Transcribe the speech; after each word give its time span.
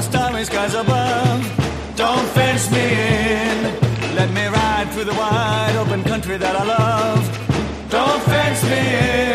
under 0.00 0.18
starry 0.18 0.44
skies 0.44 0.74
above. 0.74 1.96
Don't 1.96 2.26
fence 2.28 2.70
me 2.70 2.80
in. 2.80 4.14
Let 4.14 4.30
me 4.32 4.46
ride 4.46 4.88
through 4.92 5.04
the 5.04 5.14
wide 5.14 5.76
open 5.76 6.02
country 6.04 6.36
that 6.36 6.56
I 6.56 6.64
love. 6.64 7.22
Don't 7.90 8.22
fence 8.22 8.62
me 8.64 8.82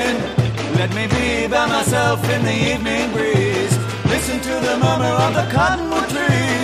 in. 0.02 0.14
Let 0.76 0.94
me 0.94 1.08
be 1.08 1.48
by 1.48 1.68
myself 1.68 2.24
in 2.30 2.44
the 2.44 2.58
evening 2.74 3.12
breeze. 3.14 3.78
Listen 4.06 4.40
to 4.40 4.54
the 4.68 4.78
murmur 4.84 5.14
of 5.26 5.34
the 5.34 5.48
cottonwood 5.52 6.10
trees. 6.10 6.55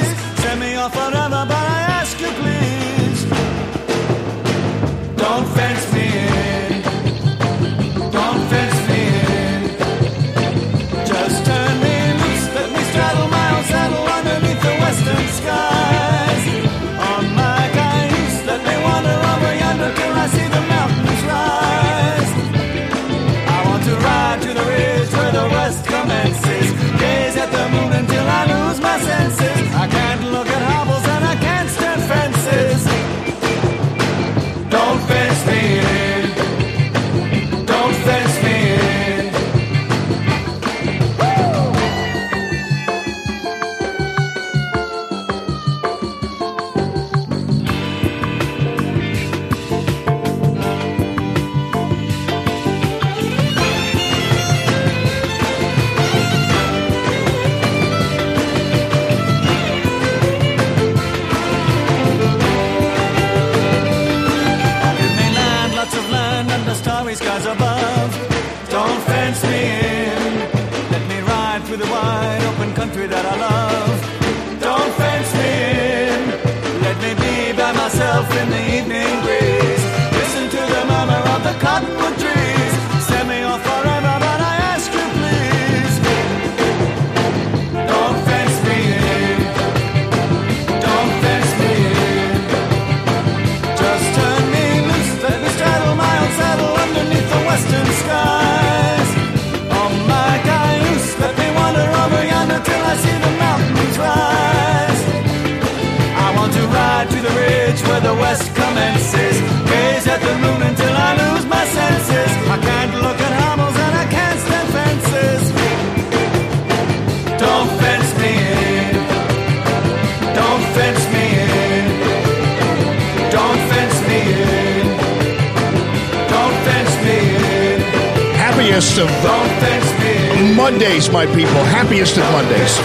Happiest 128.72 129.00
of. 129.00 130.56
Mondays, 130.56 131.12
my 131.12 131.26
people. 131.26 131.62
Happiest 131.76 132.16
of 132.16 132.24
Mondays. 132.32 132.78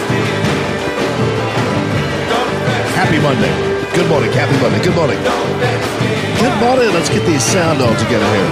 Happy 2.98 3.20
Monday. 3.20 3.54
Good 3.94 4.08
morning. 4.08 4.32
Happy 4.32 4.60
Monday. 4.60 4.82
Good 4.82 4.96
morning. 4.96 5.16
Good 6.42 6.58
morning. 6.58 6.92
Let's 6.92 7.08
get 7.08 7.24
these 7.24 7.44
sound 7.44 7.80
all 7.80 7.94
together 7.94 8.26
here. 8.26 8.50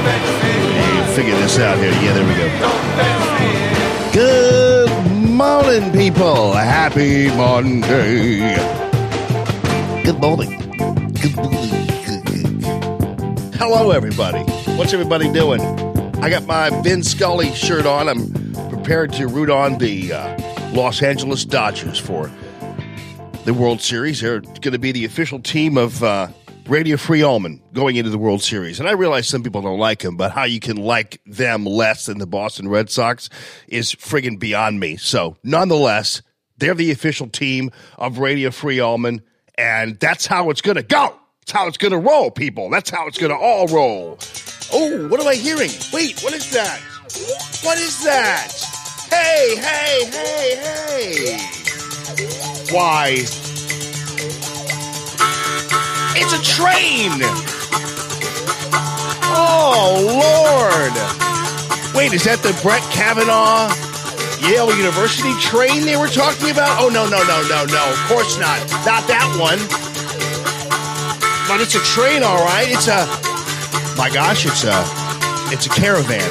Hey, 0.79 1.15
figure 1.17 1.35
this 1.39 1.59
out 1.59 1.77
here. 1.79 1.91
Yeah, 1.91 2.13
there 2.13 2.25
we 2.25 2.35
go. 2.39 2.49
Good 4.13 4.93
morning, 5.29 5.91
people. 5.91 6.53
Happy 6.53 7.31
Monday. 7.31 8.55
Good 10.05 10.21
morning. 10.21 10.61
Good 11.21 11.35
morning. 11.35 12.63
Hello, 13.55 13.91
everybody. 13.91 14.45
What's 14.77 14.93
everybody 14.93 15.33
doing? 15.33 15.84
I 16.25 16.31
got 16.31 16.47
my 16.47 16.71
Vin 16.81 17.03
Scully 17.03 17.53
shirt 17.53 17.85
on. 17.85 18.09
I'm 18.09 18.33
prepared 18.71 19.13
to 19.13 19.29
root 19.29 19.51
on 19.51 19.77
the 19.77 20.11
uh, 20.11 20.71
Los 20.73 21.03
Angeles 21.03 21.45
Dodgers 21.45 21.99
for 21.99 22.31
the 23.45 23.53
World 23.53 23.83
Series. 23.83 24.23
They're 24.23 24.41
going 24.41 24.73
to 24.73 24.79
be 24.79 24.91
the 24.91 25.05
official 25.05 25.39
team 25.39 25.77
of 25.77 26.03
uh, 26.03 26.29
Radio 26.67 26.97
Free 26.97 27.23
Allman 27.23 27.63
going 27.75 27.97
into 27.97 28.09
the 28.09 28.17
World 28.17 28.43
Series. 28.43 28.81
And 28.81 28.89
I 28.89 28.93
realize 28.93 29.29
some 29.29 29.43
people 29.43 29.61
don't 29.61 29.79
like 29.79 29.99
them, 29.99 30.17
but 30.17 30.33
how 30.33 30.45
you 30.45 30.61
can 30.61 30.79
like 30.79 31.21
them 31.27 31.67
less 31.67 32.07
than 32.07 32.17
the 32.17 32.27
Boston 32.27 32.69
Red 32.69 32.89
Sox 32.89 33.29
is 33.69 33.95
friggin' 33.95 34.39
beyond 34.39 34.81
me. 34.81 34.97
So, 34.97 35.37
nonetheless, 35.45 36.23
they're 36.57 36.73
the 36.73 36.91
official 36.91 37.29
team 37.29 37.71
of 37.99 38.17
Radio 38.17 38.51
Free 38.51 38.81
Allman, 38.81 39.21
and 39.59 40.01
that's 40.01 40.25
how 40.25 40.49
it's 40.49 40.63
going 40.63 40.77
to 40.77 40.83
go. 40.83 41.19
That's 41.45 41.53
how 41.53 41.67
it's 41.67 41.77
going 41.77 41.93
to 41.93 41.99
roll, 41.99 42.31
people. 42.31 42.71
That's 42.71 42.89
how 42.89 43.07
it's 43.07 43.19
going 43.19 43.31
to 43.31 43.37
all 43.37 43.67
roll. 43.67 44.17
Oh, 44.73 45.09
what 45.09 45.21
am 45.21 45.27
I 45.27 45.35
hearing? 45.35 45.69
Wait, 45.93 46.19
what 46.23 46.33
is 46.33 46.51
that? 46.53 46.81
What 47.63 47.77
is 47.77 48.03
that? 48.03 48.49
Hey, 49.11 49.55
hey, 49.55 50.07
hey, 50.07 50.57
hey. 50.57 51.37
Why? 52.75 53.17
It's 56.17 56.33
a 56.33 56.41
train! 56.43 57.13
Oh, 59.37 60.01
Lord! 60.01 61.95
Wait, 61.95 62.15
is 62.15 62.25
that 62.25 62.39
the 62.43 62.59
Brett 62.63 62.81
Kavanaugh 62.91 63.69
Yale 64.49 64.75
University 64.75 65.35
train 65.41 65.85
they 65.85 65.99
were 65.99 66.09
talking 66.09 66.51
about? 66.51 66.81
Oh, 66.81 66.89
no, 66.89 67.05
no, 67.05 67.23
no, 67.25 67.43
no, 67.51 67.67
no. 67.67 67.93
Of 67.93 67.99
course 68.09 68.39
not. 68.39 68.61
Not 68.87 69.07
that 69.09 69.29
one. 69.39 69.94
But 71.47 71.61
it's 71.61 71.75
a 71.75 71.81
train, 71.81 72.23
all 72.23 72.45
right. 72.45 72.69
It's 72.69 72.89
a. 72.89 73.07
My 73.97 74.11
gosh, 74.11 74.47
it's 74.47 74.65
a. 74.65 74.85
It's 75.53 75.67
a 75.67 75.71
caravan. 75.71 76.31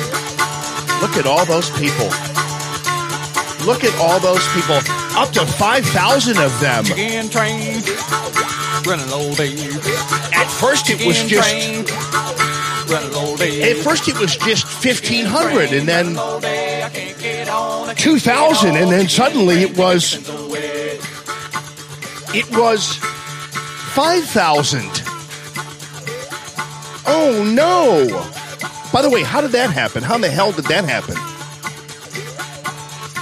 Look 1.01 1.18
at 1.18 1.25
all 1.25 1.46
those 1.46 1.69
people. 1.72 2.09
Look 3.66 3.84
at 3.84 3.94
all 4.01 4.19
those 4.19 4.46
people. 4.53 4.79
Up 5.15 5.30
to 5.33 5.45
5,000 5.45 6.38
of 6.38 6.60
them. 6.60 6.83
Chicken 6.83 7.30
train, 7.30 7.81
running 8.86 9.12
all 9.13 9.33
day. 9.36 9.54
At 10.33 10.48
first, 10.50 10.89
it 10.89 11.06
was 11.06 11.24
just. 11.24 11.50
train, 11.50 11.86
running 12.89 13.16
all 13.16 13.38
day. 13.38 13.71
At 13.71 13.77
first, 13.77 14.07
it 14.07 14.19
was 14.19 14.36
just 14.36 14.66
1,500, 14.83 15.71
and 15.71 15.88
then 15.88 16.18
All 16.18 16.39
day, 16.39 16.83
I 16.83 16.89
can't 16.89 17.19
get 17.19 17.48
on, 17.50 17.89
I 17.89 17.94
can't 17.94 18.00
2,000, 18.00 18.75
and 18.75 18.92
then 18.92 19.07
suddenly 19.07 19.62
it 19.62 19.77
was. 19.77 20.16
It 22.36 22.50
was 22.57 22.98
5,000. 23.94 25.03
Oh, 27.06 27.44
no. 27.44 28.08
By 28.92 29.02
the 29.02 29.10
way, 29.10 29.24
how 29.24 29.42
did 29.42 29.52
that 29.52 29.72
happen? 29.72 30.04
How 30.04 30.16
in 30.16 30.22
the 30.22 30.30
hell 30.30 30.52
did 30.52 30.66
that 30.66 30.86
happen? 30.86 31.16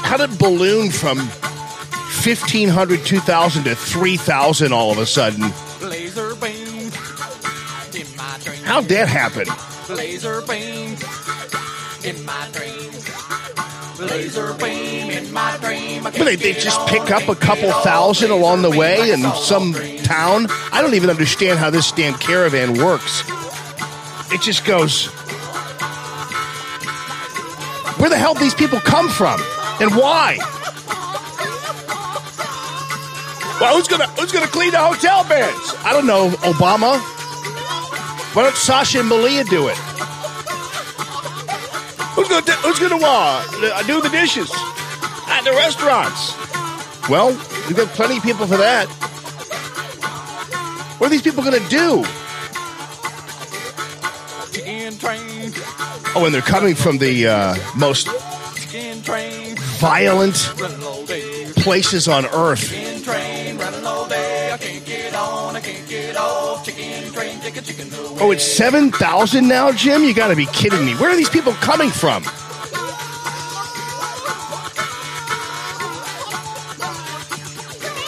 How 0.03 0.17
did 0.17 0.37
balloon 0.37 0.91
from 0.91 1.17
1,500, 1.19 3.05
2,000 3.05 3.63
to 3.63 3.75
3,000 3.75 4.73
all 4.73 4.91
of 4.91 4.97
a 4.97 5.05
sudden? 5.05 5.51
Laser 5.81 6.35
beam 6.35 6.91
in 7.95 8.17
my 8.17 8.37
dream. 8.43 8.63
How'd 8.63 8.85
that 8.89 9.07
happen? 9.07 9.47
Laser 9.95 10.41
beam 10.41 10.97
in 12.03 12.25
my 12.25 12.49
dream. 12.51 12.91
Laser 13.99 14.53
beam 14.55 15.09
in 15.09 15.31
my 15.31 15.57
dream. 15.61 16.03
But 16.03 16.13
they, 16.13 16.35
they 16.35 16.53
just 16.53 16.85
pick 16.87 17.09
up 17.11 17.29
a 17.29 17.35
couple 17.35 17.71
thousand 17.71 18.31
along 18.31 18.63
the 18.63 18.71
way 18.71 19.11
in 19.11 19.21
some 19.35 19.73
town. 20.03 20.47
I 20.71 20.81
don't 20.81 20.95
even 20.95 21.09
understand 21.09 21.59
how 21.59 21.69
this 21.69 21.91
damn 21.91 22.15
caravan 22.15 22.73
works. 22.73 23.23
It 24.33 24.41
just 24.41 24.65
goes. 24.65 25.07
Where 27.99 28.09
the 28.09 28.17
hell 28.17 28.33
these 28.33 28.55
people 28.55 28.79
come 28.79 29.09
from? 29.09 29.39
And 29.79 29.95
why? 29.95 30.37
Well, 33.59 33.75
who's 33.75 33.87
gonna 33.87 34.07
who's 34.19 34.31
gonna 34.31 34.47
clean 34.47 34.71
the 34.71 34.79
hotel 34.79 35.23
beds? 35.27 35.75
I 35.83 35.93
don't 35.93 36.07
know, 36.07 36.29
Obama. 36.47 36.97
Why 38.33 38.43
don't 38.43 38.55
Sasha 38.55 39.01
and 39.01 39.09
Malia 39.09 39.43
do 39.43 39.67
it? 39.67 39.77
Who's 42.15 42.27
gonna 42.27 42.45
do- 42.45 42.53
who's 42.63 42.79
gonna 42.79 42.97
uh, 43.03 43.83
do 43.83 44.01
the 44.01 44.09
dishes 44.09 44.49
at 45.27 45.41
the 45.43 45.51
restaurants? 45.51 46.33
Well, 47.09 47.27
we've 47.67 47.75
got 47.77 47.89
plenty 47.89 48.17
of 48.17 48.23
people 48.23 48.47
for 48.47 48.57
that. 48.57 48.87
What 50.97 51.07
are 51.07 51.09
these 51.11 51.21
people 51.21 51.43
gonna 51.43 51.59
do? 51.69 52.03
Oh, 56.13 56.25
and 56.25 56.33
they're 56.33 56.41
coming 56.41 56.75
from 56.75 56.97
the 56.97 57.27
uh, 57.27 57.55
most 57.75 58.07
violent 59.79 60.35
places 61.55 62.07
on 62.07 62.25
earth. 62.27 62.71
Oh, 68.19 68.31
it's 68.31 68.43
7,000 68.43 69.47
now, 69.47 69.71
Jim? 69.71 70.03
You 70.03 70.13
gotta 70.13 70.35
be 70.35 70.45
kidding 70.47 70.85
me. 70.85 70.93
Where 70.95 71.09
are 71.09 71.15
these 71.15 71.29
people 71.29 71.53
coming 71.53 71.89
from? 71.89 72.23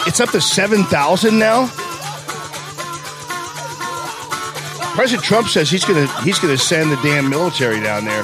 It's 0.06 0.20
up 0.20 0.30
to 0.32 0.42
7,000 0.42 1.40
now? 1.40 1.72
President 4.96 5.24
Trump 5.24 5.48
says 5.48 5.72
he's 5.72 5.84
gonna 5.86 6.08
he's 6.22 6.38
gonna 6.38 6.58
send 6.58 6.92
the 6.92 6.96
damn 6.98 7.30
military 7.30 7.82
down 7.82 8.06
there. 8.06 8.24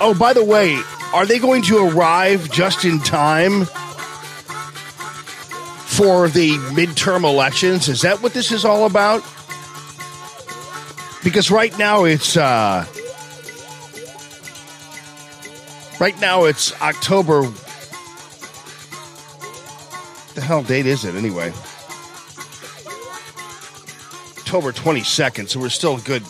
Oh, 0.00 0.14
by 0.16 0.32
the 0.32 0.44
way, 0.44 0.80
are 1.12 1.26
they 1.26 1.40
going 1.40 1.62
to 1.62 1.88
arrive 1.88 2.50
just 2.50 2.84
in 2.84 3.00
time 3.00 3.64
for 5.84 6.28
the 6.28 6.52
midterm 6.70 7.24
elections? 7.24 7.88
Is 7.88 8.02
that 8.02 8.22
what 8.22 8.34
this 8.34 8.52
is 8.52 8.64
all 8.64 8.86
about? 8.86 9.22
Because 11.24 11.50
right 11.50 11.76
now 11.76 12.04
it's 12.04 12.36
uh 12.36 12.86
right 16.00 16.18
now 16.20 16.44
it's 16.44 16.72
October 16.80 17.42
the 20.34 20.40
hell 20.40 20.62
date 20.62 20.86
is 20.86 21.04
it 21.04 21.14
anyway? 21.14 21.52
October 24.52 24.70
22nd, 24.70 25.48
so 25.48 25.58
we're 25.58 25.70
still 25.70 25.96
a 25.96 26.00
good 26.02 26.22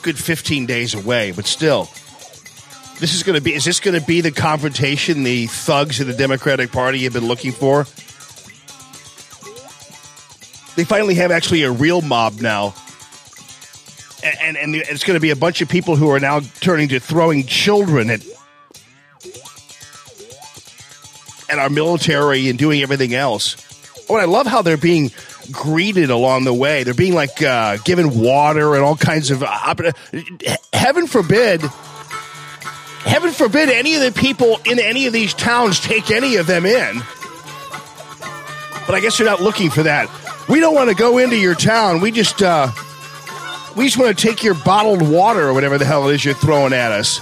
good 0.00 0.18
15 0.18 0.64
days 0.64 0.94
away, 0.94 1.30
but 1.30 1.44
still. 1.44 1.90
This 3.00 3.14
is 3.14 3.22
going 3.22 3.34
to 3.34 3.42
be 3.42 3.52
is 3.52 3.66
this 3.66 3.80
going 3.80 4.00
to 4.00 4.06
be 4.06 4.22
the 4.22 4.30
confrontation 4.30 5.24
the 5.24 5.46
thugs 5.46 6.00
of 6.00 6.06
the 6.06 6.14
Democratic 6.14 6.72
Party 6.72 7.04
have 7.04 7.12
been 7.12 7.28
looking 7.28 7.52
for? 7.52 7.84
They 10.74 10.84
finally 10.84 11.16
have 11.16 11.30
actually 11.30 11.64
a 11.64 11.70
real 11.70 12.00
mob 12.00 12.40
now. 12.40 12.74
And 14.24 14.56
and, 14.56 14.56
and 14.56 14.74
it's 14.74 15.04
going 15.04 15.18
to 15.18 15.20
be 15.20 15.32
a 15.32 15.36
bunch 15.36 15.60
of 15.60 15.68
people 15.68 15.96
who 15.96 16.08
are 16.12 16.20
now 16.20 16.40
turning 16.62 16.88
to 16.88 16.98
throwing 16.98 17.44
children 17.44 18.08
at 18.08 18.22
at 21.50 21.58
our 21.58 21.68
military 21.68 22.48
and 22.48 22.58
doing 22.58 22.80
everything 22.80 23.12
else. 23.12 23.54
Oh, 24.08 24.14
and 24.14 24.22
I 24.22 24.24
love 24.24 24.46
how 24.46 24.62
they're 24.62 24.78
being 24.78 25.10
greeted 25.50 26.10
along 26.10 26.44
the 26.44 26.54
way. 26.54 26.82
They're 26.84 26.94
being 26.94 27.14
like 27.14 27.42
uh, 27.42 27.78
given 27.84 28.20
water 28.20 28.74
and 28.74 28.84
all 28.84 28.96
kinds 28.96 29.30
of. 29.30 29.42
opp- 29.42 29.80
heaven 30.72 31.06
forbid. 31.06 31.60
Heaven 33.04 33.32
forbid 33.32 33.68
any 33.68 33.94
of 33.96 34.00
the 34.00 34.12
people 34.12 34.58
in 34.64 34.78
any 34.78 35.06
of 35.06 35.12
these 35.12 35.34
towns 35.34 35.78
take 35.80 36.10
any 36.10 36.36
of 36.36 36.46
them 36.46 36.64
in. 36.64 36.98
But 38.86 38.94
I 38.94 39.00
guess 39.00 39.18
you're 39.18 39.28
not 39.28 39.40
looking 39.42 39.70
for 39.70 39.82
that. 39.82 40.08
We 40.48 40.60
don't 40.60 40.74
want 40.74 40.90
to 40.90 40.96
go 40.96 41.18
into 41.18 41.36
your 41.36 41.54
town. 41.54 42.00
We 42.00 42.10
just 42.10 42.42
uh, 42.42 42.70
we 43.76 43.84
just 43.84 43.98
want 43.98 44.16
to 44.16 44.26
take 44.26 44.42
your 44.42 44.54
bottled 44.54 45.02
water 45.08 45.48
or 45.48 45.54
whatever 45.54 45.78
the 45.78 45.84
hell 45.84 46.08
it 46.08 46.14
is 46.14 46.24
you're 46.24 46.34
throwing 46.34 46.72
at 46.72 46.92
us. 46.92 47.20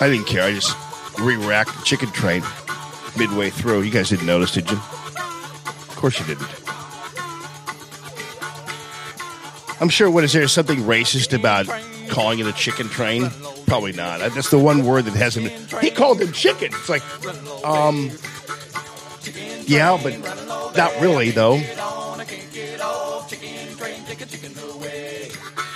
I 0.00 0.08
didn't 0.10 0.26
care. 0.26 0.42
I 0.42 0.52
just 0.52 0.76
re-racked 1.20 1.76
the 1.76 1.84
chicken 1.84 2.10
train 2.10 2.42
midway 3.16 3.50
through. 3.50 3.82
You 3.82 3.90
guys 3.90 4.08
didn't 4.08 4.26
notice, 4.26 4.52
did 4.52 4.70
you? 4.70 4.76
Of 4.76 5.94
course 5.96 6.18
you 6.18 6.26
didn't. 6.26 6.48
I'm 9.80 9.88
sure. 9.88 10.10
What 10.10 10.24
is 10.24 10.32
there 10.32 10.46
something 10.48 10.78
racist 10.80 11.36
about 11.36 11.66
calling 12.08 12.38
it 12.38 12.46
a 12.46 12.52
chicken 12.52 12.88
train? 12.88 13.30
Probably 13.66 13.92
not. 13.92 14.20
That's 14.32 14.50
the 14.50 14.58
one 14.58 14.84
word 14.84 15.06
that 15.06 15.14
hasn't. 15.14 15.46
Been, 15.70 15.80
he 15.80 15.90
called 15.90 16.20
it 16.20 16.32
chicken. 16.32 16.68
It's 16.72 16.88
like, 16.88 17.02
um, 17.64 18.10
yeah, 19.66 19.98
but 20.02 20.18
not 20.76 21.00
really 21.00 21.30
though. 21.30 21.60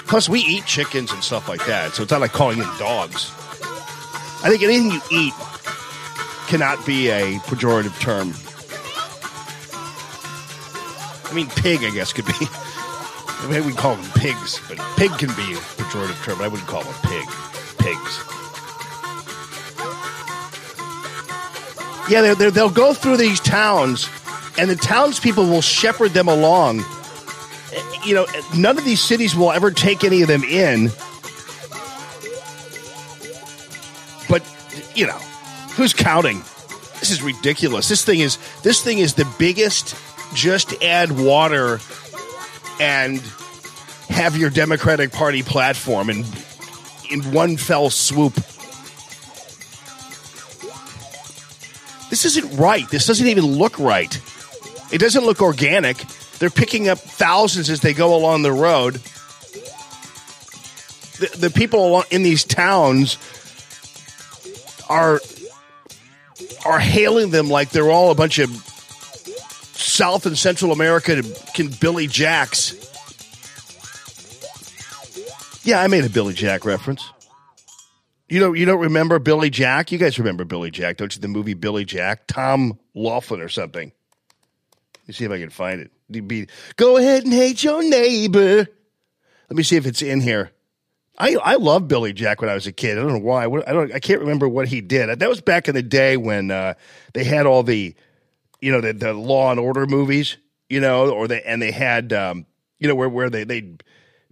Plus, 0.06 0.28
we 0.28 0.40
eat 0.40 0.64
chickens 0.66 1.10
and 1.10 1.22
stuff 1.22 1.48
like 1.48 1.66
that, 1.66 1.92
so 1.94 2.04
it's 2.04 2.12
not 2.12 2.20
like 2.20 2.32
calling 2.32 2.58
them 2.58 2.70
dogs. 2.78 3.32
I 4.46 4.48
think 4.48 4.62
anything 4.62 4.93
you 4.93 5.00
eat 5.10 5.34
cannot 6.46 6.87
be 6.87 7.08
a 7.08 7.40
pejorative 7.40 7.98
term. 7.98 8.32
I 11.28 11.34
mean, 11.34 11.48
pig, 11.48 11.82
I 11.82 11.90
guess, 11.90 12.12
could 12.12 12.26
be. 12.26 12.46
Maybe 13.50 13.66
we 13.66 13.72
call 13.72 13.96
them 13.96 14.08
pigs, 14.12 14.60
but 14.69 14.78
pig 14.96 15.10
can 15.19 15.31
be 15.31 15.54
a 15.54 15.58
pejorative 15.75 16.25
term. 16.25 16.40
I 16.40 16.46
wouldn't 16.46 16.69
call 16.69 16.84
them 16.84 16.94
pig. 17.02 17.26
Pigs. 17.78 18.22
Yeah, 22.08 22.20
they're, 22.20 22.37
they're, 22.37 22.52
they'll 22.52 22.70
go 22.70 22.94
through 22.94 23.16
these 23.16 23.40
towns, 23.40 24.08
and 24.58 24.70
the 24.70 24.76
townspeople 24.76 25.43
will 25.43 25.60
shepherd 25.60 26.12
them 26.12 26.28
along. 26.28 26.84
You 28.04 28.14
know, 28.14 28.26
none 28.56 28.78
of 28.78 28.84
these 28.84 29.00
cities 29.00 29.34
will 29.34 29.50
ever 29.50 29.72
take 29.72 30.04
any 30.04 30.22
of 30.22 30.28
them 30.28 30.44
in. 30.44 30.93
But 34.28 34.42
you 34.94 35.06
know, 35.06 35.18
who's 35.74 35.92
counting? 35.92 36.42
This 37.00 37.10
is 37.10 37.22
ridiculous. 37.22 37.88
This 37.88 38.04
thing 38.04 38.20
is 38.20 38.38
this 38.62 38.82
thing 38.82 38.98
is 38.98 39.14
the 39.14 39.26
biggest. 39.38 39.94
Just 40.34 40.82
add 40.82 41.12
water 41.12 41.78
and 42.80 43.20
have 44.08 44.36
your 44.36 44.50
Democratic 44.50 45.12
Party 45.12 45.42
platform 45.42 46.10
in 46.10 46.24
in 47.10 47.32
one 47.32 47.56
fell 47.56 47.90
swoop. 47.90 48.34
This 52.10 52.24
isn't 52.24 52.56
right. 52.56 52.88
This 52.88 53.06
doesn't 53.06 53.26
even 53.26 53.44
look 53.44 53.78
right. 53.78 54.20
It 54.92 54.98
doesn't 54.98 55.24
look 55.24 55.42
organic. 55.42 55.98
They're 56.38 56.50
picking 56.50 56.88
up 56.88 56.98
thousands 56.98 57.70
as 57.70 57.80
they 57.80 57.92
go 57.92 58.14
along 58.14 58.42
the 58.42 58.52
road. 58.52 58.94
The, 61.18 61.30
the 61.38 61.50
people 61.50 62.04
in 62.10 62.22
these 62.22 62.44
towns 62.44 63.18
are 64.88 65.20
are 66.64 66.78
hailing 66.78 67.31
them 67.31 67.48
like 67.48 67.70
they're 67.70 67.90
all 67.90 68.10
a 68.10 68.14
bunch 68.14 68.38
of 68.38 68.50
South 69.74 70.26
and 70.26 70.36
Central 70.36 70.72
America 70.72 71.22
can 71.55 71.69
Billy 71.81 72.06
Jacks. 72.06 72.74
Yeah, 75.64 75.81
I 75.81 75.86
made 75.88 76.05
a 76.05 76.10
Billy 76.10 76.34
Jack 76.34 76.64
reference. 76.64 77.10
You 78.28 78.40
don't 78.40 78.56
you 78.56 78.64
don't 78.64 78.81
remember 78.81 79.19
Billy 79.19 79.50
Jack? 79.50 79.93
You 79.93 79.98
guys 79.98 80.19
remember 80.19 80.44
Billy 80.44 80.70
Jack, 80.70 80.96
don't 80.96 81.14
you? 81.14 81.20
The 81.20 81.28
movie 81.28 81.55
Billy 81.55 81.84
Jack, 81.84 82.26
Tom 82.26 82.78
Laughlin 82.94 83.40
or 83.40 83.48
something. 83.48 83.93
Let 84.94 85.08
me 85.08 85.14
see 85.14 85.24
if 85.24 85.31
I 85.31 85.38
can 85.38 85.50
find 85.50 85.81
it. 85.81 85.90
Be- 86.28 86.48
Go 86.76 86.96
ahead 86.96 87.24
and 87.24 87.32
hate 87.32 87.62
your 87.62 87.82
neighbor. 87.82 88.66
Let 89.48 89.56
me 89.56 89.62
see 89.62 89.76
if 89.76 89.86
it's 89.86 90.02
in 90.02 90.20
here. 90.20 90.50
I 91.19 91.35
I 91.37 91.55
loved 91.55 91.89
Billy 91.89 92.13
Jack 92.13 92.41
when 92.41 92.51
I 92.51 92.55
was 92.55 92.67
a 92.67 92.73
kid. 92.73 92.99
I 92.99 93.03
don't 93.03 93.13
know 93.13 93.19
why. 93.19 93.44
I 93.44 93.73
don't. 93.73 93.93
I 93.93 93.99
can't 94.01 94.20
remember 94.20 94.49
what 94.49 94.69
he 94.69 94.81
did. 94.81 95.19
That 95.19 95.29
was 95.29 95.41
back 95.41 95.69
in 95.69 95.75
the 95.75 95.82
day 95.82 96.17
when 96.17 96.51
uh, 96.51 96.75
they 97.15 97.25
had 97.25 97.46
all 97.46 97.63
the, 97.63 97.94
you 98.61 98.73
know, 98.73 98.81
the, 98.81 98.93
the 98.93 99.13
Law 99.15 99.51
and 99.51 99.61
Order 99.61 99.87
movies. 99.87 100.37
You 100.69 100.81
know, 100.81 101.11
or 101.11 101.29
they 101.29 101.43
and 101.43 101.63
they 101.63 101.70
had, 101.70 102.13
um, 102.13 102.44
you 102.79 102.89
know, 102.89 102.94
where 102.94 103.08
where 103.08 103.31
they 103.31 103.44
they 103.44 103.77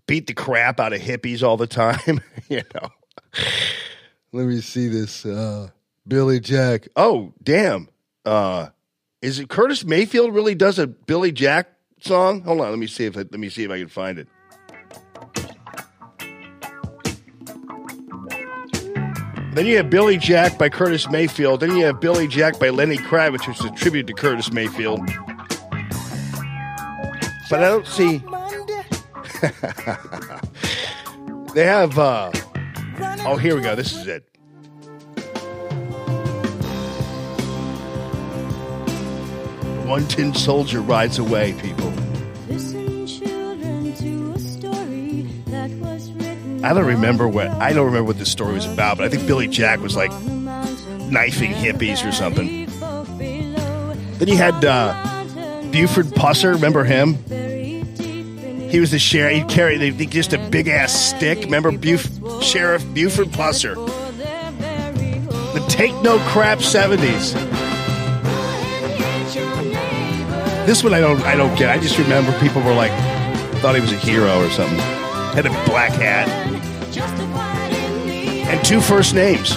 beat 0.07 0.27
the 0.27 0.35
crap 0.35 0.81
out 0.81 0.93
of 0.93 1.01
hippies 1.01 1.43
all 1.43 1.57
the 1.57 1.67
time. 1.67 2.21
you 2.49 2.63
know. 2.75 2.89
Let 4.33 4.47
me 4.47 4.61
see 4.61 4.89
this. 4.89 5.25
Uh, 5.25 5.71
Billy 6.07 6.41
Jack. 6.41 6.89
Oh, 6.97 7.33
damn. 7.43 7.89
Uh, 8.25 8.69
is 9.23 9.39
it 9.39 9.49
Curtis 9.49 9.85
Mayfield 9.85 10.35
really 10.35 10.55
does 10.55 10.79
a 10.79 10.87
Billy 10.87 11.33
Jack 11.33 11.69
song? 12.01 12.43
Hold 12.43 12.61
on. 12.61 12.71
Let 12.71 12.79
me 12.79 12.87
see 12.87 13.05
if 13.05 13.17
I, 13.17 13.21
let 13.21 13.39
me 13.39 13.49
see 13.49 13.65
if 13.65 13.71
I 13.71 13.79
can 13.79 13.89
find 13.89 14.19
it. 14.19 14.29
Then 19.55 19.67
you 19.67 19.77
have 19.77 19.89
Billy 19.89 20.17
Jack 20.17 20.59
by 20.59 20.69
Curtis 20.69 21.09
Mayfield. 21.09 21.61
Then 21.61 21.77
you 21.77 21.85
have 21.85 22.01
Billy 22.01 22.27
Jack 22.27 22.59
by 22.59 22.71
Lenny 22.71 22.97
Kravitz, 22.97 23.47
which 23.47 23.61
is 23.61 23.65
a 23.65 23.71
tribute 23.71 24.09
to 24.09 24.13
Curtis 24.13 24.53
Mayfield. 24.53 25.01
But 27.49 27.63
I 27.63 27.69
don't 27.69 27.87
see. 27.87 28.21
they 31.55 31.65
have 31.65 31.99
uh, 31.99 32.33
Oh, 33.27 33.37
here 33.37 33.57
we 33.57 33.63
go. 33.63 33.75
This 33.75 33.95
is 33.95 34.07
it. 34.07 34.29
One 39.87 40.07
tin 40.09 40.35
soldier 40.35 40.83
rides 40.83 41.19
away, 41.19 41.55
people. 41.55 41.91
I 46.65 46.73
don't 46.73 46.87
remember 46.87 47.29
what 47.29 47.49
I 47.49 47.75
don't 47.75 47.85
remember 47.85 48.05
what 48.05 48.19
this 48.19 48.33
story 48.33 48.55
was 48.55 48.65
about, 48.65 48.97
but 48.97 49.05
I 49.05 49.11
think 49.11 49.27
Billy 49.27 49.49
Jack 49.49 49.81
was 49.81 49.97
like 49.97 50.11
knifing 51.11 51.53
hippies 51.53 52.09
or 52.09 52.11
something. 52.11 52.65
Then 54.19 54.29
you 54.29 54.37
had 54.39 54.65
uh, 54.65 54.95
Buford 55.71 56.07
Pusser. 56.07 56.55
Remember 56.55 56.83
him? 56.83 57.17
He 58.71 58.81
was 58.81 58.93
the 58.93 58.99
sheriff. 58.99 59.37
He 59.37 59.45
carried 59.45 59.99
just 60.11 60.33
a 60.33 60.39
big 60.39 60.69
ass 60.69 60.93
stick. 60.93 61.45
Remember 61.45 61.71
Buf- 61.71 62.43
Sheriff 62.43 62.83
Buford 62.95 63.29
Pusser? 63.29 63.75
The 65.53 65.65
Take 65.69 65.93
No 66.03 66.19
Crap 66.31 66.59
'70s. 66.61 67.35
Hit 68.81 69.35
your 69.37 69.65
neighbor. 69.65 70.67
This 70.67 70.83
one 70.83 70.95
I 70.95 71.01
don't 71.01 71.21
I 71.25 71.37
don't 71.37 71.55
get. 71.59 71.69
I 71.69 71.79
just 71.79 71.99
remember 71.99 72.33
people 72.41 72.63
were 72.63 72.75
like 72.75 72.93
thought 73.61 73.75
he 73.75 73.83
was 73.83 73.93
a 73.93 73.99
hero 73.99 74.43
or 74.43 74.49
something. 74.49 74.79
Had 74.79 75.47
a 75.47 75.51
black 75.67 75.93
hat 75.93 76.54
two 78.65 78.81
first 78.81 79.15
names. 79.15 79.55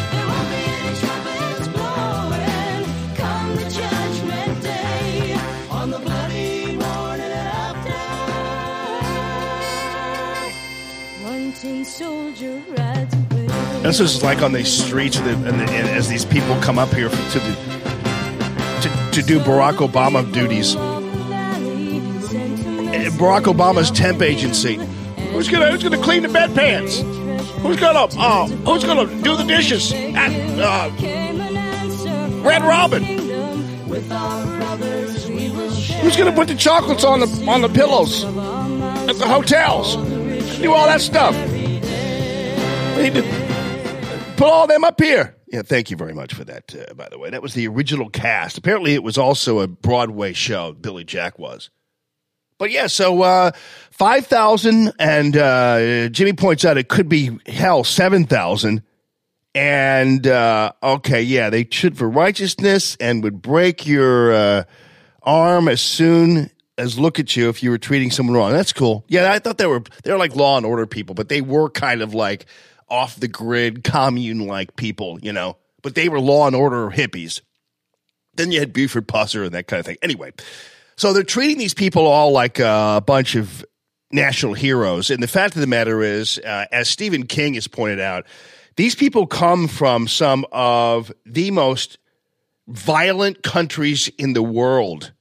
This 13.81 14.01
is 14.01 14.21
like 14.21 14.41
on 14.41 14.51
the 14.51 14.65
streets 14.65 15.17
the, 15.21 15.29
and, 15.29 15.45
the, 15.45 15.63
and 15.63 15.87
as 15.89 16.09
these 16.09 16.25
people 16.25 16.59
come 16.59 16.77
up 16.77 16.89
here 16.89 17.07
to 17.07 17.39
the 17.39 17.55
to, 18.81 19.11
to 19.13 19.21
do 19.25 19.39
Barack 19.39 19.77
Obama 19.77 20.29
duties. 20.33 20.75
Eh, 22.93 23.09
Barack 23.11 23.43
Obama's 23.43 23.89
temp 23.89 24.21
agency. 24.21 24.75
Who's 25.31 25.47
gonna 25.47 25.71
Who's 25.71 25.81
gonna 25.81 26.03
clean 26.03 26.23
the 26.23 26.27
bedpans? 26.27 27.26
Who's 27.59 27.77
gonna 27.77 27.99
uh, 28.19 28.47
Who's 28.47 28.83
gonna 28.83 29.05
do 29.21 29.35
the 29.35 29.43
dishes 29.43 29.91
at 29.93 30.31
uh, 30.59 30.91
Red 32.43 32.61
Robin? 32.63 33.03
Who's 36.01 36.15
gonna 36.15 36.31
put 36.33 36.47
the 36.47 36.55
chocolates 36.55 37.03
on 37.03 37.19
the 37.19 37.45
on 37.47 37.61
the 37.61 37.69
pillows 37.69 38.23
at 38.23 39.15
the 39.17 39.27
hotels? 39.27 39.95
Do 40.59 40.73
all 40.73 40.85
that 40.85 41.01
stuff. 41.01 41.35
Put 44.37 44.47
all 44.47 44.67
them 44.67 44.83
up 44.83 44.99
here. 45.01 45.35
Yeah, 45.47 45.61
thank 45.61 45.89
you 45.89 45.97
very 45.97 46.13
much 46.13 46.33
for 46.33 46.43
that. 46.43 46.75
Uh, 46.75 46.93
by 46.93 47.07
the 47.09 47.17
way, 47.17 47.29
that 47.29 47.41
was 47.41 47.53
the 47.53 47.67
original 47.67 48.09
cast. 48.09 48.57
Apparently, 48.57 48.93
it 48.93 49.03
was 49.03 49.17
also 49.17 49.59
a 49.59 49.67
Broadway 49.67 50.33
show. 50.33 50.73
Billy 50.73 51.03
Jack 51.05 51.39
was. 51.39 51.69
But 52.57 52.71
yeah, 52.71 52.87
so 52.87 53.21
uh, 53.21 53.51
five 53.91 54.25
thousand, 54.27 54.93
and 54.99 55.37
uh, 55.37 56.09
Jimmy 56.09 56.33
points 56.33 56.65
out 56.65 56.77
it 56.77 56.87
could 56.87 57.09
be 57.09 57.37
hell 57.45 57.83
seven 57.83 58.25
thousand. 58.25 58.83
And 59.53 60.25
uh, 60.27 60.73
okay, 60.81 61.21
yeah, 61.21 61.49
they 61.49 61.67
should 61.69 61.97
for 61.97 62.09
righteousness 62.09 62.95
and 62.99 63.23
would 63.23 63.41
break 63.41 63.87
your 63.87 64.31
uh, 64.31 64.63
arm 65.23 65.67
as 65.67 65.81
soon 65.81 66.51
as 66.77 66.99
look 66.99 67.19
at 67.19 67.35
you 67.35 67.49
if 67.49 67.63
you 67.63 67.71
were 67.71 67.79
treating 67.79 68.11
someone 68.11 68.35
wrong. 68.35 68.51
That's 68.51 68.73
cool. 68.73 69.03
Yeah, 69.07 69.31
I 69.31 69.39
thought 69.39 69.57
they 69.57 69.65
were 69.65 69.83
they're 70.03 70.17
like 70.17 70.35
law 70.35 70.57
and 70.57 70.65
order 70.65 70.85
people, 70.85 71.15
but 71.15 71.29
they 71.29 71.41
were 71.41 71.69
kind 71.69 72.01
of 72.01 72.13
like 72.13 72.45
off 72.89 73.19
the 73.19 73.27
grid 73.27 73.83
commune 73.83 74.45
like 74.47 74.75
people, 74.75 75.19
you 75.21 75.33
know. 75.33 75.57
But 75.81 75.95
they 75.95 76.09
were 76.09 76.19
law 76.19 76.47
and 76.47 76.55
order 76.55 76.89
hippies. 76.89 77.41
Then 78.35 78.51
you 78.51 78.59
had 78.59 78.73
Buford 78.73 79.07
Pusser 79.07 79.45
and 79.45 79.53
that 79.53 79.67
kind 79.67 79.79
of 79.79 79.85
thing. 79.85 79.97
Anyway, 80.01 80.31
so 80.97 81.13
they're 81.13 81.23
treating 81.23 81.57
these 81.59 81.75
people 81.75 82.05
all 82.07 82.31
like 82.31 82.59
a 82.59 83.01
bunch 83.05 83.35
of 83.35 83.63
national 84.11 84.53
heroes. 84.53 85.09
And 85.09 85.21
the 85.21 85.27
fact 85.27 85.55
of 85.55 85.61
the 85.61 85.67
matter 85.67 86.01
is, 86.01 86.39
uh, 86.39 86.65
as 86.71 86.89
Stephen 86.89 87.25
King 87.27 87.53
has 87.53 87.67
pointed 87.67 87.99
out, 87.99 88.25
these 88.75 88.95
people 88.95 89.27
come 89.27 89.67
from 89.67 90.07
some 90.07 90.45
of 90.51 91.11
the 91.25 91.51
most 91.51 91.99
violent 92.67 93.43
countries 93.43 94.07
in 94.17 94.33
the 94.33 94.43
world. 94.43 95.13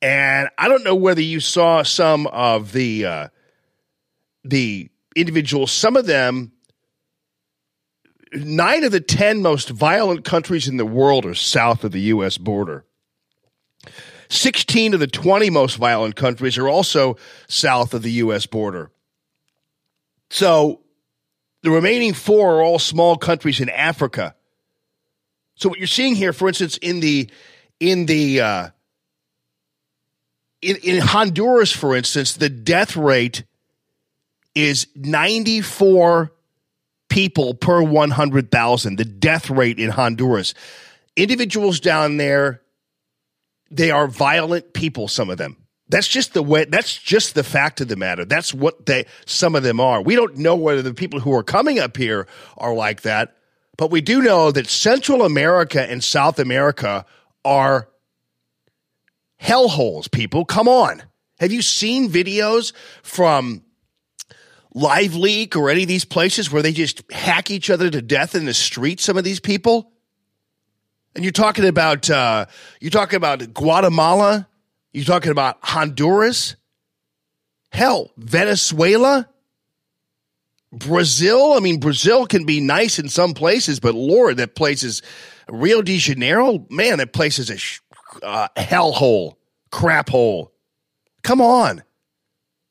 And 0.00 0.48
I 0.56 0.68
don't 0.68 0.84
know 0.84 0.94
whether 0.94 1.22
you 1.22 1.40
saw 1.40 1.82
some 1.82 2.26
of 2.28 2.72
the 2.72 3.04
uh, 3.04 3.28
the 4.44 4.90
individuals. 5.16 5.72
Some 5.72 5.96
of 5.96 6.06
them, 6.06 6.52
nine 8.32 8.84
of 8.84 8.92
the 8.92 9.00
ten 9.00 9.42
most 9.42 9.70
violent 9.70 10.24
countries 10.24 10.68
in 10.68 10.76
the 10.76 10.86
world 10.86 11.26
are 11.26 11.34
south 11.34 11.82
of 11.82 11.92
the 11.92 12.00
U.S. 12.02 12.38
border. 12.38 12.84
16 14.30 14.94
of 14.94 15.00
the 15.00 15.06
20 15.06 15.50
most 15.50 15.76
violent 15.76 16.16
countries 16.16 16.58
are 16.58 16.68
also 16.68 17.16
south 17.48 17.94
of 17.94 18.02
the 18.02 18.12
U.S. 18.12 18.46
border. 18.46 18.90
So 20.30 20.80
the 21.62 21.70
remaining 21.70 22.14
four 22.14 22.56
are 22.56 22.62
all 22.62 22.78
small 22.78 23.16
countries 23.16 23.60
in 23.60 23.68
Africa. 23.68 24.34
So 25.56 25.68
what 25.68 25.78
you're 25.78 25.86
seeing 25.86 26.14
here, 26.14 26.32
for 26.32 26.48
instance, 26.48 26.76
in 26.78 27.00
the 27.00 27.30
in 27.80 28.06
the 28.06 28.40
uh, 28.40 28.68
in, 30.62 30.76
in 30.82 31.00
Honduras, 31.00 31.72
for 31.72 31.96
instance, 31.96 32.34
the 32.34 32.48
death 32.48 32.96
rate 32.96 33.44
is 34.54 34.86
94 34.94 36.32
people 37.08 37.54
per 37.54 37.82
100,000. 37.82 38.96
The 38.96 39.04
death 39.04 39.50
rate 39.50 39.78
in 39.78 39.90
Honduras. 39.90 40.54
Individuals 41.16 41.80
down 41.80 42.16
there, 42.16 42.62
they 43.70 43.90
are 43.90 44.06
violent 44.06 44.72
people, 44.72 45.08
some 45.08 45.30
of 45.30 45.38
them. 45.38 45.56
That's 45.88 46.08
just 46.08 46.34
the 46.34 46.42
way, 46.42 46.64
that's 46.64 46.96
just 46.96 47.34
the 47.34 47.42
fact 47.42 47.80
of 47.80 47.88
the 47.88 47.96
matter. 47.96 48.24
That's 48.24 48.52
what 48.52 48.86
they, 48.86 49.06
some 49.24 49.54
of 49.54 49.62
them 49.62 49.80
are. 49.80 50.02
We 50.02 50.16
don't 50.16 50.36
know 50.36 50.56
whether 50.56 50.82
the 50.82 50.94
people 50.94 51.20
who 51.20 51.34
are 51.34 51.42
coming 51.42 51.78
up 51.78 51.96
here 51.96 52.26
are 52.58 52.74
like 52.74 53.02
that, 53.02 53.36
but 53.78 53.90
we 53.90 54.00
do 54.00 54.20
know 54.20 54.50
that 54.50 54.66
Central 54.66 55.24
America 55.24 55.82
and 55.82 56.04
South 56.04 56.38
America 56.38 57.06
are 57.44 57.88
hellholes, 59.40 60.10
people. 60.10 60.44
Come 60.44 60.68
on. 60.68 61.02
Have 61.40 61.52
you 61.52 61.62
seen 61.62 62.10
videos 62.10 62.72
from 63.02 63.62
Live 64.74 65.14
Leak 65.14 65.56
or 65.56 65.70
any 65.70 65.82
of 65.82 65.88
these 65.88 66.04
places 66.04 66.50
where 66.50 66.62
they 66.62 66.72
just 66.72 67.10
hack 67.10 67.50
each 67.50 67.70
other 67.70 67.88
to 67.88 68.02
death 68.02 68.34
in 68.34 68.44
the 68.44 68.54
street? 68.54 69.00
Some 69.00 69.16
of 69.16 69.24
these 69.24 69.40
people, 69.40 69.92
and 71.14 71.24
you're 71.24 71.32
talking 71.32 71.66
about 71.66 72.08
uh, 72.10 72.46
you're 72.80 72.90
talking 72.90 73.16
about 73.16 73.54
Guatemala, 73.54 74.48
you're 74.92 75.04
talking 75.04 75.32
about 75.32 75.58
Honduras, 75.62 76.56
hell, 77.72 78.12
Venezuela, 78.16 79.28
Brazil. 80.72 81.54
I 81.54 81.60
mean, 81.60 81.80
Brazil 81.80 82.26
can 82.26 82.44
be 82.44 82.60
nice 82.60 82.98
in 82.98 83.08
some 83.08 83.34
places, 83.34 83.80
but 83.80 83.94
Lord, 83.94 84.36
that 84.38 84.54
place 84.54 84.82
is 84.82 85.02
Rio 85.48 85.82
de 85.82 85.98
Janeiro. 85.98 86.66
Man, 86.70 86.98
that 86.98 87.12
place 87.12 87.38
is 87.38 87.50
a 87.50 87.56
sh- 87.56 87.80
uh, 88.22 88.48
hellhole, 88.56 89.36
crap 89.70 90.08
hole. 90.08 90.52
Come 91.22 91.40
on. 91.40 91.82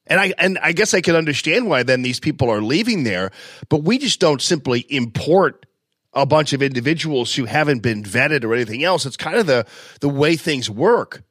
And 0.09 0.19
I 0.19 0.33
and 0.37 0.57
I 0.59 0.71
guess 0.71 0.93
I 0.93 1.01
can 1.01 1.15
understand 1.15 1.69
why 1.69 1.83
then 1.83 2.01
these 2.01 2.19
people 2.19 2.49
are 2.49 2.61
leaving 2.61 3.03
there, 3.03 3.31
but 3.69 3.83
we 3.83 3.97
just 3.97 4.19
don't 4.19 4.41
simply 4.41 4.85
import 4.89 5.66
a 6.17 6.25
bunch 6.25 6.51
of 6.51 6.63
individuals 6.63 7.35
who 7.35 7.45
haven't 7.45 7.79
been 7.79 8.03
vetted 8.03 8.43
or 8.43 8.53
anything 8.53 8.83
else. 8.83 9.05
It's 9.05 9.15
kind 9.15 9.37
of 9.37 9.45
the 9.45 9.65
the 10.01 10.09
way 10.09 10.35
things 10.35 10.69
work. 10.69 11.23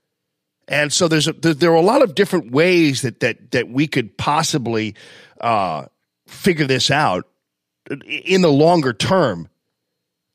And 0.68 0.92
so 0.92 1.06
there's 1.06 1.28
a, 1.28 1.32
there, 1.32 1.72
are 1.72 1.76
a 1.76 1.80
lot 1.80 2.02
of 2.02 2.14
different 2.14 2.52
ways 2.52 3.02
that 3.02 3.20
that 3.20 3.50
that 3.50 3.68
we 3.68 3.88
could 3.88 4.16
possibly 4.16 4.94
uh, 5.40 5.86
figure 6.26 6.66
this 6.66 6.90
out 6.90 7.26
in 8.06 8.42
the 8.42 8.50
longer 8.50 8.92
term. 8.92 9.48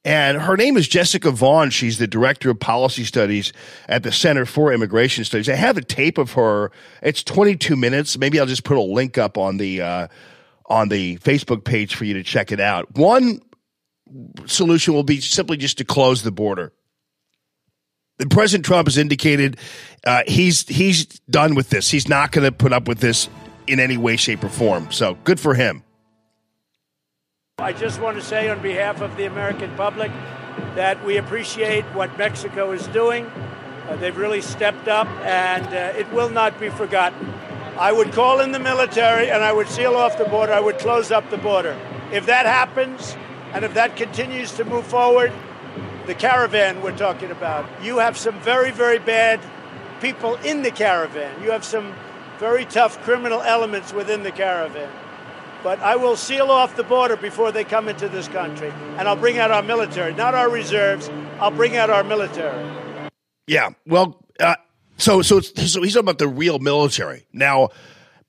And 0.03 0.41
her 0.41 0.58
name 0.58 0.77
is 0.77 0.88
Jessica 0.88 1.29
Vaughn. 1.29 1.70
She's 1.70 2.00
the 2.00 2.08
director 2.08 2.50
of 2.50 2.60
policy 2.60 3.03
studies 3.03 3.53
at 3.88 4.01
the 4.01 4.12
Center 4.12 4.48
for 4.48 4.74
Immigration 4.74 5.25
Studies. 5.25 5.48
I 5.48 5.53
have 5.53 5.77
a 5.77 5.84
tape 5.84 6.17
of 6.17 6.31
her. 6.31 6.72
It's 7.03 7.24
22 7.24 7.75
minutes. 7.75 8.17
Maybe 8.17 8.39
I'll 8.39 8.48
just 8.48 8.63
put 8.63 8.77
a 8.77 8.81
link 8.81 9.20
up 9.20 9.38
on 9.38 9.58
the 9.58 9.81
uh, 9.81 10.08
on 10.65 10.89
the 10.89 11.17
Facebook 11.17 11.63
page 11.63 11.93
for 11.93 12.05
you 12.05 12.15
to 12.15 12.24
check 12.24 12.51
it 12.51 12.60
out. 12.60 12.96
One 12.98 13.41
solution 14.46 14.94
will 14.94 15.03
be 15.03 15.22
simply 15.22 15.58
just 15.58 15.77
to 15.77 15.86
close 15.86 16.24
the 16.24 16.32
border. 16.32 16.74
And 18.20 18.30
President 18.30 18.65
Trump 18.65 18.88
has 18.88 18.98
indicated 18.98 19.58
uh, 20.06 20.24
he's 20.27 20.68
he's 20.68 21.06
done 21.30 21.56
with 21.56 21.70
this. 21.70 21.89
He's 21.89 22.08
not 22.08 22.32
going 22.32 22.46
to 22.46 22.51
put 22.51 22.74
up 22.74 22.88
with 22.88 23.00
this 23.00 23.30
in 23.68 23.80
any 23.80 23.98
way, 23.98 24.15
shape, 24.15 24.44
or 24.44 24.50
form. 24.50 24.91
So 24.91 25.15
good 25.24 25.39
for 25.39 25.53
him. 25.53 25.84
I 27.58 27.74
just 27.74 28.00
want 28.00 28.18
to 28.18 28.24
say 28.24 28.50
on 28.50 28.62
behalf 28.62 29.01
of 29.01 29.15
the 29.18 29.25
American 29.25 29.75
public 29.75 30.12
that 30.75 31.03
we 31.06 31.18
appreciate 31.18 31.84
what 31.94 32.15
Mexico 32.18 32.72
is 32.72 32.86
doing. 32.88 33.25
Uh, 33.25 33.96
they've 33.98 34.18
really 34.18 34.41
stepped 34.41 34.88
up, 34.88 35.08
and 35.24 35.68
uh, 35.68 35.98
it 35.98 36.12
will 36.12 36.30
not 36.30 36.60
be 36.60 36.70
forgotten. 36.70 37.34
I 37.77 37.91
would 37.91 38.12
call 38.12 38.41
in 38.41 38.51
the 38.51 38.60
military 38.60 39.32
and 39.32 39.44
I 39.44 39.51
would 39.51 39.68
seal 39.68 39.96
off 39.96 40.18
the 40.18 40.25
border. 40.25 40.53
I 40.53 40.60
would 40.60 40.77
close 40.77 41.10
up 41.10 41.30
the 41.30 41.38
border. 41.38 41.75
If 42.12 42.25
that 42.27 42.46
happens, 42.46 43.15
and 43.53 43.65
if 43.65 43.74
that 43.74 43.96
continues 43.96 44.51
to 44.53 44.65
move 44.65 44.86
forward, 44.86 45.31
the 46.05 46.15
caravan 46.15 46.81
we're 46.81 46.98
talking 46.98 47.31
about, 47.31 47.65
you 47.84 48.00
have 48.00 48.17
some 48.17 48.39
very, 48.41 48.72
very 48.72 49.00
bad 49.00 49.39
people 50.01 50.36
in 50.38 50.63
the 50.63 50.72
caravan. 50.72 51.41
You 51.43 51.51
have 51.51 51.63
some 51.63 51.93
very 52.39 52.65
tough 52.65 53.01
criminal 53.03 53.41
elements 53.41 53.93
within 53.93 54.24
the 54.24 54.31
caravan. 54.31 54.89
But 55.63 55.79
I 55.79 55.96
will 55.96 56.15
seal 56.15 56.50
off 56.50 56.75
the 56.75 56.84
border 56.84 57.15
before 57.15 57.51
they 57.51 57.63
come 57.63 57.88
into 57.88 58.10
this 58.10 58.27
country, 58.27 58.74
and 58.98 59.08
I'll 59.08 59.15
bring 59.15 59.38
out 59.38 59.51
our 59.51 59.62
military, 59.62 60.13
not 60.15 60.34
our 60.34 60.50
reserves. 60.50 61.10
I'll 61.39 61.51
bring 61.51 61.77
out 61.77 61.91
our 61.91 62.03
military. 62.03 62.67
Yeah. 63.46 63.70
Well, 63.86 64.25
uh, 64.39 64.55
so 64.98 65.22
so 65.22 65.39
so 65.39 65.81
he's 65.81 65.93
talking 65.93 66.00
about 66.00 66.17
the 66.17 66.27
real 66.27 66.58
military 66.58 67.27
now. 67.31 67.70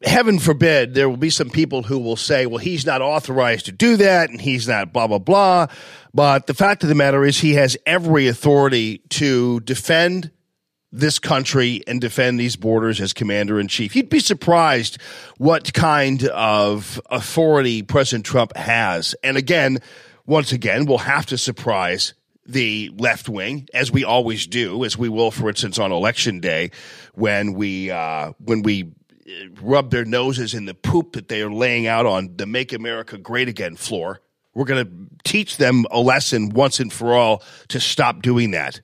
Heaven 0.05 0.39
forbid 0.39 0.95
there 0.95 1.09
will 1.09 1.17
be 1.17 1.31
some 1.31 1.51
people 1.51 1.83
who 1.83 1.99
will 1.99 2.17
say, 2.17 2.47
"Well, 2.47 2.59
he's 2.59 2.85
not 2.85 3.03
authorized 3.03 3.67
to 3.67 3.73
do 3.73 3.97
that, 3.97 4.31
and 4.31 4.41
he's 4.41 4.67
not 4.67 4.93
blah 4.93 5.07
blah 5.07 5.19
blah." 5.19 5.67
But 6.15 6.47
the 6.47 6.55
fact 6.55 6.83
of 6.83 6.89
the 6.89 6.95
matter 6.95 7.25
is, 7.25 7.39
he 7.39 7.55
has 7.55 7.77
every 7.87 8.27
authority 8.29 9.03
to 9.11 9.61
defend 9.61 10.31
this 10.93 11.19
country 11.19 11.83
and 11.87 12.01
defend 12.01 12.39
these 12.39 12.57
borders 12.57 13.01
as 13.01 13.13
commander 13.15 13.59
in 13.59 13.67
chief. 13.67 13.97
You'd 13.97 14.11
be 14.11 14.21
surprised 14.21 14.99
what 15.39 15.73
kind 15.73 16.25
of 16.29 17.01
authority 17.11 17.83
President 17.83 18.27
Trump 18.27 18.55
has. 18.57 19.15
And 19.25 19.39
again, 19.39 19.79
once 20.27 20.53
again, 20.53 20.85
we'll 20.85 20.99
have 20.99 21.27
to 21.27 21.39
surprise 21.39 22.13
the 22.45 22.91
left 22.99 23.29
wing, 23.29 23.69
as 23.73 23.91
we 23.91 24.05
always 24.05 24.47
do, 24.47 24.85
as 24.85 24.99
we 24.99 25.09
will, 25.09 25.31
for 25.31 25.49
instance, 25.49 25.79
on 25.79 25.93
election 25.93 26.41
day, 26.41 26.73
when 27.15 27.55
we 27.55 27.91
uh, 27.91 28.33
when 28.39 28.63
we 28.63 28.93
Uh, 29.27 29.49
rub 29.61 29.91
their 29.91 30.05
noses 30.05 30.53
in 30.55 30.65
the 30.65 30.75
poop 30.75 31.13
that 31.13 31.29
they 31.29 31.43
are 31.43 31.53
laying 31.53 31.87
out 31.87 32.07
on 32.07 32.37
the 32.37 32.47
"Make 32.47 32.73
America 32.73 33.17
Great 33.19 33.49
Again" 33.49 33.77
floor. 33.77 34.21
We're 34.55 34.65
going 34.65 34.85
to 34.85 34.93
teach 35.25 35.57
them 35.57 35.87
a 35.91 36.01
lesson 36.01 36.51
once 36.51 36.81
and 36.81 36.93
for 36.93 37.15
all 37.15 37.43
to 37.69 37.81
stop 37.81 38.21
doing 38.21 38.51
that. 38.51 38.81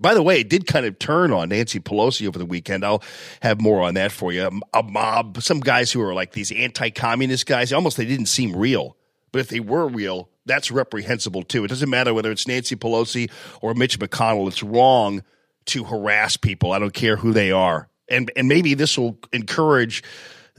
By 0.00 0.14
the 0.14 0.22
way, 0.22 0.40
it 0.40 0.48
did 0.48 0.66
kind 0.66 0.86
of 0.86 0.98
turn 0.98 1.32
on 1.32 1.50
Nancy 1.50 1.78
Pelosi 1.78 2.26
over 2.26 2.38
the 2.38 2.46
weekend. 2.46 2.84
I'll 2.84 3.02
have 3.42 3.60
more 3.60 3.82
on 3.82 3.94
that 3.94 4.12
for 4.12 4.32
you. 4.32 4.44
Um, 4.44 4.62
a 4.72 4.82
mob, 4.82 5.40
some 5.42 5.60
guys 5.60 5.92
who 5.92 6.00
are 6.00 6.14
like 6.14 6.32
these 6.32 6.50
anti-communist 6.50 7.46
guys, 7.46 7.72
almost 7.72 7.96
they 7.96 8.04
didn't 8.04 8.26
seem 8.26 8.56
real. 8.56 8.96
But 9.30 9.40
if 9.40 9.48
they 9.48 9.60
were 9.60 9.86
real, 9.86 10.30
that's 10.46 10.70
reprehensible 10.70 11.42
too. 11.42 11.64
It 11.64 11.68
doesn't 11.68 11.90
matter 11.90 12.14
whether 12.14 12.30
it's 12.30 12.48
Nancy 12.48 12.76
Pelosi 12.76 13.30
or 13.60 13.74
Mitch 13.74 13.98
McConnell. 13.98 14.48
It's 14.48 14.62
wrong 14.62 15.22
to 15.66 15.84
harass 15.84 16.36
people. 16.36 16.72
I 16.72 16.78
don't 16.78 16.94
care 16.94 17.16
who 17.16 17.32
they 17.32 17.52
are. 17.52 17.88
And 18.08 18.30
and 18.36 18.48
maybe 18.48 18.74
this 18.74 18.98
will 18.98 19.18
encourage 19.32 20.02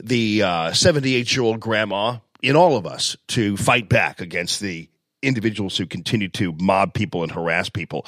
the 0.02 0.42
uh, 0.42 0.72
78 0.72 1.34
year 1.34 1.44
old 1.44 1.60
grandma 1.60 2.18
in 2.42 2.56
all 2.56 2.76
of 2.76 2.86
us 2.86 3.16
to 3.28 3.56
fight 3.56 3.88
back 3.88 4.20
against 4.20 4.60
the 4.60 4.88
individuals 5.22 5.76
who 5.76 5.86
continue 5.86 6.28
to 6.28 6.52
mob 6.60 6.94
people 6.94 7.22
and 7.22 7.32
harass 7.32 7.68
people. 7.68 8.06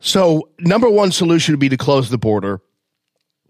So, 0.00 0.50
number 0.58 0.88
one 0.88 1.12
solution 1.12 1.52
would 1.52 1.60
be 1.60 1.68
to 1.70 1.76
close 1.76 2.08
the 2.08 2.18
border. 2.18 2.60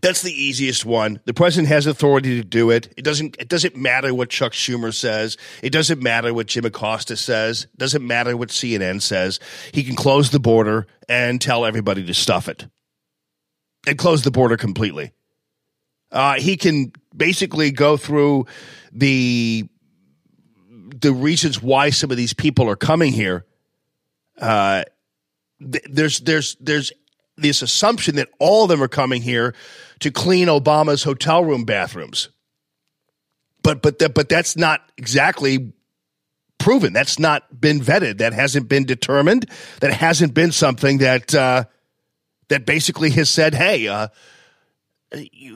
That's 0.01 0.23
the 0.23 0.33
easiest 0.33 0.85
one. 0.85 1.21
The 1.25 1.35
president 1.35 1.69
has 1.69 1.87
authority 1.87 2.37
to 2.37 2.45
do 2.45 2.71
it. 2.71 2.93
It 2.97 3.05
doesn't 3.05 3.37
it 3.41 3.49
doesn't 3.49 3.77
matter 3.77 4.15
what 4.15 4.31
Chuck 4.31 4.53
Schumer 4.53 4.95
says. 4.95 5.37
It 5.61 5.71
doesn't 5.71 6.01
matter 6.01 6.33
what 6.33 6.47
Jim 6.47 6.65
Acosta 6.65 7.17
says. 7.17 7.65
It 7.65 7.79
doesn't 7.79 8.07
matter 8.07 8.37
what 8.37 8.51
CNN 8.51 9.03
says. 9.03 9.41
He 9.73 9.83
can 9.83 9.97
close 9.97 10.31
the 10.31 10.39
border 10.39 10.87
and 11.09 11.41
tell 11.41 11.67
everybody 11.67 12.05
to 12.07 12.15
stuff 12.15 12.49
it. 12.49 12.69
And 13.87 13.99
close 13.99 14.23
the 14.23 14.31
border 14.31 14.57
completely. 14.57 15.13
Uh, 16.11 16.41
he 16.41 16.57
can 16.57 16.93
basically 17.17 17.71
go 17.71 17.97
through 17.97 18.47
the 18.93 19.69
the 21.01 21.13
reasons 21.13 21.63
why 21.63 21.91
some 21.91 22.11
of 22.11 22.17
these 22.17 22.33
people 22.33 22.69
are 22.69 22.77
coming 22.77 23.13
here. 23.13 23.45
Uh, 24.41 24.85
th- 25.61 25.85
there's 25.91 26.21
there's 26.21 26.57
there's 26.61 26.93
this 27.37 27.63
assumption 27.63 28.17
that 28.17 28.29
all 28.39 28.65
of 28.65 28.69
them 28.69 28.83
are 28.83 28.89
coming 28.89 29.23
here 29.23 29.55
to 30.01 30.11
clean 30.11 30.49
Obama's 30.49 31.05
hotel 31.05 31.45
room 31.45 31.65
bathrooms. 31.65 32.29
But 33.63 33.83
but 33.83 33.99
that 33.99 34.15
but 34.15 34.29
that's 34.29 34.57
not 34.57 34.81
exactly 34.97 35.73
proven. 36.59 36.93
That's 36.93 37.19
not 37.19 37.61
been 37.61 37.81
vetted. 37.81 38.19
That 38.19 38.33
hasn't 38.33 38.69
been 38.69 38.85
determined. 38.85 39.51
That 39.81 39.93
hasn't 39.93 40.35
been 40.35 40.53
something 40.53 40.99
that 40.99 41.35
uh, 41.35 41.65
that 42.49 42.67
basically 42.67 43.11
has 43.11 43.29
said, 43.29 43.55
"Hey, 43.55 43.89
uh, 43.89 44.09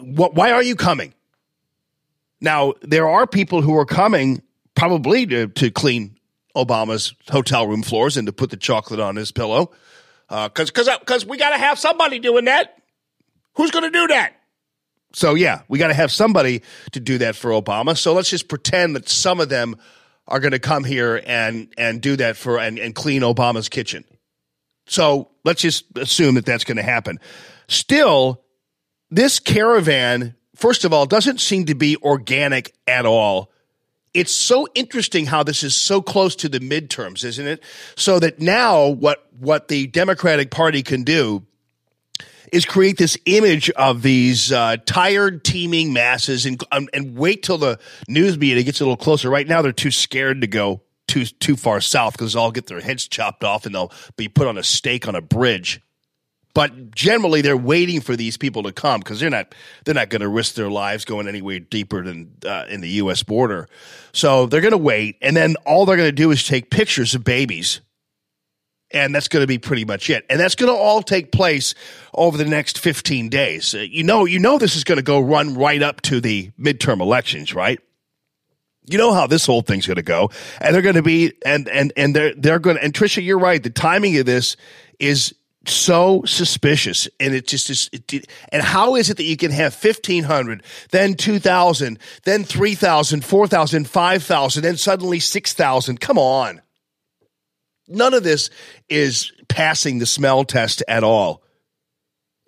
what, 0.00 0.34
why 0.34 0.52
are 0.52 0.62
you 0.62 0.76
coming?" 0.76 1.14
Now 2.40 2.74
there 2.82 3.08
are 3.08 3.26
people 3.26 3.62
who 3.62 3.76
are 3.78 3.86
coming 3.86 4.42
probably 4.74 5.26
to 5.26 5.48
to 5.48 5.70
clean 5.70 6.16
Obama's 6.56 7.14
hotel 7.30 7.66
room 7.66 7.82
floors 7.82 8.16
and 8.16 8.26
to 8.26 8.32
put 8.32 8.50
the 8.50 8.56
chocolate 8.56 9.00
on 9.00 9.16
his 9.16 9.32
pillow 9.32 9.70
uh, 10.28 10.48
because 10.48 10.70
because 10.70 10.88
because 10.98 11.24
uh, 11.24 11.28
we 11.28 11.36
got 11.36 11.50
to 11.50 11.58
have 11.58 11.78
somebody 11.78 12.18
doing 12.18 12.46
that. 12.46 12.78
Who's 13.54 13.70
going 13.70 13.84
to 13.84 13.90
do 13.90 14.06
that? 14.08 14.32
So 15.12 15.34
yeah, 15.34 15.60
we 15.68 15.78
got 15.78 15.88
to 15.88 15.94
have 15.94 16.10
somebody 16.10 16.62
to 16.92 17.00
do 17.00 17.18
that 17.18 17.36
for 17.36 17.50
Obama. 17.50 17.96
So 17.96 18.14
let's 18.14 18.30
just 18.30 18.48
pretend 18.48 18.96
that 18.96 19.08
some 19.08 19.40
of 19.40 19.50
them 19.50 19.76
are 20.26 20.40
going 20.40 20.52
to 20.52 20.58
come 20.58 20.84
here 20.84 21.22
and 21.26 21.72
and 21.76 22.00
do 22.00 22.16
that 22.16 22.36
for 22.36 22.58
and, 22.58 22.78
and 22.78 22.94
clean 22.94 23.22
Obama's 23.22 23.68
kitchen. 23.68 24.04
So 24.86 25.30
let's 25.44 25.60
just 25.60 25.84
assume 25.96 26.36
that 26.36 26.46
that's 26.46 26.64
going 26.64 26.78
to 26.78 26.82
happen. 26.82 27.20
Still, 27.68 28.42
this 29.12 29.38
caravan, 29.38 30.34
first 30.56 30.84
of 30.84 30.92
all, 30.92 31.06
doesn't 31.06 31.40
seem 31.40 31.66
to 31.66 31.74
be 31.74 31.96
organic 31.98 32.74
at 32.86 33.06
all 33.06 33.52
it's 34.14 34.32
so 34.32 34.68
interesting 34.74 35.26
how 35.26 35.42
this 35.42 35.62
is 35.62 35.74
so 35.74 36.02
close 36.02 36.36
to 36.36 36.48
the 36.48 36.60
midterms, 36.60 37.24
isn't 37.24 37.46
it? 37.46 37.62
So 37.96 38.18
that 38.18 38.40
now 38.40 38.88
what 38.88 39.26
what 39.38 39.68
the 39.68 39.86
Democratic 39.86 40.50
Party 40.50 40.82
can 40.82 41.02
do 41.02 41.46
is 42.52 42.66
create 42.66 42.98
this 42.98 43.16
image 43.24 43.70
of 43.70 44.02
these 44.02 44.52
uh, 44.52 44.76
tired, 44.84 45.44
teeming 45.44 45.92
masses, 45.92 46.44
and 46.44 46.62
um, 46.70 46.88
and 46.92 47.16
wait 47.16 47.42
till 47.42 47.58
the 47.58 47.78
news 48.08 48.36
media 48.36 48.62
gets 48.62 48.80
a 48.80 48.84
little 48.84 48.96
closer. 48.96 49.30
Right 49.30 49.48
now, 49.48 49.62
they're 49.62 49.72
too 49.72 49.90
scared 49.90 50.42
to 50.42 50.46
go 50.46 50.82
too 51.06 51.24
too 51.24 51.56
far 51.56 51.80
south 51.80 52.12
because 52.12 52.34
they'll 52.34 52.42
all 52.42 52.52
get 52.52 52.66
their 52.66 52.80
heads 52.80 53.08
chopped 53.08 53.44
off 53.44 53.64
and 53.64 53.74
they'll 53.74 53.92
be 54.16 54.28
put 54.28 54.46
on 54.46 54.58
a 54.58 54.62
stake 54.62 55.08
on 55.08 55.14
a 55.14 55.22
bridge 55.22 55.80
but 56.54 56.94
generally 56.94 57.40
they're 57.40 57.56
waiting 57.56 58.00
for 58.00 58.16
these 58.16 58.36
people 58.36 58.62
to 58.64 58.72
come 58.72 59.00
because 59.00 59.20
they're 59.20 59.30
not 59.30 59.54
they're 59.84 59.94
not 59.94 60.10
going 60.10 60.20
to 60.20 60.28
risk 60.28 60.54
their 60.54 60.70
lives 60.70 61.04
going 61.04 61.28
anywhere 61.28 61.60
deeper 61.60 62.02
than 62.02 62.32
uh, 62.46 62.66
in 62.68 62.80
the 62.80 62.88
U.S. 62.90 63.22
border. 63.22 63.68
So 64.12 64.46
they're 64.46 64.60
going 64.60 64.72
to 64.72 64.78
wait, 64.78 65.16
and 65.22 65.36
then 65.36 65.56
all 65.64 65.86
they're 65.86 65.96
going 65.96 66.08
to 66.08 66.12
do 66.12 66.30
is 66.30 66.44
take 66.44 66.70
pictures 66.70 67.14
of 67.14 67.24
babies, 67.24 67.80
and 68.90 69.14
that's 69.14 69.28
going 69.28 69.42
to 69.42 69.46
be 69.46 69.58
pretty 69.58 69.84
much 69.84 70.10
it. 70.10 70.26
And 70.28 70.38
that's 70.38 70.54
going 70.54 70.70
to 70.70 70.78
all 70.78 71.02
take 71.02 71.32
place 71.32 71.74
over 72.12 72.36
the 72.36 72.44
next 72.44 72.78
fifteen 72.78 73.28
days. 73.28 73.74
Uh, 73.74 73.78
you 73.78 74.02
know, 74.02 74.26
you 74.26 74.38
know 74.38 74.58
this 74.58 74.76
is 74.76 74.84
going 74.84 74.98
to 74.98 75.02
go 75.02 75.20
run 75.20 75.54
right 75.54 75.82
up 75.82 76.02
to 76.02 76.20
the 76.20 76.50
midterm 76.60 77.00
elections, 77.00 77.54
right? 77.54 77.80
You 78.84 78.98
know 78.98 79.14
how 79.14 79.26
this 79.28 79.46
whole 79.46 79.62
thing's 79.62 79.86
going 79.86 79.96
to 79.96 80.02
go, 80.02 80.30
and 80.60 80.74
they're 80.74 80.82
going 80.82 80.96
to 80.96 81.02
be 81.02 81.32
and 81.46 81.68
and 81.68 81.92
and 81.96 82.14
they're 82.14 82.34
they're 82.34 82.58
going 82.58 82.76
to. 82.76 82.84
And 82.84 82.92
Trisha, 82.92 83.24
you're 83.24 83.38
right. 83.38 83.62
The 83.62 83.70
timing 83.70 84.18
of 84.18 84.26
this 84.26 84.56
is 84.98 85.34
so 85.66 86.22
suspicious 86.24 87.08
and 87.20 87.34
it 87.34 87.46
just 87.46 87.70
is 87.70 87.88
it, 87.92 88.26
and 88.50 88.62
how 88.62 88.96
is 88.96 89.10
it 89.10 89.16
that 89.16 89.24
you 89.24 89.36
can 89.36 89.50
have 89.50 89.72
1500 89.74 90.62
then 90.90 91.14
2000 91.14 91.98
then 92.24 92.44
3000 92.44 93.24
4000 93.24 93.88
5000 93.88 94.62
then 94.62 94.76
suddenly 94.76 95.20
6000 95.20 96.00
come 96.00 96.18
on. 96.18 96.60
None 97.88 98.14
of 98.14 98.22
this 98.22 98.50
is 98.88 99.32
passing 99.48 99.98
the 99.98 100.06
smell 100.06 100.44
test 100.44 100.82
at 100.88 101.04
all. 101.04 101.42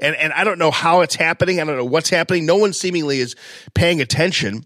And 0.00 0.16
and 0.16 0.32
I 0.32 0.44
don't 0.44 0.58
know 0.58 0.70
how 0.70 1.02
it's 1.02 1.14
happening. 1.14 1.60
I 1.60 1.64
don't 1.64 1.76
know 1.76 1.84
what's 1.84 2.10
happening. 2.10 2.46
No 2.46 2.56
one 2.56 2.72
seemingly 2.72 3.20
is 3.20 3.36
paying 3.74 4.00
attention. 4.00 4.64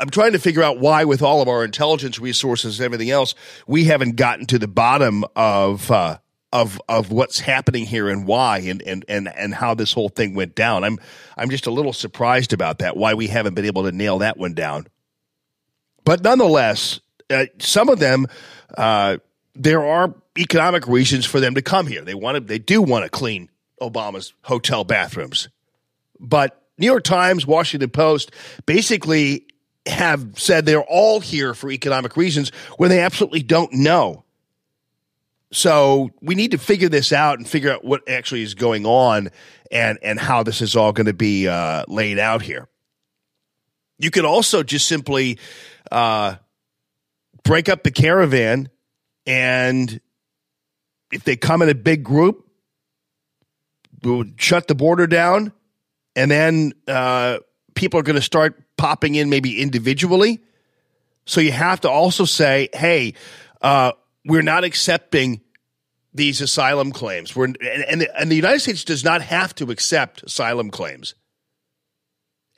I'm 0.00 0.10
trying 0.10 0.32
to 0.32 0.38
figure 0.38 0.62
out 0.62 0.78
why, 0.78 1.04
with 1.04 1.22
all 1.22 1.42
of 1.42 1.48
our 1.48 1.64
intelligence 1.64 2.18
resources 2.18 2.78
and 2.78 2.84
everything 2.84 3.10
else, 3.10 3.34
we 3.66 3.84
haven't 3.84 4.16
gotten 4.16 4.46
to 4.46 4.58
the 4.58 4.68
bottom 4.68 5.24
of 5.34 5.90
uh, 5.90 6.18
of 6.52 6.80
of 6.88 7.10
what's 7.10 7.40
happening 7.40 7.84
here 7.84 8.08
and 8.08 8.26
why 8.26 8.58
and, 8.58 8.82
and 8.82 9.04
and 9.08 9.28
and 9.28 9.54
how 9.54 9.74
this 9.74 9.92
whole 9.92 10.08
thing 10.08 10.34
went 10.34 10.54
down. 10.54 10.84
I'm 10.84 10.98
I'm 11.36 11.50
just 11.50 11.66
a 11.66 11.70
little 11.70 11.92
surprised 11.92 12.52
about 12.52 12.78
that. 12.78 12.96
Why 12.96 13.14
we 13.14 13.26
haven't 13.26 13.54
been 13.54 13.66
able 13.66 13.84
to 13.84 13.92
nail 13.92 14.18
that 14.18 14.36
one 14.36 14.54
down. 14.54 14.86
But 16.04 16.22
nonetheless, 16.22 17.00
uh, 17.28 17.46
some 17.58 17.88
of 17.88 17.98
them 17.98 18.26
uh, 18.76 19.18
there 19.54 19.84
are 19.84 20.14
economic 20.38 20.86
reasons 20.86 21.26
for 21.26 21.40
them 21.40 21.54
to 21.54 21.62
come 21.62 21.86
here. 21.86 22.02
They 22.02 22.14
want 22.14 22.36
to 22.36 22.40
they 22.40 22.58
do 22.58 22.80
want 22.80 23.04
to 23.04 23.10
clean 23.10 23.50
Obama's 23.82 24.32
hotel 24.42 24.84
bathrooms. 24.84 25.48
But 26.18 26.62
New 26.78 26.86
York 26.86 27.04
Times, 27.04 27.46
Washington 27.46 27.90
Post 27.90 28.32
basically 28.64 29.46
have 29.86 30.38
said 30.38 30.64
they're 30.64 30.82
all 30.82 31.20
here 31.20 31.54
for 31.54 31.70
economic 31.70 32.16
reasons 32.16 32.50
when 32.76 32.90
they 32.90 33.00
absolutely 33.00 33.42
don't 33.42 33.72
know. 33.72 34.24
So 35.50 36.10
we 36.20 36.34
need 36.34 36.50
to 36.50 36.58
figure 36.58 36.88
this 36.88 37.12
out 37.12 37.38
and 37.38 37.48
figure 37.48 37.72
out 37.72 37.84
what 37.84 38.08
actually 38.08 38.42
is 38.42 38.54
going 38.54 38.84
on 38.84 39.30
and 39.70 39.98
and 40.02 40.18
how 40.18 40.42
this 40.42 40.60
is 40.60 40.76
all 40.76 40.92
going 40.92 41.06
to 41.06 41.14
be 41.14 41.48
uh, 41.48 41.84
laid 41.88 42.18
out 42.18 42.42
here. 42.42 42.68
You 43.98 44.10
could 44.10 44.24
also 44.24 44.62
just 44.62 44.86
simply 44.86 45.38
uh, 45.90 46.36
break 47.44 47.68
up 47.68 47.82
the 47.82 47.90
caravan, 47.90 48.68
and 49.26 50.00
if 51.12 51.24
they 51.24 51.36
come 51.36 51.62
in 51.62 51.68
a 51.68 51.74
big 51.74 52.04
group, 52.04 52.48
we'll 54.02 54.24
shut 54.36 54.68
the 54.68 54.74
border 54.74 55.06
down, 55.06 55.52
and 56.14 56.30
then 56.30 56.72
uh, 56.86 57.38
people 57.74 57.98
are 57.98 58.04
going 58.04 58.16
to 58.16 58.22
start 58.22 58.62
popping 58.76 59.14
in 59.14 59.30
maybe 59.30 59.60
individually. 59.60 60.42
So 61.24 61.40
you 61.40 61.52
have 61.52 61.80
to 61.80 61.90
also 61.90 62.24
say, 62.24 62.68
hey, 62.72 63.14
uh, 63.60 63.92
we're 64.28 64.42
not 64.42 64.62
accepting 64.62 65.40
these 66.12 66.40
asylum 66.40 66.92
claims. 66.92 67.34
We're 67.34 67.46
and, 67.46 67.58
and, 67.60 68.00
the, 68.02 68.20
and 68.20 68.30
the 68.30 68.36
United 68.36 68.60
States 68.60 68.84
does 68.84 69.02
not 69.02 69.22
have 69.22 69.54
to 69.56 69.70
accept 69.70 70.22
asylum 70.22 70.70
claims. 70.70 71.14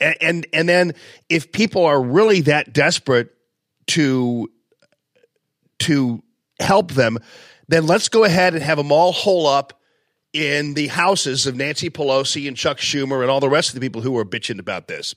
And, 0.00 0.16
and 0.20 0.46
and 0.52 0.68
then 0.68 0.92
if 1.28 1.52
people 1.52 1.84
are 1.84 2.02
really 2.02 2.40
that 2.42 2.72
desperate 2.72 3.30
to 3.88 4.50
to 5.80 6.22
help 6.58 6.92
them, 6.92 7.18
then 7.68 7.86
let's 7.86 8.08
go 8.08 8.24
ahead 8.24 8.54
and 8.54 8.62
have 8.62 8.78
them 8.78 8.90
all 8.90 9.12
hole 9.12 9.46
up 9.46 9.80
in 10.32 10.74
the 10.74 10.88
houses 10.88 11.46
of 11.46 11.54
Nancy 11.54 11.88
Pelosi 11.88 12.48
and 12.48 12.56
Chuck 12.56 12.78
Schumer 12.78 13.22
and 13.22 13.30
all 13.30 13.40
the 13.40 13.48
rest 13.48 13.70
of 13.70 13.74
the 13.74 13.80
people 13.80 14.02
who 14.02 14.16
are 14.16 14.24
bitching 14.24 14.58
about 14.58 14.88
this. 14.88 15.14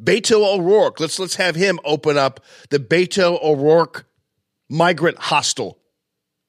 Beto 0.00 0.44
O'Rourke, 0.54 1.00
let's 1.00 1.18
let's 1.18 1.36
have 1.36 1.56
him 1.56 1.80
open 1.84 2.16
up 2.16 2.44
the 2.70 2.78
Beto 2.78 3.42
O'Rourke 3.42 4.06
migrant 4.68 5.18
hostel 5.18 5.78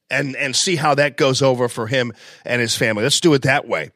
and 0.09 0.35
and 0.35 0.55
see 0.55 0.75
how 0.75 0.95
that 0.95 1.17
goes 1.17 1.41
over 1.41 1.67
for 1.67 1.87
him 1.87 2.13
and 2.45 2.61
his 2.61 2.75
family. 2.75 3.03
Let's 3.03 3.19
do 3.19 3.33
it 3.33 3.43
that 3.43 3.67
way. 3.67 3.91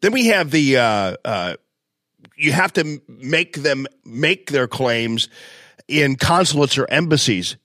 Then 0.00 0.12
we 0.12 0.26
have 0.26 0.50
the 0.50 0.76
uh, 0.78 1.16
uh, 1.24 1.56
you 2.36 2.52
have 2.52 2.72
to 2.74 3.00
make 3.08 3.56
them 3.56 3.86
make 4.04 4.50
their 4.50 4.66
claims 4.66 5.28
in 5.88 6.16
consulates 6.16 6.76
or 6.78 6.90
embassies 6.90 7.56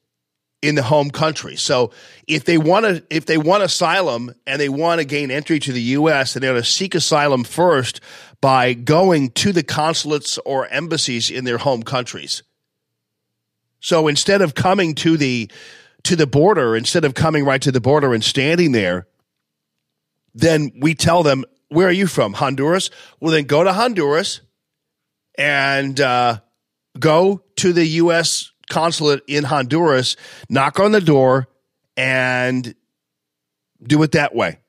in 0.62 0.76
the 0.76 0.84
home 0.84 1.10
country. 1.10 1.56
So 1.56 1.92
if 2.28 2.46
they 2.46 2.58
want 2.58 2.86
to 2.86 3.04
if 3.10 3.26
they 3.26 3.38
want 3.38 3.64
asylum 3.64 4.34
and 4.46 4.60
they 4.60 4.70
want 4.70 5.00
to 5.00 5.06
gain 5.06 5.32
entry 5.32 5.60
to 5.60 5.72
the 5.72 5.82
US, 5.82 6.34
then 6.34 6.42
they're 6.42 6.54
to 6.54 6.64
seek 6.64 6.96
asylum 6.96 7.44
first 7.44 8.02
by 8.42 8.74
going 8.74 9.32
to 9.32 9.52
the 9.52 9.64
consulates 9.64 10.38
or 10.40 10.68
embassies 10.68 11.30
in 11.30 11.44
their 11.44 11.58
home 11.58 11.84
countries. 11.84 12.44
So 13.80 14.08
instead 14.08 14.42
of 14.42 14.56
coming 14.56 14.96
to 14.96 15.18
the 15.18 15.52
to 16.04 16.16
the 16.16 16.28
border, 16.28 16.76
instead 16.76 17.04
of 17.06 17.14
coming 17.14 17.44
right 17.44 17.62
to 17.62 17.72
the 17.72 17.82
border 17.82 18.14
and 18.14 18.24
standing 18.24 18.72
there, 18.72 19.08
then 20.34 20.72
we 20.80 20.96
tell 20.96 21.24
them, 21.24 21.44
"Where 21.70 21.88
are 21.88 21.92
you 21.92 22.08
from? 22.08 22.34
Honduras." 22.34 22.90
Well, 23.20 23.32
then 23.32 23.46
go 23.46 23.64
to 23.64 23.74
Honduras 23.74 24.42
and 25.38 26.00
uh, 26.00 26.40
go 27.00 27.44
to 27.58 27.74
the 27.74 27.86
U.S. 27.86 28.52
consulate 28.70 29.24
in 29.28 29.44
Honduras, 29.44 30.16
knock 30.50 30.80
on 30.80 30.92
the 30.92 31.02
door, 31.02 31.48
and 31.96 32.74
do 33.82 34.02
it 34.04 34.14
that 34.14 34.36
way. 34.36 34.60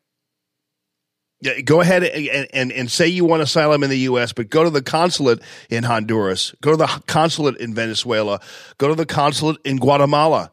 Yeah, 1.41 1.61
go 1.61 1.81
ahead 1.81 2.03
and, 2.03 2.49
and, 2.53 2.73
and 2.73 2.91
say 2.91 3.07
you 3.07 3.25
want 3.25 3.43
asylum 3.43 3.85
in 3.85 3.91
the 3.91 3.99
U.S., 4.01 4.33
but 4.33 4.51
go 4.51 4.65
to 4.65 4.71
the 4.71 4.83
consulate 4.83 5.41
in 5.71 5.85
Honduras, 5.85 6.53
go 6.61 6.73
to 6.73 6.77
the 6.77 7.03
consulate 7.07 7.59
in 7.59 7.75
Venezuela, 7.75 8.41
go 8.77 8.89
to 8.89 8.97
the 8.97 9.07
consulate 9.07 9.59
in 9.65 9.77
Guatemala. 9.77 10.51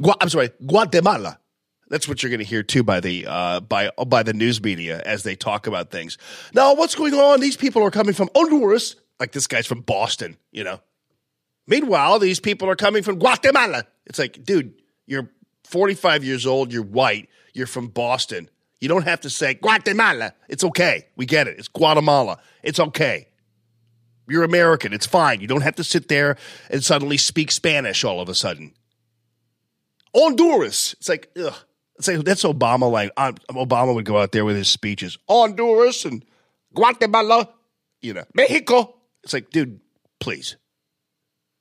Gua- 0.00 0.16
I'm 0.20 0.28
sorry, 0.28 0.50
Guatemala. 0.64 1.40
That's 1.88 2.08
what 2.08 2.22
you're 2.22 2.30
going 2.30 2.38
to 2.38 2.44
hear 2.44 2.62
too 2.62 2.82
by 2.84 3.00
the 3.00 3.26
uh, 3.26 3.60
by 3.60 3.90
by 4.06 4.22
the 4.22 4.32
news 4.32 4.62
media 4.62 5.02
as 5.04 5.24
they 5.24 5.34
talk 5.34 5.66
about 5.66 5.90
things. 5.90 6.16
Now, 6.54 6.74
what's 6.74 6.94
going 6.94 7.12
on? 7.12 7.40
These 7.40 7.56
people 7.56 7.82
are 7.82 7.90
coming 7.90 8.14
from 8.14 8.30
Honduras, 8.34 8.96
like 9.20 9.32
this 9.32 9.46
guy's 9.46 9.66
from 9.66 9.80
Boston, 9.80 10.36
you 10.52 10.64
know. 10.64 10.80
Meanwhile, 11.66 12.18
these 12.18 12.40
people 12.40 12.70
are 12.70 12.76
coming 12.76 13.02
from 13.02 13.18
Guatemala. 13.18 13.84
It's 14.06 14.18
like, 14.18 14.42
dude, 14.42 14.74
you're 15.06 15.30
45 15.64 16.24
years 16.24 16.46
old, 16.46 16.72
you're 16.72 16.82
white, 16.82 17.28
you're 17.52 17.66
from 17.66 17.88
Boston. 17.88 18.48
You 18.82 18.88
don't 18.88 19.04
have 19.04 19.20
to 19.20 19.30
say 19.30 19.54
Guatemala. 19.54 20.34
It's 20.48 20.64
okay. 20.64 21.06
We 21.14 21.24
get 21.24 21.46
it. 21.46 21.56
It's 21.56 21.68
Guatemala. 21.68 22.40
It's 22.64 22.80
okay. 22.80 23.28
You're 24.28 24.42
American. 24.42 24.92
It's 24.92 25.06
fine. 25.06 25.40
You 25.40 25.46
don't 25.46 25.60
have 25.60 25.76
to 25.76 25.84
sit 25.84 26.08
there 26.08 26.36
and 26.68 26.82
suddenly 26.82 27.16
speak 27.16 27.52
Spanish 27.52 28.02
all 28.02 28.20
of 28.20 28.28
a 28.28 28.34
sudden. 28.34 28.74
Honduras. 30.12 30.96
It's 30.98 31.08
like, 31.08 31.30
ugh. 31.38 31.54
It's 31.96 32.08
like 32.08 32.24
that's 32.24 32.42
Obama. 32.42 32.90
Like 32.90 33.14
Obama 33.14 33.94
would 33.94 34.04
go 34.04 34.18
out 34.18 34.32
there 34.32 34.44
with 34.44 34.56
his 34.56 34.66
speeches. 34.66 35.16
Honduras 35.28 36.04
and 36.04 36.24
Guatemala, 36.74 37.50
you 38.00 38.14
know, 38.14 38.24
Mexico. 38.34 38.96
It's 39.22 39.32
like, 39.32 39.50
dude, 39.50 39.80
please. 40.18 40.56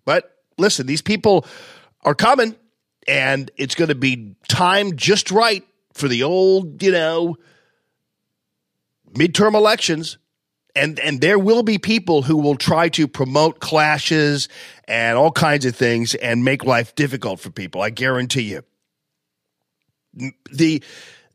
But 0.06 0.38
listen, 0.58 0.88
these 0.88 1.04
people 1.04 1.46
are 2.04 2.16
coming, 2.16 2.56
and 3.08 3.52
it's 3.58 3.76
going 3.76 3.90
to 3.90 3.96
be 3.96 4.38
time 4.48 4.96
just 4.96 5.30
right 5.30 5.64
for 5.94 6.08
the 6.08 6.24
old, 6.24 6.82
you 6.82 6.92
know, 6.92 7.38
midterm 9.14 9.54
elections. 9.54 10.18
And 10.74 11.00
and 11.00 11.20
there 11.20 11.38
will 11.38 11.64
be 11.64 11.78
people 11.78 12.22
who 12.22 12.38
will 12.38 12.56
try 12.56 12.88
to 12.90 13.08
promote 13.08 13.60
clashes 13.60 14.48
and 14.88 15.18
all 15.18 15.32
kinds 15.32 15.66
of 15.66 15.76
things 15.76 16.16
and 16.16 16.46
make 16.46 16.64
life 16.64 16.96
difficult 16.96 17.42
for 17.42 17.50
people. 17.50 17.82
I 17.82 17.90
guarantee 17.90 18.44
you. 18.44 18.64
The 20.50 20.82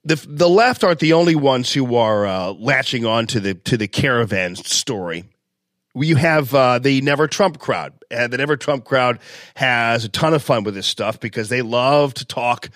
the 0.04 0.24
the 0.26 0.48
left 0.48 0.84
aren't 0.84 1.00
the 1.00 1.12
only 1.12 1.34
ones 1.34 1.70
who 1.70 1.96
are 1.96 2.26
uh, 2.26 2.52
latching 2.52 3.04
on 3.04 3.26
to 3.26 3.40
the 3.40 3.54
to 3.54 3.76
the 3.76 3.88
caravan 3.88 4.56
story 4.56 5.24
you 6.04 6.16
have 6.16 6.54
uh, 6.54 6.78
the 6.78 7.00
Never 7.00 7.26
Trump 7.26 7.58
crowd, 7.58 7.94
and 8.10 8.32
the 8.32 8.38
Never 8.38 8.56
Trump 8.56 8.84
crowd 8.84 9.18
has 9.54 10.04
a 10.04 10.08
ton 10.08 10.34
of 10.34 10.42
fun 10.42 10.64
with 10.64 10.74
this 10.74 10.86
stuff 10.86 11.20
because 11.20 11.48
they 11.48 11.62
love 11.62 12.14
to 12.14 12.24
talk 12.24 12.68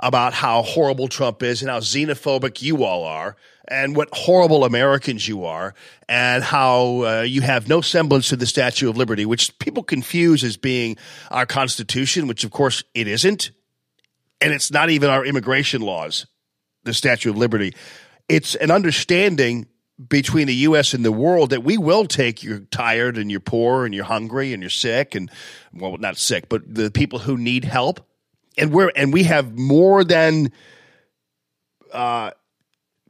about 0.00 0.34
how 0.34 0.62
horrible 0.62 1.08
Trump 1.08 1.42
is 1.42 1.62
and 1.62 1.70
how 1.70 1.80
xenophobic 1.80 2.62
you 2.62 2.84
all 2.84 3.04
are, 3.04 3.36
and 3.68 3.96
what 3.96 4.08
horrible 4.12 4.64
Americans 4.64 5.26
you 5.26 5.44
are, 5.44 5.74
and 6.08 6.44
how 6.44 7.04
uh, 7.04 7.22
you 7.22 7.40
have 7.40 7.68
no 7.68 7.80
semblance 7.80 8.28
to 8.28 8.36
the 8.36 8.46
Statue 8.46 8.88
of 8.88 8.96
Liberty, 8.96 9.26
which 9.26 9.58
people 9.58 9.82
confuse 9.82 10.44
as 10.44 10.56
being 10.56 10.96
our 11.30 11.46
Constitution, 11.46 12.26
which 12.26 12.44
of 12.44 12.50
course 12.50 12.84
it 12.94 13.08
isn't, 13.08 13.50
and 14.40 14.52
it's 14.52 14.70
not 14.70 14.90
even 14.90 15.10
our 15.10 15.24
immigration 15.24 15.80
laws, 15.80 16.26
the 16.84 16.94
Statue 16.94 17.30
of 17.30 17.36
Liberty. 17.36 17.74
It's 18.28 18.54
an 18.54 18.70
understanding 18.70 19.66
between 20.08 20.46
the 20.46 20.54
U.S. 20.54 20.92
and 20.92 21.04
the 21.04 21.12
world 21.12 21.50
that 21.50 21.64
we 21.64 21.78
will 21.78 22.04
take 22.06 22.42
you're 22.42 22.60
tired 22.60 23.16
and 23.16 23.30
you're 23.30 23.40
poor 23.40 23.86
and 23.86 23.94
you're 23.94 24.04
hungry 24.04 24.52
and 24.52 24.62
you're 24.62 24.68
sick 24.68 25.14
and 25.14 25.30
well 25.72 25.96
not 25.96 26.18
sick 26.18 26.50
but 26.50 26.62
the 26.72 26.90
people 26.90 27.18
who 27.18 27.38
need 27.38 27.64
help 27.64 28.05
and 28.56 28.72
we're 28.72 28.90
and 28.96 29.12
we 29.12 29.24
have 29.24 29.58
more 29.58 30.04
than 30.04 30.52
uh, 31.92 32.30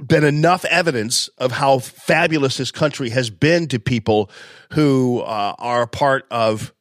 been 0.04 0.24
enough 0.24 0.64
evidence 0.66 1.28
of 1.38 1.52
how 1.52 1.78
fabulous 1.78 2.56
this 2.56 2.70
country 2.70 3.10
has 3.10 3.30
been 3.30 3.68
to 3.68 3.78
people 3.78 4.30
who 4.72 5.20
uh, 5.20 5.54
are 5.58 5.82
a 5.82 5.88
part 5.88 6.26
of 6.30 6.72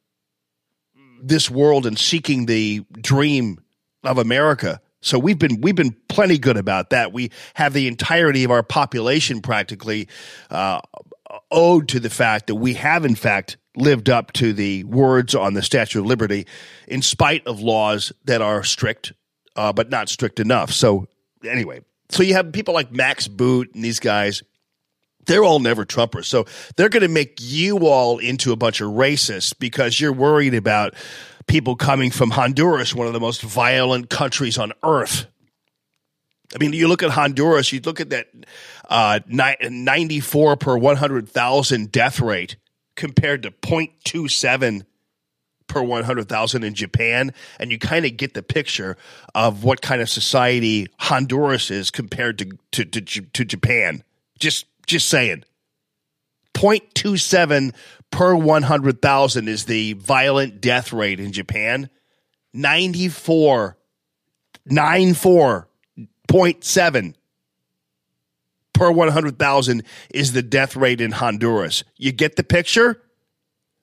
this 1.22 1.50
world 1.50 1.86
and 1.86 1.98
seeking 1.98 2.46
the 2.46 2.84
dream 3.00 3.58
of 4.04 4.18
America. 4.18 4.80
So 5.00 5.18
we've 5.18 5.38
been 5.38 5.60
we've 5.60 5.74
been 5.74 5.96
plenty 6.08 6.38
good 6.38 6.56
about 6.56 6.90
that. 6.90 7.12
We 7.12 7.30
have 7.54 7.72
the 7.72 7.86
entirety 7.86 8.44
of 8.44 8.50
our 8.50 8.62
population 8.62 9.40
practically 9.40 10.08
uh, 10.50 10.80
owed 11.50 11.88
to 11.88 12.00
the 12.00 12.10
fact 12.10 12.48
that 12.48 12.56
we 12.56 12.74
have 12.74 13.04
in 13.04 13.14
fact 13.14 13.56
lived 13.76 14.10
up 14.10 14.32
to 14.32 14.52
the 14.52 14.84
words 14.84 15.34
on 15.34 15.54
the 15.54 15.62
Statue 15.62 16.00
of 16.00 16.06
Liberty, 16.06 16.46
in 16.88 17.02
spite 17.02 17.46
of 17.46 17.60
laws 17.60 18.12
that 18.24 18.42
are 18.42 18.64
strict, 18.64 19.12
uh, 19.54 19.72
but 19.72 19.90
not 19.90 20.08
strict 20.08 20.40
enough. 20.40 20.72
So 20.72 21.06
anyway, 21.48 21.82
so 22.08 22.22
you 22.22 22.34
have 22.34 22.52
people 22.52 22.74
like 22.74 22.92
Max 22.92 23.28
Boot 23.28 23.74
and 23.74 23.84
these 23.84 24.00
guys 24.00 24.42
they're 25.26 25.44
all 25.44 25.58
never 25.58 25.84
Trumpers. 25.84 26.26
So 26.26 26.46
they're 26.76 26.88
going 26.88 27.02
to 27.02 27.08
make 27.08 27.38
you 27.40 27.78
all 27.86 28.18
into 28.18 28.52
a 28.52 28.56
bunch 28.56 28.80
of 28.80 28.90
racists 28.92 29.52
because 29.58 30.00
you're 30.00 30.12
worried 30.12 30.54
about 30.54 30.94
people 31.46 31.76
coming 31.76 32.10
from 32.10 32.30
Honduras, 32.30 32.94
one 32.94 33.06
of 33.06 33.12
the 33.12 33.20
most 33.20 33.42
violent 33.42 34.08
countries 34.08 34.58
on 34.58 34.72
earth. 34.82 35.26
I 36.54 36.58
mean, 36.58 36.72
you 36.72 36.88
look 36.88 37.02
at 37.02 37.10
Honduras, 37.10 37.72
you 37.72 37.80
look 37.80 38.00
at 38.00 38.10
that 38.10 38.28
uh, 38.88 39.20
94 39.28 40.56
per 40.56 40.78
100,000 40.78 41.92
death 41.92 42.20
rate 42.20 42.56
compared 42.96 43.42
to 43.44 43.50
0.27 43.50 44.84
per 45.66 45.82
100,000 45.82 46.64
in 46.64 46.74
Japan, 46.74 47.32
and 47.58 47.70
you 47.70 47.78
kind 47.78 48.04
of 48.06 48.16
get 48.16 48.32
the 48.34 48.42
picture 48.42 48.96
of 49.34 49.64
what 49.64 49.82
kind 49.82 50.00
of 50.00 50.08
society 50.08 50.86
Honduras 50.98 51.70
is 51.70 51.90
compared 51.90 52.38
to, 52.38 52.56
to, 52.72 52.84
to, 52.84 53.20
to 53.20 53.44
Japan. 53.44 54.02
Just, 54.38 54.64
just 54.86 55.08
saying. 55.08 55.44
0.27 56.54 57.74
per 58.10 58.34
100,000 58.34 59.48
is 59.48 59.66
the 59.66 59.92
violent 59.94 60.60
death 60.60 60.92
rate 60.92 61.20
in 61.20 61.32
Japan. 61.32 61.88
94, 62.54 63.76
94.7 64.70 67.14
per 68.76 68.90
100,000 68.90 69.82
is 70.10 70.32
the 70.32 70.42
death 70.42 70.76
rate 70.76 71.00
in 71.00 71.12
Honduras. 71.12 71.82
You 71.96 72.12
get 72.12 72.36
the 72.36 72.44
picture? 72.44 73.02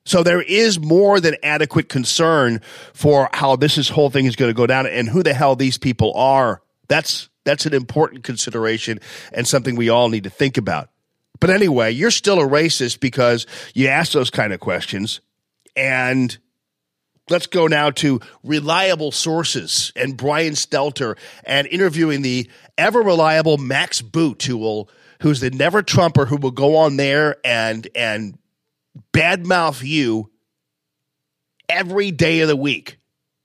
So 0.06 0.22
there 0.22 0.42
is 0.42 0.78
more 0.78 1.18
than 1.18 1.36
adequate 1.42 1.88
concern 1.88 2.60
for 2.92 3.28
how 3.32 3.56
this 3.56 3.76
is, 3.76 3.88
whole 3.88 4.10
thing 4.10 4.26
is 4.26 4.36
going 4.36 4.50
to 4.50 4.56
go 4.56 4.66
down 4.66 4.86
and 4.86 5.08
who 5.08 5.22
the 5.22 5.34
hell 5.34 5.56
these 5.56 5.78
people 5.78 6.14
are. 6.14 6.62
That's 6.88 7.28
that's 7.44 7.66
an 7.66 7.74
important 7.74 8.24
consideration 8.24 9.00
and 9.32 9.46
something 9.46 9.76
we 9.76 9.90
all 9.90 10.08
need 10.08 10.24
to 10.24 10.30
think 10.30 10.56
about. 10.56 10.88
But 11.40 11.50
anyway, 11.50 11.90
you're 11.90 12.10
still 12.10 12.40
a 12.40 12.46
racist 12.46 13.00
because 13.00 13.46
you 13.74 13.88
ask 13.88 14.12
those 14.12 14.30
kind 14.30 14.52
of 14.52 14.60
questions. 14.60 15.20
And 15.76 16.38
let's 17.30 17.46
go 17.46 17.66
now 17.66 17.90
to 17.90 18.20
reliable 18.42 19.12
sources 19.12 19.92
and 19.96 20.16
Brian 20.16 20.54
Stelter 20.54 21.16
and 21.44 21.66
interviewing 21.66 22.22
the 22.22 22.50
ever 22.76 23.00
reliable 23.00 23.58
Max 23.58 24.02
Boot, 24.02 24.42
who 24.42 24.58
will 24.58 24.88
who's 25.20 25.40
the 25.40 25.50
never 25.50 25.82
Trumper 25.82 26.26
who 26.26 26.36
will 26.36 26.50
go 26.50 26.76
on 26.76 26.96
there 26.96 27.36
and 27.44 27.88
and 27.94 28.38
badmouth 29.12 29.82
you 29.82 30.30
every 31.68 32.10
day 32.10 32.40
of 32.40 32.48
the 32.48 32.56
week. 32.56 32.98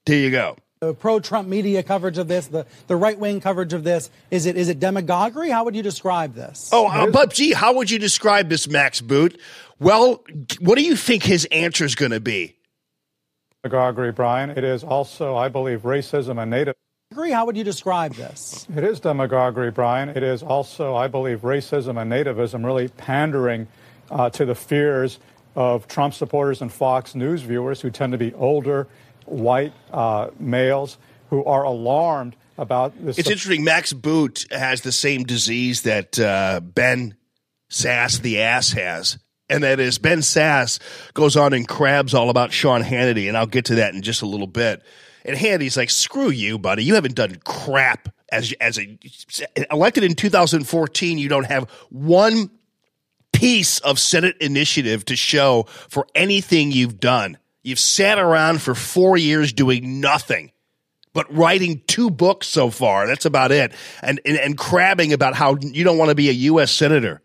There 0.05 0.17
you 0.17 0.31
go. 0.31 0.57
the 0.79 0.93
pro-Trump 0.93 1.47
media 1.47 1.83
coverage 1.83 2.17
of 2.17 2.27
this, 2.27 2.47
the, 2.47 2.65
the 2.87 2.95
right-wing 2.95 3.41
coverage 3.41 3.73
of 3.73 3.83
this, 3.83 4.09
is 4.31 4.45
it 4.45 4.55
is 4.55 4.69
it 4.69 4.79
demagoguery? 4.79 5.49
How 5.49 5.65
would 5.65 5.75
you 5.75 5.83
describe 5.83 6.35
this? 6.35 6.69
Oh, 6.71 6.87
uh, 6.87 7.11
but 7.11 7.33
gee, 7.33 7.53
how 7.53 7.75
would 7.75 7.91
you 7.91 7.99
describe 7.99 8.49
this 8.49 8.67
Max 8.67 9.01
Boot? 9.01 9.39
Well, 9.79 10.23
what 10.59 10.77
do 10.77 10.83
you 10.83 10.95
think 10.95 11.23
his 11.23 11.45
answer 11.45 11.85
is 11.85 11.95
going 11.95 12.11
to 12.11 12.19
be? 12.19 12.55
Demagoguery, 13.63 14.13
Brian. 14.13 14.51
It 14.51 14.63
is 14.63 14.85
also, 14.85 15.35
I 15.35 15.49
believe, 15.49 15.81
racism 15.81 16.41
and 16.41 16.49
native. 16.49 16.75
Agree? 17.11 17.31
How 17.31 17.45
would 17.45 17.57
you 17.57 17.65
describe 17.65 18.13
this? 18.13 18.65
It 18.73 18.85
is 18.85 19.01
demagoguery, 19.01 19.71
Brian. 19.71 20.07
It 20.07 20.23
is 20.23 20.41
also, 20.41 20.95
I 20.95 21.07
believe, 21.07 21.41
racism 21.41 22.01
and 22.01 22.09
nativism, 22.09 22.63
really 22.63 22.87
pandering 22.87 23.67
uh, 24.11 24.29
to 24.29 24.45
the 24.45 24.55
fears 24.55 25.19
of 25.55 25.89
Trump 25.89 26.13
supporters 26.13 26.61
and 26.61 26.71
Fox 26.71 27.15
News 27.15 27.41
viewers 27.41 27.81
who 27.81 27.89
tend 27.89 28.13
to 28.13 28.17
be 28.17 28.33
older, 28.35 28.87
white 29.25 29.73
uh, 29.91 30.29
males 30.39 30.97
who 31.29 31.43
are 31.43 31.63
alarmed 31.63 32.37
about 32.57 32.93
this. 33.03 33.17
It's 33.17 33.29
interesting. 33.29 33.65
Max 33.65 33.91
Boot 33.91 34.45
has 34.51 34.81
the 34.81 34.93
same 34.93 35.23
disease 35.25 35.81
that 35.81 36.17
uh, 36.17 36.61
Ben 36.61 37.17
Sasse 37.69 38.21
the 38.21 38.41
ass 38.41 38.71
has. 38.71 39.17
And 39.49 39.63
that 39.63 39.79
is 39.79 39.97
Ben 39.97 40.19
Sasse 40.19 40.79
goes 41.13 41.35
on 41.35 41.53
and 41.53 41.67
crabs 41.67 42.13
all 42.13 42.29
about 42.29 42.51
Sean 42.51 42.83
Hannity, 42.83 43.27
and 43.27 43.35
I'll 43.35 43.47
get 43.47 43.65
to 43.65 43.75
that 43.75 43.93
in 43.95 44.01
just 44.01 44.21
a 44.21 44.27
little 44.27 44.47
bit. 44.47 44.83
And 45.25 45.35
Hannity's 45.35 45.75
like, 45.75 45.89
"Screw 45.89 46.29
you, 46.29 46.59
buddy! 46.59 46.83
You 46.83 46.95
haven't 46.95 47.15
done 47.15 47.39
crap 47.43 48.09
as 48.31 48.53
as 48.61 48.77
a 48.77 48.97
elected 49.71 50.03
in 50.03 50.13
2014. 50.13 51.17
You 51.17 51.29
don't 51.29 51.45
have 51.45 51.69
one 51.89 52.51
piece 53.33 53.79
of 53.79 53.99
Senate 53.99 54.37
initiative 54.39 55.05
to 55.05 55.15
show 55.15 55.65
for 55.89 56.05
anything 56.13 56.71
you've 56.71 56.99
done. 56.99 57.37
You've 57.63 57.79
sat 57.79 58.19
around 58.19 58.61
for 58.61 58.75
four 58.75 59.17
years 59.17 59.53
doing 59.53 59.99
nothing." 59.99 60.51
but 61.13 61.35
writing 61.35 61.81
two 61.87 62.09
books 62.09 62.47
so 62.47 62.69
far. 62.69 63.07
That's 63.07 63.25
about 63.25 63.51
it. 63.51 63.73
And, 64.01 64.21
and, 64.25 64.37
and 64.37 64.57
crabbing 64.57 65.11
about 65.11 65.35
how 65.35 65.57
you 65.59 65.83
don't 65.83 65.97
want 65.97 66.09
to 66.09 66.15
be 66.15 66.29
a 66.29 66.33
U.S. 66.33 66.71
senator. 66.71 67.21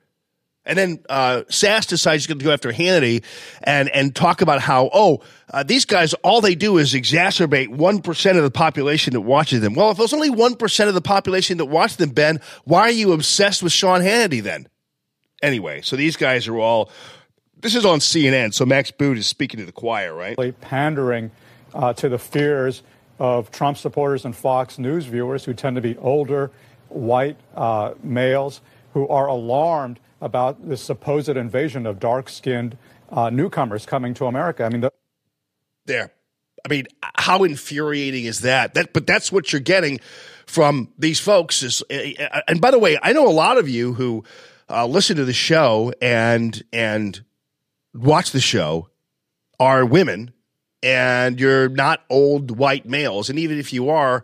And 0.67 0.79
then 0.79 1.05
uh, 1.11 1.43
Sasse 1.49 1.89
decides 1.89 2.23
he's 2.23 2.27
going 2.27 2.39
to 2.39 2.45
go 2.45 2.53
after 2.53 2.73
Hannity 2.73 3.23
and, 3.63 3.91
and 3.91 4.15
talk 4.15 4.41
about 4.41 4.61
how, 4.61 4.89
oh, 4.95 5.21
uh, 5.53 5.63
these 5.63 5.85
guys, 5.85 6.15
all 6.15 6.41
they 6.41 6.55
do 6.55 6.79
is 6.79 6.95
exacerbate 6.95 7.69
1% 7.69 8.37
of 8.37 8.43
the 8.43 8.51
population 8.51 9.13
that 9.13 9.21
watches 9.21 9.61
them. 9.61 9.75
Well, 9.75 9.91
if 9.91 9.99
there's 9.99 10.15
only 10.15 10.31
1% 10.31 10.89
of 10.89 10.95
the 10.95 11.03
population 11.03 11.59
that 11.59 11.67
watches 11.67 11.97
them, 11.99 12.11
Ben, 12.11 12.41
why 12.65 12.83
are 12.83 12.91
you 12.91 13.13
obsessed 13.13 13.63
with 13.63 13.73
Sean 13.73 14.01
Hannity 14.01 14.43
then? 14.43 14.67
Anyway, 15.43 15.83
so 15.83 15.97
these 15.97 16.17
guys 16.17 16.49
are 16.49 16.57
all, 16.57 16.91
this 17.61 17.75
is 17.75 17.85
on 17.85 17.99
CNN, 17.99 18.55
so 18.55 18.65
Max 18.65 18.91
Boot 18.91 19.19
is 19.19 19.27
speaking 19.27 19.61
to 19.61 19.67
the 19.67 19.73
choir, 19.73 20.15
right? 20.15 20.37
pandering 20.63 21.31
uh, 21.75 21.93
to 21.93 22.09
the 22.09 22.19
fears 22.19 22.83
of 23.19 23.51
Trump 23.51 23.77
supporters 23.77 24.25
and 24.25 24.35
Fox 24.35 24.79
News 24.79 25.05
viewers 25.05 25.45
who 25.45 25.53
tend 25.53 25.77
to 25.77 25.83
be 25.83 25.97
older, 25.99 26.51
white 26.89 27.37
uh, 27.55 27.93
males 28.03 28.63
who 28.95 29.07
are 29.09 29.27
alarmed 29.27 30.01
about 30.25 30.67
this 30.67 30.83
supposed 30.83 31.29
invasion 31.29 31.87
of 31.87 32.01
dark 32.01 32.31
skinned 32.31 32.79
uh, 33.11 33.29
newcomers 33.29 33.85
coming 33.85 34.15
to 34.15 34.25
America. 34.27 34.65
I 34.65 34.71
mean, 34.71 34.81
the- 34.81 34.93
there. 35.85 36.11
I 36.65 36.69
mean, 36.71 36.87
how 37.15 37.45
infuriating 37.45 38.25
is 38.25 38.41
that? 38.41 38.73
That, 38.73 38.95
but 38.95 39.07
that's 39.07 39.31
what 39.31 39.53
you're 39.53 39.61
getting 39.61 40.01
from 40.47 40.89
these 40.99 41.21
folks. 41.21 41.63
Is 41.63 41.83
and 41.91 42.59
by 42.59 42.71
the 42.71 42.79
way, 42.79 42.99
I 43.03 43.13
know 43.13 43.29
a 43.29 43.31
lot 43.31 43.59
of 43.59 43.69
you 43.69 43.93
who 43.93 44.25
uh, 44.71 44.87
listen 44.87 45.17
to 45.17 45.27
the 45.27 45.35
show 45.35 45.93
and 46.01 46.65
and 46.73 47.23
watch 47.93 48.33
the 48.33 48.41
show 48.41 48.89
are 49.61 49.85
women, 49.85 50.33
and 50.83 51.39
you're 51.39 51.69
not 51.69 52.03
old 52.09 52.57
white 52.57 52.87
males. 52.87 53.29
And 53.29 53.39
even 53.39 53.59
if 53.59 53.75
you 53.75 53.91
are, 53.91 54.23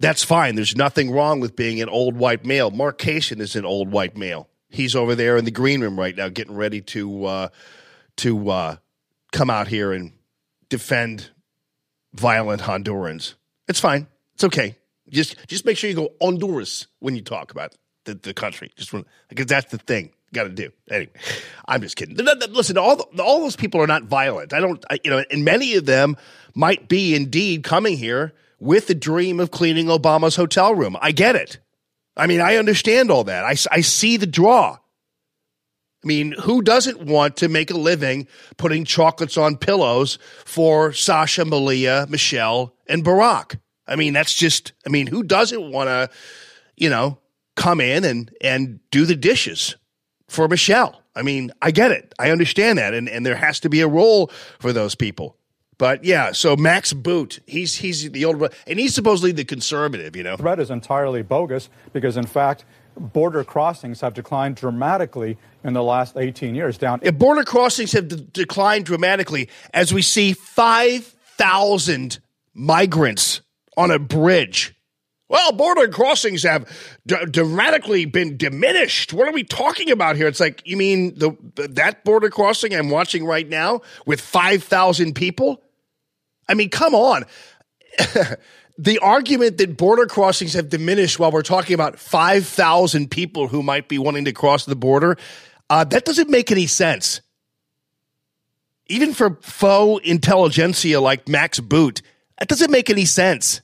that's 0.00 0.24
fine. 0.24 0.54
There's 0.54 0.74
nothing 0.74 1.10
wrong 1.10 1.40
with 1.40 1.56
being 1.56 1.82
an 1.82 1.90
old 1.90 2.16
white 2.16 2.46
male. 2.46 2.70
Mark 2.70 2.96
Cation 2.96 3.38
is 3.38 3.54
an 3.54 3.66
old 3.66 3.92
white 3.92 4.16
male. 4.16 4.48
He's 4.72 4.96
over 4.96 5.14
there 5.14 5.36
in 5.36 5.44
the 5.44 5.50
green 5.50 5.80
room 5.80 5.98
right 5.98 6.16
now, 6.16 6.28
getting 6.28 6.54
ready 6.54 6.80
to 6.80 7.24
uh, 7.24 7.48
to 8.16 8.50
uh, 8.50 8.76
come 9.32 9.50
out 9.50 9.68
here 9.68 9.92
and 9.92 10.12
defend 10.68 11.30
violent 12.14 12.62
Hondurans. 12.62 13.34
It's 13.68 13.80
fine. 13.80 14.06
It's 14.34 14.44
okay. 14.44 14.76
Just 15.08 15.36
just 15.46 15.64
make 15.64 15.76
sure 15.76 15.90
you 15.90 15.96
go 15.96 16.12
Honduras 16.20 16.86
when 17.00 17.14
you 17.14 17.22
talk 17.22 17.50
about 17.50 17.74
the, 18.04 18.14
the 18.14 18.34
country. 18.34 18.72
Just 18.76 18.94
because 19.28 19.46
that's 19.46 19.70
the 19.70 19.78
thing 19.78 20.12
got 20.32 20.44
to 20.44 20.48
do. 20.48 20.70
Anyway, 20.90 21.12
I'm 21.66 21.82
just 21.82 21.96
kidding. 21.96 22.16
Listen, 22.50 22.78
all 22.78 22.96
the, 22.96 23.22
all 23.22 23.40
those 23.40 23.56
people 23.56 23.80
are 23.80 23.86
not 23.86 24.04
violent. 24.04 24.52
I 24.52 24.60
don't. 24.60 24.84
I, 24.90 24.98
you 25.04 25.10
know, 25.10 25.24
and 25.30 25.44
many 25.44 25.74
of 25.74 25.86
them 25.86 26.16
might 26.54 26.88
be 26.88 27.14
indeed 27.14 27.62
coming 27.62 27.96
here 27.96 28.32
with 28.58 28.86
the 28.86 28.94
dream 28.94 29.40
of 29.40 29.50
cleaning 29.50 29.86
Obama's 29.86 30.36
hotel 30.36 30.74
room. 30.74 30.96
I 31.00 31.12
get 31.12 31.36
it. 31.36 31.58
I 32.16 32.26
mean, 32.26 32.40
I 32.40 32.56
understand 32.56 33.10
all 33.10 33.24
that. 33.24 33.44
I, 33.44 33.56
I 33.70 33.80
see 33.80 34.16
the 34.16 34.26
draw. 34.26 34.78
I 36.04 36.06
mean, 36.06 36.32
who 36.32 36.62
doesn't 36.62 37.00
want 37.00 37.36
to 37.38 37.48
make 37.48 37.70
a 37.70 37.76
living 37.76 38.26
putting 38.56 38.84
chocolates 38.84 39.36
on 39.36 39.56
pillows 39.56 40.18
for 40.44 40.92
Sasha, 40.92 41.44
Malia, 41.44 42.06
Michelle, 42.08 42.74
and 42.88 43.04
Barack? 43.04 43.58
I 43.86 43.96
mean, 43.96 44.12
that's 44.12 44.34
just, 44.34 44.72
I 44.86 44.90
mean, 44.90 45.06
who 45.06 45.22
doesn't 45.22 45.70
want 45.70 45.88
to, 45.88 46.10
you 46.76 46.90
know, 46.90 47.18
come 47.56 47.80
in 47.80 48.04
and, 48.04 48.34
and 48.40 48.80
do 48.90 49.06
the 49.06 49.14
dishes 49.14 49.76
for 50.28 50.48
Michelle? 50.48 51.02
I 51.14 51.22
mean, 51.22 51.52
I 51.60 51.70
get 51.70 51.92
it. 51.92 52.12
I 52.18 52.30
understand 52.30 52.78
that. 52.78 52.94
And, 52.94 53.08
and 53.08 53.24
there 53.24 53.36
has 53.36 53.60
to 53.60 53.68
be 53.68 53.80
a 53.80 53.88
role 53.88 54.28
for 54.58 54.72
those 54.72 54.94
people. 54.94 55.36
But 55.82 56.04
yeah, 56.04 56.30
so 56.30 56.54
Max 56.54 56.92
Boot, 56.92 57.40
he's, 57.44 57.74
he's 57.74 58.08
the 58.08 58.24
old, 58.24 58.40
and 58.68 58.78
he's 58.78 58.94
supposedly 58.94 59.32
the 59.32 59.44
conservative, 59.44 60.14
you 60.14 60.22
know? 60.22 60.36
threat 60.36 60.60
is 60.60 60.70
entirely 60.70 61.22
bogus 61.22 61.70
because, 61.92 62.16
in 62.16 62.24
fact, 62.24 62.64
border 62.96 63.42
crossings 63.42 64.00
have 64.00 64.14
declined 64.14 64.54
dramatically 64.54 65.38
in 65.64 65.72
the 65.72 65.82
last 65.82 66.16
18 66.16 66.54
years, 66.54 66.78
down 66.78 67.00
If 67.02 67.18
border 67.18 67.42
crossings 67.42 67.90
have 67.94 68.06
de- 68.06 68.14
declined 68.14 68.84
dramatically 68.84 69.48
as 69.74 69.92
we 69.92 70.02
see 70.02 70.34
5,000 70.34 72.20
migrants 72.54 73.40
on 73.76 73.90
a 73.90 73.98
bridge. 73.98 74.76
Well, 75.28 75.50
border 75.50 75.88
crossings 75.88 76.44
have 76.44 76.70
d- 77.08 77.16
dramatically 77.28 78.04
been 78.04 78.36
diminished. 78.36 79.12
What 79.12 79.26
are 79.26 79.32
we 79.32 79.42
talking 79.42 79.90
about 79.90 80.14
here? 80.14 80.28
It's 80.28 80.38
like, 80.38 80.62
you 80.64 80.76
mean 80.76 81.18
the 81.18 81.36
that 81.56 82.04
border 82.04 82.30
crossing 82.30 82.72
I'm 82.72 82.88
watching 82.88 83.24
right 83.24 83.48
now 83.48 83.80
with 84.06 84.20
5,000 84.20 85.14
people? 85.16 85.60
I 86.48 86.54
mean, 86.54 86.70
come 86.70 86.94
on. 86.94 87.24
the 88.78 88.98
argument 88.98 89.58
that 89.58 89.76
border 89.76 90.06
crossings 90.06 90.54
have 90.54 90.68
diminished 90.68 91.18
while 91.18 91.30
we're 91.30 91.42
talking 91.42 91.74
about 91.74 91.98
5,000 91.98 93.10
people 93.10 93.48
who 93.48 93.62
might 93.62 93.88
be 93.88 93.98
wanting 93.98 94.24
to 94.24 94.32
cross 94.32 94.64
the 94.64 94.76
border, 94.76 95.16
uh, 95.70 95.84
that 95.84 96.04
doesn't 96.04 96.30
make 96.30 96.50
any 96.50 96.66
sense. 96.66 97.20
Even 98.86 99.14
for 99.14 99.38
faux 99.42 100.06
intelligentsia 100.06 101.00
like 101.00 101.28
Max 101.28 101.60
Boot, 101.60 102.02
that 102.38 102.48
doesn't 102.48 102.70
make 102.70 102.90
any 102.90 103.04
sense. 103.04 103.60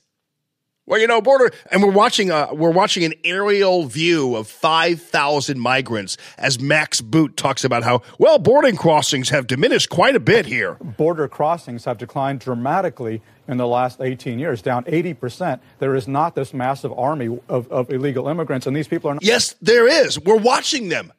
Well, 0.89 0.99
you 0.99 1.05
know, 1.05 1.21
border, 1.21 1.51
and 1.71 1.83
we're 1.83 1.91
watching 1.91 2.31
a 2.31 2.51
we're 2.51 2.71
watching 2.71 3.03
an 3.03 3.13
aerial 3.23 3.83
view 3.85 4.35
of 4.35 4.47
five 4.47 4.99
thousand 4.99 5.59
migrants 5.59 6.17
as 6.39 6.59
Max 6.59 6.99
Boot 6.99 7.37
talks 7.37 7.63
about 7.63 7.83
how 7.83 8.01
well 8.17 8.39
boarding 8.39 8.75
crossings 8.75 9.29
have 9.29 9.45
diminished 9.45 9.91
quite 9.91 10.15
a 10.15 10.19
bit 10.19 10.47
here. 10.47 10.73
border 10.73 11.27
crossings 11.27 11.85
have 11.85 11.99
declined 11.99 12.39
dramatically 12.39 13.21
in 13.47 13.57
the 13.57 13.67
last 13.67 14.01
18 14.01 14.39
years, 14.39 14.61
down 14.63 14.83
80%. 14.85 15.59
There 15.77 15.95
is 15.95 16.07
not 16.07 16.35
this 16.35 16.53
massive 16.53 16.91
army 16.93 17.39
of, 17.47 17.71
of 17.71 17.91
illegal 17.91 18.27
immigrants, 18.27 18.67
and 18.67 18.75
these 18.75 18.87
people 18.87 19.11
are 19.11 19.15
not 19.15 19.23
Yes, 19.23 19.55
there 19.61 19.87
is. 19.87 20.19
We're 20.19 20.37
watching 20.37 20.89
them. 20.89 21.13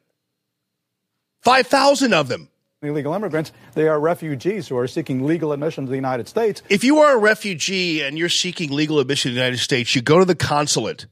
Five 1.43 1.67
thousand 1.67 2.13
of 2.13 2.27
them. 2.27 2.49
Illegal 2.83 3.13
immigrants. 3.13 3.51
They 3.75 3.87
are 3.87 3.99
refugees 3.99 4.67
who 4.67 4.75
are 4.75 4.87
seeking 4.87 5.23
legal 5.23 5.51
admission 5.51 5.85
to 5.85 5.89
the 5.91 5.95
United 5.95 6.27
States. 6.27 6.63
If 6.67 6.83
you 6.83 6.97
are 6.97 7.15
a 7.15 7.19
refugee 7.19 8.01
and 8.01 8.17
you're 8.17 8.27
seeking 8.27 8.71
legal 8.71 8.99
admission 8.99 9.29
to 9.29 9.35
the 9.35 9.39
United 9.39 9.59
States, 9.59 9.95
you 9.95 10.01
go 10.01 10.17
to 10.17 10.25
the 10.25 10.33
consulate. 10.33 11.05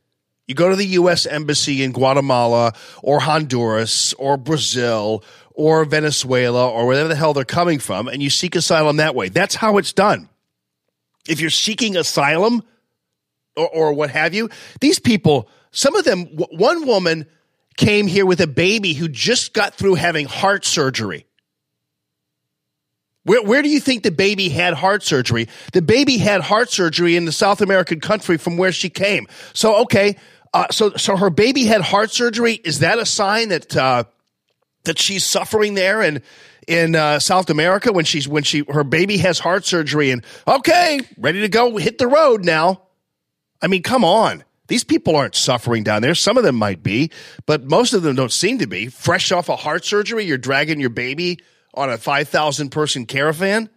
You 0.47 0.55
go 0.55 0.69
to 0.69 0.75
the 0.75 0.85
U.S. 0.87 1.27
Embassy 1.27 1.83
in 1.83 1.91
Guatemala 1.91 2.73
or 3.03 3.19
Honduras 3.19 4.13
or 4.13 4.35
Brazil 4.35 5.23
or 5.51 5.85
Venezuela 5.85 6.67
or 6.67 6.87
wherever 6.87 7.07
the 7.07 7.15
hell 7.15 7.35
they're 7.35 7.45
coming 7.45 7.77
from, 7.77 8.07
and 8.07 8.23
you 8.23 8.31
seek 8.31 8.55
asylum 8.55 8.97
that 8.97 9.13
way. 9.13 9.29
That's 9.29 9.53
how 9.53 9.77
it's 9.77 9.93
done. 9.93 10.27
If 11.27 11.39
you're 11.39 11.51
seeking 11.51 11.95
asylum 11.95 12.63
or, 13.55 13.69
or 13.69 13.93
what 13.93 14.09
have 14.09 14.33
you, 14.33 14.49
these 14.81 14.97
people, 14.97 15.47
some 15.69 15.95
of 15.95 16.03
them, 16.03 16.25
one 16.25 16.87
woman 16.87 17.27
came 17.77 18.07
here 18.07 18.25
with 18.25 18.41
a 18.41 18.47
baby 18.47 18.93
who 18.93 19.07
just 19.07 19.53
got 19.53 19.75
through 19.75 19.95
having 19.95 20.25
heart 20.25 20.65
surgery. 20.65 21.27
Where, 23.23 23.43
where 23.43 23.61
do 23.61 23.69
you 23.69 23.79
think 23.79 24.03
the 24.03 24.11
baby 24.11 24.49
had 24.49 24.73
heart 24.73 25.03
surgery? 25.03 25.47
The 25.73 25.81
baby 25.81 26.17
had 26.17 26.41
heart 26.41 26.69
surgery 26.69 27.15
in 27.15 27.25
the 27.25 27.31
South 27.31 27.61
American 27.61 27.99
country 27.99 28.37
from 28.37 28.57
where 28.57 28.71
she 28.71 28.89
came. 28.89 29.27
So, 29.53 29.81
okay. 29.81 30.17
Uh, 30.53 30.67
so, 30.71 30.91
so 30.91 31.15
her 31.15 31.29
baby 31.29 31.65
had 31.65 31.81
heart 31.81 32.11
surgery. 32.11 32.53
Is 32.53 32.79
that 32.79 32.97
a 32.97 33.05
sign 33.05 33.49
that, 33.49 33.75
uh, 33.75 34.05
that 34.85 34.97
she's 34.97 35.25
suffering 35.25 35.73
there 35.73 36.01
in, 36.01 36.23
in, 36.67 36.95
uh, 36.95 37.19
South 37.19 37.49
America 37.49 37.91
when 37.91 38.05
she's, 38.05 38.27
when 38.27 38.43
she, 38.43 38.63
her 38.69 38.83
baby 38.83 39.17
has 39.17 39.37
heart 39.37 39.65
surgery 39.65 40.11
and 40.11 40.23
okay, 40.47 41.01
ready 41.17 41.41
to 41.41 41.49
go 41.49 41.77
hit 41.77 41.97
the 41.97 42.07
road 42.07 42.45
now. 42.45 42.83
I 43.61 43.67
mean, 43.67 43.83
come 43.83 44.05
on. 44.05 44.43
These 44.67 44.83
people 44.83 45.15
aren't 45.15 45.35
suffering 45.35 45.83
down 45.83 46.03
there. 46.03 46.15
Some 46.15 46.37
of 46.37 46.43
them 46.43 46.55
might 46.55 46.83
be, 46.83 47.11
but 47.47 47.63
most 47.63 47.93
of 47.93 48.03
them 48.03 48.15
don't 48.15 48.31
seem 48.31 48.59
to 48.59 48.67
be. 48.67 48.87
Fresh 48.87 49.31
off 49.31 49.49
a 49.49 49.55
heart 49.55 49.83
surgery, 49.83 50.25
you're 50.25 50.37
dragging 50.37 50.79
your 50.79 50.91
baby 50.91 51.39
on 51.79 51.89
a 51.89 51.97
5,000 51.97 52.69
person 52.69 53.05
caravan? 53.05 53.69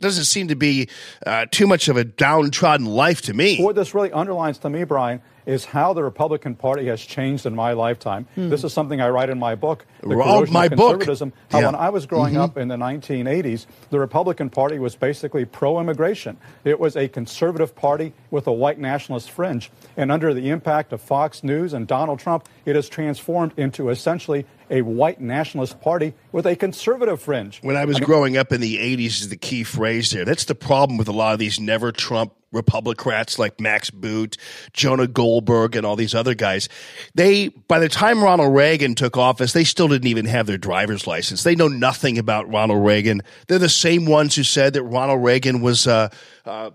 Doesn't 0.00 0.24
seem 0.24 0.48
to 0.48 0.56
be 0.56 0.88
uh, 1.24 1.46
too 1.50 1.66
much 1.66 1.88
of 1.88 1.96
a 1.96 2.04
downtrodden 2.04 2.84
life 2.84 3.22
to 3.22 3.32
me. 3.34 3.58
What 3.62 3.76
this 3.76 3.94
really 3.94 4.10
underlines 4.12 4.58
to 4.58 4.68
me, 4.68 4.84
Brian, 4.84 5.22
is 5.46 5.66
how 5.66 5.92
the 5.92 6.02
Republican 6.02 6.56
Party 6.56 6.86
has 6.86 7.00
changed 7.00 7.46
in 7.46 7.54
my 7.54 7.72
lifetime. 7.72 8.26
This 8.34 8.64
is 8.64 8.72
something 8.72 9.00
I 9.00 9.10
write 9.10 9.30
in 9.30 9.38
my 9.38 9.54
book, 9.54 9.86
The 10.02 10.08
Hmm. 10.08 10.20
Oh, 10.24 10.46
my 10.46 10.64
of 10.66 10.72
book. 10.72 11.00
Conservatism. 11.00 11.32
How 11.50 11.58
Yeah. 11.58 11.64
Mm-hmm. 11.66 11.72
when 11.74 11.82
I 11.82 11.90
was 11.90 12.06
growing 12.06 12.36
up 12.36 12.56
in 12.58 12.68
the 12.68 12.76
1980s, 12.76 13.66
the 13.90 14.00
Republican 14.00 14.50
Party 14.50 14.78
was 14.78 14.96
basically 14.96 15.44
pro-immigration. 15.44 16.38
It 16.64 16.80
was 16.80 16.96
a 16.96 17.08
conservative 17.08 17.76
party 17.76 18.14
with 18.30 18.46
a 18.46 18.52
white 18.52 18.78
nationalist 18.78 19.30
fringe. 19.30 19.70
And 19.96 20.10
under 20.10 20.34
the 20.34 20.50
impact 20.50 20.92
of 20.92 21.00
Fox 21.00 21.44
News 21.44 21.72
and 21.72 21.86
Donald 21.86 22.18
Trump, 22.18 22.48
it 22.64 22.74
has 22.74 22.88
transformed 22.88 23.52
into 23.56 23.90
essentially 23.90 24.44
a 24.74 24.82
white 24.82 25.20
nationalist 25.20 25.80
party 25.80 26.14
with 26.32 26.46
a 26.46 26.56
conservative 26.56 27.22
fringe. 27.22 27.60
When 27.62 27.76
I 27.76 27.84
was 27.84 28.00
growing 28.00 28.36
up 28.36 28.52
in 28.52 28.60
the 28.60 28.76
80s 28.78 29.22
is 29.22 29.28
the 29.28 29.36
key 29.36 29.62
phrase 29.62 30.10
there. 30.10 30.24
That's 30.24 30.44
the 30.44 30.54
problem 30.56 30.98
with 30.98 31.06
a 31.06 31.12
lot 31.12 31.32
of 31.32 31.38
these 31.38 31.60
never 31.60 31.92
Trump 31.92 32.32
Republicrats 32.52 33.38
like 33.38 33.60
Max 33.60 33.90
Boot, 33.90 34.36
Jonah 34.72 35.06
Goldberg, 35.06 35.76
and 35.76 35.86
all 35.86 35.96
these 35.96 36.14
other 36.14 36.34
guys. 36.34 36.68
They, 37.14 37.48
by 37.48 37.78
the 37.78 37.88
time 37.88 38.22
Ronald 38.22 38.54
Reagan 38.54 38.94
took 38.94 39.16
office, 39.16 39.52
they 39.52 39.64
still 39.64 39.88
didn't 39.88 40.08
even 40.08 40.26
have 40.26 40.46
their 40.46 40.58
driver's 40.58 41.06
license. 41.06 41.42
They 41.42 41.56
know 41.56 41.68
nothing 41.68 42.18
about 42.18 42.50
Ronald 42.50 42.84
Reagan. 42.84 43.22
They're 43.46 43.58
the 43.58 43.68
same 43.68 44.06
ones 44.06 44.34
who 44.34 44.42
said 44.42 44.72
that 44.74 44.82
Ronald 44.82 45.22
Reagan 45.22 45.60
was, 45.60 45.86
uh, 45.86 46.08
uh, 46.44 46.70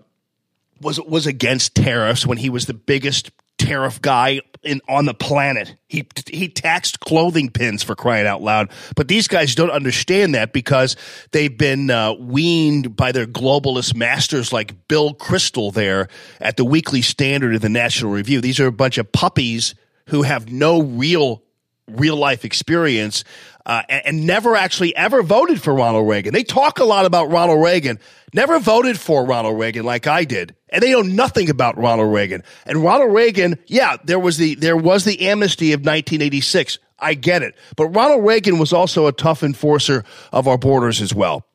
was 0.80 1.00
was 1.00 1.26
against 1.26 1.74
tariffs 1.74 2.26
when 2.26 2.38
he 2.38 2.50
was 2.50 2.66
the 2.66 2.74
biggest 2.74 3.30
tariff 3.58 4.00
guy 4.00 4.40
in 4.62 4.80
on 4.88 5.04
the 5.04 5.14
planet. 5.14 5.76
He 5.88 6.06
he 6.26 6.48
taxed 6.48 7.00
clothing 7.00 7.50
pins 7.50 7.82
for 7.82 7.94
crying 7.94 8.26
out 8.26 8.42
loud. 8.42 8.70
But 8.96 9.08
these 9.08 9.28
guys 9.28 9.54
don't 9.54 9.70
understand 9.70 10.34
that 10.34 10.52
because 10.52 10.96
they've 11.32 11.56
been 11.56 11.90
uh, 11.90 12.14
weaned 12.14 12.96
by 12.96 13.12
their 13.12 13.26
globalist 13.26 13.94
masters 13.94 14.52
like 14.52 14.88
Bill 14.88 15.14
Kristol 15.14 15.72
there 15.72 16.08
at 16.40 16.56
the 16.56 16.64
Weekly 16.64 17.02
Standard 17.02 17.52
and 17.52 17.62
the 17.62 17.68
National 17.68 18.10
Review. 18.12 18.40
These 18.40 18.60
are 18.60 18.66
a 18.66 18.72
bunch 18.72 18.98
of 18.98 19.12
puppies 19.12 19.74
who 20.06 20.22
have 20.22 20.50
no 20.50 20.82
real 20.82 21.42
real 21.88 22.16
life 22.16 22.44
experience 22.44 23.24
uh, 23.66 23.82
and, 23.88 24.06
and 24.06 24.26
never 24.26 24.56
actually 24.56 24.94
ever 24.96 25.22
voted 25.22 25.60
for 25.60 25.74
Ronald 25.74 26.08
Reagan. 26.08 26.32
They 26.32 26.44
talk 26.44 26.78
a 26.78 26.84
lot 26.84 27.06
about 27.06 27.30
Ronald 27.30 27.62
Reagan, 27.62 27.98
never 28.32 28.58
voted 28.58 28.98
for 28.98 29.24
Ronald 29.24 29.58
Reagan 29.58 29.84
like 29.84 30.06
I 30.06 30.24
did, 30.24 30.54
and 30.68 30.82
they 30.82 30.92
know 30.92 31.02
nothing 31.02 31.50
about 31.50 31.76
Ronald 31.76 32.12
Reagan. 32.12 32.42
And 32.66 32.82
Ronald 32.82 33.12
Reagan, 33.12 33.58
yeah, 33.66 33.96
there 34.04 34.18
was 34.18 34.36
the 34.38 34.54
there 34.54 34.76
was 34.76 35.04
the 35.04 35.28
amnesty 35.28 35.72
of 35.72 35.80
1986. 35.80 36.78
I 36.98 37.14
get 37.14 37.42
it, 37.42 37.56
but 37.76 37.88
Ronald 37.88 38.24
Reagan 38.24 38.58
was 38.58 38.72
also 38.72 39.06
a 39.06 39.12
tough 39.12 39.42
enforcer 39.42 40.04
of 40.32 40.46
our 40.46 40.58
borders 40.58 41.00
as 41.00 41.14
well. 41.14 41.46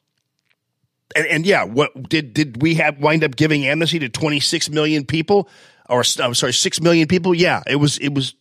And, 1.15 1.27
and 1.27 1.45
yeah, 1.45 1.63
what 1.63 2.09
did 2.09 2.33
did 2.33 2.61
we 2.61 2.75
have 2.75 2.99
wind 2.99 3.23
up 3.23 3.35
giving 3.35 3.65
amnesty 3.65 3.99
to 3.99 4.09
26 4.09 4.69
million 4.69 5.05
people, 5.05 5.47
or 5.87 6.03
I'm 6.19 6.33
sorry, 6.33 6.53
six 6.53 6.81
million 6.81 7.07
people? 7.07 7.33
Yeah, 7.33 7.61
it 7.67 7.75
was 7.75 7.97
it 7.99 8.13
was 8.13 8.35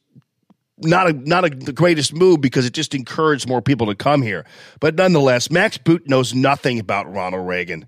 not 0.78 1.08
a 1.08 1.12
not 1.12 1.44
a, 1.44 1.50
the 1.50 1.72
greatest 1.72 2.12
move 2.12 2.40
because 2.40 2.66
it 2.66 2.72
just 2.72 2.94
encouraged 2.94 3.48
more 3.48 3.62
people 3.62 3.86
to 3.86 3.94
come 3.94 4.22
here. 4.22 4.44
But 4.80 4.94
nonetheless, 4.96 5.50
Max 5.50 5.78
Boot 5.78 6.08
knows 6.08 6.34
nothing 6.34 6.80
about 6.80 7.12
Ronald 7.12 7.46
Reagan. 7.46 7.86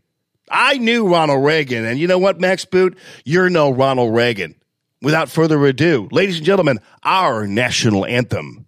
I 0.51 0.79
knew 0.79 1.09
Ronald 1.09 1.45
Reagan, 1.45 1.85
and 1.85 1.99
you 1.99 2.07
know 2.07 2.19
what, 2.19 2.41
Max 2.41 2.65
Boot, 2.65 2.97
you're 3.25 3.51
no 3.51 3.71
Ronald 3.71 4.15
Reagan. 4.15 4.55
Without 5.03 5.29
further 5.29 5.65
ado, 5.67 6.09
ladies 6.11 6.39
and 6.39 6.47
gentlemen, 6.47 6.79
our 7.03 7.47
national 7.47 8.07
anthem. 8.07 8.65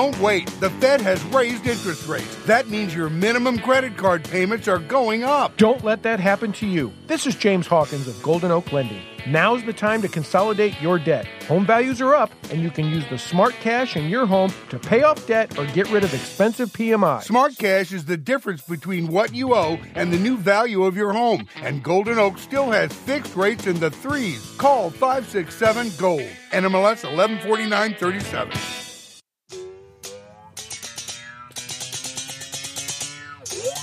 Don't 0.00 0.18
wait. 0.18 0.46
The 0.60 0.70
Fed 0.70 1.02
has 1.02 1.22
raised 1.24 1.66
interest 1.66 2.08
rates. 2.08 2.34
That 2.46 2.68
means 2.70 2.94
your 2.94 3.10
minimum 3.10 3.58
credit 3.58 3.98
card 3.98 4.24
payments 4.24 4.66
are 4.66 4.78
going 4.78 5.24
up. 5.24 5.58
Don't 5.58 5.84
let 5.84 6.04
that 6.04 6.18
happen 6.18 6.54
to 6.54 6.66
you. 6.66 6.90
This 7.06 7.26
is 7.26 7.34
James 7.34 7.66
Hawkins 7.66 8.08
of 8.08 8.22
Golden 8.22 8.50
Oak 8.50 8.72
Lending. 8.72 9.02
Now's 9.26 9.62
the 9.62 9.74
time 9.74 10.00
to 10.00 10.08
consolidate 10.08 10.80
your 10.80 10.98
debt. 10.98 11.26
Home 11.48 11.66
values 11.66 12.00
are 12.00 12.14
up, 12.14 12.30
and 12.50 12.62
you 12.62 12.70
can 12.70 12.86
use 12.86 13.06
the 13.10 13.18
smart 13.18 13.52
cash 13.60 13.94
in 13.94 14.08
your 14.08 14.24
home 14.24 14.50
to 14.70 14.78
pay 14.78 15.02
off 15.02 15.26
debt 15.26 15.58
or 15.58 15.66
get 15.66 15.90
rid 15.90 16.02
of 16.02 16.14
expensive 16.14 16.70
PMI. 16.70 17.22
Smart 17.22 17.58
cash 17.58 17.92
is 17.92 18.06
the 18.06 18.16
difference 18.16 18.62
between 18.62 19.06
what 19.08 19.34
you 19.34 19.54
owe 19.54 19.78
and 19.94 20.10
the 20.10 20.18
new 20.18 20.38
value 20.38 20.84
of 20.84 20.96
your 20.96 21.12
home. 21.12 21.46
And 21.56 21.82
Golden 21.82 22.18
Oak 22.18 22.38
still 22.38 22.70
has 22.70 22.90
fixed 22.90 23.36
rates 23.36 23.66
in 23.66 23.78
the 23.78 23.90
threes. 23.90 24.54
Call 24.56 24.88
567 24.88 25.92
Gold. 25.98 26.26
NMLS 26.52 27.04
114937. 27.04 28.79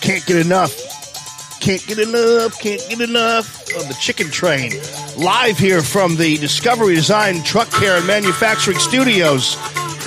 Can't 0.08 0.26
get 0.26 0.38
enough. 0.38 1.60
Can't 1.60 1.86
get 1.86 2.00
enough. 2.00 2.58
Can't 2.62 2.82
get 2.88 3.02
enough 3.02 3.62
of 3.76 3.90
the 3.90 3.98
Chicken 4.00 4.32
Train. 4.32 4.72
Live 5.18 5.60
here 5.60 5.82
from 5.82 6.16
the 6.16 6.38
Discovery 6.38 6.96
Design 6.96 7.44
Truck 7.44 7.70
Care 7.72 7.98
and 7.98 8.08
Manufacturing 8.08 8.80
Studios. 8.80 9.58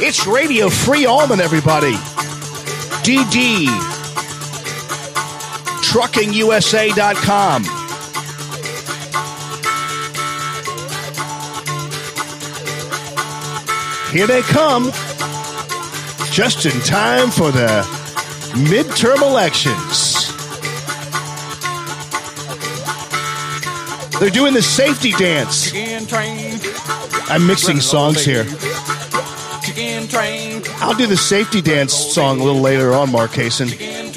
It's 0.01 0.26
Radio 0.26 0.70
Free 0.70 1.05
Allman, 1.05 1.38
everybody. 1.38 1.92
DD. 3.05 3.66
TruckingUSA.com. 5.84 7.64
Here 14.14 14.26
they 14.26 14.40
come. 14.40 14.92
Just 16.32 16.64
in 16.64 16.80
time 16.80 17.30
for 17.30 17.51
the 17.51 17.99
midterm 18.55 19.22
elections. 19.22 20.30
They're 24.18 24.30
doing 24.30 24.53
the 24.53 24.62
safety 24.62 25.12
dance. 25.12 25.72
I'm 27.30 27.46
mixing 27.46 27.80
songs 27.80 28.24
here. 28.24 28.46
I'll 30.82 30.94
do 30.94 31.07
the 31.07 31.16
safety 31.16 31.62
dance 31.62 31.94
song 31.94 32.40
a 32.40 32.44
little 32.44 32.61
later 32.61 32.92
on, 32.92 33.12
Mark 33.12 33.30
Hasten. 33.30 33.68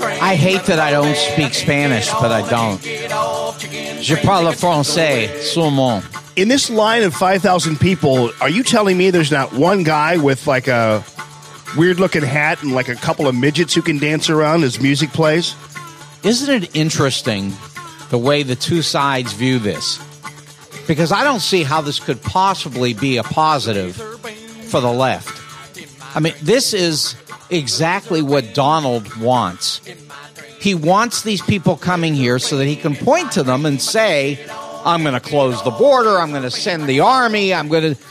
I 0.01 0.35
hate 0.35 0.63
that 0.63 0.79
I 0.79 0.91
don't 0.91 1.15
speak 1.15 1.53
Spanish, 1.53 2.09
but 2.11 2.31
I 2.31 2.47
don't. 2.49 2.81
Je 4.01 4.15
parle 4.17 4.51
français, 4.53 5.29
seulement. 5.41 6.03
In 6.35 6.47
this 6.47 6.69
line 6.69 7.03
of 7.03 7.13
5,000 7.13 7.79
people, 7.79 8.31
are 8.41 8.49
you 8.49 8.63
telling 8.63 8.97
me 8.97 9.11
there's 9.11 9.31
not 9.31 9.53
one 9.53 9.83
guy 9.83 10.17
with 10.17 10.47
like 10.47 10.67
a 10.67 11.03
weird 11.75 11.99
looking 11.99 12.21
hat 12.21 12.61
and 12.63 12.73
like 12.73 12.89
a 12.89 12.95
couple 12.95 13.27
of 13.27 13.35
midgets 13.35 13.73
who 13.73 13.81
can 13.81 13.97
dance 13.97 14.29
around 14.29 14.63
as 14.63 14.79
music 14.79 15.09
plays? 15.11 15.55
Isn't 16.23 16.63
it 16.63 16.75
interesting 16.75 17.53
the 18.09 18.17
way 18.17 18.43
the 18.43 18.55
two 18.55 18.81
sides 18.81 19.33
view 19.33 19.59
this? 19.59 19.99
Because 20.87 21.11
I 21.11 21.23
don't 21.23 21.39
see 21.39 21.63
how 21.63 21.81
this 21.81 21.99
could 21.99 22.21
possibly 22.21 22.93
be 22.93 23.17
a 23.17 23.23
positive 23.23 23.95
for 24.67 24.81
the 24.81 24.91
left. 24.91 25.41
I 26.15 26.19
mean, 26.19 26.33
this 26.41 26.73
is 26.73 27.15
exactly 27.49 28.21
what 28.21 28.53
Donald 28.53 29.15
wants. 29.17 29.81
He 30.59 30.75
wants 30.75 31.23
these 31.23 31.41
people 31.41 31.75
coming 31.75 32.13
here 32.13 32.39
so 32.39 32.57
that 32.57 32.65
he 32.65 32.75
can 32.75 32.95
point 32.95 33.31
to 33.33 33.43
them 33.43 33.65
and 33.65 33.81
say, 33.81 34.45
I'm 34.85 35.01
going 35.01 35.13
to 35.13 35.19
close 35.19 35.61
the 35.63 35.71
border, 35.71 36.19
I'm 36.19 36.31
going 36.31 36.43
to 36.43 36.51
send 36.51 36.87
the 36.87 37.01
army, 37.01 37.53
I'm 37.53 37.67
going 37.67 37.95
to 37.95 38.01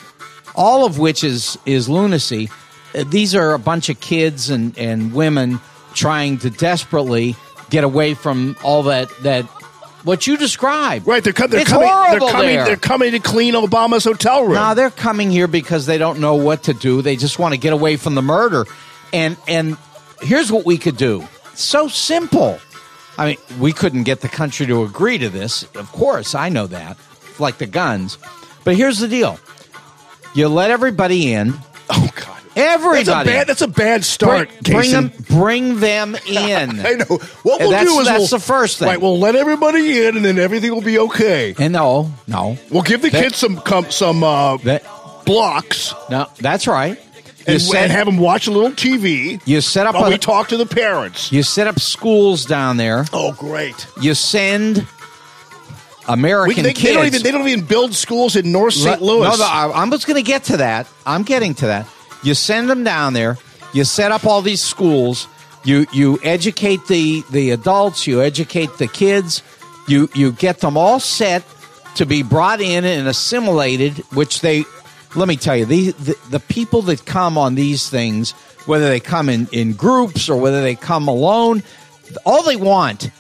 all 0.55 0.85
of 0.85 0.99
which 0.99 1.25
is 1.25 1.59
is 1.65 1.89
lunacy. 1.89 2.51
Uh, 2.95 3.05
These 3.07 3.35
are 3.35 3.53
a 3.55 3.59
bunch 3.59 3.89
of 3.89 4.01
kids 4.01 4.51
and, 4.51 4.77
and 4.79 5.13
women 5.13 5.61
trying 5.95 6.39
to 6.39 6.51
desperately 6.51 7.37
get 7.71 7.85
away 7.85 8.15
from 8.15 8.57
all 8.63 8.85
that 8.85 9.09
that 9.23 9.45
what 10.05 10.27
you 10.27 10.37
described. 10.37 11.07
Right, 11.07 11.23
they're, 11.23 11.33
co- 11.33 11.47
they're 11.47 11.61
It's 11.61 11.71
coming. 11.71 11.87
They're 11.87 12.19
coming. 12.31 12.47
there. 12.57 12.65
They're 12.65 12.77
coming 12.77 13.13
to 13.13 13.21
clean 13.21 13.55
Obama's 13.55 14.05
hotel 14.05 14.43
room. 14.43 14.55
No, 14.55 14.75
they're 14.75 14.91
coming 14.91 15.31
here 15.31 15.47
because 15.47 15.87
they 15.87 15.97
don't 15.99 16.19
know 16.19 16.35
what 16.35 16.65
to 16.65 16.75
do. 16.75 17.03
They 17.03 17.15
just 17.17 17.39
want 17.39 17.55
to 17.55 17.59
get 17.59 17.73
away 17.73 17.97
from 17.97 18.15
the 18.17 18.23
murder. 18.23 18.67
And 19.13 19.37
and 19.47 19.77
here's 20.21 20.51
what 20.51 20.65
we 20.67 20.77
could 20.79 20.97
do. 20.97 21.27
So 21.55 21.87
simple. 21.89 22.59
I 23.19 23.27
mean, 23.27 23.37
we 23.61 23.73
couldn't 23.73 24.03
get 24.05 24.23
the 24.23 24.29
country 24.29 24.67
to 24.67 24.83
agree 24.85 25.19
to 25.19 25.29
this. 25.29 25.63
Of 25.77 25.93
course, 25.93 26.35
I 26.35 26.49
know 26.49 26.67
that. 26.69 26.97
Like 27.39 27.59
the 27.59 27.67
guns. 27.67 28.19
But 28.65 28.75
here's 28.77 28.99
the 28.99 29.09
deal. 29.09 29.39
You 30.35 30.49
let 30.49 30.71
everybody 30.71 31.33
in. 31.33 31.53
oh 31.91 32.09
God, 32.17 32.42
Everybody. 32.55 33.05
that's 33.05 33.09
a 33.09 33.25
bad. 33.25 33.47
That's 33.47 33.63
a 33.63 33.69
bad 33.69 34.05
start. 34.05 34.49
bring, 34.63 34.77
bring 34.77 34.91
them 34.91 35.13
bring 35.29 35.81
them 35.81 36.15
in. 36.29 36.81
I 36.81 36.93
know. 36.95 37.05
What 37.43 37.61
we'll 37.61 37.71
that's, 37.71 37.91
do 37.91 38.01
is 38.01 38.07
that's 38.07 38.19
we'll, 38.19 38.27
the 38.29 38.39
first 38.41 38.79
thing. 38.79 38.89
Right, 38.89 39.01
we'll 39.01 39.19
let 39.19 39.35
everybody 39.37 40.05
in, 40.07 40.17
and 40.17 40.25
then 40.25 40.39
everything 40.39 40.71
will 40.73 40.83
be 40.83 40.99
okay. 40.99 41.55
and 41.59 41.73
no, 41.73 42.13
no. 42.27 42.59
We'll 42.71 42.83
give 42.83 43.03
the 43.03 43.11
That- 43.11 43.23
kids 43.23 43.37
some 43.37 43.57
com, 43.61 43.91
some 43.91 44.23
uh, 44.23 44.57
That 44.59 44.85
blocks 45.25 45.95
no, 46.11 46.27
that's 46.41 46.67
right. 46.67 46.99
And, 47.47 47.61
set, 47.61 47.75
and 47.85 47.93
have 47.93 48.07
them 48.07 48.19
watch 48.19 48.47
a 48.47 48.53
little 48.53 48.71
TV 48.71 49.41
you 49.47 49.61
set 49.61 49.87
up 49.89 49.95
while 49.97 50.05
a, 50.05 50.11
we 50.11 50.19
talk 50.19 50.49
to 50.49 50.57
the 50.57 50.67
parents. 50.67 51.33
you 51.33 51.43
set 51.43 51.67
up 51.67 51.81
schools 51.81 52.45
down 52.45 52.77
there. 52.77 53.05
Oh, 53.13 53.33
great! 53.33 53.87
You 54.01 54.15
send 54.15 54.87
American 56.09 56.57
We, 56.57 56.63
they, 56.63 56.73
kids. 56.73 56.83
they 56.85 56.93
don't 56.95 57.07
even 57.07 57.23
they 57.23 57.31
don't 57.33 57.49
even 57.49 57.65
build 57.65 57.95
schools 57.95 58.37
in 58.37 58.53
North 58.53 58.75
St. 58.75 59.01
Louis. 59.03 59.23
No, 59.25 59.35
no, 59.37 59.45
I- 59.45 59.73
I'm 59.75 59.91
just 59.91 60.07
going 60.07 60.23
to 60.23 60.29
get 60.29 60.45
to 60.45 60.59
that. 60.59 60.87
I'm 61.07 61.23
getting 61.23 61.55
to 61.55 61.67
that. 61.67 61.87
You 62.23 62.35
send 62.35 62.71
them 62.71 62.85
down 62.85 63.13
there. 63.13 63.37
You 63.73 63.85
set 63.85 64.13
up 64.13 64.27
all 64.27 64.43
these 64.43 64.61
schools. 64.61 65.27
You 65.65 65.87
you 65.93 66.19
educate 66.23 66.87
the 66.87 67.23
the 67.31 67.51
adults. 67.51 68.07
You 68.07 68.23
educate 68.23 68.79
the 68.79 68.89
kids. 68.89 69.43
You 69.89 70.09
you 70.15 70.33
get 70.33 70.61
them 70.61 70.77
all 70.77 71.01
set 71.01 71.45
to 71.97 72.07
be 72.07 72.23
brought 72.23 72.61
in 72.61 72.85
and 72.85 73.09
assimilated. 73.09 73.99
Which 74.13 74.41
they, 74.41 74.65
let 75.15 75.29
me 75.29 75.37
tell 75.37 75.57
you, 75.57 75.65
the 75.65 75.93
the, 75.93 76.17
the 76.31 76.41
people 76.41 76.83
that 76.83 77.05
come 77.07 77.39
on 77.39 77.55
these 77.55 77.89
things, 77.89 78.33
whether 78.67 78.89
they 78.89 79.01
come 79.01 79.29
in 79.29 79.49
in 79.53 79.73
groups 79.73 80.29
or 80.29 80.41
whether 80.41 80.63
they 80.63 80.75
come 80.75 81.09
alone, 81.09 81.63
all 82.25 82.43
they 82.43 82.57
want 82.57 83.11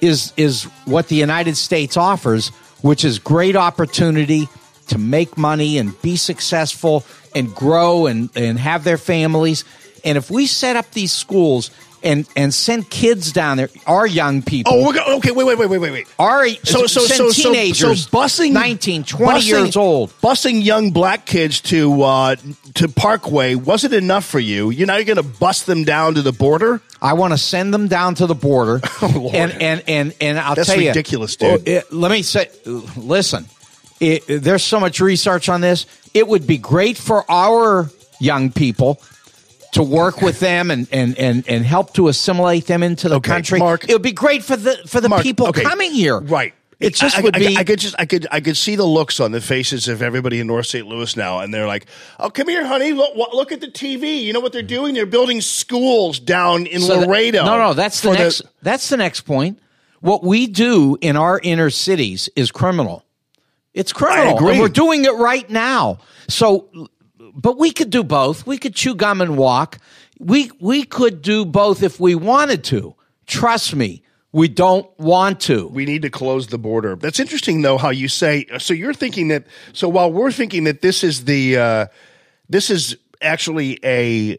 is 0.00 0.32
is 0.36 0.64
what 0.84 1.08
the 1.08 1.16
United 1.16 1.56
States 1.56 1.96
offers, 1.96 2.48
which 2.82 3.04
is 3.04 3.18
great 3.18 3.56
opportunity 3.56 4.48
to 4.88 4.98
make 4.98 5.36
money 5.36 5.78
and 5.78 6.00
be 6.02 6.16
successful 6.16 7.04
and 7.38 7.54
grow 7.54 8.06
and, 8.06 8.28
and 8.34 8.58
have 8.58 8.84
their 8.84 8.98
families. 8.98 9.64
And 10.04 10.18
if 10.18 10.30
we 10.30 10.46
set 10.46 10.76
up 10.76 10.90
these 10.92 11.12
schools 11.12 11.70
and 12.00 12.28
and 12.36 12.54
send 12.54 12.88
kids 12.88 13.32
down 13.32 13.56
there, 13.56 13.68
our 13.84 14.06
young 14.06 14.40
people, 14.42 14.72
oh, 14.72 14.86
we're 14.86 14.92
go- 14.92 15.16
okay. 15.16 15.32
Wait, 15.32 15.44
wait, 15.44 15.58
wait, 15.58 15.68
wait, 15.68 15.78
wait, 15.78 15.90
wait. 15.90 16.06
our 16.18 16.48
So, 16.48 16.86
so, 16.86 17.00
send 17.00 17.18
so, 17.18 17.30
so, 17.30 17.52
teenagers, 17.52 18.04
so, 18.04 18.10
busing 18.16 18.52
19, 18.52 19.02
20 19.02 19.40
busing- 19.40 19.46
years 19.48 19.76
old. 19.76 20.10
busing 20.22 20.62
young 20.64 20.92
black 20.92 21.26
kids 21.26 21.60
to 21.62 22.00
uh, 22.02 22.36
to 22.74 22.88
Parkway 22.88 23.56
wasn't 23.56 23.94
enough 23.94 24.24
for 24.24 24.38
you. 24.38 24.70
You 24.70 24.86
now 24.86 24.94
you're 24.94 25.04
going 25.04 25.16
to 25.16 25.38
bust 25.40 25.66
them 25.66 25.82
down 25.82 26.14
to 26.14 26.22
the 26.22 26.32
border. 26.32 26.80
I 27.02 27.14
want 27.14 27.32
to 27.32 27.38
send 27.38 27.74
them 27.74 27.88
down 27.88 28.14
to 28.16 28.26
the 28.26 28.34
border. 28.36 28.80
Oh. 29.02 29.30
And 29.32 29.50
and 29.60 29.82
and 29.88 30.14
and 30.20 30.38
I'll 30.38 30.54
That's 30.54 30.68
tell 30.68 30.80
you, 30.80 30.88
ridiculous, 30.88 31.34
dude. 31.36 31.48
Well, 31.48 31.58
it- 31.66 31.92
let 31.92 32.10
me 32.12 32.22
say, 32.22 32.48
listen. 32.96 33.46
It, 34.00 34.24
there's 34.28 34.62
so 34.62 34.78
much 34.78 35.00
research 35.00 35.48
on 35.48 35.60
this. 35.60 35.86
It 36.14 36.26
would 36.28 36.46
be 36.46 36.58
great 36.58 36.96
for 36.96 37.28
our 37.30 37.90
young 38.20 38.52
people 38.52 39.00
to 39.72 39.82
work 39.82 40.22
with 40.22 40.40
them 40.40 40.70
and 40.70 40.88
and 40.92 41.16
and, 41.18 41.44
and 41.48 41.64
help 41.64 41.92
to 41.94 42.08
assimilate 42.08 42.66
them 42.66 42.82
into 42.82 43.08
the 43.08 43.16
Okay, 43.16 43.30
country. 43.30 43.58
Mark- 43.58 43.88
it 43.88 43.92
would 43.92 44.02
be 44.02 44.12
great 44.12 44.42
for 44.44 44.56
the 44.56 44.76
for 44.86 45.00
the 45.00 45.08
Mark, 45.08 45.22
people 45.22 45.48
okay, 45.48 45.62
coming 45.62 45.92
here. 45.92 46.18
Right. 46.20 46.54
It 46.80 46.94
just 46.94 47.18
I, 47.18 47.22
would 47.22 47.34
I, 47.34 47.38
be. 47.40 47.56
I, 47.56 47.64
could 47.64 47.80
just 47.80 47.96
I 47.98 48.06
could 48.06 48.28
I 48.30 48.40
could 48.40 48.56
see 48.56 48.76
the 48.76 48.84
looks 48.84 49.18
on 49.18 49.32
the 49.32 49.40
faces 49.40 49.88
of 49.88 50.00
everybody 50.00 50.38
in 50.38 50.46
North 50.46 50.66
St. 50.66 50.86
Louis 50.86 51.16
now, 51.16 51.40
and 51.40 51.52
they're 51.52 51.66
like, 51.66 51.86
"Oh, 52.20 52.30
come 52.30 52.46
here, 52.48 52.64
honey. 52.64 52.92
Look, 52.92 53.16
look 53.16 53.50
at 53.50 53.60
the 53.60 53.66
TV. 53.66 54.22
You 54.22 54.32
know 54.32 54.38
what 54.38 54.52
they're 54.52 54.62
doing? 54.62 54.94
They're 54.94 55.04
building 55.04 55.40
schools 55.40 56.20
down 56.20 56.66
in 56.66 56.80
So 56.80 57.00
Laredo." 57.00 57.44
no, 57.44 57.58
no, 57.58 57.74
that's 57.74 58.00
the 58.02 58.12
next. 58.12 58.42
that's 58.62 58.88
the 58.90 58.96
next 58.96 59.22
point. 59.22 59.58
What 60.00 60.22
we 60.22 60.46
do 60.46 60.96
in 61.00 61.16
our 61.16 61.40
inner 61.42 61.70
cities 61.70 62.28
is 62.36 62.52
criminal. 62.52 63.04
It's 63.74 63.92
criminal, 63.92 64.38
and 64.48 64.60
we're 64.60 64.68
doing 64.68 65.04
it 65.04 65.14
right 65.14 65.48
now. 65.48 65.98
So, 66.28 66.68
but 67.34 67.58
we 67.58 67.70
could 67.70 67.90
do 67.90 68.02
both. 68.02 68.46
We 68.46 68.58
could 68.58 68.74
chew 68.74 68.94
gum 68.94 69.20
and 69.20 69.36
walk. 69.36 69.78
We 70.18 70.50
we 70.60 70.84
could 70.84 71.22
do 71.22 71.44
both 71.44 71.82
if 71.82 72.00
we 72.00 72.14
wanted 72.14 72.64
to. 72.64 72.96
Trust 73.26 73.76
me, 73.76 74.02
we 74.32 74.48
don't 74.48 74.88
want 74.98 75.40
to. 75.42 75.68
we 75.68 75.84
need 75.84 76.02
to 76.02 76.10
close 76.10 76.48
the 76.48 76.58
border. 76.58 76.96
That's 76.96 77.20
interesting, 77.20 77.62
though, 77.62 77.78
how 77.78 77.90
you 77.90 78.08
say. 78.08 78.46
So 78.58 78.74
you're 78.74 78.94
thinking 78.94 79.28
that. 79.28 79.46
So 79.72 79.88
while 79.88 80.12
we're 80.12 80.32
thinking 80.32 80.64
that 80.64 80.82
this 80.82 81.02
is 81.02 81.24
the, 81.24 81.56
uh, 81.56 81.86
this 82.48 82.70
is 82.70 82.96
actually 83.22 83.78
a 83.84 84.38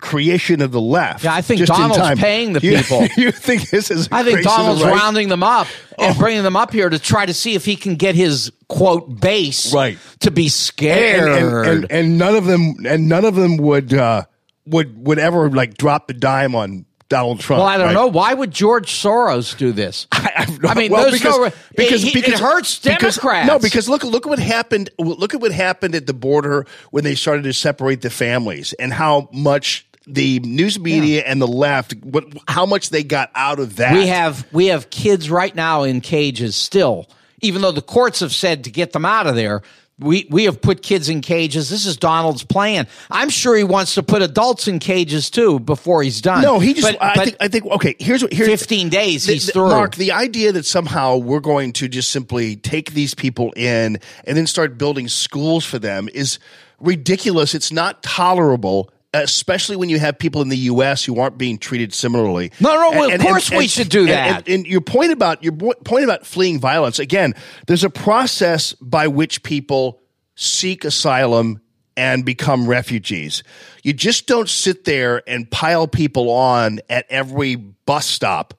creation 0.00 0.60
of 0.62 0.72
the 0.72 0.80
left. 0.80 1.24
Yeah, 1.24 1.34
I 1.34 1.42
think 1.42 1.64
Donald's 1.66 2.20
paying 2.20 2.52
the 2.52 2.60
people. 2.60 3.06
You 3.16 3.30
think 3.32 3.70
this 3.70 3.90
is? 3.90 4.06
a 4.08 4.14
I 4.14 4.22
think 4.24 4.42
Donald's 4.42 4.82
right? 4.82 4.94
rounding 4.94 5.28
them 5.28 5.42
up 5.42 5.66
and 5.98 6.16
Oh. 6.16 6.18
bringing 6.18 6.42
them 6.42 6.56
up 6.56 6.72
here 6.72 6.88
to 6.88 6.98
try 6.98 7.26
to 7.26 7.34
see 7.34 7.54
if 7.54 7.64
he 7.64 7.76
can 7.76 7.96
get 7.96 8.14
his 8.14 8.50
quote 8.68 9.20
base 9.20 9.72
Right. 9.74 9.98
to 10.20 10.30
be 10.30 10.44
and, 10.44 10.52
scared. 10.52 11.28
and, 11.42 11.66
and, 11.84 11.92
and 11.92 12.18
none 12.18 12.34
of 12.36 12.46
them 12.46 12.74
and 12.86 13.08
none 13.08 13.24
of 13.24 13.34
them 13.34 13.56
would 13.58 13.92
uh, 13.94 14.24
would 14.66 15.06
would 15.06 15.18
ever 15.18 15.50
like 15.50 15.76
drop 15.76 16.06
the 16.08 16.14
dime 16.14 16.54
on 16.54 16.86
Donald 17.08 17.40
Trump. 17.40 17.58
Well, 17.58 17.66
I 17.68 17.76
don't 17.76 17.86
right? 17.88 17.92
know. 17.92 18.06
Why 18.06 18.32
would 18.32 18.52
George 18.52 18.90
Soros 18.92 19.56
do 19.58 19.72
this? 19.72 20.06
I, 20.12 20.74
mean, 20.76 20.92
Well, 20.92 21.10
there's 21.10 21.24
no. 21.24 21.50
because, 21.76 22.04
it, 22.04 22.14
because 22.14 22.34
it 22.34 22.38
hurts 22.38 22.78
because- 22.78 23.16
Democrats. 23.16 23.48
no, 23.48 23.58
because 23.58 23.88
look 23.88 24.04
look 24.04 24.26
at 24.26 24.30
what 24.30 24.38
happened. 24.38 24.90
Look 24.98 25.34
at 25.34 25.40
what 25.40 25.50
happened 25.50 25.96
at 25.96 26.06
the 26.06 26.14
border 26.14 26.66
when 26.92 27.02
they 27.02 27.16
started 27.16 27.42
to 27.44 27.52
separate 27.52 28.02
the 28.02 28.10
families 28.10 28.72
and 28.74 28.92
how 28.92 29.28
much 29.32 29.86
the 30.14 30.40
news 30.40 30.78
media 30.78 31.22
and 31.26 31.40
the 31.40 31.46
left 31.48 31.94
what 32.02 32.24
how 32.48 32.66
much 32.66 32.90
they 32.90 33.02
got 33.02 33.30
out 33.34 33.58
of 33.60 33.76
that. 33.76 33.94
we 33.94 34.06
have 34.08 34.46
we 34.52 34.66
have 34.66 34.90
kids 34.90 35.30
right 35.30 35.54
now 35.54 35.82
in 35.84 36.00
cages 36.00 36.56
still, 36.56 37.08
even 37.40 37.62
though 37.62 37.72
the 37.72 37.82
courts 37.82 38.20
have 38.20 38.32
said 38.32 38.64
to 38.64 38.70
get 38.70 38.92
them 38.92 39.04
out 39.04 39.26
of 39.26 39.34
there. 39.36 39.62
We 39.98 40.26
we 40.30 40.44
have 40.44 40.62
put 40.62 40.82
kids 40.82 41.10
in 41.10 41.20
cages. 41.20 41.68
This 41.68 41.84
is 41.84 41.98
Donald's 41.98 42.42
plan. 42.42 42.86
I'm 43.10 43.28
sure 43.28 43.54
he 43.54 43.64
wants 43.64 43.96
to 43.96 44.02
put 44.02 44.22
adults 44.22 44.66
in 44.66 44.78
cages 44.78 45.28
too 45.28 45.60
before 45.60 46.02
he's 46.02 46.22
done. 46.22 46.40
No, 46.42 46.58
he 46.58 46.72
just. 46.72 46.90
But- 46.90 47.02
I 47.02 47.14
but 47.16 47.24
think. 47.24 47.36
I 47.38 47.48
think. 47.48 47.66
Okay, 47.66 47.96
here's 47.98 48.22
what. 48.22 48.32
Here's 48.32 48.48
15 48.48 48.88
days 48.88 49.26
the- 49.26 49.34
he's 49.34 49.44
the- 49.46 49.52
through. 49.52 49.68
Mark, 49.68 49.96
the 49.96 50.12
idea 50.12 50.52
that 50.52 50.64
somehow 50.64 51.18
we're 51.18 51.40
going 51.40 51.74
to 51.74 51.86
just 51.86 52.08
simply 52.08 52.56
take 52.56 52.92
these 52.94 53.12
people 53.12 53.52
in 53.56 53.98
and 54.24 54.38
then 54.38 54.46
start 54.46 54.78
building 54.78 55.06
schools 55.06 55.66
for 55.66 55.78
them 55.78 56.08
is 56.14 56.38
ridiculous. 56.80 57.54
It's 57.54 57.70
not 57.70 58.02
tolerable. 58.02 58.90
Especially 59.12 59.74
when 59.74 59.88
you 59.88 59.98
have 59.98 60.18
people 60.18 60.40
in 60.40 60.50
the 60.50 60.56
U.S. 60.56 61.04
who 61.04 61.18
aren't 61.18 61.36
being 61.36 61.58
treated 61.58 61.92
similarly. 61.92 62.52
No, 62.60 62.74
no, 62.74 62.90
well, 62.90 63.12
of 63.12 63.20
course 63.20 63.50
we 63.50 63.66
should 63.66 63.88
do 63.88 64.06
that. 64.06 64.46
And, 64.46 64.48
and 64.48 64.66
your 64.66 64.80
point 64.80 65.10
about 65.10 65.42
your 65.42 65.52
point 65.52 66.04
about 66.04 66.24
fleeing 66.26 66.60
violence 66.60 67.00
again. 67.00 67.34
There's 67.66 67.82
a 67.82 67.90
process 67.90 68.72
by 68.74 69.08
which 69.08 69.42
people 69.42 70.00
seek 70.36 70.84
asylum 70.84 71.60
and 71.96 72.24
become 72.24 72.66
refugees. 72.66 73.42
You 73.82 73.92
just 73.92 74.26
don't 74.26 74.48
sit 74.48 74.84
there 74.84 75.22
and 75.28 75.50
pile 75.50 75.88
people 75.88 76.30
on 76.30 76.80
at 76.88 77.04
every 77.10 77.56
bus 77.56 78.06
stop. 78.06 78.54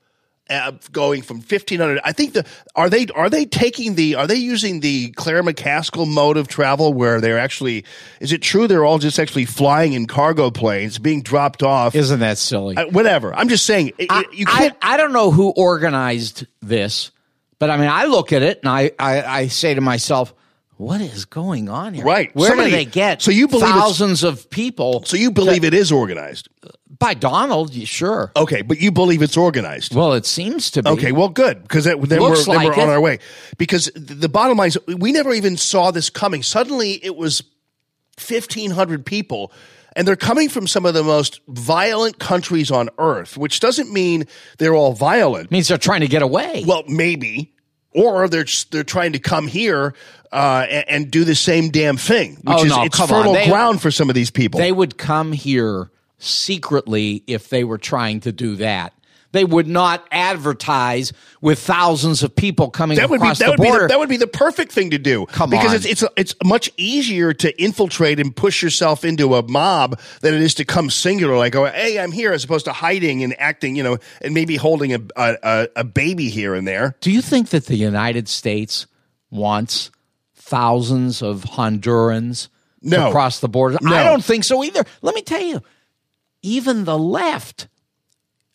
Uh, 0.52 0.74
going 0.92 1.22
from 1.22 1.40
fifteen 1.40 1.80
hundred, 1.80 2.02
I 2.04 2.12
think 2.12 2.34
the 2.34 2.46
are 2.76 2.90
they 2.90 3.06
are 3.16 3.30
they 3.30 3.46
taking 3.46 3.96
the 3.96 4.16
are 4.16 4.28
they 4.28 4.36
using 4.36 4.82
the 4.82 5.12
Claire 5.12 5.44
McCaskill 5.44 6.06
mode 6.06 6.36
of 6.36 6.50
travel 6.50 6.94
where 6.94 7.22
they're 7.22 7.40
actually 7.40 7.86
is 8.20 8.34
it 8.34 8.42
true 8.42 8.68
they're 8.68 8.84
all 8.84 9.00
just 9.00 9.18
actually 9.18 9.46
flying 9.46 9.94
in 9.94 10.08
cargo 10.08 10.52
planes 10.52 11.00
being 11.00 11.22
dropped 11.22 11.64
off? 11.64 11.96
Isn't 11.96 12.20
that 12.20 12.38
silly? 12.38 12.76
Uh, 12.76 12.88
whatever. 12.88 13.34
I'm 13.34 13.48
just 13.48 13.66
saying 13.66 13.94
it- 13.98 14.12
I, 14.12 14.22
it- 14.22 14.34
you 14.34 14.46
can't. 14.46 14.76
I, 14.82 14.96
I 14.96 14.98
don't 14.98 15.14
know 15.14 15.32
who 15.32 15.52
organized 15.52 16.46
this, 16.62 17.12
but 17.58 17.70
I 17.70 17.78
mean, 17.78 17.88
I 17.90 18.06
look 18.06 18.34
at 18.34 18.42
it 18.42 18.60
and 18.62 18.70
I, 18.70 18.92
I, 19.00 19.22
I 19.24 19.48
say 19.48 19.74
to 19.74 19.80
myself, 19.82 20.34
what 20.82 21.00
is 21.00 21.26
going 21.26 21.70
on 21.70 21.94
here? 21.94 22.04
Right. 22.04 22.36
Where 22.36 22.50
Somebody- 22.50 22.72
do 22.72 22.76
they 22.78 22.86
get 22.86 23.22
so 23.22 23.30
you 23.30 23.48
believe 23.48 23.70
thousands 23.70 24.24
of 24.24 24.50
people? 24.50 25.04
so 25.06 25.16
you 25.16 25.30
believe 25.30 25.64
it 25.64 25.76
is 25.76 25.92
organized? 25.92 26.50
By 26.98 27.14
Donald, 27.14 27.74
sure. 27.74 28.32
Okay, 28.36 28.64
but 28.64 28.80
you 28.80 28.92
believe 28.92 29.22
it's 29.22 29.38
organized. 29.38 29.96
Well, 29.96 30.14
it 30.14 30.26
seems 30.26 30.72
to 30.72 30.84
be. 30.84 30.90
Okay, 30.90 31.12
well, 31.12 31.30
good 31.30 31.62
because 31.62 31.86
then 31.86 32.00
we're, 32.00 32.08
then 32.08 32.22
we're 32.22 32.36
like 32.44 32.78
on 32.78 32.90
our 32.90 33.00
way. 33.00 33.20
Because 33.58 33.92
the 33.96 34.30
bottom 34.30 34.58
line 34.58 34.68
is, 34.70 34.78
we 34.88 35.12
never 35.12 35.34
even 35.34 35.56
saw 35.56 35.92
this 35.92 36.10
coming. 36.10 36.44
Suddenly, 36.44 36.94
it 37.04 37.16
was 37.16 37.44
fifteen 38.18 38.72
hundred 38.72 39.06
people, 39.06 39.52
and 39.96 40.08
they're 40.08 40.16
coming 40.16 40.50
from 40.50 40.68
some 40.68 40.86
of 40.86 40.94
the 40.94 41.04
most 41.04 41.42
violent 41.48 42.20
countries 42.20 42.70
on 42.72 42.90
earth. 43.00 43.38
Which 43.38 43.60
doesn't 43.60 43.92
mean 43.92 44.26
they're 44.58 44.76
all 44.76 44.94
violent. 44.94 45.46
It 45.46 45.52
means 45.52 45.68
they're 45.70 45.78
trying 45.80 46.02
to 46.02 46.08
get 46.08 46.22
away. 46.22 46.64
Well, 46.68 46.84
maybe, 46.88 47.54
or 47.92 48.28
they're 48.28 48.46
they're 48.72 48.84
trying 48.84 49.14
to 49.14 49.20
come 49.20 49.48
here 49.48 49.94
uh, 50.32 50.66
and, 50.70 50.86
and 50.90 51.12
do 51.12 51.24
the 51.24 51.36
same 51.36 51.70
damn 51.70 51.98
thing, 51.98 52.36
which 52.44 52.58
Oh, 52.58 52.64
is 52.64 52.70
no, 52.70 52.84
it's 52.84 53.00
fertile 53.00 53.34
They- 53.34 53.48
ground 53.50 53.82
for 53.82 53.92
some 53.92 54.10
of 54.10 54.16
these 54.16 54.32
people. 54.32 54.60
They 54.60 54.72
would 54.72 54.98
come 54.98 55.32
here 55.34 55.90
secretly 56.18 57.24
if 57.28 57.50
they 57.50 57.64
were 57.64 57.78
trying 57.78 58.20
to 58.22 58.32
do 58.32 58.56
that. 58.58 58.94
They 59.34 59.46
would 59.46 59.68
not 59.68 60.06
advertise 60.12 61.14
with 61.40 61.60
thousands 61.60 62.22
of 62.22 62.36
people 62.36 62.70
coming 62.70 62.98
that 62.98 63.10
would 63.10 63.22
be 63.22 63.28
across 63.28 63.40
that 63.40 63.46
the 63.46 63.52
would 63.52 63.62
be 63.62 63.68
border. 63.68 63.84
the, 63.84 63.88
that 63.90 64.00
would 64.00 64.10
be 64.10 64.18
the 64.18 64.28
perfect 64.28 64.72
thing 64.72 64.90
to 64.92 64.98
do. 64.98 65.26
Come 65.28 65.50
because 65.50 65.70
on. 65.70 65.76
it's 65.76 65.86
it's 65.86 66.04
it's 66.18 66.36
much 66.44 66.70
easier 66.78 67.34
to 67.34 67.62
infiltrate 67.62 68.20
and 68.20 68.36
push 68.36 68.62
yourself 68.62 69.06
into 69.06 69.36
a 69.36 69.48
mob 69.48 70.00
than 70.20 70.34
it 70.34 70.42
is 70.42 70.56
to 70.56 70.66
come 70.66 70.90
singular, 70.90 71.38
like 71.38 71.56
oh 71.56 71.66
hey 71.66 72.00
I'm 72.00 72.12
here, 72.12 72.34
as 72.34 72.44
opposed 72.44 72.66
to 72.66 72.74
hiding 72.74 73.24
and 73.24 73.40
acting, 73.40 73.76
you 73.76 73.84
know, 73.84 73.98
and 74.22 74.34
maybe 74.34 74.56
holding 74.58 74.94
a 74.94 75.02
a, 75.16 75.68
a, 75.76 75.84
baby 75.84 76.30
here 76.30 76.54
and 76.54 76.68
there. 76.68 76.96
Do 77.02 77.12
you 77.12 77.22
think 77.22 77.50
that 77.50 77.66
the 77.66 77.76
United 77.76 78.28
States 78.28 78.88
wants 79.30 79.92
thousands 80.36 81.22
of 81.22 81.44
Hondurans 81.44 82.50
No. 82.82 83.06
to 83.06 83.12
cross 83.12 83.40
the 83.40 83.50
border? 83.50 83.78
No. 83.82 83.96
I 83.96 84.04
don't 84.04 84.24
think 84.24 84.44
so 84.44 84.64
either. 84.64 84.84
Let 85.02 85.16
me 85.16 85.22
tell 85.22 85.42
you, 85.42 85.62
even 86.42 86.86
the 86.86 86.98
left, 86.98 87.68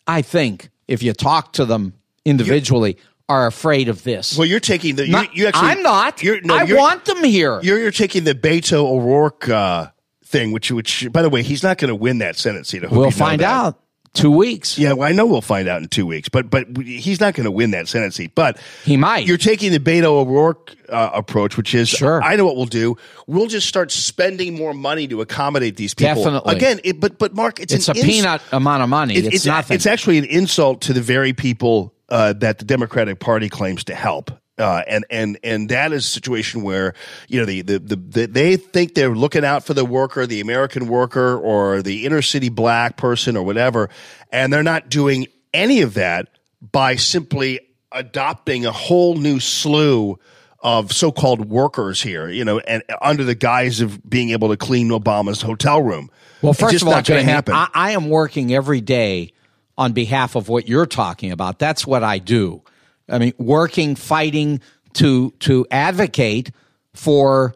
I 0.07 0.21
think, 0.21 0.69
if 0.87 1.03
you 1.03 1.13
talk 1.13 1.53
to 1.53 1.65
them 1.65 1.93
individually, 2.25 2.97
are 3.29 3.45
afraid 3.45 3.89
of 3.89 4.03
this. 4.03 4.37
Well, 4.37 4.47
you're 4.47 4.59
taking 4.59 4.95
the 4.95 5.07
Not- 5.07 5.35
you, 5.35 5.43
you 5.43 5.47
actually 5.47 5.69
I'm 5.69 5.81
not. 5.81 6.23
No, 6.23 6.55
I 6.55 6.63
want 6.63 7.05
them 7.05 7.23
here. 7.23 7.59
You're 7.61 7.79
you're 7.79 7.91
taking 7.91 8.23
the 8.23 8.33
Beto 8.35 8.85
O'Rourke 8.85 9.49
uh, 9.49 9.87
thing, 10.23 10.51
which 10.51 10.71
which 10.71 11.11
by 11.11 11.21
the 11.21 11.29
way 11.29 11.43
he's 11.43 11.63
not 11.63 11.77
going 11.77 11.89
to 11.89 11.95
win 11.95 12.19
that 12.19 12.37
Senate 12.37 12.65
seat. 12.65 12.89
We'll 12.89 13.05
you 13.05 13.11
find 13.11 13.41
out 13.41 13.79
two 14.17 14.31
weeks. 14.31 14.77
Yeah, 14.77 14.93
well, 14.93 15.07
I 15.07 15.11
know 15.11 15.25
we'll 15.25 15.41
find 15.41 15.67
out 15.67 15.81
in 15.81 15.87
two 15.87 16.05
weeks, 16.05 16.29
but 16.29 16.49
but 16.49 16.67
he's 16.77 17.19
not 17.19 17.33
going 17.33 17.45
to 17.45 17.51
win 17.51 17.71
that 17.71 17.87
Senate 17.87 18.13
seat. 18.13 18.33
But 18.35 18.57
He 18.83 18.97
might. 18.97 19.25
You're 19.27 19.37
taking 19.37 19.71
the 19.71 19.79
Beto 19.79 20.05
O'Rourke 20.05 20.75
uh, 20.89 21.11
approach, 21.13 21.57
which 21.57 21.73
is 21.75 21.89
Sure. 21.89 22.21
I 22.23 22.35
know 22.35 22.45
what 22.45 22.55
we'll 22.55 22.65
do. 22.65 22.97
We'll 23.27 23.47
just 23.47 23.67
start 23.67 23.91
spending 23.91 24.55
more 24.55 24.73
money 24.73 25.07
to 25.07 25.21
accommodate 25.21 25.75
these 25.77 25.93
people. 25.93 26.15
Definitely. 26.23 26.55
Again, 26.55 26.79
it, 26.83 26.99
but 26.99 27.17
but 27.17 27.33
Mark, 27.33 27.59
it's, 27.59 27.73
It's 27.73 27.87
a 27.89 27.93
ins- 27.93 28.03
peanut 28.05 28.41
amount 28.51 28.83
of 28.83 28.89
money. 28.89 29.15
it- 29.15 29.25
it's, 29.25 29.35
it's 29.37 29.45
nothing. 29.45 29.75
It's 29.75 29.85
actually 29.85 30.17
an 30.17 30.25
insult 30.25 30.81
to 30.81 30.93
the 30.93 31.01
very 31.01 31.33
people 31.33 31.93
uh, 32.09 32.33
that 32.33 32.59
the 32.59 32.65
Democratic 32.65 33.19
Party 33.19 33.49
claims 33.49 33.83
to 33.85 33.95
help. 33.95 34.31
Uh, 34.57 34.81
and 34.87 35.05
and 35.11 35.37
and 35.43 35.69
that 35.69 35.91
is 35.91 36.03
a 36.03 36.07
situation 36.07 36.63
where 36.63 36.95
you 37.27 37.39
know 37.39 37.45
the, 37.45 37.61
the 37.61 37.77
the 37.77 37.95
the 37.95 38.25
they 38.25 38.57
think 38.57 38.95
they're 38.95 39.15
looking 39.15 39.45
out 39.45 39.63
for 39.63 39.75
the 39.75 39.85
worker, 39.85 40.25
the 40.25 40.41
American 40.41 40.87
worker, 40.87 41.37
or 41.37 41.83
the 41.83 42.05
inner 42.07 42.23
city 42.23 42.49
black 42.49 42.97
person, 42.97 43.37
or 43.37 43.43
whatever, 43.43 43.89
and 44.31 44.51
they're 44.51 44.63
not 44.63 44.89
doing 44.89 45.27
any 45.53 45.81
of 45.81 45.93
that 45.93 46.27
by 46.71 46.95
simply 46.95 47.59
adopting 47.91 48.65
a 48.65 48.71
whole 48.71 49.15
new 49.15 49.39
slew 49.39 50.19
of 50.59 50.91
so-called 50.91 51.49
workers 51.49 52.01
here, 52.01 52.27
you 52.29 52.43
know, 52.43 52.59
and 52.59 52.83
under 53.01 53.23
the 53.23 53.35
guise 53.35 53.79
of 53.79 54.07
being 54.09 54.31
able 54.31 54.49
to 54.49 54.57
clean 54.57 54.89
Obama's 54.89 55.41
hotel 55.41 55.81
room. 55.81 56.09
Well, 56.41 56.51
It's 56.51 56.59
first 56.59 56.71
just 56.71 56.81
of 56.81 56.87
all, 56.87 56.95
not 56.95 57.05
going 57.05 57.25
to 57.25 57.31
happen. 57.31 57.53
I, 57.53 57.69
I 57.73 57.91
am 57.91 58.09
working 58.09 58.53
every 58.53 58.81
day 58.81 59.33
on 59.77 59.93
behalf 59.93 60.35
of 60.35 60.49
what 60.49 60.67
you're 60.67 60.87
talking 60.87 61.31
about. 61.31 61.59
That's 61.59 61.85
what 61.85 62.03
I 62.03 62.17
do. 62.17 62.63
I 63.09 63.19
mean, 63.19 63.33
working, 63.37 63.95
fighting 63.95 64.61
to 64.93 65.31
to 65.39 65.65
advocate 65.71 66.51
for 66.93 67.55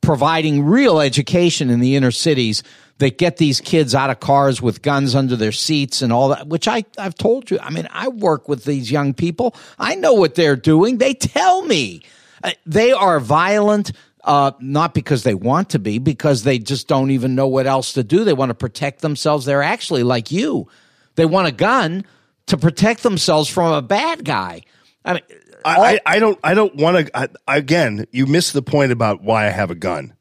providing 0.00 0.64
real 0.64 1.00
education 1.00 1.70
in 1.70 1.80
the 1.80 1.96
inner 1.96 2.10
cities 2.10 2.62
that 2.98 3.18
get 3.18 3.36
these 3.38 3.60
kids 3.60 3.94
out 3.94 4.10
of 4.10 4.20
cars 4.20 4.60
with 4.62 4.82
guns 4.82 5.14
under 5.14 5.36
their 5.36 5.52
seats 5.52 6.02
and 6.02 6.12
all 6.12 6.28
that, 6.28 6.46
which 6.48 6.68
I, 6.68 6.84
I've 6.98 7.14
told 7.14 7.50
you. 7.50 7.58
I 7.60 7.70
mean, 7.70 7.88
I 7.90 8.08
work 8.08 8.48
with 8.48 8.64
these 8.64 8.90
young 8.90 9.14
people. 9.14 9.54
I 9.78 9.94
know 9.94 10.14
what 10.14 10.34
they're 10.34 10.56
doing. 10.56 10.98
They 10.98 11.14
tell 11.14 11.62
me 11.62 12.02
Uh, 12.42 12.52
they 12.66 12.92
are 12.92 13.20
violent. 13.20 13.92
Uh, 14.22 14.52
not 14.60 14.92
because 14.92 15.22
they 15.22 15.34
want 15.34 15.70
to 15.70 15.78
be, 15.78 15.98
because 15.98 16.42
they 16.42 16.58
just 16.58 16.88
don't 16.88 17.10
even 17.10 17.34
know 17.34 17.46
what 17.48 17.66
else 17.66 17.94
to 17.94 18.02
do. 18.02 18.22
They 18.22 18.34
want 18.34 18.50
to 18.50 18.54
protect 18.54 19.00
themselves. 19.00 19.46
They're 19.46 19.62
actually 19.62 20.02
like 20.02 20.30
you. 20.30 20.68
They 21.14 21.24
want 21.24 21.48
a 21.48 21.52
gun 21.52 22.04
to 22.50 22.56
protect 22.56 23.02
themselves 23.02 23.48
from 23.48 23.72
a 23.72 23.82
bad 23.82 24.24
guy. 24.24 24.62
I 25.04 25.14
mean, 25.14 25.22
I, 25.64 25.76
I, 25.76 26.00
I 26.06 26.18
don't 26.18 26.38
I 26.44 26.54
don't 26.54 26.76
want 26.76 27.06
to. 27.06 27.30
Again, 27.48 28.06
you 28.12 28.26
missed 28.26 28.52
the 28.52 28.62
point 28.62 28.92
about 28.92 29.22
why 29.22 29.46
I 29.46 29.50
have 29.50 29.70
a 29.70 29.74
gun. 29.74 30.14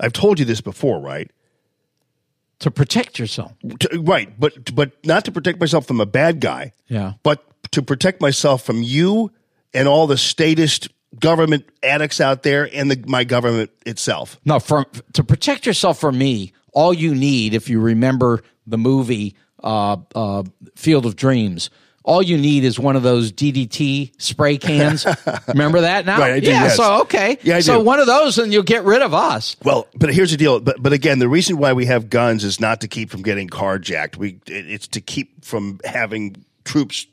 I've 0.00 0.12
told 0.12 0.38
you 0.38 0.44
this 0.44 0.60
before, 0.60 1.00
right? 1.00 1.30
to 2.60 2.70
protect 2.70 3.18
yourself. 3.18 3.52
To- 3.80 4.00
right, 4.00 4.38
but 4.38 4.74
but 4.74 4.92
not 5.04 5.24
to 5.26 5.32
protect 5.32 5.60
myself 5.60 5.86
from 5.86 6.00
a 6.00 6.06
bad 6.06 6.40
guy. 6.40 6.72
Yeah. 6.88 7.14
But 7.22 7.44
to 7.72 7.82
protect 7.82 8.20
myself 8.20 8.62
from 8.62 8.82
you 8.82 9.30
and 9.74 9.88
all 9.88 10.06
the 10.06 10.16
statist 10.16 10.88
government 11.20 11.68
addicts 11.82 12.20
out 12.20 12.42
there 12.42 12.68
and 12.72 12.90
the, 12.90 13.04
my 13.06 13.24
government 13.24 13.70
itself. 13.84 14.40
No, 14.44 14.58
from 14.58 14.86
to 15.12 15.24
protect 15.24 15.66
yourself 15.66 16.00
from 16.00 16.18
me, 16.18 16.52
all 16.72 16.94
you 16.94 17.14
need, 17.14 17.54
if 17.54 17.68
you 17.68 17.80
remember 17.80 18.42
the 18.66 18.78
movie 18.78 19.36
uh, 19.66 19.96
uh, 20.14 20.42
Field 20.76 21.04
of 21.06 21.16
Dreams, 21.16 21.68
all 22.04 22.22
you 22.22 22.38
need 22.38 22.62
is 22.62 22.78
one 22.78 22.94
of 22.94 23.02
those 23.02 23.32
DDT 23.32 24.12
spray 24.22 24.58
cans. 24.58 25.04
remember 25.48 25.80
that 25.80 26.06
now? 26.06 26.20
Right, 26.20 26.34
I 26.34 26.40
do, 26.40 26.46
yeah. 26.46 26.62
yes. 26.64 26.76
So 26.76 27.00
okay. 27.02 27.36
Yeah, 27.42 27.56
I 27.56 27.60
so 27.60 27.78
do. 27.80 27.84
one 27.84 27.98
of 27.98 28.06
those, 28.06 28.38
and 28.38 28.52
you'll 28.52 28.62
get 28.62 28.84
rid 28.84 29.02
of 29.02 29.12
us. 29.12 29.56
Well, 29.64 29.88
but 29.96 30.14
here's 30.14 30.30
the 30.30 30.36
deal. 30.36 30.60
But 30.60 30.80
but 30.80 30.92
again, 30.92 31.18
the 31.18 31.28
reason 31.28 31.58
why 31.58 31.72
we 31.72 31.86
have 31.86 32.08
guns 32.08 32.44
is 32.44 32.60
not 32.60 32.80
to 32.82 32.88
keep 32.88 33.10
from 33.10 33.22
getting 33.22 33.48
carjacked. 33.48 34.16
We 34.16 34.38
it- 34.46 34.70
it's 34.70 34.86
to 34.88 35.00
keep 35.00 35.44
from 35.44 35.80
having 35.84 36.36
troops 36.64 37.06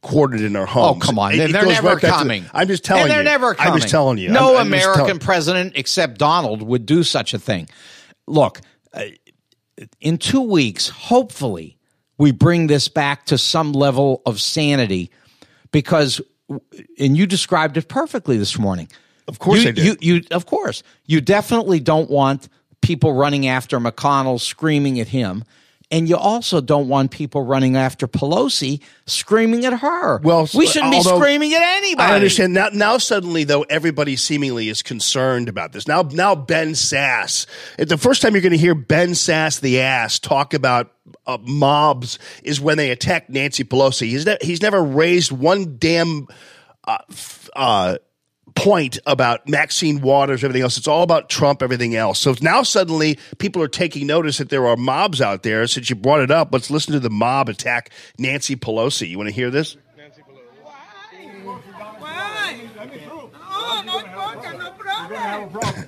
quartered 0.00 0.40
in 0.40 0.56
our 0.56 0.66
homes. 0.66 1.02
Oh 1.02 1.06
come 1.06 1.18
on! 1.18 1.34
It- 1.34 1.52
They're, 1.52 1.64
it 1.64 1.68
never 1.68 1.88
right 1.88 2.00
to 2.00 2.06
the- 2.06 2.12
coming. 2.12 2.46
I'm 2.54 2.68
just 2.68 2.84
telling 2.84 3.02
and 3.02 3.10
they're 3.10 3.18
you. 3.18 3.24
never 3.24 3.54
coming. 3.54 3.72
I'm 3.74 3.78
just 3.80 3.90
telling 3.90 4.16
you. 4.16 4.30
No 4.30 4.52
I'm- 4.54 4.60
I'm 4.62 4.66
American 4.68 5.04
telling- 5.04 5.18
president 5.18 5.72
except 5.76 6.16
Donald 6.18 6.62
would 6.62 6.86
do 6.86 7.02
such 7.02 7.34
a 7.34 7.38
thing. 7.38 7.68
Look, 8.26 8.60
uh, 8.94 9.02
in 10.00 10.18
two 10.18 10.42
weeks, 10.42 10.88
hopefully, 10.88 11.76
we 12.18 12.32
bring 12.32 12.66
this 12.66 12.88
back 12.88 13.26
to 13.26 13.38
some 13.38 13.72
level 13.72 14.22
of 14.24 14.40
sanity, 14.40 15.10
because, 15.70 16.20
and 16.98 17.16
you 17.16 17.26
described 17.26 17.76
it 17.76 17.88
perfectly 17.88 18.38
this 18.38 18.58
morning. 18.58 18.88
Of 19.28 19.38
course 19.38 19.62
you, 19.62 19.68
I 19.68 19.72
did. 19.72 19.84
You, 19.84 20.14
you, 20.14 20.22
of 20.30 20.46
course, 20.46 20.82
you 21.04 21.20
definitely 21.20 21.80
don't 21.80 22.08
want 22.08 22.48
people 22.80 23.12
running 23.14 23.46
after 23.46 23.78
McConnell, 23.80 24.40
screaming 24.40 25.00
at 25.00 25.08
him. 25.08 25.44
And 25.88 26.08
you 26.08 26.16
also 26.16 26.60
don't 26.60 26.88
want 26.88 27.12
people 27.12 27.42
running 27.42 27.76
after 27.76 28.08
Pelosi, 28.08 28.82
screaming 29.06 29.64
at 29.64 29.72
her. 29.78 30.18
Well, 30.18 30.48
we 30.52 30.66
shouldn't 30.66 30.90
be 30.90 31.00
screaming 31.00 31.54
at 31.54 31.62
anybody. 31.62 32.10
I 32.10 32.14
understand 32.16 32.54
now. 32.54 32.70
Now 32.72 32.98
suddenly, 32.98 33.44
though, 33.44 33.62
everybody 33.62 34.16
seemingly 34.16 34.68
is 34.68 34.82
concerned 34.82 35.48
about 35.48 35.72
this. 35.72 35.86
Now, 35.86 36.02
now 36.02 36.34
Ben 36.34 36.70
Sasse. 36.72 37.46
The 37.78 37.96
first 37.96 38.20
time 38.20 38.32
you're 38.32 38.42
going 38.42 38.50
to 38.50 38.58
hear 38.58 38.74
Ben 38.74 39.10
Sasse, 39.10 39.60
the 39.60 39.80
ass, 39.80 40.18
talk 40.18 40.54
about 40.54 40.92
uh, 41.24 41.38
mobs 41.40 42.18
is 42.42 42.60
when 42.60 42.78
they 42.78 42.90
attack 42.90 43.30
Nancy 43.30 43.62
Pelosi. 43.62 44.08
He's 44.08 44.26
ne- 44.26 44.38
he's 44.40 44.62
never 44.62 44.82
raised 44.82 45.30
one 45.30 45.76
damn 45.78 46.26
uh, 46.84 46.98
f- 47.08 47.48
uh, 47.54 47.98
point 48.56 48.98
about 49.06 49.48
Maxine 49.48 50.00
Waters, 50.00 50.42
everything 50.42 50.62
else. 50.62 50.76
It's 50.76 50.88
all 50.88 51.02
about 51.02 51.28
Trump, 51.28 51.62
everything 51.62 51.94
else. 51.94 52.18
So 52.18 52.34
now 52.40 52.62
suddenly 52.62 53.18
people 53.38 53.62
are 53.62 53.68
taking 53.68 54.06
notice 54.06 54.38
that 54.38 54.48
there 54.48 54.66
are 54.66 54.76
mobs 54.76 55.20
out 55.20 55.42
there. 55.44 55.66
Since 55.66 55.90
you 55.90 55.96
brought 55.96 56.20
it 56.20 56.30
up, 56.30 56.52
let's 56.52 56.70
listen 56.70 56.92
to 56.94 57.00
the 57.00 57.10
mob 57.10 57.48
attack 57.48 57.90
Nancy 58.18 58.56
Pelosi. 58.56 59.08
You 59.08 59.18
want 59.18 59.28
to 59.28 59.34
hear 59.34 59.50
this? 59.50 59.76
Why? 61.98 62.68
No, 62.76 63.82
no 63.82 64.02
problem, 64.02 64.58
no 64.58 64.70
problem. 64.72 65.86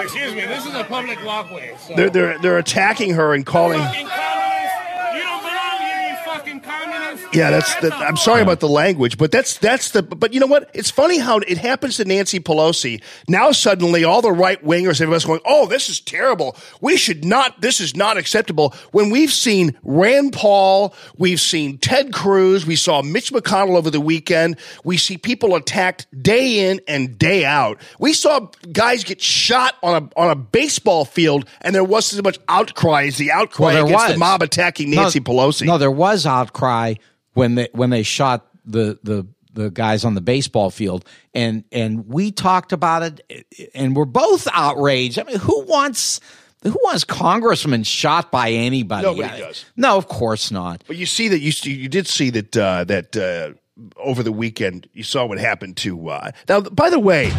Excuse 0.00 0.34
me, 0.34 0.42
this 0.42 0.66
is 0.66 0.74
a 0.74 0.84
public 0.84 1.24
walkway. 1.24 1.74
So. 1.86 1.94
They're 1.94 2.10
they're 2.10 2.38
they're 2.38 2.58
attacking 2.58 3.14
her 3.14 3.32
and 3.34 3.46
calling. 3.46 3.80
Fucking 3.80 4.06
communists! 4.06 4.76
You 5.14 5.20
don't 5.22 5.40
belong 5.40 5.78
here, 5.80 6.10
you 6.10 6.16
fucking 6.24 6.57
communists! 6.57 6.57
Yeah, 7.32 7.50
that's 7.50 7.74
the. 7.76 7.94
I'm 7.94 8.16
sorry 8.16 8.42
about 8.42 8.60
the 8.60 8.68
language, 8.68 9.18
but 9.18 9.30
that's 9.30 9.58
that's 9.58 9.90
the. 9.90 10.02
But 10.02 10.32
you 10.32 10.40
know 10.40 10.46
what? 10.46 10.70
It's 10.74 10.90
funny 10.90 11.18
how 11.18 11.38
it 11.38 11.58
happens 11.58 11.96
to 11.96 12.04
Nancy 12.04 12.40
Pelosi. 12.40 13.02
Now 13.28 13.52
suddenly, 13.52 14.04
all 14.04 14.22
the 14.22 14.32
right 14.32 14.62
wingers, 14.64 15.00
everybody's 15.00 15.24
going, 15.24 15.40
"Oh, 15.44 15.66
this 15.66 15.88
is 15.88 16.00
terrible. 16.00 16.56
We 16.80 16.96
should 16.96 17.24
not. 17.24 17.60
This 17.60 17.80
is 17.80 17.96
not 17.96 18.16
acceptable." 18.16 18.74
When 18.92 19.10
we've 19.10 19.32
seen 19.32 19.76
Rand 19.82 20.32
Paul, 20.32 20.94
we've 21.16 21.40
seen 21.40 21.78
Ted 21.78 22.12
Cruz, 22.12 22.66
we 22.66 22.76
saw 22.76 23.02
Mitch 23.02 23.32
McConnell 23.32 23.76
over 23.76 23.90
the 23.90 24.00
weekend. 24.00 24.58
We 24.84 24.96
see 24.96 25.18
people 25.18 25.54
attacked 25.54 26.06
day 26.22 26.70
in 26.70 26.80
and 26.88 27.18
day 27.18 27.44
out. 27.44 27.80
We 27.98 28.12
saw 28.12 28.48
guys 28.72 29.04
get 29.04 29.20
shot 29.20 29.74
on 29.82 30.02
a 30.02 30.20
on 30.20 30.30
a 30.30 30.36
baseball 30.36 31.04
field, 31.04 31.48
and 31.60 31.74
there 31.74 31.84
wasn't 31.84 32.20
as 32.20 32.24
much 32.24 32.38
outcry 32.48 33.04
as 33.06 33.16
the 33.16 33.32
outcry 33.32 33.74
Well, 33.74 33.86
against 33.86 34.04
was 34.04 34.12
the 34.12 34.18
mob 34.18 34.42
attacking 34.42 34.90
No, 34.90 35.02
Nancy 35.02 35.20
Pelosi. 35.20 35.66
No, 35.66 35.78
there 35.78 35.90
was 35.90 36.26
outcry 36.26 36.57
when 37.34 37.54
they 37.54 37.68
when 37.72 37.90
they 37.90 38.02
shot 38.02 38.46
the 38.64 38.98
the 39.02 39.26
the 39.54 39.70
guys 39.70 40.04
on 40.04 40.14
the 40.14 40.20
baseball 40.20 40.70
field, 40.70 41.04
and 41.34 41.64
and 41.72 42.06
we 42.08 42.30
talked 42.30 42.72
about 42.72 43.02
it, 43.02 43.70
and 43.74 43.96
we're 43.96 44.04
both 44.04 44.46
outraged. 44.52 45.18
I 45.18 45.24
mean, 45.24 45.38
who 45.38 45.64
wants 45.64 46.20
who 46.62 46.78
wants 46.84 47.04
congressmen 47.04 47.82
shot 47.84 48.30
by 48.30 48.50
anybody? 48.50 49.02
Nobody 49.02 49.28
I- 49.28 49.40
does. 49.40 49.64
No, 49.76 49.96
of 49.96 50.08
course 50.08 50.50
not. 50.50 50.84
But 50.86 50.96
you 50.96 51.06
see 51.06 51.28
that 51.28 51.40
you 51.40 51.52
you 51.72 51.88
did 51.88 52.06
see 52.06 52.30
that 52.30 52.56
uh, 52.56 52.84
that 52.84 53.16
uh, 53.16 53.54
over 53.96 54.22
the 54.22 54.32
weekend 54.32 54.88
you 54.92 55.02
saw 55.02 55.26
what 55.26 55.38
happened 55.38 55.76
to 55.78 56.08
uh, 56.08 56.30
now. 56.48 56.60
By 56.60 56.90
the 56.90 56.98
way, 56.98 57.32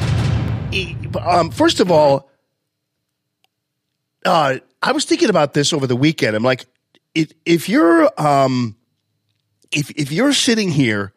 um, 1.21 1.51
first 1.51 1.79
of 1.79 1.91
all, 1.91 2.29
uh, 4.25 4.59
I 4.81 4.91
was 4.91 5.05
thinking 5.05 5.29
about 5.29 5.53
this 5.53 5.73
over 5.73 5.87
the 5.87 5.95
weekend. 5.95 6.35
I'm 6.35 6.43
like, 6.43 6.65
if 7.15 7.31
if 7.45 7.69
you're 7.69 8.09
um, 8.21 8.75
if 9.71 9.91
if 9.91 10.11
you're 10.11 10.33
sitting 10.33 10.69
here, 10.69 11.13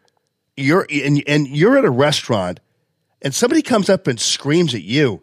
you're 0.56 0.86
and 0.90 1.22
and 1.26 1.48
you're 1.48 1.76
at 1.78 1.84
a 1.84 1.90
restaurant, 1.90 2.60
and 3.22 3.34
somebody 3.34 3.62
comes 3.62 3.88
up 3.88 4.06
and 4.06 4.20
screams 4.20 4.74
at 4.74 4.82
you. 4.82 5.22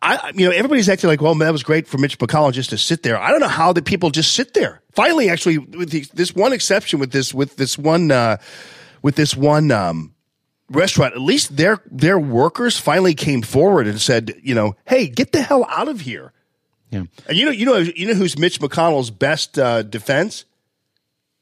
I, 0.00 0.32
you 0.34 0.46
know, 0.46 0.54
everybody's 0.54 0.88
acting 0.88 1.08
like, 1.08 1.20
well, 1.20 1.34
that 1.34 1.52
was 1.52 1.62
great 1.62 1.86
for 1.86 1.98
Mitch 1.98 2.18
McConnell 2.18 2.52
just 2.52 2.70
to 2.70 2.78
sit 2.78 3.02
there. 3.02 3.18
I 3.18 3.30
don't 3.30 3.40
know 3.40 3.48
how 3.48 3.72
the 3.72 3.82
people 3.82 4.10
just 4.10 4.32
sit 4.32 4.54
there. 4.54 4.80
Finally, 4.92 5.28
actually, 5.28 5.58
with 5.58 5.90
the, 5.90 6.06
this 6.14 6.34
one 6.34 6.52
exception, 6.52 6.98
with 6.98 7.12
this, 7.12 7.34
with 7.34 7.56
this 7.56 7.76
one, 7.76 8.10
uh, 8.10 8.38
with 9.02 9.16
this 9.16 9.36
one 9.36 9.70
um, 9.70 10.14
restaurant, 10.70 11.14
at 11.14 11.20
least 11.20 11.56
their 11.56 11.82
their 11.90 12.18
workers 12.18 12.78
finally 12.78 13.14
came 13.14 13.42
forward 13.42 13.86
and 13.86 14.00
said, 14.00 14.34
you 14.42 14.54
know, 14.54 14.74
hey, 14.86 15.08
get 15.08 15.32
the 15.32 15.42
hell 15.42 15.66
out 15.68 15.88
of 15.88 16.00
here. 16.00 16.32
Yeah. 16.90 17.04
And 17.26 17.36
you 17.36 17.44
know, 17.44 17.50
you 17.50 17.66
know, 17.66 17.76
you 17.76 18.06
know 18.06 18.14
who's 18.14 18.38
Mitch 18.38 18.60
McConnell's 18.60 19.10
best 19.10 19.58
uh, 19.58 19.82
defense? 19.82 20.44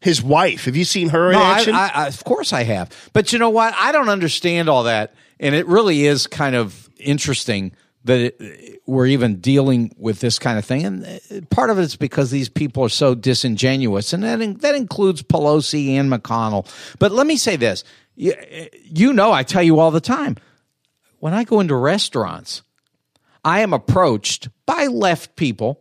His 0.00 0.22
wife. 0.22 0.66
Have 0.66 0.76
you 0.76 0.84
seen 0.84 1.08
her 1.08 1.28
in 1.28 1.32
No, 1.32 1.42
I, 1.42 1.52
action? 1.52 1.74
I, 1.74 1.88
I, 1.88 2.06
of 2.06 2.22
course 2.24 2.52
I 2.52 2.64
have. 2.64 2.90
But 3.12 3.32
you 3.32 3.38
know 3.38 3.50
what? 3.50 3.74
I 3.76 3.92
don't 3.92 4.08
understand 4.08 4.68
all 4.68 4.84
that, 4.84 5.14
and 5.40 5.54
it 5.54 5.66
really 5.66 6.06
is 6.06 6.26
kind 6.26 6.54
of 6.54 6.88
interesting 6.98 7.72
that 8.04 8.20
it, 8.20 8.82
we're 8.86 9.06
even 9.06 9.36
dealing 9.40 9.92
with 9.98 10.20
this 10.20 10.38
kind 10.38 10.58
of 10.58 10.64
thing. 10.64 10.84
And 10.84 11.04
uh, 11.04 11.40
part 11.50 11.70
of 11.70 11.78
it's 11.78 11.96
because 11.96 12.30
these 12.30 12.48
people 12.48 12.84
are 12.84 12.88
so 12.88 13.14
disingenuous, 13.14 14.12
and 14.12 14.22
that 14.22 14.40
in- 14.40 14.58
that 14.58 14.74
includes 14.74 15.22
Pelosi 15.22 15.88
and 15.90 16.12
McConnell. 16.12 16.68
But 16.98 17.12
let 17.12 17.26
me 17.26 17.36
say 17.36 17.56
this: 17.56 17.82
you, 18.14 18.34
you 18.84 19.12
know, 19.12 19.32
I 19.32 19.42
tell 19.42 19.62
you 19.62 19.78
all 19.80 19.90
the 19.90 20.00
time 20.00 20.36
when 21.18 21.34
I 21.34 21.44
go 21.44 21.60
into 21.60 21.74
restaurants, 21.74 22.62
I 23.44 23.60
am 23.60 23.72
approached 23.72 24.48
by 24.66 24.86
left 24.86 25.36
people, 25.36 25.80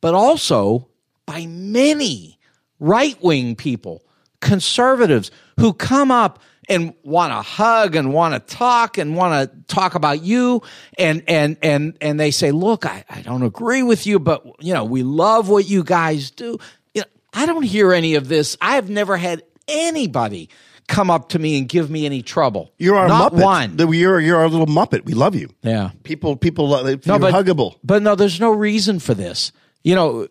but 0.00 0.14
also 0.14 0.88
by 1.26 1.46
many 1.46 2.38
right 2.82 3.16
wing 3.22 3.54
people, 3.54 4.02
conservatives 4.40 5.30
who 5.58 5.72
come 5.72 6.10
up 6.10 6.40
and 6.68 6.94
want 7.02 7.32
to 7.32 7.40
hug 7.42 7.96
and 7.96 8.12
want 8.12 8.34
to 8.34 8.54
talk 8.54 8.98
and 8.98 9.16
want 9.16 9.50
to 9.50 9.74
talk 9.74 9.94
about 9.94 10.22
you 10.22 10.62
and 10.98 11.22
and 11.26 11.56
and 11.62 11.96
and 12.00 12.20
they 12.20 12.30
say 12.30 12.52
look 12.52 12.86
I, 12.86 13.04
I 13.10 13.20
don't 13.22 13.42
agree 13.42 13.82
with 13.82 14.06
you 14.06 14.20
but 14.20 14.44
you 14.60 14.72
know 14.72 14.84
we 14.84 15.02
love 15.02 15.48
what 15.48 15.68
you 15.68 15.82
guys 15.82 16.30
do 16.30 16.58
you 16.94 17.00
know, 17.00 17.06
i 17.34 17.46
don't 17.46 17.64
hear 17.64 17.92
any 17.92 18.14
of 18.14 18.28
this 18.28 18.56
i 18.60 18.76
have 18.76 18.88
never 18.88 19.16
had 19.16 19.42
anybody 19.66 20.48
come 20.86 21.10
up 21.10 21.30
to 21.30 21.40
me 21.40 21.58
and 21.58 21.68
give 21.68 21.90
me 21.90 22.06
any 22.06 22.22
trouble 22.22 22.72
you're 22.78 22.96
our 22.96 23.08
not 23.08 23.32
Muppet. 23.32 23.42
one 23.42 23.92
You're 23.92 24.20
you're 24.20 24.38
our 24.38 24.48
little 24.48 24.66
Muppet. 24.66 25.04
We 25.04 25.14
love 25.14 25.34
you. 25.34 25.48
yeah 25.62 25.90
People 26.04 26.36
people 26.36 26.72
uh, 26.72 26.82
love 26.82 27.04
you're 27.04 27.18
no, 27.18 27.18
but, 27.18 27.34
huggable. 27.34 27.76
But 27.82 28.02
no, 28.02 28.14
there's 28.14 28.38
no 28.38 28.52
reason 28.52 29.00
for 29.00 29.14
this. 29.14 29.50
You 29.84 29.96
know, 29.96 30.28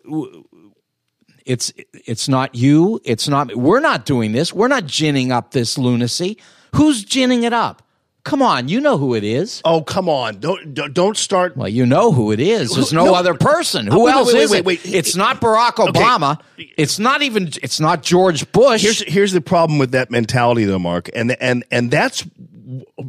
it's 1.46 1.72
it's 1.92 2.28
not 2.28 2.54
you. 2.54 3.00
It's 3.04 3.28
not. 3.28 3.54
We're 3.54 3.80
not 3.80 4.04
doing 4.04 4.32
this. 4.32 4.52
We're 4.52 4.68
not 4.68 4.86
ginning 4.86 5.32
up 5.32 5.52
this 5.52 5.78
lunacy. 5.78 6.38
Who's 6.74 7.04
ginning 7.04 7.42
it 7.42 7.52
up? 7.52 7.82
Come 8.24 8.40
on, 8.40 8.68
you 8.68 8.80
know 8.80 8.98
who 8.98 9.16
it 9.16 9.24
is. 9.24 9.60
Oh, 9.64 9.82
come 9.82 10.08
on! 10.08 10.38
Don't 10.38 10.74
don't, 10.74 11.16
start. 11.16 11.56
Well, 11.56 11.68
you 11.68 11.84
know 11.84 12.12
who 12.12 12.30
it 12.30 12.38
is. 12.38 12.72
There's 12.72 12.92
no, 12.92 13.06
no. 13.06 13.14
other 13.14 13.34
person. 13.34 13.88
Oh, 13.88 13.92
Who 13.92 14.04
wait, 14.04 14.12
else 14.12 14.28
wait, 14.28 14.34
wait, 14.34 14.42
is 14.42 14.50
wait, 14.50 14.58
it? 14.58 14.64
wait. 14.64 14.80
It's 14.84 15.16
not 15.16 15.40
Barack 15.40 15.72
Obama. 15.72 16.40
It's 16.56 17.00
not 17.00 17.22
even. 17.22 17.50
It's 17.62 17.80
not 17.80 18.04
George 18.04 18.50
Bush. 18.52 18.82
Here's 18.82 19.02
here's 19.02 19.32
the 19.32 19.40
problem 19.40 19.80
with 19.80 19.90
that 19.90 20.12
mentality, 20.12 20.64
though, 20.64 20.78
Mark, 20.78 21.10
and 21.16 21.32
and 21.40 21.64
and 21.72 21.90
that's 21.90 22.24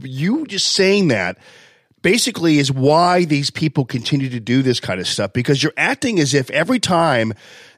you 0.01 0.47
just 0.47 0.71
saying 0.71 1.09
that 1.09 1.37
basically 2.01 2.59
is 2.59 2.71
why 2.71 3.25
these 3.25 3.49
people 3.49 3.85
continue 3.85 4.29
to 4.29 4.39
do 4.39 4.61
this 4.61 4.79
kind 4.79 4.99
of 4.99 5.07
stuff 5.07 5.33
because 5.33 5.63
you're 5.63 5.73
acting 5.77 6.19
as 6.19 6.33
if 6.33 6.49
every 6.51 6.79
time 6.79 7.33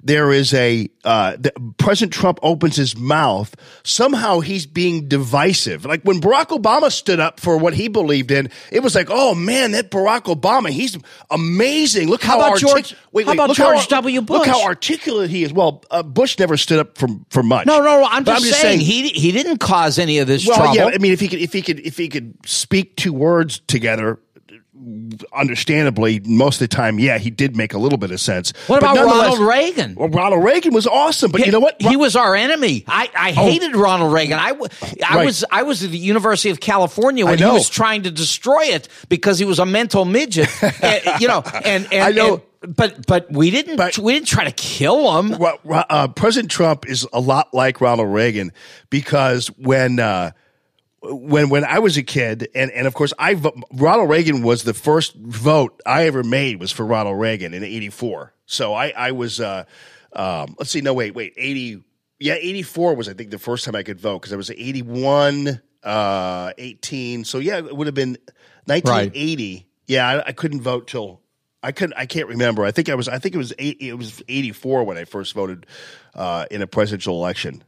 there 0.05 0.31
is 0.31 0.53
a 0.53 0.87
uh, 1.03 1.35
the, 1.37 1.51
President 1.77 2.13
Trump 2.13 2.39
opens 2.43 2.75
his 2.75 2.95
mouth, 2.95 3.55
somehow 3.83 4.39
he's 4.39 4.65
being 4.67 5.07
divisive. 5.07 5.83
Like 5.83 6.03
when 6.03 6.21
Barack 6.21 6.47
Obama 6.57 6.91
stood 6.91 7.19
up 7.19 7.39
for 7.39 7.57
what 7.57 7.73
he 7.73 7.87
believed 7.87 8.29
in, 8.31 8.49
it 8.71 8.81
was 8.81 8.93
like, 8.95 9.07
oh 9.09 9.33
man, 9.35 9.71
that 9.71 9.89
Barack 9.91 10.23
Obama, 10.33 10.69
he's 10.69 10.97
amazing. 11.31 12.07
Look 12.07 12.21
How 12.23 12.33
how, 12.33 12.37
about 12.37 12.49
artic- 12.51 12.67
George- 12.69 12.95
Wait, 13.11 13.25
how 13.25 13.33
about 13.33 13.47
look 13.49 13.57
George 13.57 13.77
how, 13.79 14.01
W. 14.01 14.21
Look 14.21 14.45
how 14.45 14.63
articulate 14.63 15.29
he 15.29 15.43
is. 15.43 15.51
Well, 15.51 15.83
uh, 15.89 16.03
Bush 16.03 16.37
never 16.37 16.55
stood 16.57 16.79
up 16.79 16.97
for 16.97 17.07
for 17.29 17.41
much. 17.43 17.65
no, 17.65 17.79
no. 17.79 18.01
no 18.01 18.07
I'm 18.09 18.23
But 18.23 18.41
just, 18.41 18.61
saying, 18.61 18.81
he 18.81 19.09
he 19.09 19.31
didn't 19.31 19.57
cause 19.57 19.97
any 19.97 20.19
of 20.19 20.27
this 20.27 20.47
well, 20.47 20.57
trouble. 20.57 20.75
yeah. 20.75 20.85
I 20.85 20.97
mean, 20.99 21.13
if 21.13 21.19
he 21.19 21.27
could, 21.27 21.39
if 21.39 21.51
he 21.51 21.61
could, 21.61 21.79
if 21.79 21.97
he 21.97 22.09
could 22.09 22.35
speak 22.45 22.95
two 22.95 23.13
words 23.13 23.59
together, 23.67 24.19
understandably, 25.33 26.21
most 26.25 26.55
of 26.61 26.69
the 26.69 26.75
time, 26.75 26.99
yeah, 26.99 27.17
he 27.17 27.29
did 27.29 27.55
make 27.55 27.73
a 27.73 27.77
little 27.77 27.97
bit 27.97 28.11
of 28.11 28.19
sense. 28.19 28.51
what 28.67 28.81
But 28.81 28.91
about 28.91 29.05
Ronald 29.05 29.39
Reagan? 29.39 29.95
Well, 29.95 30.09
Ronald 30.09 30.43
Reagan 30.43 30.73
was 30.73 30.85
awesome, 30.87 31.31
but 31.31 31.45
you 31.45 31.51
know 31.51 31.59
what? 31.59 31.81
He 31.81 31.95
was 31.95 32.15
our 32.15 32.35
enemy. 32.35 32.83
I, 32.87 33.09
I 33.17 33.31
hated 33.31 33.75
Ronald 33.75 34.13
Reagan. 34.13 34.37
I, 34.39 34.49
I 34.51 35.15
Right. 35.15 35.25
was 35.25 35.45
I 35.51 35.63
was 35.63 35.83
at 35.83 35.91
the 35.91 35.97
University 35.97 36.49
of 36.49 36.59
California 36.59 37.25
when 37.25 37.37
he 37.37 37.45
was 37.45 37.69
trying 37.69 38.03
to 38.03 38.11
destroy 38.11 38.63
it 38.65 38.87
because 39.09 39.39
he 39.39 39.45
was 39.45 39.59
a 39.59 39.65
mental 39.65 40.05
midget. 40.05 40.49
Uh, 40.61 41.17
you 41.19 41.27
know, 41.27 41.41
and, 41.63 41.87
and 41.91 42.03
I 42.03 42.11
know. 42.11 42.33
and- 42.35 42.41
but 42.67 43.05
but 43.05 43.31
we 43.31 43.51
didn't 43.51 43.79
we 43.99 44.13
didn't 44.13 44.25
try 44.27 44.43
to 44.45 44.51
kill 44.51 45.19
him. 45.19 45.37
Uh, 45.69 46.07
President 46.07 46.49
Trump 46.49 46.89
is 46.89 47.07
a 47.13 47.19
lot 47.19 47.53
like 47.53 47.79
Ronald 47.79 48.11
Reagan 48.11 48.51
because 48.89 49.49
when 49.59 49.99
uh, 49.99 50.31
when 51.09 51.49
when 51.49 51.63
I 51.63 51.79
was 51.79 51.97
a 51.97 52.03
kid, 52.03 52.49
and 52.55 52.71
and 52.71 52.87
of 52.87 52.93
course 52.93 53.13
I 53.19 53.33
Ronald 53.73 54.09
Reagan 54.09 54.41
was 54.41 54.63
the 54.63 54.73
first 54.73 55.15
vote 55.15 55.81
I 55.85 56.07
ever 56.07 56.23
made 56.23 56.59
was 56.59 56.71
for 56.71 56.85
Ronald 56.85 57.19
Reagan 57.19 57.53
in 57.53 57.63
'84. 57.63 58.33
So 58.45 58.73
I 58.73 58.89
I 58.89 59.11
was 59.11 59.39
uh, 59.39 59.65
um, 60.13 60.55
let's 60.59 60.71
see, 60.71 60.81
no 60.81 60.93
wait 60.93 61.15
wait 61.15 61.33
eighty 61.37 61.83
yeah 62.19 62.35
eighty 62.35 62.61
four 62.61 62.95
was 62.95 63.09
I 63.09 63.13
think 63.13 63.31
the 63.31 63.39
first 63.39 63.65
time 63.65 63.75
I 63.75 63.83
could 63.83 63.99
vote 63.99 64.21
because 64.21 64.33
I 64.33 64.37
was 64.37 64.51
eighty 64.51 64.81
one 64.81 65.61
uh, 65.83 66.53
eighteen. 66.57 67.23
So 67.23 67.39
yeah, 67.39 67.57
it 67.57 67.75
would 67.75 67.87
have 67.87 67.95
been 67.95 68.17
nineteen 68.67 69.11
eighty. 69.13 69.67
Yeah, 69.87 70.07
I, 70.07 70.27
I 70.27 70.31
couldn't 70.31 70.61
vote 70.61 70.87
till. 70.87 71.21
I 71.61 71.71
couldn't. 71.71 71.97
I 71.97 72.05
can't 72.05 72.27
remember. 72.27 72.63
I 72.63 72.71
think 72.71 72.89
I 72.89 72.95
was. 72.95 73.07
I 73.07 73.17
think 73.17 73.33
it 73.33 73.39
was. 73.39 73.53
Eight, 73.57 73.77
it 73.79 73.95
was 73.95 74.21
eighty 74.27 74.51
four 74.51 74.83
when 74.83 74.97
I 74.97 75.05
first 75.05 75.33
voted 75.33 75.65
uh, 76.13 76.45
in 76.51 76.61
a 76.61 76.67
presidential 76.67 77.15
election. 77.15 77.63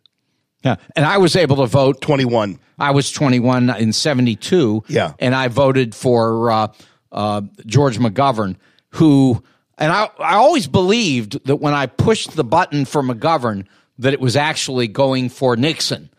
Yeah, 0.64 0.76
and 0.95 1.05
I 1.05 1.18
was 1.18 1.36
able 1.36 1.58
to 1.58 1.66
vote. 1.68 2.01
Twenty 2.01 2.26
one. 2.26 2.60
I 2.80 2.91
was 2.91 3.12
21 3.12 3.72
in 3.72 3.91
72. 3.91 4.84
Yeah. 4.88 5.14
And 5.18 5.34
I 5.34 5.47
voted 5.47 5.95
for 5.95 6.51
uh, 6.51 6.68
uh, 7.12 7.41
George 7.66 7.97
McGovern, 7.97 8.55
who, 8.91 9.41
and 9.80 9.91
I, 9.91 10.12
I 10.20 10.36
always 10.36 10.68
believed 10.68 11.43
that 11.45 11.55
when 11.55 11.74
I 11.74 11.88
pushed 11.88 12.36
the 12.36 12.43
button 12.43 12.86
for 12.86 13.01
McGovern, 13.01 13.66
that 13.97 14.14
it 14.14 14.20
was 14.20 14.36
actually 14.36 14.88
going 14.88 15.30
for 15.30 15.55
Nixon. 15.55 16.12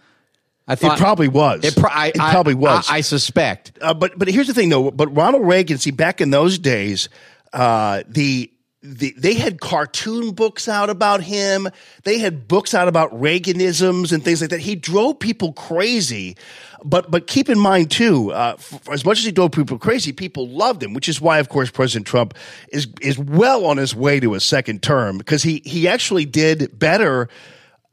I 0.67 0.75
thought 0.75 0.99
it 0.99 1.01
probably 1.01 1.29
was. 1.29 1.65
It, 1.65 1.77
pro- 1.77 1.91
I, 1.93 2.09
It 2.09 2.21
I- 2.21 2.33
probably 2.33 2.55
was. 2.55 2.91
I, 2.91 2.97
I 2.97 3.01
suspect. 3.03 3.79
Uh, 3.81 3.95
but 3.95 4.19
but 4.19 4.27
here's 4.27 4.49
the 4.49 4.55
thing 4.55 4.69
though. 4.69 4.91
But 4.91 5.15
Ronald 5.15 5.47
Reagan, 5.47 5.79
see, 5.79 5.93
back 5.93 6.21
in 6.21 6.31
those 6.31 6.59
days, 6.59 7.09
uh, 7.53 8.03
the 8.09 8.51
the, 8.83 9.13
they 9.17 9.35
had 9.35 9.61
cartoon 9.61 10.33
books 10.33 10.69
out 10.69 10.89
about 10.89 11.23
him. 11.23 11.69
They 12.05 12.19
had 12.19 12.47
books 12.47 12.75
out 12.75 12.87
about 12.87 13.13
Reaganisms 13.13 14.13
and 14.13 14.23
things 14.23 14.41
like 14.41 14.51
that. 14.51 14.61
He 14.61 14.77
drove 14.77 15.19
people 15.19 15.53
crazy. 15.53 16.37
But 16.85 17.11
but 17.11 17.27
keep 17.27 17.49
in 17.49 17.59
mind 17.59 17.91
too, 17.91 18.33
uh, 18.33 18.55
f- 18.57 18.89
as 18.89 19.05
much 19.05 19.19
as 19.19 19.25
he 19.25 19.33
drove 19.33 19.51
people 19.51 19.79
crazy, 19.79 20.13
people 20.13 20.49
loved 20.49 20.81
him, 20.81 20.95
which 20.95 21.09
is 21.09 21.21
why, 21.21 21.39
of 21.39 21.49
course, 21.49 21.71
President 21.71 22.07
Trump 22.07 22.35
is 22.69 22.87
is 23.01 23.19
well 23.19 23.67
on 23.67 23.79
his 23.79 23.97
way 23.97 24.21
to 24.21 24.35
a 24.35 24.41
second 24.41 24.81
term 24.81 25.19
because 25.19 25.43
he 25.43 25.61
he 25.65 25.89
actually 25.89 26.25
did 26.25 26.79
better. 26.79 27.29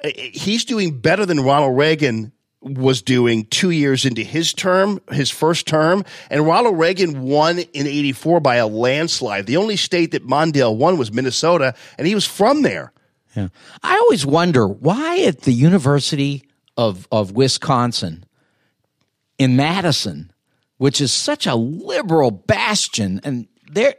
Uh, 0.03 0.09
He's 0.13 0.65
doing 0.65 0.99
better 0.99 1.25
than 1.25 1.39
Ronald 1.39 1.75
Reagan 1.75 2.31
was 2.65 3.01
doing 3.01 3.45
two 3.45 3.69
years 3.69 4.05
into 4.05 4.23
his 4.23 4.51
term, 4.53 4.99
his 5.11 5.29
first 5.29 5.67
term, 5.67 6.03
and 6.31 6.45
Ronald 6.45 6.79
Reagan 6.79 7.21
won 7.21 7.59
in 7.59 7.87
'84 7.87 8.39
by 8.39 8.55
a 8.55 8.67
landslide. 8.67 9.45
The 9.45 9.57
only 9.57 9.75
state 9.75 10.11
that 10.11 10.25
Mondale 10.25 10.75
won 10.75 10.97
was 10.97 11.11
Minnesota, 11.11 11.75
and 11.97 12.07
he 12.07 12.15
was 12.15 12.25
from 12.25 12.63
there. 12.63 12.91
Yeah. 13.35 13.49
I 13.83 13.95
always 13.97 14.25
wonder 14.25 14.67
why 14.67 15.19
at 15.21 15.41
the 15.41 15.51
University 15.51 16.43
of, 16.77 17.07
of 17.11 17.33
Wisconsin 17.33 18.25
in 19.37 19.55
Madison, 19.55 20.31
which 20.77 21.01
is 21.01 21.11
such 21.13 21.45
a 21.45 21.55
liberal 21.55 22.31
bastion, 22.31 23.21
and 23.23 23.47
there, 23.69 23.95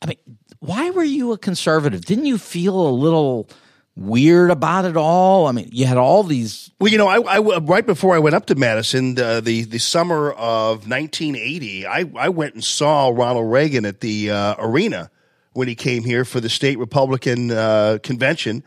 I 0.00 0.06
mean, 0.06 0.18
why 0.60 0.90
were 0.90 1.04
you 1.04 1.32
a 1.32 1.38
conservative? 1.38 2.04
Didn't 2.04 2.26
you 2.26 2.38
feel 2.38 2.88
a 2.88 2.90
little 2.90 3.48
weird 3.96 4.50
about 4.50 4.84
it 4.84 4.96
all? 4.96 5.46
I 5.46 5.52
mean, 5.52 5.68
you 5.72 5.86
had 5.86 5.96
all 5.96 6.22
these. 6.22 6.70
Well, 6.78 6.90
you 6.90 6.98
know, 6.98 7.08
I, 7.08 7.18
I 7.18 7.58
right 7.58 7.84
before 7.84 8.14
I 8.14 8.18
went 8.18 8.36
up 8.36 8.46
to 8.46 8.54
Madison, 8.54 9.18
uh, 9.18 9.40
the 9.40 9.64
the 9.64 9.78
summer 9.78 10.30
of 10.32 10.88
1980, 10.88 11.86
I 11.86 12.04
I 12.16 12.28
went 12.28 12.54
and 12.54 12.62
saw 12.62 13.08
Ronald 13.08 13.50
Reagan 13.50 13.84
at 13.84 14.00
the 14.00 14.30
uh, 14.30 14.54
arena 14.58 15.10
when 15.54 15.68
he 15.68 15.74
came 15.74 16.04
here 16.04 16.24
for 16.24 16.40
the 16.40 16.50
state 16.50 16.78
Republican 16.78 17.50
uh, 17.50 17.98
convention, 18.02 18.62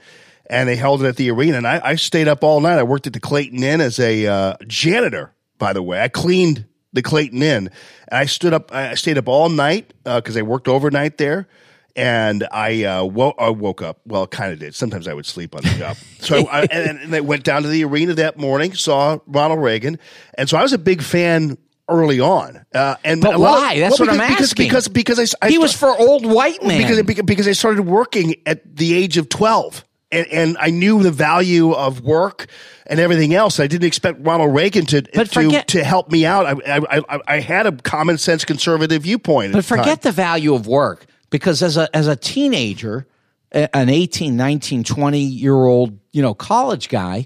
and 0.50 0.68
they 0.68 0.76
held 0.76 1.04
it 1.04 1.08
at 1.08 1.16
the 1.16 1.30
arena. 1.30 1.58
And 1.58 1.68
I, 1.68 1.80
I 1.84 1.96
stayed 1.96 2.28
up 2.28 2.44
all 2.44 2.60
night. 2.60 2.80
I 2.80 2.84
worked 2.84 3.08
at 3.08 3.14
the 3.14 3.20
Clayton 3.20 3.64
Inn 3.64 3.80
as 3.80 4.00
a 4.00 4.26
uh, 4.26 4.56
janitor, 4.68 5.34
by 5.60 5.74
the 5.74 5.84
way. 5.84 6.02
I 6.02 6.08
cleaned 6.08 6.66
the 6.92 7.04
Clayton 7.04 7.44
Inn. 7.44 7.70
And 8.08 8.20
I 8.20 8.26
stood 8.26 8.54
up. 8.54 8.74
I 8.74 8.96
stayed 8.96 9.18
up 9.18 9.28
all 9.28 9.50
night 9.50 9.94
because 10.04 10.36
I 10.36 10.42
worked 10.42 10.68
overnight 10.68 11.18
there. 11.18 11.48
And 11.96 12.48
I, 12.52 12.84
uh, 12.84 13.04
wo- 13.04 13.34
I 13.38 13.50
woke 13.50 13.82
up. 13.82 14.00
Well, 14.06 14.26
kind 14.28 14.54
of 14.54 14.60
did. 14.60 14.76
Sometimes 14.76 15.08
I 15.08 15.14
would 15.14 15.26
sleep 15.26 15.56
on 15.56 15.64
the 15.64 15.70
job. 15.78 15.98
So 16.20 16.48
I, 16.48 16.62
and, 16.72 17.00
and 17.00 17.16
I 17.16 17.22
went 17.22 17.44
down 17.44 17.64
to 17.64 17.68
the 17.68 17.84
arena 17.86 18.14
that 18.16 18.38
morning, 18.38 18.74
saw 18.74 19.20
Ronald 19.28 19.62
Reagan, 19.62 19.98
and 20.38 20.48
so 20.50 20.58
I 20.58 20.62
was 20.62 20.74
a 20.74 20.78
big 20.78 21.02
fan 21.02 21.58
early 21.90 22.20
on. 22.20 22.64
Uh, 22.74 22.96
and 23.04 23.20
But 23.22 23.40
lot 23.40 23.58
of- 23.58 23.64
why? 23.64 23.80
That's 23.80 24.00
well, 24.00 24.08
what 24.10 24.20
I'm 24.22 24.28
because, 24.30 24.50
asking. 24.52 24.66
Because 24.68 24.88
because 24.88 25.18
because 25.20 25.36
I, 25.42 25.48
I 25.48 25.50
He 25.50 25.58
was 25.58 25.74
for 25.74 25.90
old 25.90 26.26
white 26.26 26.62
men. 26.64 26.78
because, 27.04 27.24
because 27.24 27.48
I 27.48 27.54
started 27.54 27.82
working 27.84 28.36
at 28.46 28.76
the 28.76 28.94
age 28.96 29.18
of 29.18 29.28
twelve, 29.30 29.84
and, 30.12 30.28
and 30.28 30.58
I 30.60 30.70
knew 30.70 31.02
the 31.04 31.12
value 31.12 31.72
of 31.72 32.02
work 32.02 32.48
and 32.86 33.00
everything 33.00 33.34
else. 33.34 33.60
I 33.60 33.68
didn't 33.68 33.88
expect 33.88 34.20
Ronald 34.26 34.54
Reagan 34.56 34.86
to 34.88 35.02
But 35.14 35.28
to 35.32 35.44
forget- 35.44 35.68
to 35.70 35.84
help 35.84 36.12
me 36.12 36.26
out. 36.26 36.46
I, 36.46 36.78
I 36.78 37.02
I 37.10 37.20
I 37.28 37.40
had 37.40 37.66
a 37.66 37.72
common 37.72 38.18
sense 38.18 38.46
conservative 38.46 39.04
viewpoint. 39.04 39.54
But 39.54 39.66
forget 39.66 40.02
the 40.04 40.12
value 40.12 40.54
of 40.54 40.68
work 40.68 41.06
because 41.30 41.62
as 41.62 41.78
a 41.78 41.94
as 41.96 42.08
a 42.08 42.16
teenager, 42.16 43.08
an 43.52 43.90
18, 43.90 44.36
19, 44.36 44.84
20 44.84 45.20
year 45.20 45.56
old, 45.56 45.98
you 46.12 46.22
know, 46.22 46.34
college 46.34 46.90
guy, 46.90 47.26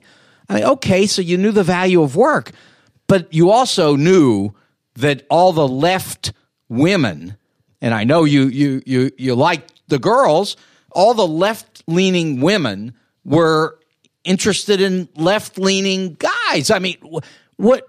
I 0.49 0.55
mean, 0.55 0.63
okay, 0.63 1.05
so 1.05 1.21
you 1.21 1.37
knew 1.37 1.51
the 1.51 1.63
value 1.63 2.01
of 2.01 2.15
work, 2.15 2.51
but 3.07 3.33
you 3.33 3.49
also 3.49 3.95
knew 3.95 4.53
that 4.95 5.25
all 5.29 5.53
the 5.53 5.67
left 5.67 6.33
women, 6.69 7.37
and 7.81 7.93
I 7.93 8.03
know 8.03 8.23
you 8.23 8.43
you 8.43 8.81
you 8.85 9.11
you 9.17 9.35
like 9.35 9.67
the 9.87 9.99
girls, 9.99 10.55
all 10.91 11.13
the 11.13 11.27
left 11.27 11.83
leaning 11.87 12.41
women 12.41 12.93
were 13.25 13.79
interested 14.23 14.81
in 14.81 15.09
left 15.15 15.57
leaning 15.57 16.17
guys. 16.19 16.71
I 16.71 16.79
mean, 16.79 16.97
what 17.57 17.87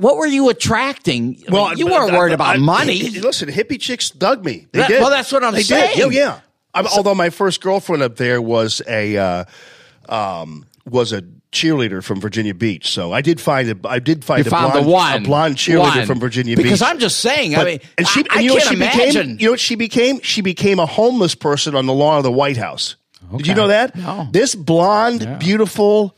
what 0.00 0.16
were 0.16 0.26
you 0.26 0.48
attracting? 0.48 1.42
I 1.48 1.50
mean, 1.50 1.78
you 1.78 1.86
weren't 1.86 2.12
worried 2.12 2.32
about 2.32 2.56
I- 2.56 2.58
money. 2.58 3.10
Listen, 3.10 3.48
hippie 3.48 3.80
chicks 3.80 4.10
dug 4.10 4.44
me. 4.44 4.66
They 4.72 4.80
That- 4.80 4.88
did. 4.88 5.00
well, 5.00 5.10
that's 5.10 5.30
what 5.32 5.44
I'm 5.44 5.54
they 5.54 5.62
saying. 5.62 5.96
Did. 5.96 6.12
Yeah, 6.12 6.20
yeah. 6.20 6.40
I'm, 6.74 6.86
although 6.86 7.14
my 7.14 7.30
first 7.30 7.60
girlfriend 7.60 8.02
up 8.02 8.16
there 8.16 8.40
was 8.40 8.80
a 8.86 9.16
uh, 9.16 9.44
um, 10.08 10.66
was 10.88 11.12
a 11.12 11.22
cheerleader 11.52 12.02
from 12.02 12.20
Virginia 12.20 12.54
Beach, 12.54 12.88
so 12.90 13.12
I 13.12 13.22
did 13.22 13.40
find 13.40 13.70
a 13.70 13.88
I 13.88 13.98
did 13.98 14.24
find 14.24 14.46
a 14.46 14.50
blonde, 14.50 14.86
one. 14.86 15.16
a 15.16 15.20
blonde 15.24 15.56
cheerleader 15.56 15.96
One. 15.96 16.06
from 16.06 16.20
Virginia 16.20 16.56
Beach. 16.56 16.62
Because 16.64 16.82
I'm 16.82 16.98
just 17.00 17.18
saying, 17.20 17.56
I 17.56 17.64
mean, 17.64 17.80
and 17.98 18.06
she, 18.06 18.24
I- 18.30 18.36
and 18.36 18.44
you 18.44 18.52
I 18.52 18.54
know 18.54 18.60
can't 18.60 18.68
she 18.68 18.76
became? 18.76 19.38
You 19.40 19.46
know 19.46 19.50
what 19.52 19.60
she 19.60 19.74
became? 19.74 20.20
She 20.22 20.42
became 20.42 20.78
a 20.78 20.86
homeless 20.86 21.34
person 21.34 21.74
on 21.74 21.86
the 21.86 21.92
lawn 21.92 22.18
of 22.18 22.22
the 22.24 22.32
White 22.32 22.56
House. 22.56 22.96
Did 23.36 23.46
you 23.48 23.54
know 23.54 23.68
that? 23.68 23.94
No. 23.96 24.28
This 24.32 24.54
blonde, 24.54 25.38
beautiful 25.40 26.16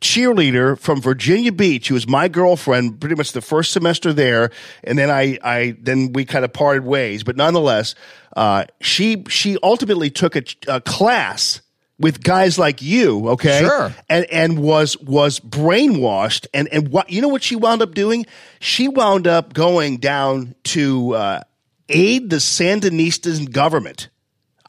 cheerleader 0.00 0.78
from 0.78 1.00
Virginia 1.00 1.52
Beach 1.52 1.88
who 1.88 1.94
was 1.94 2.08
my 2.08 2.28
girlfriend 2.28 3.00
pretty 3.00 3.14
much 3.14 3.32
the 3.32 3.40
first 3.40 3.72
semester 3.72 4.12
there. 4.12 4.50
And 4.84 4.98
then 4.98 5.10
I 5.10 5.38
I 5.42 5.76
then 5.80 6.12
we 6.12 6.24
kind 6.24 6.44
of 6.44 6.52
parted 6.52 6.84
ways. 6.84 7.22
But 7.22 7.36
nonetheless 7.36 7.94
uh 8.36 8.64
she 8.80 9.24
she 9.28 9.58
ultimately 9.62 10.10
took 10.10 10.36
a, 10.36 10.42
a 10.66 10.80
class 10.80 11.60
with 11.98 12.22
guys 12.22 12.58
like 12.58 12.80
you 12.80 13.28
okay? 13.30 13.60
Sure. 13.60 13.92
and 14.08 14.24
and 14.26 14.58
was 14.58 14.96
was 14.98 15.40
brainwashed. 15.40 16.46
And 16.54 16.68
and 16.68 16.88
what 16.88 17.10
you 17.10 17.20
know 17.20 17.28
what 17.28 17.42
she 17.42 17.56
wound 17.56 17.82
up 17.82 17.94
doing? 17.94 18.26
She 18.60 18.88
wound 18.88 19.26
up 19.26 19.52
going 19.52 19.98
down 19.98 20.54
to 20.64 21.14
uh 21.14 21.40
aid 21.88 22.30
the 22.30 22.36
Sandinistas 22.36 23.50
government 23.50 24.08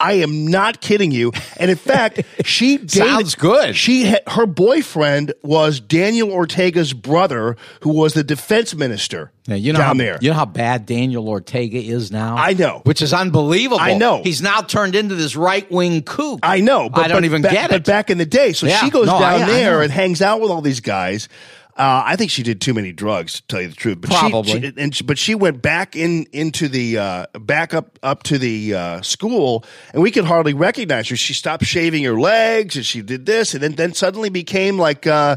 I 0.00 0.14
am 0.14 0.46
not 0.46 0.80
kidding 0.80 1.10
you. 1.12 1.32
And 1.58 1.70
in 1.70 1.76
fact, 1.76 2.22
she 2.44 2.78
dated, 2.78 2.90
Sounds 2.90 3.34
good. 3.34 3.76
She 3.76 4.04
had, 4.04 4.22
her 4.28 4.46
boyfriend 4.46 5.34
was 5.42 5.78
Daniel 5.80 6.30
Ortega's 6.32 6.92
brother, 6.92 7.56
who 7.82 7.90
was 7.90 8.14
the 8.14 8.24
defense 8.24 8.74
minister 8.74 9.30
Yeah, 9.46 9.56
you 9.56 9.72
know 9.72 9.78
down 9.78 9.96
how, 9.98 10.02
there. 10.04 10.18
You 10.20 10.30
know 10.30 10.36
how 10.36 10.46
bad 10.46 10.86
Daniel 10.86 11.28
Ortega 11.28 11.78
is 11.78 12.10
now. 12.10 12.36
I 12.36 12.54
know. 12.54 12.80
which 12.84 13.02
is 13.02 13.12
unbelievable. 13.12 13.78
I 13.80 13.94
know. 13.94 14.22
He's 14.22 14.40
now 14.40 14.62
turned 14.62 14.94
into 14.96 15.14
this 15.14 15.36
right 15.36 15.70
wing 15.70 16.02
kook. 16.02 16.40
I 16.42 16.60
know, 16.60 16.88
but 16.88 17.04
I 17.04 17.08
don't 17.08 17.18
but 17.18 17.24
even 17.24 17.42
ba- 17.42 17.50
get 17.50 17.66
it. 17.66 17.70
But 17.70 17.84
back 17.84 18.08
in 18.10 18.18
the 18.18 18.26
day, 18.26 18.52
so 18.54 18.66
Yeah. 18.66 18.78
she 18.78 18.90
goes 18.90 19.06
No, 19.06 19.18
down 19.18 19.42
I 19.42 19.46
there 19.46 19.76
know. 19.76 19.80
and 19.82 19.92
hangs 19.92 20.22
out 20.22 20.40
with 20.40 20.50
all 20.50 20.62
these 20.62 20.80
guys. 20.80 21.28
Uh, 21.76 22.02
I 22.04 22.16
think 22.16 22.30
she 22.30 22.42
did 22.42 22.60
too 22.60 22.74
many 22.74 22.92
drugs, 22.92 23.34
to 23.34 23.46
tell 23.46 23.60
you 23.62 23.68
the 23.68 23.74
truth. 23.74 24.00
But 24.00 24.10
she- 24.12 24.16
Probably. 24.18 24.60
she, 24.60 24.72
and 24.76 24.94
she, 24.94 25.04
but 25.04 25.18
she 25.18 25.34
went 25.34 25.62
back 25.62 25.96
in 25.96 26.26
into 26.32 26.68
the 26.68 26.98
uh, 26.98 27.26
back 27.40 27.72
up 27.74 27.98
up 28.02 28.22
to 28.24 28.38
the 28.38 28.74
uh, 28.74 29.02
school, 29.02 29.64
and 29.94 30.02
we 30.02 30.10
could 30.10 30.24
hardly 30.24 30.52
recognize 30.52 31.08
her. 31.08 31.16
She 31.16 31.32
stopped 31.32 31.64
shaving 31.64 32.04
her 32.04 32.20
legs, 32.20 32.76
and 32.76 32.84
she 32.84 33.02
did 33.02 33.24
this, 33.24 33.54
and 33.54 33.62
then 33.62 33.72
then 33.76 33.94
suddenly 33.94 34.28
became 34.28 34.76
like, 34.78 35.06
uh, 35.06 35.36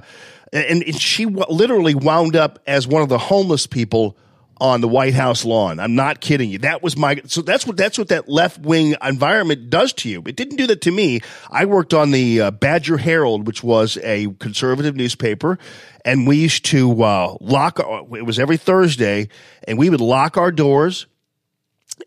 and, 0.51 0.83
and 0.83 0.99
she 0.99 1.25
w- 1.25 1.45
literally 1.49 1.95
wound 1.95 2.35
up 2.35 2.59
as 2.67 2.87
one 2.87 3.01
of 3.01 3.09
the 3.09 3.17
homeless 3.19 3.65
people 3.67 4.17
on 4.59 4.81
the 4.81 4.87
White 4.87 5.13
House 5.13 5.45
lawn. 5.45 5.79
I'm 5.79 5.95
not 5.95 6.21
kidding 6.21 6.49
you. 6.49 6.59
That 6.59 6.83
was 6.83 6.95
my 6.95 7.21
so 7.25 7.41
that's 7.41 7.65
what 7.65 7.77
that's 7.77 7.97
what 7.97 8.09
that 8.09 8.29
left 8.29 8.59
wing 8.59 8.95
environment 9.03 9.69
does 9.69 9.93
to 9.93 10.09
you. 10.09 10.23
It 10.25 10.35
didn't 10.35 10.57
do 10.57 10.67
that 10.67 10.81
to 10.81 10.91
me. 10.91 11.21
I 11.49 11.65
worked 11.65 11.93
on 11.93 12.11
the 12.11 12.41
uh, 12.41 12.51
Badger 12.51 12.97
Herald, 12.97 13.47
which 13.47 13.63
was 13.63 13.97
a 14.03 14.27
conservative 14.39 14.95
newspaper, 14.95 15.57
and 16.05 16.27
we 16.27 16.37
used 16.37 16.65
to 16.65 17.03
uh, 17.03 17.35
lock. 17.41 17.79
It 17.79 18.25
was 18.25 18.39
every 18.39 18.57
Thursday, 18.57 19.29
and 19.67 19.77
we 19.77 19.89
would 19.89 20.01
lock 20.01 20.37
our 20.37 20.51
doors 20.51 21.07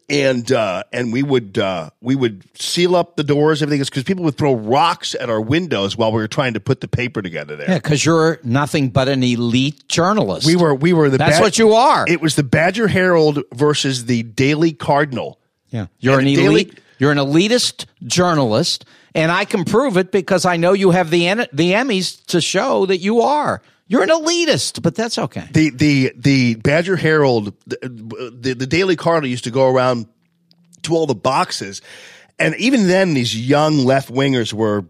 and 0.09 0.51
uh, 0.53 0.82
and 0.93 1.12
we 1.12 1.22
would 1.22 1.59
uh, 1.59 1.91
we 2.01 2.14
would 2.14 2.45
seal 2.61 2.95
up 2.97 3.16
the 3.16 3.24
doors, 3.24 3.62
everything 3.62 3.80
is 3.80 3.89
because 3.91 4.05
people 4.05 4.24
would 4.24 4.37
throw 4.37 4.55
rocks 4.55 5.14
at 5.14 5.28
our 5.30 5.41
windows 5.41 5.97
while 5.97 6.12
we 6.12 6.20
were 6.20 6.28
trying 6.28 6.55
to 6.55 6.61
put 6.61 6.80
the 6.80 6.89
paper 6.89 7.22
together 7.22 7.57
there. 7.57 7.68
yeah, 7.68 7.78
because 7.78 8.05
you're 8.05 8.39
nothing 8.45 8.89
but 8.91 9.09
an 9.09 9.22
elite 9.22 9.89
journalist. 9.89 10.47
We 10.47 10.57
were 10.57 10.74
we 10.74 10.93
were 10.93 11.11
the 11.11 11.18
That's 11.18 11.37
Bad- 11.39 11.43
what 11.43 11.59
you 11.59 11.72
are. 11.74 12.05
It 12.09 12.20
was 12.20 12.34
the 12.37 12.43
Badger 12.43 12.89
Herald 12.89 13.43
versus 13.55 14.07
the 14.07 14.22
Daily 14.22 14.72
Cardinal. 14.72 15.39
Yeah, 15.70 15.87
you're 15.99 16.18
And 16.18 16.28
an 16.28 16.34
elite. 16.34 16.68
Daily- 16.70 16.82
you're 16.99 17.12
an 17.12 17.18
elitist 17.18 17.84
journalist, 18.05 18.87
and 19.14 19.30
I 19.30 19.45
can 19.45 19.64
prove 19.64 19.97
it 19.99 20.11
because 20.11 20.47
I 20.47 20.57
know 20.57 20.72
you 20.72 20.93
have 20.93 21.11
the 21.11 21.26
the 21.53 21.72
Emmys 21.72 22.24
to 22.26 22.41
show 22.41 22.87
that 22.87 22.99
you 22.99 23.20
are. 23.20 23.61
You're 23.89 24.03
an 24.03 24.09
elitist, 24.09 24.82
but 24.82 24.95
that's 24.95 25.16
okay. 25.16 25.49
The 25.53 25.70
the 25.70 26.12
the 26.16 26.55
Badger 26.57 26.97
Herald, 26.97 27.55
the, 27.66 27.78
the 28.41 28.55
the 28.55 28.66
Daily 28.66 28.97
Cardinal 28.97 29.30
used 29.30 29.45
to 29.45 29.51
go 29.51 29.68
around 29.68 30.07
to 30.82 30.95
all 30.95 31.07
the 31.07 31.14
boxes, 31.14 31.82
and 32.39 32.57
even 32.57 32.89
then, 32.89 33.14
these 33.14 33.37
young 33.37 33.78
left 33.78 34.12
wingers 34.12 34.53
were 34.53 34.84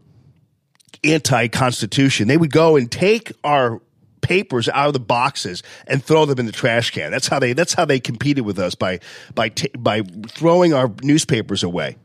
anti-constitution. 1.05 2.27
They 2.27 2.37
would 2.37 2.51
go 2.53 2.77
and 2.77 2.91
take 2.91 3.33
our 3.45 3.81
papers 4.23 4.69
out 4.69 4.89
of 4.89 4.93
the 4.93 5.01
boxes 5.01 5.63
and 5.87 6.03
throw 6.03 6.25
them 6.25 6.39
in 6.41 6.47
the 6.47 6.53
trash 6.53 6.91
can. 6.91 7.11
That's 7.11 7.29
how 7.29 7.39
they 7.39 7.53
that's 7.53 7.75
how 7.75 7.85
they 7.85 8.01
competed 8.01 8.45
with 8.45 8.59
us 8.59 8.75
by 8.75 9.01
by 9.35 9.51
ta 9.51 9.67
by 9.79 10.03
throwing 10.29 10.75
our 10.75 10.91
newspapers 11.03 11.63
away. 11.63 11.97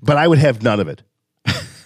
But 0.00 0.16
I 0.16 0.26
would 0.26 0.38
have 0.38 0.62
none 0.62 0.80
of 0.80 0.88
it. 0.88 1.02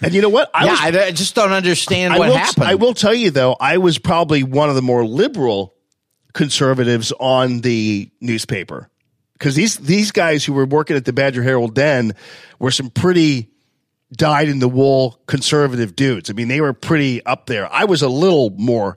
And 0.02 0.12
you 0.12 0.22
know 0.22 0.28
what? 0.28 0.50
I 0.52 0.64
yeah, 0.64 0.70
was, 0.70 0.80
I, 0.80 1.06
I 1.06 1.10
just 1.10 1.34
don't 1.34 1.52
understand 1.52 2.14
I 2.14 2.18
what 2.18 2.28
will, 2.28 2.36
happened. 2.36 2.66
I 2.66 2.74
will 2.74 2.94
tell 2.94 3.14
you 3.14 3.30
though, 3.30 3.56
I 3.58 3.78
was 3.78 3.98
probably 3.98 4.42
one 4.42 4.68
of 4.68 4.74
the 4.74 4.82
more 4.82 5.06
liberal 5.06 5.74
conservatives 6.32 7.12
on 7.18 7.60
the 7.60 8.10
newspaper. 8.20 8.90
because 9.38 9.54
these 9.54 9.76
these 9.76 10.12
guys 10.12 10.44
who 10.44 10.52
were 10.52 10.66
working 10.66 10.96
at 10.96 11.04
the 11.04 11.12
Badger 11.12 11.42
Herald 11.42 11.74
then 11.74 12.14
were 12.58 12.70
some 12.70 12.90
pretty 12.90 13.50
dyed 14.12 14.48
in 14.48 14.58
the 14.60 14.68
wool 14.68 15.20
conservative 15.26 15.94
dudes. 15.96 16.30
I 16.30 16.32
mean, 16.32 16.48
they 16.48 16.60
were 16.60 16.72
pretty 16.72 17.24
up 17.26 17.46
there. 17.46 17.70
I 17.72 17.84
was 17.84 18.02
a 18.02 18.08
little 18.08 18.50
more 18.50 18.96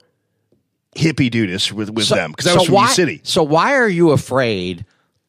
hippie 0.96 1.30
dudish 1.30 1.72
with 1.72 1.90
with 1.90 2.08
them 2.08 2.32
because 2.32 2.46
I 2.46 2.54
was 2.54 2.66
from 2.66 2.74
why, 2.74 2.86
the 2.88 2.94
city. 2.94 3.20
So 3.22 3.42
why 3.42 3.74
are 3.74 3.88
you 3.88 4.10
afraid 4.12 4.84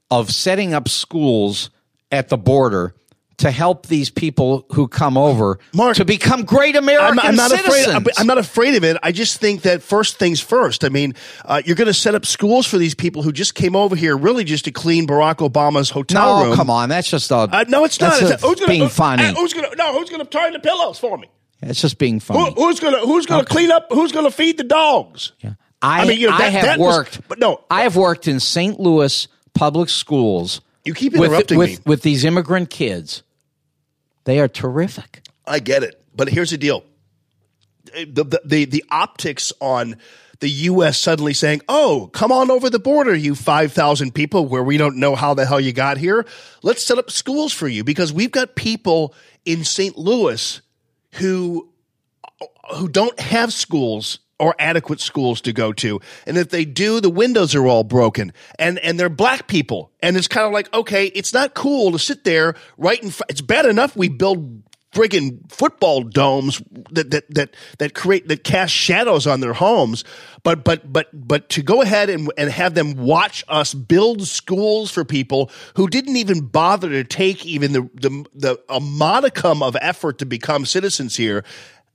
of 0.10 0.32
setting 0.32 0.74
up 0.74 0.88
schools 0.88 1.70
at 2.12 2.30
the 2.30 2.38
border 2.38 2.96
to 3.42 3.52
help 3.52 3.86
these 3.88 4.10
people 4.10 4.66
who 4.72 4.88
come 4.88 5.18
over 5.18 5.60
to 5.94 6.06
become 6.06 6.44
great 6.44 6.76
American 6.76 7.20
I'm, 7.20 7.30
I'm 7.30 7.36
not 7.36 7.52
citizens? 7.52 7.88
afraid. 7.88 8.14
I'm, 8.18 8.28
not 8.28 8.38
afraid 8.38 8.76
of 8.76 8.84
it. 8.84 8.98
I 9.04 9.12
just 9.12 9.40
think 9.40 9.64
that 9.64 9.84
first 9.84 10.18
things 10.18 10.40
first. 10.40 10.84
I 10.84 10.90
mean, 10.90 11.14
uh, 11.46 11.62
you're 11.66 11.76
going 11.76 11.88
to 11.88 11.94
set 11.94 12.16
up 12.16 12.26
schools 12.26 12.66
for 12.66 12.78
these 12.78 12.96
people 12.96 13.22
who 13.24 13.32
just 13.32 13.54
came 13.56 13.76
over 13.76 13.96
here, 13.96 14.16
really 14.18 14.44
just 14.44 14.66
to 14.66 14.72
clean 14.72 15.06
Barack 15.08 15.38
Obama's 15.38 15.90
hotel 15.90 16.40
no, 16.40 16.46
room. 16.48 16.56
come 16.56 16.70
on, 16.70 16.90
that's 16.90 17.10
just 17.10 17.30
a 17.32 17.36
Uh, 17.36 17.66
no, 17.68 17.84
it's 17.86 18.00
not. 18.00 18.22
It's 18.22 18.32
a- 18.44 18.48
who's 18.48 18.60
gonna, 18.60 18.68
being 18.68 18.82
who- 18.84 18.90
funny. 18.90 19.24
uh, 19.26 19.34
Who's 19.34 19.54
gonna? 19.54 19.70
No, 19.78 19.98
who's 19.98 20.10
gonna 20.10 20.26
turn 20.26 20.54
the 20.54 20.60
pillows 20.60 20.98
for 21.00 21.18
me? 21.18 21.28
It's 21.62 21.82
just 21.82 21.98
being 21.98 22.16
Who, 22.16 22.20
funny. 22.22 22.54
who's 22.56 22.80
gonna? 22.80 23.00
Who's 23.00 23.26
gonna 23.26 23.46
clean 23.46 23.72
up? 23.72 23.88
Who's 23.92 24.12
gonna 24.12 24.32
feed 24.32 24.58
the 24.58 24.64
dogs? 24.64 25.32
Yeah. 25.40 25.54
I, 25.82 26.02
I 26.02 26.06
mean, 26.08 26.20
you 26.20 26.28
know, 26.30 26.36
I 26.36 26.40
that- 26.40 26.52
have 26.54 26.64
that 26.64 26.80
was- 26.80 26.96
worked, 26.96 27.28
but 27.28 27.40
no, 27.40 27.64
I 27.72 27.82
have 27.84 27.96
worked 27.96 28.28
in 28.28 28.40
St. 28.40 28.80
Louis 28.80 29.28
public 29.54 29.90
schools. 29.90 30.62
You 30.86 30.94
keep 30.96 31.14
interrupting 31.14 31.58
with, 31.60 31.70
me. 31.70 31.78
with 31.86 32.02
these 32.02 32.26
immigrant 32.26 32.70
kids. 32.72 33.22
They 34.24 34.40
are 34.40 34.48
terrific. 34.48 35.24
I 35.46 35.60
get 35.60 35.84
it, 35.84 36.04
but 36.16 36.30
here's 36.30 36.52
the 36.52 36.58
deal: 36.58 36.84
the 37.94 38.24
the 38.24 38.42
the, 38.46 38.66
the 38.66 38.86
optics 38.90 39.52
on 39.60 39.98
the 40.40 40.50
U.S. 40.50 40.98
suddenly 40.98 41.34
saying, 41.34 41.62
"Oh, 41.68 42.10
come 42.14 42.32
on 42.32 42.52
over 42.52 42.70
the 42.70 42.80
border, 42.80 43.16
you 43.16 43.36
five 43.36 43.74
thousand 43.74 44.14
people, 44.14 44.48
where 44.48 44.64
we 44.64 44.78
don't 44.78 44.98
know 44.98 45.16
how 45.16 45.34
the 45.34 45.46
hell 45.46 45.60
you 45.60 45.74
got 45.74 45.98
here. 45.98 46.26
Let's 46.64 46.84
set 46.84 46.98
up 46.98 47.12
schools 47.12 47.54
for 47.54 47.68
you 47.68 47.84
because 47.84 48.12
we've 48.12 48.32
got 48.32 48.56
people 48.56 49.14
in 49.46 49.64
St. 49.64 49.98
Louis 49.98 50.62
who 51.14 51.70
who 52.76 52.88
don't 52.88 53.20
have 53.20 53.54
schools." 53.54 54.20
Or 54.42 54.56
adequate 54.58 55.00
schools 55.00 55.40
to 55.42 55.54
go 55.54 55.72
to, 55.72 56.00
and 56.26 56.36
if 56.36 56.50
they 56.50 56.66
do, 56.66 57.00
the 57.00 57.12
windows 57.12 57.54
are 57.54 57.68
all 57.68 57.84
broken, 57.84 58.34
and 58.58 58.80
and 58.80 59.00
they're 59.00 59.08
black 59.08 59.46
people, 59.46 59.92
and 60.02 60.18
it's 60.18 60.28
kind 60.28 60.48
of 60.48 60.52
like 60.52 60.74
okay, 60.74 61.06
it's 61.14 61.32
not 61.32 61.54
cool 61.54 61.92
to 61.92 62.00
sit 62.00 62.24
there 62.24 62.56
right 62.76 63.02
in. 63.04 63.12
Fr- 63.12 63.30
it's 63.30 63.42
bad 63.42 63.68
enough 63.68 63.96
we 63.96 64.10
build 64.10 64.64
friggin' 64.92 65.50
football 65.52 66.04
domes 66.04 66.62
that 66.92 67.12
that 67.12 67.34
that 67.34 67.56
that 67.80 67.94
create 67.94 68.28
that 68.28 68.44
cast 68.44 68.74
shadows 68.74 69.26
on 69.28 69.40
their 69.40 69.54
homes. 69.54 70.04
But 70.44 70.64
but 70.64 70.92
but 70.92 71.08
but 71.14 71.50
to 71.50 71.62
go 71.62 71.82
ahead 71.82 72.10
and 72.10 72.32
and 72.38 72.50
have 72.50 72.74
them 72.74 72.96
watch 72.96 73.44
us 73.48 73.74
build 73.74 74.28
schools 74.28 74.92
for 74.92 75.06
people 75.06 75.52
who 75.76 75.88
didn't 75.88 76.18
even 76.18 76.48
bother 76.48 76.90
to 76.90 77.04
take 77.04 77.46
even 77.46 77.74
the 77.74 77.90
the, 77.94 78.26
the 78.34 78.60
a 78.70 78.80
modicum 78.80 79.64
of 79.64 79.78
effort 79.82 80.18
to 80.20 80.26
become 80.26 80.66
citizens 80.66 81.16
here. 81.16 81.44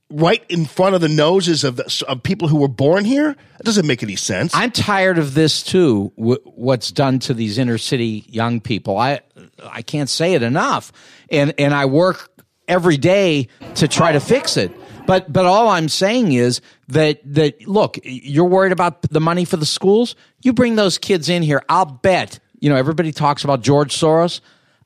Right 0.09 0.41
in 0.47 0.65
front 0.65 0.95
of 0.95 1.01
the 1.01 1.09
noses 1.09 1.65
of 1.65 1.75
the, 1.75 2.05
of 2.07 2.23
people 2.23 2.47
who 2.47 2.57
were 2.57 2.69
born 2.69 3.03
here, 3.03 3.31
it 3.31 3.63
doesn't 3.63 3.85
make 3.85 4.03
any 4.03 4.15
sense. 4.15 4.53
I'm 4.55 4.71
tired 4.71 5.17
of 5.17 5.33
this 5.33 5.63
too. 5.63 6.13
W- 6.17 6.39
what's 6.45 6.91
done 6.91 7.19
to 7.19 7.33
these 7.33 7.57
inner 7.57 7.77
city 7.77 8.23
young 8.29 8.61
people? 8.61 8.97
I 8.97 9.19
I 9.61 9.81
can't 9.81 10.09
say 10.09 10.33
it 10.33 10.43
enough, 10.43 10.93
and 11.29 11.53
and 11.57 11.73
I 11.73 11.87
work 11.87 12.29
every 12.69 12.95
day 12.95 13.49
to 13.75 13.89
try 13.89 14.13
to 14.13 14.21
fix 14.21 14.55
it. 14.55 14.71
But 15.05 15.31
but 15.31 15.45
all 15.45 15.67
I'm 15.67 15.89
saying 15.89 16.31
is 16.31 16.61
that 16.87 17.19
that 17.33 17.67
look, 17.67 17.97
you're 18.03 18.45
worried 18.45 18.71
about 18.71 19.01
the 19.03 19.19
money 19.19 19.43
for 19.43 19.57
the 19.57 19.65
schools. 19.65 20.15
You 20.41 20.53
bring 20.53 20.75
those 20.77 20.97
kids 20.97 21.27
in 21.27 21.43
here. 21.43 21.61
I'll 21.67 21.85
bet. 21.85 22.39
You 22.59 22.69
know, 22.69 22.75
everybody 22.77 23.11
talks 23.11 23.43
about 23.43 23.61
George 23.61 23.93
Soros. 23.93 24.39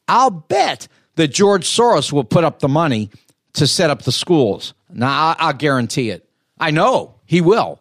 I'll 0.07 0.31
bet 0.31 0.87
that 1.15 1.27
George 1.29 1.65
Soros 1.67 2.11
will 2.11 2.23
put 2.23 2.43
up 2.43 2.59
the 2.59 2.67
money 2.67 3.09
to 3.53 3.67
set 3.67 3.89
up 3.89 4.01
the 4.03 4.11
schools. 4.11 4.73
Now 4.93 5.09
I, 5.09 5.35
I'll 5.39 5.53
guarantee 5.53 6.09
it. 6.09 6.27
I 6.59 6.71
know 6.71 7.15
he 7.25 7.41
will. 7.41 7.80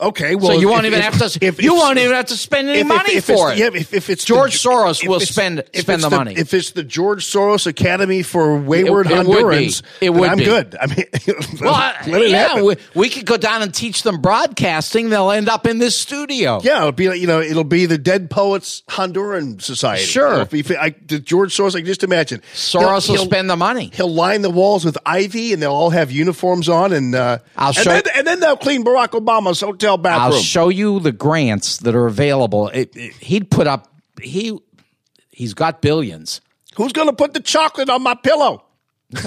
Okay, 0.00 0.34
well, 0.34 0.48
so 0.54 0.58
you 0.58 0.68
won't 0.68 0.80
if- 0.86 0.92
even 0.92 0.98
if- 0.98 1.04
have 1.20 1.30
to. 1.32 1.46
if- 1.46 1.62
you 1.62 1.74
won't 1.76 1.98
even 1.98 2.12
have 2.14 2.26
to 2.26 2.36
spend 2.36 2.68
any 2.68 2.82
money 2.82 3.20
for 3.20 3.52
it. 3.52 3.58
Yeah, 3.58 3.68
if, 3.72 3.94
if 3.94 4.10
it's 4.10 4.24
George 4.24 4.60
the, 4.60 4.68
Soros 4.68 5.06
will 5.06 5.20
spend 5.20 5.62
spend 5.72 6.00
it's 6.00 6.02
the 6.02 6.10
money. 6.10 6.34
If 6.36 6.52
it's 6.52 6.72
the 6.72 6.82
George 6.82 7.24
Soros 7.24 7.68
Academy 7.68 8.22
for 8.24 8.56
Wayward 8.58 9.06
It- 9.06 9.12
it 9.12 9.26
would 9.26 9.36
be. 9.36 9.42
Hondurans, 9.68 9.82
It 10.00 10.10
would 10.10 10.28
I'm 10.30 10.38
be. 10.38 10.44
good. 10.44 10.76
I 10.80 10.86
mean, 10.88 11.04
well, 11.60 11.74
I- 11.74 11.94
let 12.08 12.22
it 12.22 12.30
yeah, 12.30 12.60
we, 12.60 12.74
we 12.96 13.08
could 13.08 13.24
go 13.24 13.36
down 13.36 13.62
and 13.62 13.72
teach 13.72 14.02
them 14.02 14.20
broadcasting. 14.20 15.10
They'll 15.10 15.30
end 15.30 15.48
up 15.48 15.64
in 15.64 15.78
this 15.78 15.96
studio. 15.96 16.60
Yeah, 16.64 16.78
it'll 16.78 16.90
be 16.92 17.08
like, 17.08 17.20
you 17.20 17.28
know, 17.28 17.40
it'll 17.40 17.62
be 17.62 17.86
the 17.86 17.96
Dead 17.96 18.30
Poets 18.30 18.82
Honduran 18.88 19.62
Society. 19.62 20.02
Sure. 20.02 20.44
Be- 20.46 20.64
I, 20.76 20.90
the 21.06 21.20
George 21.20 21.56
Soros, 21.56 21.76
I 21.76 21.78
can 21.78 21.86
just 21.86 22.02
imagine. 22.02 22.40
Soros 22.52 23.08
will 23.08 23.18
spend 23.24 23.48
the 23.48 23.56
money. 23.56 23.92
He'll 23.94 24.12
line 24.12 24.42
the 24.42 24.50
walls 24.50 24.84
with 24.84 24.98
ivy, 25.06 25.52
and 25.52 25.62
they'll 25.62 25.70
all 25.72 25.90
have 25.90 26.10
uniforms 26.10 26.68
on, 26.68 26.92
and 26.92 27.14
uh, 27.14 27.38
I'll 27.56 27.68
and 27.68 27.76
show- 27.76 27.90
then, 27.90 28.02
and 28.16 28.26
then 28.26 28.40
they'll 28.40 28.56
clean 28.56 28.82
Barack 28.84 29.10
Obama's 29.10 29.60
hotel 29.60 29.83
bathroom. 29.96 30.32
I'll 30.34 30.38
show 30.40 30.68
you 30.68 31.00
the 31.00 31.12
grants 31.12 31.78
that 31.78 31.94
are 31.94 32.06
available. 32.06 32.68
It- 32.68 32.94
it- 32.96 33.14
he'd 33.14 33.50
put 33.50 33.66
up. 33.66 33.88
He 34.20 34.58
he's 35.30 35.54
got 35.54 35.80
billions. 35.82 36.40
Who's 36.76 36.92
going 36.92 37.08
to 37.08 37.14
put 37.14 37.32
the 37.34 37.40
chocolate 37.40 37.88
on 37.88 38.02
my 38.02 38.14
pillow? 38.14 38.64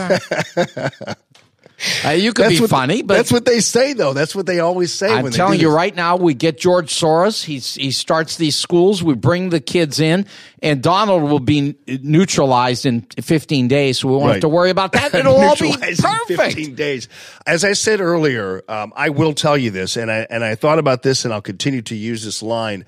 Uh, 2.03 2.09
you 2.09 2.33
could 2.33 2.45
That's 2.45 2.59
be 2.59 2.67
funny, 2.67 3.03
but 3.03 3.17
that's 3.17 3.31
what 3.31 3.45
they 3.45 3.59
say, 3.59 3.93
though. 3.93 4.13
That's 4.13 4.35
what 4.35 4.47
they 4.47 4.59
always 4.59 4.91
say. 4.91 5.13
I'm 5.13 5.29
telling 5.29 5.59
you 5.59 5.67
this. 5.67 5.75
right 5.75 5.95
now, 5.95 6.15
we 6.15 6.33
get 6.33 6.57
George 6.57 6.91
Soros. 6.91 7.43
He's, 7.43 7.75
he 7.75 7.91
starts 7.91 8.37
these 8.37 8.55
schools. 8.55 9.03
We 9.03 9.13
bring 9.13 9.49
the 9.49 9.59
kids 9.59 9.99
in, 9.99 10.25
and 10.63 10.81
Donald 10.81 11.21
will 11.21 11.39
be 11.39 11.75
neutralized 11.87 12.87
in 12.87 13.01
15 13.01 13.67
days, 13.67 13.99
so 13.99 14.07
we 14.07 14.15
won't 14.15 14.31
have 14.31 14.41
to 14.41 14.49
worry 14.49 14.71
about 14.71 14.93
that. 14.93 15.13
It'll 15.13 15.35
all 15.35 15.55
be 15.55 15.71
perfect. 15.71 16.27
15 16.27 16.73
days. 16.73 17.09
As 17.45 17.63
I 17.63 17.73
said 17.73 18.01
earlier, 18.01 18.63
um, 18.67 18.91
I 18.95 19.09
will 19.09 19.33
tell 19.33 19.57
you 19.57 19.69
this, 19.69 19.97
and 19.97 20.11
I 20.11 20.25
and 20.31 20.43
I 20.43 20.55
thought 20.55 20.79
about 20.79 21.03
this, 21.03 21.25
and 21.25 21.33
I'll 21.33 21.41
continue 21.41 21.83
to 21.83 21.95
use 21.95 22.25
this 22.25 22.41
line. 22.41 22.85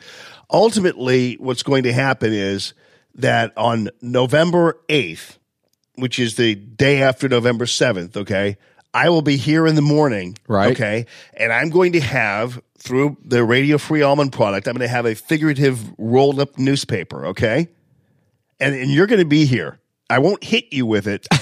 Ultimately, 0.49 1.35
what's 1.35 1.61
going 1.61 1.83
to 1.83 1.93
happen 1.93 2.33
is 2.33 2.73
that 3.15 3.53
on 3.55 3.89
November 4.01 4.79
eighth, 4.89 5.37
which 5.95 6.17
is 6.17 6.37
the 6.37 6.55
day 6.55 7.03
after 7.03 7.29
November 7.29 7.67
seventh, 7.67 8.17
okay, 8.17 8.57
I 8.93 9.09
will 9.09 9.21
be 9.21 9.37
here 9.37 9.67
in 9.67 9.75
the 9.75 9.81
morning, 9.81 10.37
Right. 10.47 10.71
Okay, 10.71 11.05
and 11.33 11.53
I'm 11.53 11.69
going 11.69 11.93
to 11.93 11.99
have 11.99 12.61
through 12.77 13.17
the 13.23 13.43
Radio 13.43 13.77
Free 13.77 14.01
Allman 14.01 14.31
product, 14.31 14.67
I'm 14.67 14.73
going 14.75 14.87
to 14.87 14.93
have 14.93 15.05
a 15.05 15.15
figurative 15.15 15.93
rolled 15.97 16.39
up 16.39 16.57
newspaper, 16.57 17.27
okay, 17.27 17.67
and 18.59 18.75
and 18.75 18.91
you're 18.91 19.07
going 19.07 19.19
to 19.19 19.25
be 19.25 19.45
here. 19.45 19.79
I 20.09 20.19
won't 20.19 20.43
hit 20.43 20.71
you 20.71 20.85
with 20.85 21.07
it. 21.07 21.27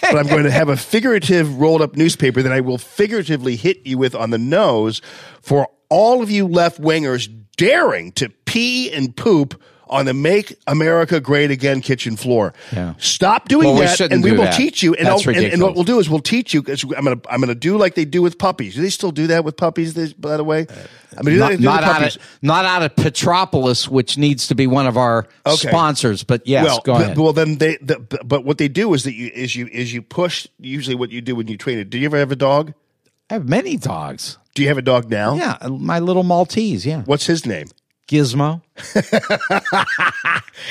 but 0.00 0.16
I'm 0.16 0.26
going 0.26 0.44
to 0.44 0.50
have 0.50 0.68
a 0.68 0.76
figurative 0.76 1.58
rolled 1.58 1.82
up 1.82 1.96
newspaper 1.96 2.42
that 2.42 2.52
I 2.52 2.60
will 2.60 2.78
figuratively 2.78 3.56
hit 3.56 3.84
you 3.86 3.98
with 3.98 4.14
on 4.14 4.30
the 4.30 4.38
nose 4.38 5.02
for 5.40 5.68
all 5.88 6.22
of 6.22 6.30
you 6.30 6.46
left 6.46 6.80
wingers 6.80 7.28
daring 7.56 8.12
to 8.12 8.28
pee 8.28 8.92
and 8.92 9.16
poop 9.16 9.60
on 9.88 10.04
the 10.06 10.14
Make 10.14 10.56
America 10.66 11.20
Great 11.20 11.50
Again 11.50 11.80
kitchen 11.80 12.16
floor. 12.16 12.52
Yeah. 12.72 12.94
Stop 12.98 13.48
doing 13.48 13.68
Well, 13.68 13.76
that, 13.78 13.96
shouldn't 13.96 14.14
and 14.14 14.24
we 14.24 14.32
will 14.32 14.44
that. 14.44 14.54
teach 14.56 14.82
you. 14.82 14.94
And, 14.94 15.08
and, 15.08 15.36
and 15.36 15.62
what 15.62 15.74
we'll 15.74 15.84
do 15.84 15.98
is 15.98 16.10
we'll 16.10 16.18
teach 16.20 16.52
you. 16.54 16.64
I'm 16.96 17.04
going 17.04 17.20
to 17.20 17.30
I'm 17.32 17.40
to 17.42 17.54
do 17.54 17.76
like 17.78 17.94
they 17.94 18.04
do 18.04 18.22
with 18.22 18.38
puppies. 18.38 18.74
Do 18.74 18.82
they 18.82 18.90
still 18.90 19.12
do 19.12 19.28
that 19.28 19.44
with 19.44 19.56
puppies? 19.56 19.94
This, 19.94 20.12
by 20.12 20.36
the 20.36 20.44
way, 20.44 20.66
I 21.16 21.22
mean, 21.22 21.38
Not, 21.38 21.60
not 21.60 21.84
out 21.84 22.02
of 22.16 22.22
not 22.42 22.64
out 22.64 22.82
of 22.82 22.96
Petropolis, 22.96 23.88
which 23.88 24.18
needs 24.18 24.48
to 24.48 24.54
be 24.54 24.66
one 24.66 24.86
of 24.86 24.96
our 24.96 25.26
Okay. 25.46 25.68
sponsors. 25.68 26.24
But 26.24 26.46
yes, 26.46 26.64
well, 26.64 26.80
go 26.84 26.92
but- 26.94 27.16
well, 27.18 27.32
then 27.32 27.58
they. 27.58 27.76
The, 27.80 27.98
but 28.24 28.44
what 28.44 28.58
they 28.58 28.68
do 28.68 28.92
is 28.94 29.04
that 29.04 29.14
you 29.14 29.30
is 29.34 29.54
you 29.56 29.68
is 29.68 29.92
you 29.94 30.02
push. 30.02 30.46
Usually, 30.58 30.96
what 30.96 31.10
you 31.10 31.20
do 31.20 31.36
when 31.36 31.48
you 31.48 31.56
train 31.56 31.78
it. 31.78 31.90
Do 31.90 31.98
you 31.98 32.06
ever 32.06 32.18
have 32.18 32.32
a 32.32 32.36
dog? 32.36 32.74
I 33.30 33.34
have 33.34 33.48
many 33.48 33.76
dogs. 33.76 34.38
Do 34.54 34.62
you 34.62 34.68
have 34.68 34.78
a 34.78 34.82
dog 34.82 35.10
now? 35.10 35.34
Yeah, 35.34 35.58
my 35.68 35.98
little 35.98 36.22
Maltese. 36.22 36.86
Yeah, 36.86 37.02
What's 37.02 37.26
his 37.26 37.44
name? 37.44 37.66
Gizmo. 38.08 38.62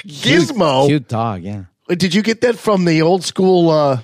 Gizmo. 0.06 0.88
Cute 0.88 1.08
dog. 1.08 1.42
Yeah, 1.44 1.66
Did 1.90 2.14
you 2.14 2.22
get 2.22 2.42
that 2.42 2.58
from 2.58 2.86
the 2.86 3.02
old 3.02 3.24
school? 3.24 3.70
Uh, 3.70 4.02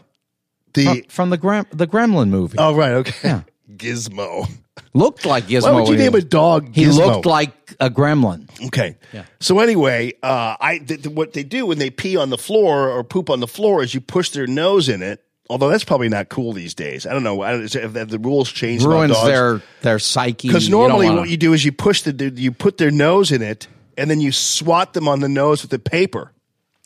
the 0.73 0.85
from, 0.85 1.01
from 1.09 1.29
the 1.31 1.37
Grem- 1.37 1.69
the 1.71 1.87
Gremlin 1.87 2.29
movie. 2.29 2.57
oh 2.57 2.75
right, 2.75 2.91
okay. 2.93 3.13
Yeah. 3.23 3.41
Gizmo. 3.75 4.49
Looked 4.93 5.25
like 5.25 5.45
Gizmo. 5.45 5.63
Why 5.63 5.71
would 5.81 5.87
you 5.89 5.97
name 5.97 6.15
a 6.15 6.21
dog? 6.21 6.73
He 6.73 6.87
looked 6.87 7.25
like 7.25 7.73
a 7.79 7.89
gremlin. 7.89 8.49
Okay. 8.67 8.97
Yeah. 9.13 9.23
So 9.39 9.59
anyway, 9.59 10.13
uh, 10.23 10.55
I 10.59 10.79
th- 10.79 11.03
th- 11.03 11.15
what 11.15 11.33
they 11.33 11.43
do 11.43 11.65
when 11.65 11.77
they 11.77 11.89
pee 11.89 12.17
on 12.17 12.29
the 12.29 12.37
floor 12.37 12.89
or 12.89 13.03
poop 13.03 13.29
on 13.29 13.39
the 13.39 13.47
floor 13.47 13.81
is 13.83 13.93
you 13.93 14.01
push 14.01 14.29
their 14.31 14.47
nose 14.47 14.89
in 14.89 15.01
it. 15.01 15.23
Although 15.51 15.67
that's 15.67 15.83
probably 15.83 16.07
not 16.07 16.29
cool 16.29 16.53
these 16.53 16.73
days. 16.73 17.05
I 17.05 17.11
don't 17.11 17.23
know. 17.23 17.41
I 17.41 17.51
don't, 17.51 17.75
if 17.75 18.07
the 18.09 18.19
rules 18.19 18.49
changed 18.49 18.85
about 18.85 18.93
Ruins 18.95 19.13
dogs. 19.13 19.27
their 19.27 19.61
their 19.81 19.99
psyche. 19.99 20.47
Because 20.47 20.65
You 20.67 20.71
normally 20.71 21.07
wanna- 21.07 21.19
what 21.21 21.29
you 21.29 21.35
do 21.35 21.51
is 21.51 21.65
you 21.65 21.73
push 21.73 22.03
the 22.03 22.31
you 22.35 22.53
put 22.53 22.77
their 22.77 22.89
nose 22.89 23.33
in 23.33 23.41
it 23.41 23.67
and 23.97 24.09
then 24.09 24.21
you 24.21 24.31
swat 24.31 24.93
them 24.93 25.09
on 25.09 25.19
the 25.19 25.27
nose 25.27 25.61
with 25.61 25.71
the 25.71 25.77
paper. 25.79 26.31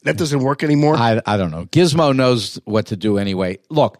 That 0.03 0.18
doesn't 0.18 0.39
work 0.39 0.63
anymore. 0.63 0.95
I 0.95 1.22
I 1.28 1.38
don't 1.38 1.51
know. 1.51 1.66
Gizmo 1.66 2.16
knows 2.16 2.59
what 2.66 2.88
to 2.88 2.95
do 2.95 3.20
anyway. 3.20 3.59
Look, 3.70 3.99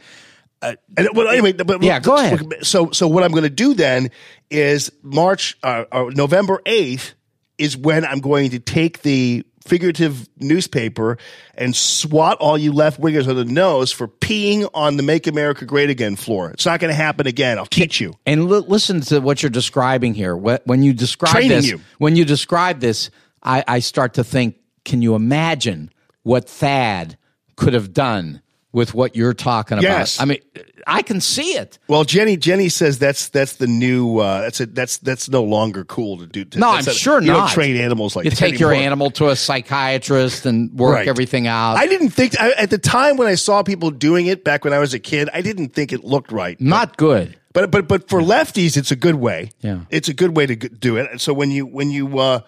And 0.62 0.78
well, 1.14 1.28
anyway, 1.28 1.54
but, 1.54 1.84
Yeah, 1.84 2.00
go 2.00 2.16
ahead. 2.16 2.42
So, 2.66 2.90
so 2.92 3.08
what 3.08 3.24
I'm 3.24 3.32
going 3.32 3.44
to 3.44 3.50
do 3.52 3.76
then 3.76 4.10
is 4.50 4.92
March, 5.04 5.58
uh, 5.62 5.86
uh, 5.92 6.06
November 6.16 6.60
8th 6.66 7.14
is 7.60 7.78
when 7.78 8.04
I'm 8.04 8.20
going 8.20 8.50
to 8.52 8.60
take 8.60 9.02
the 9.04 9.46
figurative 9.66 10.30
newspaper 10.40 11.18
and 11.56 11.76
swat 11.76 12.38
all 12.40 12.58
you 12.58 12.72
left 12.72 13.02
wingers 13.02 13.28
on 13.28 13.36
the 13.36 13.46
nose 13.46 13.92
for 13.92 14.08
peeing 14.08 14.70
on 14.74 14.98
the 14.98 15.04
Make 15.04 15.28
America 15.28 15.66
Great 15.66 15.90
Again 15.90 16.16
floor. 16.16 16.52
It's 16.52 16.66
not 16.66 16.80
going 16.80 16.92
to 16.92 16.96
happen 16.96 17.28
again. 17.28 17.58
I'll 17.58 17.66
teach 17.66 18.00
you. 18.00 18.14
And 18.26 18.48
li- 18.48 18.64
listen 18.68 19.02
to 19.02 19.20
what 19.20 19.44
you're 19.44 19.50
describing 19.50 20.14
here. 20.14 20.36
When 20.36 20.84
you 20.84 20.94
describe 20.94 21.32
Training 21.34 21.50
this, 21.50 21.70
you. 21.70 21.82
when 21.98 22.16
you 22.16 22.26
describe 22.26 22.80
this, 22.80 23.10
I, 23.44 23.64
I 23.68 23.80
start 23.80 24.14
to 24.16 24.24
think: 24.24 24.58
Can 24.86 25.02
you 25.02 25.16
imagine 25.16 25.92
what 26.24 26.48
Thad 26.48 27.18
could 27.56 27.74
have 27.74 27.94
done 27.94 28.42
with 28.72 28.94
what 28.94 29.16
you're 29.16 29.34
talking 29.34 29.78
about? 29.78 29.84
Yes. 29.84 30.20
I 30.20 30.26
mean, 30.26 30.40
I 30.88 31.02
can 31.02 31.20
see 31.20 31.58
it. 31.58 31.80
Well, 31.88 32.04
Jenny 32.04 32.38
Jenny 32.38 32.70
says 32.70 33.00
that's 33.00 33.30
that's 33.30 33.56
the 33.56 33.66
new 33.68 34.20
uh, 34.20 34.42
that's 34.42 34.60
a, 34.60 34.66
that's 34.68 34.98
that's 35.00 35.30
no 35.30 35.44
longer 35.44 35.84
cool 35.84 36.18
to 36.20 36.28
do. 36.28 36.46
To, 36.46 36.60
No, 36.60 36.70
I'm 36.70 36.84
sure 36.84 37.20
you 37.22 37.28
not. 37.32 37.38
don't 37.38 37.50
train 37.50 37.76
animals 37.78 38.16
like 38.16 38.26
you 38.26 38.32
take 38.32 38.60
your 38.60 38.72
animal 38.74 39.10
to 39.12 39.30
a 39.30 39.36
psychiatrist 39.36 40.46
and 40.46 40.72
work 40.78 40.94
Right. 40.96 41.08
everything 41.08 41.48
out. 41.48 41.78
I 41.78 41.88
didn't 41.88 42.10
think 42.10 42.40
I, 42.40 42.52
at 42.52 42.70
the 42.70 42.78
time 42.78 43.18
when 43.18 43.28
I 43.28 43.36
saw 43.36 43.64
people 43.64 43.92
doing 43.92 44.28
it 44.28 44.44
back 44.44 44.64
when 44.64 44.74
I 44.74 44.80
was 44.80 44.94
a 44.94 45.00
kid. 45.00 45.30
I 45.34 45.42
didn't 45.42 45.70
think 45.70 45.92
it 45.92 46.04
looked 46.04 46.32
right. 46.32 46.60
Not 46.62 46.98
good. 46.98 47.36
But 47.54 47.72
but 47.72 47.88
but 47.88 48.08
for 48.10 48.22
lefties, 48.22 48.78
it's 48.78 48.92
a 48.92 48.96
good 48.96 49.16
way. 49.16 49.52
Yeah. 49.62 49.82
it's 49.90 50.10
a 50.10 50.14
good 50.14 50.36
way 50.36 50.46
to 50.46 50.56
do 50.56 50.98
it. 50.98 51.10
And 51.10 51.20
so 51.22 51.34
when 51.34 51.52
you 51.52 51.66
when 51.66 51.90
you 51.90 52.20
uh, 52.20 52.42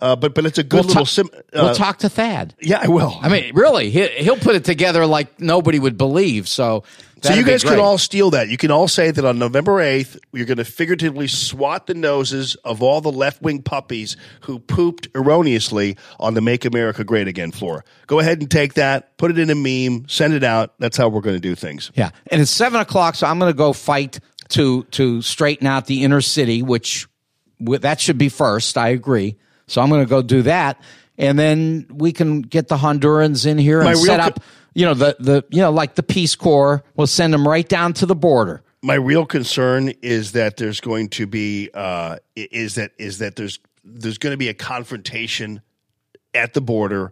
uh 0.00 0.16
but 0.16 0.34
but 0.34 0.44
it's 0.46 0.58
a 0.58 0.62
good 0.62 0.84
We'll, 0.84 0.88
little. 0.88 1.04
ta- 1.06 1.10
sim- 1.10 1.30
uh, 1.34 1.38
we'll 1.64 1.74
talk 1.74 1.98
to 2.00 2.08
Thad. 2.08 2.54
Yeah, 2.60 2.80
I 2.82 2.88
will. 2.88 3.18
I 3.22 3.28
mean, 3.30 3.54
really, 3.54 3.90
he, 3.90 4.06
he'll 4.08 4.36
put 4.36 4.54
it 4.56 4.64
together 4.64 5.06
like 5.06 5.40
nobody 5.40 5.78
would 5.78 5.96
believe. 5.98 6.46
So, 6.46 6.84
So 7.22 7.28
that'd 7.28 7.38
you 7.38 7.44
be 7.44 7.50
guys 7.50 7.62
can 7.62 7.78
all 7.78 7.98
steal 7.98 8.30
that. 8.30 8.48
You 8.48 8.56
can 8.56 8.70
all 8.70 8.88
say 8.88 9.10
that 9.10 9.24
on 9.24 9.38
November 9.38 9.72
8th, 9.72 10.18
you're 10.32 10.46
going 10.46 10.56
to 10.58 10.64
figuratively 10.64 11.28
swat 11.28 11.86
the 11.86 11.92
noses 11.92 12.54
of 12.64 12.82
all 12.82 13.02
the 13.02 13.12
left 13.12 13.42
wing 13.42 13.60
puppies 13.62 14.16
who 14.42 14.58
pooped 14.58 15.08
erroneously 15.14 15.98
on 16.18 16.32
the 16.32 16.40
Make 16.40 16.64
America 16.64 17.04
Great 17.04 17.28
Again 17.28 17.52
floor. 17.52 17.84
Go 18.06 18.20
ahead 18.20 18.40
and 18.40 18.50
take 18.50 18.74
that, 18.74 19.18
put 19.18 19.30
it 19.30 19.38
in 19.38 19.50
a 19.50 19.54
meme, 19.54 20.08
send 20.08 20.32
it 20.32 20.42
out. 20.42 20.72
That's 20.78 20.96
how 20.96 21.08
we're 21.08 21.20
going 21.20 21.36
to 21.36 21.40
do 21.40 21.54
things. 21.54 21.92
Yeah, 21.94 22.10
and 22.30 22.40
it's 22.40 22.50
seven 22.50 22.80
o'clock, 22.80 23.16
so 23.16 23.26
I'm 23.26 23.38
going 23.38 23.52
to 23.52 23.56
go 23.56 23.72
fight 23.72 24.18
to 24.50 24.84
to 24.84 25.20
straighten 25.20 25.66
out 25.66 25.86
the 25.86 26.04
inner 26.04 26.20
city, 26.20 26.62
which 26.62 27.06
that 27.60 28.00
should 28.00 28.18
be 28.18 28.30
first. 28.30 28.78
I 28.78 28.88
agree. 28.88 29.36
So 29.66 29.80
I'm 29.80 29.88
going 29.90 30.02
to 30.02 30.08
go 30.08 30.22
do 30.22 30.42
that, 30.42 30.80
and 31.18 31.38
then 31.38 31.86
we 31.90 32.12
can 32.12 32.40
get 32.40 32.68
the 32.68 32.76
Hondurans 32.76 33.46
in 33.46 33.58
here 33.58 33.80
and 33.80 33.90
My 33.90 33.94
set 33.94 34.20
up. 34.20 34.40
You 34.74 34.86
know 34.86 34.94
the 34.94 35.16
the 35.18 35.44
you 35.50 35.60
know 35.60 35.70
like 35.70 35.94
the 35.94 36.02
Peace 36.02 36.34
Corps. 36.34 36.82
We'll 36.96 37.06
send 37.06 37.32
them 37.32 37.46
right 37.46 37.68
down 37.68 37.92
to 37.94 38.06
the 38.06 38.14
border. 38.14 38.62
My 38.82 38.94
real 38.94 39.26
concern 39.26 39.92
is 40.00 40.32
that 40.32 40.56
there's 40.56 40.80
going 40.80 41.08
to 41.10 41.26
be 41.26 41.70
uh, 41.74 42.16
is 42.34 42.76
that 42.76 42.92
is 42.98 43.18
that 43.18 43.36
there's 43.36 43.58
there's 43.84 44.18
going 44.18 44.32
to 44.32 44.38
be 44.38 44.48
a 44.48 44.54
confrontation 44.54 45.60
at 46.34 46.54
the 46.54 46.60
border. 46.60 47.10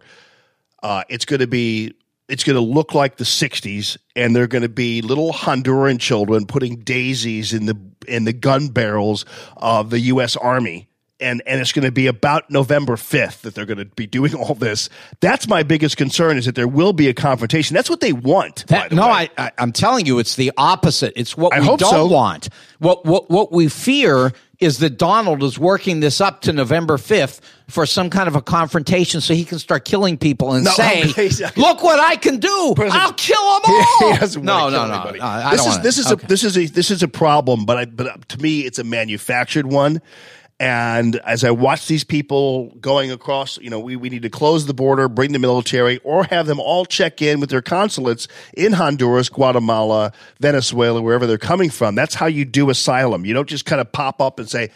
Uh, 0.81 1.03
it's 1.09 1.25
going 1.25 1.41
to 1.41 1.47
be 1.47 1.93
it's 2.27 2.43
going 2.43 2.55
to 2.55 2.61
look 2.61 2.93
like 2.93 3.17
the 3.17 3.23
60s 3.23 3.97
and 4.15 4.35
they're 4.35 4.47
going 4.47 4.61
to 4.61 4.69
be 4.69 5.01
little 5.01 5.33
honduran 5.33 5.99
children 5.99 6.45
putting 6.45 6.77
daisies 6.77 7.53
in 7.53 7.65
the 7.65 7.77
in 8.07 8.23
the 8.23 8.33
gun 8.33 8.69
barrels 8.69 9.25
of 9.57 9.89
the 9.89 9.99
US 9.99 10.35
army 10.35 10.88
and 11.19 11.41
and 11.45 11.59
it's 11.61 11.71
going 11.71 11.85
to 11.85 11.91
be 11.91 12.07
about 12.07 12.49
November 12.49 12.95
5th 12.95 13.41
that 13.41 13.55
they're 13.55 13.65
going 13.65 13.77
to 13.79 13.85
be 13.85 14.07
doing 14.07 14.33
all 14.35 14.55
this 14.55 14.89
that's 15.19 15.47
my 15.47 15.63
biggest 15.63 15.97
concern 15.97 16.37
is 16.37 16.45
that 16.45 16.55
there 16.55 16.67
will 16.67 16.93
be 16.93 17.07
a 17.07 17.13
confrontation 17.13 17.75
that's 17.75 17.89
what 17.89 17.99
they 18.01 18.13
want 18.13 18.65
That, 18.67 18.89
the 18.89 18.95
no, 18.95 19.07
way. 19.07 19.29
I, 19.37 19.45
I, 19.45 19.51
I'm 19.57 19.71
telling 19.71 20.05
you, 20.05 20.19
it's 20.19 20.35
the 20.35 20.51
opposite. 20.57 21.13
It's 21.15 21.35
what 21.37 21.53
I 21.53 21.59
we 21.59 21.65
don't 21.67 21.79
so. 21.79 22.07
want. 22.07 22.49
What, 22.79 23.05
what 23.05 23.29
what 23.29 23.51
we 23.51 23.67
fear 23.67 24.33
is 24.59 24.79
that 24.79 24.97
Donald 24.97 25.41
is 25.43 25.57
working 25.57 26.01
this 26.01 26.19
up 26.19 26.41
to 26.41 26.51
November 26.53 26.97
5th 26.97 27.39
for 27.69 27.85
some 27.85 28.09
kind 28.09 28.27
of 28.27 28.35
a 28.35 28.41
confrontation, 28.41 29.21
so 29.21 29.33
he 29.33 29.45
can 29.45 29.59
start 29.59 29.85
killing 29.85 30.17
people 30.17 30.53
and 30.53 30.65
No, 30.65 30.71
say, 30.73 31.03
"Look 31.55 31.83
what 31.83 31.99
I 31.99 32.15
can 32.15 32.37
do! 32.37 32.75
I'll 32.77 33.13
kill 33.13 33.37
them 33.37 33.61
all." 33.67 34.11
He 34.11 34.17
doesn't 34.17 34.43
no, 34.43 34.69
no, 34.69 34.87
no, 34.87 35.11
no, 35.11 35.21
I 35.21 35.51
this 35.51 35.65
is 35.65 35.79
this 35.79 35.97
is 35.97 36.11
okay. 36.11 36.25
a 36.25 36.27
this 36.27 36.43
is 36.43 36.57
a 36.57 36.65
this 36.65 36.91
is 36.91 37.03
a 37.03 37.07
problem, 37.07 37.65
but 37.65 37.77
I 37.77 37.85
but 37.85 38.07
uh, 38.07 38.17
to 38.29 38.37
me 38.39 38.61
it's 38.61 38.79
a 38.79 38.83
manufactured 38.83 39.65
one. 39.65 40.01
And 40.59 41.15
as 41.17 41.45
I 41.45 41.51
watch 41.51 41.87
these 41.87 42.03
people 42.03 42.75
going 42.81 43.11
across, 43.11 43.57
you 43.59 43.69
know, 43.69 43.79
we, 43.79 43.95
we 43.95 44.09
need 44.09 44.23
to 44.23 44.29
close 44.29 44.65
the 44.65 44.73
border, 44.73 45.07
bring 45.07 45.31
the 45.31 45.39
military, 45.39 45.99
or 45.99 46.25
have 46.25 46.47
them 46.47 46.59
all 46.59 46.85
check 46.85 47.21
in 47.21 47.39
with 47.39 47.49
their 47.49 47.61
consulates 47.61 48.27
in 48.57 48.73
Honduras, 48.73 49.29
Guatemala, 49.29 50.11
Venezuela, 50.41 51.01
wherever 51.01 51.25
they're 51.25 51.37
coming 51.37 51.69
from. 51.69 51.95
That's 51.95 52.13
how 52.13 52.25
you 52.25 52.43
do 52.43 52.69
asylum. 52.69 53.25
You 53.25 53.33
don't 53.33 53.47
just 53.47 53.65
kind 53.65 53.79
of 53.79 53.89
pop 53.93 54.21
up 54.21 54.37
and 54.37 54.49
say, 54.49 54.69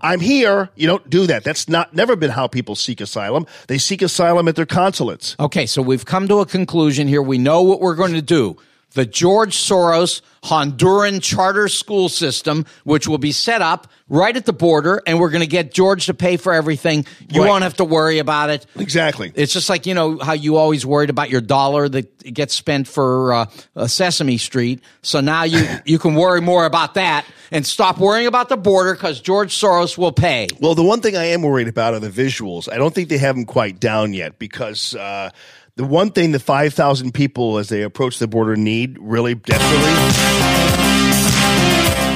I'm 0.00 0.20
here. 0.20 0.70
You 0.76 0.86
don't 0.86 1.10
do 1.10 1.26
that. 1.26 1.42
That's 1.42 1.68
not 1.68 1.92
never 1.94 2.14
been 2.14 2.30
how 2.30 2.46
people 2.46 2.76
seek 2.76 3.00
asylum. 3.00 3.46
They 3.66 3.78
seek 3.78 4.02
asylum 4.02 4.46
at 4.46 4.54
their 4.54 4.66
consulates. 4.66 5.34
Okay, 5.40 5.66
so 5.66 5.82
we've 5.82 6.04
come 6.04 6.28
to 6.28 6.40
a 6.40 6.46
conclusion 6.46 7.08
here. 7.08 7.22
We 7.22 7.38
know 7.38 7.62
what 7.62 7.80
we're 7.80 7.96
going 7.96 8.12
to 8.12 8.22
do. 8.22 8.56
The 8.94 9.04
George 9.06 9.56
Soros 9.56 10.20
Honduran 10.44 11.22
charter 11.22 11.68
school 11.68 12.08
system, 12.08 12.66
which 12.84 13.08
will 13.08 13.18
be 13.18 13.32
set 13.32 13.62
up 13.62 13.88
right 14.10 14.36
at 14.36 14.44
the 14.44 14.52
border, 14.52 15.02
and 15.06 15.18
we're 15.18 15.30
going 15.30 15.40
to 15.40 15.46
get 15.46 15.72
George 15.72 16.06
to 16.06 16.14
pay 16.14 16.36
for 16.36 16.52
everything. 16.52 17.06
You 17.30 17.40
Right. 17.42 17.48
won't 17.48 17.62
have 17.64 17.74
to 17.78 17.84
worry 17.84 18.18
about 18.18 18.50
it. 18.50 18.66
Exactly. 18.78 19.32
It's 19.34 19.52
just 19.54 19.70
like, 19.70 19.86
you 19.86 19.94
know, 19.94 20.18
how 20.18 20.34
you 20.34 20.56
always 20.56 20.84
worried 20.84 21.08
about 21.10 21.30
your 21.30 21.40
dollar 21.40 21.88
that 21.88 22.32
gets 22.34 22.54
spent 22.54 22.86
for 22.86 23.32
uh, 23.32 23.46
uh, 23.74 23.86
Sesame 23.86 24.36
Street. 24.36 24.80
So 25.02 25.20
now 25.20 25.44
you, 25.44 25.66
you 25.86 25.98
can 25.98 26.14
worry 26.14 26.42
more 26.42 26.66
about 26.66 26.94
that 26.94 27.24
and 27.50 27.66
stop 27.66 27.98
worrying 27.98 28.26
about 28.26 28.50
the 28.50 28.58
border 28.58 28.92
because 28.92 29.20
George 29.22 29.54
Soros 29.58 29.96
will 29.96 30.12
pay. 30.12 30.46
Well, 30.60 30.74
the 30.74 30.82
one 30.84 31.00
thing 31.00 31.16
I 31.16 31.24
am 31.24 31.40
worried 31.42 31.68
about 31.68 31.94
are 31.94 32.00
the 32.00 32.10
visuals. 32.10 32.70
I 32.70 32.76
don't 32.76 32.94
think 32.94 33.08
they 33.08 33.18
have 33.18 33.34
them 33.34 33.46
quite 33.46 33.80
down 33.80 34.12
yet 34.12 34.38
because 34.38 34.94
uh, 34.94 35.30
the 35.76 35.84
one 35.84 36.10
thing 36.10 36.32
the 36.32 36.38
5,000 36.38 37.12
people 37.12 37.58
as 37.58 37.68
they 37.68 37.82
approach 37.82 38.18
the 38.18 38.28
border 38.28 38.56
need 38.56 38.96
really 39.00 39.34
desperately, 39.34 39.90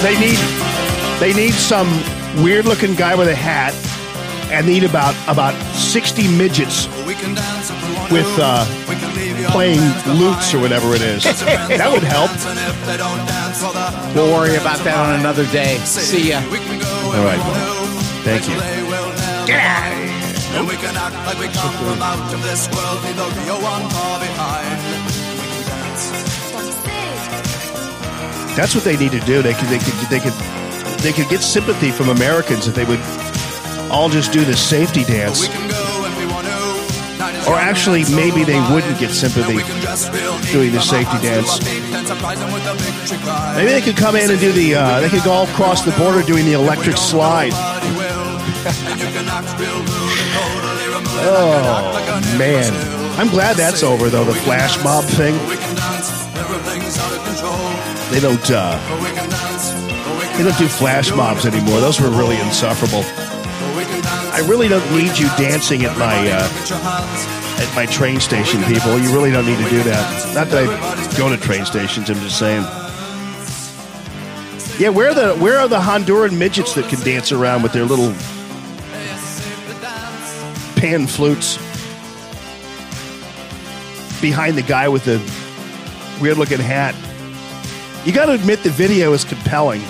they 0.03 0.19
need 0.21 0.39
they 1.19 1.33
need 1.35 1.53
some 1.55 1.89
weird 2.45 2.65
looking 2.67 2.95
guy 2.95 3.17
with 3.17 3.27
a 3.27 3.35
hat 3.35 3.75
and 4.53 4.67
need 4.67 4.85
about 4.85 5.15
about 5.27 5.55
60 5.75 6.29
midgets 6.37 6.87
with 8.13 8.29
uh, 8.39 8.65
playing 9.51 9.81
lutes 10.17 10.55
or 10.55 10.61
whatever 10.61 10.95
it 10.95 11.03
is. 11.03 11.25
that 11.25 11.91
would 11.91 12.05
help. 12.05 12.31
We'll 14.15 14.33
worry 14.33 14.55
about 14.55 14.79
that 14.85 14.97
on 14.97 15.19
another 15.19 15.47
day. 15.47 15.79
See 15.79 16.31
ya. 16.31 16.39
All 16.39 17.25
right. 17.25 17.41
Thank 18.23 18.49
you. 18.49 18.55
Get 19.47 19.59
out 19.61 19.93
of 19.93 19.99
here. 19.99 20.18
And 20.57 20.67
we 20.67 20.77
can 20.77 20.97
act 20.97 21.15
like 21.27 21.39
we 21.39 21.49
come 21.49 21.73
from 21.85 22.01
out 22.01 22.33
of 22.33 22.43
this 22.43 22.69
world, 22.73 23.03
leave 23.05 23.17
the 23.17 23.29
real 23.45 23.61
one 23.61 23.89
far 23.91 24.19
behind. 24.19 24.81
We 25.39 25.47
can 25.47 25.63
dance. 25.69 26.11
That's 28.57 28.75
what 28.75 28.85
they 28.85 28.97
need 28.97 29.13
to 29.13 29.21
do. 29.21 29.43
They 29.43 29.55
could, 29.55 29.69
they 29.69 29.79
could, 29.79 29.95
they 30.11 30.21
could, 30.21 30.33
they 31.03 31.13
could 31.13 31.29
get 31.29 31.43
sympathy 31.43 31.91
from 31.91 32.09
Americans 32.09 32.67
if 32.67 32.75
they 32.75 32.85
would 32.85 33.01
all 33.91 34.09
just 34.09 34.33
do 34.33 34.45
this 34.45 34.61
safety 34.61 35.05
dance. 35.05 35.49
Or 37.47 37.55
actually, 37.55 38.05
maybe 38.15 38.45
they 38.45 38.61
wouldn't 38.73 38.99
get 38.99 39.11
sympathy 39.11 39.59
doing 40.53 40.73
the 40.73 40.81
safety 40.81 41.19
dance. 41.23 41.61
Maybe 43.57 43.71
they 43.71 43.81
could 43.81 43.97
come 43.97 44.17
in 44.17 44.31
and 44.31 44.41
do 44.41 44.53
the. 44.53 44.75
Uh, 44.75 45.01
they 45.01 45.09
could 45.09 45.25
go 45.25 45.33
all 45.33 45.45
across 45.49 45.83
the 45.83 45.93
border 45.93 46.23
doing 46.23 46.45
the 46.45 46.53
electric 46.53 46.97
slide. 46.97 47.53
Oh 51.21 52.35
man, 52.39 52.73
I'm 53.19 53.29
glad 53.29 53.57
that's 53.57 53.83
over 53.83 54.09
though. 54.09 54.25
The 54.25 54.35
flash 54.35 54.83
mob 54.83 55.05
thing. 55.05 55.35
They 58.11 58.21
don't. 58.21 58.51
Uh, 58.51 58.79
they 60.37 60.45
don't 60.45 60.59
do 60.59 60.69
flash 60.69 61.11
mobs 61.13 61.47
anymore. 61.47 61.81
Those 61.81 62.01
were 62.01 62.11
really 62.11 62.41
insufferable. 62.41 63.05
I 64.33 64.41
really 64.49 64.69
don't 64.69 64.89
need 64.93 65.19
you 65.19 65.27
dancing 65.37 65.85
at 65.85 65.99
my 65.99 66.17
uh, 66.31 66.49
at 67.61 67.75
my 67.75 67.87
train 67.87 68.21
station, 68.21 68.63
people. 68.65 68.99
You 68.99 69.13
really 69.13 69.31
don't 69.31 69.47
need 69.47 69.59
to 69.59 69.71
do 69.71 69.83
that. 69.83 70.35
Not 70.35 70.49
that 70.49 70.69
I 70.69 71.19
go 71.19 71.29
to 71.29 71.37
train 71.37 71.65
stations. 71.65 72.09
I'm 72.09 72.19
just 72.21 72.39
saying. 72.39 72.63
Yeah, 74.79 74.91
where 74.91 75.11
are 75.11 75.15
the 75.15 75.35
where 75.37 75.59
are 75.59 75.67
the 75.67 75.81
Honduran 75.81 76.39
midgets 76.39 76.75
that 76.75 76.89
can 76.89 77.01
dance 77.01 77.33
around 77.33 77.63
with 77.63 77.73
their 77.73 77.85
little 77.85 78.15
pan 80.79 81.09
flutes 81.09 81.57
behind 84.21 84.57
the 84.57 84.63
guy 84.63 84.89
with 84.89 85.05
the 85.05 85.19
weird 86.23 86.39
looking 86.39 86.61
hat? 86.61 86.95
You 88.07 88.13
got 88.13 88.27
to 88.27 88.33
admit 88.33 88.63
the 88.63 88.71
video 88.71 89.13
is 89.13 89.25
compelling. 89.25 89.81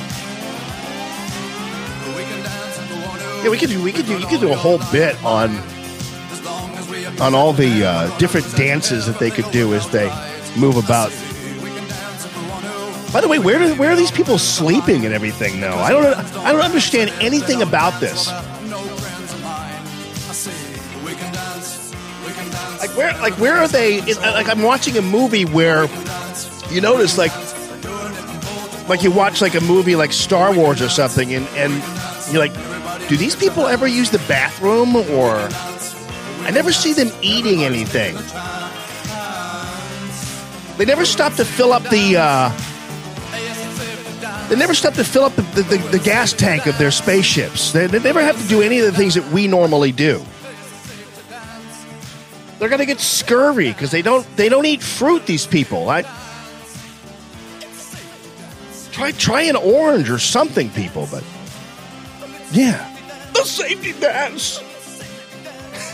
Yeah, 3.43 3.51
we 3.51 3.59
could 3.59 3.68
do 3.68 3.82
we 3.82 3.93
could 3.93 4.07
do 4.07 4.18
you 4.18 4.26
could 4.26 4.41
do 4.41 4.51
a 4.51 4.57
whole 4.57 4.78
bit 4.91 5.22
on 5.22 5.51
on 7.20 7.34
all 7.34 7.53
the 7.53 7.84
uh, 7.84 8.18
different 8.18 8.51
dances 8.57 9.07
that 9.07 9.18
they 9.18 9.30
could 9.30 9.51
do 9.51 9.74
as 9.74 9.89
they 9.91 10.09
move 10.59 10.76
about. 10.76 11.11
By 13.12 13.20
the 13.20 13.28
way, 13.28 13.39
where 13.39 13.59
do, 13.59 13.74
where 13.76 13.91
are 13.91 13.97
these 13.97 14.11
people 14.11 14.39
sleeping 14.39 15.05
and 15.05 15.14
everything? 15.14 15.61
though? 15.61 15.76
I 15.76 15.91
don't 15.91 16.05
I 16.39 16.53
don't 16.53 16.62
understand 16.62 17.11
anything 17.20 17.62
about 17.62 18.01
this. 18.01 18.28
Where 22.97 23.12
like 23.14 23.34
where 23.34 23.57
are 23.57 23.68
they? 23.68 24.01
Like 24.14 24.49
I'm 24.49 24.62
watching 24.62 24.97
a 24.97 25.03
movie 25.03 25.45
where 25.45 25.86
you 26.70 26.80
notice 26.80 27.16
like 27.18 27.32
like 28.89 29.03
you 29.03 29.11
watch 29.11 29.41
like 29.41 29.55
a 29.55 29.61
movie 29.61 29.97
like 29.97 30.12
Star 30.12 30.55
Wars 30.55 30.80
or 30.80 30.89
something, 30.89 31.34
and 31.34 31.47
and 31.49 31.72
you're 32.32 32.41
like, 32.45 32.55
do 33.09 33.16
these 33.16 33.36
people 33.36 33.66
ever 33.66 33.86
use 33.86 34.11
the 34.11 34.18
bathroom 34.28 34.97
or? 34.97 35.49
I 36.41 36.51
never 36.51 36.72
see 36.72 36.95
them 36.95 37.11
eating 37.20 37.62
anything. 37.62 38.16
They 40.78 40.84
never 40.84 41.05
stop 41.05 41.34
to 41.34 41.45
fill 41.45 41.72
up 41.72 41.82
the. 41.84 42.16
Uh, 42.16 42.51
they 44.49 44.57
never 44.57 44.72
stop 44.72 44.95
to 44.95 45.05
fill 45.05 45.24
up 45.24 45.34
the, 45.34 45.43
the, 45.43 45.62
the, 45.62 45.76
the 45.89 45.99
gas 45.99 46.32
tank 46.32 46.66
of 46.66 46.78
their 46.78 46.91
spaceships. 46.91 47.72
They, 47.72 47.86
they 47.86 47.99
never 47.99 48.22
have 48.22 48.41
to 48.41 48.49
do 48.49 48.62
any 48.62 48.78
of 48.78 48.86
the 48.86 48.93
things 48.93 49.14
that 49.14 49.30
we 49.30 49.47
normally 49.47 49.93
do. 49.93 50.24
They're 52.59 52.69
gonna 52.69 52.87
get 52.87 53.01
scurvy 53.01 53.73
because 53.73 53.91
they 53.91 54.03
don't 54.03 54.27
they 54.37 54.49
don't 54.49 54.67
eat 54.67 54.83
fruit. 54.83 55.27
These 55.27 55.47
people. 55.47 55.89
I 55.89 56.03
try 58.91 59.13
try 59.13 59.43
an 59.43 59.57
orange 59.57 60.11
or 60.11 60.19
something, 60.19 60.71
people. 60.71 61.07
But 61.11 61.23
yeah, 62.51 62.97
the 63.33 63.45
safety 63.45 63.93
dance. 64.01 64.61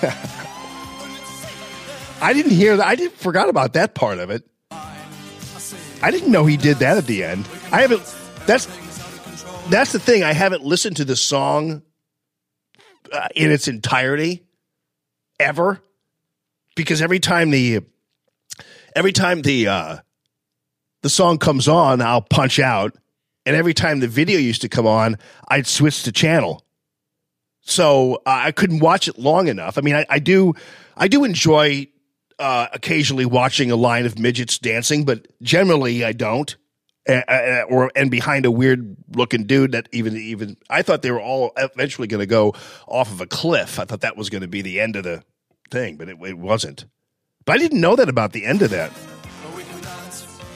I 2.23 2.33
didn't 2.33 2.53
hear 2.53 2.79
that. 2.79 2.87
I 2.87 2.95
didn't 2.95 3.17
forgot 3.17 3.51
about 3.51 3.75
that 3.75 3.95
part 3.95 4.19
of 4.19 4.31
it. 4.31 4.45
I 4.71 6.11
didn't 6.11 6.33
know 6.33 6.47
he 6.47 6.57
did 6.57 6.79
that 6.79 6.97
at 6.97 7.07
the 7.07 7.25
end. 7.25 7.47
I 7.73 7.83
haven't. 7.83 8.03
That's 8.47 8.67
that's 9.69 9.93
the 9.93 9.99
thing. 9.99 10.23
I 10.23 10.33
haven't 10.33 10.65
listened 10.65 10.97
to 10.97 11.05
the 11.05 11.17
song 11.17 11.83
uh, 13.13 13.29
in 13.35 13.51
its 13.51 13.69
entirety 13.69 14.45
ever 15.39 15.83
because 16.75 17.01
every 17.03 17.21
time 17.21 17.51
the 17.51 17.81
every 18.95 19.13
time 19.13 19.43
the 19.43 19.69
uh, 19.69 19.97
the 21.03 21.09
song 21.09 21.39
comes 21.39 21.69
on, 21.69 22.01
I'll 22.01 22.23
punch 22.23 22.59
out, 22.59 22.97
and 23.47 23.57
every 23.57 23.75
time 23.75 24.01
the 24.01 24.09
video 24.09 24.39
used 24.39 24.63
to 24.63 24.69
come 24.69 24.87
on, 24.87 25.19
I'd 25.49 25.67
switch 25.67 26.03
to 26.05 26.13
channel. 26.13 26.65
So 27.63 28.17
uh, 28.17 28.21
I 28.27 28.53
couldn't 28.53 28.81
watch 28.81 29.09
it 29.09 29.19
long 29.19 29.49
enough. 29.49 29.79
I 29.79 29.81
mean, 29.81 29.95
I, 29.95 30.07
I 30.09 30.19
do 30.19 30.55
I 30.97 31.09
do 31.09 31.25
enjoy 31.25 31.89
uh, 32.39 32.69
occasionally 32.73 33.27
watching 33.27 33.71
a 33.71 33.77
line 33.77 34.07
of 34.07 34.19
midgets 34.19 34.59
dancing, 34.59 35.05
but 35.05 35.27
generally 35.43 36.05
I 36.05 36.13
don't. 36.13 36.55
Uh, 37.07 37.65
or 37.69 37.93
and 37.95 38.11
behind 38.11 38.47
a 38.47 38.51
weird 38.51 38.97
looking 39.15 39.45
dude 39.45 39.73
that 39.73 39.91
even 39.93 40.17
even 40.17 40.57
I 40.71 40.81
thought 40.81 41.03
they 41.03 41.11
were 41.11 41.21
all 41.21 41.53
eventually 41.59 42.09
going 42.09 42.21
to 42.21 42.27
go 42.27 42.55
off 42.89 43.13
of 43.13 43.21
a 43.21 43.27
cliff. 43.27 43.79
I 43.79 43.85
thought 43.85 44.01
that 44.01 44.17
was 44.17 44.31
going 44.31 44.41
to 44.41 44.49
be 44.49 44.63
the 44.63 44.81
end 44.81 44.97
of 44.97 45.05
the 45.05 45.23
thing, 45.75 45.97
but 45.97 46.09
it, 46.09 46.17
it 46.23 46.39
wasn't. 46.39 46.87
But 47.45 47.57
I 47.57 47.59
didn't 47.59 47.81
know 47.81 47.97
that 47.97 48.09
about 48.09 48.33
the 48.33 48.47
end 48.47 48.63
of 48.63 48.71
that. 48.71 48.91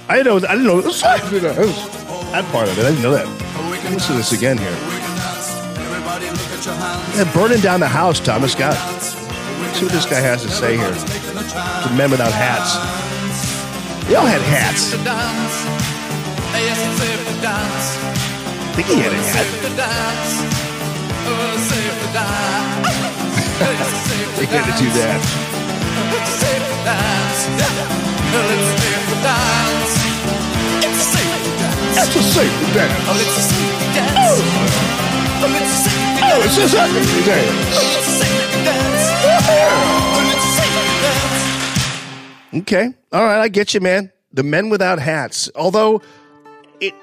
I 0.09 0.17
didn't 0.17 0.43
know. 0.43 0.49
I 0.49 0.53
didn't 0.55 0.65
know 0.65 0.81
that 0.81 2.45
part 2.53 2.69
of 2.69 2.79
it. 2.79 2.85
I 2.87 2.91
didn't 2.91 3.03
know 3.03 3.11
that. 3.11 3.27
Listen 3.91 4.13
to 4.13 4.19
this 4.19 4.33
again 4.33 4.57
here. 4.57 4.77
Yeah, 7.17 7.31
burning 7.35 7.61
down 7.61 7.81
the 7.81 7.89
house, 7.89 8.21
Thomas 8.21 8.53
Scott. 8.53 8.77
See 9.75 9.85
what 9.85 9.93
this 9.93 10.07
guy 10.07 10.21
has 10.21 10.43
to 10.43 10.49
say 10.49 10.77
here. 10.77 10.91
The 10.91 11.91
men 11.97 12.11
without 12.11 12.33
hats. 12.33 12.75
They 14.07 14.15
all 14.15 14.27
had 14.27 14.41
hats. 14.43 14.95
I 14.95 14.97
think 18.75 18.87
he 18.89 19.01
had 19.01 19.13
a 19.13 19.17
hat. 22.15 22.48
They 23.59 24.47
gotta 24.47 24.71
do 24.79 24.89
that. 24.95 25.19
That's 31.95 32.15
a 32.15 32.23
safety 32.23 32.73
dance. 32.73 33.05
Oh, 36.23 36.41
it's 36.45 36.57
a 36.57 36.69
safety 36.69 37.25
dance. 37.27 37.59
Okay. 42.55 42.95
All 43.13 43.25
right, 43.25 43.41
I 43.41 43.49
get 43.49 43.75
you, 43.75 43.81
man. 43.81 44.13
The 44.33 44.45
men 44.45 44.69
without 44.71 45.01
hats. 45.01 45.51
Although 45.57 46.01
it 46.81 46.95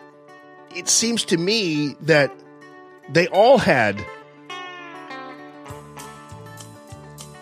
it 0.74 0.88
seems 0.88 1.26
to 1.26 1.38
me 1.38 1.96
that 2.02 2.32
they 3.10 3.28
all 3.28 3.58
had 3.58 4.06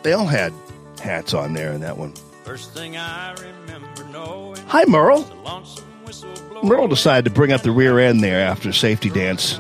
they 0.04 0.14
all 0.14 0.26
had 0.28 0.54
hats 1.02 1.34
on 1.34 1.54
there 1.54 1.72
in 1.72 1.82
that 1.82 1.98
one. 1.98 2.14
First 2.44 2.74
thing 2.74 2.98
I 2.98 3.34
remember 3.34 4.04
knowing 4.12 4.62
Hi, 4.68 4.84
Merle. 4.88 5.22
the 5.22 5.36
lonesome 5.36 5.86
whistle 6.06 6.34
blow. 6.50 6.64
Merle 6.64 6.88
decided 6.88 7.26
to 7.26 7.32
bring 7.32 7.52
up 7.52 7.62
the 7.62 7.72
rear 7.72 8.00
end 8.00 8.24
there 8.24 8.42
after 8.42 8.72
safety 8.74 9.10
dance. 9.10 9.60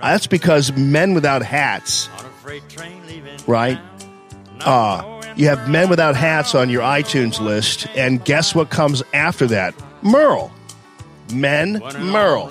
That's 0.00 0.26
because 0.26 0.72
men 0.76 1.14
without 1.14 1.42
hats, 1.42 2.08
on 2.18 2.24
a 2.24 2.28
freight 2.28 2.68
train 2.68 3.04
leaving 3.06 3.36
right? 3.46 3.78
Uh, 4.60 5.20
you 5.36 5.48
have 5.48 5.68
men 5.68 5.88
without 5.88 6.16
hats 6.16 6.54
on 6.54 6.68
your 6.70 6.82
iTunes 6.82 7.40
list, 7.40 7.86
and 7.96 8.24
guess 8.24 8.54
what 8.54 8.70
comes 8.70 9.02
after 9.12 9.46
that? 9.48 9.74
Merle. 10.02 10.52
Men, 11.32 11.82
Merle. 11.98 12.50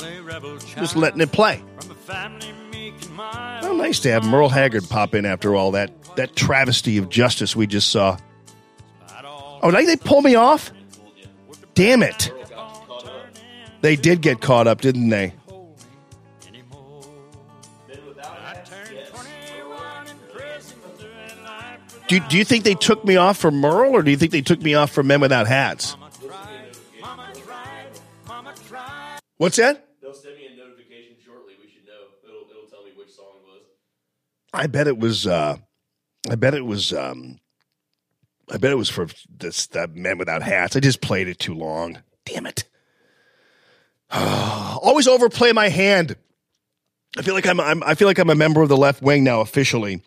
Just 0.75 0.95
letting 0.95 1.21
it 1.21 1.31
play. 1.31 1.63
Oh, 3.19 3.73
nice 3.75 3.99
to 4.01 4.11
have 4.11 4.25
Merle 4.25 4.49
Haggard 4.49 4.87
pop 4.89 5.15
in 5.15 5.25
after 5.25 5.55
all 5.55 5.71
that 5.71 5.96
that 6.17 6.35
travesty 6.35 6.97
of 6.97 7.09
justice 7.09 7.55
we 7.55 7.65
just 7.65 7.89
saw. 7.89 8.17
Oh, 9.63 9.71
did 9.71 9.87
they 9.87 9.95
pull 9.95 10.21
me 10.21 10.35
off? 10.35 10.71
Damn 11.73 12.03
it. 12.03 12.31
They 13.81 13.95
did 13.95 14.21
get 14.21 14.41
caught 14.41 14.67
up, 14.67 14.81
didn't 14.81 15.09
they? 15.09 15.33
Do, 22.07 22.19
do 22.21 22.37
you 22.37 22.45
think 22.45 22.63
they 22.63 22.73
took 22.73 23.03
me 23.03 23.17
off 23.17 23.37
for 23.37 23.51
Merle, 23.51 23.93
or 23.93 24.01
do 24.01 24.11
you 24.11 24.17
think 24.17 24.31
they 24.31 24.41
took 24.41 24.61
me 24.61 24.75
off 24.75 24.91
for 24.91 25.03
Men 25.03 25.19
Without 25.19 25.45
Hats? 25.45 25.97
What's 29.37 29.57
that? 29.57 29.87
They'll 30.01 30.13
send 30.13 30.35
me 30.37 30.47
a 30.47 30.57
notification 30.57 31.15
shortly. 31.23 31.53
We 31.61 31.69
should 31.69 31.85
know. 31.85 31.91
It'll, 32.23 32.49
it'll 32.49 32.69
tell 32.69 32.83
me 32.83 32.91
which 32.95 33.11
song 33.11 33.27
it 33.35 33.45
was. 33.45 33.61
I 34.53 34.67
bet 34.67 34.87
it 34.87 34.97
was. 34.97 35.27
Uh, 35.27 35.57
I 36.29 36.35
bet 36.35 36.53
it 36.53 36.65
was. 36.65 36.93
Um, 36.93 37.39
I 38.51 38.57
bet 38.57 38.71
it 38.71 38.75
was 38.75 38.89
for 38.89 39.07
this 39.29 39.67
the 39.67 39.87
Men 39.87 40.17
Without 40.17 40.41
Hats. 40.41 40.75
I 40.75 40.79
just 40.79 41.01
played 41.01 41.27
it 41.27 41.39
too 41.39 41.53
long. 41.53 41.99
Damn 42.25 42.45
it! 42.45 42.65
Always 44.11 45.07
overplay 45.07 45.51
my 45.51 45.69
hand. 45.69 46.15
I 47.17 47.21
feel 47.21 47.33
like 47.33 47.47
I'm, 47.47 47.59
I'm. 47.59 47.83
I 47.83 47.95
feel 47.95 48.07
like 48.07 48.19
I'm 48.19 48.29
a 48.29 48.35
member 48.35 48.61
of 48.61 48.69
the 48.69 48.77
left 48.77 49.01
wing 49.01 49.23
now 49.23 49.41
officially. 49.41 50.01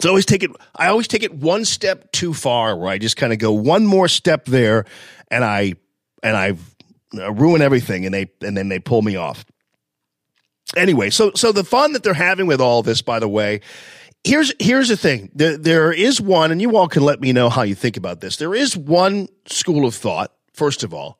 So 0.00 0.08
I 0.08 0.10
always 0.10 0.26
take 0.26 0.42
it. 0.42 0.50
I 0.74 0.88
always 0.88 1.08
take 1.08 1.22
it 1.22 1.34
one 1.34 1.64
step 1.64 2.12
too 2.12 2.34
far, 2.34 2.76
where 2.76 2.88
I 2.88 2.98
just 2.98 3.16
kind 3.16 3.32
of 3.32 3.38
go 3.38 3.52
one 3.52 3.86
more 3.86 4.08
step 4.08 4.44
there, 4.44 4.84
and 5.30 5.44
I 5.44 5.74
and 6.22 6.36
I 6.36 6.56
ruin 7.30 7.62
everything, 7.62 8.04
and 8.04 8.14
they 8.14 8.30
and 8.42 8.56
then 8.56 8.68
they 8.68 8.78
pull 8.78 9.02
me 9.02 9.16
off. 9.16 9.44
Anyway, 10.76 11.10
so 11.10 11.32
so 11.34 11.52
the 11.52 11.64
fun 11.64 11.92
that 11.92 12.02
they're 12.02 12.14
having 12.14 12.46
with 12.46 12.60
all 12.60 12.82
this, 12.82 13.00
by 13.00 13.18
the 13.18 13.28
way, 13.28 13.60
here's 14.26 14.52
here's 14.58 14.88
the 14.88 14.96
thing. 14.96 15.30
There 15.34 15.56
there 15.56 15.92
is 15.92 16.20
one, 16.20 16.52
and 16.52 16.60
you 16.60 16.76
all 16.76 16.88
can 16.88 17.02
let 17.02 17.20
me 17.20 17.32
know 17.32 17.48
how 17.48 17.62
you 17.62 17.74
think 17.74 17.96
about 17.96 18.20
this. 18.20 18.36
There 18.36 18.54
is 18.54 18.76
one 18.76 19.28
school 19.46 19.86
of 19.86 19.94
thought, 19.94 20.32
first 20.52 20.82
of 20.82 20.92
all, 20.92 21.18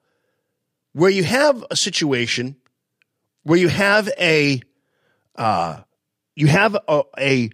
where 0.92 1.10
you 1.10 1.24
have 1.24 1.64
a 1.70 1.76
situation 1.76 2.56
where 3.44 3.58
you 3.58 3.68
have 3.68 4.10
a 4.18 4.60
uh, 5.36 5.80
you 6.34 6.48
have 6.48 6.76
a, 6.88 7.02
a 7.18 7.50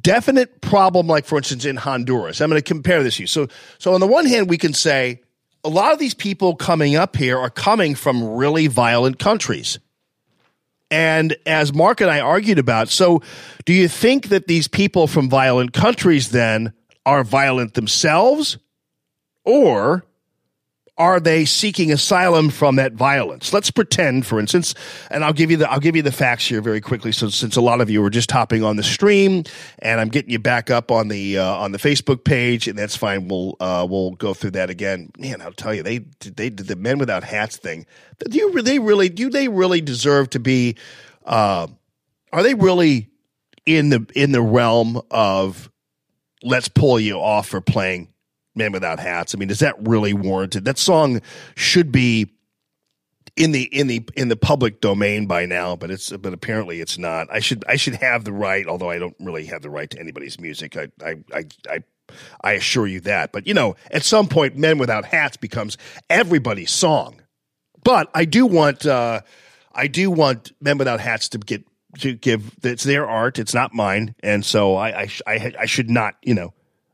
definite 0.00 0.60
problem, 0.60 1.06
like 1.06 1.26
for 1.26 1.36
instance 1.36 1.64
in 1.64 1.76
Honduras. 1.76 2.40
I'm 2.40 2.48
going 2.48 2.60
to 2.60 2.64
compare 2.66 3.02
this 3.02 3.16
to 3.16 3.24
you. 3.24 3.26
So, 3.26 3.48
so 3.78 3.94
on 3.94 4.00
the 4.00 4.06
one 4.06 4.26
hand, 4.26 4.48
we 4.48 4.56
can 4.56 4.72
say 4.72 5.20
a 5.62 5.68
lot 5.68 5.92
of 5.92 5.98
these 5.98 6.14
people 6.14 6.56
coming 6.56 6.96
up 6.96 7.16
here 7.16 7.38
are 7.38 7.50
coming 7.50 7.94
from 7.94 8.24
really 8.24 8.66
violent 8.66 9.18
countries. 9.18 9.78
And 10.90 11.36
as 11.46 11.72
Mark 11.72 12.00
and 12.00 12.10
I 12.10 12.20
argued 12.20 12.58
about, 12.58 12.88
so 12.88 13.22
do 13.64 13.72
you 13.72 13.88
think 13.88 14.28
that 14.28 14.46
these 14.46 14.66
people 14.66 15.06
from 15.06 15.28
violent 15.28 15.72
countries 15.72 16.30
then 16.30 16.72
are 17.06 17.22
violent 17.22 17.74
themselves? 17.74 18.58
Or 19.44 20.04
are 21.00 21.18
they 21.18 21.46
seeking 21.46 21.90
asylum 21.90 22.50
from 22.50 22.76
that 22.76 22.92
violence? 22.92 23.54
Let's 23.54 23.70
pretend, 23.70 24.26
for 24.26 24.38
instance, 24.38 24.74
and 25.10 25.24
I'll 25.24 25.32
give 25.32 25.50
you 25.50 25.56
the 25.56 25.70
I'll 25.70 25.80
give 25.80 25.96
you 25.96 26.02
the 26.02 26.12
facts 26.12 26.46
here 26.46 26.60
very 26.60 26.82
quickly. 26.82 27.10
So 27.10 27.30
since 27.30 27.56
a 27.56 27.62
lot 27.62 27.80
of 27.80 27.88
you 27.88 28.02
were 28.02 28.10
just 28.10 28.30
hopping 28.30 28.62
on 28.62 28.76
the 28.76 28.82
stream, 28.82 29.44
and 29.78 29.98
I'm 29.98 30.10
getting 30.10 30.30
you 30.30 30.38
back 30.38 30.68
up 30.68 30.90
on 30.90 31.08
the 31.08 31.38
uh, 31.38 31.54
on 31.54 31.72
the 31.72 31.78
Facebook 31.78 32.22
page, 32.24 32.68
and 32.68 32.78
that's 32.78 32.96
fine. 32.96 33.28
We'll 33.28 33.56
uh, 33.60 33.86
we'll 33.88 34.10
go 34.10 34.34
through 34.34 34.50
that 34.50 34.68
again. 34.68 35.10
Man, 35.16 35.40
I'll 35.40 35.52
tell 35.52 35.72
you, 35.72 35.82
they 35.82 36.00
they 36.20 36.50
did 36.50 36.66
the 36.66 36.76
men 36.76 36.98
without 36.98 37.24
hats 37.24 37.56
thing. 37.56 37.86
Do 38.18 38.36
you 38.36 38.60
they 38.60 38.78
really 38.78 39.08
do 39.08 39.30
they 39.30 39.48
really 39.48 39.80
deserve 39.80 40.28
to 40.30 40.38
be? 40.38 40.76
Uh, 41.24 41.66
are 42.30 42.42
they 42.42 42.52
really 42.52 43.08
in 43.64 43.88
the 43.88 44.06
in 44.14 44.32
the 44.32 44.42
realm 44.42 45.00
of 45.10 45.70
let's 46.42 46.68
pull 46.68 47.00
you 47.00 47.18
off 47.18 47.48
for 47.48 47.62
playing 47.62 48.08
Man 48.54 48.72
Without 48.72 48.98
Hats. 48.98 49.34
I 49.34 49.38
mean, 49.38 49.50
is 49.50 49.60
that 49.60 49.76
really 49.80 50.12
warranted? 50.12 50.64
That 50.64 50.78
song 50.78 51.20
should 51.54 51.92
be 51.92 52.30
in 53.36 53.52
the 53.52 53.62
in 53.64 53.86
the 53.86 54.06
in 54.16 54.28
the 54.28 54.36
public 54.36 54.80
domain 54.80 55.26
by 55.26 55.46
now, 55.46 55.76
but 55.76 55.90
it's 55.90 56.10
but 56.10 56.32
apparently 56.32 56.80
it's 56.80 56.98
not. 56.98 57.28
I 57.32 57.40
should 57.40 57.64
I 57.68 57.76
should 57.76 57.94
have 57.94 58.24
the 58.24 58.32
right, 58.32 58.66
although 58.66 58.90
I 58.90 58.98
don't 58.98 59.16
really 59.20 59.46
have 59.46 59.62
the 59.62 59.70
right 59.70 59.88
to 59.90 59.98
anybody's 59.98 60.40
music. 60.40 60.76
I 60.76 60.88
I 61.04 61.16
I, 61.32 61.44
I 61.68 61.82
I 62.42 62.52
assure 62.52 62.86
you 62.86 63.00
that. 63.00 63.32
But 63.32 63.46
you 63.46 63.54
know, 63.54 63.76
at 63.90 64.02
some 64.02 64.28
point, 64.28 64.56
Men 64.56 64.78
Without 64.78 65.04
Hats 65.04 65.36
becomes 65.36 65.78
everybody's 66.08 66.70
song. 66.70 67.22
But 67.84 68.10
I 68.14 68.24
do 68.24 68.46
want 68.46 68.84
uh, 68.84 69.22
I 69.72 69.86
do 69.86 70.10
want 70.10 70.52
Men 70.60 70.78
Without 70.78 71.00
Hats 71.00 71.28
to 71.30 71.38
get 71.38 71.64
to 72.00 72.14
give 72.14 72.54
it's 72.62 72.84
their 72.84 73.08
art. 73.08 73.38
It's 73.38 73.54
not 73.54 73.72
mine, 73.72 74.14
and 74.22 74.44
so 74.44 74.76
I 74.76 75.02
I 75.02 75.08
I, 75.26 75.52
I 75.60 75.66
should 75.66 75.88
not 75.88 76.16
you 76.22 76.34
know 76.34 76.52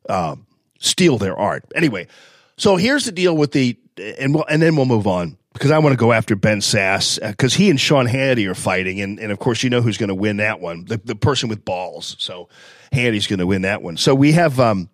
um, 0.08 0.45
steal 0.78 1.18
their 1.18 1.36
art. 1.36 1.64
Anyway, 1.74 2.06
so 2.56 2.76
here's 2.76 3.04
the 3.04 3.12
deal 3.12 3.36
with 3.36 3.52
the 3.52 3.78
and 3.96 4.34
we'll, 4.34 4.44
and 4.48 4.60
then 4.60 4.76
we'll 4.76 4.86
move 4.86 5.06
on 5.06 5.38
because 5.52 5.70
I 5.70 5.78
want 5.78 5.94
to 5.94 5.96
go 5.96 6.12
after 6.12 6.36
Ben 6.36 6.58
Sasse 6.58 7.18
because 7.26 7.54
he 7.54 7.70
and 7.70 7.80
Sean 7.80 8.06
Hannity 8.06 8.48
are 8.48 8.54
fighting, 8.54 9.00
and 9.00 9.18
and 9.18 9.32
of 9.32 9.38
course 9.38 9.62
you 9.62 9.70
know 9.70 9.80
who's 9.80 9.96
going 9.96 10.08
to 10.08 10.14
win 10.14 10.38
that 10.38 10.60
one, 10.60 10.84
the 10.84 10.98
the 10.98 11.16
person 11.16 11.48
with 11.48 11.64
balls. 11.64 12.16
So 12.18 12.48
Hannity's 12.92 13.26
going 13.26 13.38
to 13.38 13.46
win 13.46 13.62
that 13.62 13.82
one. 13.82 13.96
So 13.96 14.14
we 14.14 14.32
have 14.32 14.60
um 14.60 14.90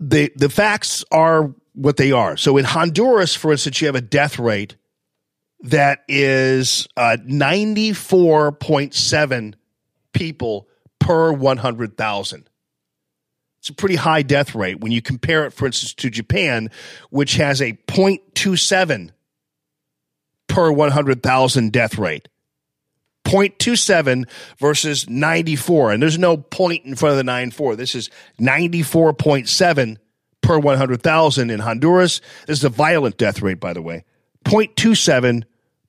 the 0.00 0.32
the 0.36 0.48
facts 0.48 1.04
are 1.12 1.54
what 1.74 1.96
they 1.96 2.12
are. 2.12 2.36
So 2.36 2.56
in 2.56 2.64
Honduras, 2.64 3.34
for 3.34 3.52
instance, 3.52 3.80
you 3.80 3.86
have 3.86 3.94
a 3.94 4.00
death 4.00 4.38
rate 4.38 4.76
that 5.62 6.04
is 6.08 6.88
uh, 6.96 7.18
94.7 7.24 9.54
people 10.12 10.68
per 10.98 11.32
100,000. 11.32 12.50
It's 13.62 13.70
a 13.70 13.74
pretty 13.74 13.94
high 13.94 14.22
death 14.22 14.56
rate 14.56 14.80
when 14.80 14.90
you 14.90 15.00
compare 15.00 15.46
it, 15.46 15.52
for 15.52 15.66
instance, 15.66 15.94
to 15.94 16.10
Japan, 16.10 16.68
which 17.10 17.34
has 17.36 17.62
a 17.62 17.74
0.27 17.86 19.10
per 20.48 20.72
100,000 20.72 21.72
death 21.72 21.96
rate. 21.96 22.26
0.27 23.24 24.28
versus 24.58 25.08
94. 25.08 25.92
And 25.92 26.02
there's 26.02 26.18
no 26.18 26.38
point 26.38 26.84
in 26.84 26.96
front 26.96 27.12
of 27.12 27.18
the 27.18 27.22
94. 27.22 27.76
This 27.76 27.94
is 27.94 28.10
94.7 28.40 29.96
per 30.40 30.58
100,000 30.58 31.50
in 31.50 31.60
Honduras. 31.60 32.20
This 32.48 32.58
is 32.58 32.64
a 32.64 32.68
violent 32.68 33.16
death 33.16 33.42
rate, 33.42 33.60
by 33.60 33.74
the 33.74 33.80
way. 33.80 34.04
0.27 34.44 35.44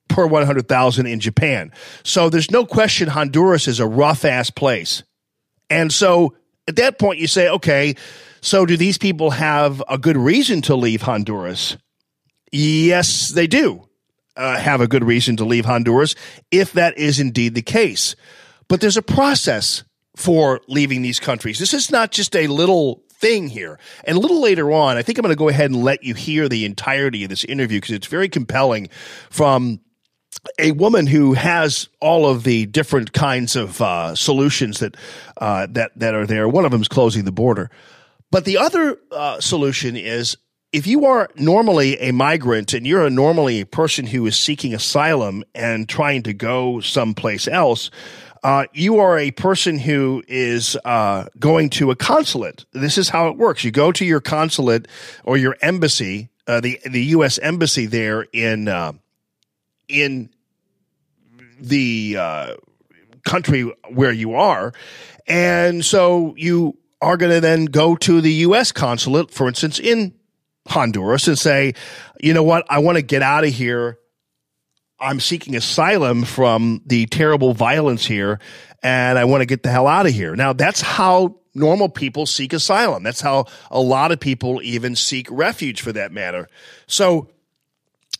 per 0.06 0.28
100,000 0.28 1.06
in 1.06 1.18
Japan. 1.18 1.72
So 2.04 2.30
there's 2.30 2.52
no 2.52 2.66
question 2.66 3.08
Honduras 3.08 3.66
is 3.66 3.80
a 3.80 3.86
rough 3.88 4.24
ass 4.24 4.50
place. 4.50 5.02
And 5.68 5.92
so 5.92 6.36
at 6.66 6.76
that 6.76 6.98
point, 6.98 7.18
you 7.18 7.26
say, 7.26 7.48
okay, 7.48 7.94
so 8.40 8.66
do 8.66 8.76
these 8.76 8.98
people 8.98 9.30
have 9.30 9.82
a 9.88 9.98
good 9.98 10.16
reason 10.16 10.62
to 10.62 10.76
leave 10.76 11.02
Honduras? 11.02 11.76
Yes, 12.52 13.30
they 13.30 13.46
do 13.46 13.88
uh, 14.36 14.58
have 14.58 14.80
a 14.80 14.88
good 14.88 15.04
reason 15.04 15.36
to 15.36 15.44
leave 15.44 15.64
Honduras 15.64 16.14
if 16.50 16.72
that 16.72 16.96
is 16.98 17.20
indeed 17.20 17.54
the 17.54 17.62
case. 17.62 18.16
But 18.68 18.80
there's 18.80 18.96
a 18.96 19.02
process 19.02 19.84
for 20.16 20.60
leaving 20.68 21.02
these 21.02 21.20
countries. 21.20 21.58
This 21.58 21.74
is 21.74 21.90
not 21.90 22.12
just 22.12 22.36
a 22.36 22.46
little 22.46 23.02
thing 23.10 23.48
here. 23.48 23.78
And 24.04 24.16
a 24.16 24.20
little 24.20 24.40
later 24.40 24.70
on, 24.72 24.96
I 24.96 25.02
think 25.02 25.18
I'm 25.18 25.22
going 25.22 25.34
to 25.34 25.38
go 25.38 25.48
ahead 25.48 25.70
and 25.70 25.82
let 25.82 26.04
you 26.04 26.14
hear 26.14 26.48
the 26.48 26.64
entirety 26.64 27.24
of 27.24 27.30
this 27.30 27.44
interview 27.44 27.80
because 27.80 27.94
it's 27.94 28.06
very 28.06 28.28
compelling 28.28 28.88
from 29.30 29.80
a 30.58 30.72
woman 30.72 31.06
who 31.06 31.34
has 31.34 31.88
all 32.00 32.28
of 32.28 32.44
the 32.44 32.66
different 32.66 33.12
kinds 33.12 33.56
of 33.56 33.80
uh, 33.80 34.14
solutions 34.14 34.80
that 34.80 34.96
uh, 35.38 35.66
that 35.70 35.92
that 35.96 36.14
are 36.14 36.26
there. 36.26 36.48
One 36.48 36.64
of 36.64 36.70
them 36.70 36.82
is 36.82 36.88
closing 36.88 37.24
the 37.24 37.32
border, 37.32 37.70
but 38.30 38.44
the 38.44 38.58
other 38.58 38.98
uh, 39.10 39.40
solution 39.40 39.96
is 39.96 40.36
if 40.72 40.86
you 40.86 41.06
are 41.06 41.28
normally 41.36 41.98
a 42.00 42.12
migrant 42.12 42.74
and 42.74 42.86
you're 42.86 43.06
a 43.06 43.10
normally 43.10 43.60
a 43.60 43.66
person 43.66 44.06
who 44.06 44.26
is 44.26 44.36
seeking 44.36 44.74
asylum 44.74 45.44
and 45.54 45.88
trying 45.88 46.22
to 46.24 46.32
go 46.32 46.80
someplace 46.80 47.48
else. 47.48 47.90
Uh, 48.42 48.66
you 48.74 48.98
are 48.98 49.18
a 49.18 49.30
person 49.30 49.78
who 49.78 50.22
is 50.28 50.76
uh, 50.84 51.24
going 51.38 51.70
to 51.70 51.90
a 51.90 51.96
consulate. 51.96 52.66
This 52.72 52.98
is 52.98 53.08
how 53.08 53.28
it 53.28 53.38
works. 53.38 53.64
You 53.64 53.70
go 53.70 53.90
to 53.92 54.04
your 54.04 54.20
consulate 54.20 54.86
or 55.24 55.38
your 55.38 55.56
embassy, 55.62 56.28
uh, 56.46 56.60
the 56.60 56.78
the 56.84 57.04
U.S. 57.04 57.38
embassy 57.38 57.86
there 57.86 58.26
in 58.34 58.68
in 59.88 60.30
the 61.60 62.16
uh, 62.18 62.54
country 63.24 63.72
where 63.88 64.12
you 64.12 64.34
are. 64.34 64.72
And 65.26 65.84
so 65.84 66.34
you 66.36 66.78
are 67.00 67.16
going 67.16 67.32
to 67.32 67.40
then 67.40 67.66
go 67.66 67.96
to 67.96 68.20
the 68.20 68.32
U.S. 68.32 68.72
consulate, 68.72 69.30
for 69.30 69.48
instance, 69.48 69.78
in 69.78 70.14
Honduras 70.66 71.28
and 71.28 71.38
say, 71.38 71.74
you 72.20 72.32
know 72.32 72.42
what, 72.42 72.64
I 72.68 72.78
want 72.78 72.96
to 72.96 73.02
get 73.02 73.22
out 73.22 73.44
of 73.44 73.50
here. 73.50 73.98
I'm 75.00 75.20
seeking 75.20 75.54
asylum 75.56 76.24
from 76.24 76.80
the 76.86 77.06
terrible 77.06 77.52
violence 77.52 78.06
here, 78.06 78.38
and 78.82 79.18
I 79.18 79.24
want 79.24 79.42
to 79.42 79.46
get 79.46 79.62
the 79.62 79.70
hell 79.70 79.86
out 79.86 80.06
of 80.06 80.12
here. 80.12 80.34
Now, 80.36 80.52
that's 80.52 80.80
how 80.80 81.36
normal 81.54 81.88
people 81.88 82.26
seek 82.26 82.52
asylum. 82.52 83.02
That's 83.02 83.20
how 83.20 83.46
a 83.70 83.80
lot 83.80 84.12
of 84.12 84.20
people 84.20 84.60
even 84.62 84.96
seek 84.96 85.26
refuge 85.30 85.82
for 85.82 85.92
that 85.92 86.12
matter. 86.12 86.48
So 86.86 87.28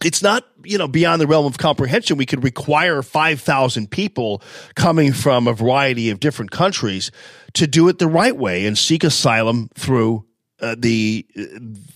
it's 0.02 0.22
not 0.22 0.44
you 0.64 0.78
know 0.78 0.88
beyond 0.88 1.20
the 1.20 1.26
realm 1.26 1.46
of 1.46 1.58
comprehension. 1.58 2.16
We 2.16 2.26
could 2.26 2.42
require 2.42 3.02
5000 3.02 3.90
people 3.90 4.42
coming 4.74 5.12
from 5.12 5.46
a 5.46 5.52
variety 5.52 6.10
of 6.10 6.20
different 6.20 6.50
countries 6.50 7.10
to 7.54 7.66
do 7.66 7.88
it 7.88 7.98
the 7.98 8.08
right 8.08 8.36
way 8.36 8.66
and 8.66 8.76
seek 8.76 9.04
asylum 9.04 9.70
through 9.74 10.24
uh, 10.60 10.76
the 10.78 11.26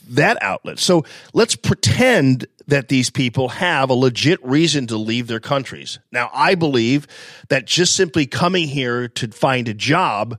that 0.09 0.43
outlet. 0.43 0.79
So 0.79 1.05
let's 1.33 1.57
pretend 1.57 2.47
that 2.67 2.89
these 2.89 3.09
people 3.09 3.49
have 3.49 3.89
a 3.89 3.95
legit 3.95 4.45
reason 4.45 4.87
to 4.89 4.97
leave 4.97 5.27
their 5.27 5.41
countries. 5.41 5.99
Now 6.13 6.31
i 6.35 6.55
believe 6.55 7.07
that 7.49 7.67
just 7.67 7.97
simply 7.97 8.27
coming 8.27 8.69
here 8.69 9.09
to 9.09 9.29
find 9.29 9.69
a 9.69 9.75
job 9.75 10.39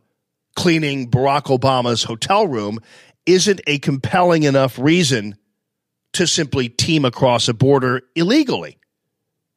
cleaning 0.56 1.10
barack 1.10 1.44
obama's 1.44 2.03
hotel 2.03 2.48
room 2.48 2.80
isn't 3.26 3.61
a 3.68 3.80
compelling 3.80 4.44
enough 4.44 4.77
reason 4.77 5.36
to 6.14 6.27
simply 6.27 6.69
team 6.69 7.06
across 7.06 7.48
a 7.48 7.53
border 7.53 8.02
illegally 8.15 8.77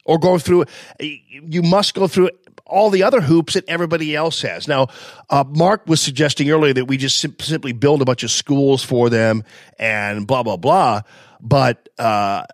or 0.05 0.19
go 0.19 0.39
through 0.39 0.65
you 1.01 1.63
must 1.63 1.95
go 1.95 2.07
through 2.07 2.31
all 2.67 2.91
the 2.91 3.03
other 3.03 3.21
hoops 3.21 3.55
that 3.55 3.69
everybody 3.69 4.17
else 4.17 4.43
has. 4.43 4.67
Now 4.67 4.89
uh, 5.31 5.45
mark 5.47 5.87
was 5.87 6.01
suggesting 6.01 6.51
earlier 6.51 6.73
that 6.75 6.87
we 6.87 6.97
just 6.97 7.19
sim- 7.19 7.37
simply 7.41 7.73
build 7.73 8.03
a 8.03 8.05
bunch 8.05 8.23
of 8.23 8.31
schools 8.31 8.83
for 8.83 9.11
them 9.11 9.45
and 9.79 10.27
blah 10.27 10.43
blah 10.43 10.57
blah. 10.57 11.03
But 11.41 11.89
uh, 11.99 12.45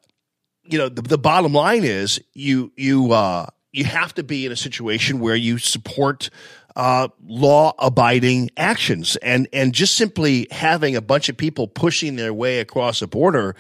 you 0.65 0.79
know 0.79 0.89
the, 0.89 1.03
the 1.03 1.19
bottom 1.19 1.53
line 1.53 1.85
is 1.85 2.21
you 2.35 2.73
you 2.77 3.13
uh, 3.13 3.47
you 3.73 3.85
have 3.85 4.15
to 4.15 4.23
be 4.23 4.47
in 4.47 4.53
a 4.53 4.57
situation 4.57 5.21
where 5.21 5.37
you 5.37 5.59
support 5.59 6.31
uh, 6.79 7.09
law 7.27 7.75
abiding 7.81 8.51
actions 8.57 9.17
and 9.17 9.49
and 9.53 9.75
just 9.75 9.97
simply 9.97 10.47
having 10.53 10.95
a 10.95 11.01
bunch 11.01 11.29
of 11.29 11.37
people 11.37 11.67
pushing 11.67 12.15
their 12.15 12.33
way 12.33 12.61
across 12.61 13.03
a 13.03 13.09
border 13.09 13.57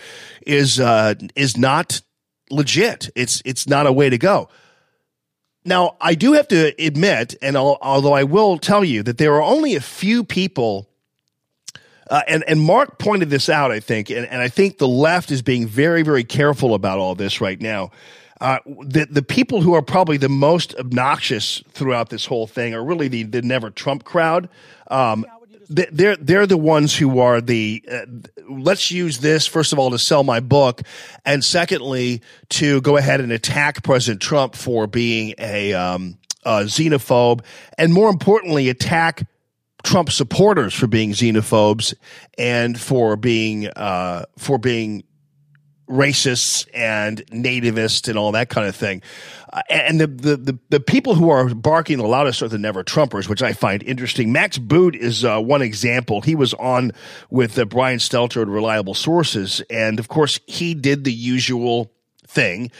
is 0.46 0.78
uh, 0.78 1.14
is 1.34 1.56
not 1.56 2.00
legit. 2.48 3.10
It's 3.16 3.42
it's 3.44 3.66
not 3.66 3.88
a 3.88 3.92
way 3.92 4.08
to 4.08 4.18
go. 4.18 4.48
Now 5.64 5.96
I 6.00 6.14
do 6.14 6.34
have 6.34 6.46
to 6.48 6.72
admit, 6.78 7.34
and 7.42 7.56
al- 7.56 7.78
although 7.82 8.12
I 8.12 8.22
will 8.22 8.56
tell 8.56 8.84
you 8.84 9.02
that 9.02 9.18
there 9.18 9.34
are 9.34 9.42
only 9.42 9.74
a 9.74 9.80
few 9.80 10.22
people. 10.22 10.88
Uh, 12.08 12.22
and 12.28 12.44
and 12.46 12.60
Mark 12.60 12.98
pointed 13.00 13.30
this 13.30 13.48
out, 13.48 13.72
I 13.72 13.80
think, 13.80 14.10
and, 14.10 14.26
and 14.26 14.40
I 14.40 14.48
think 14.48 14.78
the 14.78 14.88
left 14.88 15.32
is 15.32 15.42
being 15.42 15.66
very 15.66 16.02
very 16.02 16.24
careful 16.24 16.72
about 16.72 17.00
all 17.00 17.16
this 17.16 17.40
right 17.40 17.60
now. 17.60 17.90
Uh, 18.40 18.58
the 18.66 19.06
the 19.10 19.22
people 19.22 19.62
who 19.62 19.74
are 19.74 19.82
probably 19.82 20.16
the 20.16 20.28
most 20.28 20.74
obnoxious 20.76 21.62
throughout 21.70 22.10
this 22.10 22.26
whole 22.26 22.46
thing 22.46 22.74
are 22.74 22.84
really 22.84 23.08
the 23.08 23.24
the 23.24 23.42
never 23.42 23.70
Trump 23.70 24.04
crowd. 24.04 24.48
Um, 24.90 25.26
they're 25.68 26.16
they're 26.16 26.46
the 26.46 26.56
ones 26.56 26.96
who 26.96 27.18
are 27.18 27.40
the 27.40 27.84
uh, 27.90 28.06
let's 28.48 28.90
use 28.90 29.18
this 29.18 29.46
first 29.46 29.72
of 29.72 29.78
all 29.78 29.90
to 29.90 29.98
sell 29.98 30.24
my 30.24 30.40
book, 30.40 30.82
and 31.24 31.44
secondly 31.44 32.22
to 32.50 32.80
go 32.80 32.96
ahead 32.96 33.20
and 33.20 33.32
attack 33.32 33.82
President 33.82 34.22
Trump 34.22 34.54
for 34.54 34.86
being 34.86 35.34
a, 35.38 35.74
um, 35.74 36.16
a 36.44 36.62
xenophobe, 36.62 37.44
and 37.76 37.92
more 37.92 38.08
importantly 38.08 38.68
attack 38.68 39.26
Trump 39.82 40.10
supporters 40.10 40.74
for 40.74 40.86
being 40.86 41.12
xenophobes 41.12 41.94
and 42.38 42.80
for 42.80 43.16
being 43.16 43.68
uh, 43.68 44.24
for 44.38 44.58
being 44.58 45.04
racists 45.88 46.68
and 46.74 47.24
nativist 47.26 48.08
and 48.08 48.18
all 48.18 48.32
that 48.32 48.48
kind 48.48 48.68
of 48.68 48.76
thing. 48.76 49.02
Uh, 49.52 49.62
and 49.70 50.00
the, 50.00 50.06
the, 50.06 50.36
the, 50.36 50.58
the 50.68 50.80
people 50.80 51.14
who 51.14 51.30
are 51.30 51.54
barking 51.54 51.96
the 51.98 52.06
loudest 52.06 52.42
are 52.42 52.48
the 52.48 52.58
never 52.58 52.84
Trumpers, 52.84 53.28
which 53.28 53.42
I 53.42 53.54
find 53.54 53.82
interesting. 53.82 54.30
Max 54.30 54.58
Boot 54.58 54.94
is 54.94 55.24
uh, 55.24 55.40
one 55.40 55.62
example. 55.62 56.20
He 56.20 56.34
was 56.34 56.52
on 56.54 56.92
with 57.30 57.58
uh, 57.58 57.64
Brian 57.64 57.98
Stelter 57.98 58.42
at 58.42 58.48
Reliable 58.48 58.94
Sources. 58.94 59.62
And 59.70 59.98
of 59.98 60.08
course, 60.08 60.38
he 60.46 60.74
did 60.74 61.04
the 61.04 61.12
usual 61.12 61.90
thing. 62.26 62.70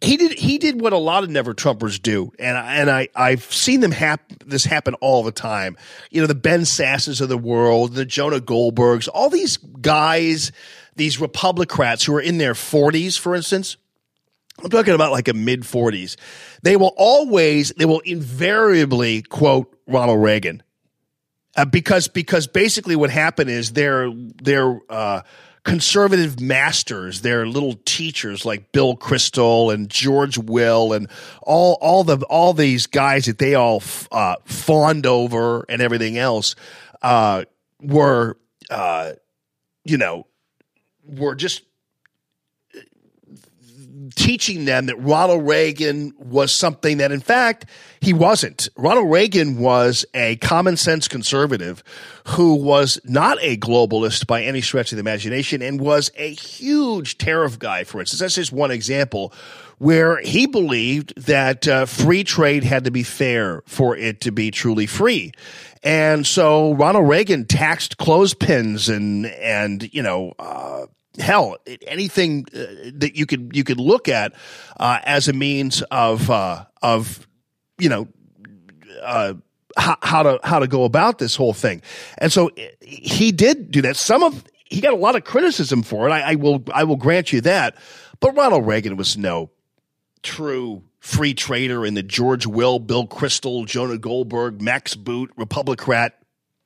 he 0.00 0.16
did 0.16 0.32
he 0.32 0.58
did 0.58 0.80
what 0.80 0.92
a 0.92 0.98
lot 0.98 1.24
of 1.24 1.30
never 1.30 1.54
Trumpers 1.54 2.00
do, 2.00 2.32
and 2.38 2.56
and 2.56 2.90
I 2.90 3.08
I've 3.14 3.44
seen 3.44 3.80
them 3.80 3.92
hap- 3.92 4.32
this 4.44 4.64
happen 4.64 4.94
all 4.94 5.22
the 5.22 5.32
time. 5.32 5.76
You 6.10 6.20
know, 6.20 6.26
the 6.26 6.34
Ben 6.34 6.62
Sasses 6.62 7.20
of 7.20 7.28
the 7.28 7.38
world, 7.38 7.94
the 7.94 8.06
Jonah 8.06 8.40
Goldbergs, 8.40 9.08
all 9.12 9.28
these 9.28 9.56
guys, 9.58 10.52
these 11.00 11.16
Republicrats 11.16 12.04
who 12.04 12.14
are 12.14 12.20
in 12.20 12.36
their 12.36 12.54
forties, 12.54 13.16
for 13.16 13.34
instance. 13.34 13.78
I'm 14.62 14.68
talking 14.68 14.92
about 14.92 15.12
like 15.12 15.28
a 15.28 15.32
mid 15.32 15.62
40s. 15.62 16.16
They 16.62 16.76
will 16.76 16.92
always, 16.94 17.70
they 17.70 17.86
will 17.86 18.00
invariably 18.00 19.22
quote 19.22 19.74
Ronald 19.86 20.22
Reagan. 20.22 20.62
Uh, 21.56 21.64
because 21.64 22.06
because 22.06 22.46
basically 22.46 22.96
what 22.96 23.08
happened 23.08 23.48
is 23.48 23.72
their 23.72 24.12
their 24.12 24.78
uh, 24.90 25.22
conservative 25.64 26.38
masters, 26.38 27.22
their 27.22 27.46
little 27.46 27.80
teachers 27.86 28.44
like 28.44 28.70
Bill 28.70 28.94
Kristol 28.94 29.72
and 29.72 29.88
George 29.88 30.36
Will 30.36 30.92
and 30.92 31.08
all 31.42 31.78
all 31.80 32.04
the 32.04 32.18
all 32.26 32.52
these 32.52 32.86
guys 32.86 33.24
that 33.24 33.38
they 33.38 33.54
all 33.54 33.82
uh, 34.12 34.36
fawned 34.44 35.06
over 35.06 35.64
and 35.70 35.80
everything 35.80 36.18
else 36.18 36.56
uh, 37.00 37.44
were 37.80 38.36
uh, 38.68 39.12
you 39.82 39.96
know 39.96 40.26
were 41.18 41.34
just 41.34 41.62
teaching 44.14 44.64
them 44.64 44.86
that 44.86 44.96
Ronald 44.96 45.46
Reagan 45.46 46.12
was 46.18 46.52
something 46.52 46.98
that, 46.98 47.12
in 47.12 47.20
fact, 47.20 47.66
he 48.00 48.12
wasn't. 48.12 48.68
Ronald 48.76 49.10
Reagan 49.10 49.58
was 49.58 50.04
a 50.14 50.36
common 50.36 50.76
sense 50.76 51.08
conservative 51.08 51.82
who 52.28 52.54
was 52.54 53.00
not 53.04 53.38
a 53.40 53.56
globalist 53.56 54.26
by 54.26 54.42
any 54.42 54.60
stretch 54.60 54.92
of 54.92 54.96
the 54.96 55.00
imagination 55.00 55.62
and 55.62 55.80
was 55.80 56.10
a 56.16 56.32
huge 56.32 57.18
tariff 57.18 57.58
guy, 57.58 57.84
for 57.84 58.00
instance. 58.00 58.20
That's 58.20 58.34
just 58.34 58.52
one 58.52 58.70
example 58.70 59.32
where 59.78 60.20
he 60.20 60.46
believed 60.46 61.14
that 61.16 61.66
uh, 61.66 61.86
free 61.86 62.22
trade 62.24 62.64
had 62.64 62.84
to 62.84 62.90
be 62.90 63.02
fair 63.02 63.62
for 63.66 63.96
it 63.96 64.20
to 64.20 64.30
be 64.30 64.50
truly 64.50 64.86
free. 64.86 65.32
And 65.82 66.26
so 66.26 66.74
Ronald 66.74 67.08
Reagan 67.08 67.46
taxed 67.46 67.96
clothespins 67.96 68.88
and, 68.88 69.26
and, 69.26 69.92
you 69.94 70.02
know, 70.02 70.34
uh, 70.38 70.86
hell, 71.18 71.56
anything 71.86 72.46
uh, 72.54 72.90
that 72.94 73.16
you 73.16 73.26
could 73.26 73.50
you 73.54 73.64
could 73.64 73.80
look 73.80 74.08
at 74.08 74.32
uh, 74.78 75.00
as 75.04 75.28
a 75.28 75.32
means 75.32 75.82
of 75.90 76.30
uh, 76.30 76.64
of 76.82 77.26
you 77.78 77.88
know 77.88 78.08
uh, 79.02 79.34
how, 79.76 80.22
to 80.22 80.40
how 80.42 80.58
to 80.58 80.66
go 80.66 80.84
about 80.84 81.18
this 81.18 81.36
whole 81.36 81.52
thing. 81.52 81.82
And 82.18 82.32
so 82.32 82.50
he 82.80 83.32
did 83.32 83.70
do 83.70 83.82
that. 83.82 83.96
Some 83.96 84.22
of 84.22 84.44
he 84.66 84.80
got 84.80 84.92
a 84.92 84.96
lot 84.96 85.16
of 85.16 85.24
criticism 85.24 85.82
for 85.82 86.08
it. 86.08 86.12
I, 86.12 86.32
I 86.32 86.34
will 86.36 86.62
I 86.72 86.84
will 86.84 86.96
grant 86.96 87.32
you 87.32 87.40
that. 87.42 87.76
But 88.20 88.36
Ronald 88.36 88.66
Reagan 88.66 88.96
was 88.96 89.16
no 89.16 89.50
true 90.22 90.82
free 91.00 91.32
trader 91.32 91.86
in 91.86 91.94
the 91.94 92.02
George 92.02 92.46
Will, 92.46 92.78
Bill 92.78 93.06
Kristol, 93.06 93.66
Jonah 93.66 93.96
Goldberg, 93.96 94.60
Max 94.60 94.94
Boot, 94.94 95.30
Republicrat 95.36 96.12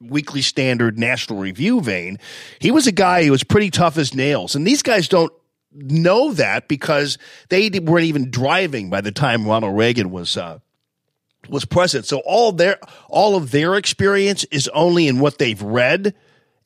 Weekly 0.09 0.43
Standard, 0.43 0.99
National 0.99 1.39
Review 1.39 1.81
vein. 1.81 2.19
He 2.59 2.71
was 2.71 2.87
a 2.87 2.93
guy 2.93 3.25
who 3.25 3.31
was 3.31 3.45
pretty 3.45 3.71
tough 3.71 3.99
as 3.99 4.15
nails. 4.15 4.55
And 4.55 4.67
these 4.67 4.83
guys 4.83 5.09
don't 5.09 5.33
know 5.73 6.33
that 6.35 6.69
because 6.69 7.19
they 7.49 7.69
weren't 7.71 8.07
even 8.07 8.31
driving 8.31 8.91
by 8.91 9.01
the 9.01 9.13
time 9.13 9.47
Ronald 9.47 9.77
Reagan 9.77 10.11
was 10.11 10.37
uh, 10.37 10.59
was 11.49 11.65
president. 11.65 12.07
So 12.07 12.19
all 12.25 12.53
their 12.53 12.79
all 13.09 13.37
of 13.37 13.51
their 13.51 13.75
experience 13.75 14.45
is 14.45 14.69
only 14.69 15.09
in 15.09 15.19
what 15.19 15.39
they've 15.39 15.61
read 15.61 16.15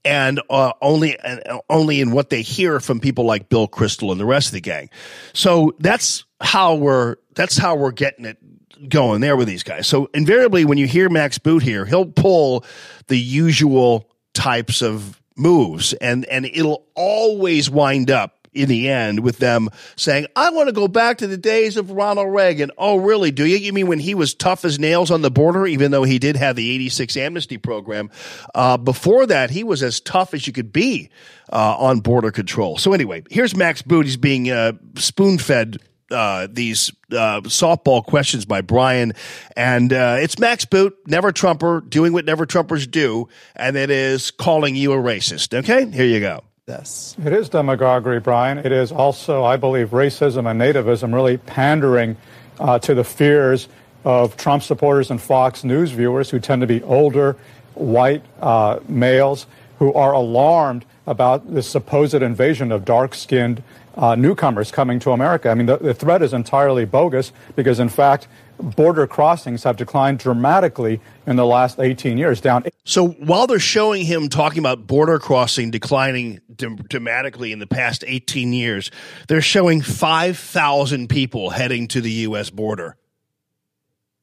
and 0.04 0.40
uh, 0.50 0.72
only 0.80 1.18
uh, 1.18 1.58
only 1.68 2.00
in 2.00 2.12
what 2.12 2.30
they 2.30 2.42
hear 2.42 2.80
from 2.80 3.00
people 3.00 3.24
like 3.24 3.48
Bill 3.48 3.68
Kristol 3.68 4.12
and 4.12 4.20
the 4.20 4.26
rest 4.26 4.48
of 4.48 4.54
the 4.54 4.60
gang. 4.60 4.90
So 5.32 5.74
that's 5.78 6.24
how 6.40 6.74
we're 6.74 7.16
that's 7.34 7.56
how 7.56 7.76
we're 7.76 7.92
getting 7.92 8.24
it 8.24 8.38
going 8.88 9.20
there 9.20 9.36
with 9.36 9.48
these 9.48 9.62
guys. 9.62 9.86
So 9.86 10.10
invariably, 10.14 10.64
when 10.64 10.78
you 10.78 10.86
hear 10.86 11.08
Max 11.08 11.38
Boot 11.38 11.62
here, 11.62 11.84
he'll 11.84 12.06
pull 12.06 12.64
the 13.08 13.18
usual 13.18 14.08
types 14.34 14.82
of 14.82 15.20
moves, 15.36 15.92
and 15.94 16.24
and 16.26 16.44
it'll 16.46 16.84
always 16.94 17.70
wind 17.70 18.10
up 18.10 18.38
in 18.58 18.68
the 18.68 18.88
end 18.88 19.20
with 19.20 19.38
them 19.38 19.68
saying, 19.96 20.26
I 20.34 20.50
want 20.50 20.68
to 20.68 20.72
go 20.72 20.88
back 20.88 21.18
to 21.18 21.26
the 21.26 21.36
days 21.36 21.76
of 21.76 21.90
Ronald 21.90 22.32
Reagan. 22.32 22.70
Oh, 22.76 22.96
really? 22.96 23.30
Do 23.30 23.46
you? 23.46 23.56
You 23.56 23.72
mean 23.72 23.86
when 23.86 23.98
he 23.98 24.14
was 24.14 24.34
tough 24.34 24.64
as 24.64 24.78
nails 24.78 25.10
on 25.10 25.22
the 25.22 25.30
border, 25.30 25.66
even 25.66 25.90
though 25.90 26.04
he 26.04 26.18
did 26.18 26.36
have 26.36 26.56
the 26.56 26.70
86 26.70 27.16
amnesty 27.16 27.58
program? 27.58 28.10
Uh, 28.54 28.76
before 28.76 29.26
that, 29.26 29.50
he 29.50 29.64
was 29.64 29.82
as 29.82 30.00
tough 30.00 30.34
as 30.34 30.46
you 30.46 30.52
could 30.52 30.72
be 30.72 31.10
uh, 31.52 31.76
on 31.78 32.00
border 32.00 32.30
control. 32.30 32.78
So, 32.78 32.92
anyway, 32.92 33.22
here's 33.30 33.54
Max 33.54 33.82
Boot. 33.82 34.06
He's 34.06 34.16
being 34.16 34.50
uh, 34.50 34.72
spoon 34.96 35.38
fed 35.38 35.78
uh, 36.10 36.48
these 36.50 36.90
uh, 37.12 37.40
softball 37.42 38.04
questions 38.04 38.44
by 38.44 38.60
Brian, 38.60 39.12
and 39.56 39.92
uh, 39.92 40.16
it's 40.20 40.38
Max 40.38 40.64
Boot, 40.64 40.96
never 41.06 41.32
Trumper, 41.32 41.80
doing 41.80 42.12
what 42.12 42.24
never 42.24 42.46
Trumpers 42.46 42.90
do, 42.90 43.28
and 43.56 43.76
it 43.76 43.90
is 43.90 44.30
calling 44.30 44.76
you 44.76 44.92
a 44.92 44.96
racist. 44.96 45.56
Okay, 45.56 45.90
here 45.90 46.06
you 46.06 46.20
go. 46.20 46.42
Yes, 46.66 47.16
It 47.24 47.32
is 47.32 47.48
demagoguery, 47.48 48.20
Brian. 48.20 48.58
It 48.58 48.72
is 48.72 48.92
also, 48.92 49.42
I 49.42 49.56
believe, 49.56 49.88
racism 49.88 50.50
and 50.50 50.60
nativism 50.60 51.14
really 51.14 51.38
pandering 51.38 52.18
uh, 52.60 52.78
to 52.80 52.94
the 52.94 53.04
fears 53.04 53.68
of 54.04 54.36
Trump 54.36 54.62
supporters 54.62 55.10
and 55.10 55.20
Fox 55.20 55.64
News 55.64 55.92
viewers 55.92 56.28
who 56.28 56.38
tend 56.38 56.60
to 56.60 56.66
be 56.66 56.82
older, 56.82 57.36
white 57.72 58.22
uh, 58.40 58.80
males 58.86 59.46
who 59.78 59.94
are 59.94 60.12
alarmed 60.12 60.84
about 61.06 61.54
the 61.54 61.62
supposed 61.62 62.14
invasion 62.14 62.70
of 62.70 62.84
dark 62.84 63.14
skinned 63.14 63.62
uh, 63.98 64.14
newcomers 64.14 64.70
coming 64.70 65.00
to 65.00 65.10
America. 65.10 65.50
I 65.50 65.54
mean, 65.54 65.66
the, 65.66 65.76
the 65.76 65.92
threat 65.92 66.22
is 66.22 66.32
entirely 66.32 66.84
bogus 66.84 67.32
because, 67.56 67.80
in 67.80 67.88
fact, 67.88 68.28
border 68.58 69.06
crossings 69.06 69.64
have 69.64 69.76
declined 69.76 70.20
dramatically 70.20 71.00
in 71.26 71.36
the 71.36 71.44
last 71.44 71.80
18 71.80 72.16
years, 72.16 72.40
down. 72.40 72.64
So 72.84 73.08
while 73.08 73.46
they're 73.46 73.58
showing 73.58 74.06
him 74.06 74.28
talking 74.28 74.60
about 74.60 74.86
border 74.86 75.18
crossing 75.18 75.70
declining 75.70 76.40
dramatically 76.56 77.52
in 77.52 77.58
the 77.58 77.66
past 77.66 78.04
18 78.06 78.52
years, 78.52 78.90
they're 79.26 79.42
showing 79.42 79.82
5,000 79.82 81.08
people 81.08 81.50
heading 81.50 81.88
to 81.88 82.00
the 82.00 82.12
U.S. 82.12 82.50
border. 82.50 82.96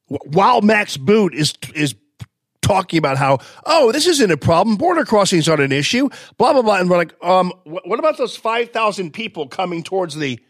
While 0.08 0.62
Max 0.62 0.96
Boot 0.96 1.34
is 1.34 1.54
is 1.74 1.94
talking 2.62 2.98
about 2.98 3.16
how 3.16 3.38
oh 3.64 3.92
this 3.92 4.06
isn't 4.06 4.30
a 4.30 4.36
problem, 4.36 4.76
border 4.76 5.04
crossings 5.04 5.48
aren't 5.48 5.62
an 5.62 5.72
issue, 5.72 6.08
blah 6.38 6.52
blah 6.52 6.62
blah, 6.62 6.76
and 6.76 6.90
we're 6.90 6.96
like, 6.96 7.14
um, 7.22 7.52
wh- 7.64 7.86
what 7.86 7.98
about 7.98 8.18
those 8.18 8.36
5,000 8.36 9.12
people 9.12 9.48
coming 9.48 9.82
towards 9.82 10.16
the 10.16 10.40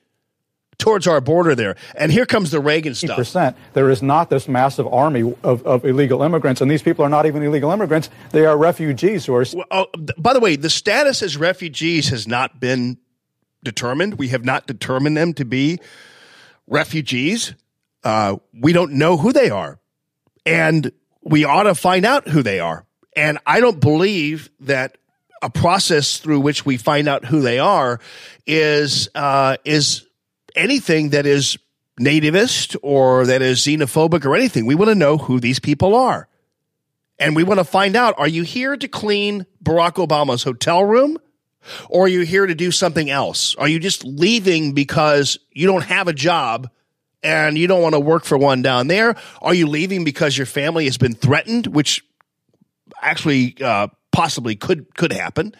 towards 0.78 1.06
our 1.06 1.20
border 1.20 1.54
there? 1.54 1.76
And 1.94 2.12
here 2.12 2.26
comes 2.26 2.50
the 2.50 2.60
Reagan 2.60 2.94
stuff. 2.94 3.16
percent. 3.16 3.56
There 3.72 3.90
is 3.90 4.02
not 4.02 4.30
this 4.30 4.48
massive 4.48 4.86
army 4.86 5.34
of, 5.42 5.66
of 5.66 5.84
illegal 5.84 6.22
immigrants, 6.22 6.60
and 6.60 6.70
these 6.70 6.82
people 6.82 7.04
are 7.04 7.08
not 7.08 7.26
even 7.26 7.42
illegal 7.42 7.70
immigrants. 7.70 8.10
They 8.30 8.46
are 8.46 8.56
refugees 8.56 9.26
who 9.26 9.34
are. 9.34 9.44
Well, 9.52 9.66
oh, 9.70 9.86
by 10.18 10.32
the 10.32 10.40
way, 10.40 10.56
the 10.56 10.70
status 10.70 11.22
as 11.22 11.36
refugees 11.36 12.08
has 12.08 12.26
not 12.26 12.60
been 12.60 12.98
determined. 13.62 14.18
We 14.18 14.28
have 14.28 14.44
not 14.44 14.66
determined 14.66 15.16
them 15.16 15.34
to 15.34 15.44
be 15.44 15.80
refugees. 16.66 17.54
Uh, 18.04 18.36
we 18.52 18.72
don't 18.72 18.92
know 18.92 19.16
who 19.16 19.32
they 19.32 19.50
are, 19.50 19.80
and 20.44 20.92
we 21.26 21.44
ought 21.44 21.64
to 21.64 21.74
find 21.74 22.06
out 22.06 22.28
who 22.28 22.42
they 22.42 22.60
are. 22.60 22.86
And 23.16 23.38
I 23.44 23.60
don't 23.60 23.80
believe 23.80 24.48
that 24.60 24.96
a 25.42 25.50
process 25.50 26.18
through 26.18 26.40
which 26.40 26.64
we 26.64 26.76
find 26.76 27.08
out 27.08 27.24
who 27.24 27.40
they 27.40 27.58
are 27.58 28.00
is 28.46 29.08
uh, 29.14 29.56
is 29.64 30.06
anything 30.54 31.10
that 31.10 31.26
is 31.26 31.58
nativist 32.00 32.76
or 32.82 33.26
that 33.26 33.42
is 33.42 33.60
xenophobic 33.60 34.24
or 34.24 34.36
anything. 34.36 34.66
We 34.66 34.74
want 34.76 34.90
to 34.90 34.94
know 34.94 35.18
who 35.18 35.40
these 35.40 35.58
people 35.58 35.94
are. 35.94 36.28
And 37.18 37.34
we 37.34 37.42
want 37.42 37.58
to 37.58 37.64
find 37.64 37.96
out 37.96 38.14
are 38.18 38.28
you 38.28 38.44
here 38.44 38.76
to 38.76 38.88
clean 38.88 39.46
Barack 39.62 39.94
Obama's 39.94 40.44
hotel 40.44 40.84
room? 40.84 41.18
Or 41.88 42.04
are 42.04 42.08
you 42.08 42.20
here 42.20 42.46
to 42.46 42.54
do 42.54 42.70
something 42.70 43.10
else? 43.10 43.56
Are 43.56 43.66
you 43.66 43.80
just 43.80 44.04
leaving 44.04 44.74
because 44.74 45.38
you 45.50 45.66
don't 45.66 45.82
have 45.82 46.06
a 46.06 46.12
job 46.12 46.70
and 47.26 47.58
you 47.58 47.66
don't 47.66 47.82
want 47.82 47.94
to 47.94 48.00
work 48.00 48.24
for 48.24 48.38
one 48.38 48.62
down 48.62 48.86
there? 48.86 49.16
Are 49.42 49.52
you 49.52 49.66
leaving 49.66 50.04
because 50.04 50.38
your 50.38 50.46
family 50.46 50.84
has 50.84 50.96
been 50.96 51.14
threatened, 51.14 51.66
which 51.66 52.04
actually 53.02 53.56
uh, 53.60 53.88
possibly 54.12 54.54
could 54.54 54.94
could 54.94 55.12
happen? 55.12 55.54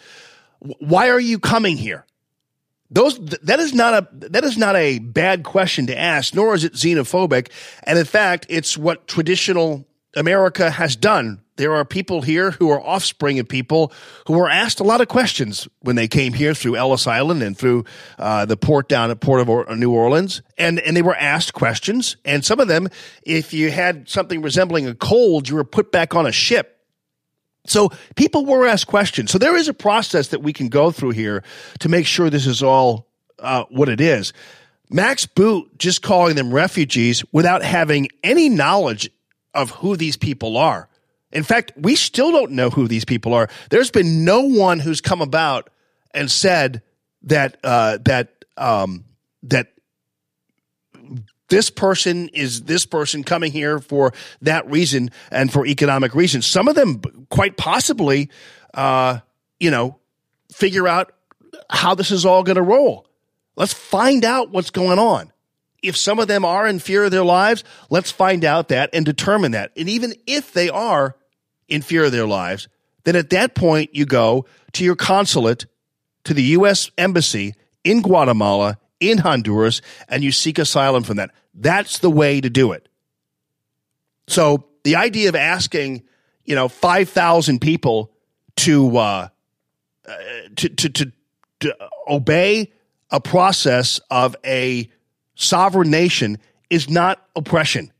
Why 0.59 1.09
are 1.09 1.19
you 1.19 1.39
coming 1.39 1.75
here? 1.75 2.05
Those 2.89 3.19
that 3.19 3.59
is 3.59 3.73
not 3.73 3.93
a 3.93 4.07
that 4.29 4.45
is 4.45 4.57
not 4.57 4.77
a 4.77 4.99
bad 4.99 5.43
question 5.43 5.87
to 5.87 5.97
ask, 5.97 6.33
nor 6.33 6.55
is 6.55 6.63
it 6.63 6.73
xenophobic. 6.73 7.49
And 7.83 7.99
in 7.99 8.05
fact, 8.05 8.45
it's 8.47 8.77
what 8.77 9.07
traditional 9.07 9.85
America 10.15 10.71
has 10.71 10.95
done. 10.95 11.41
There 11.57 11.75
are 11.75 11.83
people 11.85 12.21
here 12.21 12.51
who 12.51 12.69
are 12.69 12.81
offspring 12.81 13.39
of 13.39 13.47
people 13.47 13.91
who 14.27 14.33
were 14.33 14.49
asked 14.49 14.79
a 14.79 14.83
lot 14.83 15.01
of 15.01 15.07
questions 15.07 15.67
when 15.81 15.95
they 15.95 16.07
came 16.07 16.33
here 16.33 16.53
through 16.53 16.77
Ellis 16.77 17.07
Island 17.07 17.43
and 17.43 17.57
through 17.57 17.85
uh, 18.17 18.45
the 18.45 18.57
port 18.57 18.87
down 18.87 19.11
at 19.11 19.19
Port 19.19 19.41
of 19.41 19.49
or- 19.49 19.75
New 19.75 19.91
Orleans, 19.91 20.41
and 20.57 20.79
and 20.79 20.95
they 20.95 21.01
were 21.01 21.15
asked 21.15 21.53
questions. 21.53 22.17
And 22.23 22.45
some 22.45 22.59
of 22.59 22.67
them, 22.67 22.87
if 23.23 23.53
you 23.53 23.71
had 23.71 24.07
something 24.07 24.41
resembling 24.41 24.87
a 24.87 24.95
cold, 24.95 25.49
you 25.49 25.55
were 25.55 25.63
put 25.63 25.91
back 25.91 26.15
on 26.15 26.25
a 26.25 26.31
ship 26.31 26.77
so 27.67 27.91
people 28.15 28.45
were 28.45 28.65
asked 28.65 28.87
questions. 28.87 29.29
So 29.29 29.37
there 29.37 29.55
is 29.55 29.67
a 29.67 29.73
process 29.73 30.29
that 30.29 30.41
we 30.41 30.53
can 30.53 30.69
go 30.69 30.89
through 30.89 31.11
here 31.11 31.43
to 31.79 31.89
make 31.89 32.07
sure 32.07 32.29
this 32.29 32.47
is 32.47 32.63
all 32.63 33.07
uh, 33.39 33.65
what 33.69 33.89
it 33.89 34.01
is. 34.01 34.33
Max 34.89 35.25
Boot 35.25 35.77
just 35.77 36.01
calling 36.01 36.35
them 36.35 36.53
refugees 36.53 37.23
without 37.31 37.61
having 37.61 38.07
any 38.23 38.47
knowledge 38.47 39.09
of 39.53 39.71
who 39.71 39.97
these 39.97 40.15
people 40.15 40.55
are. 40.57 40.87
In 41.31 41.43
fact, 41.43 41.73
we 41.75 41.95
still 41.95 42.31
don't 42.31 42.51
know 42.51 42.69
who 42.69 42.87
these 42.87 43.05
people 43.05 43.33
are. 43.33 43.49
There's 43.69 43.91
been 43.91 44.23
no 44.23 44.41
one 44.41 44.79
who's 44.79 45.01
come 45.01 45.21
about 45.21 45.69
and 46.11 46.31
said 46.31 46.81
that 47.23 47.57
uh, 47.63 47.97
that 48.05 48.45
um, 48.55 49.05
that 49.43 49.73
this 51.49 51.69
person 51.69 52.29
is 52.29 52.63
this 52.63 52.85
person 52.85 53.23
coming 53.23 53.51
here 53.51 53.79
for 53.79 54.13
that 54.41 54.69
reason 54.69 55.11
and 55.31 55.51
for 55.51 55.65
economic 55.65 56.13
reasons. 56.13 56.45
Some 56.45 56.67
of 56.67 56.75
them, 56.75 57.01
quite 57.29 57.57
possibly, 57.57 58.29
uh, 58.73 59.19
you 59.59 59.71
know, 59.71 59.99
figure 60.51 60.87
out 60.87 61.13
how 61.69 61.95
this 61.95 62.11
is 62.11 62.25
all 62.25 62.43
going 62.43 62.57
to 62.57 62.61
roll. 62.61 63.07
Let's 63.55 63.73
find 63.73 64.23
out 64.23 64.51
what's 64.51 64.69
going 64.69 64.99
on. 64.99 65.31
If 65.83 65.95
some 65.95 66.19
of 66.19 66.27
them 66.27 66.43
are 66.43 66.67
in 66.67 66.79
fear 66.79 67.03
of 67.03 67.11
their 67.11 67.23
lives, 67.23 67.63
let's 67.89 68.11
find 68.11 68.43
out 68.43 68.69
that 68.69 68.89
and 68.93 69.05
determine 69.05 69.51
that. 69.51 69.71
And 69.77 69.87
even 69.87 70.13
if 70.25 70.51
they 70.53 70.69
are 70.69 71.15
in 71.67 71.81
fear 71.81 72.05
of 72.05 72.11
their 72.11 72.25
lives, 72.25 72.67
then 73.03 73.15
at 73.15 73.29
that 73.29 73.55
point 73.55 73.93
you 73.93 74.05
go 74.05 74.45
to 74.73 74.83
your 74.83 74.95
consulate, 74.95 75.65
to 76.23 76.33
the 76.33 76.43
U.S. 76.43 76.91
Embassy 76.97 77.55
in 77.83 78.01
Guatemala, 78.01 78.77
in 78.99 79.19
Honduras, 79.19 79.81
and 80.09 80.23
you 80.23 80.31
seek 80.31 80.59
asylum 80.59 81.03
from 81.03 81.17
that. 81.17 81.31
That's 81.53 81.99
the 81.99 82.09
way 82.09 82.41
to 82.41 82.49
do 82.49 82.71
it. 82.71 82.89
So 84.27 84.65
the 84.83 84.95
idea 84.95 85.29
of 85.29 85.35
asking, 85.35 86.03
you 86.43 86.55
know, 86.55 86.67
5,000 86.67 87.59
people 87.59 88.11
to, 88.57 88.97
uh, 88.97 89.27
uh, 90.07 90.15
to, 90.57 90.69
to, 90.69 90.89
to, 90.89 91.11
to 91.61 91.75
obey 92.09 92.73
a 93.09 93.21
process 93.21 93.99
of 94.09 94.35
a 94.45 94.89
sovereign 95.37 95.89
nation 95.89 96.39
is 96.69 96.89
not 96.89 97.25
oppression. 97.35 97.93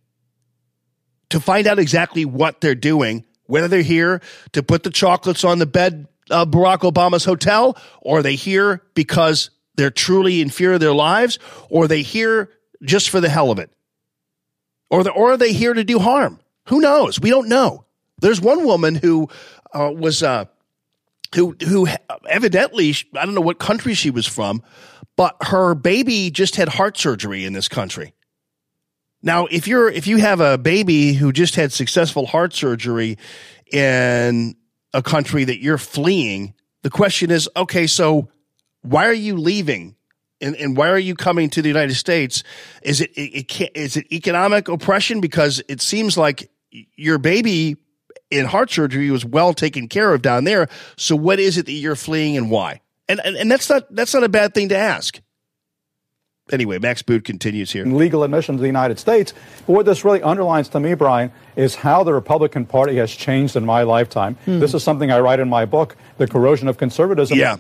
To 1.30 1.40
find 1.40 1.68
out 1.68 1.80
exactly 1.80 2.26
what 2.26 2.60
they're 2.62 2.76
doing, 2.76 3.26
whether 3.46 3.68
they're 3.68 3.82
here 3.82 4.22
to 4.54 4.64
put 4.64 4.84
the 4.84 4.90
chocolates 4.90 5.44
on 5.44 5.60
the 5.60 5.66
bed 5.66 6.08
of 6.30 6.50
Barack 6.50 6.80
Obama's 6.80 7.24
hotel, 7.24 7.78
or 8.02 8.20
are 8.20 8.24
they 8.24 8.36
here 8.36 8.84
because 8.94 9.50
they're 9.76 9.92
truly 9.92 10.42
in 10.42 10.50
fear 10.50 10.74
of 10.74 10.80
their 10.80 10.94
lives, 10.94 11.40
or 11.70 11.86
are 11.86 11.88
they 11.88 12.02
here 12.02 12.50
just 12.84 13.10
for 13.10 13.22
the 13.22 13.30
hell 13.30 13.52
of 13.52 13.60
it, 13.60 13.70
or 14.90 15.04
the, 15.04 15.12
or 15.12 15.32
are 15.32 15.38
they 15.38 15.54
here 15.54 15.74
to 15.74 15.84
do 15.84 16.00
harm? 16.00 16.40
Who 16.68 16.82
knows? 16.82 17.20
We 17.20 17.30
don't 17.30 17.48
know. 17.48 17.86
There's 18.20 18.42
one 18.42 18.66
woman 18.66 18.96
who 18.96 19.30
uh, 19.74 19.92
was 19.96 20.24
uh, 20.24 20.46
who 21.36 21.56
who 21.66 21.88
evidently 22.28 22.96
I 23.14 23.26
don't 23.26 23.36
know 23.36 23.42
what 23.42 23.60
country 23.60 23.94
she 23.94 24.10
was 24.10 24.26
from, 24.26 24.64
but 25.18 25.36
her 25.42 25.76
baby 25.76 26.32
just 26.32 26.56
had 26.56 26.70
heart 26.70 26.98
surgery 26.98 27.44
in 27.44 27.52
this 27.52 27.68
country. 27.68 28.14
Now, 29.22 29.48
if 29.48 29.68
you're 29.68 29.90
if 29.90 30.08
you 30.08 30.18
have 30.18 30.40
a 30.40 30.58
baby 30.58 31.12
who 31.14 31.34
just 31.34 31.56
had 31.56 31.74
successful 31.74 32.26
heart 32.26 32.54
surgery 32.54 33.18
in 33.72 34.56
a 34.94 35.02
country 35.02 35.44
that 35.44 35.62
you're 35.62 35.80
fleeing, 35.80 36.54
the 36.84 36.90
question 36.90 37.32
is, 37.32 37.50
okay, 37.58 37.88
so 37.88 38.30
why 38.84 39.08
are 39.08 39.14
you 39.14 39.36
leaving? 39.36 39.96
And, 40.40 40.56
and 40.56 40.78
why 40.78 40.90
are 40.90 41.00
you 41.00 41.16
coming 41.16 41.50
to 41.50 41.64
the 41.64 41.68
United 41.68 41.96
States? 41.96 42.44
Is 42.84 43.02
it, 43.02 43.10
it, 43.14 43.40
it 43.40 43.48
can't, 43.48 43.72
is 43.76 43.98
it 43.98 44.14
economic 44.14 44.68
oppression? 44.68 45.20
Because 45.20 45.64
it 45.68 45.82
seems 45.82 46.16
like 46.16 46.52
your 46.96 47.18
baby 47.18 47.76
in 48.30 48.46
heart 48.46 48.70
surgery 48.70 49.10
was 49.10 49.26
well 49.26 49.54
taken 49.54 49.88
care 49.88 50.14
of 50.14 50.22
down 50.22 50.44
there. 50.44 50.68
So 50.96 51.16
what 51.16 51.40
is 51.40 51.58
it 51.58 51.66
that 51.66 51.72
you're 51.72 51.96
fleeing 51.96 52.38
and 52.38 52.52
why? 52.52 52.82
And, 53.10 53.22
and, 53.24 53.36
and 53.38 53.52
that's 53.52 53.70
not, 53.70 53.94
that's 53.94 54.14
not 54.14 54.24
a 54.24 54.30
bad 54.30 54.54
thing 54.54 54.70
to 54.70 54.78
ask. 54.78 55.20
Anyway, 56.52 56.80
Max 56.80 57.02
Boot 57.02 57.26
continues 57.26 57.72
here. 57.72 57.86
legal 57.86 58.24
admission 58.24 58.56
to 58.56 58.62
the 58.62 58.68
United 58.68 59.00
States. 59.00 59.34
But 59.66 59.74
what 59.74 59.86
this 59.86 60.06
really 60.06 60.22
underlines 60.22 60.70
to 60.70 60.80
me, 60.80 60.94
Brian, 60.94 61.32
is 61.58 61.76
how 61.76 62.04
the 62.04 62.14
Republican 62.14 62.66
Party 62.66 62.96
has 62.98 63.12
changed 63.12 63.56
in 63.56 63.66
my 63.66 63.84
lifetime. 63.84 64.38
This 64.46 64.74
is 64.74 64.82
something 64.84 65.12
I 65.12 65.20
write 65.20 65.40
in 65.40 65.50
my 65.50 65.66
book, 65.66 65.98
The 66.18 66.28
Corrosion 66.28 66.70
of 66.70 66.78
Conservatism. 66.78 67.38
Yeah. 67.38 67.58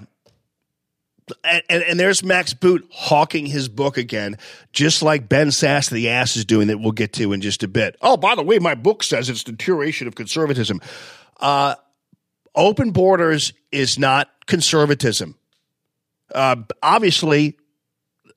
And, 1.43 1.63
and, 1.69 1.83
and 1.83 1.99
there's 1.99 2.23
Max 2.23 2.53
Boot 2.53 2.87
hawking 2.89 3.45
his 3.47 3.67
book 3.67 3.97
again, 3.97 4.37
just 4.71 5.03
like 5.03 5.27
Ben 5.27 5.47
Sasse 5.47 5.89
the 5.89 6.07
ass 6.07 6.37
is 6.37 6.45
doing 6.45 6.67
that 6.67 6.79
we'll 6.79 6.93
get 6.93 7.11
to 7.13 7.33
in 7.33 7.41
just 7.41 7.63
a 7.63 7.67
bit. 7.67 7.97
Oh, 8.01 8.15
by 8.15 8.35
the 8.35 8.43
way, 8.43 8.59
my 8.59 8.75
book 8.75 9.03
says 9.03 9.29
it's 9.29 9.43
deterioration 9.43 10.07
of 10.07 10.15
conservatism. 10.15 10.79
Uh, 11.41 11.75
open 12.55 12.91
borders 12.91 13.51
is 13.73 13.99
not 13.99 14.29
conservatism. 14.47 15.35
Uh, 16.33 16.57
obviously, 16.81 17.57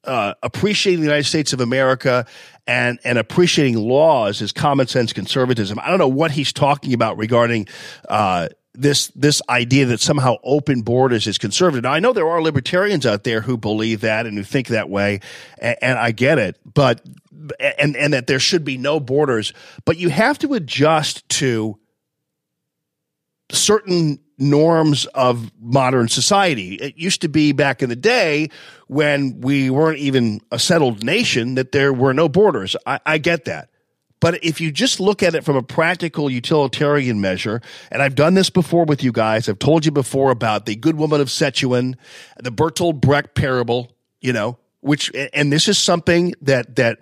uh, 0.05 0.35
appreciating 0.43 1.01
the 1.01 1.07
United 1.07 1.25
States 1.25 1.53
of 1.53 1.61
America 1.61 2.27
and 2.67 2.99
and 3.05 3.19
appreciating 3.19 3.77
laws 3.77 4.41
is 4.41 4.53
common 4.53 4.87
sense 4.87 5.13
conservatism. 5.13 5.79
I 5.81 5.89
don't 5.89 5.99
know 5.99 6.09
what 6.09 6.31
he's 6.31 6.53
talking 6.53 6.95
about 6.95 7.19
regarding 7.19 7.69
uh, 8.09 8.49
this 8.75 9.09
this 9.09 9.43
idea 9.49 9.87
that 9.87 10.01
somehow 10.01 10.37
open 10.43 10.83
borders 10.83 11.27
is 11.27 11.37
conservative. 11.37 11.83
Now 11.83 11.93
I 11.93 12.01
know 12.01 12.13
there 12.13 12.29
are 12.29 12.41
libertarians 12.41 13.05
out 13.07 13.25
there 13.25 13.41
who 13.41 13.57
believe 13.57 14.03
that 14.03 14.27
and 14.27 14.37
who 14.39 14.45
think 14.45 14.69
that 14.69 14.89
way, 14.89 15.21
and, 15.59 15.77
and 15.83 15.99
I 15.99 16.13
get 16.13 16.39
it, 16.39 16.57
but 16.65 17.03
and 17.79 17.97
and 17.97 18.13
that 18.15 18.27
there 18.27 18.39
should 18.39 18.65
be 18.65 18.79
no 18.79 19.01
borders, 19.01 19.53
but 19.85 19.99
you 19.99 20.09
have 20.09 20.39
to 20.39 20.55
adjust 20.55 21.29
to 21.31 21.79
certain 23.53 24.21
norms 24.39 25.07
of 25.07 25.53
modern 25.61 26.09
society. 26.09 26.75
It 26.77 26.97
used 26.97 27.21
to 27.21 27.29
be 27.29 27.53
back 27.53 27.83
in 27.83 27.91
the 27.91 27.97
day 27.97 28.49
when 28.89 29.41
we 29.41 29.71
weren't 29.71 29.99
even 29.99 30.41
a 30.51 30.59
settled 30.59 31.05
nation 31.05 31.57
that 31.57 31.73
there 31.73 31.93
were 31.93 32.15
no 32.15 32.29
borders. 32.29 32.75
I, 32.87 33.01
I 33.05 33.19
get 33.19 33.45
that. 33.45 33.69
But 34.21 34.45
if 34.45 34.61
you 34.61 34.71
just 34.71 35.01
look 35.01 35.23
at 35.23 35.35
it 35.35 35.45
from 35.45 35.57
a 35.57 35.63
practical 35.63 36.31
utilitarian 36.31 37.21
measure, 37.21 37.63
and 37.91 38.03
I've 38.03 38.15
done 38.15 38.35
this 38.35 38.51
before 38.51 38.85
with 38.85 39.03
you 39.03 39.13
guys, 39.13 39.49
I've 39.49 39.59
told 39.59 39.87
you 39.87 39.93
before 39.93 40.31
about 40.31 40.67
the 40.67 40.77
good 40.77 40.97
woman 40.97 41.21
of 41.21 41.29
Sichuan, 41.29 41.97
the 42.39 42.53
Bertolt 42.53 43.01
Brecht 43.01 43.35
parable, 43.35 43.91
you 44.21 44.35
know, 44.35 44.59
which, 44.81 45.11
and 45.33 45.51
this 45.51 45.69
is 45.69 45.79
something 45.79 46.35
that, 46.43 46.77
that 46.77 46.99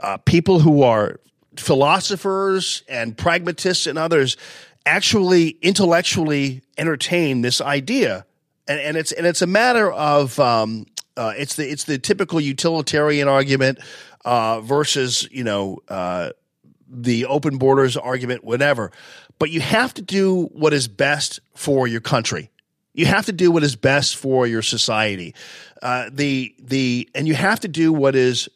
uh, 0.00 0.18
people 0.18 0.60
who 0.60 0.82
are 0.82 1.20
philosophers 1.56 2.84
and 2.88 3.16
pragmatists 3.16 3.86
and 3.86 3.98
others 3.98 4.36
actually 4.86 5.58
intellectually 5.60 6.62
entertain 6.78 7.42
this 7.42 7.60
idea. 7.60 8.24
And, 8.66 8.80
and 8.80 8.96
it's, 8.96 9.12
and 9.12 9.26
it's 9.26 9.42
a 9.42 9.46
matter 9.46 9.92
of, 9.92 10.38
um, 10.40 10.86
uh, 11.16 11.34
it's 11.36 11.56
the, 11.56 11.70
it's 11.70 11.84
the 11.84 11.98
typical 11.98 12.40
utilitarian 12.40 13.28
argument, 13.28 13.80
uh, 14.24 14.60
versus, 14.60 15.28
you 15.30 15.44
know, 15.44 15.80
uh, 15.88 16.30
the 16.88 17.26
open 17.26 17.58
borders 17.58 17.96
argument, 17.96 18.44
whatever. 18.44 18.92
But 19.38 19.50
you 19.50 19.60
have 19.60 19.92
to 19.94 20.02
do 20.02 20.44
what 20.52 20.72
is 20.72 20.88
best 20.88 21.40
for 21.54 21.86
your 21.86 22.00
country. 22.00 22.50
You 22.94 23.06
have 23.06 23.26
to 23.26 23.32
do 23.32 23.50
what 23.50 23.62
is 23.62 23.76
best 23.76 24.16
for 24.16 24.46
your 24.46 24.62
society. 24.62 25.34
Uh, 25.82 26.08
the 26.10 26.54
the 26.58 27.08
and 27.14 27.28
you 27.28 27.34
have 27.34 27.60
to 27.60 27.68
do 27.68 27.92
what 27.92 28.16
is 28.16 28.48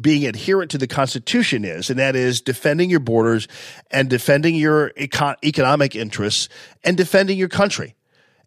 being 0.00 0.26
adherent 0.26 0.70
to 0.70 0.78
the 0.78 0.86
Constitution 0.86 1.64
is, 1.64 1.90
and 1.90 1.98
that 1.98 2.16
is 2.16 2.40
defending 2.40 2.90
your 2.90 3.00
borders 3.00 3.48
and 3.90 4.08
defending 4.08 4.54
your 4.54 4.90
econ- 4.90 5.36
economic 5.44 5.94
interests 5.94 6.48
and 6.84 6.96
defending 6.96 7.38
your 7.38 7.48
country. 7.48 7.94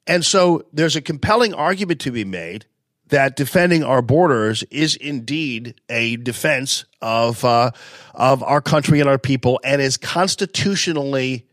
And 0.08 0.24
so 0.24 0.66
there's 0.72 0.96
a 0.96 1.02
compelling 1.02 1.54
argument 1.54 2.02
to 2.02 2.12
be 2.12 2.26
made 2.26 2.66
that 3.10 3.36
defending 3.36 3.84
our 3.84 4.02
borders 4.02 4.64
is 4.72 4.96
indeed 4.96 5.76
a 5.90 6.16
defense 6.18 6.86
of 7.02 7.44
uh, 7.46 7.72
of 8.14 8.42
our 8.44 8.62
country 8.62 9.00
and 9.00 9.10
our 9.10 9.20
people, 9.20 9.60
and 9.64 9.82
is 9.82 9.98
constitutionally 9.98 11.46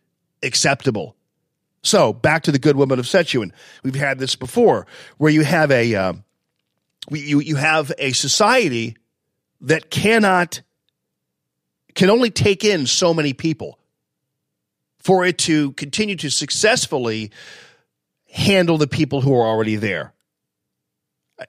acceptable. 0.43 1.17
So 1.83 2.13
back 2.13 2.45
to 2.45 2.53
the 2.53 2.59
good 2.59 2.77
woman 2.77 2.99
of 2.99 3.07
Sichuan. 3.07 3.53
We've 3.83 3.95
had 3.95 4.19
this 4.19 4.37
before, 4.37 4.87
where 5.19 5.33
you 5.33 5.43
have 5.43 5.71
a 5.71 5.95
uh, 5.95 6.13
you 7.11 7.41
you 7.41 7.57
have 7.57 7.93
a 7.99 8.13
society 8.13 8.97
that 9.62 9.90
cannot 9.90 10.62
can 11.94 12.10
only 12.10 12.30
take 12.30 12.64
in 12.64 12.86
so 12.86 13.12
many 13.12 13.32
people 13.32 13.78
for 14.98 15.24
it 15.24 15.36
to 15.36 15.72
continue 15.72 16.16
to 16.16 16.30
successfully 16.30 17.30
handle 18.30 18.78
the 18.78 18.86
people 18.86 19.20
who 19.20 19.34
are 19.34 19.47
already 19.47 19.76
there 19.76 20.14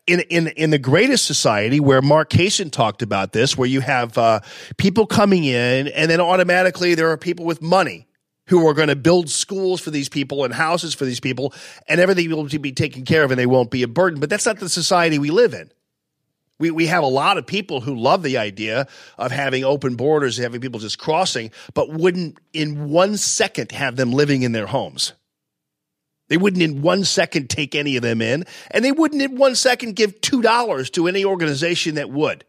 in 0.07 0.22
in 0.22 0.48
in 0.48 0.69
the 0.69 0.80
greatest 0.80 1.26
society 1.26 1.80
where 1.80 2.02
Mark 2.02 2.30
Kaysen 2.30 2.72
talked 2.72 3.02
about 3.02 3.34
this, 3.34 3.57
where 3.57 3.68
you 3.68 3.81
have 3.81 4.18
uh, 4.18 4.40
people 4.77 5.06
coming 5.06 5.44
in, 5.44 5.88
and 5.88 6.10
then 6.10 6.19
automatically 6.19 6.95
there 6.95 7.10
are 7.10 7.18
people 7.18 7.45
with 7.45 7.61
money 7.61 8.07
who 8.48 8.68
are 8.68 8.73
going 8.73 8.90
to 8.90 8.95
build 8.95 9.30
schools 9.30 9.80
for 9.80 9.90
these 9.90 10.10
people 10.10 10.44
and 10.44 10.53
houses 10.53 10.94
for 10.94 11.06
these 11.06 11.19
people, 11.19 11.53
and 11.88 12.02
everything 12.02 12.30
will 12.30 12.44
be 12.45 12.72
taken 12.72 13.06
care 13.06 13.23
of, 13.23 13.31
and 13.31 13.40
they 13.40 13.45
won't 13.45 13.72
be 13.72 13.84
a 13.84 13.88
burden. 13.88 14.19
But 14.19 14.30
that's 14.30 14.45
not 14.45 14.60
the 14.60 14.69
society 14.69 15.19
we 15.19 15.31
live 15.31 15.53
in. 15.53 15.72
We 16.64 16.72
we 16.72 16.88
have 16.88 17.03
a 17.03 17.07
lot 17.07 17.38
of 17.38 17.45
people 17.45 17.81
who 17.81 17.94
love 17.94 18.23
the 18.23 18.38
idea 18.38 18.88
of 19.18 19.34
having 19.34 19.65
open 19.65 19.98
borders, 19.98 20.38
having 20.38 20.61
people 20.61 20.80
just 20.80 20.98
crossing, 20.98 21.52
but 21.73 21.90
wouldn't 21.90 22.38
in 22.53 22.90
one 22.90 23.18
second 23.18 23.73
have 23.73 23.98
them 23.98 24.14
living 24.14 24.44
in 24.44 24.53
their 24.53 24.68
homes. 24.68 25.11
They 26.30 26.38
wouldn't 26.38 26.64
in 26.64 26.81
one 26.81 27.03
second 27.03 27.49
take 27.49 27.76
any 27.76 27.98
of 27.98 28.02
them 28.02 28.22
in, 28.22 28.45
and 28.72 28.85
they 28.85 28.94
wouldn't 28.94 29.22
in 29.22 29.35
one 29.35 29.56
second 29.56 29.98
give 29.98 30.22
$2 30.22 30.91
to 30.94 31.07
any 31.10 31.26
organization 31.26 31.95
that 31.95 32.10
would. 32.10 32.45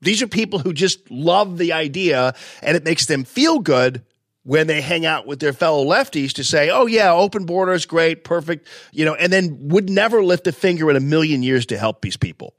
These 0.00 0.22
are 0.22 0.26
people 0.26 0.58
who 0.58 0.72
just 0.72 1.10
love 1.10 1.58
the 1.58 1.74
idea, 1.74 2.34
and 2.62 2.78
it 2.78 2.84
makes 2.84 3.04
them 3.04 3.24
feel 3.24 3.58
good 3.58 4.06
when 4.44 4.66
they 4.66 4.80
hang 4.80 5.04
out 5.04 5.26
with 5.26 5.40
their 5.40 5.52
fellow 5.52 5.84
lefties 5.84 6.34
to 6.34 6.44
say, 6.44 6.70
oh, 6.70 6.86
yeah, 6.86 7.12
open 7.12 7.46
borders, 7.46 7.86
great, 7.86 8.24
perfect, 8.24 8.68
you 8.92 9.04
know, 9.04 9.14
and 9.14 9.32
then 9.32 9.68
would 9.68 9.90
never 9.90 10.22
lift 10.22 10.46
a 10.46 10.52
finger 10.52 10.90
in 10.90 10.96
a 10.96 11.00
million 11.00 11.42
years 11.42 11.66
to 11.66 11.78
help 11.78 12.02
these 12.02 12.16
people. 12.16 12.54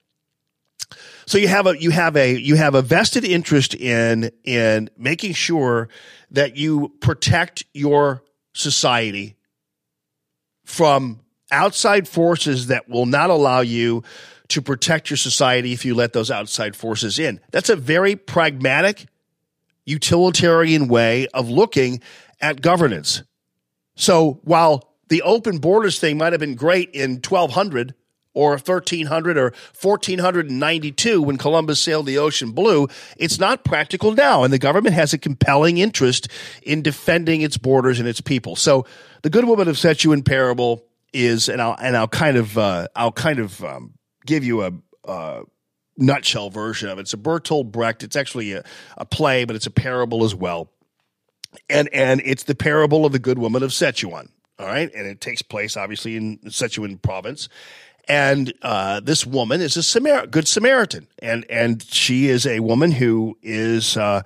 So 1.27 1.37
you 1.37 1.47
have 1.47 1.65
a 1.65 1.81
you 1.81 1.89
have 1.89 2.15
a 2.15 2.39
you 2.39 2.55
have 2.55 2.75
a 2.75 2.81
vested 2.83 3.23
interest 3.23 3.73
in 3.73 4.31
in 4.43 4.89
making 4.97 5.33
sure 5.33 5.89
that 6.31 6.55
you 6.55 6.93
protect 6.99 7.63
your 7.73 8.23
society 8.53 9.35
from 10.63 11.21
outside 11.51 12.07
forces 12.07 12.67
that 12.67 12.89
will 12.89 13.05
not 13.05 13.29
allow 13.29 13.61
you 13.61 14.03
to 14.49 14.61
protect 14.61 15.09
your 15.09 15.17
society 15.17 15.73
if 15.73 15.85
you 15.85 15.95
let 15.95 16.13
those 16.13 16.29
outside 16.29 16.75
forces 16.75 17.17
in. 17.17 17.39
That's 17.51 17.69
a 17.69 17.75
very 17.75 18.15
pragmatic, 18.15 19.07
utilitarian 19.85 20.87
way 20.87 21.27
of 21.33 21.49
looking 21.49 22.01
at 22.41 22.61
governance. 22.61 23.23
So 23.95 24.39
while 24.43 24.95
the 25.07 25.21
open 25.21 25.59
borders 25.59 25.99
thing 25.99 26.17
might 26.17 26.33
have 26.33 26.39
been 26.39 26.55
great 26.55 26.89
in 26.91 27.15
1200 27.15 27.93
or 28.33 28.51
1300 28.51 29.37
or 29.37 29.53
1492 29.81 31.21
when 31.21 31.37
Columbus 31.37 31.81
sailed 31.81 32.05
the 32.05 32.17
ocean 32.17 32.51
blue, 32.51 32.87
it's 33.17 33.39
not 33.39 33.63
practical 33.63 34.11
now. 34.11 34.43
And 34.43 34.53
the 34.53 34.59
government 34.59 34.93
has 34.93 35.13
a 35.13 35.17
compelling 35.17 35.77
interest 35.77 36.27
in 36.61 36.81
defending 36.81 37.41
its 37.41 37.57
borders 37.57 37.99
and 37.99 38.07
its 38.07 38.21
people. 38.21 38.55
So 38.55 38.85
the 39.21 39.29
good 39.29 39.45
woman 39.45 39.67
of 39.67 39.77
Sichuan 39.77 40.25
parable 40.25 40.83
is, 41.13 41.47
and 41.47 41.61
I'll, 41.61 41.77
and 41.79 41.95
I'll 41.95 42.09
kind 42.09 42.35
of, 42.35 42.57
uh, 42.57 42.87
I'll 42.95 43.13
kind 43.13 43.39
of, 43.39 43.63
um, 43.63 43.93
give 44.25 44.43
you 44.43 44.63
a, 44.63 44.71
uh, 45.05 45.43
nutshell 45.97 46.49
version 46.49 46.89
of 46.89 46.97
it. 46.97 47.01
It's 47.01 47.13
a 47.13 47.17
Bertolt 47.17 47.71
Brecht. 47.71 48.03
It's 48.03 48.15
actually 48.15 48.53
a, 48.53 48.63
a 48.97 49.05
play, 49.05 49.45
but 49.45 49.55
it's 49.55 49.67
a 49.67 49.71
parable 49.71 50.23
as 50.23 50.35
well. 50.35 50.69
And, 51.69 51.89
and 51.93 52.21
it's 52.25 52.43
the 52.43 52.55
parable 52.55 53.05
of 53.05 53.11
the 53.11 53.19
good 53.19 53.39
woman 53.39 53.63
of 53.63 53.71
Sichuan. 53.71 54.29
All 54.59 54.65
right. 54.67 54.91
And 54.93 55.07
it 55.07 55.21
takes 55.21 55.41
place 55.41 55.77
obviously 55.77 56.15
in 56.15 56.37
Sichuan 56.39 57.01
province. 57.01 57.49
And 58.07 58.53
uh, 58.61 58.99
this 58.99 59.25
woman 59.25 59.61
is 59.61 59.77
a 59.77 59.83
Samar- 59.83 60.27
good 60.27 60.47
Samaritan, 60.47 61.07
and 61.19 61.43
and 61.49 61.81
she 61.81 62.27
is 62.27 62.45
a 62.45 62.59
woman 62.59 62.91
who 62.91 63.35
is 63.41 63.97
uh, 63.97 64.21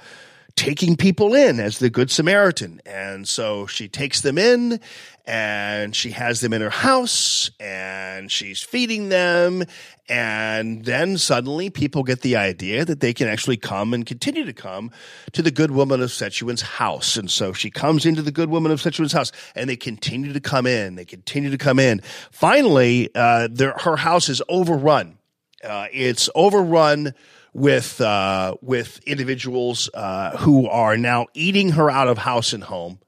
taking 0.57 0.97
people 0.97 1.33
in 1.33 1.61
as 1.61 1.79
the 1.79 1.89
good 1.89 2.11
Samaritan, 2.11 2.81
and 2.85 3.25
so 3.25 3.67
she 3.67 3.87
takes 3.87 4.19
them 4.19 4.37
in, 4.37 4.81
and 5.25 5.95
she 5.95 6.11
has 6.11 6.41
them 6.41 6.51
in 6.51 6.61
her 6.61 6.69
house, 6.69 7.51
and 7.57 8.29
she's 8.29 8.61
feeding 8.61 9.07
them, 9.07 9.63
and 10.09 10.83
then 10.85 11.19
suddenly 11.19 11.69
people 11.69 12.01
get 12.01 12.21
the 12.21 12.35
idea 12.35 12.83
that 12.83 12.99
they 12.99 13.13
can 13.13 13.27
actually 13.27 13.57
come 13.57 13.93
and 13.93 14.07
continue 14.07 14.43
to 14.43 14.53
come 14.53 14.89
to 15.33 15.43
the 15.43 15.51
good 15.51 15.69
woman 15.69 16.01
of 16.01 16.09
Sichuan's 16.09 16.63
house. 16.63 17.15
And 17.15 17.29
so 17.29 17.53
she 17.53 17.69
comes 17.69 18.07
into 18.07 18.23
the 18.23 18.31
good 18.31 18.49
woman 18.49 18.71
of 18.71 18.81
Sichuan's 18.81 19.13
house 19.13 19.31
and 19.53 19.69
they 19.69 19.75
continue 19.75 20.33
to 20.33 20.39
come 20.39 20.65
in. 20.65 20.95
They 20.95 21.05
continue 21.05 21.51
to 21.51 21.59
come 21.59 21.77
in. 21.77 22.01
Finally, 22.31 23.11
uh, 23.13 23.49
their, 23.51 23.73
her 23.77 23.97
house 23.97 24.29
is 24.29 24.41
overrun. 24.49 25.19
Uh, 25.63 25.87
it's 25.93 26.27
overrun 26.33 27.13
with, 27.53 28.01
uh, 28.01 28.55
with 28.61 28.99
individuals, 29.05 29.91
uh, 29.93 30.37
who 30.37 30.67
are 30.67 30.97
now 30.97 31.27
eating 31.35 31.71
her 31.71 31.89
out 31.91 32.07
of 32.07 32.17
house 32.17 32.51
and 32.53 32.63
home, 32.63 32.99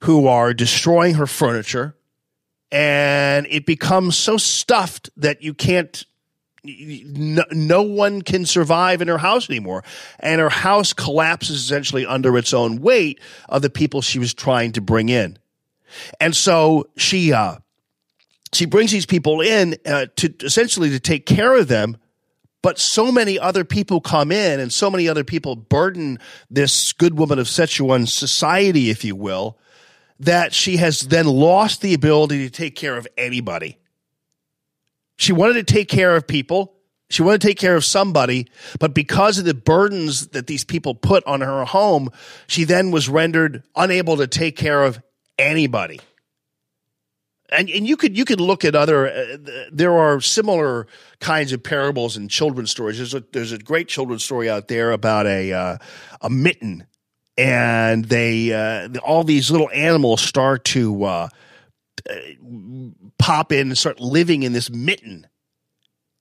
who 0.00 0.26
are 0.26 0.52
destroying 0.52 1.14
her 1.14 1.26
furniture. 1.26 1.94
And 2.72 3.46
it 3.50 3.66
becomes 3.66 4.16
so 4.16 4.38
stuffed 4.38 5.10
that 5.18 5.42
you 5.42 5.52
can't 5.52 6.04
no, 6.64 7.44
no 7.50 7.82
one 7.82 8.22
can 8.22 8.46
survive 8.46 9.02
in 9.02 9.08
her 9.08 9.18
house 9.18 9.50
anymore. 9.50 9.82
And 10.20 10.40
her 10.40 10.48
house 10.48 10.92
collapses 10.92 11.62
essentially 11.62 12.06
under 12.06 12.36
its 12.38 12.54
own 12.54 12.80
weight 12.80 13.20
of 13.48 13.62
the 13.62 13.70
people 13.70 14.00
she 14.00 14.18
was 14.18 14.32
trying 14.32 14.72
to 14.72 14.80
bring 14.80 15.08
in. 15.08 15.38
And 16.20 16.34
so 16.34 16.88
she, 16.96 17.32
uh, 17.32 17.56
she 18.52 18.66
brings 18.66 18.92
these 18.92 19.06
people 19.06 19.40
in 19.40 19.76
uh, 19.84 20.06
to 20.16 20.34
essentially 20.42 20.90
to 20.90 21.00
take 21.00 21.26
care 21.26 21.56
of 21.56 21.68
them. 21.68 21.96
But 22.62 22.78
so 22.78 23.10
many 23.10 23.40
other 23.40 23.64
people 23.64 24.00
come 24.00 24.30
in 24.30 24.60
and 24.60 24.72
so 24.72 24.88
many 24.88 25.08
other 25.08 25.24
people 25.24 25.56
burden 25.56 26.20
this 26.48 26.92
good 26.92 27.18
woman 27.18 27.40
of 27.40 27.48
Sichuan 27.48 28.06
society, 28.06 28.88
if 28.88 29.04
you 29.04 29.16
will, 29.16 29.58
that 30.20 30.54
she 30.54 30.76
has 30.76 31.00
then 31.00 31.26
lost 31.26 31.82
the 31.82 31.92
ability 31.92 32.48
to 32.48 32.50
take 32.50 32.76
care 32.76 32.96
of 32.96 33.08
anybody. 33.18 33.78
She 35.22 35.32
wanted 35.32 35.64
to 35.64 35.72
take 35.72 35.86
care 35.86 36.16
of 36.16 36.26
people. 36.26 36.74
She 37.08 37.22
wanted 37.22 37.42
to 37.42 37.46
take 37.46 37.58
care 37.58 37.76
of 37.76 37.84
somebody, 37.84 38.48
but 38.80 38.92
because 38.92 39.38
of 39.38 39.44
the 39.44 39.54
burdens 39.54 40.28
that 40.28 40.48
these 40.48 40.64
people 40.64 40.96
put 40.96 41.24
on 41.26 41.42
her 41.42 41.64
home, 41.64 42.10
she 42.48 42.64
then 42.64 42.90
was 42.90 43.08
rendered 43.08 43.62
unable 43.76 44.16
to 44.16 44.26
take 44.26 44.56
care 44.56 44.82
of 44.82 45.00
anybody. 45.38 46.00
And, 47.50 47.70
and 47.70 47.86
you 47.86 47.96
could 47.96 48.18
you 48.18 48.24
could 48.24 48.40
look 48.40 48.64
at 48.64 48.74
other 48.74 49.06
uh, 49.06 49.36
there 49.70 49.96
are 49.96 50.20
similar 50.20 50.88
kinds 51.20 51.52
of 51.52 51.62
parables 51.62 52.16
and 52.16 52.28
children's 52.28 52.72
stories. 52.72 52.96
There's 52.96 53.14
a 53.14 53.22
there's 53.32 53.52
a 53.52 53.58
great 53.58 53.86
children's 53.86 54.24
story 54.24 54.50
out 54.50 54.66
there 54.66 54.90
about 54.90 55.28
a 55.28 55.52
uh, 55.52 55.78
a 56.20 56.30
mitten, 56.30 56.88
and 57.38 58.06
they 58.06 58.52
uh, 58.52 58.88
all 59.04 59.22
these 59.22 59.52
little 59.52 59.70
animals 59.72 60.20
start 60.20 60.64
to 60.64 61.04
uh, 61.04 61.28
pop 63.18 63.52
in 63.52 63.68
and 63.68 63.78
start 63.78 64.00
living 64.00 64.42
in 64.42 64.52
this 64.52 64.70
mitten. 64.70 65.26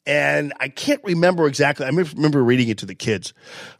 And 0.06 0.53
I 0.60 0.68
can't 0.68 1.03
remember 1.03 1.48
exactly. 1.48 1.85
I 1.85 1.89
remember 1.89 2.43
reading 2.43 2.69
it 2.69 2.80
to 2.80 2.85
the 2.85 2.95
kids, 2.95 3.34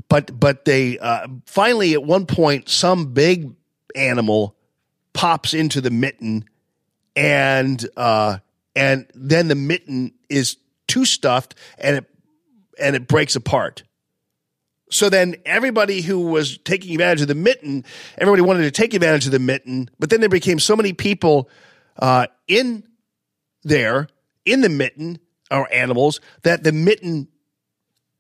but 0.08 0.40
but 0.40 0.66
they 0.66 1.00
uh, 1.00 1.28
finally 1.46 1.94
at 1.94 2.04
one 2.04 2.28
point 2.28 2.70
some 2.70 3.14
big 3.14 3.54
animal 3.96 4.56
pops 5.14 5.54
into 5.54 5.82
the 5.82 5.90
mitten, 5.90 6.46
and 7.16 7.84
uh, 7.98 8.38
and 8.76 9.08
then 9.16 9.48
the 9.48 9.56
mitten 9.56 10.14
is 10.30 10.58
too 10.88 11.06
stuffed 11.06 11.56
and 11.80 11.98
it 11.98 12.06
and 12.80 12.96
it 12.96 13.08
breaks 13.08 13.36
apart. 13.36 13.84
So 14.92 15.10
then 15.10 15.36
everybody 15.46 16.02
who 16.02 16.28
was 16.28 16.58
taking 16.60 16.92
advantage 16.92 17.22
of 17.22 17.30
the 17.30 17.36
mitten, 17.36 17.86
everybody 18.18 18.42
wanted 18.42 18.64
to 18.64 18.72
take 18.72 18.94
advantage 18.94 19.26
of 19.26 19.32
the 19.32 19.40
mitten, 19.40 19.90
but 20.00 20.10
then 20.10 20.20
there 20.20 20.30
became 20.30 20.60
so 20.60 20.76
many 20.76 20.92
people 20.92 21.50
uh, 21.98 22.28
in 22.48 22.84
there 23.64 24.08
in 24.46 24.62
the 24.62 24.70
mitten 24.70 25.20
or 25.50 25.72
animals 25.74 26.20
that 26.44 26.64
the 26.64 26.72
mitten 26.72 27.28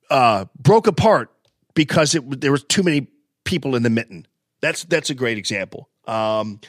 uh, 0.09 0.45
broke 0.59 0.87
apart 0.87 1.31
because 1.73 2.13
it 2.15 2.41
there 2.41 2.51
was 2.51 2.63
too 2.63 2.83
many 2.83 3.07
people 3.43 3.75
in 3.75 3.83
the 3.83 3.89
mitten. 3.89 4.27
That's 4.61 4.83
that's 4.83 5.09
a 5.09 5.15
great 5.15 5.37
example. 5.37 5.89
Um, 6.05 6.59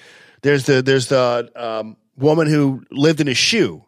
there's 0.42 0.66
the 0.66 0.82
there's 0.82 1.08
the 1.08 1.50
um, 1.56 1.96
woman 2.16 2.48
who 2.48 2.84
lived 2.90 3.20
in 3.20 3.28
a 3.28 3.34
shoe, 3.34 3.84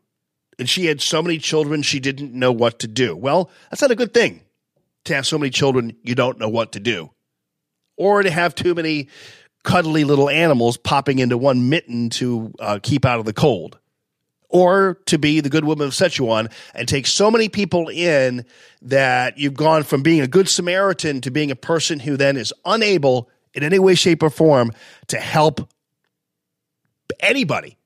and 0.59 0.69
she 0.69 0.87
had 0.87 1.01
so 1.01 1.23
many 1.23 1.39
children 1.39 1.83
she 1.83 2.01
didn't 2.01 2.35
know 2.35 2.53
what 2.53 2.81
to 2.81 2.89
do. 2.89 3.17
Well, 3.17 3.51
that's 3.71 3.83
not 3.83 3.91
a 3.91 3.97
good 3.97 4.13
thing 4.13 4.43
to 5.05 5.15
have 5.15 5.27
so 5.27 5.39
many 5.39 5.51
children 5.51 5.97
you 6.03 6.15
don't 6.15 6.39
know 6.39 6.49
what 6.49 6.73
to 6.73 6.81
do, 6.81 7.11
or 7.97 8.23
to 8.23 8.31
have 8.31 8.55
too 8.55 8.75
many 8.75 9.09
cuddly 9.65 10.05
little 10.05 10.31
animals 10.31 10.77
popping 10.77 11.19
into 11.19 11.37
one 11.37 11.69
mitten 11.69 12.11
to 12.11 12.55
uh, 12.61 12.79
keep 12.83 13.05
out 13.05 13.19
of 13.19 13.25
the 13.25 13.33
cold 13.33 13.79
or 14.49 15.01
to 15.07 15.19
be 15.19 15.41
the 15.41 15.49
good 15.49 15.65
woman 15.65 15.89
of 15.89 15.93
Sichuan 15.93 16.53
and 16.75 16.87
take 16.87 17.09
so 17.09 17.29
many 17.29 17.49
people 17.49 17.89
in 17.89 18.45
that 18.83 19.37
you've 19.37 19.55
gone 19.55 19.83
from 19.83 20.03
being 20.03 20.21
a 20.21 20.29
good 20.29 20.49
Samaritan 20.49 21.21
to 21.23 21.33
being 21.33 21.51
a 21.51 21.57
person 21.57 21.99
who 21.99 22.17
then 22.17 22.37
is 22.37 22.53
unable 22.65 23.29
in 23.53 23.65
any 23.65 23.81
way, 23.81 23.97
shape, 23.97 24.23
or 24.23 24.31
form 24.31 24.71
to 25.09 25.19
help 25.19 25.69
anybody. 27.19 27.77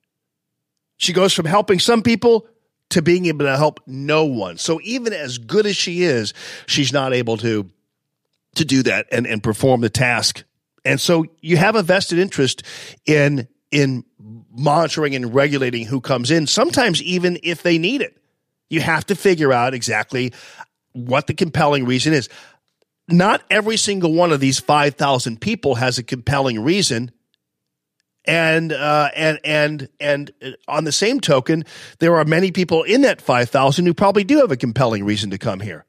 She 0.99 1.15
goes 1.15 1.33
from 1.33 1.47
helping 1.47 1.79
some 1.79 2.03
people 2.03 2.47
to 2.91 3.03
being 3.03 3.27
able 3.27 3.47
to 3.47 3.57
help 3.57 3.81
no 3.87 4.25
one. 4.25 4.59
So 4.59 4.81
even 4.83 5.13
as 5.13 5.39
good 5.39 5.65
as 5.65 5.77
she 5.77 6.03
is, 6.03 6.35
she's 6.67 6.93
not 6.93 7.15
able 7.15 7.39
to 7.39 7.71
to 8.57 8.65
do 8.65 8.83
that 8.83 9.07
and, 9.13 9.27
and 9.27 9.43
perform 9.43 9.81
the 9.81 9.91
task. 9.91 10.43
And 10.89 10.99
so 10.99 11.27
you 11.43 11.59
have 11.59 11.77
a 11.77 11.83
vested 11.83 12.19
interest 12.19 12.63
in 13.05 13.47
in 13.71 14.05
monitoring 14.51 15.15
and 15.15 15.35
regulating 15.35 15.85
who 15.85 16.01
comes 16.01 16.31
in, 16.31 16.47
sometimes 16.47 17.03
even 17.03 17.39
if 17.43 17.63
they 17.63 17.77
need 17.77 18.01
it. 18.01 18.17
You 18.71 18.81
have 18.81 19.05
to 19.07 19.15
figure 19.15 19.53
out 19.53 19.75
exactly 19.75 20.33
what 20.95 21.27
the 21.27 21.35
compelling 21.35 21.85
reason 21.85 22.15
is. 22.15 22.31
Not 23.07 23.43
every 23.51 23.77
single 23.77 24.15
one 24.15 24.33
of 24.33 24.41
these 24.41 24.59
5,000 24.61 25.39
people 25.39 25.75
has 25.75 25.99
a 25.99 26.03
compelling 26.03 26.59
reason. 26.65 27.11
And 28.25 28.73
uh, 28.73 29.11
and 29.15 29.41
and 29.45 29.89
and 30.01 30.31
on 30.67 30.85
the 30.85 30.93
same 30.93 31.21
token, 31.21 31.65
there 31.99 32.17
are 32.17 32.25
many 32.25 32.51
people 32.51 32.83
in 32.83 33.03
that 33.03 33.23
five 33.23 33.49
thousand 33.49 33.87
who 33.87 33.95
probably 33.95 34.25
do 34.25 34.39
have 34.39 34.51
a 34.51 34.57
compelling 34.57 35.05
reason 35.05 35.31
to 35.31 35.39
come 35.39 35.61
here. 35.61 35.87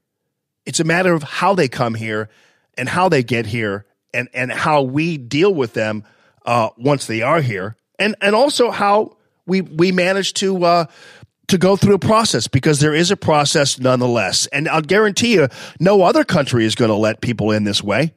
It's 0.66 0.80
a 0.80 0.86
matter 0.86 1.14
of 1.14 1.24
how 1.24 1.54
they 1.54 1.68
come 1.68 1.96
here 1.96 2.30
and 2.78 2.88
how 2.88 3.10
they 3.10 3.24
get 3.24 3.46
here, 3.46 3.86
and 4.14 4.30
and 4.34 4.52
how 4.52 4.82
we 4.82 5.18
deal 5.18 5.54
with 5.54 5.74
them 5.74 6.04
uh, 6.46 6.70
once 6.78 7.08
they 7.08 7.22
are 7.22 7.42
here, 7.42 7.76
and 7.98 8.16
and 8.22 8.36
also 8.36 8.72
how 8.72 9.18
we 9.46 9.62
we 9.62 9.92
managed 9.92 10.38
to 10.38 10.64
uh, 10.64 10.86
to 11.50 11.58
go 11.58 11.76
through 11.76 11.96
a 11.96 12.00
process 12.00 12.48
because 12.48 12.80
there 12.80 12.94
is 12.94 13.12
a 13.12 13.18
process 13.18 13.80
nonetheless. 13.80 14.48
And 14.48 14.70
I'll 14.70 14.82
guarantee 14.82 15.34
you, 15.34 15.50
no 15.80 16.02
other 16.04 16.24
country 16.24 16.66
is 16.66 16.76
going 16.76 16.90
to 16.90 16.96
let 16.96 17.22
people 17.22 17.52
in 17.52 17.64
this 17.64 17.84
way. 17.84 18.14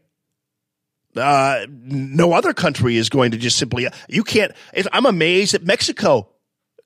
Uh, 1.17 1.67
no 1.69 2.33
other 2.33 2.55
country 2.55 2.97
is 2.97 3.09
going 3.09 3.33
to 3.33 3.37
just 3.37 3.59
simply. 3.59 3.87
You 4.09 4.25
can't. 4.25 4.53
I'm 4.93 5.07
amazed 5.07 5.55
at 5.55 5.63
Mexico, 5.63 6.29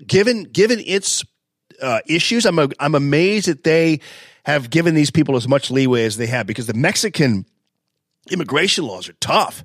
given 0.05 0.45
given 0.45 0.81
its 0.85 1.25
uh, 1.81 2.01
issues. 2.07 2.45
I'm 2.45 2.59
a, 2.59 2.69
I'm 2.81 2.95
amazed 2.95 3.47
that 3.49 3.63
they 3.63 4.01
have 4.45 4.71
given 4.71 4.95
these 4.95 5.11
people 5.11 5.37
as 5.37 5.47
much 5.47 5.71
leeway 5.71 6.05
as 6.05 6.17
they 6.17 6.27
have 6.27 6.47
because 6.47 6.67
the 6.67 6.75
Mexican 6.75 7.47
immigration 8.31 8.87
laws 8.87 9.09
are 9.09 9.15
tough. 9.15 9.65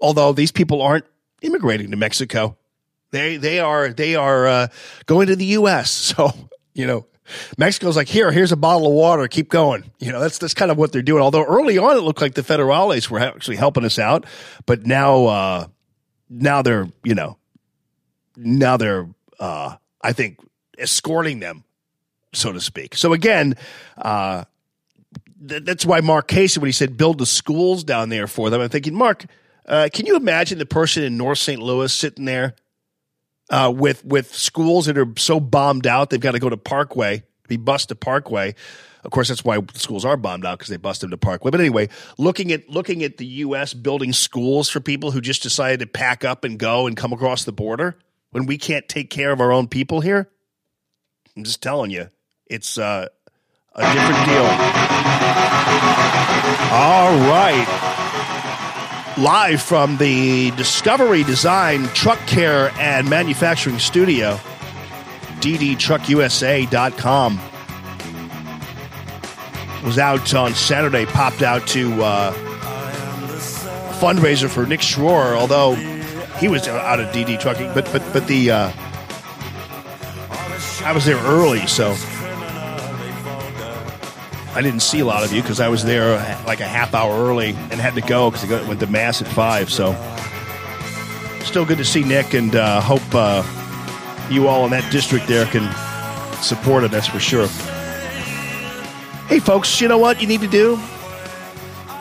Although 0.00 0.32
these 0.32 0.52
people 0.52 0.82
aren't 0.82 1.04
immigrating 1.42 1.90
to 1.90 1.96
Mexico, 1.96 2.56
they 3.10 3.36
they 3.36 3.60
are 3.60 3.90
they 3.90 4.14
are 4.16 4.46
uh, 4.46 4.68
going 5.06 5.28
to 5.28 5.36
the 5.36 5.44
U.S. 5.46 5.90
So 6.16 6.32
you 6.74 6.86
know, 6.86 7.06
Mexico's 7.58 7.96
like 7.96 8.08
here, 8.08 8.32
here's 8.32 8.52
a 8.52 8.56
bottle 8.56 8.86
of 8.86 8.94
water, 8.94 9.28
keep 9.28 9.48
going. 9.48 9.90
You 9.98 10.12
know, 10.12 10.20
that's 10.20 10.38
that's 10.38 10.54
kind 10.54 10.70
of 10.70 10.78
what 10.78 10.92
they're 10.92 11.02
doing. 11.02 11.22
Although 11.22 11.44
early 11.44 11.78
on 11.78 11.96
it 11.96 12.00
looked 12.00 12.20
like 12.20 12.34
the 12.34 12.42
federales 12.42 13.08
were 13.10 13.20
actually 13.20 13.56
helping 13.56 13.84
us 13.84 13.98
out, 13.98 14.26
but 14.66 14.86
now 14.86 15.26
uh, 15.26 15.66
now 16.28 16.62
they're 16.62 16.88
you 17.04 17.14
know 17.14 17.38
now 18.36 18.76
they're 18.76 19.08
uh, 19.38 19.76
I 20.00 20.12
think 20.12 20.38
escorting 20.78 21.40
them, 21.40 21.64
so 22.32 22.52
to 22.52 22.60
speak. 22.60 22.96
So 22.96 23.12
again, 23.12 23.54
uh, 23.96 24.44
th- 25.46 25.64
that's 25.64 25.86
why 25.86 26.00
Mark 26.00 26.28
Casey, 26.28 26.60
when 26.60 26.68
he 26.68 26.72
said 26.72 26.96
build 26.96 27.18
the 27.18 27.26
schools 27.26 27.84
down 27.84 28.08
there 28.08 28.26
for 28.26 28.50
them, 28.50 28.60
I'm 28.60 28.68
thinking, 28.68 28.94
Mark, 28.94 29.26
uh, 29.66 29.88
can 29.92 30.06
you 30.06 30.16
imagine 30.16 30.58
the 30.58 30.66
person 30.66 31.02
in 31.02 31.16
North 31.16 31.38
St. 31.38 31.60
Louis 31.60 31.92
sitting 31.92 32.24
there 32.24 32.54
uh, 33.50 33.72
with 33.74 34.04
with 34.04 34.34
schools 34.34 34.86
that 34.86 34.98
are 34.98 35.12
so 35.16 35.38
bombed 35.40 35.86
out 35.86 36.10
they've 36.10 36.20
got 36.20 36.32
to 36.32 36.38
go 36.38 36.48
to 36.48 36.56
Parkway, 36.56 37.22
be 37.48 37.56
bused 37.56 37.88
to 37.90 37.94
Parkway. 37.94 38.54
Of 39.04 39.10
course, 39.10 39.28
that's 39.28 39.44
why 39.44 39.58
schools 39.74 40.04
are 40.04 40.16
bombed 40.16 40.46
out 40.46 40.58
because 40.58 40.70
they 40.70 40.76
bust 40.76 41.00
them 41.00 41.10
to 41.10 41.16
Parkway. 41.16 41.50
But 41.50 41.60
anyway, 41.60 41.88
looking 42.18 42.52
at 42.52 42.68
looking 42.68 43.02
at 43.02 43.18
the 43.18 43.26
U.S. 43.26 43.74
building 43.74 44.12
schools 44.12 44.68
for 44.68 44.80
people 44.80 45.10
who 45.10 45.20
just 45.20 45.42
decided 45.42 45.80
to 45.80 45.86
pack 45.86 46.24
up 46.24 46.44
and 46.44 46.58
go 46.58 46.86
and 46.86 46.96
come 46.96 47.12
across 47.12 47.44
the 47.44 47.52
border 47.52 47.96
when 48.32 48.46
we 48.46 48.58
can't 48.58 48.88
take 48.88 49.10
care 49.10 49.30
of 49.30 49.40
our 49.40 49.52
own 49.52 49.68
people 49.68 50.00
here, 50.00 50.28
I'm 51.36 51.44
just 51.44 51.62
telling 51.62 51.90
you, 51.90 52.08
it's 52.46 52.76
uh, 52.78 53.08
a 53.74 53.82
different 53.92 54.24
deal. 54.26 54.44
All 56.72 57.12
right. 57.28 57.66
Live 59.18 59.60
from 59.62 59.98
the 59.98 60.50
Discovery 60.52 61.22
Design 61.22 61.84
Truck 61.88 62.18
Care 62.26 62.72
and 62.78 63.06
Manufacturing 63.08 63.78
Studio, 63.78 64.40
ddtruckusa.com. 65.40 67.40
Was 69.84 69.98
out 69.98 70.34
on 70.34 70.54
Saturday, 70.54 71.04
popped 71.06 71.42
out 71.42 71.66
to 71.68 72.02
uh, 72.02 72.32
a 72.34 73.94
fundraiser 74.00 74.48
for 74.48 74.64
Nick 74.66 74.80
Schroer, 74.80 75.36
although 75.36 75.74
he 76.38 76.48
was 76.48 76.66
out 76.68 77.00
of 77.00 77.08
DD 77.08 77.38
Trucking, 77.40 77.72
but 77.74 77.84
but 77.92 78.02
but 78.12 78.26
the 78.26 78.50
uh, 78.50 78.72
I 80.84 80.92
was 80.94 81.04
there 81.04 81.18
early, 81.18 81.66
so 81.66 81.94
I 84.54 84.60
didn't 84.60 84.80
see 84.80 85.00
a 85.00 85.06
lot 85.06 85.24
of 85.24 85.32
you 85.32 85.40
because 85.40 85.60
I 85.60 85.68
was 85.68 85.82
there 85.82 86.16
like 86.46 86.60
a 86.60 86.68
half 86.68 86.94
hour 86.94 87.12
early 87.26 87.50
and 87.70 87.74
had 87.74 87.94
to 87.94 88.02
go 88.02 88.30
because 88.30 88.50
I 88.50 88.68
went 88.68 88.80
to 88.80 88.86
mass 88.86 89.22
at 89.22 89.28
five. 89.28 89.70
So 89.70 89.94
still 91.44 91.64
good 91.64 91.78
to 91.78 91.84
see 91.84 92.04
Nick 92.04 92.34
and 92.34 92.54
uh, 92.54 92.82
hope 92.82 93.02
uh, 93.14 93.42
you 94.30 94.48
all 94.48 94.64
in 94.64 94.70
that 94.72 94.90
district 94.92 95.26
there 95.26 95.46
can 95.46 95.62
support 96.42 96.84
it. 96.84 96.90
That's 96.90 97.06
for 97.06 97.18
sure. 97.18 97.46
Hey, 99.26 99.38
folks, 99.38 99.80
you 99.80 99.88
know 99.88 99.98
what 99.98 100.20
you 100.20 100.28
need 100.28 100.42
to 100.42 100.48
do? 100.48 100.78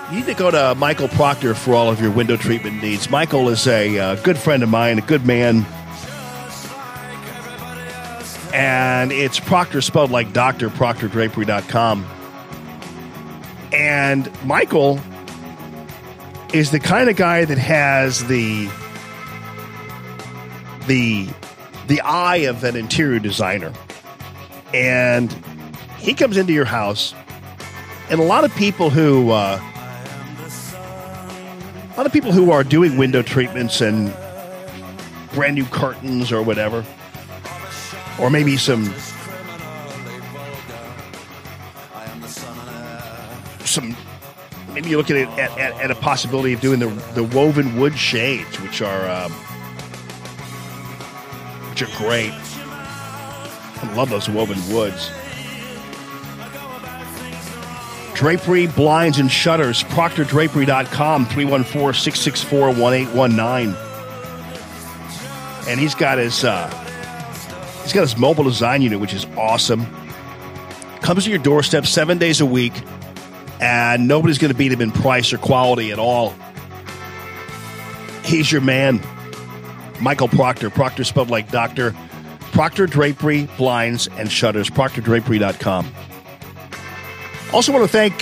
You 0.10 0.18
need 0.18 0.26
to 0.26 0.34
go 0.34 0.52
to 0.52 0.76
Michael 0.76 1.08
Proctor 1.08 1.54
for 1.54 1.74
all 1.74 1.90
of 1.90 2.02
your 2.02 2.12
window 2.12 2.36
treatment 2.36 2.82
needs. 2.82 3.10
Michael 3.10 3.48
is 3.48 3.66
a 3.66 3.98
uh, 3.98 4.16
good 4.16 4.38
friend 4.38 4.62
of 4.62 4.68
mine, 4.68 5.00
a 5.00 5.02
good 5.02 5.26
man. 5.26 5.66
And 8.54 9.14
it's 9.14 9.40
Proctor 9.40 9.80
spelled 9.80 10.12
like 10.12 10.34
Dr. 10.34 10.70
ProctorDrapery.com. 10.70 12.21
And 13.72 14.30
Michael 14.46 15.00
is 16.54 16.72
the 16.72 16.80
kind 16.80 17.10
of 17.10 17.16
guy 17.16 17.46
that 17.46 17.58
has 17.58 18.26
the 18.26 18.70
the 20.88 21.30
the 21.88 22.02
eye 22.02 22.38
of 22.48 22.64
an 22.64 22.76
interior 22.76 23.20
designer. 23.20 23.74
And 24.74 25.32
he 25.98 26.14
comes 26.14 26.38
into 26.38 26.54
your 26.54 26.66
house 26.66 27.14
and 28.12 28.20
a 28.20 28.24
lot 28.24 28.44
of 28.44 28.54
people 28.56 28.90
who 28.90 29.32
uh, 29.32 29.60
a 31.94 31.94
lot 31.96 32.06
of 32.06 32.12
people 32.12 32.34
who 32.34 32.52
are 32.52 32.64
doing 32.64 32.98
window 32.98 33.22
treatments 33.22 33.80
and 33.80 34.14
brand 35.34 35.56
new 35.56 35.66
curtains 35.66 36.32
or 36.32 36.42
whatever 36.42 36.86
or 38.20 38.30
maybe 38.30 38.58
some 38.58 38.94
some 43.72 43.96
maybe 44.74 44.90
you're 44.90 44.98
looking 44.98 45.18
at, 45.18 45.40
at, 45.40 45.82
at, 45.82 45.92
a 45.92 45.96
possibility 45.96 46.54
of 46.54 46.62
doing 46.62 46.80
the 46.80 46.88
the 47.14 47.24
woven 47.24 47.78
wood 47.80 47.98
shades 47.98 48.60
which 48.62 48.82
are 48.82 49.10
um, 49.10 49.32
which 51.72 51.82
are 51.82 51.98
great 51.98 52.32
I 53.84 53.94
love 53.96 54.10
those 54.10 54.30
woven 54.30 54.60
woods 54.74 55.12
Drapery, 58.22 58.68
blinds, 58.68 59.18
and 59.18 59.32
shutters. 59.32 59.82
ProctorDrapery.com, 59.82 61.26
314 61.26 62.00
664 62.00 62.68
1819. 62.80 63.76
And 65.68 65.80
he's 65.80 65.96
got 65.96 66.20
his 66.20 66.44
uh, 66.44 66.70
he's 67.82 67.94
got 67.94 68.02
his 68.02 68.16
mobile 68.18 68.44
design 68.44 68.84
unit, 68.84 69.00
which 69.00 69.16
is 69.16 69.26
awesome. 69.36 69.88
Comes 71.02 71.24
to 71.24 71.32
your 71.32 71.40
doorstep 71.40 71.88
seven 71.88 72.20
days 72.20 72.42
a 72.42 72.46
week, 72.46 72.74
and 73.62 74.08
nobody's 74.08 74.40
going 74.40 74.52
to 74.52 74.58
beat 74.58 74.72
him 74.72 74.82
in 74.82 74.92
price 74.92 75.32
or 75.32 75.38
quality 75.38 75.92
at 75.92 76.00
all. 76.00 76.34
He's 78.26 78.52
your 78.52 78.62
man, 78.62 79.02
Michael 80.02 80.28
Proctor. 80.28 80.70
Proctor 80.70 81.04
spelled 81.04 81.30
like 81.30 81.52
doctor. 81.52 81.96
Proctor 82.52 82.86
Drapery, 82.86 83.48
blinds, 83.58 84.08
and 84.18 84.30
shutters. 84.30 84.70
ProctorDrapery.com. 84.70 85.90
Also, 87.54 87.72
want 87.72 87.84
to 87.84 87.92
thank 87.92 88.14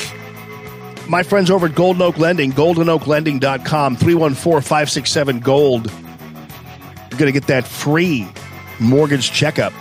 my 1.09 1.23
friends 1.23 1.49
over 1.49 1.67
at 1.67 1.75
Golden 1.75 2.01
Oak 2.01 2.17
Lending, 2.17 2.51
goldenoaklending.com, 2.51 3.95
314 3.95 4.61
567 4.61 5.39
Gold. 5.39 5.91
You're 5.91 7.19
going 7.19 7.31
to 7.33 7.39
get 7.39 7.47
that 7.47 7.67
free 7.67 8.27
mortgage 8.79 9.31
checkup. 9.31 9.73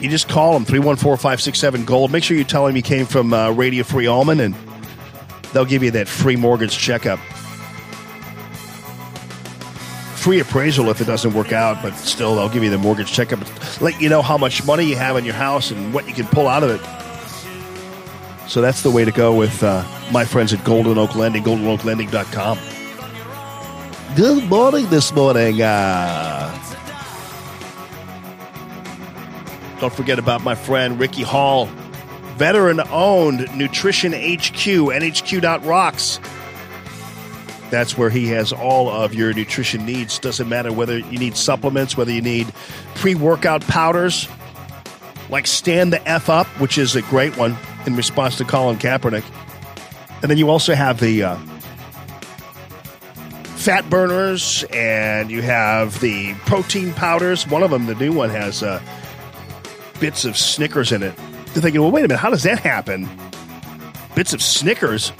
You 0.00 0.10
just 0.10 0.28
call 0.28 0.52
them, 0.52 0.64
314 0.64 1.16
567 1.16 1.84
Gold. 1.84 2.12
Make 2.12 2.22
sure 2.22 2.36
you 2.36 2.44
tell 2.44 2.66
them 2.66 2.76
you 2.76 2.82
came 2.82 3.06
from 3.06 3.32
uh, 3.32 3.50
Radio 3.50 3.82
Free 3.82 4.06
Allman, 4.06 4.40
and 4.40 4.54
they'll 5.52 5.64
give 5.64 5.82
you 5.82 5.90
that 5.92 6.06
free 6.06 6.36
mortgage 6.36 6.76
checkup. 6.76 7.18
Free 10.16 10.40
appraisal 10.40 10.90
if 10.90 11.00
it 11.00 11.06
doesn't 11.06 11.32
work 11.34 11.52
out, 11.52 11.82
but 11.82 11.94
still, 11.94 12.34
they'll 12.34 12.48
give 12.48 12.62
you 12.62 12.70
the 12.70 12.78
mortgage 12.78 13.12
checkup. 13.12 13.40
Let 13.80 14.00
you 14.00 14.08
know 14.08 14.22
how 14.22 14.36
much 14.36 14.66
money 14.66 14.84
you 14.84 14.96
have 14.96 15.16
in 15.16 15.24
your 15.24 15.34
house 15.34 15.70
and 15.70 15.94
what 15.94 16.06
you 16.08 16.14
can 16.14 16.26
pull 16.26 16.48
out 16.48 16.62
of 16.62 16.70
it. 16.70 16.80
So 18.50 18.60
that's 18.60 18.82
the 18.82 18.90
way 18.90 19.04
to 19.04 19.12
go 19.12 19.34
with 19.34 19.62
uh, 19.62 19.84
my 20.12 20.24
friends 20.24 20.52
at 20.52 20.62
Golden 20.64 20.98
Oak 20.98 21.14
Lending, 21.14 21.42
goldenoaklending.com. 21.42 22.58
Good 24.16 24.48
morning 24.48 24.88
this 24.88 25.12
morning. 25.14 25.62
Uh, 25.62 26.65
don't 29.80 29.92
forget 29.92 30.18
about 30.18 30.42
my 30.42 30.54
friend 30.54 30.98
Ricky 30.98 31.22
Hall, 31.22 31.66
veteran 32.36 32.80
owned 32.90 33.48
Nutrition 33.56 34.12
HQ, 34.12 34.92
NHQ.rocks. 34.92 36.20
That's 37.70 37.98
where 37.98 38.10
he 38.10 38.28
has 38.28 38.52
all 38.52 38.88
of 38.88 39.14
your 39.14 39.32
nutrition 39.32 39.84
needs. 39.84 40.18
Doesn't 40.18 40.48
matter 40.48 40.72
whether 40.72 40.98
you 40.98 41.18
need 41.18 41.36
supplements, 41.36 41.96
whether 41.96 42.12
you 42.12 42.22
need 42.22 42.52
pre 42.94 43.14
workout 43.14 43.62
powders, 43.62 44.28
like 45.30 45.46
Stand 45.46 45.92
the 45.92 46.08
F 46.08 46.30
Up, 46.30 46.46
which 46.60 46.78
is 46.78 46.94
a 46.94 47.02
great 47.02 47.36
one 47.36 47.56
in 47.86 47.96
response 47.96 48.36
to 48.38 48.44
Colin 48.44 48.78
Kaepernick. 48.78 49.24
And 50.22 50.30
then 50.30 50.38
you 50.38 50.48
also 50.48 50.74
have 50.74 51.00
the 51.00 51.24
uh, 51.24 51.36
fat 53.56 53.90
burners, 53.90 54.64
and 54.72 55.28
you 55.28 55.42
have 55.42 55.98
the 56.00 56.34
protein 56.46 56.92
powders. 56.94 57.46
One 57.48 57.64
of 57.64 57.70
them, 57.70 57.86
the 57.86 57.96
new 57.96 58.12
one, 58.12 58.30
has 58.30 58.62
uh, 58.62 58.80
bits 60.00 60.24
of 60.24 60.36
Snickers 60.36 60.92
in 60.92 61.02
it. 61.02 61.16
They're 61.16 61.62
thinking, 61.62 61.80
well, 61.80 61.90
wait 61.90 62.04
a 62.04 62.08
minute, 62.08 62.18
how 62.18 62.30
does 62.30 62.42
that 62.42 62.58
happen? 62.58 63.08
Bits 64.14 64.32
of 64.32 64.42
Snickers 64.42 65.12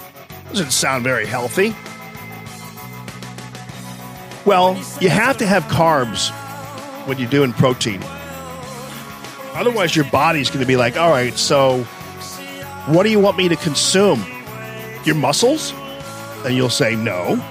doesn't 0.49 0.71
sound 0.71 1.03
very 1.03 1.25
healthy. 1.25 1.75
Well, 4.45 4.75
you 5.01 5.09
have 5.09 5.37
to 5.37 5.45
have 5.45 5.63
carbs 5.63 6.29
when 7.05 7.17
you're 7.17 7.29
doing 7.29 7.53
protein. 7.53 8.01
Otherwise, 9.53 9.95
your 9.95 10.05
body's 10.05 10.49
going 10.49 10.61
to 10.61 10.67
be 10.67 10.77
like, 10.77 10.97
all 10.97 11.09
right, 11.09 11.33
so 11.33 11.83
what 12.87 13.03
do 13.03 13.09
you 13.09 13.19
want 13.19 13.37
me 13.37 13.49
to 13.49 13.55
consume? 13.55 14.23
Your 15.03 15.15
muscles? 15.15 15.73
And 16.45 16.55
you'll 16.55 16.69
say 16.69 16.95
no. 16.95 17.43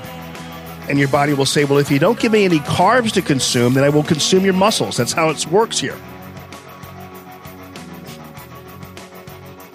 And 0.89 0.99
your 0.99 1.09
body 1.09 1.35
will 1.35 1.47
say, 1.47 1.65
well, 1.65 1.79
if 1.79 1.91
you 1.91 1.99
don't 1.99 2.19
give 2.19 2.33
me 2.33 2.45
any 2.45 2.61
carbs 2.61 3.13
to 3.13 3.23
consume, 3.23 3.75
then 3.75 3.85
I 3.85 3.89
will 3.89 4.05
consume 4.05 4.45
your 4.45 4.55
muscles. 4.55 4.97
That's 4.97 5.13
how 5.13 5.31
it 5.31 5.47
works 5.49 5.79
here. 5.81 5.99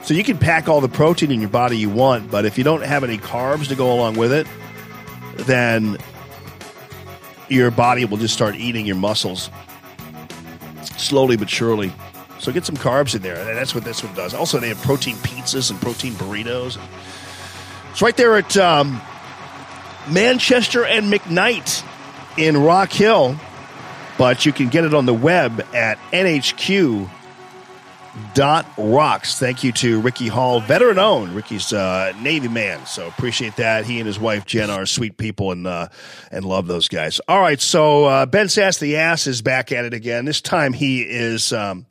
So 0.04 0.14
you 0.14 0.24
can 0.24 0.38
pack 0.38 0.68
all 0.68 0.82
the 0.82 0.90
protein 0.90 1.32
in 1.32 1.42
your 1.42 1.50
body 1.50 1.78
you 1.78 1.90
want, 1.90 2.32
but 2.32 2.46
if 2.46 2.58
you 2.58 2.64
don't 2.64 2.84
have 2.84 3.04
any 3.04 3.18
carbs 3.18 3.68
to 3.68 3.76
go 3.76 3.94
along 3.94 4.16
with 4.16 4.34
it, 4.34 4.48
then 5.36 5.98
your 7.50 7.70
body 7.70 8.06
will 8.06 8.18
just 8.18 8.34
start 8.34 8.56
eating 8.56 8.86
your 8.86 8.96
muscles 8.96 9.50
slowly 10.98 11.38
but 11.38 11.50
surely. 11.50 11.92
So 12.40 12.52
get 12.52 12.66
some 12.66 12.78
carbs 12.78 13.14
in 13.14 13.22
there, 13.22 13.36
and 13.36 13.56
that's 13.56 13.76
what 13.76 13.84
this 13.84 14.04
one 14.04 14.16
does. 14.16 14.34
Also, 14.34 14.60
they 14.60 14.70
have 14.70 14.82
protein 14.82 15.16
pizzas 15.18 15.70
and 15.70 15.80
protein 15.80 16.14
burritos. 16.14 16.80
It's 17.92 18.02
right 18.02 18.18
there 18.18 18.36
at 18.38 18.58
um, 18.58 19.00
Manchester 20.10 20.84
and 20.84 21.14
McKnight 21.14 21.86
in 22.38 22.58
Rock 22.58 22.92
Hill, 22.92 23.36
but 24.18 24.46
you 24.46 24.54
can 24.54 24.70
get 24.70 24.86
it 24.86 24.96
on 24.96 25.06
the 25.06 25.14
web 25.14 25.64
at 25.76 26.00
NHQ 26.12 27.08
dot 28.34 28.66
rocks. 28.78 29.40
Thank 29.40 29.64
you 29.64 29.72
to 29.74 30.02
Ricky 30.02 30.28
Hall, 30.28 30.60
veteran 30.60 31.00
owned. 31.00 31.36
Ricky's 31.36 31.72
uh, 31.72 32.14
Navy 32.22 32.48
man, 32.48 32.86
so 32.86 33.08
appreciate 33.08 33.56
that. 33.56 33.86
He 33.86 34.00
and 34.00 34.08
his 34.08 34.20
wife 34.20 34.46
Jen 34.46 34.70
are 34.70 34.86
sweet 34.86 35.18
people 35.18 35.52
and 35.52 35.66
uh, 35.66 35.88
and 36.32 36.46
love 36.46 36.68
those 36.68 36.88
guys. 36.88 37.20
All 37.28 37.40
right, 37.40 37.60
so 37.60 38.06
uh, 38.06 38.26
Ben 38.26 38.48
Sasse 38.48 38.80
the 38.80 38.98
ass 38.98 39.28
is 39.28 39.42
back 39.42 39.72
at 39.72 39.86
it 39.86 39.94
again. 39.94 40.26
This 40.26 40.42
time 40.42 40.74
he 40.74 41.02
is. 41.02 41.54
Um, 41.54 41.86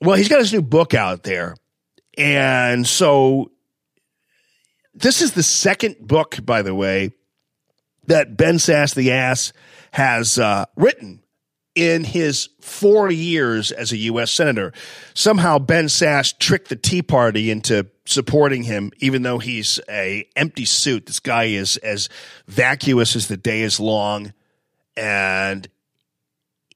well, 0.00 0.16
he's 0.16 0.28
got 0.28 0.40
his 0.40 0.52
new 0.52 0.62
book 0.62 0.94
out 0.94 1.22
there, 1.22 1.56
and 2.16 2.86
so 2.86 3.50
this 4.94 5.22
is 5.22 5.32
the 5.32 5.42
second 5.42 5.96
book, 6.00 6.38
by 6.44 6.62
the 6.62 6.74
way, 6.74 7.12
that 8.06 8.36
Ben 8.36 8.56
Sasse 8.56 8.94
the 8.94 9.12
ass 9.12 9.52
has 9.92 10.38
uh, 10.38 10.66
written 10.76 11.22
in 11.74 12.04
his 12.04 12.48
four 12.60 13.10
years 13.10 13.70
as 13.70 13.92
a 13.92 13.96
U.S. 13.96 14.30
Senator. 14.30 14.72
Somehow 15.14 15.58
Ben 15.58 15.86
Sasse 15.86 16.36
tricked 16.38 16.68
the 16.68 16.76
Tea 16.76 17.02
Party 17.02 17.50
into 17.50 17.86
supporting 18.04 18.64
him, 18.64 18.90
even 18.98 19.22
though 19.22 19.38
he's 19.38 19.78
a 19.88 20.28
empty 20.36 20.64
suit. 20.64 21.06
This 21.06 21.20
guy 21.20 21.44
is 21.44 21.76
as 21.78 22.08
vacuous 22.46 23.14
as 23.14 23.28
the 23.28 23.36
day 23.36 23.62
is 23.62 23.78
long, 23.78 24.32
and 24.96 25.68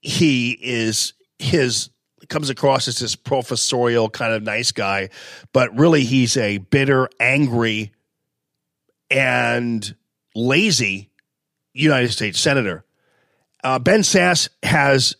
he 0.00 0.52
is 0.52 1.14
his 1.38 1.90
comes 2.28 2.50
across 2.50 2.88
as 2.88 2.98
this 2.98 3.16
professorial 3.16 4.08
kind 4.08 4.32
of 4.32 4.42
nice 4.42 4.72
guy, 4.72 5.10
but 5.52 5.76
really 5.76 6.04
he's 6.04 6.36
a 6.36 6.58
bitter, 6.58 7.08
angry, 7.20 7.92
and 9.10 9.94
lazy 10.34 11.10
United 11.72 12.12
States 12.12 12.40
Senator. 12.40 12.84
Uh, 13.64 13.78
ben 13.78 14.00
Sasse 14.00 14.48
has 14.62 15.16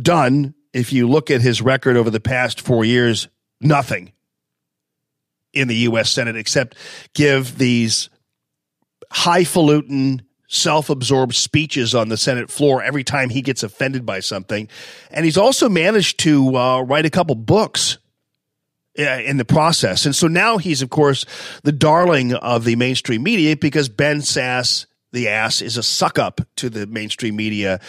done, 0.00 0.54
if 0.72 0.92
you 0.92 1.08
look 1.08 1.30
at 1.30 1.42
his 1.42 1.60
record 1.60 1.96
over 1.96 2.10
the 2.10 2.20
past 2.20 2.60
four 2.60 2.84
years, 2.84 3.28
nothing 3.60 4.12
in 5.52 5.68
the 5.68 5.76
U.S. 5.76 6.10
Senate 6.10 6.36
except 6.36 6.76
give 7.14 7.58
these 7.58 8.08
highfalutin, 9.12 10.22
self 10.48 10.90
absorbed 10.90 11.34
speeches 11.34 11.94
on 11.94 12.08
the 12.08 12.16
Senate 12.16 12.50
floor 12.50 12.82
every 12.82 13.04
time 13.04 13.28
he 13.28 13.42
gets 13.42 13.62
offended 13.62 14.06
by 14.06 14.20
something. 14.20 14.68
And 15.10 15.24
he's 15.24 15.36
also 15.36 15.68
managed 15.68 16.20
to 16.20 16.56
uh, 16.56 16.80
write 16.80 17.06
a 17.06 17.10
couple 17.10 17.34
books 17.34 17.98
uh, 18.98 19.02
in 19.02 19.36
the 19.36 19.44
process. 19.44 20.06
And 20.06 20.14
so 20.14 20.28
now 20.28 20.58
he's, 20.58 20.82
of 20.82 20.90
course, 20.90 21.26
the 21.62 21.72
darling 21.72 22.34
of 22.34 22.64
the 22.64 22.76
mainstream 22.76 23.22
media 23.22 23.56
because 23.56 23.88
Ben 23.88 24.18
Sasse, 24.18 24.86
the 25.12 25.28
ass, 25.28 25.62
is 25.62 25.76
a 25.76 25.82
suck 25.82 26.18
up 26.18 26.40
to 26.56 26.70
the 26.70 26.86
mainstream 26.86 27.36
media. 27.36 27.80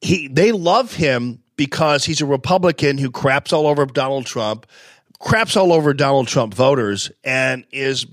He, 0.00 0.28
they 0.28 0.52
love 0.52 0.94
him 0.94 1.42
because 1.56 2.04
he's 2.04 2.20
a 2.20 2.26
Republican 2.26 2.98
who 2.98 3.10
craps 3.10 3.52
all 3.52 3.66
over 3.66 3.86
Donald 3.86 4.26
Trump, 4.26 4.66
craps 5.18 5.56
all 5.56 5.72
over 5.72 5.94
Donald 5.94 6.28
Trump 6.28 6.54
voters, 6.54 7.10
and 7.22 7.64
is 7.70 8.06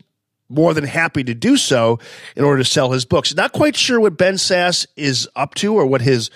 more 0.49 0.73
than 0.73 0.83
happy 0.83 1.23
to 1.23 1.33
do 1.33 1.57
so 1.57 1.99
in 2.35 2.43
order 2.43 2.61
to 2.61 2.69
sell 2.69 2.91
his 2.91 3.05
books. 3.05 3.33
Not 3.33 3.53
quite 3.53 3.75
sure 3.75 3.99
what 3.99 4.17
Ben 4.17 4.35
Sasse 4.35 4.85
is 4.95 5.27
up 5.35 5.55
to 5.55 5.73
or 5.75 5.85
what 5.85 6.01
his 6.01 6.29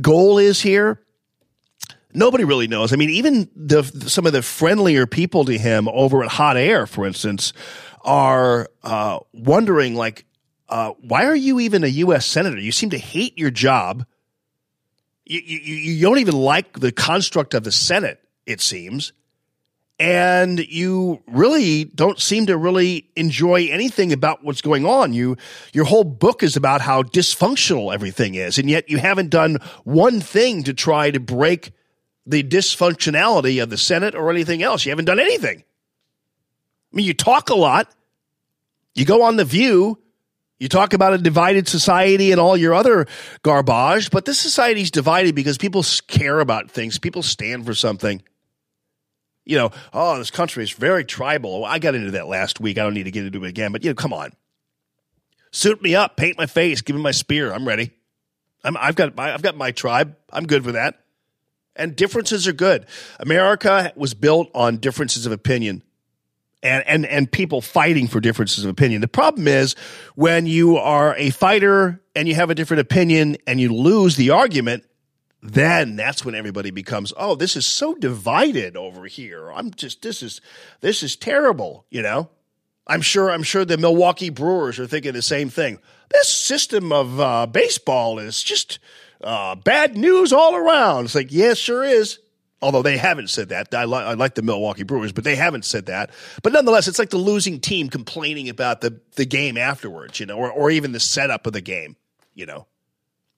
goal 0.00 0.38
is 0.38 0.60
here. 0.60 1.00
Nobody 2.12 2.42
really 2.42 2.66
knows. 2.66 2.92
I 2.92 2.96
mean, 2.96 3.10
even 3.10 3.48
the 3.54 3.84
some 3.84 4.26
of 4.26 4.32
the 4.32 4.42
friendlier 4.42 5.06
people 5.06 5.44
to 5.44 5.56
him 5.56 5.88
over 5.88 6.24
at 6.24 6.30
Hot 6.30 6.56
Air, 6.56 6.86
for 6.88 7.06
instance, 7.06 7.52
are 8.02 8.68
uh, 8.82 9.20
wondering 9.32 9.94
like, 9.94 10.24
uh, 10.70 10.92
why 11.02 11.26
are 11.26 11.36
you 11.36 11.60
even 11.60 11.84
a 11.84 11.88
U.S. 11.88 12.24
senator? 12.24 12.58
You 12.58 12.72
seem 12.72 12.90
to 12.90 12.98
hate 12.98 13.36
your 13.36 13.50
job. 13.50 14.06
You, 15.26 15.40
you, 15.44 15.74
you 15.74 16.02
don't 16.02 16.18
even 16.18 16.36
like 16.36 16.80
the 16.80 16.92
construct 16.92 17.54
of 17.54 17.64
the 17.64 17.72
Senate. 17.72 18.20
It 18.46 18.60
seems 18.60 19.12
and 20.00 20.60
you 20.60 21.22
really 21.26 21.84
don't 21.84 22.18
seem 22.18 22.46
to 22.46 22.56
really 22.56 23.10
enjoy 23.16 23.66
anything 23.66 24.14
about 24.14 24.42
what's 24.42 24.62
going 24.62 24.86
on. 24.86 25.12
You, 25.12 25.36
your 25.74 25.84
whole 25.84 26.04
book 26.04 26.42
is 26.42 26.56
about 26.56 26.80
how 26.80 27.02
dysfunctional 27.02 27.92
everything 27.92 28.34
is, 28.34 28.58
and 28.58 28.70
yet 28.70 28.88
you 28.88 28.96
haven't 28.96 29.28
done 29.28 29.58
one 29.84 30.20
thing 30.20 30.62
to 30.64 30.72
try 30.72 31.10
to 31.10 31.20
break 31.20 31.72
the 32.24 32.42
dysfunctionality 32.42 33.62
of 33.62 33.68
the 33.68 33.76
Senate 33.76 34.14
or 34.14 34.30
anything 34.30 34.62
else. 34.62 34.86
You 34.86 34.90
haven't 34.90 35.04
done 35.04 35.20
anything. 35.20 35.58
I 35.58 36.96
mean, 36.96 37.04
you 37.04 37.12
talk 37.12 37.50
a 37.50 37.54
lot. 37.54 37.94
You 38.94 39.04
go 39.04 39.22
on 39.22 39.36
The 39.36 39.44
View. 39.44 39.98
You 40.60 40.68
talk 40.68 40.92
about 40.92 41.14
a 41.14 41.18
divided 41.18 41.66
society 41.66 42.30
and 42.30 42.40
all 42.40 42.56
your 42.56 42.74
other 42.74 43.06
garbage, 43.42 44.10
but 44.10 44.26
this 44.26 44.38
society 44.38 44.82
is 44.82 44.92
divided 44.92 45.34
because 45.34 45.58
people 45.58 45.82
care 46.06 46.38
about 46.38 46.70
things. 46.70 46.98
People 46.98 47.22
stand 47.22 47.66
for 47.66 47.74
something 47.74 48.22
you 49.50 49.56
know, 49.56 49.70
oh, 49.92 50.16
this 50.16 50.30
country 50.30 50.62
is 50.62 50.70
very 50.70 51.04
tribal. 51.04 51.64
I 51.64 51.80
got 51.80 51.96
into 51.96 52.12
that 52.12 52.28
last 52.28 52.60
week. 52.60 52.78
I 52.78 52.84
don't 52.84 52.94
need 52.94 53.04
to 53.04 53.10
get 53.10 53.26
into 53.26 53.44
it 53.44 53.48
again, 53.48 53.72
but 53.72 53.82
you 53.82 53.90
know, 53.90 53.94
come 53.94 54.12
on. 54.12 54.32
Suit 55.50 55.82
me 55.82 55.96
up, 55.96 56.16
paint 56.16 56.38
my 56.38 56.46
face, 56.46 56.80
give 56.80 56.94
me 56.94 57.02
my 57.02 57.10
spear. 57.10 57.52
I'm 57.52 57.66
ready. 57.66 57.90
I'm, 58.62 58.76
I've 58.76 58.94
got 58.94 59.16
my, 59.16 59.34
I've 59.34 59.42
got 59.42 59.56
my 59.56 59.72
tribe. 59.72 60.16
I'm 60.32 60.46
good 60.46 60.62
for 60.62 60.72
that. 60.72 61.00
And 61.74 61.96
differences 61.96 62.46
are 62.46 62.52
good. 62.52 62.86
America 63.18 63.92
was 63.96 64.14
built 64.14 64.50
on 64.54 64.76
differences 64.76 65.26
of 65.26 65.32
opinion 65.32 65.82
and, 66.62 66.86
and, 66.86 67.06
and 67.06 67.30
people 67.30 67.60
fighting 67.60 68.06
for 68.06 68.20
differences 68.20 68.64
of 68.64 68.70
opinion. 68.70 69.00
The 69.00 69.08
problem 69.08 69.48
is 69.48 69.74
when 70.14 70.46
you 70.46 70.76
are 70.76 71.14
a 71.16 71.30
fighter 71.30 72.00
and 72.14 72.28
you 72.28 72.34
have 72.34 72.50
a 72.50 72.54
different 72.54 72.80
opinion 72.80 73.36
and 73.46 73.60
you 73.60 73.72
lose 73.72 74.16
the 74.16 74.30
argument, 74.30 74.84
then 75.42 75.96
that's 75.96 76.24
when 76.24 76.34
everybody 76.34 76.70
becomes, 76.70 77.12
oh, 77.16 77.34
this 77.34 77.56
is 77.56 77.66
so 77.66 77.94
divided 77.94 78.76
over 78.76 79.06
here. 79.06 79.50
I'm 79.50 79.70
just 79.70 80.02
this 80.02 80.22
is 80.22 80.40
this 80.80 81.02
is 81.02 81.16
terrible, 81.16 81.86
you 81.90 82.02
know. 82.02 82.28
I'm 82.86 83.00
sure 83.00 83.30
I'm 83.30 83.42
sure 83.42 83.64
the 83.64 83.78
Milwaukee 83.78 84.30
Brewers 84.30 84.78
are 84.78 84.86
thinking 84.86 85.12
the 85.12 85.22
same 85.22 85.48
thing. 85.48 85.78
This 86.10 86.28
system 86.28 86.92
of 86.92 87.20
uh, 87.20 87.46
baseball 87.46 88.18
is 88.18 88.42
just 88.42 88.80
uh, 89.22 89.54
bad 89.54 89.96
news 89.96 90.32
all 90.32 90.56
around. 90.56 91.06
It's 91.06 91.14
like, 91.14 91.32
yeah, 91.32 91.54
sure 91.54 91.84
is. 91.84 92.18
Although 92.62 92.82
they 92.82 92.98
haven't 92.98 93.30
said 93.30 93.48
that. 93.48 93.74
I, 93.74 93.86
li- 93.86 93.96
I 93.96 94.14
like 94.14 94.34
the 94.34 94.42
Milwaukee 94.42 94.82
Brewers, 94.82 95.12
but 95.12 95.24
they 95.24 95.34
haven't 95.36 95.64
said 95.64 95.86
that. 95.86 96.10
But 96.42 96.52
nonetheless, 96.52 96.88
it's 96.88 96.98
like 96.98 97.08
the 97.08 97.16
losing 97.16 97.58
team 97.58 97.88
complaining 97.88 98.50
about 98.50 98.82
the, 98.82 99.00
the 99.16 99.24
game 99.24 99.56
afterwards, 99.56 100.20
you 100.20 100.26
know, 100.26 100.36
or, 100.36 100.50
or 100.50 100.70
even 100.70 100.92
the 100.92 101.00
setup 101.00 101.46
of 101.46 101.54
the 101.54 101.62
game, 101.62 101.96
you 102.34 102.44
know. 102.44 102.66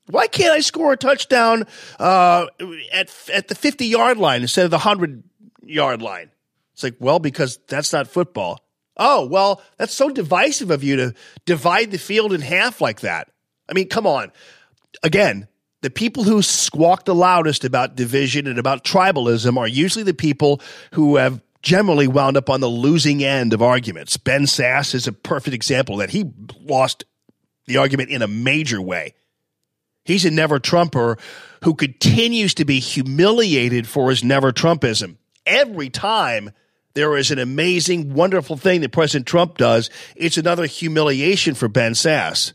Why 0.06 0.26
can't 0.26 0.50
I 0.50 0.58
score 0.58 0.92
a 0.92 0.96
touchdown 0.96 1.64
uh, 2.00 2.46
at 2.92 3.12
at 3.32 3.46
the 3.46 3.54
fifty 3.54 3.86
yard 3.86 4.18
line 4.18 4.42
instead 4.42 4.64
of 4.64 4.72
the 4.72 4.78
hundred 4.78 5.22
yard 5.62 6.02
line? 6.02 6.32
It's 6.74 6.82
like, 6.82 6.96
well, 6.98 7.20
because 7.20 7.60
that's 7.68 7.92
not 7.92 8.08
football. 8.08 8.64
Oh, 8.96 9.26
well, 9.26 9.62
that's 9.78 9.94
so 9.94 10.10
divisive 10.10 10.72
of 10.72 10.82
you 10.82 10.96
to 10.96 11.14
divide 11.46 11.92
the 11.92 11.98
field 11.98 12.32
in 12.32 12.40
half 12.40 12.80
like 12.80 13.02
that. 13.02 13.30
I 13.68 13.74
mean, 13.74 13.88
come 13.88 14.06
on. 14.06 14.32
Again, 15.04 15.46
the 15.82 15.90
people 15.90 16.24
who 16.24 16.42
squawk 16.42 17.04
the 17.04 17.14
loudest 17.14 17.64
about 17.64 17.96
division 17.96 18.46
and 18.46 18.58
about 18.58 18.84
tribalism 18.84 19.56
are 19.56 19.68
usually 19.68 20.04
the 20.04 20.14
people 20.14 20.60
who 20.94 21.16
have 21.16 21.42
generally 21.60 22.08
wound 22.08 22.36
up 22.36 22.48
on 22.48 22.60
the 22.60 22.68
losing 22.68 23.22
end 23.22 23.52
of 23.52 23.62
arguments. 23.62 24.16
Ben 24.16 24.42
Sasse 24.42 24.94
is 24.94 25.06
a 25.06 25.12
perfect 25.12 25.54
example 25.54 25.98
that 25.98 26.10
he 26.10 26.24
lost 26.60 27.04
the 27.66 27.76
argument 27.76 28.10
in 28.10 28.22
a 28.22 28.28
major 28.28 28.80
way. 28.80 29.14
He's 30.04 30.24
a 30.24 30.30
never 30.30 30.58
Trumper 30.58 31.18
who 31.62 31.74
continues 31.74 32.54
to 32.54 32.64
be 32.64 32.80
humiliated 32.80 33.86
for 33.86 34.10
his 34.10 34.24
never 34.24 34.52
Trumpism. 34.52 35.16
Every 35.46 35.90
time 35.90 36.50
there 36.94 37.16
is 37.16 37.30
an 37.30 37.38
amazing, 37.38 38.14
wonderful 38.14 38.56
thing 38.56 38.80
that 38.80 38.92
President 38.92 39.26
Trump 39.26 39.58
does, 39.58 39.90
it's 40.16 40.36
another 40.36 40.66
humiliation 40.66 41.54
for 41.54 41.68
Ben 41.68 41.92
Sasse. 41.92 42.52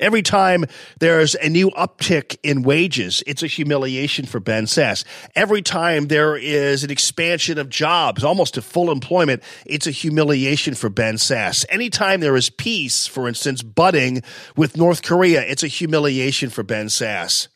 Every 0.00 0.22
time 0.22 0.64
there's 1.00 1.34
a 1.34 1.48
new 1.48 1.70
uptick 1.70 2.36
in 2.42 2.62
wages, 2.62 3.22
it's 3.26 3.42
a 3.42 3.48
humiliation 3.48 4.26
for 4.26 4.38
Ben 4.38 4.64
Sasse. 4.64 5.04
Every 5.34 5.60
time 5.60 6.06
there 6.06 6.36
is 6.36 6.84
an 6.84 6.90
expansion 6.90 7.58
of 7.58 7.68
jobs, 7.68 8.22
almost 8.22 8.54
to 8.54 8.62
full 8.62 8.92
employment, 8.92 9.42
it's 9.66 9.86
a 9.86 9.90
humiliation 9.90 10.74
for 10.74 10.88
Ben 10.88 11.14
Sasse. 11.14 11.64
Anytime 11.68 12.20
there 12.20 12.36
is 12.36 12.48
peace, 12.48 13.06
for 13.06 13.26
instance, 13.26 13.62
budding 13.62 14.22
with 14.56 14.76
North 14.76 15.02
Korea, 15.02 15.42
it's 15.42 15.64
a 15.64 15.68
humiliation 15.68 16.50
for 16.50 16.62
Ben 16.62 16.86
Sasse. 16.86 17.48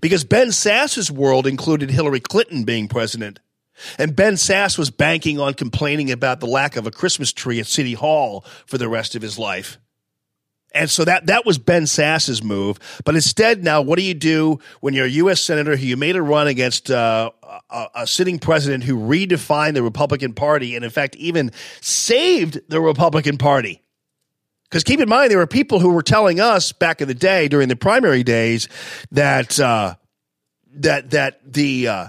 Because 0.00 0.24
Ben 0.24 0.48
Sasse's 0.48 1.10
world 1.10 1.46
included 1.46 1.90
Hillary 1.90 2.20
Clinton 2.20 2.64
being 2.64 2.88
president. 2.88 3.40
And 3.98 4.14
Ben 4.14 4.34
Sasse 4.34 4.78
was 4.78 4.90
banking 4.90 5.40
on 5.40 5.54
complaining 5.54 6.10
about 6.10 6.40
the 6.40 6.46
lack 6.46 6.76
of 6.76 6.86
a 6.86 6.90
Christmas 6.90 7.32
tree 7.32 7.58
at 7.58 7.66
City 7.66 7.94
Hall 7.94 8.44
for 8.66 8.76
the 8.78 8.88
rest 8.88 9.14
of 9.14 9.22
his 9.22 9.38
life. 9.38 9.78
And 10.74 10.90
so 10.90 11.04
that 11.04 11.26
that 11.26 11.44
was 11.44 11.58
Ben 11.58 11.86
Sasse's 11.86 12.42
move. 12.42 12.78
But 13.04 13.14
instead, 13.14 13.62
now 13.62 13.82
what 13.82 13.98
do 13.98 14.04
you 14.04 14.14
do 14.14 14.58
when 14.80 14.94
you're 14.94 15.06
a 15.06 15.10
U.S. 15.10 15.40
senator 15.40 15.76
who 15.76 15.86
you 15.86 15.96
made 15.96 16.16
a 16.16 16.22
run 16.22 16.46
against 16.46 16.90
uh, 16.90 17.30
a, 17.70 17.86
a 17.94 18.06
sitting 18.06 18.38
president 18.38 18.84
who 18.84 18.96
redefined 18.96 19.74
the 19.74 19.82
Republican 19.82 20.32
Party 20.32 20.74
and, 20.74 20.84
in 20.84 20.90
fact, 20.90 21.16
even 21.16 21.50
saved 21.80 22.60
the 22.68 22.80
Republican 22.80 23.38
Party? 23.38 23.82
Because 24.64 24.84
keep 24.84 25.00
in 25.00 25.08
mind, 25.08 25.30
there 25.30 25.38
were 25.38 25.46
people 25.46 25.80
who 25.80 25.90
were 25.90 26.02
telling 26.02 26.40
us 26.40 26.72
back 26.72 27.02
in 27.02 27.08
the 27.08 27.14
day 27.14 27.46
during 27.46 27.68
the 27.68 27.76
primary 27.76 28.22
days 28.22 28.68
that 29.10 29.60
uh, 29.60 29.96
that 30.76 31.10
that 31.10 31.40
the 31.44 31.88
uh, 31.88 32.08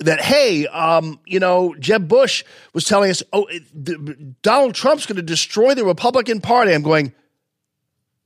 that 0.00 0.20
hey, 0.20 0.66
um, 0.68 1.18
you 1.26 1.40
know, 1.40 1.74
Jeb 1.80 2.06
Bush 2.06 2.44
was 2.72 2.84
telling 2.84 3.10
us, 3.10 3.22
oh, 3.32 3.48
the, 3.74 4.34
Donald 4.42 4.74
Trump's 4.74 5.06
going 5.06 5.16
to 5.16 5.22
destroy 5.22 5.74
the 5.74 5.84
Republican 5.84 6.40
Party. 6.40 6.72
I'm 6.72 6.82
going 6.82 7.12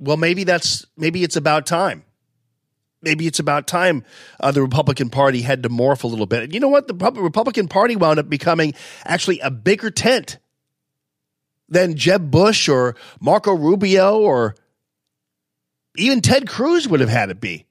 well, 0.00 0.16
maybe 0.16 0.44
that's 0.44 0.86
maybe 0.96 1.22
it's 1.22 1.36
about 1.36 1.66
time. 1.66 2.04
Maybe 3.02 3.26
it's 3.26 3.38
about 3.38 3.66
time 3.66 4.04
uh, 4.40 4.50
the 4.50 4.62
Republican 4.62 5.08
Party 5.08 5.42
had 5.42 5.62
to 5.62 5.68
morph 5.68 6.02
a 6.02 6.06
little 6.06 6.26
bit. 6.26 6.42
And 6.42 6.54
you 6.54 6.60
know 6.60 6.68
what? 6.68 6.88
The 6.88 6.94
Republican 6.94 7.68
Party 7.68 7.96
wound 7.96 8.18
up 8.18 8.28
becoming 8.28 8.74
actually 9.04 9.40
a 9.40 9.50
bigger 9.50 9.90
tent 9.90 10.38
than 11.68 11.96
Jeb 11.96 12.30
Bush 12.30 12.68
or 12.68 12.96
Marco 13.20 13.54
Rubio 13.54 14.18
or 14.18 14.54
even 15.96 16.20
Ted 16.20 16.48
Cruz 16.48 16.88
would 16.88 17.00
have 17.00 17.08
had 17.08 17.30
it 17.30 17.40
be. 17.40 17.66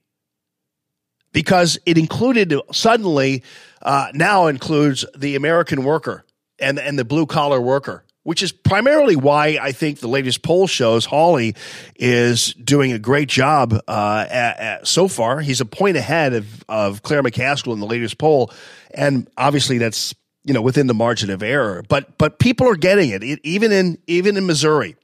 Because 1.32 1.78
it 1.86 1.96
included 1.96 2.52
suddenly 2.72 3.44
uh, 3.82 4.08
now 4.14 4.48
includes 4.48 5.04
the 5.16 5.36
American 5.36 5.84
worker 5.84 6.24
and 6.58 6.78
and 6.78 6.98
the 6.98 7.04
blue 7.04 7.26
collar 7.26 7.60
worker 7.60 8.04
which 8.30 8.44
is 8.44 8.52
primarily 8.52 9.16
why 9.16 9.58
I 9.60 9.72
think 9.72 9.98
the 9.98 10.06
latest 10.06 10.44
poll 10.44 10.68
shows 10.68 11.04
Hawley 11.04 11.56
is 11.96 12.54
doing 12.54 12.92
a 12.92 12.98
great 13.00 13.28
job 13.28 13.72
uh, 13.88 14.24
at, 14.30 14.60
at, 14.60 14.86
so 14.86 15.08
far. 15.08 15.40
He's 15.40 15.60
a 15.60 15.64
point 15.64 15.96
ahead 15.96 16.34
of, 16.34 16.64
of 16.68 17.02
Claire 17.02 17.24
McCaskill 17.24 17.72
in 17.72 17.80
the 17.80 17.88
latest 17.88 18.18
poll, 18.18 18.52
and 18.94 19.28
obviously 19.36 19.78
that's 19.78 20.14
you 20.44 20.54
know 20.54 20.62
within 20.62 20.86
the 20.86 20.94
margin 20.94 21.28
of 21.28 21.42
error. 21.42 21.82
But 21.88 22.18
but 22.18 22.38
people 22.38 22.68
are 22.68 22.76
getting 22.76 23.10
it, 23.10 23.24
it 23.24 23.40
even 23.42 23.72
in 23.72 23.98
even 24.06 24.36
in 24.36 24.46
Missouri. 24.46 24.94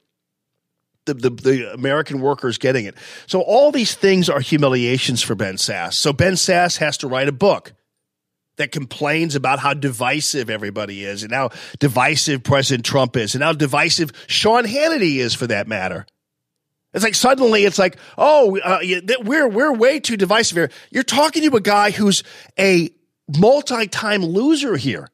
The, 1.03 1.13
the, 1.13 1.29
the 1.29 1.73
American 1.73 2.21
workers 2.21 2.57
getting 2.57 2.85
it. 2.85 2.95
So 3.25 3.41
all 3.41 3.73
these 3.73 3.93
things 3.93 4.29
are 4.29 4.39
humiliations 4.39 5.21
for 5.21 5.35
Ben 5.35 5.55
Sasse. 5.55 5.95
So 5.95 6.13
Ben 6.13 6.33
Sasse 6.33 6.77
has 6.77 6.97
to 6.99 7.09
write 7.09 7.27
a 7.27 7.33
book 7.33 7.73
that 8.57 8.71
complains 8.71 9.35
about 9.35 9.59
how 9.59 9.73
divisive 9.73 10.49
everybody 10.49 11.03
is 11.03 11.23
and 11.23 11.31
how 11.31 11.49
divisive 11.79 12.43
President 12.43 12.85
Trump 12.85 13.15
is 13.15 13.35
and 13.35 13.43
how 13.43 13.53
divisive 13.53 14.11
Sean 14.27 14.65
Hannity 14.65 15.17
is 15.17 15.33
for 15.33 15.47
that 15.47 15.67
matter. 15.67 16.05
It's 16.93 17.03
like 17.03 17.15
suddenly 17.15 17.63
it's 17.63 17.79
like, 17.79 17.97
oh, 18.17 18.57
uh, 18.57 18.79
we're 19.21 19.47
we're 19.47 19.73
way 19.73 19.99
too 19.99 20.17
divisive 20.17 20.55
here. 20.55 20.71
You're 20.89 21.03
talking 21.03 21.47
to 21.49 21.55
a 21.55 21.61
guy 21.61 21.91
who's 21.91 22.23
a 22.57 22.89
multi-time 23.37 24.23
loser 24.23 24.77
here, 24.77 25.09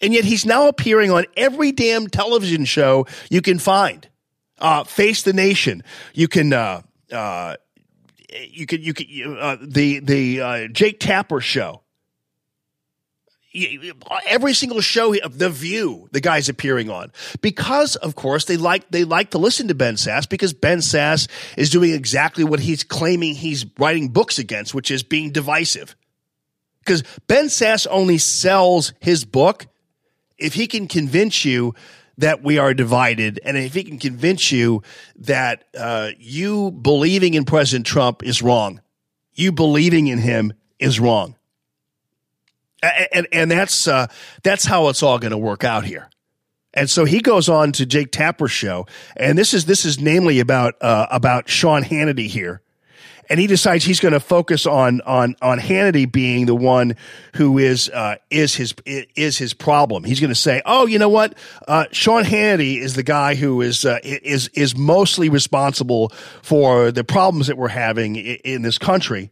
and 0.00 0.12
yet 0.12 0.24
he's 0.24 0.46
now 0.46 0.68
appearing 0.68 1.10
on 1.10 1.24
every 1.36 1.72
damn 1.72 2.06
television 2.06 2.64
show 2.64 3.06
you 3.30 3.42
can 3.42 3.58
find. 3.58 4.08
Uh, 4.58 4.84
Face 4.84 5.22
the 5.22 5.32
Nation. 5.32 5.82
You 6.14 6.28
can. 6.28 6.52
Uh, 6.52 6.82
uh, 7.10 7.56
you 8.28 8.66
can 8.66 8.82
you 8.82 8.94
can 8.94 9.38
uh, 9.38 9.56
the 9.60 10.00
the 10.00 10.40
uh, 10.40 10.68
Jake 10.68 11.00
Tapper 11.00 11.40
show 11.40 11.82
every 14.26 14.54
single 14.54 14.80
show 14.80 15.14
of 15.20 15.38
The 15.38 15.50
View, 15.50 16.08
the 16.12 16.20
guy's 16.20 16.48
appearing 16.48 16.90
on. 16.90 17.12
Because, 17.40 17.96
of 17.96 18.14
course, 18.14 18.44
they 18.44 18.56
like 18.56 18.90
they 18.90 19.04
like 19.04 19.30
to 19.30 19.38
listen 19.38 19.68
to 19.68 19.74
Ben 19.74 19.94
Sasse 19.94 20.28
because 20.28 20.52
Ben 20.52 20.78
Sasse 20.78 21.28
is 21.56 21.70
doing 21.70 21.92
exactly 21.92 22.44
what 22.44 22.60
he's 22.60 22.84
claiming 22.84 23.34
he's 23.34 23.66
writing 23.78 24.08
books 24.08 24.38
against, 24.38 24.74
which 24.74 24.90
is 24.90 25.02
being 25.02 25.32
divisive. 25.32 25.96
Because 26.80 27.02
Ben 27.26 27.46
Sasse 27.46 27.86
only 27.90 28.18
sells 28.18 28.92
his 29.00 29.24
book 29.24 29.66
if 30.38 30.54
he 30.54 30.66
can 30.66 30.86
convince 30.86 31.44
you 31.44 31.74
that 32.18 32.42
we 32.42 32.58
are 32.58 32.72
divided, 32.72 33.40
and 33.44 33.58
if 33.58 33.74
he 33.74 33.84
can 33.84 33.98
convince 33.98 34.50
you 34.50 34.82
that 35.16 35.64
uh, 35.78 36.10
you 36.18 36.70
believing 36.70 37.34
in 37.34 37.44
President 37.44 37.84
Trump 37.84 38.22
is 38.22 38.40
wrong, 38.40 38.80
you 39.34 39.52
believing 39.52 40.06
in 40.06 40.18
him 40.18 40.52
is 40.78 40.98
wrong 40.98 41.36
and 42.82 43.26
and 43.32 43.50
that's 43.50 43.88
uh, 43.88 44.06
that's 44.42 44.64
how 44.64 44.88
it's 44.88 45.02
all 45.02 45.18
going 45.18 45.32
to 45.32 45.38
work 45.38 45.64
out 45.64 45.84
here. 45.84 46.08
And 46.76 46.90
so 46.90 47.06
he 47.06 47.20
goes 47.20 47.48
on 47.48 47.72
to 47.72 47.86
Jake 47.86 48.12
Tapper's 48.12 48.52
show, 48.52 48.86
and 49.16 49.38
this 49.38 49.54
is 49.54 49.64
this 49.64 49.86
is 49.86 49.98
namely 49.98 50.40
about 50.40 50.74
uh, 50.82 51.06
about 51.10 51.48
Sean 51.48 51.82
Hannity 51.82 52.26
here, 52.26 52.60
and 53.30 53.40
he 53.40 53.46
decides 53.46 53.82
he's 53.84 53.98
going 53.98 54.12
to 54.12 54.20
focus 54.20 54.66
on 54.66 55.00
on 55.00 55.36
on 55.40 55.58
Hannity 55.58 56.10
being 56.10 56.44
the 56.44 56.54
one 56.54 56.96
who 57.36 57.56
is 57.56 57.88
uh, 57.88 58.16
is 58.30 58.54
his 58.54 58.74
is 58.84 59.38
his 59.38 59.54
problem. 59.54 60.04
He's 60.04 60.20
going 60.20 60.28
to 60.28 60.34
say, 60.34 60.60
"Oh, 60.66 60.84
you 60.84 60.98
know 60.98 61.08
what? 61.08 61.34
Uh, 61.66 61.86
Sean 61.92 62.24
Hannity 62.24 62.78
is 62.78 62.94
the 62.94 63.02
guy 63.02 63.36
who 63.36 63.62
is 63.62 63.86
uh, 63.86 63.98
is 64.02 64.48
is 64.48 64.76
mostly 64.76 65.30
responsible 65.30 66.10
for 66.42 66.92
the 66.92 67.04
problems 67.04 67.46
that 67.46 67.56
we're 67.56 67.68
having 67.68 68.16
in, 68.16 68.36
in 68.44 68.62
this 68.62 68.76
country." 68.76 69.30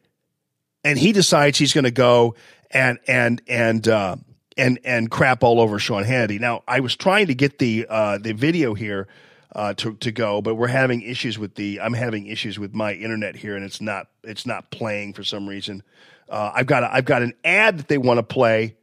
And 0.82 0.98
he 0.98 1.12
decides 1.12 1.58
he's 1.58 1.72
going 1.72 1.84
to 1.84 1.90
go 1.90 2.34
and 2.70 2.98
and 3.06 3.42
and 3.46 3.86
uh, 3.88 4.16
and 4.56 4.78
and 4.84 5.10
crap 5.10 5.42
all 5.42 5.60
over 5.60 5.78
Sean 5.78 6.04
Hannity. 6.04 6.40
Now, 6.40 6.62
I 6.66 6.80
was 6.80 6.96
trying 6.96 7.28
to 7.28 7.34
get 7.34 7.58
the 7.58 7.86
uh, 7.88 8.18
the 8.18 8.32
video 8.32 8.74
here 8.74 9.08
uh, 9.54 9.74
to 9.74 9.94
to 9.96 10.12
go, 10.12 10.42
but 10.42 10.54
we're 10.54 10.66
having 10.68 11.02
issues 11.02 11.38
with 11.38 11.54
the. 11.54 11.80
I'm 11.80 11.94
having 11.94 12.26
issues 12.26 12.58
with 12.58 12.74
my 12.74 12.92
internet 12.92 13.36
here, 13.36 13.56
and 13.56 13.64
it's 13.64 13.80
not 13.80 14.08
it's 14.22 14.46
not 14.46 14.70
playing 14.70 15.14
for 15.14 15.24
some 15.24 15.48
reason. 15.48 15.82
Uh, 16.28 16.52
I've 16.54 16.66
got 16.66 16.82
a, 16.82 16.92
I've 16.92 17.04
got 17.04 17.22
an 17.22 17.34
ad 17.44 17.78
that 17.78 17.88
they 17.88 17.98
want 17.98 18.18
to 18.18 18.22
play, 18.22 18.76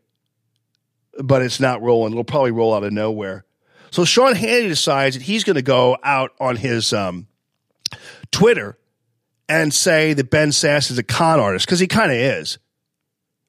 but 1.19 1.41
it's 1.41 1.59
not 1.59 1.81
rolling. 1.81 2.13
It'll 2.13 2.23
probably 2.23 2.51
roll 2.51 2.73
out 2.73 2.83
of 2.83 2.93
nowhere. 2.93 3.45
So 3.91 4.05
Sean 4.05 4.33
Hannity 4.33 4.69
decides 4.69 5.17
that 5.17 5.23
he's 5.23 5.43
going 5.43 5.57
to 5.57 5.61
go 5.61 5.97
out 6.01 6.31
on 6.39 6.55
his 6.55 6.93
um, 6.93 7.27
Twitter 8.31 8.77
and 9.49 9.73
say 9.73 10.13
that 10.13 10.29
Ben 10.29 10.49
Sasse 10.49 10.91
is 10.91 10.97
a 10.97 11.03
con 11.03 11.39
artist 11.39 11.65
because 11.65 11.79
he 11.79 11.87
kind 11.87 12.11
of 12.11 12.17
is. 12.17 12.57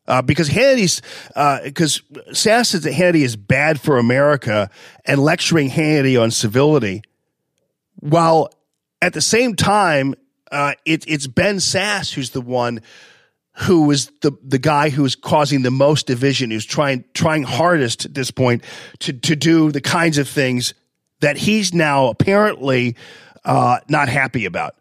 Uh, 0.07 0.21
because 0.21 0.49
Hannity's, 0.49 1.01
because 1.63 2.03
uh, 2.17 2.33
Sasse 2.33 2.67
says 2.67 2.83
that 2.83 2.93
Hannity 2.93 3.23
is 3.23 3.37
bad 3.37 3.81
for 3.81 3.99
America 3.99 4.69
and 5.05 5.21
lecturing 5.21 5.71
Hannity 5.71 6.21
on 6.21 6.33
civility, 6.33 7.03
while 8.01 8.53
at 9.01 9.13
the 9.13 9.21
same 9.21 9.55
time, 9.55 10.15
uh, 10.51 10.73
it, 10.85 11.05
it's 11.07 11.27
Ben 11.27 11.57
Sasse 11.57 12.13
who's 12.13 12.31
the 12.31 12.41
one 12.41 12.81
who 13.55 13.91
is 13.91 14.11
the 14.23 14.33
the 14.43 14.59
guy 14.59 14.89
who 14.89 15.05
is 15.05 15.15
causing 15.15 15.63
the 15.63 15.71
most 15.71 16.07
division, 16.07 16.51
who's 16.51 16.65
trying 16.65 17.05
trying 17.15 17.43
hardest 17.43 18.05
at 18.05 18.15
this 18.15 18.31
point 18.31 18.65
to 19.01 19.13
to 19.13 19.37
do 19.37 19.71
the 19.71 19.81
kinds 19.81 20.19
of 20.19 20.29
things 20.29 20.75
that 21.21 21.37
he's 21.37 21.73
now 21.73 22.09
apparently 22.09 22.97
uh, 23.45 23.79
not 23.89 24.09
happy 24.09 24.47
about. 24.47 24.75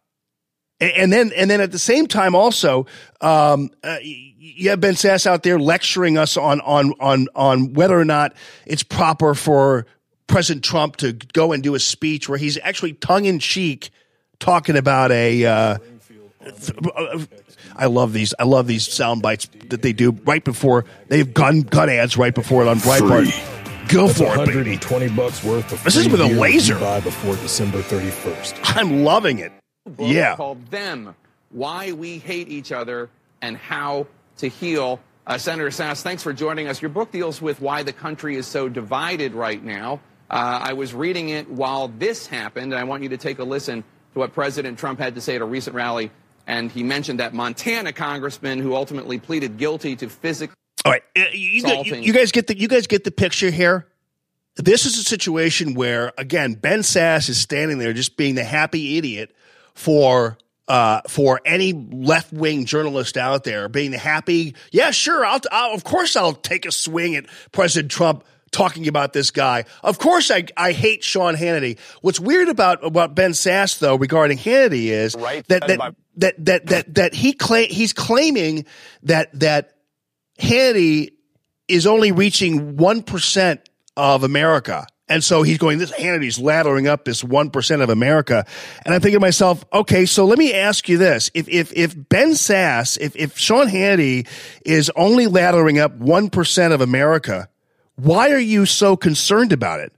And, 0.82 1.14
then 1.14 1.32
and 1.36 1.50
then 1.50 1.62
at 1.62 1.72
the 1.72 1.80
same 1.80 2.08
time 2.08 2.34
also. 2.36 2.88
Um, 3.22 3.70
uh, 3.84 3.98
you 4.02 4.70
have 4.72 4.80
Ben 4.80 4.96
Sasse 4.96 5.28
out 5.28 5.44
there 5.44 5.60
lecturing 5.60 6.18
us 6.18 6.36
on 6.36 6.60
on 6.62 6.94
on 7.00 7.28
on 7.36 7.74
whether 7.74 7.98
or 7.98 8.06
not 8.06 8.34
it's 8.66 8.84
proper 8.84 9.36
for 9.36 9.86
President 10.28 10.64
Trump 10.64 10.98
to 10.98 11.14
go 11.14 11.52
and 11.52 11.62
do 11.62 11.76
a 11.76 11.80
speech 11.80 12.28
where 12.28 12.38
he's 12.38 12.58
actually 12.64 12.94
tongue 12.94 13.26
in 13.26 13.40
cheek 13.40 13.92
talking 14.40 14.76
about 14.76 15.12
a. 15.12 15.46
Uh, 15.46 15.78
I 17.76 17.86
love 17.86 18.14
these. 18.14 18.34
I 18.40 18.44
love 18.44 18.68
these 18.68 18.88
sound 18.92 19.22
bites 19.22 19.48
that 19.70 19.82
they 19.82 19.94
do 19.94 20.12
right 20.12 20.44
before 20.44 20.86
they 21.08 21.20
have 21.20 21.34
gun 21.34 21.62
gun 21.62 21.90
ads 21.90 22.18
right 22.18 22.34
before 22.34 22.64
it 22.64 22.68
on 22.68 22.78
Breitbart. 22.80 23.90
Go 23.90 24.08
That's 24.08 24.20
for 24.20 24.26
it, 24.26 24.38
120 24.38 25.06
baby. 25.06 25.16
bucks 25.16 25.44
worth 25.44 25.72
of 25.72 25.84
This 25.84 25.96
is 25.96 26.08
free 26.08 26.12
with 26.14 26.22
a 26.22 26.40
laser. 26.40 26.80
Buy 26.80 27.00
before 27.02 27.36
December 27.36 27.82
31st. 27.82 28.60
I'm 28.64 29.04
loving 29.04 29.40
it. 29.40 29.52
Book 29.86 30.12
Yeah. 30.12 30.36
called 30.36 30.68
Them 30.70 31.16
Why 31.50 31.92
We 31.92 32.20
Hate 32.20 32.50
Each 32.50 32.72
Other 32.72 33.10
and 33.42 33.58
How 33.58 34.08
to 34.38 34.48
Heal. 34.48 35.00
Uh, 35.26 35.38
Senator 35.38 35.70
Sasse, 35.70 36.02
thanks 36.02 36.24
for 36.24 36.34
joining 36.34 36.68
us. 36.68 36.82
Your 36.82 36.90
book 36.90 37.12
deals 37.12 37.42
with 37.42 37.62
why 37.62 37.84
the 37.84 37.94
country 37.94 38.36
is 38.36 38.48
so 38.48 38.70
divided 38.70 39.34
right 39.34 39.64
now. 39.64 40.00
Uh, 40.30 40.60
I 40.64 40.74
was 40.74 40.94
reading 40.94 41.30
it 41.30 41.50
while 41.50 41.88
this 41.88 42.28
happened, 42.28 42.74
and 42.74 42.80
I 42.80 42.84
want 42.84 43.04
you 43.04 43.10
to 43.10 43.18
take 43.18 43.40
a 43.40 43.44
listen 43.44 43.84
to 44.14 44.20
what 44.20 44.34
President 44.34 44.80
Trump 44.80 45.00
had 45.00 45.16
to 45.16 45.22
say 45.22 45.36
at 45.36 45.42
a 45.42 45.46
recent 45.46 45.76
rally. 45.76 46.12
And 46.48 46.72
he 46.72 46.84
mentioned 46.84 47.20
that 47.20 47.34
Montana 47.34 47.94
congressman 47.94 48.60
who 48.60 48.76
ultimately 48.76 49.20
pleaded 49.20 49.58
guilty 49.58 49.96
to 49.98 50.10
physical. 50.10 50.56
All 50.86 50.92
right, 50.92 51.04
uh, 51.16 51.26
you, 51.34 51.84
you, 51.84 51.96
you 51.96 52.14
guys 52.14 52.32
get 52.32 52.48
the 52.48 52.58
you 52.58 52.68
guys 52.68 52.88
get 52.88 53.04
the 53.04 53.12
picture 53.12 53.52
here. 53.52 53.88
This 54.56 54.86
is 54.86 54.98
a 54.98 55.04
situation 55.04 55.76
where 55.76 56.12
again 56.18 56.54
Ben 56.56 56.82
Sass 56.82 57.30
is 57.30 57.40
standing 57.40 57.78
there 57.78 57.94
just 57.94 58.18
being 58.18 58.36
the 58.36 58.44
happy 58.44 58.98
idiot 58.98 59.34
for 59.82 60.38
uh, 60.68 61.02
for 61.08 61.42
any 61.44 61.74
left 61.74 62.32
wing 62.32 62.66
journalist 62.66 63.18
out 63.18 63.44
there 63.44 63.68
being 63.68 63.92
happy. 63.92 64.56
Yeah, 64.72 64.92
sure, 64.92 65.26
I'll, 65.26 65.42
I'll 65.52 65.74
of 65.74 65.84
course 65.84 66.16
I'll 66.16 66.34
take 66.34 66.66
a 66.66 66.72
swing 66.72 67.16
at 67.16 67.26
President 67.52 67.92
Trump 67.92 68.24
talking 68.52 68.88
about 68.88 69.12
this 69.14 69.32
guy. 69.32 69.66
Of 69.84 69.98
course 69.98 70.30
I 70.30 70.46
I 70.56 70.72
hate 70.72 71.04
Sean 71.04 71.36
Hannity. 71.36 71.80
What's 72.02 72.20
weird 72.20 72.48
about 72.48 72.86
about 72.86 73.16
Ben 73.16 73.32
Sasse 73.32 73.80
though 73.80 73.96
regarding 73.96 74.38
Hannity 74.38 74.86
is 74.86 75.14
that 75.14 75.46
that, 75.48 75.96
that 76.18 76.46
that 76.46 76.66
that 76.68 76.96
that 76.96 77.14
he 77.16 77.34
claim 77.34 77.70
he's 77.70 77.94
claiming 77.94 78.66
that 79.04 79.38
that 79.40 79.74
Hannity 80.40 81.12
is 81.68 81.88
only 81.88 82.12
reaching 82.12 82.76
1% 82.76 83.60
of 83.96 84.24
America. 84.24 84.86
And 85.12 85.22
so 85.22 85.44
he's 85.44 85.58
going, 85.58 85.78
this 85.78 85.92
Hannity's 85.92 86.40
lathering 86.40 86.88
up 86.88 87.04
this 87.04 87.22
1% 87.22 87.84
of 87.84 87.90
America. 87.90 88.46
And 88.86 88.96
I'm 88.96 89.02
thinking 89.02 89.20
to 89.20 89.26
myself, 89.26 89.66
okay, 89.74 90.06
so 90.06 90.24
let 90.24 90.40
me 90.40 90.54
ask 90.54 90.88
you 90.88 90.98
this. 90.98 91.30
If, 91.34 91.50
if, 91.50 91.74
if 91.74 91.94
Ben 92.08 92.30
Sasse, 92.30 92.98
if, 92.98 93.14
if 93.18 93.38
Sean 93.38 93.68
Hannity 93.68 94.26
is 94.66 94.90
only 94.96 95.28
lathering 95.28 95.80
up 95.80 96.00
1% 96.00 96.72
of 96.72 96.80
America, 96.80 97.50
why 97.96 98.32
are 98.32 98.40
you 98.40 98.66
so 98.66 98.96
concerned 98.96 99.52
about 99.52 99.82
it? 99.82 99.92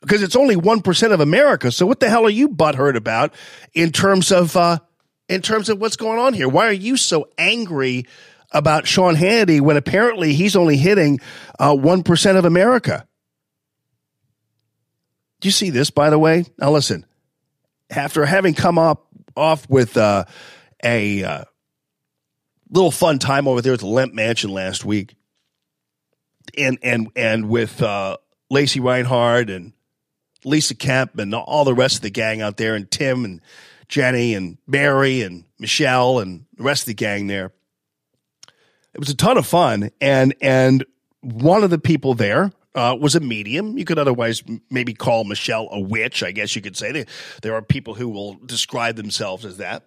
Because 0.00 0.24
it's 0.24 0.34
only 0.34 0.56
1% 0.56 1.12
of 1.12 1.20
America. 1.20 1.70
So 1.70 1.86
what 1.86 2.00
the 2.00 2.10
hell 2.10 2.26
are 2.26 2.30
you 2.30 2.48
butthurt 2.48 2.96
about 2.96 3.32
in 3.74 3.92
terms 3.92 4.32
of, 4.32 4.56
uh, 4.56 4.80
in 5.28 5.40
terms 5.40 5.68
of 5.68 5.80
what's 5.80 5.96
going 5.96 6.18
on 6.18 6.34
here? 6.34 6.48
Why 6.48 6.66
are 6.66 6.72
you 6.72 6.96
so 6.96 7.28
angry 7.38 8.06
about 8.50 8.88
Sean 8.88 9.14
Hannity 9.14 9.60
when 9.60 9.76
apparently 9.76 10.34
he's 10.34 10.56
only 10.56 10.78
hitting 10.78 11.20
uh, 11.60 11.74
1% 11.74 12.36
of 12.36 12.44
America? 12.44 13.07
Do 15.40 15.48
you 15.48 15.52
see 15.52 15.70
this, 15.70 15.90
by 15.90 16.10
the 16.10 16.18
way? 16.18 16.44
Now, 16.58 16.70
listen, 16.70 17.06
after 17.90 18.24
having 18.24 18.54
come 18.54 18.78
up 18.78 19.06
off 19.36 19.68
with 19.70 19.96
uh, 19.96 20.24
a 20.82 21.22
uh, 21.22 21.44
little 22.70 22.90
fun 22.90 23.18
time 23.18 23.46
over 23.46 23.62
there 23.62 23.74
at 23.74 23.80
the 23.80 23.86
Lemp 23.86 24.14
Mansion 24.14 24.50
last 24.50 24.84
week, 24.84 25.14
and 26.56 26.78
and 26.82 27.08
and 27.14 27.48
with 27.48 27.80
uh, 27.82 28.16
Lacey 28.50 28.80
Reinhardt 28.80 29.50
and 29.50 29.72
Lisa 30.44 30.74
Kemp 30.74 31.18
and 31.18 31.34
all 31.34 31.64
the 31.64 31.74
rest 31.74 31.96
of 31.96 32.02
the 32.02 32.10
gang 32.10 32.42
out 32.42 32.56
there, 32.56 32.74
and 32.74 32.90
Tim 32.90 33.24
and 33.24 33.40
Jenny 33.88 34.34
and 34.34 34.58
Mary 34.66 35.22
and 35.22 35.44
Michelle 35.58 36.18
and 36.18 36.46
the 36.56 36.64
rest 36.64 36.82
of 36.82 36.86
the 36.86 36.94
gang 36.94 37.26
there. 37.28 37.52
It 38.92 39.00
was 39.00 39.10
a 39.10 39.16
ton 39.16 39.38
of 39.38 39.46
fun, 39.46 39.90
and 40.00 40.34
and 40.40 40.84
one 41.20 41.62
of 41.62 41.70
the 41.70 41.78
people 41.78 42.14
there 42.14 42.50
uh, 42.74 42.96
was 42.98 43.14
a 43.14 43.20
medium. 43.20 43.78
You 43.78 43.84
could 43.84 43.98
otherwise 43.98 44.42
maybe 44.70 44.94
call 44.94 45.24
Michelle 45.24 45.68
a 45.70 45.80
witch. 45.80 46.22
I 46.22 46.32
guess 46.32 46.54
you 46.54 46.62
could 46.62 46.76
say 46.76 46.92
there 46.92 47.06
there 47.42 47.54
are 47.54 47.62
people 47.62 47.94
who 47.94 48.08
will 48.08 48.34
describe 48.34 48.96
themselves 48.96 49.44
as 49.44 49.56
that. 49.58 49.84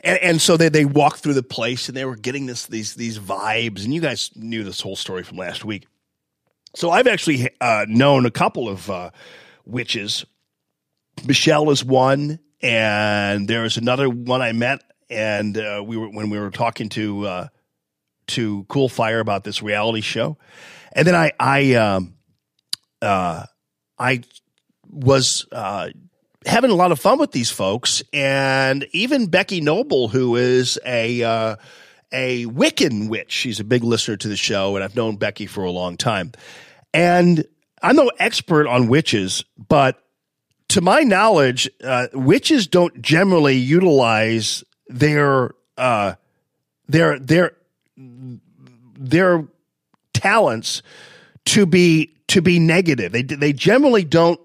And, 0.00 0.18
and 0.22 0.40
so 0.40 0.56
they 0.56 0.68
they 0.68 0.84
walked 0.84 1.20
through 1.20 1.34
the 1.34 1.42
place 1.42 1.88
and 1.88 1.96
they 1.96 2.04
were 2.04 2.16
getting 2.16 2.46
this 2.46 2.66
these 2.66 2.94
these 2.94 3.18
vibes. 3.18 3.84
And 3.84 3.94
you 3.94 4.00
guys 4.00 4.30
knew 4.36 4.64
this 4.64 4.80
whole 4.80 4.96
story 4.96 5.22
from 5.22 5.38
last 5.38 5.64
week. 5.64 5.86
So 6.74 6.90
I've 6.90 7.06
actually 7.06 7.48
uh, 7.60 7.86
known 7.88 8.26
a 8.26 8.30
couple 8.30 8.68
of 8.68 8.90
uh, 8.90 9.10
witches. 9.64 10.24
Michelle 11.24 11.70
is 11.70 11.84
one, 11.84 12.40
and 12.60 13.46
there's 13.46 13.76
another 13.76 14.10
one 14.10 14.42
I 14.42 14.52
met, 14.52 14.82
and 15.08 15.56
uh, 15.56 15.82
we 15.86 15.96
were 15.96 16.08
when 16.08 16.30
we 16.30 16.38
were 16.38 16.50
talking 16.50 16.88
to 16.90 17.26
uh, 17.26 17.48
to 18.28 18.64
Cool 18.64 18.88
Fire 18.88 19.20
about 19.20 19.44
this 19.44 19.62
reality 19.62 20.00
show, 20.00 20.36
and 20.94 21.06
then 21.06 21.14
I 21.14 21.32
I 21.38 21.74
um, 21.74 22.14
uh, 23.02 23.44
I 23.98 24.22
was 24.88 25.46
uh, 25.52 25.90
having 26.46 26.70
a 26.70 26.74
lot 26.74 26.92
of 26.92 27.00
fun 27.00 27.18
with 27.18 27.32
these 27.32 27.50
folks, 27.50 28.02
and 28.12 28.86
even 28.92 29.26
Becky 29.26 29.60
Noble, 29.60 30.08
who 30.08 30.36
is 30.36 30.78
a 30.84 31.22
uh, 31.22 31.56
a 32.12 32.46
Wiccan 32.46 33.08
witch. 33.08 33.32
She's 33.32 33.60
a 33.60 33.64
big 33.64 33.82
listener 33.84 34.16
to 34.16 34.28
the 34.28 34.36
show, 34.36 34.76
and 34.76 34.84
I've 34.84 34.96
known 34.96 35.16
Becky 35.16 35.46
for 35.46 35.64
a 35.64 35.70
long 35.70 35.96
time. 35.96 36.32
And 36.92 37.44
I'm 37.82 37.96
no 37.96 38.10
expert 38.18 38.66
on 38.66 38.88
witches, 38.88 39.44
but 39.58 40.00
to 40.68 40.80
my 40.80 41.00
knowledge, 41.00 41.68
uh, 41.82 42.06
witches 42.12 42.66
don't 42.66 43.02
generally 43.02 43.56
utilize 43.56 44.64
their 44.88 45.50
uh, 45.76 46.14
their 46.88 47.18
their 47.18 47.56
their 47.96 49.46
talents 50.24 50.82
to 51.44 51.66
be 51.66 52.14
to 52.28 52.40
be 52.40 52.58
negative. 52.58 53.12
They 53.12 53.22
they 53.22 53.52
generally 53.52 54.04
don't 54.04 54.40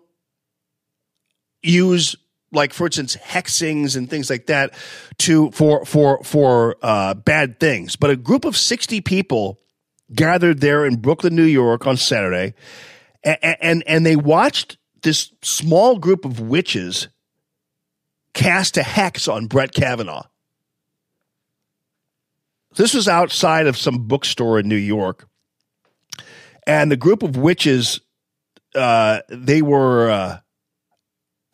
use 1.64 2.16
like 2.52 2.74
for 2.74 2.88
instance 2.88 3.16
hexings 3.16 3.96
and 3.96 4.10
things 4.10 4.30
like 4.30 4.48
that 4.48 4.74
to 5.20 5.52
for 5.52 5.86
for 5.86 6.22
for 6.24 6.76
uh, 6.82 7.14
bad 7.14 7.60
things. 7.60 7.96
But 7.96 8.10
a 8.10 8.16
group 8.18 8.46
of 8.46 8.58
sixty 8.58 9.00
people 9.00 9.60
gathered 10.14 10.60
there 10.60 10.86
in 10.86 10.98
Brooklyn, 10.98 11.36
New 11.36 11.44
York, 11.44 11.88
on 11.88 11.96
Saturday, 11.96 12.54
and 13.24 13.38
and, 13.42 13.84
and 13.88 14.06
they 14.06 14.16
watched 14.16 14.78
this 15.02 15.32
small 15.42 15.98
group 15.98 16.26
of 16.26 16.42
witches 16.42 17.08
cast 18.34 18.76
a 18.78 18.84
hex 18.84 19.28
on 19.28 19.48
Brett 19.48 19.74
Kavanaugh. 19.74 20.24
This 22.76 22.94
was 22.94 23.08
outside 23.08 23.66
of 23.68 23.78
some 23.78 24.08
bookstore 24.08 24.60
in 24.60 24.68
New 24.68 24.76
York, 24.76 25.28
and 26.70 26.92
the 26.92 26.98
group 26.98 27.24
of 27.24 27.36
witches, 27.36 28.00
uh, 28.76 29.22
they 29.28 29.64
were. 29.64 30.12
Uh, 30.12 30.40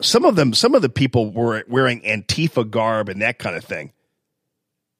some 0.02 0.26
of 0.26 0.36
them, 0.36 0.52
some 0.52 0.74
of 0.74 0.82
the 0.82 0.90
people 0.90 1.32
were 1.32 1.64
wearing 1.68 2.02
Antifa 2.02 2.70
garb 2.70 3.08
and 3.08 3.22
that 3.22 3.38
kind 3.38 3.56
of 3.56 3.64
thing. 3.64 3.92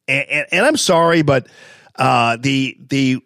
And, 0.09 0.27
and, 0.31 0.47
and 0.53 0.65
I'm 0.65 0.79
sorry, 0.79 1.21
but 1.21 1.49
uh, 1.97 2.39
the 2.41 2.79
the 2.89 3.19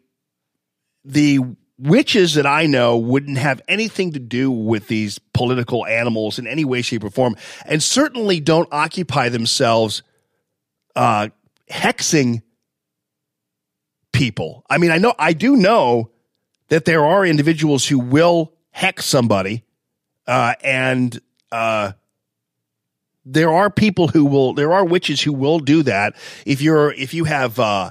the 1.05 1.39
witches 1.79 2.35
that 2.35 2.45
I 2.45 2.67
know 2.67 2.99
wouldn't 2.99 3.39
have 3.39 3.63
anything 3.69 4.15
to 4.15 4.19
do 4.19 4.51
with 4.51 4.89
these 4.89 5.21
political 5.33 5.87
animals 5.87 6.41
in 6.41 6.49
any 6.49 6.65
way, 6.65 6.83
shape, 6.83 7.05
or 7.05 7.11
form, 7.11 7.37
and 7.67 7.81
certainly 7.81 8.41
don't 8.41 8.69
occupy 8.73 9.29
themselves 9.29 10.03
uh, 10.97 11.29
hexing 11.71 12.43
people. 14.13 14.65
I 14.69 14.79
mean, 14.79 14.91
I 14.91 14.99
know 14.99 15.15
I 15.21 15.35
do 15.35 15.55
know 15.55 16.10
that 16.71 16.87
there 16.87 17.05
are 17.05 17.27
individuals 17.27 17.87
who 17.87 17.99
will 17.99 18.55
hex 18.71 19.05
somebody, 19.05 19.65
uh, 20.27 20.55
and 20.63 21.21
uh, 21.53 21.93
there 23.25 23.53
are 23.53 23.69
people 23.71 24.09
who 24.09 24.25
will. 24.25 24.55
There 24.55 24.73
are 24.73 24.85
witches 24.85 25.21
who 25.21 25.33
will 25.33 25.59
do 25.59 25.83
that. 25.83 26.17
If 26.47 26.63
you're 26.63 26.93
if 26.93 27.13
you 27.13 27.25
have 27.25 27.59
uh, 27.59 27.91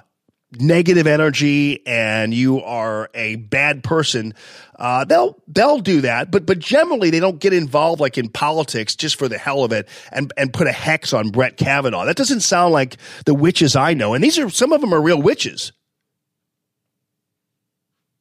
negative 0.57 1.05
energy 1.05 1.85
and 1.85 2.33
you 2.33 2.61
are 2.61 3.09
a 3.13 3.35
bad 3.35 3.83
person, 3.83 4.33
uh, 4.77 5.05
they'll 5.05 5.37
they'll 5.47 5.79
do 5.79 6.01
that. 6.01 6.31
But 6.31 6.45
but 6.45 6.59
generally 6.59 7.09
they 7.09 7.19
don't 7.19 7.39
get 7.39 7.53
involved 7.53 8.01
like 8.01 8.17
in 8.17 8.29
politics 8.29 8.95
just 8.95 9.17
for 9.17 9.27
the 9.27 9.37
hell 9.37 9.63
of 9.63 9.71
it 9.71 9.87
and 10.11 10.33
and 10.37 10.51
put 10.53 10.67
a 10.67 10.71
hex 10.71 11.13
on 11.13 11.29
Brett 11.29 11.57
Kavanaugh. 11.57 12.05
That 12.05 12.17
doesn't 12.17 12.41
sound 12.41 12.73
like 12.73 12.97
the 13.25 13.33
witches 13.33 13.75
I 13.75 13.93
know. 13.93 14.13
And 14.13 14.23
these 14.23 14.39
are 14.39 14.49
some 14.49 14.71
of 14.71 14.81
them 14.81 14.93
are 14.93 15.01
real 15.01 15.21
witches. 15.21 15.71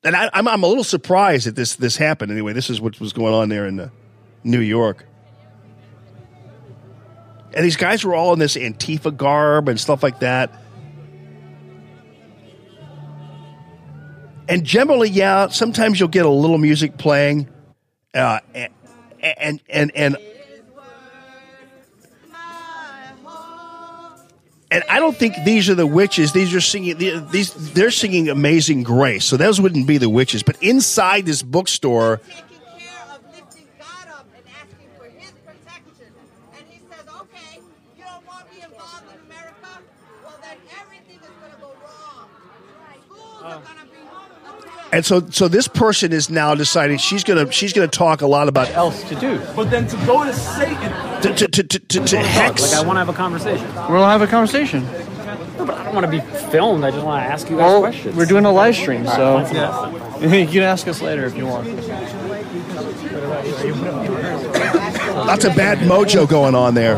And 0.04 0.14
I, 0.14 0.30
I'm 0.32 0.46
I'm 0.46 0.62
a 0.62 0.66
little 0.66 0.84
surprised 0.84 1.46
that 1.46 1.56
this 1.56 1.76
this 1.76 1.96
happened. 1.96 2.30
Anyway, 2.30 2.52
this 2.52 2.70
is 2.70 2.80
what 2.80 3.00
was 3.00 3.12
going 3.12 3.34
on 3.34 3.48
there 3.48 3.66
in 3.66 3.80
uh, 3.80 3.90
New 4.44 4.60
York. 4.60 5.04
And 7.52 7.64
these 7.64 7.76
guys 7.76 8.04
were 8.04 8.14
all 8.14 8.32
in 8.32 8.38
this 8.38 8.56
Antifa 8.56 9.16
garb 9.16 9.68
and 9.68 9.80
stuff 9.80 10.02
like 10.02 10.20
that. 10.20 10.52
And 14.48 14.64
generally, 14.64 15.10
yeah, 15.10 15.48
sometimes 15.48 15.98
you'll 15.98 16.08
get 16.08 16.24
a 16.24 16.30
little 16.30 16.58
music 16.58 16.96
playing, 16.96 17.48
uh, 18.14 18.40
and 18.54 18.72
and 19.20 19.60
and 19.68 19.92
and, 19.94 20.16
and 24.70 24.84
I 24.88 25.00
don't 25.00 25.16
think 25.16 25.34
these 25.44 25.68
are 25.70 25.74
the 25.74 25.86
witches. 25.86 26.32
These 26.32 26.54
are 26.54 26.60
singing 26.60 26.98
these. 26.98 27.72
They're 27.72 27.90
singing 27.90 28.28
"Amazing 28.28 28.82
Grace," 28.82 29.24
so 29.24 29.36
those 29.36 29.60
wouldn't 29.60 29.86
be 29.86 29.98
the 29.98 30.08
witches. 30.10 30.42
But 30.42 30.62
inside 30.62 31.26
this 31.26 31.42
bookstore, 31.42 32.20
lifting 33.32 33.66
God 33.78 34.08
up 34.08 34.26
and 34.34 34.44
asking 34.60 34.90
for 34.98 35.06
His 35.06 35.32
protection. 35.44 36.12
And 36.56 36.66
He 36.68 36.80
says, 36.90 37.06
okay, 37.20 37.60
you 37.96 38.04
don't 38.04 38.26
want 38.26 38.52
me 38.52 38.62
involved 38.62 39.04
in 39.12 39.20
America? 39.26 39.82
Well, 40.24 40.38
then 40.42 40.56
everything 40.80 41.20
is 41.22 41.34
going 41.40 41.52
to 41.52 41.58
go 41.60 41.72
wrong. 41.84 42.28
Schools 43.06 43.42
are 43.42 43.60
going 43.60 43.78
to 43.78 43.84
be. 43.84 43.98
And 44.90 45.04
so, 45.04 45.20
so 45.30 45.48
this 45.48 45.68
person 45.68 46.12
is 46.12 46.30
now 46.30 46.54
deciding 46.54 46.96
she's 46.98 47.22
gonna 47.22 47.50
she's 47.52 47.72
gonna 47.74 47.88
talk 47.88 48.22
a 48.22 48.26
lot 48.26 48.48
about 48.48 48.70
else 48.70 49.06
to 49.10 49.14
do. 49.16 49.38
But 49.54 49.70
then 49.70 49.86
to 49.86 49.96
go 50.06 50.24
to 50.24 50.32
Satan, 50.32 51.22
to 51.22 51.34
to 51.34 51.48
to, 51.48 51.62
to, 51.62 51.78
to, 51.78 52.04
to 52.04 52.18
hex. 52.18 52.62
Like 52.62 52.72
I 52.72 52.86
want 52.86 52.96
to 52.96 53.00
have 53.00 53.08
a 53.10 53.12
conversation. 53.12 53.66
We'll 53.90 54.04
have 54.06 54.22
a 54.22 54.26
conversation. 54.26 54.86
No, 55.58 55.66
but 55.66 55.76
I 55.76 55.84
don't 55.84 55.94
want 55.94 56.06
to 56.06 56.10
be 56.10 56.20
filmed. 56.50 56.84
I 56.84 56.90
just 56.90 57.04
want 57.04 57.22
to 57.22 57.30
ask 57.30 57.50
you 57.50 57.56
guys 57.56 57.64
Well, 57.64 57.80
questions. 57.80 58.16
we're 58.16 58.24
doing 58.26 58.44
a 58.46 58.52
live 58.52 58.76
stream, 58.76 59.06
so 59.06 59.36
right, 59.38 59.48
fine. 59.48 60.22
you 60.32 60.46
can 60.46 60.62
ask 60.62 60.88
us 60.88 61.02
later 61.02 61.26
if 61.26 61.36
you 61.36 61.46
want. 61.46 61.66
Lots 65.26 65.44
of 65.44 65.54
bad 65.54 65.78
mojo 65.78 66.26
going 66.28 66.54
on 66.54 66.74
there. 66.74 66.96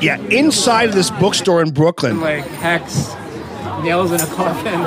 Yeah, 0.00 0.18
inside 0.30 0.88
of 0.90 0.94
this 0.94 1.10
bookstore 1.10 1.62
in 1.62 1.70
Brooklyn. 1.70 2.20
like 2.20 2.44
hex 2.44 3.14
nails 3.82 4.12
in 4.12 4.20
a 4.20 4.26
coffin. 4.34 4.80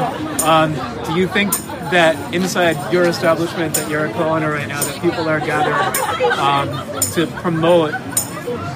Um, 0.44 0.73
do 1.06 1.19
you 1.19 1.27
think 1.27 1.53
that 1.91 2.34
inside 2.34 2.91
your 2.94 3.06
establishment 3.06 3.73
that 3.76 3.90
you're 3.90 4.06
a 4.06 4.14
co-owner 4.14 4.52
right 4.52 4.68
now, 4.68 4.81
that 4.81 5.02
people 5.02 5.27
are 5.27 5.40
gathered 5.40 5.98
um, 6.38 6.69
to 7.14 7.27
promote 7.41 7.91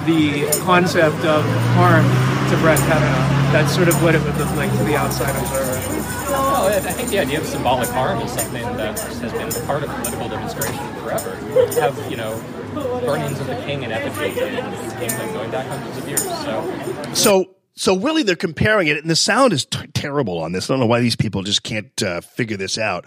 the 0.06 0.46
concept 0.64 1.24
of 1.24 1.44
harm 1.74 2.04
to 2.50 2.56
Brett 2.58 2.78
Kavanaugh? 2.80 3.52
That's 3.52 3.74
sort 3.74 3.88
of 3.88 4.02
what 4.02 4.14
it 4.14 4.22
would 4.22 4.36
look 4.36 4.50
like 4.56 4.70
to 4.78 4.84
the 4.84 4.96
outside 4.96 5.34
observer. 5.36 5.80
Well, 6.30 6.66
I 6.66 6.76
I 6.76 6.80
think 6.80 7.08
the 7.10 7.20
idea 7.20 7.40
of 7.40 7.46
symbolic 7.46 7.88
harm 7.90 8.20
is 8.20 8.32
something 8.32 8.62
that 8.76 8.98
has 8.98 9.32
been 9.32 9.66
part 9.66 9.84
of 9.84 9.90
political 9.90 10.28
demonstration 10.28 10.94
forever. 10.96 11.38
You 11.54 11.80
have, 11.80 12.10
you 12.10 12.16
know, 12.16 12.34
burnings 12.74 13.40
of 13.40 13.46
the 13.46 13.56
king 13.56 13.84
and 13.84 13.92
kingdom 14.98 15.32
going 15.32 15.50
back 15.50 15.66
hundreds 15.66 15.98
of 15.98 16.08
years. 16.08 16.22
So, 16.22 17.14
So, 17.14 17.54
so 17.76 17.96
really, 17.98 18.22
they're 18.22 18.36
comparing 18.36 18.88
it, 18.88 18.98
and 18.98 19.10
the 19.10 19.16
sound 19.16 19.52
is 19.52 19.64
t- 19.64 19.86
terrible 19.88 20.38
on 20.38 20.52
this. 20.52 20.70
I 20.70 20.74
don't 20.74 20.80
know 20.80 20.86
why 20.86 21.00
these 21.00 21.16
people 21.16 21.42
just 21.42 21.62
can't 21.62 22.02
uh, 22.02 22.20
figure 22.20 22.56
this 22.56 22.78
out. 22.78 23.04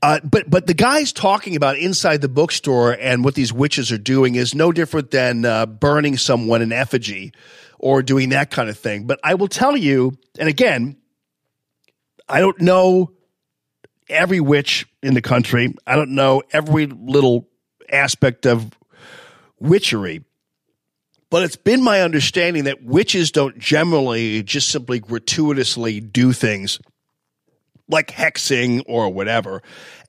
Uh, 0.00 0.20
but 0.22 0.48
but 0.48 0.66
the 0.66 0.74
guys 0.74 1.12
talking 1.12 1.56
about 1.56 1.76
inside 1.76 2.20
the 2.20 2.28
bookstore 2.28 2.92
and 2.92 3.24
what 3.24 3.34
these 3.34 3.52
witches 3.52 3.90
are 3.90 3.98
doing 3.98 4.36
is 4.36 4.54
no 4.54 4.70
different 4.70 5.10
than 5.10 5.44
uh, 5.44 5.66
burning 5.66 6.16
someone 6.16 6.62
in 6.62 6.72
effigy 6.72 7.32
or 7.80 8.02
doing 8.02 8.28
that 8.28 8.50
kind 8.50 8.68
of 8.68 8.78
thing. 8.78 9.06
But 9.06 9.18
I 9.24 9.34
will 9.34 9.48
tell 9.48 9.76
you, 9.76 10.16
and 10.38 10.48
again, 10.48 10.96
I 12.28 12.40
don't 12.40 12.60
know 12.60 13.12
every 14.08 14.40
witch 14.40 14.86
in 15.02 15.14
the 15.14 15.22
country. 15.22 15.74
I 15.86 15.96
don't 15.96 16.14
know 16.14 16.42
every 16.52 16.86
little 16.86 17.48
aspect 17.92 18.46
of 18.46 18.70
witchery. 19.60 20.24
But 21.30 21.42
it's 21.42 21.56
been 21.56 21.82
my 21.82 22.00
understanding 22.00 22.64
that 22.64 22.82
witches 22.82 23.30
don't 23.30 23.58
generally 23.58 24.42
just 24.42 24.70
simply 24.70 24.98
gratuitously 24.98 26.00
do 26.00 26.32
things 26.32 26.80
like 27.88 28.08
hexing 28.08 28.82
or 28.86 29.10
whatever. 29.10 29.62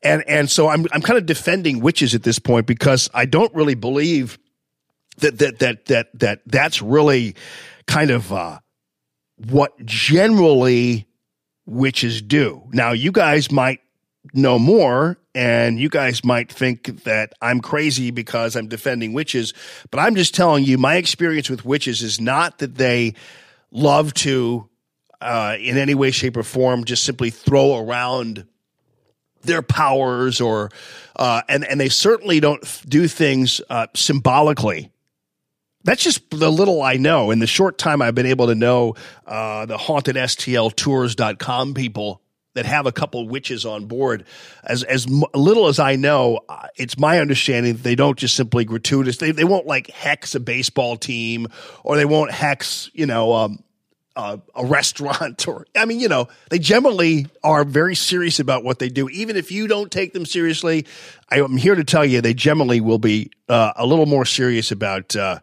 And 0.03 0.23
and 0.27 0.49
so 0.49 0.69
I'm 0.69 0.85
I'm 0.91 1.01
kind 1.01 1.17
of 1.17 1.25
defending 1.25 1.81
witches 1.81 2.15
at 2.15 2.23
this 2.23 2.39
point 2.39 2.67
because 2.67 3.09
I 3.13 3.25
don't 3.25 3.53
really 3.53 3.75
believe 3.75 4.37
that 5.17 5.39
that 5.39 5.59
that 5.59 5.85
that 5.85 6.07
that 6.19 6.41
that's 6.45 6.81
really 6.81 7.35
kind 7.87 8.11
of 8.11 8.31
uh 8.31 8.59
what 9.49 9.85
generally 9.85 11.07
witches 11.65 12.21
do. 12.21 12.63
Now 12.71 12.91
you 12.91 13.11
guys 13.11 13.51
might 13.51 13.79
know 14.33 14.59
more 14.59 15.17
and 15.33 15.79
you 15.79 15.89
guys 15.89 16.23
might 16.23 16.51
think 16.51 17.03
that 17.03 17.33
I'm 17.41 17.61
crazy 17.61 18.11
because 18.11 18.55
I'm 18.55 18.67
defending 18.67 19.13
witches, 19.13 19.53
but 19.91 19.99
I'm 19.99 20.15
just 20.15 20.35
telling 20.35 20.65
you 20.65 20.77
my 20.77 20.95
experience 20.95 21.49
with 21.49 21.65
witches 21.65 22.01
is 22.01 22.19
not 22.19 22.57
that 22.59 22.75
they 22.75 23.13
love 23.71 24.13
to 24.15 24.67
uh, 25.21 25.55
in 25.59 25.77
any 25.77 25.95
way, 25.95 26.11
shape, 26.11 26.37
or 26.37 26.43
form 26.43 26.85
just 26.85 27.03
simply 27.03 27.29
throw 27.29 27.77
around 27.77 28.45
their 29.41 29.61
powers 29.61 30.41
or 30.41 30.69
uh, 31.15 31.41
and 31.47 31.63
and 31.65 31.79
they 31.79 31.89
certainly 31.89 32.39
don't 32.39 32.65
do 32.87 33.07
things 33.07 33.61
uh, 33.69 33.87
symbolically. 33.95 34.91
That's 35.85 36.03
just 36.03 36.29
the 36.29 36.51
little 36.51 36.81
I 36.81 36.97
know. 36.97 37.31
In 37.31 37.39
the 37.39 37.47
short 37.47 37.77
time 37.77 38.01
I've 38.01 38.15
been 38.15 38.25
able 38.25 38.47
to 38.47 38.55
know 38.55 38.95
uh, 39.25 39.65
the 39.65 39.77
haunted 39.77 40.15
STLtours.com 40.17 41.73
people 41.73 42.21
that 42.55 42.65
have 42.65 42.85
a 42.85 42.91
couple 42.91 43.27
witches 43.27 43.65
on 43.65 43.85
board, 43.85 44.25
as 44.63 44.83
as 44.83 45.07
little 45.09 45.67
as 45.67 45.79
I 45.79 45.95
know, 45.95 46.39
uh, 46.49 46.67
it's 46.75 46.97
my 46.97 47.19
understanding 47.19 47.73
that 47.73 47.83
they 47.83 47.95
don't 47.95 48.17
just 48.17 48.35
simply 48.35 48.65
gratuitous. 48.65 49.17
They 49.17 49.31
they 49.31 49.43
won't 49.43 49.67
like 49.67 49.89
hex 49.89 50.35
a 50.35 50.39
baseball 50.39 50.97
team 50.97 51.47
or 51.83 51.95
they 51.95 52.05
won't 52.05 52.31
hex 52.31 52.89
you 52.93 53.05
know 53.05 53.33
um, 53.33 53.63
uh, 54.15 54.37
a 54.55 54.65
restaurant 54.65 55.47
or 55.47 55.65
I 55.75 55.85
mean, 55.85 55.99
you 55.99 56.09
know, 56.09 56.27
they 56.49 56.59
generally 56.59 57.27
are 57.43 57.63
very 57.63 57.95
serious 57.95 58.39
about 58.39 58.63
what 58.63 58.79
they 58.79 58.89
do. 58.89 59.09
Even 59.09 59.35
if 59.35 59.51
you 59.51 59.67
don't 59.67 59.91
take 59.91 60.13
them 60.13 60.25
seriously, 60.25 60.85
I 61.29 61.39
am 61.39 61.57
here 61.57 61.75
to 61.75 61.83
tell 61.83 62.05
you 62.05 62.21
they 62.21 62.33
generally 62.33 62.81
will 62.81 62.99
be 62.99 63.31
uh, 63.47 63.73
a 63.75 63.85
little 63.85 64.05
more 64.05 64.25
serious 64.25 64.71
about 64.71 65.15
uh, 65.15 65.39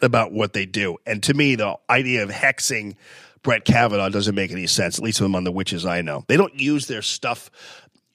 about 0.00 0.32
what 0.32 0.52
they 0.52 0.66
do. 0.66 0.98
And 1.06 1.22
to 1.24 1.34
me, 1.34 1.54
the 1.56 1.76
idea 1.88 2.22
of 2.22 2.30
hexing 2.30 2.96
Brett 3.46 3.64
Kavanaugh 3.64 4.08
doesn't 4.08 4.34
make 4.34 4.50
any 4.50 4.66
sense. 4.66 4.98
At 4.98 5.04
least 5.04 5.20
among 5.20 5.44
the 5.44 5.52
witches 5.52 5.86
I 5.86 6.02
know, 6.02 6.24
they 6.26 6.36
don't 6.36 6.58
use 6.60 6.88
their 6.88 7.00
stuff. 7.00 7.48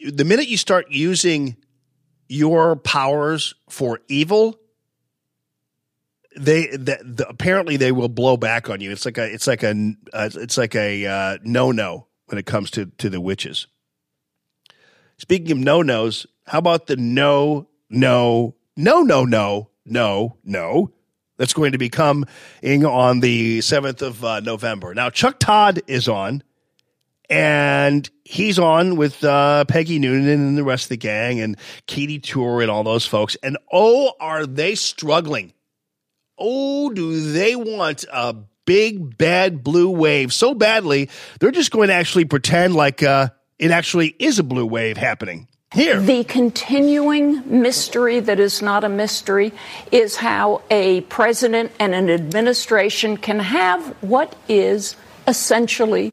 The 0.05 0.25
minute 0.25 0.49
you 0.49 0.57
start 0.57 0.91
using 0.91 1.55
your 2.27 2.75
powers 2.75 3.55
for 3.69 4.01
evil, 4.09 4.59
they 6.37 6.67
the, 6.67 6.99
the, 7.01 7.25
apparently 7.29 7.77
they 7.77 7.93
will 7.93 8.09
blow 8.09 8.35
back 8.35 8.69
on 8.69 8.81
you. 8.81 8.91
It's 8.91 9.05
like 9.05 9.17
a 9.17 9.33
it's 9.33 9.47
like 9.47 9.63
a 9.63 9.95
uh, 10.11 10.29
it's 10.33 10.57
like 10.57 10.75
a 10.75 11.05
uh, 11.05 11.37
no 11.43 11.71
no 11.71 12.07
when 12.25 12.37
it 12.37 12.45
comes 12.45 12.69
to 12.71 12.87
to 12.97 13.09
the 13.09 13.21
witches. 13.21 13.67
Speaking 15.17 15.53
of 15.53 15.59
no 15.59 15.81
nos, 15.81 16.27
how 16.45 16.57
about 16.57 16.87
the 16.87 16.97
no 16.97 17.69
no 17.89 18.55
no 18.75 19.01
no 19.01 19.23
no 19.23 19.69
no 19.85 20.37
no 20.43 20.91
that's 21.41 21.53
going 21.53 21.71
to 21.71 21.79
be 21.79 21.89
coming 21.89 22.25
on 22.85 23.19
the 23.19 23.61
seventh 23.61 24.03
of 24.03 24.23
uh, 24.23 24.41
November. 24.41 24.93
Now 24.93 25.09
Chuck 25.09 25.39
Todd 25.39 25.81
is 25.87 26.07
on. 26.07 26.43
And 27.29 28.09
he's 28.25 28.59
on 28.59 28.97
with 28.97 29.23
uh, 29.23 29.63
Peggy 29.63 29.99
Noonan 29.99 30.27
and 30.27 30.57
the 30.57 30.65
rest 30.65 30.85
of 30.85 30.89
the 30.89 30.97
gang 30.97 31.39
and 31.39 31.57
Katy 31.87 32.19
Tur 32.19 32.61
and 32.61 32.69
all 32.69 32.83
those 32.83 33.05
folks. 33.05 33.37
And 33.41 33.57
oh, 33.71 34.11
are 34.19 34.45
they 34.45 34.75
struggling? 34.75 35.53
oh, 36.41 36.89
do 36.89 37.31
they 37.31 37.55
want 37.55 38.03
a 38.11 38.35
big 38.65 39.17
bad 39.17 39.63
blue 39.63 39.89
wave 39.89 40.31
so 40.31 40.53
badly 40.53 41.09
they're 41.39 41.51
just 41.51 41.71
going 41.71 41.87
to 41.87 41.93
actually 41.93 42.25
pretend 42.25 42.75
like 42.75 43.03
uh, 43.03 43.27
it 43.59 43.71
actually 43.71 44.15
is 44.19 44.39
a 44.39 44.43
blue 44.43 44.65
wave 44.65 44.97
happening. 44.97 45.47
Here. 45.73 46.01
The 46.01 46.25
continuing 46.25 47.61
mystery 47.61 48.19
that 48.19 48.41
is 48.41 48.61
not 48.61 48.83
a 48.83 48.89
mystery 48.89 49.53
is 49.89 50.17
how 50.17 50.63
a 50.69 50.99
president 51.01 51.71
and 51.79 51.95
an 51.95 52.09
administration 52.09 53.15
can 53.15 53.39
have 53.39 53.95
what 54.01 54.35
is 54.49 54.97
essentially 55.25 56.11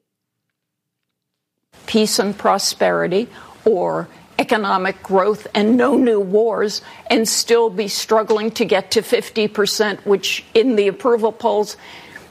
peace 1.89 2.21
and 2.21 2.39
prosperity 2.39 3.29
or 3.65 4.09
economic 4.39 5.03
growth 5.03 5.49
and 5.55 5.77
no 5.77 5.97
new 5.97 6.21
wars 6.21 6.81
and 7.09 7.27
still 7.29 7.69
be 7.69 7.89
struggling 7.89 8.53
to 8.53 8.65
get 8.65 8.93
to 8.93 9.03
50%, 9.03 10.07
which 10.07 10.45
in 10.55 10.77
the 10.77 10.87
approval 10.87 11.33
polls, 11.33 11.77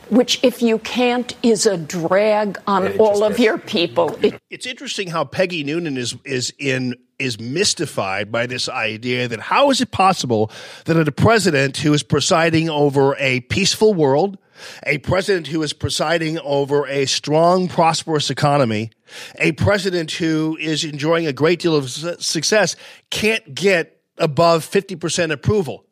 which 0.09 0.39
if 0.43 0.61
you 0.61 0.79
can't 0.79 1.35
is 1.43 1.65
a 1.65 1.77
drag 1.77 2.57
on 2.67 2.97
all 2.97 3.23
of 3.23 3.39
your 3.39 3.57
people. 3.57 4.17
It- 4.21 4.35
It's 4.49 4.65
interesting 4.65 5.09
how 5.09 5.25
Peggy 5.25 5.63
Noonan 5.63 5.97
is 5.97 6.15
is 6.23 6.53
in 6.57 6.95
is 7.19 7.39
mystified 7.39 8.31
by 8.31 8.45
this 8.45 8.69
idea 8.69 9.27
that 9.27 9.39
how 9.39 9.71
is 9.71 9.81
it 9.81 9.91
possible 9.91 10.51
that 10.85 10.95
a 11.07 11.11
president 11.11 11.77
who 11.77 11.91
is 11.93 12.03
presiding 12.03 12.69
over 12.69 13.15
a 13.17 13.39
peaceful 13.41 13.93
world, 13.95 14.37
a 14.85 14.99
president 14.99 15.47
who 15.47 15.63
is 15.63 15.73
presiding 15.73 16.37
over 16.39 16.87
a 16.87 17.05
strong, 17.07 17.67
prosperous 17.67 18.29
economy, 18.29 18.91
a 19.39 19.51
president 19.53 20.11
who 20.11 20.55
is 20.61 20.83
enjoying 20.83 21.25
a 21.25 21.33
great 21.33 21.59
deal 21.59 21.75
of 21.75 21.89
success 21.89 22.75
can't 23.09 23.55
get 23.55 23.99
above 24.19 24.63
50% 24.63 25.31
approval. 25.31 25.85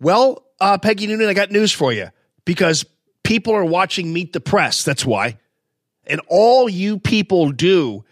Well, 0.00 0.44
uh, 0.60 0.78
Peggy 0.78 1.06
Noonan, 1.06 1.28
I 1.28 1.34
got 1.34 1.50
news 1.50 1.72
for 1.72 1.92
you 1.92 2.08
because 2.44 2.84
people 3.22 3.54
are 3.54 3.64
watching 3.64 4.12
Meet 4.12 4.32
the 4.32 4.40
Press. 4.40 4.84
That's 4.84 5.04
why. 5.04 5.38
And 6.06 6.20
all 6.28 6.68
you 6.68 6.98
people 6.98 7.52
do 7.52 8.04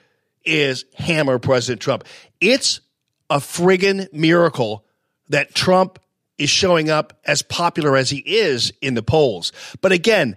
is 0.45 0.85
hammer 0.95 1.39
President 1.39 1.81
Trump. 1.81 2.05
It's 2.41 2.81
a 3.28 3.39
friggin' 3.39 4.12
miracle 4.12 4.85
that 5.28 5.55
Trump 5.55 5.99
is 6.39 6.51
showing 6.51 6.91
up 6.91 7.20
as 7.24 7.43
popular 7.43 7.97
as 7.97 8.11
he 8.11 8.19
is 8.19 8.73
in 8.81 8.95
the 8.95 9.03
polls. 9.03 9.53
But 9.81 9.93
again, 9.93 10.37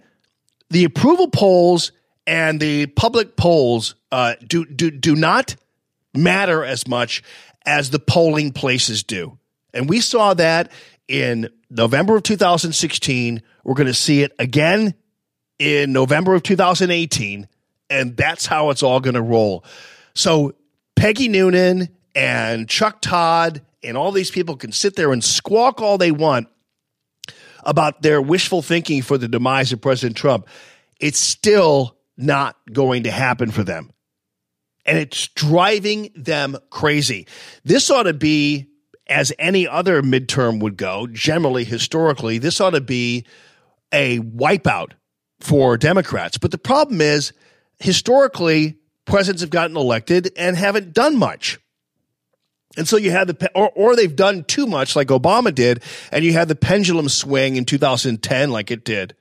the 0.70 0.84
approval 0.84 1.30
polls 1.30 1.91
and 2.28 2.60
the 2.60 2.88
public 2.88 3.36
polls 3.36 3.95
uh, 4.12 4.36
do 4.45 4.66
do 4.66 4.91
do 4.91 5.16
not 5.16 5.56
matter 6.14 6.64
as 6.64 6.88
much 6.88 7.24
as 7.66 7.90
the 7.90 8.00
polling 8.00 8.52
places 8.52 9.04
do. 9.04 9.38
And 9.74 9.90
we 9.90 10.02
saw 10.02 10.34
that 10.36 10.72
in 11.08 11.50
November 11.74 12.18
of 12.18 12.24
2016. 12.24 13.41
We're 13.64 13.74
going 13.74 13.88
to 13.88 13.94
see 13.94 14.22
it 14.22 14.32
again 14.40 14.94
in 15.60 15.94
November 15.94 16.36
of 16.36 16.44
2018. 16.44 17.48
And 17.90 18.18
that's 18.18 18.45
how 18.45 18.70
it's 18.70 18.84
all 18.84 19.00
going 19.00 19.16
to 19.16 19.22
roll. 19.22 19.66
So 20.14 20.54
Peggy 20.95 21.28
Noonan 21.28 21.90
and 22.16 22.68
Chuck 22.70 23.02
Todd 23.02 23.62
and 23.84 23.98
all 23.98 24.12
these 24.12 24.32
people 24.32 24.56
can 24.56 24.72
sit 24.72 24.95
there 24.95 25.12
and 25.12 25.24
squawk 25.24 25.82
all 25.82 25.98
they 25.98 26.12
want 26.12 26.48
about 27.64 28.02
their 28.02 28.22
wishful 28.22 28.62
thinking 28.62 29.02
for 29.02 29.18
the 29.18 29.28
demise 29.28 29.74
of 29.74 29.82
President 29.82 30.18
Trump. 30.18 30.48
It's 31.00 31.20
still 31.20 31.98
not 32.18 32.56
going 32.72 33.04
to 33.04 33.12
happen 33.12 33.52
for 33.52 33.64
them 33.64 33.94
and 34.86 34.98
it's 34.98 35.28
driving 35.30 36.12
them 36.16 36.58
crazy. 36.70 37.28
This 37.64 37.90
ought 37.90 38.04
to 38.04 38.14
be, 38.14 38.70
as 39.08 39.34
any 39.38 39.68
other 39.68 40.02
midterm 40.02 40.60
would 40.60 40.78
go, 40.78 41.08
generally, 41.08 41.64
historically, 41.64 42.38
this 42.38 42.62
ought 42.62 42.72
to 42.72 42.82
be 42.82 43.26
a 43.92 44.20
wipeout 44.20 44.92
for 45.40 45.78
Democrats. 45.78 46.38
But 46.38 46.52
the 46.52 46.58
problem 46.58 47.02
is, 47.02 47.34
historically, 47.80 48.78
presidents 49.06 49.42
have 49.42 49.50
gotten 49.50 49.76
elected 49.76 50.32
and 50.38 50.56
haven't 50.56 50.94
done 50.94 51.18
much. 51.18 51.60
And 52.76 52.88
so 52.88 52.98
you 52.98 53.12
have 53.12 53.28
the, 53.28 53.52
or, 53.54 53.70
or 53.76 53.96
they've 53.96 54.16
done 54.16 54.46
too 54.46 54.66
much 54.66 54.96
like 54.96 55.10
Obama 55.10 55.54
did, 55.54 55.84
and 56.12 56.24
you 56.26 56.34
had 56.34 56.48
the 56.48 56.56
pendulum 56.56 57.08
swing 57.10 57.56
in 57.56 57.66
2010 57.66 58.50
like 58.50 58.72
it 58.72 58.84
did. 58.84 59.16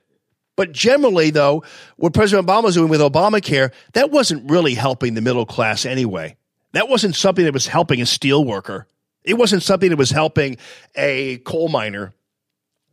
But 0.55 0.71
generally, 0.71 1.29
though, 1.29 1.63
what 1.97 2.13
President 2.13 2.47
Obama 2.47 2.63
was 2.63 2.75
doing 2.75 2.89
with 2.89 3.01
Obamacare, 3.01 3.71
that 3.93 4.11
wasn't 4.11 4.49
really 4.49 4.75
helping 4.75 5.13
the 5.13 5.21
middle 5.21 5.45
class 5.45 5.85
anyway. 5.85 6.35
That 6.73 6.89
wasn't 6.89 7.15
something 7.15 7.45
that 7.45 7.53
was 7.53 7.67
helping 7.67 8.01
a 8.01 8.05
steel 8.05 8.43
worker. 8.43 8.87
It 9.23 9.35
wasn't 9.35 9.63
something 9.63 9.89
that 9.89 9.97
was 9.97 10.11
helping 10.11 10.57
a 10.95 11.37
coal 11.39 11.69
miner. 11.69 12.13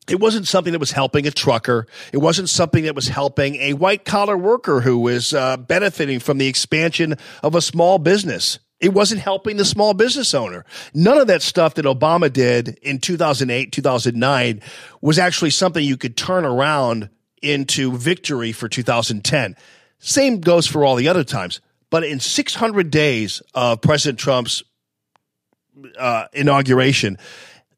It 0.09 0.19
wasn't 0.19 0.48
something 0.48 0.73
that 0.73 0.81
was 0.81 0.93
helping 0.93 1.27
a 1.27 1.31
trucker. 1.31 1.86
It 2.12 2.19
wasn't 2.19 2.48
something 2.48 2.85
that 2.85 2.94
was 2.94 3.09
helping 3.09 3.57
a 3.57 3.74
white 3.74 4.05
collar 4.05 4.36
worker 4.36 4.81
who 4.81 4.98
was 4.98 5.32
uh, 5.32 5.57
benefiting 5.57 6.19
from 6.19 6.39
the 6.39 6.48
expansion 6.48 7.16
of 7.43 7.55
a 7.55 7.61
small 7.61 7.98
business. 7.98 8.59
It 8.81 8.94
wasn't 8.94 9.20
helping 9.20 9.57
the 9.57 9.65
small 9.65 9.93
business 9.93 10.35
owner. 10.35 10.65
None 10.94 11.19
of 11.19 11.27
that 11.27 11.43
stuff 11.43 11.74
that 11.74 11.85
Obama 11.85 12.32
did 12.32 12.78
in 12.82 12.98
2008, 12.98 13.73
2009 13.73 14.62
was 15.01 15.19
actually 15.19 15.51
something 15.51 15.85
you 15.85 15.98
could 15.98 16.16
turn 16.16 16.44
around 16.44 17.11
into 17.43 17.93
victory 17.97 18.52
for 18.52 18.69
2010. 18.69 19.55
Same 19.98 20.40
goes 20.40 20.66
for 20.66 20.85
all 20.85 20.97
the 20.97 21.09
other 21.09 21.24
times. 21.24 21.61
But 21.90 22.05
in 22.05 22.20
600 22.20 22.90
days 22.90 23.43
of 23.55 23.81
President 23.81 24.19
Trump's 24.19 24.62
uh, 25.98 26.27
inauguration, 26.32 27.19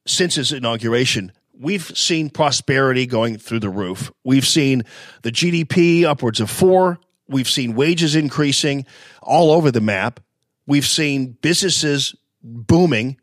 since 0.06 0.34
his 0.34 0.52
inauguration, 0.52 1.32
we've 1.58 1.96
seen 1.96 2.30
prosperity 2.30 3.06
going 3.06 3.38
through 3.38 3.60
the 3.60 3.70
roof. 3.70 4.10
We've 4.24 4.46
seen 4.46 4.82
the 5.22 5.32
GDP 5.32 6.04
upwards 6.04 6.40
of 6.40 6.50
four. 6.50 6.98
We've 7.28 7.48
seen 7.48 7.74
wages 7.74 8.14
increasing 8.14 8.84
all 9.22 9.50
over 9.52 9.70
the 9.70 9.80
map. 9.80 10.20
We've 10.66 10.86
seen 10.86 11.36
businesses 11.40 12.14
booming. 12.42 13.18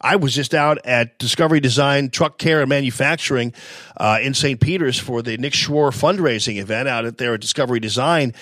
I 0.00 0.16
was 0.16 0.34
just 0.34 0.54
out 0.54 0.84
at 0.84 1.18
Discovery 1.18 1.60
Design 1.60 2.10
Truck 2.10 2.36
Care 2.36 2.60
and 2.60 2.68
Manufacturing 2.68 3.54
uh, 3.96 4.18
in 4.20 4.34
St. 4.34 4.60
Peter's 4.60 4.98
for 4.98 5.22
the 5.22 5.38
Nick 5.38 5.54
Schroer 5.54 5.92
fundraising 5.92 6.58
event 6.58 6.88
out 6.88 7.06
at 7.06 7.16
there 7.16 7.34
at 7.34 7.40
Discovery 7.40 7.80
Design. 7.80 8.34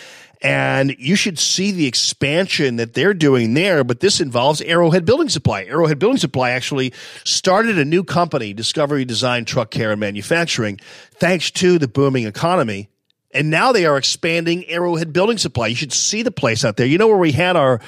And 0.42 0.96
you 0.98 1.14
should 1.14 1.38
see 1.38 1.70
the 1.70 1.86
expansion 1.86 2.76
that 2.76 2.94
they're 2.94 3.14
doing 3.14 3.54
there. 3.54 3.84
But 3.84 4.00
this 4.00 4.20
involves 4.20 4.60
Arrowhead 4.60 5.04
Building 5.04 5.28
Supply. 5.28 5.62
Arrowhead 5.62 6.00
Building 6.00 6.18
Supply 6.18 6.50
actually 6.50 6.92
started 7.24 7.78
a 7.78 7.84
new 7.84 8.02
company, 8.02 8.52
Discovery 8.52 9.04
Design 9.04 9.44
Truck 9.44 9.70
Care 9.70 9.92
and 9.92 10.00
Manufacturing, 10.00 10.80
thanks 11.12 11.52
to 11.52 11.78
the 11.78 11.86
booming 11.86 12.26
economy. 12.26 12.88
And 13.30 13.50
now 13.50 13.70
they 13.70 13.86
are 13.86 13.96
expanding 13.96 14.68
Arrowhead 14.68 15.12
Building 15.12 15.38
Supply. 15.38 15.68
You 15.68 15.76
should 15.76 15.92
see 15.92 16.22
the 16.22 16.32
place 16.32 16.64
out 16.64 16.76
there. 16.76 16.86
You 16.86 16.98
know 16.98 17.06
where 17.06 17.16
we 17.16 17.32
had 17.32 17.56
our 17.56 17.80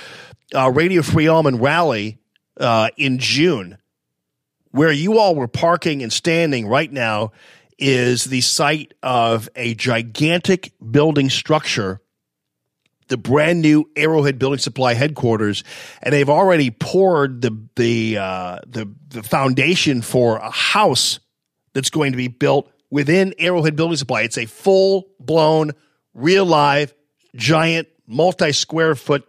uh, 0.54 0.70
Radio 0.70 1.02
Free 1.02 1.26
Allman 1.26 1.58
rally 1.58 2.18
uh, 2.58 2.88
in 2.96 3.18
June, 3.18 3.78
where 4.70 4.92
you 4.92 5.18
all 5.18 5.34
were 5.34 5.48
parking 5.48 6.02
and 6.02 6.12
standing 6.12 6.68
right 6.68 6.90
now 6.90 7.32
is 7.78 8.24
the 8.24 8.40
site 8.40 8.94
of 9.02 9.48
a 9.56 9.74
gigantic 9.74 10.72
building 10.90 11.28
structure, 11.28 12.00
the 13.08 13.16
brand 13.16 13.60
new 13.60 13.88
Arrowhead 13.96 14.38
Building 14.38 14.58
Supply 14.58 14.94
headquarters, 14.94 15.64
and 16.02 16.12
they've 16.12 16.28
already 16.28 16.70
poured 16.70 17.42
the 17.42 17.66
the 17.76 18.18
uh, 18.18 18.58
the 18.66 18.90
the 19.08 19.22
foundation 19.22 20.02
for 20.02 20.36
a 20.36 20.50
house 20.50 21.20
that's 21.72 21.90
going 21.90 22.12
to 22.12 22.16
be 22.16 22.28
built 22.28 22.70
within 22.90 23.34
Arrowhead 23.38 23.76
Building 23.76 23.96
Supply. 23.96 24.22
It's 24.22 24.38
a 24.38 24.46
full 24.46 25.08
blown, 25.20 25.72
real 26.14 26.46
live, 26.46 26.94
giant, 27.36 27.88
multi 28.06 28.52
square 28.52 28.94
foot 28.94 29.26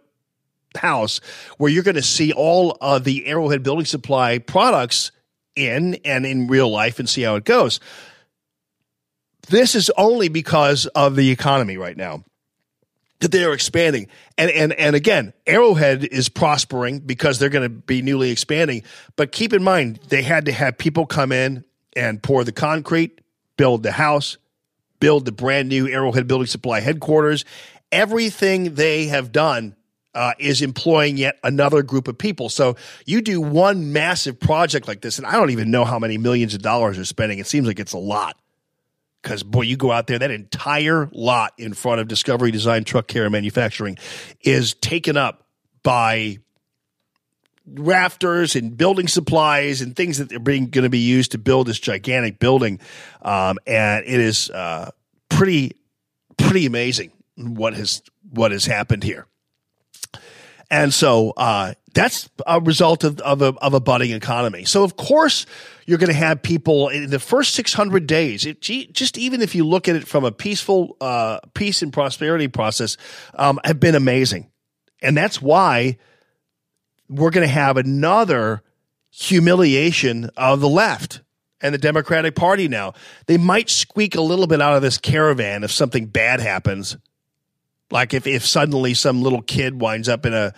house 0.76 1.20
where 1.56 1.70
you're 1.70 1.82
going 1.82 1.96
to 1.96 2.02
see 2.02 2.32
all 2.32 2.76
of 2.80 3.04
the 3.04 3.26
Arrowhead 3.26 3.62
Building 3.62 3.86
Supply 3.86 4.38
products 4.38 5.10
in 5.54 5.94
and 6.04 6.26
in 6.26 6.46
real 6.48 6.70
life 6.70 6.98
and 6.98 7.08
see 7.08 7.22
how 7.22 7.36
it 7.36 7.44
goes. 7.44 7.80
This 9.48 9.74
is 9.74 9.90
only 9.96 10.28
because 10.28 10.86
of 10.86 11.16
the 11.16 11.30
economy 11.30 11.76
right 11.76 11.96
now 11.96 12.24
that 13.20 13.32
they 13.32 13.44
are 13.44 13.52
expanding. 13.52 14.08
And 14.36 14.50
and 14.50 14.72
and 14.74 14.94
again, 14.94 15.32
Arrowhead 15.46 16.04
is 16.04 16.28
prospering 16.28 17.00
because 17.00 17.38
they're 17.38 17.48
going 17.48 17.68
to 17.68 17.68
be 17.68 18.02
newly 18.02 18.30
expanding. 18.30 18.82
But 19.16 19.32
keep 19.32 19.52
in 19.52 19.62
mind, 19.62 20.00
they 20.08 20.22
had 20.22 20.46
to 20.46 20.52
have 20.52 20.78
people 20.78 21.06
come 21.06 21.32
in 21.32 21.64
and 21.94 22.22
pour 22.22 22.44
the 22.44 22.52
concrete, 22.52 23.20
build 23.56 23.82
the 23.82 23.92
house, 23.92 24.36
build 25.00 25.24
the 25.24 25.32
brand 25.32 25.68
new 25.68 25.88
Arrowhead 25.88 26.26
Building 26.26 26.46
Supply 26.46 26.80
headquarters. 26.80 27.44
Everything 27.92 28.74
they 28.74 29.06
have 29.06 29.32
done 29.32 29.76
uh, 30.14 30.32
is 30.38 30.62
employing 30.62 31.16
yet 31.16 31.38
another 31.44 31.82
group 31.82 32.08
of 32.08 32.18
people. 32.18 32.48
So 32.48 32.76
you 33.04 33.20
do 33.20 33.40
one 33.40 33.92
massive 33.92 34.40
project 34.40 34.88
like 34.88 35.02
this, 35.02 35.18
and 35.18 35.26
I 35.26 35.32
don't 35.32 35.50
even 35.50 35.70
know 35.70 35.84
how 35.84 35.98
many 35.98 36.18
millions 36.18 36.54
of 36.54 36.62
dollars 36.62 36.96
they're 36.96 37.04
spending. 37.04 37.38
It 37.38 37.46
seems 37.46 37.66
like 37.66 37.78
it's 37.78 37.92
a 37.92 37.98
lot. 37.98 38.36
Because, 39.22 39.42
boy, 39.42 39.62
you 39.62 39.76
go 39.76 39.90
out 39.90 40.06
there, 40.06 40.18
that 40.18 40.30
entire 40.30 41.08
lot 41.12 41.52
in 41.58 41.74
front 41.74 42.00
of 42.00 42.08
Discovery 42.08 42.50
Design 42.50 42.84
Truck 42.84 43.08
Care 43.08 43.24
and 43.24 43.32
Manufacturing 43.32 43.98
is 44.40 44.74
taken 44.74 45.16
up 45.16 45.46
by 45.82 46.38
rafters 47.66 48.54
and 48.54 48.76
building 48.76 49.08
supplies 49.08 49.80
and 49.80 49.96
things 49.96 50.18
that 50.18 50.32
are 50.32 50.38
being 50.38 50.68
going 50.68 50.84
to 50.84 50.90
be 50.90 51.00
used 51.00 51.32
to 51.32 51.38
build 51.38 51.66
this 51.66 51.80
gigantic 51.80 52.38
building. 52.38 52.78
Um, 53.22 53.58
and 53.66 54.04
it 54.06 54.20
is 54.20 54.50
uh, 54.50 54.90
pretty, 55.28 55.72
pretty 56.36 56.66
amazing 56.66 57.10
what 57.36 57.74
has 57.74 58.02
what 58.30 58.52
has 58.52 58.64
happened 58.64 59.02
here. 59.02 59.26
And 60.70 60.92
so 60.92 61.32
uh, 61.36 61.74
that's 61.94 62.28
a 62.46 62.60
result 62.60 63.04
of, 63.04 63.20
of, 63.20 63.40
a, 63.40 63.54
of 63.58 63.74
a 63.74 63.80
budding 63.80 64.10
economy. 64.10 64.64
So, 64.64 64.82
of 64.82 64.96
course, 64.96 65.46
you're 65.86 65.98
going 65.98 66.12
to 66.12 66.14
have 66.14 66.42
people 66.42 66.88
in 66.88 67.10
the 67.10 67.18
first 67.20 67.54
600 67.54 68.06
days. 68.06 68.44
It, 68.44 68.60
just 68.60 69.16
even 69.16 69.40
if 69.40 69.54
you 69.54 69.64
look 69.64 69.88
at 69.88 69.96
it 69.96 70.06
from 70.06 70.24
a 70.24 70.32
peaceful 70.32 70.96
uh, 71.00 71.38
peace 71.54 71.82
and 71.82 71.92
prosperity 71.92 72.48
process, 72.48 72.96
um, 73.34 73.60
have 73.64 73.80
been 73.80 73.94
amazing. 73.94 74.50
And 75.00 75.16
that's 75.16 75.40
why 75.40 75.98
we're 77.08 77.30
going 77.30 77.46
to 77.46 77.52
have 77.52 77.76
another 77.76 78.62
humiliation 79.10 80.28
of 80.36 80.60
the 80.60 80.68
left 80.68 81.22
and 81.60 81.72
the 81.72 81.78
Democratic 81.78 82.34
Party 82.34 82.68
now. 82.68 82.92
They 83.26 83.38
might 83.38 83.70
squeak 83.70 84.16
a 84.16 84.20
little 84.20 84.46
bit 84.46 84.60
out 84.60 84.76
of 84.76 84.82
this 84.82 84.98
caravan 84.98 85.64
if 85.64 85.70
something 85.70 86.06
bad 86.06 86.40
happens 86.40 86.96
like 87.90 88.14
if, 88.14 88.26
if 88.26 88.44
suddenly 88.44 88.94
some 88.94 89.22
little 89.22 89.42
kid 89.42 89.80
winds 89.80 90.08
up 90.08 90.26
in 90.26 90.34
a, 90.34 90.36
in 90.36 90.42
a 90.42 90.54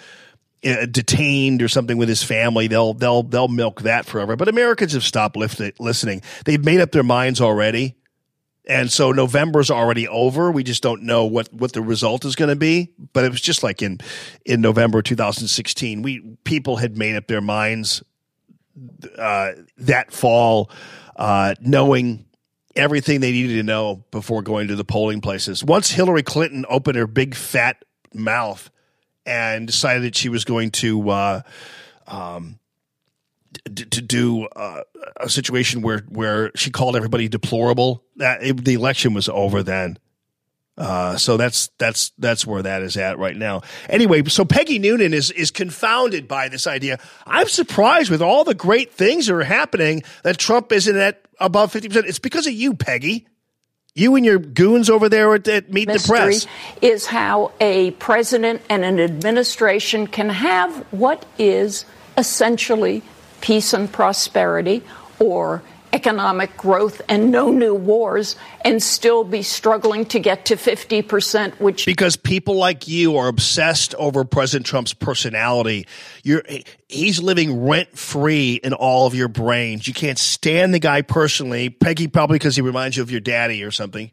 detained 0.63 1.63
or 1.63 1.69
something 1.69 1.97
with 1.99 2.09
his 2.09 2.23
family, 2.23 2.67
they'll 2.67 2.95
they'll 2.95 3.23
they'll 3.23 3.49
milk 3.49 3.83
that 3.83 4.07
forever. 4.07 4.37
But 4.37 4.49
Americans 4.49 4.93
have 4.93 5.05
stopped 5.05 5.37
lift- 5.37 5.81
listening. 5.81 6.23
They've 6.45 6.65
made 6.65 6.81
up 6.81 6.93
their 6.93 7.03
minds 7.03 7.41
already, 7.41 7.97
and 8.67 8.91
so 8.91 9.13
November's 9.13 9.71
already 9.71 10.09
over. 10.09 10.51
We 10.51 10.65
just 10.65 10.83
don't 10.83 11.03
know 11.03 11.25
what 11.25 11.53
what 11.53 11.73
the 11.73 11.83
result 11.83 12.25
is 12.25 12.35
going 12.35 12.51
to 12.51 12.57
be. 12.57 12.93
But 13.13 13.25
it 13.25 13.31
was 13.31 13.41
just 13.41 13.63
like 13.63 13.83
in 13.83 14.01
in 14.45 14.61
November 14.61 15.01
2016, 15.03 16.03
we 16.03 16.37
people 16.45 16.77
had 16.77 16.97
made 16.97 17.17
up 17.17 17.29
their 17.29 17.41
minds 17.41 18.03
uh, 19.17 19.53
that 19.79 20.13
fall, 20.13 20.71
uh, 21.17 21.55
knowing 21.61 22.27
everything 22.77 23.21
they 23.21 23.33
needed 23.33 23.55
to 23.55 23.63
know 23.63 24.05
before 24.11 24.43
going 24.43 24.69
to 24.69 24.77
the 24.77 24.85
polling 24.85 25.21
places. 25.21 25.65
Once 25.65 25.91
Hillary 25.91 26.23
Clinton 26.23 26.65
opened 26.69 26.97
her 26.97 27.07
big 27.07 27.35
fat 27.35 27.85
mouth 28.15 28.71
and 29.29 29.67
decided 29.67 30.03
that 30.05 30.17
she 30.17 30.31
was 30.31 30.45
going 30.45 30.71
to 30.71 31.11
uh, 31.11 31.43
um, 32.07 32.59
d- 33.73 33.85
to 33.85 34.01
do 34.01 34.47
uh, 34.47 34.83
a 35.19 35.29
situation 35.29 35.83
where 35.83 36.01
where 36.09 36.51
she 36.57 36.71
called 36.71 36.97
everybody 36.97 37.29
deplorable, 37.29 38.03
that 38.17 38.43
it, 38.43 38.65
the 38.65 38.75
election 38.75 39.15
was 39.15 39.29
over 39.29 39.63
then. 39.63 39.99
Uh, 40.79 41.17
so 41.17 41.37
that's 41.37 41.71
that's 41.79 42.13
that's 42.19 42.47
where 42.47 42.63
that 42.63 42.83
is 42.83 42.97
at 42.97 43.19
right 43.19 43.37
now. 43.37 43.63
Anyway, 43.89 44.23
so 44.25 44.45
Peggy 44.45 44.79
Noonan 44.79 45.13
is 45.13 45.31
is 45.33 45.51
confounded 45.51 46.29
by 46.29 46.49
this 46.49 46.67
idea. 46.67 46.99
I'm 47.27 47.49
surprised 47.49 48.11
with 48.11 48.23
all 48.23 48.45
the 48.45 48.55
great 48.55 48.95
things 48.95 49.27
that 49.27 49.35
are 49.35 49.43
happening 49.43 50.05
that 50.23 50.39
Trump 50.39 50.73
isn't 50.73 50.97
at 50.97 51.27
above 51.41 51.73
fifty 51.73 51.89
percent. 51.89 52.07
It's 52.07 52.21
because 52.21 52.47
of 52.47 52.53
you, 52.53 52.75
Peggy. 52.75 53.27
You 53.99 54.15
and 54.15 54.25
your 54.25 54.39
goons 54.39 54.89
over 54.89 55.09
there 55.09 55.35
at, 55.35 55.49
at 55.49 55.73
Meet 55.73 55.89
the 55.89 56.05
Press. 56.07 56.47
is 56.81 57.07
how 57.07 57.51
a 57.61 57.91
president 57.93 58.62
and 58.70 58.85
an 58.85 59.01
administration 59.01 60.07
can 60.07 60.31
have 60.31 60.73
what 60.93 61.27
is 61.37 61.85
essentially 62.16 63.03
peace 63.41 63.73
and 63.73 63.93
prosperity 63.93 64.85
or 65.19 65.62
economic 65.93 66.56
growth 66.56 67.01
and 67.09 67.31
no 67.31 67.51
new 67.51 67.74
wars 67.74 68.36
and 68.65 68.82
still 68.82 69.24
be 69.24 69.43
struggling 69.43 70.05
to 70.06 70.19
get 70.19 70.47
to 70.47 70.56
50%, 70.56 71.60
which 71.60 71.86
because 71.86 72.16
people 72.16 72.56
like 72.56 72.89
you 72.89 73.16
are 73.16 73.28
obsessed 73.28 73.94
over 73.97 74.24
President 74.24 74.66
Trump's 74.66 74.94
personality. 74.94 75.86
You're 76.23 76.43
he's 76.89 77.20
living 77.20 77.66
rent 77.66 77.97
free 77.97 78.55
in 78.55 78.73
all 78.73 79.06
of 79.06 79.15
your 79.15 79.28
brains. 79.28 79.86
You 79.86 79.94
can't 79.94 80.19
stand 80.19 80.74
the 80.74 80.78
guy 80.78 81.02
personally. 81.02 81.70
Peggy 81.70 82.09
probably 82.09 82.36
because 82.36 82.56
he 82.56 82.62
reminds 82.62 82.97
you 82.97 83.02
of 83.02 83.10
your 83.10 83.20
daddy 83.20 83.62
or 83.62 83.70
something. 83.70 84.10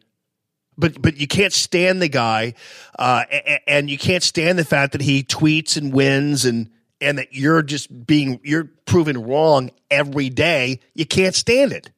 But 0.78 1.02
but 1.02 1.18
you 1.18 1.28
can't 1.28 1.54
stand 1.54 2.02
the 2.02 2.10
guy, 2.10 2.54
uh, 3.00 3.24
and 3.66 3.90
you 3.90 3.98
can't 3.98 4.24
stand 4.24 4.60
the 4.60 4.66
fact 4.66 4.92
that 4.92 5.02
he 5.02 5.24
tweets 5.24 5.78
and 5.78 5.94
wins 5.94 6.44
and 6.46 6.70
and 7.02 7.18
that 7.18 7.34
you're 7.34 7.62
just 7.62 8.06
being 8.06 8.40
you're 8.44 8.70
proven 8.86 9.22
wrong 9.22 9.72
every 9.90 10.30
day. 10.30 10.80
You 10.94 11.06
can't 11.06 11.36
stand 11.36 11.72
it. 11.72 11.92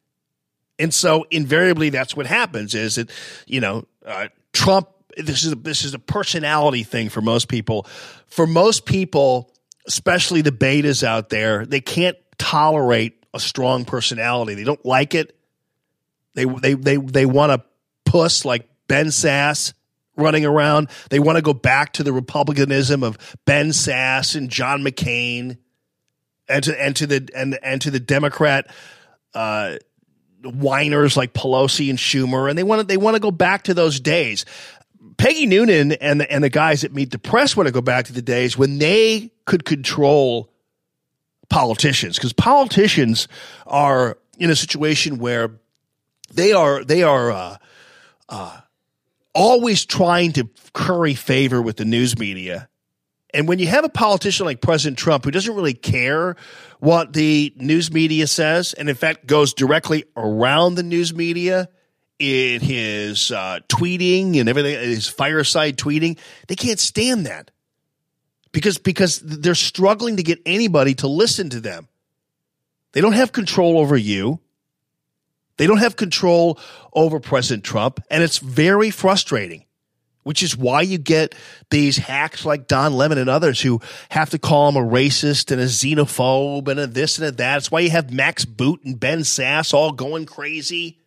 And 0.79 0.93
so 0.93 1.25
invariably 1.31 1.89
that's 1.89 2.15
what 2.15 2.25
happens 2.27 2.75
is 2.75 2.95
that, 2.95 3.09
you 3.45 3.59
know, 3.59 3.85
uh, 4.05 4.27
Trump, 4.53 4.89
this 5.17 5.43
is, 5.43 5.53
a, 5.53 5.55
this 5.55 5.83
is 5.83 5.93
a 5.93 5.99
personality 5.99 6.83
thing 6.83 7.09
for 7.09 7.21
most 7.21 7.47
people. 7.47 7.87
For 8.27 8.45
most 8.45 8.85
people, 8.85 9.51
especially 9.87 10.41
the 10.41 10.51
betas 10.51 11.03
out 11.03 11.29
there, 11.29 11.65
they 11.65 11.81
can't 11.81 12.17
tolerate 12.37 13.25
a 13.33 13.39
strong 13.39 13.85
personality. 13.85 14.53
They 14.53 14.63
don't 14.63 14.85
like 14.85 15.15
it. 15.15 15.35
They, 16.35 16.45
they, 16.45 16.73
they, 16.75 16.97
they 16.97 17.25
want 17.25 17.51
to 17.51 17.67
puss 18.05 18.45
like 18.45 18.67
Ben 18.87 19.07
Sasse 19.07 19.73
running 20.17 20.45
around. 20.45 20.89
They 21.09 21.19
want 21.19 21.37
to 21.37 21.41
go 21.41 21.53
back 21.53 21.93
to 21.93 22.03
the 22.03 22.13
republicanism 22.13 23.03
of 23.03 23.17
Ben 23.45 23.69
Sasse 23.69 24.35
and 24.35 24.49
John 24.49 24.83
McCain 24.83 25.57
and 26.49 26.63
to, 26.63 26.81
and 26.81 26.95
to 26.95 27.07
the, 27.07 27.29
and, 27.35 27.57
and 27.61 27.81
to 27.81 27.91
the 27.91 27.99
Democrat, 27.99 28.69
uh, 29.33 29.77
whiners 30.43 31.17
like 31.17 31.33
Pelosi 31.33 31.89
and 31.89 31.99
Schumer, 31.99 32.49
and 32.49 32.57
they 32.57 32.63
want 32.63 32.81
to 32.81 32.87
they 32.87 32.97
want 32.97 33.15
to 33.15 33.19
go 33.19 33.31
back 33.31 33.63
to 33.63 33.73
those 33.73 33.99
days. 33.99 34.45
Peggy 35.17 35.45
Noonan 35.45 35.93
and 35.93 36.21
the, 36.21 36.31
and 36.31 36.43
the 36.43 36.49
guys 36.49 36.81
that 36.81 36.93
meet 36.93 37.11
the 37.11 37.19
press 37.19 37.55
want 37.57 37.67
to 37.67 37.73
go 37.73 37.81
back 37.81 38.05
to 38.05 38.13
the 38.13 38.21
days 38.21 38.57
when 38.57 38.77
they 38.77 39.31
could 39.45 39.65
control 39.65 40.51
politicians 41.49 42.17
because 42.17 42.33
politicians 42.33 43.27
are 43.65 44.17
in 44.37 44.49
a 44.49 44.55
situation 44.55 45.17
where 45.17 45.51
they 46.31 46.53
are 46.53 46.83
they 46.83 47.03
are 47.03 47.31
uh, 47.31 47.57
uh, 48.29 48.59
always 49.33 49.85
trying 49.85 50.33
to 50.33 50.49
curry 50.73 51.13
favor 51.13 51.61
with 51.61 51.77
the 51.77 51.85
news 51.85 52.17
media. 52.17 52.69
And 53.33 53.47
when 53.47 53.59
you 53.59 53.67
have 53.67 53.83
a 53.83 53.89
politician 53.89 54.45
like 54.45 54.61
President 54.61 54.97
Trump 54.97 55.25
who 55.25 55.31
doesn't 55.31 55.53
really 55.53 55.73
care 55.73 56.35
what 56.79 57.13
the 57.13 57.53
news 57.57 57.91
media 57.91 58.25
says, 58.27 58.73
and 58.73 58.89
in 58.89 58.95
fact 58.95 59.27
goes 59.27 59.53
directly 59.53 60.05
around 60.15 60.75
the 60.75 60.83
news 60.83 61.13
media 61.13 61.69
in 62.19 62.61
his 62.61 63.31
uh, 63.31 63.59
tweeting 63.67 64.39
and 64.39 64.49
everything, 64.49 64.79
his 64.79 65.07
fireside 65.07 65.77
tweeting, 65.77 66.17
they 66.47 66.55
can't 66.55 66.79
stand 66.79 67.25
that 67.25 67.51
because 68.51 68.77
because 68.77 69.19
they're 69.19 69.55
struggling 69.55 70.17
to 70.17 70.23
get 70.23 70.39
anybody 70.45 70.95
to 70.95 71.07
listen 71.07 71.49
to 71.49 71.59
them. 71.59 71.87
They 72.93 73.01
don't 73.01 73.13
have 73.13 73.31
control 73.31 73.77
over 73.77 73.95
you. 73.95 74.39
They 75.57 75.67
don't 75.67 75.79
have 75.79 75.95
control 75.95 76.59
over 76.93 77.19
President 77.19 77.63
Trump, 77.63 77.99
and 78.09 78.23
it's 78.23 78.37
very 78.37 78.89
frustrating. 78.89 79.65
Which 80.23 80.43
is 80.43 80.57
why 80.57 80.81
you 80.81 80.97
get 80.97 81.35
these 81.69 81.95
hacks 81.95 82.43
like 82.43 82.67
Don 82.67 82.91
Lemon 82.91 83.17
and 83.17 83.29
others 83.29 83.61
who 83.61 83.79
have 84.09 84.29
to 84.31 84.37
call 84.37 84.67
him 84.67 84.75
a 84.75 84.85
racist 84.85 85.51
and 85.51 85.61
a 85.61 85.67
xenophobe 85.67 86.67
and 86.67 86.81
a 86.81 86.85
this 86.85 87.17
and 87.17 87.29
a 87.29 87.31
that. 87.31 87.59
It's 87.59 87.71
why 87.71 87.79
you 87.79 87.91
have 87.91 88.11
Max 88.11 88.43
Boot 88.43 88.83
and 88.83 88.99
Ben 88.99 89.19
Sasse 89.19 89.73
all 89.73 89.93
going 89.93 90.25
crazy. 90.25 90.99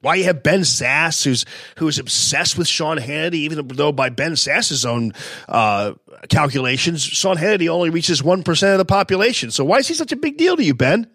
Why 0.00 0.14
you 0.14 0.24
have 0.24 0.42
Ben 0.42 0.60
Sasse, 0.60 1.22
who's 1.22 1.44
who's 1.76 1.98
obsessed 1.98 2.56
with 2.56 2.66
Sean 2.66 2.96
Hannity, 2.96 3.34
even 3.34 3.68
though 3.68 3.92
by 3.92 4.08
Ben 4.08 4.32
Sasse's 4.32 4.86
own 4.86 5.12
uh, 5.46 5.92
calculations, 6.30 7.02
Sean 7.02 7.36
Hannity 7.36 7.68
only 7.68 7.90
reaches 7.90 8.22
one 8.22 8.42
percent 8.42 8.72
of 8.72 8.78
the 8.78 8.86
population. 8.86 9.50
So 9.50 9.66
why 9.66 9.76
is 9.76 9.88
he 9.88 9.92
such 9.92 10.12
a 10.12 10.16
big 10.16 10.38
deal 10.38 10.56
to 10.56 10.64
you, 10.64 10.72
Ben? 10.72 11.06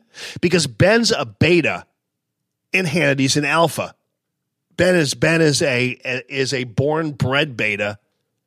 Because 0.41 0.67
Ben's 0.67 1.11
a 1.11 1.25
beta, 1.25 1.87
and 2.77 2.87
Hannity's 2.87 3.37
an 3.37 3.45
alpha. 3.45 3.95
Ben 4.77 4.95
is 4.95 5.13
Ben 5.13 5.41
is 5.41 5.61
a 5.61 5.97
is 6.29 6.53
a 6.53 6.65
born 6.65 7.11
bred 7.11 7.55
beta, 7.55 7.99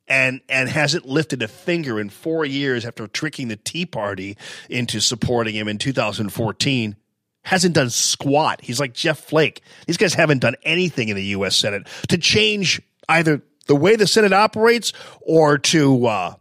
and 0.06 0.40
and 0.48 0.68
hasn't 0.68 1.06
lifted 1.06 1.42
a 1.42 1.48
finger 1.48 1.98
in 1.98 2.10
four 2.10 2.44
years 2.44 2.84
after 2.84 3.06
tricking 3.06 3.48
the 3.48 3.56
Tea 3.56 3.86
Party 3.86 4.36
into 4.68 5.00
supporting 5.00 5.54
him 5.54 5.68
in 5.68 5.78
2014 5.78 6.96
hasn't 7.42 7.74
done 7.74 7.88
squat. 7.88 8.60
He's 8.62 8.78
like 8.78 8.92
Jeff 8.92 9.20
Flake. 9.20 9.62
These 9.86 9.96
guys 9.96 10.12
haven't 10.12 10.40
done 10.40 10.56
anything 10.64 11.08
in 11.08 11.16
the 11.16 11.24
U.S. 11.26 11.56
Senate 11.56 11.86
to 12.08 12.18
change 12.18 12.82
either 13.08 13.42
the 13.66 13.76
way 13.76 13.96
the 13.96 14.06
Senate 14.06 14.34
operates 14.34 14.92
or 15.22 15.56
to 15.58 16.06
uh, 16.06 16.34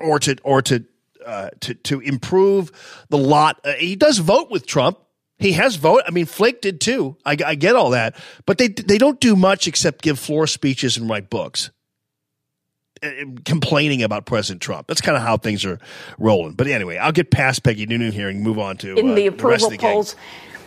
or 0.00 0.18
to 0.20 0.36
or 0.42 0.62
to 0.62 0.84
uh, 1.26 1.50
to 1.60 1.74
to 1.74 2.00
improve 2.00 2.72
the 3.10 3.18
lot. 3.18 3.60
Uh, 3.64 3.72
he 3.72 3.96
does 3.96 4.18
vote 4.18 4.50
with 4.50 4.66
Trump. 4.66 4.98
He 5.38 5.52
has 5.52 5.76
vote. 5.76 6.02
I 6.06 6.10
mean, 6.10 6.26
Flake 6.26 6.60
did 6.60 6.80
too. 6.80 7.16
I, 7.24 7.36
I 7.44 7.54
get 7.54 7.74
all 7.74 7.90
that, 7.90 8.16
but 8.46 8.58
they 8.58 8.68
they 8.68 8.98
don't 8.98 9.20
do 9.20 9.34
much 9.36 9.66
except 9.66 10.02
give 10.02 10.18
floor 10.18 10.46
speeches 10.46 10.96
and 10.96 11.08
write 11.10 11.28
books 11.28 11.70
uh, 13.02 13.10
complaining 13.44 14.02
about 14.02 14.26
President 14.26 14.62
Trump. 14.62 14.86
That's 14.86 15.00
kind 15.00 15.16
of 15.16 15.22
how 15.22 15.36
things 15.36 15.64
are 15.64 15.78
rolling. 16.18 16.54
But 16.54 16.68
anyway, 16.68 16.98
I'll 16.98 17.12
get 17.12 17.30
past 17.30 17.62
Peggy 17.62 17.86
Noonan 17.86 18.12
here 18.12 18.28
and 18.28 18.42
move 18.42 18.58
on 18.58 18.76
to 18.78 18.94
in 18.96 19.10
uh, 19.10 19.14
the 19.14 19.26
approval 19.26 19.70
the 19.70 19.76
gang. 19.76 20.04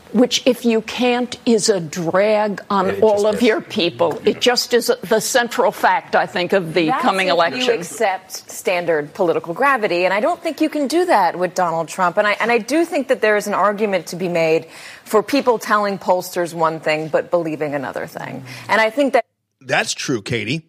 Polls, 0.08 0.20
which, 0.20 0.44
if 0.46 0.66
you 0.66 0.82
can't, 0.82 1.38
is 1.46 1.70
a 1.70 1.80
drag 1.80 2.62
on 2.70 3.02
all 3.02 3.26
of 3.26 3.42
your 3.42 3.62
people. 3.62 4.22
It 4.26 4.42
just 4.42 4.74
is 4.74 4.92
the 5.04 5.20
central 5.20 5.72
fact, 5.72 6.16
I 6.16 6.26
think, 6.26 6.54
of 6.54 6.74
the 6.74 6.88
That's 6.88 7.02
coming 7.02 7.28
if 7.28 7.34
election. 7.34 7.62
You 7.62 7.74
accept 7.74 8.32
standard 8.50 9.14
political 9.14 9.54
gravity, 9.54 10.06
and 10.06 10.14
I 10.14 10.20
don't 10.20 10.42
think 10.42 10.62
you 10.62 10.70
can 10.70 10.88
do 10.88 11.06
that 11.06 11.38
with 11.38 11.56
Donald 11.56 11.88
Trump. 11.88 12.18
And 12.18 12.28
I 12.28 12.34
and 12.40 12.52
I 12.52 12.58
do 12.58 12.86
think 12.86 13.08
that 13.10 13.22
there 13.22 13.38
is 13.38 13.48
an 13.48 13.54
argument 13.54 14.08
to 14.08 14.16
be 14.16 14.28
made 14.28 14.68
for 15.04 15.24
people 15.24 15.60
telling 15.60 15.98
pollsters 15.98 16.54
one 16.54 16.80
thing 16.80 17.08
but 17.08 17.32
believing 17.32 17.76
another 17.76 18.08
thing. 18.08 18.44
And 18.68 18.82
I 18.82 18.90
think 18.90 19.14
that 19.14 19.26
That's 19.62 19.94
true, 19.94 20.22
Katy. 20.22 20.66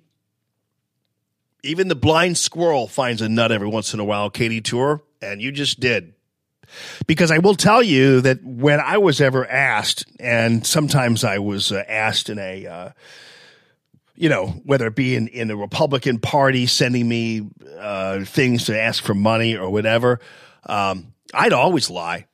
Even 1.65 1.89
the 1.89 1.97
blind 1.97 2.39
squirrel 2.39 2.86
finds 2.86 3.20
a 3.20 3.28
nut 3.28 3.51
every 3.51 3.69
once 3.69 3.93
in 3.93 4.01
a 4.01 4.05
while, 4.05 4.31
Katy 4.31 4.60
Tur, 4.60 5.01
and 5.20 5.43
you 5.43 5.51
just 5.51 5.81
did. 5.81 6.15
Because 7.06 7.30
I 7.30 7.38
will 7.38 7.54
tell 7.54 7.82
you 7.82 8.20
that 8.22 8.42
when 8.44 8.80
I 8.80 8.98
was 8.98 9.20
ever 9.20 9.46
asked, 9.46 10.04
and 10.20 10.66
sometimes 10.66 11.24
I 11.24 11.38
was 11.38 11.72
uh, 11.72 11.82
asked 11.88 12.28
in 12.28 12.38
a, 12.38 12.66
uh, 12.66 12.90
you 14.14 14.28
know, 14.28 14.48
whether 14.64 14.86
it 14.86 14.94
be 14.94 15.14
in, 15.14 15.28
in 15.28 15.48
the 15.48 15.56
Republican 15.56 16.18
Party 16.18 16.66
sending 16.66 17.08
me 17.08 17.48
uh, 17.78 18.24
things 18.24 18.66
to 18.66 18.78
ask 18.78 19.02
for 19.02 19.14
money 19.14 19.56
or 19.56 19.70
whatever, 19.70 20.20
um, 20.66 21.12
I'd 21.32 21.52
always 21.52 21.90
lie. 21.90 22.26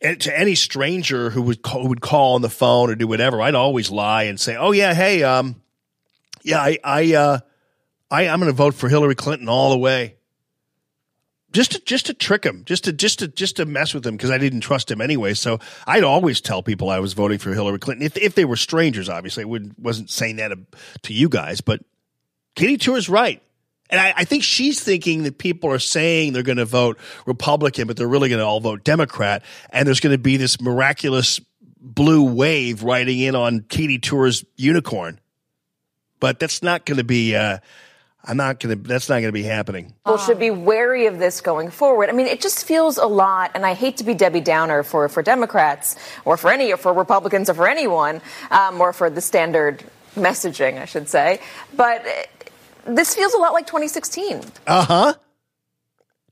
And 0.00 0.20
to 0.22 0.38
any 0.38 0.54
stranger 0.54 1.30
who 1.30 1.42
would 1.42 1.62
call, 1.62 1.82
who 1.82 1.88
would 1.88 2.02
call 2.02 2.34
on 2.34 2.42
the 2.42 2.50
phone 2.50 2.90
or 2.90 2.94
do 2.94 3.06
whatever, 3.06 3.40
I'd 3.40 3.54
always 3.54 3.90
lie 3.90 4.24
and 4.24 4.38
say, 4.38 4.54
"Oh 4.54 4.72
yeah, 4.72 4.92
hey, 4.92 5.22
um, 5.22 5.62
yeah, 6.42 6.60
I, 6.60 6.78
I, 6.84 7.14
uh, 7.14 7.38
I, 8.10 8.28
I'm 8.28 8.38
going 8.38 8.52
to 8.52 8.56
vote 8.56 8.74
for 8.74 8.90
Hillary 8.90 9.14
Clinton 9.14 9.48
all 9.48 9.70
the 9.70 9.78
way." 9.78 10.16
Just 11.56 11.72
to, 11.72 11.80
just 11.86 12.04
to 12.04 12.12
trick 12.12 12.44
him, 12.44 12.64
just 12.66 12.84
to 12.84 12.92
just 12.92 13.20
to 13.20 13.28
just 13.28 13.56
to 13.56 13.64
mess 13.64 13.94
with 13.94 14.06
him 14.06 14.14
because 14.14 14.30
I 14.30 14.36
didn't 14.36 14.60
trust 14.60 14.90
him 14.90 15.00
anyway. 15.00 15.32
So 15.32 15.58
I'd 15.86 16.04
always 16.04 16.42
tell 16.42 16.62
people 16.62 16.90
I 16.90 16.98
was 16.98 17.14
voting 17.14 17.38
for 17.38 17.54
Hillary 17.54 17.78
Clinton 17.78 18.04
if 18.04 18.14
if 18.18 18.34
they 18.34 18.44
were 18.44 18.56
strangers. 18.56 19.08
Obviously, 19.08 19.44
I 19.44 19.46
would, 19.46 19.74
wasn't 19.78 20.10
saying 20.10 20.36
that 20.36 20.52
to 21.04 21.14
you 21.14 21.30
guys, 21.30 21.62
but 21.62 21.80
Katy 22.56 22.76
Tur 22.76 22.98
is 22.98 23.08
right. 23.08 23.42
And 23.88 23.98
I, 23.98 24.12
I 24.18 24.24
think 24.24 24.42
she's 24.42 24.84
thinking 24.84 25.22
that 25.22 25.38
people 25.38 25.70
are 25.70 25.78
saying 25.78 26.34
they're 26.34 26.42
going 26.42 26.58
to 26.58 26.66
vote 26.66 26.98
Republican, 27.24 27.86
but 27.86 27.96
they're 27.96 28.06
really 28.06 28.28
going 28.28 28.40
to 28.40 28.44
all 28.44 28.60
vote 28.60 28.84
Democrat. 28.84 29.42
And 29.70 29.88
there's 29.88 30.00
going 30.00 30.12
to 30.14 30.18
be 30.18 30.36
this 30.36 30.60
miraculous 30.60 31.40
blue 31.80 32.34
wave 32.34 32.82
riding 32.82 33.18
in 33.18 33.34
on 33.34 33.60
Katy 33.60 33.98
Tur's 33.98 34.44
unicorn. 34.56 35.20
But 36.20 36.38
that's 36.38 36.62
not 36.62 36.84
going 36.84 36.98
to 36.98 37.04
be, 37.04 37.34
uh, 37.34 37.60
I'm 38.28 38.36
not 38.36 38.58
going 38.58 38.76
to, 38.76 38.88
that's 38.88 39.08
not 39.08 39.16
going 39.16 39.26
to 39.26 39.32
be 39.32 39.44
happening. 39.44 39.94
people 40.04 40.18
should 40.18 40.38
be 40.38 40.50
wary 40.50 41.06
of 41.06 41.18
this 41.18 41.40
going 41.40 41.70
forward. 41.70 42.08
I 42.08 42.12
mean, 42.12 42.26
it 42.26 42.40
just 42.40 42.66
feels 42.66 42.98
a 42.98 43.06
lot, 43.06 43.52
and 43.54 43.64
I 43.64 43.74
hate 43.74 43.98
to 43.98 44.04
be 44.04 44.14
Debbie 44.14 44.40
Downer 44.40 44.82
for, 44.82 45.08
for 45.08 45.22
Democrats 45.22 45.96
or 46.24 46.36
for 46.36 46.50
any, 46.50 46.72
or 46.72 46.76
for 46.76 46.92
Republicans 46.92 47.48
or 47.48 47.54
for 47.54 47.68
anyone, 47.68 48.20
um, 48.50 48.80
or 48.80 48.92
for 48.92 49.08
the 49.10 49.20
standard 49.20 49.84
messaging, 50.16 50.80
I 50.80 50.86
should 50.86 51.08
say. 51.08 51.40
But 51.74 52.04
uh, 52.06 52.92
this 52.94 53.14
feels 53.14 53.32
a 53.34 53.38
lot 53.38 53.52
like 53.52 53.66
2016. 53.66 54.40
Uh 54.66 54.84
huh. 54.84 55.14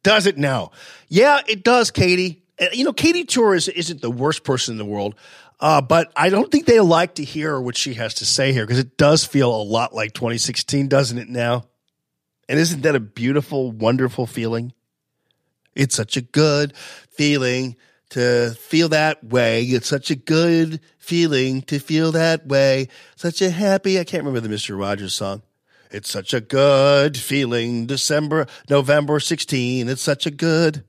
Does 0.03 0.27
it 0.27 0.37
now? 0.37 0.71
Yeah, 1.09 1.41
it 1.47 1.65
does, 1.65 1.91
Katy. 1.91 2.43
Uh, 2.61 2.67
You 2.73 2.85
know, 2.85 2.93
Katy 2.93 3.25
Tur 3.25 3.55
is, 3.55 3.69
isn't 3.69 4.01
the 4.01 4.11
worst 4.11 4.45
person 4.45 4.73
in 4.75 4.79
the 4.79 4.85
world, 4.85 5.15
uh, 5.61 5.81
but 5.81 6.13
I 6.17 6.29
don't 6.29 6.51
think 6.51 6.67
they 6.67 6.81
like 6.81 7.15
to 7.17 7.25
hear 7.25 7.61
what 7.61 7.77
she 7.77 7.95
has 7.95 8.15
to 8.15 8.27
say 8.27 8.53
here 8.53 8.65
because 8.67 8.79
it 8.79 8.97
does 8.97 9.25
feel 9.25 9.55
a 9.55 9.63
lot 9.63 9.95
like 9.95 10.13
2016, 10.13 10.89
doesn't 10.89 11.19
it 11.19 11.29
now? 11.29 11.65
And 12.49 12.59
isn't 12.59 12.83
that 12.83 12.95
a 12.95 13.01
beautiful, 13.01 13.73
wonderful 13.73 14.27
feeling? 14.27 14.73
It's 15.75 15.97
such 15.97 16.17
a 16.17 16.21
good 16.21 16.77
feeling 16.77 17.77
to 18.11 18.51
feel 18.51 18.89
that 18.91 19.25
way. 19.25 19.65
It's 19.65 19.89
such 19.89 20.11
a 20.11 20.15
good 20.15 20.81
feeling 20.99 21.63
to 21.63 21.79
feel 21.79 22.13
that 22.13 22.47
way. 22.47 22.89
Such 23.17 23.43
a 23.43 23.51
happy, 23.51 23.99
I 23.99 24.05
can't 24.05 24.25
remember 24.25 24.47
the 24.47 24.55
Mr. 24.55 24.79
Rogers 24.79 25.15
song. 25.15 25.43
It's 25.91 26.11
such 26.11 26.35
a 26.35 26.41
good 26.41 27.17
feeling. 27.17 27.87
December, 27.87 28.47
November 28.69 29.21
16. 29.21 29.89
It's 29.89 30.03
such 30.03 30.27
a 30.27 30.31
good. 30.31 30.85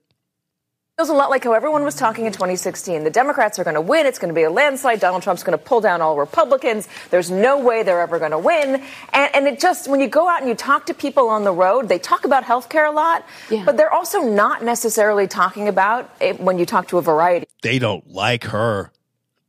Feels 0.98 1.10
a 1.10 1.14
lot 1.14 1.30
like 1.30 1.44
how 1.44 1.52
everyone 1.52 1.84
was 1.84 1.96
talking 1.96 2.26
in 2.26 2.32
2016. 2.32 3.04
The 3.04 3.10
Democrats 3.10 3.60
are 3.60 3.66
going 3.66 3.74
to 3.74 3.82
win. 3.82 4.06
It's 4.06 4.18
going 4.18 4.30
to 4.30 4.34
be 4.34 4.44
a 4.44 4.50
landslide. 4.50 5.02
Donald 5.02 5.24
Trump's 5.24 5.44
going 5.44 5.58
to 5.58 5.62
pull 5.62 5.82
down 5.82 6.00
all 6.00 6.16
Republicans. 6.16 6.88
There's 7.10 7.30
no 7.30 7.60
way 7.60 7.84
they're 7.84 8.00
ever 8.00 8.18
going 8.18 8.32
to 8.32 8.40
win. 8.40 8.82
And, 9.12 9.36
and 9.36 9.46
it 9.46 9.60
just, 9.60 9.90
when 9.90 10.00
you 10.00 10.08
go 10.08 10.30
out 10.30 10.40
and 10.40 10.48
you 10.48 10.56
talk 10.56 10.86
to 10.86 10.94
people 10.94 11.28
on 11.28 11.44
the 11.44 11.52
road, 11.52 11.90
they 11.90 12.00
talk 12.00 12.24
about 12.24 12.46
health 12.46 12.70
care 12.70 12.86
a 12.86 12.92
lot, 12.92 13.26
but 13.66 13.76
they're 13.76 13.92
also 13.92 14.22
not 14.22 14.64
necessarily 14.64 15.28
talking 15.28 15.68
about 15.68 16.10
it 16.22 16.40
when 16.40 16.58
you 16.58 16.66
talk 16.66 16.88
to 16.88 16.98
a 16.98 17.02
variety. 17.02 17.46
They 17.62 17.78
don't 17.78 18.10
like 18.10 18.46
her 18.46 18.94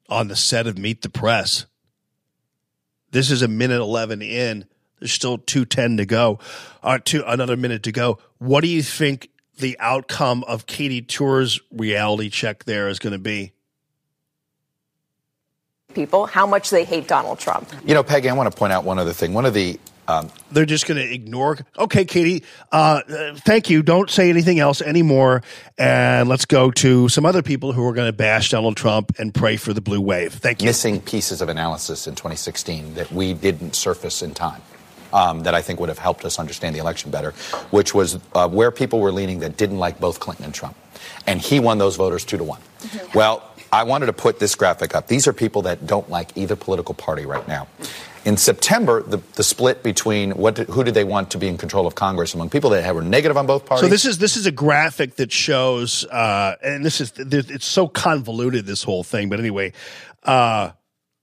on 0.09 0.27
the 0.27 0.35
set 0.35 0.67
of 0.67 0.77
Meet 0.77 1.03
the 1.03 1.11
Press. 1.11 1.67
This 3.13 3.31
is 3.31 3.43
a 3.43 3.49
minute 3.49 3.81
11 3.81 4.21
in. 4.21 4.67
There's 4.99 5.13
still 5.13 5.39
210 5.39 5.99
to 5.99 6.07
go. 6.07 6.41
Uh, 6.83 6.99
two, 7.05 7.23
another 7.25 7.57
minute 7.57 7.85
to 7.85 7.93
go. 7.93 8.19
What 8.39 8.63
do 8.63 8.69
you 8.69 8.83
think 8.83 9.31
the 9.59 9.77
outcome 9.81 10.45
of 10.45 10.67
Katy 10.67 11.03
Tur's 11.03 11.61
reality 11.73 12.31
check 12.31 12.65
there 12.65 12.89
is 12.89 12.99
going 12.99 13.13
to 13.13 13.19
be? 13.19 13.53
People, 15.95 16.27
how 16.27 16.47
much 16.47 16.71
they 16.71 16.85
hate 16.85 17.09
Donald 17.09 17.39
Trump. 17.39 17.71
You 17.85 17.95
know, 17.95 18.03
Peggy, 18.03 18.29
I 18.29 18.35
want 18.35 18.53
to 18.53 18.57
point 18.57 18.73
out 18.73 18.85
one 18.85 18.99
other 18.99 19.15
thing. 19.15 19.33
One 19.33 19.47
of 19.47 19.55
the 19.55 19.79
um, 20.09 20.31
They're 20.53 20.67
just 20.67 20.87
going 20.87 20.99
to 20.99 21.13
ignore. 21.13 21.59
Okay, 21.79 22.05
Katy, 22.05 22.45
uh, 22.71 23.01
uh, 23.09 23.35
thank 23.37 23.71
you. 23.71 23.83
Don't 23.83 24.11
say 24.11 24.31
anything 24.31 24.61
else 24.61 24.81
anymore. 24.81 25.43
And 25.79 26.29
let's 26.29 26.45
go 26.45 26.71
to 26.73 27.09
some 27.09 27.27
other 27.27 27.43
people 27.43 27.73
who 27.73 27.85
are 27.87 27.93
going 27.93 28.09
to 28.09 28.17
bash 28.17 28.51
Donald 28.51 28.77
Trump 28.77 29.13
and 29.19 29.35
pray 29.35 29.57
for 29.57 29.73
the 29.73 29.81
blue 29.81 30.01
wave. 30.01 30.35
Thank 30.35 30.63
you. 30.63 30.67
missing 30.67 31.01
pieces 31.01 31.41
of 31.41 31.49
analysis 31.49 32.07
in 32.07 32.15
2016 32.15 32.95
that 32.95 33.11
we 33.11 33.35
didn't 33.35 33.75
surface 33.75 34.23
in 34.23 34.35
time. 34.35 34.63
Um, 35.13 35.43
that 35.45 35.55
I 35.55 35.63
think 35.63 35.79
would 35.81 35.89
have 35.89 35.99
helped 35.99 36.25
us 36.25 36.39
understand 36.39 36.75
the 36.75 36.81
election 36.81 37.11
better, 37.11 37.31
which 37.71 37.95
was 37.95 38.19
uh, 38.35 38.49
where 38.49 38.71
people 38.71 39.01
were 39.01 39.13
leaning 39.13 39.39
that 39.41 39.57
didn't 39.57 39.79
like 39.79 40.01
both 40.01 40.19
Clinton 40.19 40.45
and 40.45 40.55
Trump. 40.55 40.77
And 41.27 41.41
he 41.41 41.61
won 41.61 41.79
those 41.79 41.97
voters 41.97 42.25
two 42.25 42.37
to 42.37 42.45
one. 42.45 42.61
Well, 43.15 43.43
I 43.73 43.85
wanted 43.85 44.07
to 44.07 44.13
put 44.13 44.39
this 44.39 44.55
graphic 44.55 44.95
up. 44.95 45.07
These 45.09 45.27
are 45.27 45.33
people 45.33 45.63
that 45.63 45.87
don't 45.87 46.09
like 46.11 46.37
either 46.37 46.57
political 46.57 46.95
party 46.95 47.27
right 47.27 47.47
now. 47.47 47.69
In 48.25 48.37
September, 48.37 49.03
the, 49.03 49.19
the 49.35 49.45
split 49.45 49.83
between 49.83 50.33
what 50.33 50.57
did, 50.57 50.69
who 50.69 50.83
did 50.83 50.95
they 50.95 51.05
want 51.05 51.31
to 51.31 51.39
be 51.39 51.47
in 51.47 51.57
control 51.57 51.87
of 51.87 51.95
Congress 51.95 52.35
among 52.35 52.51
people 52.51 52.71
that 52.71 52.95
were 52.95 53.03
negative 53.03 53.37
on 53.37 53.47
both 53.47 53.67
parties. 53.67 53.83
So 53.83 53.89
this 53.89 54.05
is 54.05 54.19
this 54.19 54.37
is 54.37 54.47
a 54.47 54.53
graphic 54.53 55.17
that 55.17 55.31
shows, 55.31 56.05
uh, 56.07 56.57
and 56.63 56.85
this 56.85 57.01
is 57.01 57.13
it's 57.17 57.67
so 57.67 57.87
convoluted 57.87 58.67
this 58.67 58.83
whole 58.83 59.05
thing. 59.05 59.29
But 59.29 59.39
anyway, 59.39 59.73
uh, 60.25 60.73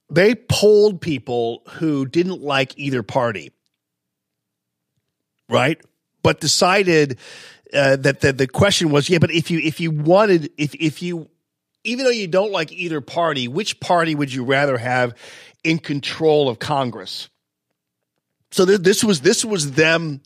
they 0.09 0.35
polled 0.35 1.01
people 1.01 1.63
who 1.71 2.05
didn't 2.05 2.41
like 2.41 2.77
either 2.77 3.03
party, 3.03 3.51
right? 5.53 5.79
But 6.23 6.41
decided 6.41 7.19
uh, 7.73 7.97
that 7.97 8.21
the, 8.21 8.33
the 8.33 8.47
question 8.47 8.89
was, 8.89 9.09
yeah, 9.09 9.19
but 9.19 9.31
if 9.31 9.51
you 9.51 9.59
if 9.59 9.79
you 9.79 9.91
wanted 9.91 10.51
if 10.57 10.73
if 10.75 11.01
you 11.01 11.29
even 11.83 12.05
though 12.05 12.11
you 12.11 12.27
don't 12.27 12.51
like 12.51 12.71
either 12.71 13.01
party, 13.01 13.47
which 13.47 13.79
party 13.79 14.15
would 14.15 14.33
you 14.33 14.43
rather 14.43 14.77
have 14.77 15.15
in 15.63 15.79
control 15.79 16.49
of 16.49 16.59
Congress? 16.59 17.29
So 18.51 18.65
th- 18.65 18.79
this 18.79 19.03
was 19.03 19.21
this 19.21 19.45
was 19.45 19.73
them 19.73 20.21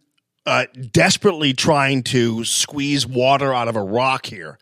uh, 0.46 0.66
desperately 0.92 1.54
trying 1.54 2.04
to 2.04 2.44
squeeze 2.46 3.06
water 3.06 3.54
out 3.54 3.68
of 3.68 3.76
a 3.76 3.82
rock 3.82 4.26
here. 4.26 4.58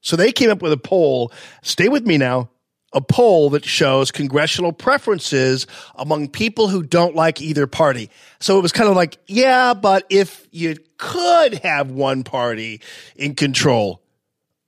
So 0.00 0.16
they 0.16 0.32
came 0.32 0.50
up 0.50 0.62
with 0.62 0.72
a 0.72 0.76
poll. 0.76 1.32
Stay 1.62 1.88
with 1.88 2.06
me 2.06 2.18
now. 2.18 2.50
A 2.94 3.00
poll 3.00 3.50
that 3.50 3.64
shows 3.64 4.10
congressional 4.10 4.72
preferences 4.72 5.66
among 5.96 6.28
people 6.28 6.68
who 6.68 6.82
don't 6.82 7.14
like 7.14 7.42
either 7.42 7.66
party. 7.66 8.08
So 8.38 8.56
it 8.56 8.62
was 8.62 8.72
kind 8.72 8.88
of 8.88 8.94
like, 8.94 9.18
yeah, 9.26 9.74
but 9.74 10.06
if 10.08 10.46
you 10.52 10.76
could 10.96 11.54
have 11.64 11.90
one 11.90 12.22
party 12.22 12.80
in 13.16 13.34
control 13.34 14.00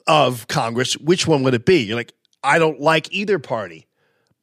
of 0.06 0.48
Congress, 0.48 0.96
which 0.98 1.26
one 1.26 1.44
would 1.44 1.54
it 1.54 1.64
be? 1.64 1.84
You're 1.84 1.96
like, 1.96 2.12
I 2.42 2.58
don't 2.58 2.80
like 2.80 3.12
either 3.12 3.38
party. 3.38 3.86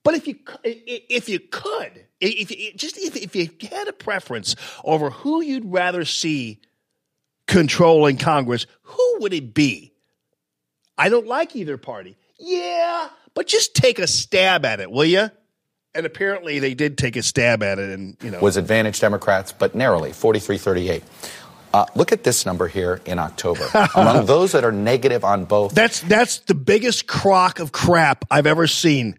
But 0.04 0.16
if 0.16 0.28
you 0.28 0.36
if 0.64 1.30
you 1.30 1.40
could, 1.40 2.06
if 2.20 2.52
you, 2.52 2.74
just 2.74 2.98
if, 2.98 3.16
if 3.16 3.36
you 3.36 3.50
had 3.70 3.88
a 3.88 3.94
preference 3.94 4.56
over 4.84 5.10
who 5.10 5.42
you'd 5.42 5.72
rather 5.72 6.04
see 6.04 6.60
controlling 7.48 8.18
Congress, 8.18 8.66
who 8.82 9.18
would 9.20 9.34
it 9.34 9.54
be? 9.54 9.94
I 10.98 11.10
don't 11.10 11.28
like 11.28 11.56
either 11.56 11.78
party. 11.78 12.18
Yeah, 12.38 13.08
but 13.34 13.48
just 13.48 13.76
take 13.76 14.00
a 14.00 14.08
stab 14.08 14.66
at 14.66 14.80
it, 14.80 14.92
will 14.92 15.06
you? 15.06 15.30
And 15.96 16.06
apparently 16.06 16.60
they 16.60 16.74
did 16.74 16.98
take 16.98 17.16
a 17.16 17.22
stab 17.22 17.62
at 17.62 17.78
it, 17.80 17.90
and 17.92 18.18
you 18.24 18.32
know 18.32 18.40
was 18.40 18.58
advantage 18.58 19.00
Democrats, 19.00 19.52
but 19.52 19.76
narrowly, 19.76 20.12
43-38. 20.12 21.04
Uh, 21.74 21.86
look 21.96 22.12
at 22.12 22.24
this 22.24 22.46
number 22.46 22.68
here 22.68 23.02
in 23.06 23.18
October. 23.20 23.68
Among 23.96 24.26
those 24.26 24.52
that 24.52 24.64
are 24.64 24.72
negative 24.72 25.24
on 25.24 25.46
both, 25.46 25.74
That's 25.74 26.02
that's 26.02 26.40
the 26.40 26.54
biggest 26.56 27.08
crock 27.08 27.60
of 27.60 27.72
crap 27.72 28.26
I've 28.30 28.46
ever 28.48 28.68
seen. 28.68 29.18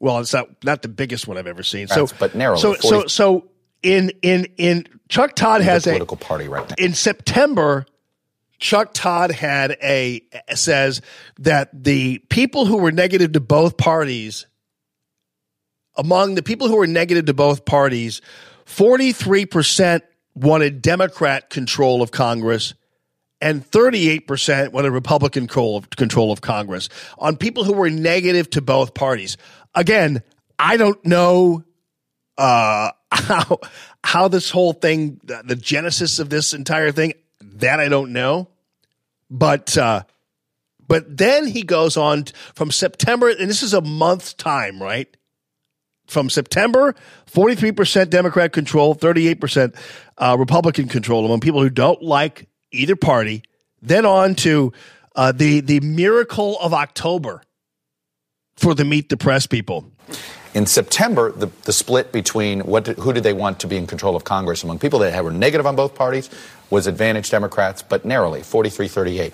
Well, 0.00 0.18
it's 0.18 0.32
not 0.32 0.48
not 0.64 0.82
the 0.82 0.88
biggest 0.88 1.26
one 1.26 1.36
I've 1.38 1.46
ever 1.46 1.62
seen. 1.62 1.88
So, 1.88 2.08
but 2.18 2.34
narrowly, 2.34 2.60
So, 2.60 2.74
so, 2.74 2.90
40 2.90 3.08
so 3.08 3.48
in 3.82 4.12
in 4.22 4.46
in 4.56 4.86
Chuck 5.08 5.34
Todd 5.34 5.60
is 5.62 5.66
a 5.66 5.70
has 5.70 5.86
a 5.86 5.90
political 5.90 6.16
party 6.16 6.48
right 6.48 6.68
now. 6.68 6.74
in 6.78 6.94
September. 6.94 7.86
Chuck 8.58 8.90
Todd 8.94 9.30
had 9.30 9.76
a 9.82 10.22
says 10.54 11.02
that 11.38 11.70
the 11.72 12.18
people 12.30 12.66
who 12.66 12.78
were 12.78 12.92
negative 12.92 13.32
to 13.32 13.40
both 13.40 13.76
parties, 13.76 14.46
among 15.96 16.34
the 16.34 16.42
people 16.42 16.68
who 16.68 16.76
were 16.76 16.86
negative 16.86 17.26
to 17.26 17.34
both 17.34 17.64
parties, 17.64 18.22
forty 18.64 19.12
three 19.12 19.46
percent 19.46 20.04
wanted 20.34 20.82
Democrat 20.82 21.50
control 21.50 22.02
of 22.02 22.10
Congress, 22.10 22.74
and 23.40 23.64
38% 23.70 24.72
wanted 24.72 24.90
Republican 24.90 25.46
control 25.46 25.76
of, 25.78 25.88
control 25.90 26.30
of 26.30 26.40
Congress 26.40 26.88
on 27.18 27.36
people 27.36 27.64
who 27.64 27.72
were 27.72 27.90
negative 27.90 28.50
to 28.50 28.60
both 28.60 28.92
parties. 28.92 29.36
Again, 29.74 30.22
I 30.58 30.76
don't 30.76 31.02
know 31.04 31.64
uh, 32.38 32.90
how 33.12 33.60
how 34.04 34.28
this 34.28 34.50
whole 34.50 34.72
thing, 34.72 35.20
the, 35.24 35.42
the 35.44 35.56
genesis 35.56 36.18
of 36.18 36.30
this 36.30 36.54
entire 36.54 36.92
thing, 36.92 37.14
that 37.60 37.80
I 37.80 37.88
don't 37.88 38.12
know. 38.12 38.48
But 39.30 39.76
uh, 39.76 40.02
but 40.88 41.16
then 41.16 41.46
he 41.46 41.62
goes 41.62 41.96
on 41.96 42.26
from 42.54 42.70
September, 42.70 43.28
and 43.28 43.50
this 43.50 43.62
is 43.62 43.74
a 43.74 43.80
month's 43.80 44.34
time, 44.34 44.80
right? 44.82 45.14
From 46.06 46.30
September, 46.30 46.94
43% 47.32 48.10
Democrat 48.10 48.52
control, 48.52 48.94
38% 48.94 49.74
uh, 50.18 50.36
Republican 50.38 50.86
control 50.86 51.26
among 51.26 51.40
people 51.40 51.60
who 51.60 51.70
don't 51.70 52.00
like 52.00 52.46
either 52.70 52.94
party. 52.94 53.42
Then 53.82 54.06
on 54.06 54.36
to 54.36 54.72
uh, 55.16 55.32
the 55.32 55.60
the 55.60 55.80
miracle 55.80 56.58
of 56.60 56.72
October 56.72 57.42
for 58.56 58.74
the 58.74 58.84
Meet 58.84 59.08
the 59.08 59.16
Press 59.16 59.46
people. 59.46 59.90
In 60.54 60.64
September, 60.64 61.32
the, 61.32 61.48
the 61.64 61.72
split 61.72 62.12
between 62.12 62.60
what 62.60 62.86
who 62.86 63.12
did 63.12 63.22
they 63.22 63.32
want 63.32 63.60
to 63.60 63.66
be 63.66 63.76
in 63.76 63.86
control 63.86 64.16
of 64.16 64.24
Congress 64.24 64.62
among 64.62 64.78
people 64.78 65.00
that 65.00 65.24
were 65.24 65.30
negative 65.30 65.66
on 65.66 65.76
both 65.76 65.94
parties 65.94 66.30
was 66.70 66.86
advantage 66.86 67.30
Democrats, 67.30 67.82
but 67.82 68.04
narrowly, 68.04 68.40
43-38. 68.40 69.32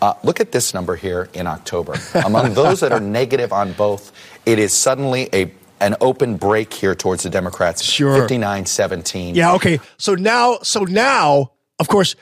Uh, 0.00 0.14
look 0.22 0.40
at 0.40 0.52
this 0.52 0.74
number 0.74 0.96
here 0.96 1.28
in 1.32 1.46
October. 1.46 1.94
Among 2.26 2.54
those 2.54 2.80
that 2.80 2.92
are 2.92 3.00
negative 3.00 3.52
on 3.52 3.72
both, 3.72 4.12
it 4.44 4.58
is 4.58 4.72
suddenly 4.72 5.28
a 5.32 5.50
an 5.80 5.96
open 6.00 6.36
break 6.36 6.72
here 6.72 6.94
towards 6.94 7.24
the 7.24 7.30
Democrats. 7.30 7.82
Sure. 7.82 8.26
59-17. 8.26 9.34
Yeah, 9.34 9.54
okay. 9.54 9.80
So 9.98 10.14
now, 10.14 10.58
so 10.62 10.84
now, 10.84 11.52
of 11.78 11.88
course. 11.88 12.16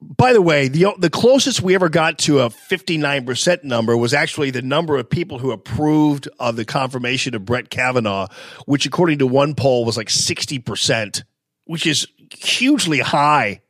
By 0.00 0.32
the 0.32 0.40
way, 0.40 0.68
the 0.68 0.94
the 0.96 1.10
closest 1.10 1.60
we 1.60 1.74
ever 1.74 1.88
got 1.88 2.18
to 2.18 2.38
a 2.38 2.50
fifty 2.50 2.96
nine 2.96 3.26
percent 3.26 3.64
number 3.64 3.96
was 3.96 4.14
actually 4.14 4.52
the 4.52 4.62
number 4.62 4.96
of 4.96 5.10
people 5.10 5.40
who 5.40 5.50
approved 5.50 6.28
of 6.38 6.54
the 6.54 6.64
confirmation 6.64 7.34
of 7.34 7.44
Brett 7.44 7.68
Kavanaugh, 7.68 8.28
which, 8.64 8.86
according 8.86 9.18
to 9.18 9.26
one 9.26 9.56
poll, 9.56 9.84
was 9.84 9.96
like 9.96 10.08
sixty 10.08 10.60
percent, 10.60 11.24
which 11.64 11.84
is 11.84 12.06
hugely 12.32 12.98
high. 12.98 13.60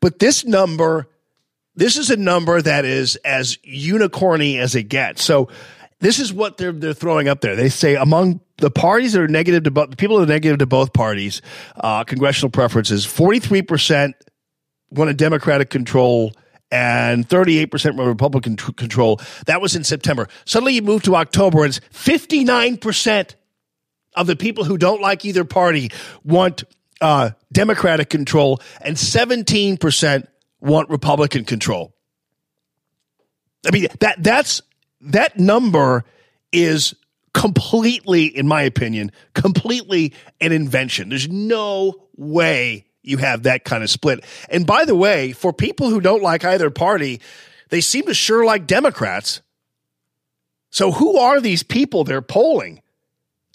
But 0.00 0.18
this 0.18 0.44
number, 0.44 1.08
this 1.74 1.96
is 1.96 2.10
a 2.10 2.16
number 2.16 2.60
that 2.60 2.84
is 2.84 3.16
as 3.16 3.58
unicorny 3.58 4.58
as 4.58 4.74
it 4.74 4.84
gets. 4.84 5.22
So 5.22 5.48
this 6.00 6.18
is 6.18 6.32
what 6.32 6.56
they're 6.56 6.72
they're 6.72 6.94
throwing 6.94 7.28
up 7.28 7.40
there. 7.40 7.56
They 7.56 7.68
say 7.68 7.94
among 7.94 8.40
the 8.58 8.70
parties 8.70 9.12
that 9.12 9.22
are 9.22 9.28
negative 9.28 9.64
to 9.64 9.70
both 9.70 9.96
people 9.96 10.18
that 10.18 10.24
are 10.24 10.32
negative 10.32 10.58
to 10.58 10.66
both 10.66 10.92
parties, 10.92 11.42
uh, 11.76 12.04
congressional 12.04 12.50
preferences, 12.50 13.04
forty 13.04 13.38
three 13.38 13.62
percent 13.62 14.16
want 14.90 15.10
a 15.10 15.14
Democratic 15.14 15.70
control 15.70 16.32
and 16.70 17.28
38% 17.28 17.96
want 17.96 18.08
Republican 18.08 18.56
tr- 18.56 18.72
control. 18.72 19.20
That 19.46 19.60
was 19.60 19.76
in 19.76 19.84
September. 19.84 20.28
Suddenly 20.44 20.74
you 20.74 20.82
move 20.82 21.02
to 21.04 21.16
October 21.16 21.64
and 21.64 21.76
it's 21.76 21.80
59% 21.92 23.34
of 24.14 24.26
the 24.26 24.36
people 24.36 24.64
who 24.64 24.78
don't 24.78 25.00
like 25.00 25.24
either 25.24 25.44
party 25.44 25.90
want 26.24 26.64
uh, 27.00 27.30
Democratic 27.52 28.10
control 28.10 28.60
and 28.80 28.96
17% 28.96 30.26
want 30.60 30.90
Republican 30.90 31.44
control. 31.44 31.94
I 33.66 33.70
mean 33.70 33.88
that 34.00 34.22
that's 34.22 34.62
that 35.00 35.38
number 35.38 36.04
is 36.52 36.94
completely 37.34 38.24
in 38.24 38.46
my 38.46 38.62
opinion 38.62 39.12
completely 39.34 40.14
an 40.40 40.52
invention. 40.52 41.08
There's 41.08 41.28
no 41.28 42.06
way 42.16 42.86
you 43.02 43.18
have 43.18 43.44
that 43.44 43.64
kind 43.64 43.82
of 43.82 43.90
split. 43.90 44.24
And 44.48 44.66
by 44.66 44.84
the 44.84 44.94
way, 44.94 45.32
for 45.32 45.52
people 45.52 45.90
who 45.90 46.00
don't 46.00 46.22
like 46.22 46.44
either 46.44 46.70
party, 46.70 47.20
they 47.68 47.80
seem 47.80 48.06
to 48.06 48.14
sure 48.14 48.44
like 48.44 48.66
Democrats. 48.66 49.42
So 50.70 50.92
who 50.92 51.18
are 51.18 51.40
these 51.40 51.62
people 51.62 52.04
they're 52.04 52.22
polling? 52.22 52.82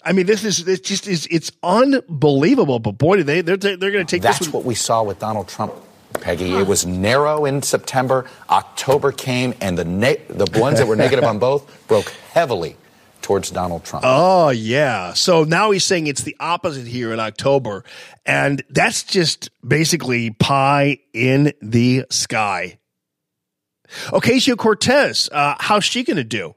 I 0.04 0.12
mean, 0.12 0.26
this 0.26 0.44
is 0.44 0.66
it's 0.66 0.88
just 0.88 1.06
is 1.06 1.26
it's 1.30 1.52
unbelievable. 1.62 2.78
But 2.78 2.92
boy, 2.92 3.22
they 3.22 3.40
they're 3.40 3.56
they're 3.56 3.76
going 3.76 4.06
to 4.06 4.10
take 4.10 4.22
That's 4.22 4.48
what 4.48 4.64
we 4.64 4.74
saw 4.74 5.02
with 5.02 5.18
Donald 5.18 5.48
Trump. 5.48 5.72
Peggy, 6.20 6.52
it 6.52 6.66
was 6.66 6.84
narrow 6.84 7.46
in 7.46 7.62
September. 7.62 8.28
October 8.50 9.12
came, 9.12 9.54
and 9.60 9.78
the 9.78 9.84
ne- 9.84 10.20
the 10.28 10.46
ones 10.60 10.78
that 10.78 10.86
were 10.86 10.94
negative 10.96 11.24
on 11.24 11.38
both 11.38 11.86
broke 11.88 12.10
heavily 12.32 12.76
towards 13.22 13.50
Donald 13.50 13.84
Trump. 13.84 14.04
Oh 14.06 14.50
yeah. 14.50 15.14
So 15.14 15.44
now 15.44 15.70
he's 15.70 15.84
saying 15.84 16.06
it's 16.06 16.22
the 16.22 16.36
opposite 16.38 16.86
here 16.86 17.12
in 17.12 17.20
October, 17.20 17.84
and 18.26 18.62
that's 18.68 19.04
just 19.04 19.50
basically 19.66 20.30
pie 20.30 20.98
in 21.14 21.52
the 21.62 22.04
sky. 22.10 22.78
Ocasio 24.06 24.56
Cortez, 24.56 25.28
uh, 25.32 25.54
how's 25.58 25.84
she 25.84 26.02
going 26.02 26.16
to 26.16 26.24
do? 26.24 26.54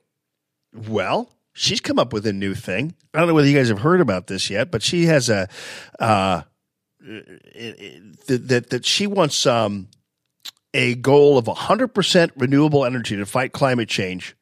Well, 0.74 1.30
she's 1.56 1.82
come 1.82 1.98
up 1.98 2.14
with 2.14 2.28
a 2.28 2.34
new 2.34 2.54
thing. 2.54 2.94
I 3.14 3.20
don't 3.20 3.28
know 3.28 3.34
whether 3.34 3.48
you 3.48 3.58
guys 3.58 3.70
have 3.70 3.80
heard 3.80 4.02
about 4.02 4.28
this 4.28 4.52
yet, 4.52 4.70
but 4.70 4.84
she 4.84 5.06
has 5.06 5.30
a 5.30 5.50
uh, 6.00 6.44
that 8.28 8.68
that 8.70 8.86
she 8.86 9.08
wants 9.08 9.48
um, 9.48 9.88
a 10.76 10.96
goal 10.96 11.38
of 11.38 11.46
100% 11.46 12.32
renewable 12.36 12.84
energy 12.86 13.16
to 13.16 13.26
fight 13.26 13.54
climate 13.54 13.88
change. 13.88 14.36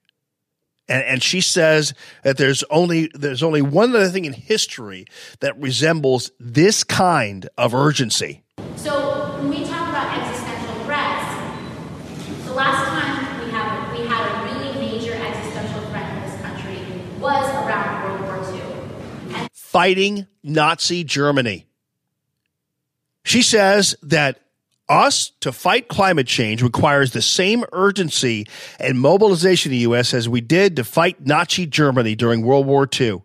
And, 0.90 1.04
and 1.04 1.24
she 1.24 1.42
says 1.42 1.94
that 2.24 2.38
there's 2.38 2.64
only 2.70 3.10
there's 3.14 3.44
only 3.44 3.62
one 3.62 3.92
other 3.92 4.10
thing 4.10 4.26
in 4.26 4.34
history 4.34 5.06
that 5.40 5.58
resembles 5.60 6.32
this 6.40 6.84
kind 6.84 7.48
of 7.58 7.74
urgency. 7.74 8.44
So 8.76 9.38
when 9.38 9.50
we 9.50 9.64
talk 9.64 9.90
about 9.90 10.18
existential 10.18 10.84
threats, 10.84 12.46
the 12.46 12.54
last 12.54 12.86
time 12.90 13.46
we 13.46 13.52
have 13.52 13.98
we 13.98 14.06
had 14.06 14.28
a 14.28 14.44
really 14.44 14.74
major 14.80 15.14
existential 15.14 15.82
threat 15.90 16.12
in 16.16 16.30
this 16.30 16.42
country 16.42 16.80
was 17.20 17.48
around 17.64 18.04
World 18.04 18.22
War 18.22 18.54
II. 18.54 19.36
And 19.36 19.50
fighting 19.74 20.28
Nazi 20.44 21.04
Germany. 21.04 21.66
She 23.26 23.42
says 23.42 23.96
that 24.04 24.40
us 24.88 25.32
to 25.40 25.52
fight 25.52 25.88
climate 25.88 26.28
change 26.28 26.62
requires 26.62 27.12
the 27.12 27.24
same 27.24 27.64
urgency 27.72 28.46
and 28.80 29.00
mobilization 29.00 29.72
in 29.72 29.78
the 29.78 29.82
U.S. 29.84 30.14
as 30.14 30.30
we 30.30 30.42
did 30.42 30.76
to 30.76 30.84
fight 30.84 31.26
Nazi 31.26 31.66
Germany 31.66 32.14
during 32.16 32.44
World 32.44 32.68
War 32.68 32.88
II. 32.88 33.24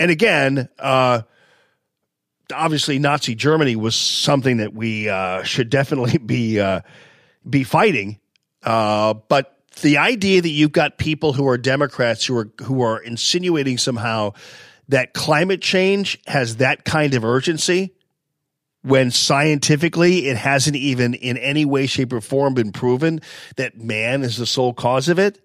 And 0.00 0.10
again, 0.10 0.68
uh, 0.80 1.22
obviously, 2.52 2.98
Nazi 2.98 3.36
Germany 3.36 3.76
was 3.76 3.94
something 3.94 4.56
that 4.56 4.74
we 4.74 5.08
uh, 5.08 5.44
should 5.44 5.70
definitely 5.70 6.18
be 6.26 6.58
uh, 6.58 6.80
be 7.48 7.62
fighting. 7.62 8.18
Uh, 8.64 9.14
but 9.14 9.56
the 9.82 9.98
idea 9.98 10.42
that 10.42 10.48
you've 10.48 10.72
got 10.72 10.98
people 10.98 11.34
who 11.34 11.46
are 11.46 11.56
Democrats 11.56 12.26
who 12.26 12.36
are 12.36 12.50
who 12.62 12.82
are 12.82 12.98
insinuating 12.98 13.78
somehow 13.78 14.32
that 14.88 15.14
climate 15.14 15.62
change 15.62 16.18
has 16.26 16.56
that 16.56 16.84
kind 16.84 17.14
of 17.14 17.24
urgency 17.24 17.94
when 18.82 19.10
scientifically 19.10 20.26
it 20.28 20.36
hasn't 20.36 20.76
even 20.76 21.14
in 21.14 21.36
any 21.36 21.64
way, 21.64 21.86
shape, 21.86 22.12
or 22.12 22.20
form 22.20 22.54
been 22.54 22.72
proven 22.72 23.20
that 23.56 23.78
man 23.78 24.22
is 24.22 24.36
the 24.36 24.46
sole 24.46 24.74
cause 24.74 25.08
of 25.08 25.18
it. 25.18 25.38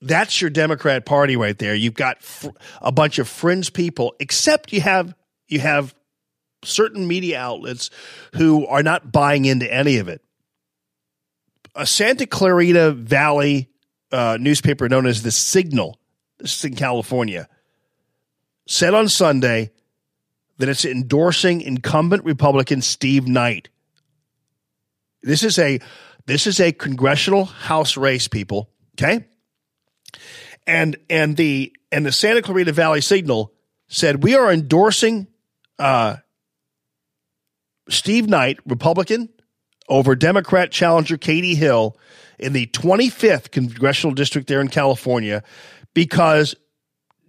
That's 0.00 0.40
your 0.40 0.50
Democrat 0.50 1.06
Party 1.06 1.36
right 1.36 1.58
there. 1.58 1.74
You've 1.74 1.94
got 1.94 2.22
fr- 2.22 2.50
a 2.80 2.92
bunch 2.92 3.18
of 3.18 3.26
fringe 3.28 3.72
people, 3.72 4.14
except 4.20 4.72
you 4.72 4.80
have 4.80 5.14
you 5.48 5.60
have 5.60 5.94
certain 6.62 7.08
media 7.08 7.40
outlets 7.40 7.90
who 8.34 8.66
are 8.66 8.82
not 8.82 9.10
buying 9.10 9.44
into 9.44 9.72
any 9.72 9.96
of 9.96 10.08
it. 10.08 10.20
A 11.74 11.86
Santa 11.86 12.26
Clarita 12.26 12.92
Valley 12.92 13.70
uh, 14.12 14.38
newspaper 14.40 14.88
known 14.88 15.06
as 15.06 15.22
the 15.22 15.30
Signal, 15.30 15.98
this 16.38 16.56
is 16.56 16.64
in 16.64 16.76
California, 16.76 17.48
said 18.68 18.94
on 18.94 19.08
Sunday 19.08 19.72
that 20.58 20.68
it's 20.68 20.84
endorsing 20.84 21.62
incumbent 21.62 22.24
Republican 22.24 22.82
Steve 22.82 23.26
Knight. 23.26 23.70
This 25.22 25.42
is 25.42 25.58
a 25.58 25.80
this 26.26 26.46
is 26.46 26.60
a 26.60 26.70
congressional 26.70 27.46
House 27.46 27.96
race, 27.96 28.28
people. 28.28 28.70
Okay, 28.94 29.24
and 30.66 30.96
and 31.10 31.36
the 31.36 31.74
and 31.90 32.06
the 32.06 32.12
Santa 32.12 32.42
Clarita 32.42 32.72
Valley 32.72 33.00
Signal 33.00 33.52
said 33.88 34.22
we 34.22 34.36
are 34.36 34.52
endorsing 34.52 35.26
uh, 35.78 36.16
Steve 37.88 38.28
Knight, 38.28 38.58
Republican, 38.66 39.30
over 39.88 40.14
Democrat 40.14 40.70
challenger 40.70 41.16
Katie 41.16 41.54
Hill 41.54 41.96
in 42.38 42.52
the 42.52 42.66
25th 42.66 43.50
congressional 43.50 44.14
district 44.14 44.46
there 44.46 44.60
in 44.60 44.68
California 44.68 45.42
because 45.94 46.54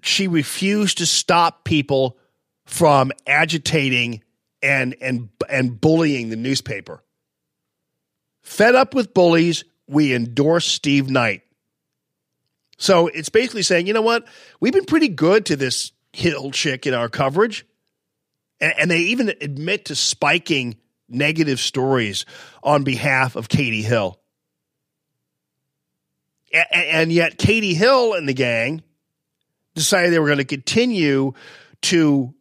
she 0.02 0.28
refused 0.28 1.00
to 1.00 1.06
stop 1.06 1.64
people 1.64 2.18
from 2.66 3.12
agitating 3.26 4.24
and 4.62 4.96
and 5.02 5.30
and 5.50 5.80
bullying 5.80 6.30
the 6.30 6.36
newspaper. 6.36 7.04
Fed 8.42 8.76
up 8.76 8.94
with 8.94 9.14
bullies, 9.14 9.64
we 9.88 10.14
endorse 10.14 10.66
Steve 10.66 11.10
Knight. 11.10 11.44
So 12.78 13.08
it's 13.08 13.30
basically 13.30 13.64
saying, 13.64 13.88
you 13.88 13.94
know 13.94 14.02
what? 14.02 14.26
We've 14.60 14.74
been 14.74 14.86
pretty 14.86 15.10
good 15.10 15.48
to 15.48 15.56
this 15.56 15.92
Hill 16.14 16.52
chick 16.52 16.88
in 16.88 16.94
our 16.94 17.10
coverage. 17.10 17.66
And, 18.60 18.74
and 18.78 18.92
they 18.92 19.00
even 19.00 19.30
admit 19.30 19.86
to 19.86 19.96
spiking 19.96 20.78
negative 21.08 21.60
stories 21.60 22.26
on 22.64 22.84
behalf 22.84 23.36
of 23.36 23.50
Katie 23.50 23.82
Hill. 23.82 24.20
A- 26.54 26.74
and 26.74 27.12
yet, 27.12 27.38
Katie 27.38 27.74
Hill 27.74 28.14
and 28.14 28.28
the 28.28 28.34
gang 28.34 28.82
decided 29.80 30.14
they 30.14 30.19
were 30.19 30.27
going 30.27 30.38
to 30.38 30.45
continue 30.45 31.34
to 31.84 32.34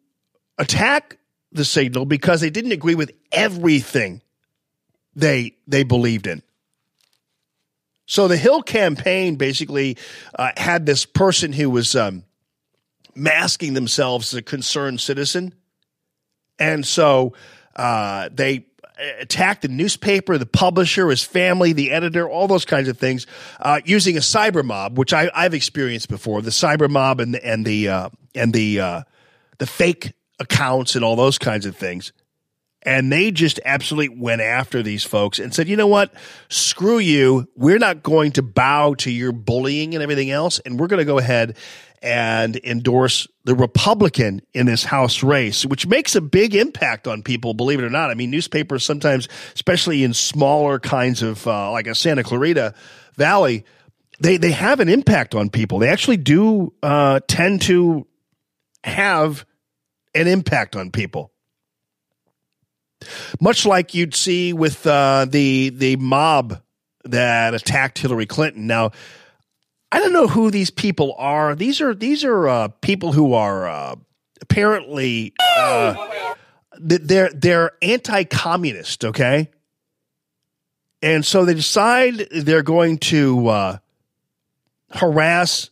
attack 0.58 1.18
the 1.52 1.64
signal 1.64 2.04
because 2.04 2.40
they 2.40 2.50
didn't 2.50 2.72
agree 2.72 2.94
with 2.94 3.12
everything 3.32 4.20
they 5.14 5.54
they 5.66 5.82
believed 5.82 6.26
in. 6.26 6.42
So 8.06 8.26
the 8.26 8.36
Hill 8.36 8.62
campaign 8.62 9.36
basically 9.36 9.96
uh, 10.38 10.52
had 10.56 10.86
this 10.86 11.04
person 11.04 11.52
who 11.52 11.70
was 11.70 11.94
um, 11.94 12.24
masking 13.14 13.74
themselves 13.74 14.32
as 14.32 14.38
a 14.38 14.42
concerned 14.42 15.00
citizen, 15.00 15.54
and 16.58 16.86
so 16.86 17.34
uh, 17.76 18.30
they 18.32 18.66
attacked 19.20 19.62
the 19.62 19.68
newspaper, 19.68 20.38
the 20.38 20.46
publisher, 20.46 21.08
his 21.08 21.22
family, 21.22 21.72
the 21.72 21.90
editor, 21.90 22.28
all 22.28 22.48
those 22.48 22.64
kinds 22.64 22.88
of 22.88 22.98
things, 22.98 23.26
uh, 23.60 23.80
using 23.84 24.16
a 24.16 24.20
cyber 24.20 24.64
mob, 24.64 24.98
which 24.98 25.12
I, 25.12 25.30
have 25.34 25.54
experienced 25.54 26.08
before. 26.08 26.42
The 26.42 26.50
cyber 26.50 26.90
mob 26.90 27.20
and 27.20 27.34
the 27.34 27.46
and 27.46 27.64
the 27.64 27.88
uh, 27.88 28.08
and 28.34 28.52
the 28.52 28.80
uh, 28.80 29.02
the 29.58 29.66
fake 29.66 30.12
accounts 30.38 30.94
and 30.94 31.04
all 31.04 31.16
those 31.16 31.38
kinds 31.38 31.66
of 31.66 31.76
things. 31.76 32.12
And 32.82 33.12
they 33.12 33.32
just 33.32 33.58
absolutely 33.64 34.16
went 34.16 34.40
after 34.40 34.82
these 34.84 35.02
folks 35.02 35.40
and 35.40 35.52
said, 35.52 35.68
you 35.68 35.76
know 35.76 35.88
what? 35.88 36.14
Screw 36.48 36.98
you. 36.98 37.48
We're 37.56 37.78
not 37.78 38.04
going 38.04 38.32
to 38.32 38.42
bow 38.42 38.94
to 38.94 39.10
your 39.10 39.32
bullying 39.32 39.94
and 39.94 40.02
everything 40.02 40.30
else. 40.30 40.60
And 40.60 40.78
we're 40.78 40.86
going 40.86 41.00
to 41.00 41.04
go 41.04 41.18
ahead 41.18 41.56
and 42.02 42.56
endorse 42.64 43.26
the 43.44 43.54
Republican 43.54 44.42
in 44.54 44.66
this 44.66 44.84
House 44.84 45.22
race, 45.22 45.64
which 45.66 45.86
makes 45.86 46.14
a 46.14 46.20
big 46.20 46.54
impact 46.54 47.08
on 47.08 47.22
people, 47.22 47.54
believe 47.54 47.78
it 47.78 47.84
or 47.84 47.90
not. 47.90 48.10
I 48.10 48.14
mean, 48.14 48.30
newspapers 48.30 48.84
sometimes, 48.84 49.28
especially 49.54 50.04
in 50.04 50.14
smaller 50.14 50.78
kinds 50.78 51.22
of, 51.22 51.46
uh, 51.46 51.70
like 51.72 51.86
a 51.86 51.94
Santa 51.94 52.22
Clarita 52.22 52.74
Valley, 53.14 53.64
they, 54.20 54.36
they 54.36 54.52
have 54.52 54.80
an 54.80 54.88
impact 54.88 55.34
on 55.34 55.50
people. 55.50 55.78
They 55.78 55.88
actually 55.88 56.18
do 56.18 56.72
uh, 56.82 57.20
tend 57.26 57.62
to 57.62 58.06
have 58.84 59.44
an 60.14 60.26
impact 60.26 60.76
on 60.76 60.90
people. 60.90 61.32
Much 63.40 63.64
like 63.64 63.94
you'd 63.94 64.14
see 64.14 64.52
with 64.52 64.86
uh, 64.86 65.26
the 65.28 65.70
the 65.70 65.96
mob 65.96 66.60
that 67.04 67.54
attacked 67.54 67.98
Hillary 67.98 68.26
Clinton. 68.26 68.66
Now, 68.66 68.90
I 69.90 70.00
don't 70.00 70.12
know 70.12 70.26
who 70.28 70.50
these 70.50 70.70
people 70.70 71.14
are. 71.18 71.54
These 71.54 71.80
are 71.80 71.94
these 71.94 72.24
are 72.24 72.48
uh, 72.48 72.68
people 72.68 73.12
who 73.12 73.32
are 73.32 73.66
uh, 73.68 73.96
apparently 74.42 75.32
uh, 75.58 75.94
they're 76.78 77.30
they're 77.30 77.72
anti-communist. 77.80 79.04
Okay, 79.04 79.50
and 81.02 81.24
so 81.24 81.44
they 81.44 81.54
decide 81.54 82.28
they're 82.30 82.62
going 82.62 82.98
to 82.98 83.48
uh, 83.48 83.78
harass 84.90 85.70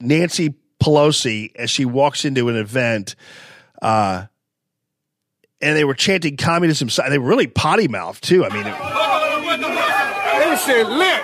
Nancy 0.00 0.54
Pelosi 0.80 1.54
as 1.56 1.70
she 1.70 1.84
walks 1.84 2.24
into 2.24 2.48
an 2.48 2.56
event. 2.56 3.16
Uh, 3.80 4.26
and 5.60 5.76
they 5.76 5.84
were 5.84 5.94
chanting 5.94 6.36
communism. 6.36 6.88
They 7.08 7.18
were 7.18 7.28
really 7.28 7.48
potty 7.48 7.88
mouthed 7.88 8.22
too. 8.22 8.44
I 8.44 8.48
mean, 8.50 8.66
it, 8.66 8.74
This 10.50 10.64
shit 10.64 10.86
lit. 10.86 11.22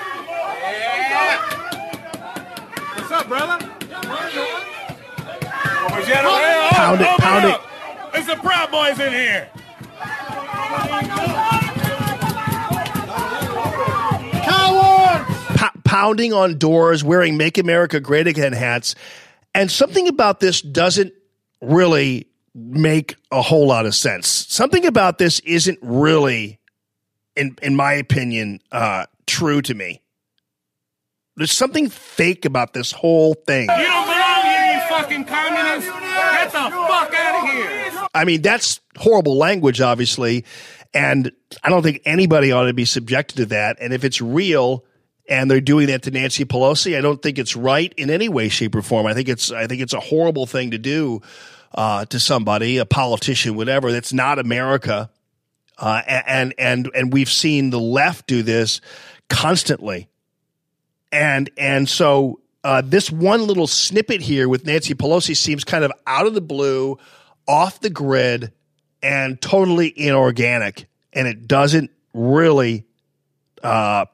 What's 2.96 3.12
up, 3.12 3.23
brother? 3.34 3.66
Pound 6.70 7.00
it, 7.00 7.18
pound 7.18 7.44
it. 7.44 7.60
It's 8.14 8.26
the 8.28 8.36
Proud 8.36 8.70
Boys 8.70 9.00
in 9.00 9.12
here. 9.12 9.50
po- 15.56 15.80
pounding 15.84 16.32
on 16.32 16.58
doors, 16.58 17.02
wearing 17.02 17.36
"Make 17.36 17.58
America 17.58 17.98
Great 17.98 18.28
Again" 18.28 18.52
hats, 18.52 18.94
and 19.54 19.70
something 19.70 20.06
about 20.06 20.38
this 20.40 20.62
doesn't 20.62 21.12
really 21.60 22.28
make 22.54 23.16
a 23.32 23.42
whole 23.42 23.66
lot 23.66 23.84
of 23.86 23.96
sense. 23.96 24.28
Something 24.28 24.86
about 24.86 25.18
this 25.18 25.40
isn't 25.40 25.78
really, 25.82 26.60
in 27.34 27.56
in 27.62 27.74
my 27.74 27.94
opinion, 27.94 28.60
uh, 28.70 29.06
true 29.26 29.60
to 29.62 29.74
me. 29.74 30.03
There's 31.36 31.52
something 31.52 31.88
fake 31.88 32.44
about 32.44 32.72
this 32.74 32.92
whole 32.92 33.34
thing. 33.34 33.62
You 33.62 33.66
don't 33.66 34.06
belong 34.06 34.44
here, 34.44 34.74
you 34.74 34.80
fucking 34.88 35.24
communist. 35.24 35.88
Get 35.88 36.52
the 36.52 36.58
fuck 36.58 37.14
out 37.14 37.44
of 37.44 37.50
here. 37.50 38.08
I 38.14 38.24
mean, 38.24 38.42
that's 38.42 38.80
horrible 38.96 39.36
language, 39.36 39.80
obviously. 39.80 40.44
And 40.92 41.32
I 41.62 41.70
don't 41.70 41.82
think 41.82 42.02
anybody 42.04 42.52
ought 42.52 42.66
to 42.66 42.72
be 42.72 42.84
subjected 42.84 43.36
to 43.38 43.46
that. 43.46 43.78
And 43.80 43.92
if 43.92 44.04
it's 44.04 44.20
real 44.20 44.84
and 45.28 45.50
they're 45.50 45.60
doing 45.60 45.88
that 45.88 46.04
to 46.04 46.12
Nancy 46.12 46.44
Pelosi, 46.44 46.96
I 46.96 47.00
don't 47.00 47.20
think 47.20 47.38
it's 47.38 47.56
right 47.56 47.92
in 47.96 48.10
any 48.10 48.28
way, 48.28 48.48
shape, 48.48 48.76
or 48.76 48.82
form. 48.82 49.06
I 49.06 49.14
think 49.14 49.28
it's 49.28 49.50
I 49.50 49.66
think 49.66 49.82
it's 49.82 49.92
a 49.92 50.00
horrible 50.00 50.46
thing 50.46 50.70
to 50.70 50.78
do 50.78 51.20
uh, 51.74 52.04
to 52.06 52.20
somebody, 52.20 52.78
a 52.78 52.86
politician, 52.86 53.56
whatever. 53.56 53.90
That's 53.90 54.12
not 54.12 54.38
America. 54.38 55.10
Uh, 55.76 56.02
and 56.06 56.54
and 56.56 56.88
and 56.94 57.12
we've 57.12 57.30
seen 57.30 57.70
the 57.70 57.80
left 57.80 58.28
do 58.28 58.44
this 58.44 58.80
constantly. 59.28 60.08
And 61.14 61.48
and 61.56 61.88
so 61.88 62.40
uh, 62.64 62.82
this 62.84 63.08
one 63.08 63.46
little 63.46 63.68
snippet 63.68 64.20
here 64.20 64.48
with 64.48 64.66
Nancy 64.66 64.94
Pelosi 64.94 65.36
seems 65.36 65.62
kind 65.62 65.84
of 65.84 65.92
out 66.08 66.26
of 66.26 66.34
the 66.34 66.40
blue, 66.40 66.98
off 67.46 67.78
the 67.78 67.90
grid, 67.90 68.50
and 69.00 69.40
totally 69.40 69.96
inorganic. 69.96 70.88
And 71.12 71.28
it 71.28 71.46
doesn't 71.46 71.92
really 72.12 72.84
uh, 73.62 74.06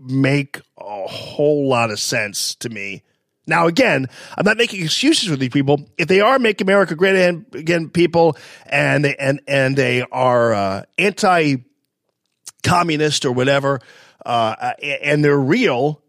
make 0.00 0.62
a 0.78 1.06
whole 1.06 1.68
lot 1.68 1.90
of 1.90 2.00
sense 2.00 2.54
to 2.56 2.70
me. 2.70 3.02
Now, 3.46 3.66
again, 3.66 4.06
I'm 4.36 4.46
not 4.46 4.56
making 4.56 4.82
excuses 4.82 5.28
for 5.28 5.36
these 5.36 5.50
people. 5.50 5.86
If 5.98 6.08
they 6.08 6.22
are 6.22 6.38
"Make 6.38 6.62
America 6.62 6.94
Great 6.94 7.16
Again" 7.16 7.44
again 7.52 7.90
people, 7.90 8.38
and 8.64 9.04
they 9.04 9.14
and 9.16 9.42
and 9.46 9.76
they 9.76 10.06
are 10.10 10.54
uh, 10.54 10.84
anti-communist 10.96 13.26
or 13.26 13.32
whatever, 13.32 13.80
uh, 14.24 14.72
and 14.82 15.22
they're 15.22 15.38
real, 15.38 16.00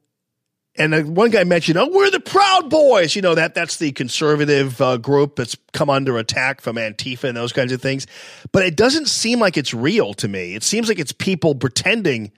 and 0.78 0.94
uh, 0.94 1.02
one 1.02 1.32
guy 1.32 1.44
mentioned, 1.44 1.78
"Oh, 1.78 1.90
we're 1.92 2.12
the 2.12 2.20
Proud 2.20 2.70
Boys." 2.70 3.16
You 3.16 3.22
know 3.22 3.36
that 3.36 3.54
that's 3.56 3.78
the 3.78 3.92
conservative 3.92 4.80
uh, 4.82 4.98
group 4.98 5.36
that's 5.36 5.58
come 5.74 5.90
under 5.90 6.18
attack 6.18 6.62
from 6.62 6.76
Antifa 6.76 7.26
and 7.26 7.38
those 7.38 7.54
kinds 7.54 7.72
of 7.72 7.82
things. 7.82 8.08
But 8.52 8.64
it 8.64 8.76
doesn't 8.76 9.08
seem 9.08 9.40
like 9.40 9.58
it's 9.58 9.74
real 9.74 10.14
to 10.16 10.28
me. 10.28 10.56
It 10.56 10.64
seems 10.64 10.88
like 10.88 11.00
it's 11.00 11.12
people 11.12 11.56
pretending 11.56 12.32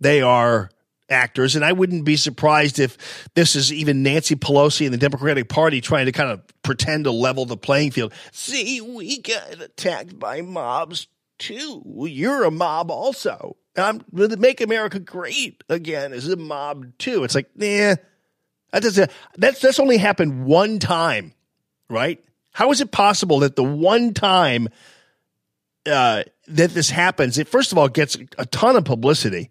they 0.00 0.22
are 0.22 0.70
actors, 1.08 1.56
and 1.56 1.64
I 1.64 1.72
wouldn't 1.72 2.04
be 2.04 2.16
surprised 2.16 2.78
if 2.78 3.28
this 3.34 3.54
is 3.54 3.72
even 3.72 4.02
Nancy 4.02 4.34
Pelosi 4.34 4.86
and 4.86 4.94
the 4.94 4.98
Democratic 4.98 5.48
Party 5.48 5.80
trying 5.80 6.06
to 6.06 6.12
kind 6.12 6.30
of 6.30 6.40
pretend 6.62 7.04
to 7.04 7.10
level 7.10 7.44
the 7.44 7.56
playing 7.56 7.90
field. 7.90 8.12
See, 8.32 8.80
we 8.80 9.18
got 9.18 9.60
attacked 9.60 10.18
by 10.18 10.40
mobs 10.40 11.06
too. 11.42 11.82
You're 12.08 12.44
a 12.44 12.50
mob 12.50 12.90
also. 12.90 13.56
I'm 13.76 14.04
Make 14.12 14.60
America 14.60 15.00
Great 15.00 15.64
Again 15.68 16.12
is 16.12 16.28
a 16.28 16.36
mob 16.36 16.86
too. 16.98 17.24
It's 17.24 17.34
like, 17.34 17.50
nah, 17.56 17.96
that 18.72 18.82
doesn't. 18.82 19.10
That's 19.36 19.60
that's 19.60 19.80
only 19.80 19.96
happened 19.96 20.44
one 20.44 20.78
time, 20.78 21.34
right? 21.88 22.22
How 22.52 22.70
is 22.70 22.80
it 22.80 22.92
possible 22.92 23.40
that 23.40 23.56
the 23.56 23.64
one 23.64 24.14
time 24.14 24.68
uh, 25.86 26.22
that 26.48 26.70
this 26.70 26.90
happens, 26.90 27.38
it 27.38 27.48
first 27.48 27.72
of 27.72 27.78
all 27.78 27.88
gets 27.88 28.16
a 28.38 28.46
ton 28.46 28.76
of 28.76 28.84
publicity, 28.84 29.50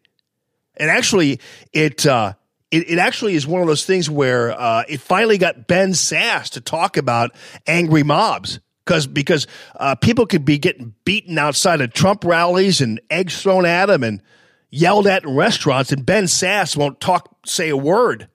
and 0.77 0.89
actually 0.89 1.39
it 1.73 2.05
uh, 2.05 2.33
it, 2.69 2.91
it 2.91 2.99
actually 2.99 3.33
is 3.33 3.45
one 3.45 3.61
of 3.61 3.67
those 3.67 3.85
things 3.85 4.09
where 4.09 4.51
uh, 4.51 4.83
it 4.87 5.01
finally 5.01 5.37
got 5.37 5.67
Ben 5.67 5.91
Sasse 5.91 6.51
to 6.51 6.61
talk 6.61 6.95
about 6.95 7.31
angry 7.67 8.03
mobs 8.03 8.59
because 8.85 9.07
because 9.07 9.47
uh, 9.75 9.95
people 9.95 10.25
could 10.25 10.45
be 10.45 10.57
getting 10.57 10.93
beaten 11.05 11.37
outside 11.37 11.81
of 11.81 11.93
Trump 11.93 12.23
rallies 12.23 12.81
and 12.81 12.99
eggs 13.09 13.41
thrown 13.41 13.65
at 13.65 13.87
them 13.87 14.03
and 14.03 14.21
yelled 14.69 15.07
at 15.07 15.23
in 15.23 15.35
restaurants, 15.35 15.91
and 15.91 16.05
Ben 16.05 16.25
Sasse 16.25 16.75
won't 16.75 16.99
talk 16.99 17.35
say 17.45 17.69
a 17.69 17.77
word. 17.77 18.27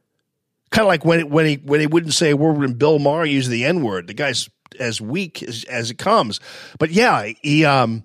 Kind 0.71 0.83
of 0.83 0.89
like 0.89 1.05
when 1.05 1.29
when 1.31 1.47
he 1.47 1.55
when 1.57 1.81
he 1.81 1.87
wouldn't 1.87 2.15
say 2.15 2.31
a 2.31 2.37
word 2.37 2.59
when 2.59 2.75
Bill 2.75 2.99
Maher 2.99 3.25
used 3.25 3.51
the 3.51 3.65
N 3.65 3.83
word. 3.83 4.07
The 4.07 4.15
guy's 4.15 4.49
as 4.79 5.01
weak 5.01 5.43
as, 5.43 5.65
as 5.65 5.91
it 5.91 5.99
comes. 5.99 6.41
But 6.79 6.91
yeah, 6.91 7.33
he 7.43 7.65
um 7.65 8.05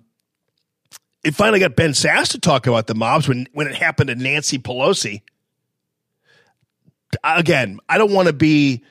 it 1.23 1.35
finally 1.35 1.59
got 1.59 1.75
Ben 1.75 1.91
Sasse 1.91 2.31
to 2.31 2.39
talk 2.39 2.67
about 2.67 2.87
the 2.87 2.95
mobs 2.95 3.27
when 3.27 3.47
when 3.53 3.67
it 3.67 3.75
happened 3.75 4.09
to 4.09 4.15
Nancy 4.15 4.57
Pelosi. 4.57 5.21
Again, 7.23 7.79
I 7.89 7.97
don't 7.97 8.13
want 8.13 8.27
to 8.27 8.33
be. 8.33 8.83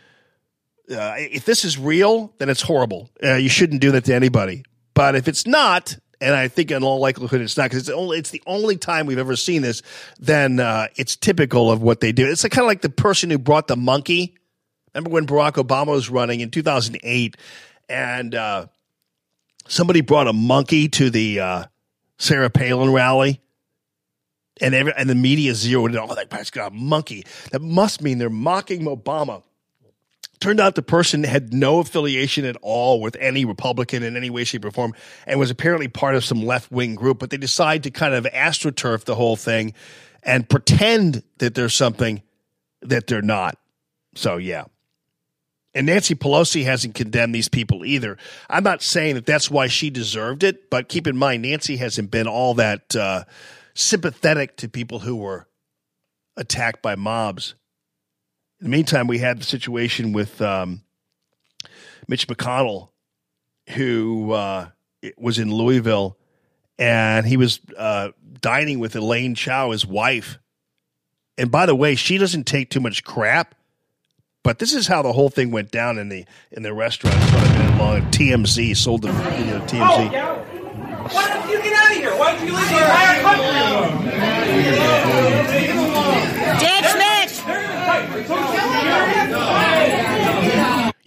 Uh, 0.91 1.15
if 1.17 1.44
this 1.44 1.65
is 1.65 1.78
real, 1.78 2.33
then 2.39 2.49
it's 2.49 2.62
horrible. 2.62 3.10
Uh, 3.23 3.35
you 3.35 3.49
shouldn't 3.49 3.81
do 3.81 3.93
that 3.93 4.05
to 4.07 4.15
anybody. 4.15 4.65
But 4.94 5.15
if 5.15 5.28
it's 5.28 5.47
not, 5.47 5.97
and 6.20 6.35
I 6.35 6.49
think 6.49 6.70
in 6.70 6.83
all 6.83 6.99
likelihood 6.99 7.41
it's 7.41 7.57
not, 7.57 7.65
because 7.65 7.89
it's 7.89 7.89
only 7.89 8.19
it's 8.19 8.31
the 8.31 8.43
only 8.47 8.77
time 8.77 9.07
we've 9.07 9.19
ever 9.19 9.36
seen 9.36 9.62
this. 9.62 9.83
Then 10.19 10.60
uh, 10.60 10.89
it's 10.97 11.17
typical 11.17 11.70
of 11.70 11.83
what 11.83 12.01
they 12.01 12.12
do. 12.12 12.27
It's 12.27 12.43
kind 12.43 12.59
of 12.59 12.67
like 12.67 12.83
the 12.83 12.91
person 12.91 13.31
who 13.31 13.39
brought 13.39 13.69
the 13.69 13.77
monkey. 13.77 14.36
Remember 14.94 15.10
when 15.10 15.27
Barack 15.27 15.52
Obama 15.52 15.89
was 15.89 16.10
running 16.10 16.41
in 16.41 16.51
2008, 16.51 17.36
and 17.89 18.35
uh, 18.35 18.67
somebody 19.69 20.01
brought 20.01 20.27
a 20.27 20.33
monkey 20.33 20.89
to 20.89 21.10
the 21.10 21.41
uh, 21.41 21.65
Sarah 22.19 22.51
Palin 22.51 22.93
rally, 22.93 23.41
and 24.60 24.75
every, 24.75 24.93
and 24.97 25.09
the 25.09 25.15
media 25.15 25.55
zeroed 25.55 25.93
in. 25.93 25.99
Oh, 25.99 26.15
that 26.15 26.28
guy's 26.28 26.51
got 26.51 26.73
a 26.73 26.75
monkey. 26.75 27.25
That 27.52 27.62
must 27.62 28.02
mean 28.02 28.19
they're 28.19 28.28
mocking 28.28 28.83
Obama. 28.83 29.44
Turned 30.41 30.59
out 30.59 30.75
the 30.75 30.83
person 30.83 31.23
had 31.23 31.52
no 31.52 31.81
affiliation 31.81 32.47
at 32.47 32.57
all 32.62 33.01
with 33.01 33.15
any 33.20 33.44
Republican 33.44 34.02
in 34.02 34.17
any 34.17 34.31
way, 34.31 34.44
shape, 34.44 34.65
or 34.65 34.70
form, 34.70 34.94
and 35.27 35.39
was 35.39 35.51
apparently 35.51 35.86
part 35.86 36.15
of 36.15 36.25
some 36.25 36.44
left 36.44 36.73
wing 36.73 36.94
group. 36.94 37.19
But 37.19 37.28
they 37.28 37.36
decide 37.36 37.83
to 37.83 37.91
kind 37.91 38.15
of 38.15 38.25
astroturf 38.25 39.05
the 39.05 39.15
whole 39.15 39.36
thing 39.36 39.75
and 40.23 40.49
pretend 40.49 41.23
that 41.39 41.55
there's 41.55 41.75
something 41.75 42.23
that 42.83 43.07
they're 43.07 43.20
not. 43.20 43.59
So, 44.15 44.39
yeah. 44.39 44.65
And 45.75 45.86
Nancy 45.86 46.15
Pelosi 46.15 46.65
hasn't 46.65 46.94
condemned 46.94 47.35
these 47.35 47.49
people 47.49 47.85
either. 47.85 48.17
I'm 48.49 48.65
not 48.65 48.83
saying 48.83 49.15
that 49.15 49.27
that's 49.27 49.51
why 49.51 49.69
she 49.69 49.91
deserved 49.91 50.43
it, 50.43 50.69
but 50.69 50.89
keep 50.89 51.07
in 51.07 51.17
mind, 51.17 51.43
Nancy 51.43 51.77
hasn't 51.77 52.10
been 52.10 52.27
all 52.27 52.55
that 52.55 52.97
uh, 52.97 53.25
sympathetic 53.75 54.57
to 54.57 54.69
people 54.69 55.01
who 55.01 55.17
were 55.17 55.47
attacked 56.36 56.83
by 56.83 56.97
mobs. 56.97 57.55
In 58.60 58.64
the 58.64 58.70
meantime, 58.70 59.06
we 59.06 59.18
had 59.18 59.40
the 59.40 59.44
situation 59.44 60.12
with 60.12 60.42
um, 60.42 60.82
Mitch 62.06 62.28
McConnell, 62.28 62.90
who 63.70 64.32
uh, 64.32 64.68
was 65.16 65.39
in 65.39 65.50
Louisville, 65.50 66.18
and 66.78 67.26
he 67.26 67.39
was 67.39 67.60
uh, 67.78 68.10
dining 68.40 68.78
with 68.78 68.94
Elaine 68.94 69.34
Chao, 69.34 69.70
his 69.70 69.86
wife. 69.86 70.39
And 71.39 71.50
by 71.50 71.64
the 71.64 71.74
way, 71.74 71.94
she 71.94 72.18
doesn't 72.18 72.44
take 72.44 72.68
too 72.68 72.80
much 72.80 73.02
crap. 73.02 73.55
But 74.42 74.58
this 74.58 74.74
is 74.74 74.86
how 74.86 75.00
the 75.00 75.12
whole 75.12 75.30
thing 75.30 75.50
went 75.50 75.70
down 75.70 75.97
in 75.98 76.10
the 76.10 76.26
in 76.50 76.62
the 76.62 76.74
restaurant. 76.74 77.16
It's 77.16 77.28
about 77.30 77.47
a 77.47 77.58
minute 77.58 77.78
long. 77.78 78.00
TMZ 78.10 78.76
sold 78.76 79.02
the 79.02 79.12
video 79.12 79.58
to 79.58 79.66
TMZ. 79.66 80.12
Why 81.12 81.28
don't 81.28 81.50
you 81.50 81.62
get 81.62 81.72
out 81.72 81.90
of 81.90 81.97
here? 81.97 82.16
Why 82.16 82.32
don't 82.32 82.47
you 82.47 82.55
leave 82.55 82.68
the 82.68 82.76
entire 82.76 83.22
country 83.22 83.47
alone? 83.47 84.00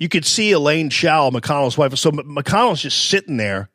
You 0.03 0.09
could 0.09 0.25
see 0.25 0.51
Elaine 0.51 0.89
Chao, 0.89 1.29
McConnell's 1.29 1.77
wife. 1.77 1.95
So 1.97 2.11
McConnell's 2.11 2.81
just 2.81 3.07
sitting 3.07 3.37
there, 3.37 3.69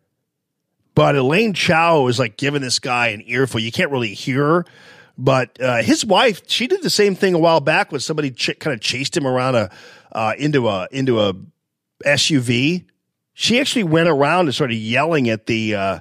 but 0.94 1.16
Elaine 1.16 1.54
Chao 1.54 2.06
is 2.08 2.18
like 2.18 2.36
giving 2.36 2.60
this 2.60 2.78
guy 2.78 3.06
an 3.08 3.22
earful. 3.24 3.58
You 3.60 3.72
can't 3.72 3.90
really 3.90 4.12
hear 4.12 4.44
her, 4.44 4.64
But 5.16 5.58
uh, 5.58 5.78
his 5.78 6.04
wife, 6.04 6.42
she 6.46 6.66
did 6.66 6.82
the 6.82 6.90
same 6.90 7.14
thing 7.14 7.32
a 7.32 7.38
while 7.38 7.60
back 7.60 7.90
when 7.90 8.02
somebody 8.02 8.30
ch- 8.30 8.58
kind 8.60 8.74
of 8.74 8.80
chased 8.82 9.16
him 9.16 9.26
around 9.26 9.54
a 9.54 9.70
uh, 10.12 10.34
into 10.38 10.68
a 10.68 10.86
into 10.92 11.18
a 11.18 11.32
SUV. 12.04 12.84
She 13.32 13.58
actually 13.58 13.84
went 13.84 14.10
around 14.10 14.48
and 14.48 14.54
started 14.54 14.74
yelling 14.74 15.30
at 15.30 15.46
the 15.46 15.76
uh, 15.76 16.00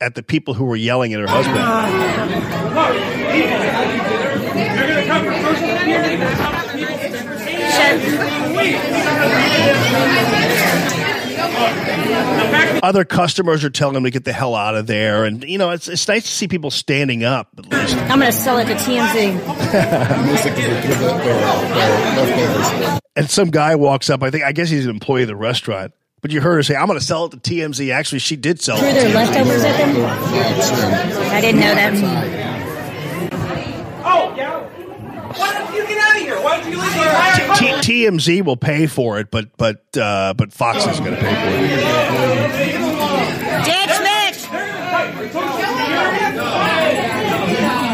at 0.00 0.14
the 0.14 0.22
people 0.22 0.54
who 0.54 0.66
were 0.66 0.76
yelling 0.76 1.14
at 1.14 1.20
her 1.20 1.26
husband. 1.26 1.58
Other 12.82 13.04
customers 13.04 13.64
are 13.64 13.70
telling 13.70 13.94
them 13.94 14.04
to 14.04 14.10
get 14.10 14.24
the 14.24 14.32
hell 14.32 14.54
out 14.54 14.74
of 14.76 14.86
there, 14.86 15.24
and 15.24 15.42
you 15.44 15.56
know 15.58 15.70
it's 15.70 15.88
it's 15.88 16.06
nice 16.06 16.24
to 16.24 16.28
see 16.28 16.48
people 16.48 16.70
standing 16.70 17.24
up. 17.24 17.48
At 17.56 17.66
least. 17.70 17.96
I'm 17.96 18.20
going 18.20 18.30
to 18.30 18.36
sell 18.36 18.58
it 18.58 18.66
to 18.66 18.74
TMZ. 18.74 19.40
And 23.16 23.30
some 23.30 23.50
guy 23.52 23.76
walks 23.76 24.10
up. 24.10 24.24
I 24.24 24.30
think 24.30 24.42
I 24.42 24.50
guess 24.50 24.68
he's 24.68 24.86
an 24.86 24.90
employee 24.90 25.22
of 25.22 25.28
the 25.28 25.36
restaurant. 25.36 25.92
But 26.20 26.32
you 26.32 26.40
heard 26.40 26.56
her 26.56 26.62
say, 26.64 26.74
"I'm 26.74 26.86
going 26.88 26.98
to 26.98 27.04
sell 27.04 27.26
it 27.26 27.30
to 27.30 27.36
TMZ." 27.36 27.92
Actually, 27.92 28.18
she 28.18 28.34
did 28.34 28.60
sell 28.60 28.76
Threw 28.76 28.88
it. 28.88 28.94
their 28.94 29.14
leftovers 29.14 29.62
at 29.62 29.76
them? 29.76 29.94
I 31.32 31.40
didn't 31.40 31.60
know 31.60 31.74
that. 31.76 31.94
Oh, 34.04 34.34
yeah. 34.36 34.58
Why 35.38 35.52
don't 35.58 35.72
you 35.76 35.86
get 35.86 35.98
out 35.98 36.16
of 36.16 36.22
here? 36.22 36.34
Why 36.96 37.36
don't 37.36 37.38
you 37.38 37.52
leave 37.52 37.60
your 37.60 37.76
house? 37.76 37.84
T- 37.86 38.04
TMZ 38.06 38.44
will 38.44 38.56
pay 38.56 38.86
for 38.86 39.18
it, 39.18 39.30
but 39.30 39.56
but 39.56 39.96
uh, 39.96 40.34
but 40.34 40.52
Fox 40.52 40.86
is 40.86 41.00
going 41.00 41.14
to 41.14 41.20
pay 41.20 41.34
for 41.34 41.40
it. 42.80 42.84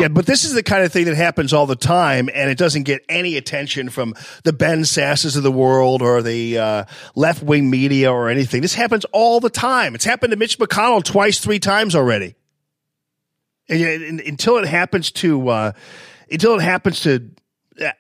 Yeah, 0.01 0.09
but 0.09 0.25
this 0.25 0.45
is 0.45 0.55
the 0.55 0.63
kind 0.63 0.83
of 0.83 0.91
thing 0.91 1.05
that 1.05 1.17
happens 1.17 1.53
all 1.53 1.67
the 1.67 1.77
time, 1.77 2.31
and 2.33 2.51
it 2.51 2.57
doesn't 2.57 2.85
get 2.85 3.05
any 3.11 3.37
attention 3.37 3.91
from 3.91 4.15
the 4.45 4.53
Ben 4.55 4.81
Sasses 4.81 5.37
of 5.37 5.43
the 5.43 5.53
world 5.53 6.01
or 6.01 6.23
the 6.23 6.57
uh, 6.57 6.85
left 7.15 7.43
wing 7.43 7.69
media 7.69 8.11
or 8.11 8.31
anything. 8.31 8.63
This 8.63 8.73
happens 8.73 9.05
all 9.13 9.41
the 9.41 9.51
time. 9.51 9.95
It's 9.95 10.07
happened 10.07 10.31
to 10.31 10.39
Mitch 10.39 10.59
McConnell 10.59 11.05
twice, 11.05 11.39
three 11.39 11.59
times 11.59 11.95
already. 11.95 12.35
And, 13.69 13.79
yet, 13.79 14.01
and 14.01 14.21
until 14.21 14.57
it 14.57 14.67
happens 14.67 15.11
to 15.13 15.49
uh, 15.51 15.73
until 16.31 16.55
it 16.55 16.63
happens 16.63 17.03
to 17.03 17.31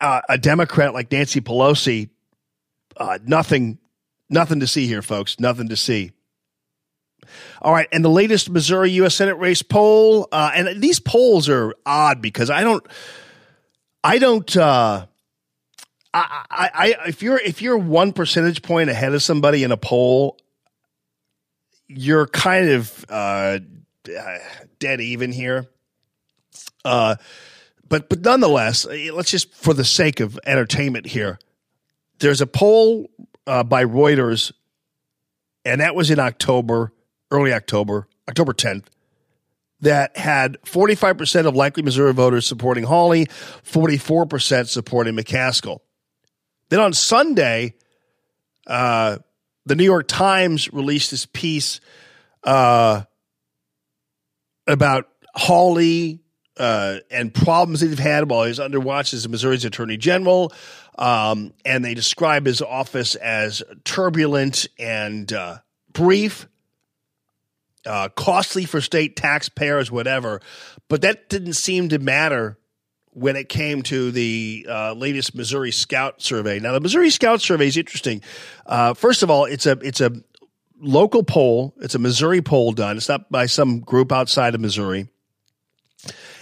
uh, 0.00 0.20
a 0.28 0.38
Democrat 0.38 0.94
like 0.94 1.10
Nancy 1.10 1.40
Pelosi, 1.40 2.10
uh, 2.96 3.18
nothing, 3.24 3.78
nothing 4.28 4.60
to 4.60 4.66
see 4.66 4.86
here, 4.86 5.02
folks. 5.02 5.40
Nothing 5.40 5.68
to 5.68 5.76
see. 5.76 6.12
All 7.62 7.72
right, 7.72 7.88
and 7.92 8.04
the 8.04 8.10
latest 8.10 8.50
Missouri 8.50 8.90
U.S. 8.92 9.14
Senate 9.14 9.36
race 9.36 9.62
poll, 9.62 10.28
uh, 10.32 10.50
and 10.54 10.82
these 10.82 10.98
polls 10.98 11.48
are 11.48 11.74
odd 11.84 12.20
because 12.22 12.50
I 12.50 12.62
don't, 12.62 12.84
I 14.02 14.18
don't, 14.18 14.56
uh, 14.56 15.06
I, 16.12 16.44
I, 16.50 16.70
I, 16.74 17.08
if 17.08 17.22
you're 17.22 17.38
if 17.38 17.62
you're 17.62 17.78
one 17.78 18.12
percentage 18.12 18.62
point 18.62 18.90
ahead 18.90 19.14
of 19.14 19.22
somebody 19.22 19.62
in 19.62 19.70
a 19.70 19.76
poll, 19.76 20.38
you're 21.86 22.26
kind 22.26 22.70
of 22.70 23.04
uh, 23.08 23.58
uh, 24.18 24.38
dead 24.78 25.00
even 25.00 25.30
here. 25.30 25.68
Uh, 26.84 27.16
but 27.90 28.08
but 28.08 28.20
nonetheless, 28.20 28.86
eh, 28.86 29.10
let's 29.12 29.30
just 29.30 29.52
for 29.52 29.74
the 29.74 29.84
sake 29.84 30.20
of 30.20 30.38
entertainment 30.46 31.06
here, 31.06 31.38
there's 32.20 32.40
a 32.40 32.46
poll 32.46 33.10
uh, 33.46 33.64
by 33.64 33.84
Reuters, 33.84 34.52
and 35.64 35.82
that 35.82 35.94
was 35.94 36.10
in 36.10 36.18
October, 36.18 36.92
early 37.30 37.52
October, 37.52 38.08
October 38.28 38.54
10th, 38.54 38.84
that 39.80 40.16
had 40.16 40.56
45% 40.62 41.46
of 41.46 41.56
likely 41.56 41.82
Missouri 41.82 42.12
voters 42.12 42.46
supporting 42.46 42.84
Hawley, 42.84 43.26
44% 43.26 44.68
supporting 44.68 45.16
McCaskill. 45.16 45.80
Then 46.68 46.80
on 46.80 46.92
Sunday, 46.92 47.74
uh, 48.66 49.18
the 49.66 49.74
New 49.74 49.84
York 49.84 50.06
Times 50.06 50.72
released 50.72 51.10
this 51.10 51.26
piece 51.26 51.80
uh, 52.44 53.02
about 54.66 55.08
Hawley 55.34 56.20
uh, 56.60 57.00
and 57.10 57.32
problems 57.32 57.80
that 57.80 57.88
he's 57.88 57.98
had 57.98 58.30
while 58.30 58.44
he's 58.44 58.60
under 58.60 58.78
watch 58.78 59.14
as 59.14 59.26
Missouri's 59.26 59.64
Attorney 59.64 59.96
General. 59.96 60.52
Um, 60.98 61.54
and 61.64 61.82
they 61.82 61.94
describe 61.94 62.44
his 62.44 62.60
office 62.60 63.14
as 63.14 63.62
turbulent 63.84 64.68
and 64.78 65.32
uh, 65.32 65.58
brief, 65.92 66.46
uh, 67.86 68.10
costly 68.10 68.66
for 68.66 68.82
state 68.82 69.16
taxpayers, 69.16 69.90
whatever. 69.90 70.42
But 70.88 71.00
that 71.00 71.30
didn't 71.30 71.54
seem 71.54 71.88
to 71.88 71.98
matter 71.98 72.58
when 73.12 73.36
it 73.36 73.48
came 73.48 73.82
to 73.84 74.10
the 74.10 74.66
uh, 74.68 74.92
latest 74.92 75.34
Missouri 75.34 75.70
Scout 75.70 76.20
survey. 76.20 76.60
Now, 76.60 76.72
the 76.72 76.80
Missouri 76.80 77.08
Scout 77.08 77.40
survey 77.40 77.68
is 77.68 77.78
interesting. 77.78 78.20
Uh, 78.66 78.92
first 78.92 79.22
of 79.22 79.30
all, 79.30 79.46
it's 79.46 79.64
a 79.64 79.78
it's 79.82 80.02
a 80.02 80.12
local 80.78 81.22
poll. 81.22 81.74
It's 81.80 81.94
a 81.94 81.98
Missouri 81.98 82.42
poll 82.42 82.72
done. 82.72 82.98
It's 82.98 83.08
not 83.08 83.30
by 83.30 83.46
some 83.46 83.80
group 83.80 84.12
outside 84.12 84.54
of 84.54 84.60
Missouri. 84.60 85.08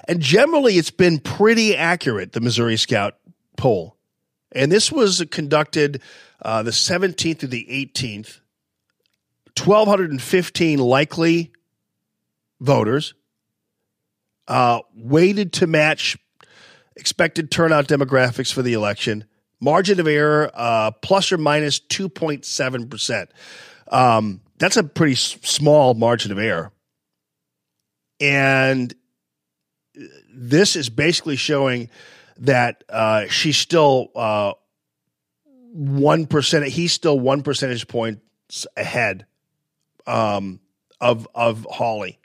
And 0.08 0.20
generally, 0.20 0.78
it's 0.78 0.90
been 0.90 1.20
pretty 1.20 1.76
accurate, 1.76 2.32
the 2.32 2.40
Missouri 2.40 2.78
Scout 2.78 3.16
poll. 3.56 3.96
And 4.52 4.72
this 4.72 4.90
was 4.90 5.22
conducted 5.30 6.00
uh, 6.42 6.62
the 6.62 6.70
17th 6.70 7.40
to 7.40 7.46
the 7.46 7.66
18th. 7.94 8.40
1,215 9.62 10.78
likely 10.78 11.52
voters 12.60 13.14
uh, 14.46 14.80
weighted 14.94 15.52
to 15.54 15.66
match 15.66 16.16
expected 16.96 17.50
turnout 17.50 17.86
demographics 17.86 18.52
for 18.52 18.62
the 18.62 18.72
election. 18.72 19.24
Margin 19.60 20.00
of 20.00 20.06
error 20.06 20.50
uh, 20.54 20.90
plus 21.02 21.32
or 21.32 21.38
minus 21.38 21.80
2.7%. 21.80 23.28
Um, 23.88 24.40
that's 24.58 24.76
a 24.76 24.84
pretty 24.84 25.12
s- 25.12 25.36
small 25.42 25.94
margin 25.94 26.32
of 26.32 26.38
error. 26.38 26.72
And 28.20 28.94
this 30.38 30.76
is 30.76 30.88
basically 30.88 31.36
showing 31.36 31.90
that 32.38 32.84
uh, 32.88 33.26
she's 33.26 33.56
still 33.56 34.10
uh, 34.14 34.52
one 35.72 36.26
percent. 36.26 36.66
He's 36.66 36.92
still 36.92 37.18
one 37.18 37.42
percentage 37.42 37.88
points 37.88 38.66
ahead 38.76 39.26
um, 40.06 40.60
of 41.00 41.26
of 41.34 41.66
i- 41.80 42.18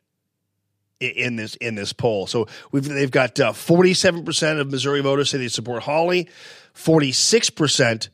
in 1.02 1.36
this 1.36 1.56
in 1.56 1.76
this 1.76 1.92
poll. 1.94 2.28
So 2.28 2.48
we've 2.72 2.84
they've 2.88 3.12
got 3.12 3.36
forty 3.56 3.94
seven 3.94 4.24
percent 4.24 4.60
of 4.60 4.70
Missouri 4.72 5.02
voters 5.02 5.30
say 5.30 5.40
they 5.40 5.48
support 5.48 5.84
Hawley, 5.84 6.30
forty 6.74 7.12
six 7.12 7.50
percent 7.50 8.10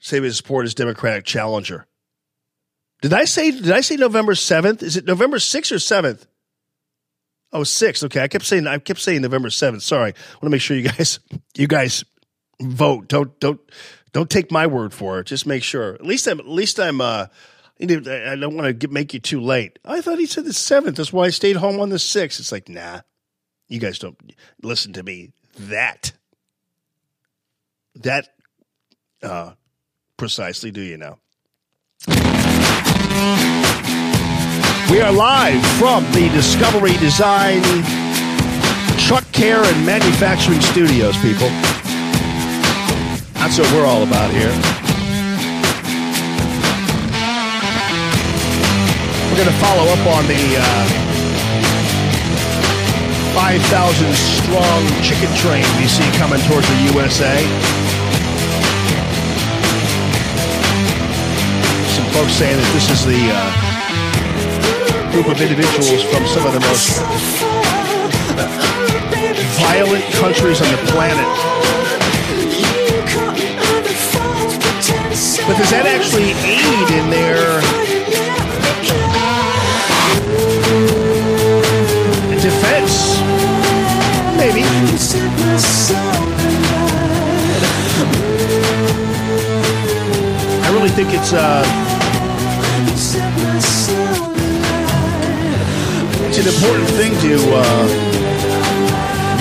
say 0.00 0.18
they 0.18 0.30
support 0.30 0.64
his 0.64 0.74
Democratic 0.74 1.24
challenger. 1.24 1.86
Did 3.00 3.12
I 3.12 3.24
say 3.24 3.52
did 3.52 3.70
I 3.70 3.80
say 3.80 3.96
November 3.96 4.34
seventh? 4.34 4.82
Is 4.82 4.96
it 4.96 5.06
November 5.06 5.38
sixth 5.38 5.70
or 5.72 5.78
seventh? 5.78 6.26
Oh, 7.52 7.64
six. 7.64 8.02
Okay, 8.04 8.22
I 8.22 8.28
kept 8.28 8.44
saying 8.44 8.66
I 8.66 8.78
kept 8.78 9.00
saying 9.00 9.22
November 9.22 9.50
seventh. 9.50 9.82
Sorry, 9.82 10.10
I 10.10 10.34
want 10.34 10.42
to 10.42 10.50
make 10.50 10.60
sure 10.60 10.76
you 10.76 10.88
guys 10.88 11.18
you 11.56 11.66
guys 11.66 12.04
vote. 12.60 13.08
Don't 13.08 13.38
don't 13.40 13.60
don't 14.12 14.28
take 14.28 14.50
my 14.50 14.66
word 14.66 14.92
for 14.92 15.20
it. 15.20 15.26
Just 15.26 15.46
make 15.46 15.62
sure. 15.62 15.94
At 15.94 16.04
least 16.04 16.26
I'm 16.26 16.40
at 16.40 16.48
least 16.48 16.78
I'm. 16.78 17.00
uh 17.00 17.26
I 17.80 17.86
don't 17.86 18.56
want 18.56 18.66
to 18.66 18.72
get, 18.72 18.90
make 18.90 19.14
you 19.14 19.20
too 19.20 19.40
late. 19.40 19.78
I 19.84 20.00
thought 20.00 20.18
he 20.18 20.26
said 20.26 20.44
the 20.44 20.52
seventh. 20.52 20.96
That's 20.96 21.12
why 21.12 21.26
I 21.26 21.30
stayed 21.30 21.54
home 21.54 21.78
on 21.78 21.90
the 21.90 21.98
sixth. 22.00 22.40
It's 22.40 22.50
like, 22.50 22.68
nah, 22.68 23.02
you 23.68 23.78
guys 23.78 24.00
don't 24.00 24.18
listen 24.64 24.92
to 24.94 25.04
me. 25.04 25.30
That 25.60 26.12
that 27.94 28.30
uh 29.22 29.52
precisely 30.16 30.72
do 30.72 30.80
you 30.80 30.96
know? 30.96 31.20
We 34.90 35.02
are 35.02 35.12
live 35.12 35.60
from 35.76 36.02
the 36.16 36.30
Discovery 36.32 36.96
Design 36.96 37.60
Truck 38.96 39.24
Care 39.32 39.60
and 39.60 39.84
Manufacturing 39.84 40.62
Studios, 40.62 41.14
people. 41.20 41.52
That's 43.36 43.60
what 43.60 43.68
we're 43.76 43.84
all 43.84 44.02
about 44.02 44.32
here. 44.32 44.48
We're 49.28 49.36
going 49.36 49.52
to 49.52 49.60
follow 49.60 49.92
up 49.92 50.00
on 50.08 50.24
the 50.24 50.56
uh, 50.56 50.88
5,000 53.36 54.14
strong 54.16 54.80
chicken 55.04 55.28
train 55.36 55.68
we 55.76 55.84
see 55.86 56.08
coming 56.16 56.40
towards 56.48 56.66
the 56.66 56.96
USA. 56.96 57.36
Some 61.92 62.08
folks 62.16 62.32
saying 62.32 62.56
that 62.56 62.70
this 62.72 62.88
is 62.88 63.04
the 63.04 63.20
uh, 63.36 63.67
group 65.22 65.34
of 65.34 65.42
individuals 65.42 66.04
from 66.04 66.24
some 66.28 66.46
of 66.46 66.52
the 66.52 66.60
most 66.60 67.00
violent 69.58 70.04
countries 70.14 70.60
on 70.60 70.70
the 70.70 70.76
planet. 70.92 71.26
But 75.44 75.56
does 75.58 75.70
that 75.70 75.86
actually 75.86 76.30
aid 76.46 76.88
in 76.94 77.10
their 77.10 77.60
defense? 82.40 83.18
baby. 84.38 84.62
I 90.62 90.70
really 90.72 90.90
think 90.90 91.12
it's 91.12 91.32
uh, 91.32 91.87
it's 96.38 96.46
an 96.46 96.54
important 96.54 96.88
thing 96.90 97.12
to 97.20 97.34
uh, 97.52 97.86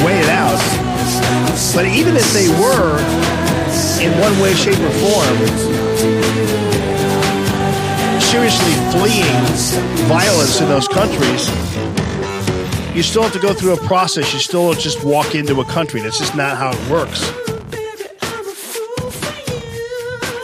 weigh 0.04 0.18
it 0.18 0.30
out. 0.30 0.58
But 1.76 1.86
even 1.86 2.16
if 2.16 2.34
they 2.34 2.50
were, 2.58 2.98
in 4.02 4.12
one 4.20 4.34
way, 4.42 4.54
shape, 4.56 4.80
or 4.80 4.90
form, 4.98 5.38
seriously 8.20 8.74
fleeing 8.90 9.46
violence 10.08 10.60
in 10.60 10.68
those 10.70 10.88
countries, 10.88 11.48
you 12.96 13.04
still 13.04 13.22
have 13.22 13.34
to 13.34 13.40
go 13.40 13.54
through 13.54 13.74
a 13.74 13.86
process. 13.86 14.34
You 14.34 14.40
still 14.40 14.74
just 14.74 15.04
walk 15.04 15.36
into 15.36 15.60
a 15.62 15.66
country. 15.66 16.02
That's 16.02 16.18
just 16.18 16.36
not 16.36 16.58
how 16.58 16.72
it 16.72 16.90
works. 16.90 17.22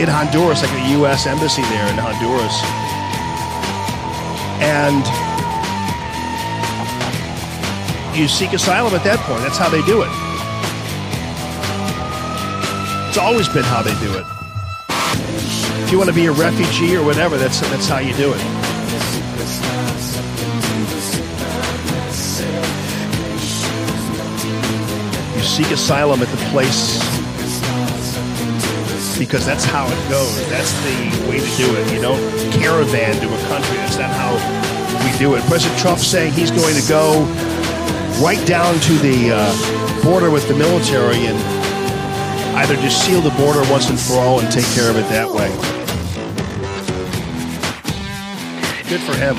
in 0.00 0.08
Honduras, 0.08 0.62
like 0.62 0.70
a 0.70 0.90
U.S. 0.92 1.26
embassy 1.26 1.62
there 1.62 1.88
in 1.92 1.98
Honduras, 1.98 2.62
and 4.62 5.27
you 8.18 8.26
seek 8.26 8.52
asylum 8.52 8.94
at 8.94 9.04
that 9.04 9.20
point. 9.20 9.40
That's 9.42 9.58
how 9.58 9.68
they 9.68 9.82
do 9.82 10.02
it. 10.02 10.10
It's 13.08 13.16
always 13.16 13.48
been 13.48 13.62
how 13.62 13.80
they 13.80 13.94
do 14.02 14.18
it. 14.18 14.26
If 15.84 15.92
you 15.92 15.98
want 15.98 16.10
to 16.10 16.14
be 16.14 16.26
a 16.26 16.32
refugee 16.32 16.96
or 16.96 17.04
whatever, 17.04 17.38
that's 17.38 17.60
that's 17.70 17.86
how 17.88 17.98
you 17.98 18.12
do 18.14 18.34
it. 18.34 18.42
You 25.36 25.42
seek 25.46 25.70
asylum 25.70 26.20
at 26.20 26.28
the 26.28 26.42
place 26.50 26.98
because 29.16 29.46
that's 29.46 29.64
how 29.64 29.86
it 29.86 30.10
goes. 30.10 30.48
That's 30.50 30.72
the 30.82 31.30
way 31.30 31.38
to 31.38 31.56
do 31.56 31.74
it. 31.76 31.92
You 31.94 32.02
don't 32.02 32.20
caravan 32.52 33.14
to 33.14 33.28
a 33.28 33.48
country. 33.48 33.76
That's 33.76 33.98
not 33.98 34.10
how 34.10 34.34
we 35.06 35.16
do 35.18 35.36
it. 35.36 35.42
President 35.44 35.78
Trump 35.78 36.00
saying 36.00 36.32
he's 36.32 36.50
going 36.50 36.74
to 36.74 36.88
go 36.88 37.24
right 38.20 38.44
down 38.46 38.78
to 38.80 38.92
the 38.94 39.30
uh, 39.32 40.02
border 40.02 40.30
with 40.30 40.46
the 40.48 40.54
military 40.54 41.26
and 41.26 41.38
either 42.58 42.74
just 42.76 43.04
seal 43.04 43.20
the 43.20 43.30
border 43.30 43.60
once 43.70 43.88
and 43.90 43.98
for 43.98 44.14
all 44.14 44.40
and 44.40 44.50
take 44.50 44.64
care 44.66 44.90
of 44.90 44.96
it 44.96 45.08
that 45.08 45.28
way. 45.28 45.48
Good 48.88 49.00
for 49.02 49.14
him. 49.16 49.36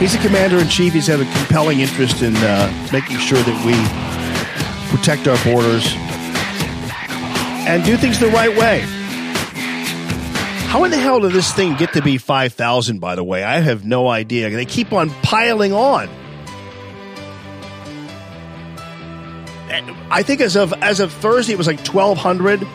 He's 0.00 0.14
a 0.14 0.18
commander 0.18 0.58
in 0.58 0.68
chief. 0.68 0.94
He's 0.94 1.06
had 1.06 1.20
a 1.20 1.30
compelling 1.36 1.80
interest 1.80 2.22
in 2.22 2.34
uh, 2.36 2.88
making 2.92 3.18
sure 3.18 3.38
that 3.38 3.64
we 3.64 3.76
protect 4.96 5.28
our 5.28 5.36
borders 5.44 5.94
and 7.68 7.84
do 7.84 7.96
things 7.96 8.18
the 8.18 8.28
right 8.28 8.56
way. 8.56 8.80
How 10.70 10.84
in 10.84 10.90
the 10.90 10.98
hell 10.98 11.20
did 11.20 11.32
this 11.32 11.52
thing 11.52 11.76
get 11.76 11.92
to 11.92 12.02
be 12.02 12.18
5,000, 12.18 12.98
by 12.98 13.14
the 13.14 13.22
way? 13.22 13.44
I 13.44 13.60
have 13.60 13.84
no 13.84 14.08
idea. 14.08 14.50
They 14.50 14.64
keep 14.64 14.92
on 14.92 15.10
piling 15.22 15.72
on. 15.72 16.08
I 20.12 20.22
think 20.24 20.40
as 20.40 20.56
of 20.56 20.72
as 20.82 20.98
of 21.00 21.12
Thursday 21.12 21.52
it 21.52 21.58
was 21.58 21.66
like 21.68 21.84
twelve 21.84 22.18
hundred, 22.18 22.66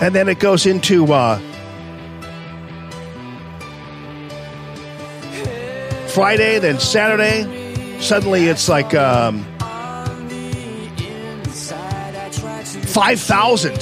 and 0.00 0.14
then 0.14 0.28
it 0.28 0.38
goes 0.38 0.64
into 0.64 1.12
uh, 1.12 1.38
Friday, 6.08 6.58
then 6.58 6.80
Saturday. 6.80 8.00
Suddenly 8.00 8.46
it's 8.46 8.68
like 8.68 8.94
um, 8.94 9.44
five 12.86 13.20
thousand. 13.20 13.78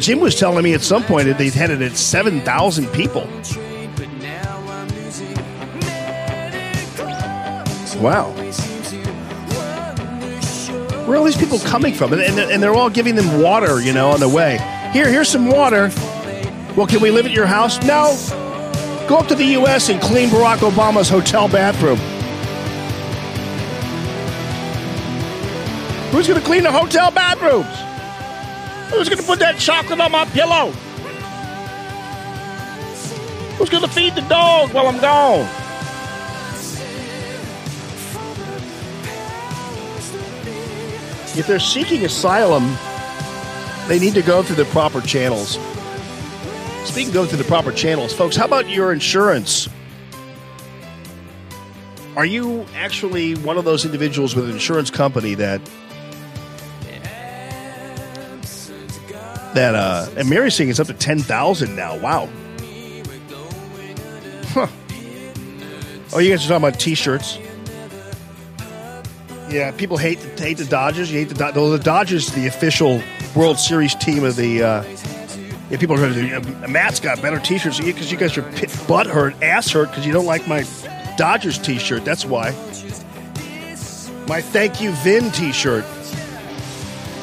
Jim 0.00 0.20
was 0.20 0.34
telling 0.34 0.64
me 0.64 0.74
at 0.74 0.80
some 0.80 1.04
point 1.04 1.26
that 1.26 1.38
they'd 1.38 1.54
had 1.54 1.70
it 1.70 1.80
at 1.82 1.96
seven 1.96 2.40
thousand 2.40 2.88
people. 2.88 3.28
Wow. 8.00 8.39
Where 11.10 11.16
are 11.16 11.22
all 11.22 11.26
these 11.26 11.36
people 11.36 11.58
coming 11.58 11.92
from? 11.92 12.12
And, 12.12 12.22
and, 12.22 12.38
and 12.38 12.62
they're 12.62 12.72
all 12.72 12.88
giving 12.88 13.16
them 13.16 13.42
water, 13.42 13.80
you 13.80 13.92
know, 13.92 14.10
on 14.10 14.20
the 14.20 14.28
way. 14.28 14.58
Here, 14.92 15.08
here's 15.10 15.28
some 15.28 15.48
water. 15.48 15.90
Well, 16.76 16.86
can 16.86 17.00
we 17.00 17.10
live 17.10 17.26
at 17.26 17.32
your 17.32 17.46
house? 17.46 17.82
No. 17.82 18.16
Go 19.08 19.16
up 19.16 19.26
to 19.26 19.34
the 19.34 19.44
U.S. 19.44 19.88
and 19.88 20.00
clean 20.00 20.28
Barack 20.28 20.58
Obama's 20.58 21.08
hotel 21.08 21.48
bathroom. 21.48 21.96
Who's 26.12 26.28
going 26.28 26.38
to 26.38 26.46
clean 26.46 26.62
the 26.62 26.70
hotel 26.70 27.10
bathrooms? 27.10 27.66
Who's 28.92 29.08
going 29.08 29.20
to 29.20 29.26
put 29.26 29.40
that 29.40 29.58
chocolate 29.58 29.98
on 29.98 30.12
my 30.12 30.26
pillow? 30.26 30.70
Who's 33.58 33.68
going 33.68 33.82
to 33.82 33.90
feed 33.90 34.14
the 34.14 34.22
dog 34.28 34.72
while 34.72 34.86
I'm 34.86 35.00
gone? 35.00 35.59
If 41.40 41.46
they're 41.46 41.58
seeking 41.58 42.04
asylum, 42.04 42.76
they 43.88 43.98
need 43.98 44.12
to 44.12 44.20
go 44.20 44.42
through 44.42 44.56
the 44.56 44.66
proper 44.66 45.00
channels. 45.00 45.58
Speaking 46.84 47.08
of 47.08 47.14
going 47.14 47.28
through 47.28 47.38
the 47.38 47.44
proper 47.44 47.72
channels, 47.72 48.12
folks, 48.12 48.36
how 48.36 48.44
about 48.44 48.68
your 48.68 48.92
insurance? 48.92 49.66
Are 52.14 52.26
you 52.26 52.66
actually 52.76 53.36
one 53.36 53.56
of 53.56 53.64
those 53.64 53.86
individuals 53.86 54.36
with 54.36 54.44
an 54.44 54.50
insurance 54.50 54.90
company 54.90 55.34
that 55.36 55.62
that 59.54 59.74
uh 59.74 60.08
and 60.16 60.28
Mary's 60.28 60.54
saying 60.54 60.68
it's 60.68 60.78
up 60.78 60.88
to 60.88 60.94
ten 60.94 61.20
thousand 61.20 61.74
now. 61.74 61.98
Wow. 61.98 62.28
Huh. 64.48 64.66
Oh, 66.12 66.18
you 66.18 66.30
guys 66.30 66.44
are 66.44 66.48
talking 66.48 66.68
about 66.68 66.78
t-shirts. 66.78 67.38
Yeah, 69.50 69.72
people 69.72 69.96
hate 69.96 70.18
hate 70.38 70.58
the 70.58 70.64
Dodgers. 70.64 71.10
You 71.10 71.18
hate 71.18 71.28
the 71.28 71.34
Dodgers. 71.34 71.60
Well, 71.60 71.70
the 71.70 71.78
Dodgers, 71.78 72.28
the 72.28 72.46
official 72.46 73.02
World 73.34 73.58
Series 73.58 73.94
team 73.96 74.22
of 74.22 74.36
the. 74.36 74.62
Uh, 74.62 74.82
yeah, 75.70 75.76
people 75.76 75.96
are 75.96 75.98
going 75.98 76.14
to. 76.14 76.68
Matt's 76.68 77.00
got 77.00 77.20
better 77.20 77.40
T-shirts 77.40 77.80
because 77.80 78.12
you 78.12 78.18
guys 78.18 78.36
are 78.38 78.42
pit, 78.42 78.74
butt 78.86 79.06
hurt, 79.06 79.40
ass 79.42 79.70
hurt 79.70 79.88
because 79.90 80.06
you 80.06 80.12
don't 80.12 80.26
like 80.26 80.46
my 80.46 80.64
Dodgers 81.16 81.58
T-shirt. 81.58 82.04
That's 82.04 82.24
why. 82.24 82.50
My 84.28 84.40
thank 84.40 84.80
you 84.80 84.92
Vin 85.02 85.32
T-shirt. 85.32 85.84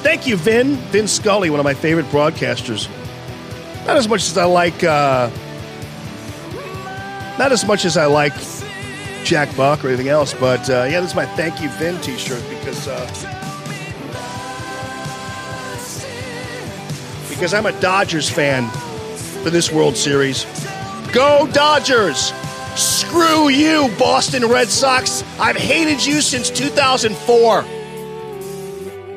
Thank 0.03 0.27
you 0.27 0.35
Vin, 0.35 0.75
Vin 0.91 1.07
Scully, 1.07 1.49
one 1.49 1.59
of 1.59 1.63
my 1.63 1.73
favorite 1.73 2.05
broadcasters. 2.07 2.89
Not 3.85 3.95
as 3.95 4.09
much 4.09 4.27
as 4.27 4.37
I 4.37 4.45
like. 4.45 4.83
Uh, 4.83 5.29
not 7.39 7.53
as 7.53 7.65
much 7.65 7.85
as 7.85 7.95
I 7.95 8.07
like 8.07 8.33
Jack 9.27 9.53
Buck 9.57 9.83
or 9.83 9.89
anything 9.89 10.07
else. 10.07 10.33
But 10.33 10.69
uh, 10.69 10.87
yeah, 10.89 11.01
this 11.01 11.11
is 11.11 11.15
my 11.15 11.25
thank 11.25 11.61
you 11.61 11.69
Vin 11.71 11.99
T-shirt 12.01 12.41
because 12.49 12.87
uh, 12.87 13.05
because 17.29 17.53
I'm 17.53 17.65
a 17.65 17.79
Dodgers 17.81 18.29
fan 18.29 18.69
for 19.43 19.49
this 19.49 19.71
World 19.71 19.97
Series. 19.97 20.45
Go 21.11 21.47
Dodgers! 21.51 22.31
Screw 22.75 23.49
you, 23.49 23.89
Boston 23.99 24.45
Red 24.47 24.69
Sox! 24.69 25.23
I've 25.39 25.55
hated 25.57 26.05
you 26.05 26.21
since 26.21 26.49
2004. 26.49 27.63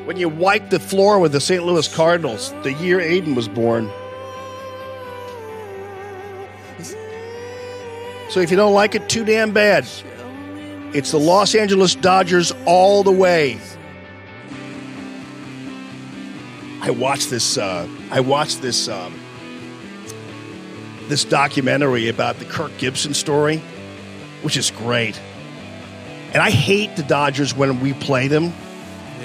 when 0.05 0.17
you 0.17 0.27
wiped 0.29 0.71
the 0.71 0.79
floor 0.79 1.19
with 1.19 1.31
the 1.31 1.39
St. 1.39 1.63
Louis 1.63 1.87
Cardinals 1.93 2.53
the 2.63 2.73
year 2.73 2.99
Aiden 2.99 3.35
was 3.35 3.47
born. 3.47 3.89
So 8.31 8.39
if 8.39 8.49
you 8.49 8.55
don't 8.55 8.73
like 8.73 8.95
it, 8.95 9.09
too 9.09 9.25
damn 9.25 9.51
bad. 9.51 9.85
It's 10.93 11.11
the 11.11 11.19
Los 11.19 11.53
Angeles 11.53 11.95
Dodgers 11.95 12.53
all 12.65 13.03
the 13.03 13.11
way. 13.11 13.59
I 16.81 16.91
watched 16.91 17.29
this. 17.29 17.57
Uh, 17.57 17.89
I 18.09 18.21
watched 18.21 18.61
this. 18.61 18.87
Um, 18.87 19.19
this 21.09 21.25
documentary 21.25 22.07
about 22.07 22.39
the 22.39 22.45
Kirk 22.45 22.71
Gibson 22.77 23.13
story, 23.13 23.57
which 24.43 24.55
is 24.55 24.71
great. 24.71 25.19
And 26.31 26.37
I 26.37 26.51
hate 26.51 26.95
the 26.95 27.03
Dodgers 27.03 27.53
when 27.53 27.81
we 27.81 27.91
play 27.91 28.29
them. 28.29 28.53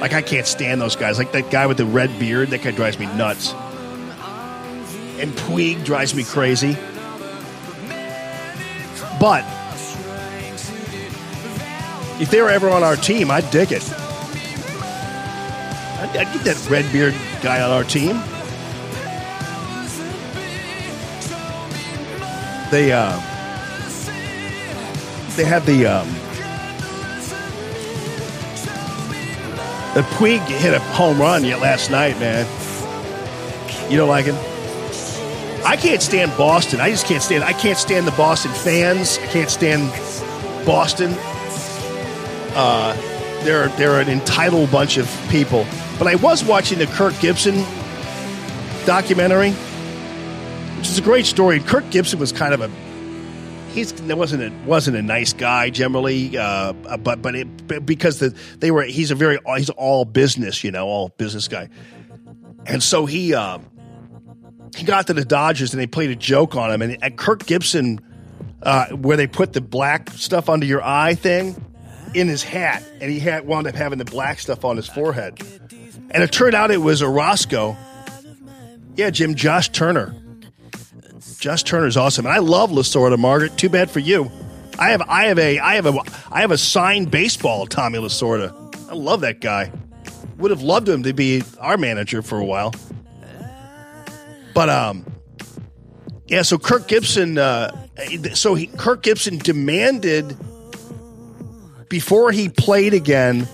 Like 0.01 0.13
I 0.13 0.21
can't 0.21 0.49
stand 0.49 0.81
those 0.81 0.97
guys. 0.97 1.17
Like 1.17 1.31
that 1.31 1.53
guy 1.53 1.69
with 1.69 1.77
the 1.77 1.87
red 1.87 2.19
beard. 2.19 2.49
That 2.51 2.63
guy 2.63 2.73
drives 2.73 2.99
me 2.99 3.07
nuts. 3.15 3.53
And 5.21 5.33
Puig 5.33 5.85
drives 5.85 6.13
me 6.13 6.25
crazy. 6.25 6.77
But 9.19 9.45
if 12.21 12.31
they 12.31 12.41
were 12.43 12.51
ever 12.51 12.69
on 12.69 12.83
our 12.83 12.97
team, 12.97 13.31
I'd 13.31 13.51
dig 13.51 13.73
it. 13.73 13.83
I'd, 15.99 16.17
I'd 16.17 16.33
get 16.33 16.45
that 16.45 16.69
red 16.71 16.91
beard 16.93 17.15
guy 17.43 17.63
on 17.63 17.71
our 17.71 17.85
team. 17.85 18.21
They 22.71 22.93
uh, 22.93 23.17
they 25.37 25.45
had 25.45 25.63
the 25.65 25.87
um, 25.87 26.09
the 29.95 30.03
Puig 30.17 30.41
hit 30.41 30.75
a 30.75 30.81
home 30.81 31.21
run 31.21 31.45
yet 31.45 31.61
last 31.61 31.91
night, 31.91 32.19
man. 32.19 32.47
You 33.91 33.97
don't 33.97 34.09
like 34.09 34.25
him? 34.25 34.56
I 35.67 35.77
can't 35.77 36.01
stand 36.01 36.31
Boston. 36.39 36.81
I 36.81 36.91
just 36.91 37.07
can't 37.07 37.21
stand. 37.21 37.43
I 37.43 37.53
can't 37.53 37.77
stand 37.77 38.07
the 38.07 38.13
Boston 38.13 38.53
fans. 38.53 39.19
I 39.19 39.27
can't 39.27 39.51
stand 39.51 39.91
Boston. 40.65 41.13
Uh, 42.55 42.95
they're 43.43 43.67
they're 43.71 44.01
an 44.01 44.09
entitled 44.09 44.71
bunch 44.71 44.97
of 44.97 45.11
people. 45.29 45.67
But 45.99 46.07
I 46.07 46.15
was 46.15 46.45
watching 46.45 46.79
the 46.79 46.87
Kirk 46.87 47.19
Gibson 47.19 47.65
documentary, 48.87 49.51
which 50.79 50.89
is 50.89 50.99
a 50.99 51.03
great 51.03 51.27
story. 51.27 51.59
Kirk 51.59 51.91
Gibson 51.91 52.21
was 52.21 52.31
kind 52.31 52.55
of 52.55 52.61
a 52.61 52.71
he's 53.73 53.93
wasn't 54.03 54.45
a 54.45 54.67
wasn't 54.69 54.97
a 54.97 55.03
nice 55.03 55.33
guy 55.33 55.71
generally, 55.71 56.39
uh, 56.39 56.75
but 56.99 57.21
but, 57.21 57.35
it, 57.35 57.85
because 57.85 58.21
the, 58.21 58.31
they 58.59 58.71
were 58.71 58.85
he's 58.85 59.11
a 59.11 59.17
very 59.17 59.41
he's 59.57 59.71
all 59.71 60.05
business, 60.05 60.63
you 60.63 60.71
know, 60.71 60.87
all 60.87 61.09
business 61.09 61.49
guy, 61.49 61.71
and 62.67 62.81
so 62.85 63.05
he. 63.05 63.35
Uh, 63.35 63.59
he 64.77 64.85
got 64.85 65.07
to 65.07 65.15
the 65.15 65.25
Dodgers 65.25 65.73
and 65.73 65.81
they 65.81 65.87
played 65.87 66.11
a 66.11 66.17
joke 66.17 66.55
on 66.55 66.71
him. 66.71 66.83
And 66.83 67.03
at 67.03 67.17
Kirk 67.17 67.47
Gibson, 67.47 68.01
uh, 68.63 68.89
where 68.89 69.17
they 69.17 69.27
put 69.27 69.53
the 69.53 69.61
black 69.61 70.11
stuff 70.11 70.49
under 70.49 70.67
your 70.67 70.83
eye 70.83 71.15
thing 71.15 71.57
in 72.15 72.29
his 72.29 72.43
hat, 72.43 72.83
and 73.01 73.11
he 73.11 73.19
had 73.19 73.47
wound 73.47 73.67
up 73.67 73.75
having 73.75 73.99
the 73.99 74.05
black 74.05 74.39
stuff 74.39 74.65
on 74.65 74.77
his 74.77 74.87
forehead. 74.87 75.41
And 76.11 76.23
it 76.23 76.33
turned 76.33 76.55
out 76.55 76.71
it 76.71 76.79
was 76.79 77.03
Orozco. 77.03 77.77
Yeah, 78.97 79.11
Jim, 79.11 79.35
Josh 79.35 79.69
Turner. 79.71 80.15
Josh 81.39 81.63
Turner's 81.65 81.97
awesome, 81.97 82.27
and 82.27 82.35
I 82.35 82.39
love 82.39 82.71
Lasorda, 82.71 83.19
Margaret. 83.19 83.57
Too 83.59 83.69
bad 83.69 83.91
for 83.91 84.01
you. 84.01 84.31
I 84.79 84.91
have, 84.91 85.03
I 85.03 85.27
have 85.27 85.39
a, 85.39 85.59
I 85.59 85.75
have 85.75 85.87
a, 85.87 85.99
I 86.31 86.41
have 86.41 86.51
a 86.51 86.59
signed 86.59 87.11
baseball 87.11 87.67
Tommy 87.67 87.99
Lasorda. 87.99 88.53
I 88.91 88.95
love 88.95 89.21
that 89.23 89.41
guy. 89.41 89.73
Would 90.39 90.51
have 90.51 90.63
loved 90.63 90.89
him 90.89 91.03
to 91.03 91.13
be 91.13 91.43
our 91.59 91.77
manager 91.77 92.23
for 92.23 92.39
a 92.39 92.45
while. 92.45 92.73
But 94.57 94.71
um, 94.71 95.05
yeah. 96.29 96.41
So 96.41 96.57
Kirk 96.57 96.89
Gibson, 96.89 97.37
uh, 97.37 97.89
so 98.33 98.55
he, 98.55 98.69
Kirk 98.69 99.03
Gibson 99.03 99.37
demanded 99.37 100.35
before 101.91 102.33
he 102.33 102.49
played 102.49 102.95
again 102.95 103.47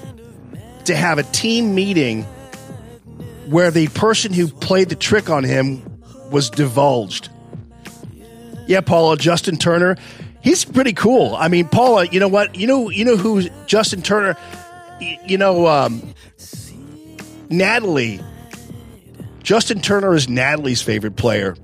to 0.84 0.94
have 0.94 1.18
a 1.18 1.24
team 1.24 1.74
meeting 1.74 2.22
where 3.48 3.72
the 3.72 3.88
person 3.88 4.32
who 4.32 4.46
played 4.46 4.90
the 4.90 4.94
trick 4.94 5.28
on 5.28 5.42
him 5.42 5.82
was 6.30 6.50
divulged. 6.50 7.30
Yeah, 8.68 8.80
Paula, 8.80 9.16
Justin 9.16 9.56
Turner, 9.56 9.96
he's 10.40 10.64
pretty 10.64 10.92
cool. 10.92 11.34
I 11.34 11.48
mean, 11.48 11.66
Paula, 11.66 12.06
you 12.06 12.20
know 12.20 12.28
what? 12.28 12.54
You 12.54 12.68
know, 12.68 12.90
you 12.90 13.04
know 13.04 13.16
who 13.16 13.48
Justin 13.66 14.02
Turner. 14.02 14.36
You 15.00 15.36
know, 15.36 15.66
um, 15.66 16.14
Natalie. 17.50 18.20
Justin 19.42 19.80
Turner 19.80 20.14
is 20.14 20.28
Natalie's 20.28 20.82
favorite 20.82 21.16
player. 21.16 21.56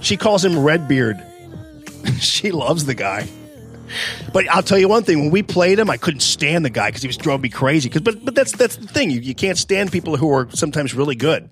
She 0.00 0.16
calls 0.16 0.44
him 0.44 0.58
Redbeard. 0.58 1.16
she 2.20 2.50
loves 2.52 2.84
the 2.84 2.94
guy. 2.94 3.26
But 4.32 4.48
I'll 4.50 4.62
tell 4.62 4.78
you 4.78 4.88
one 4.88 5.02
thing: 5.04 5.20
when 5.20 5.30
we 5.30 5.42
played 5.42 5.78
him, 5.78 5.88
I 5.88 5.96
couldn't 5.96 6.20
stand 6.20 6.64
the 6.64 6.70
guy 6.70 6.88
because 6.88 7.02
he 7.02 7.08
was 7.08 7.16
drove 7.16 7.40
me 7.40 7.48
crazy. 7.48 7.88
'Cause- 7.88 8.02
but 8.02 8.24
but 8.24 8.34
that's 8.34 8.52
that's 8.52 8.76
the 8.76 8.86
thing: 8.88 9.10
you, 9.10 9.20
you 9.20 9.34
can't 9.34 9.56
stand 9.58 9.92
people 9.92 10.16
who 10.16 10.30
are 10.32 10.48
sometimes 10.50 10.94
really 10.94 11.14
good. 11.14 11.48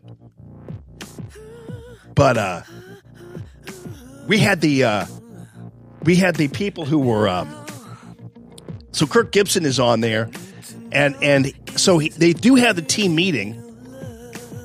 But 2.14 2.36
uh, 2.36 2.62
we 4.26 4.38
had 4.38 4.60
the 4.60 4.84
uh, 4.84 5.06
we 6.02 6.16
had 6.16 6.36
the 6.36 6.48
people 6.48 6.84
who 6.84 6.98
were 6.98 7.28
um, 7.28 7.52
so 8.92 9.06
Kirk 9.06 9.32
Gibson 9.32 9.64
is 9.64 9.78
on 9.80 10.00
there, 10.00 10.28
and 10.94 11.16
and 11.22 11.52
so 11.76 11.98
he, 11.98 12.08
they 12.08 12.32
do 12.32 12.54
have 12.54 12.76
the 12.76 12.82
team 12.82 13.14
meeting, 13.14 13.60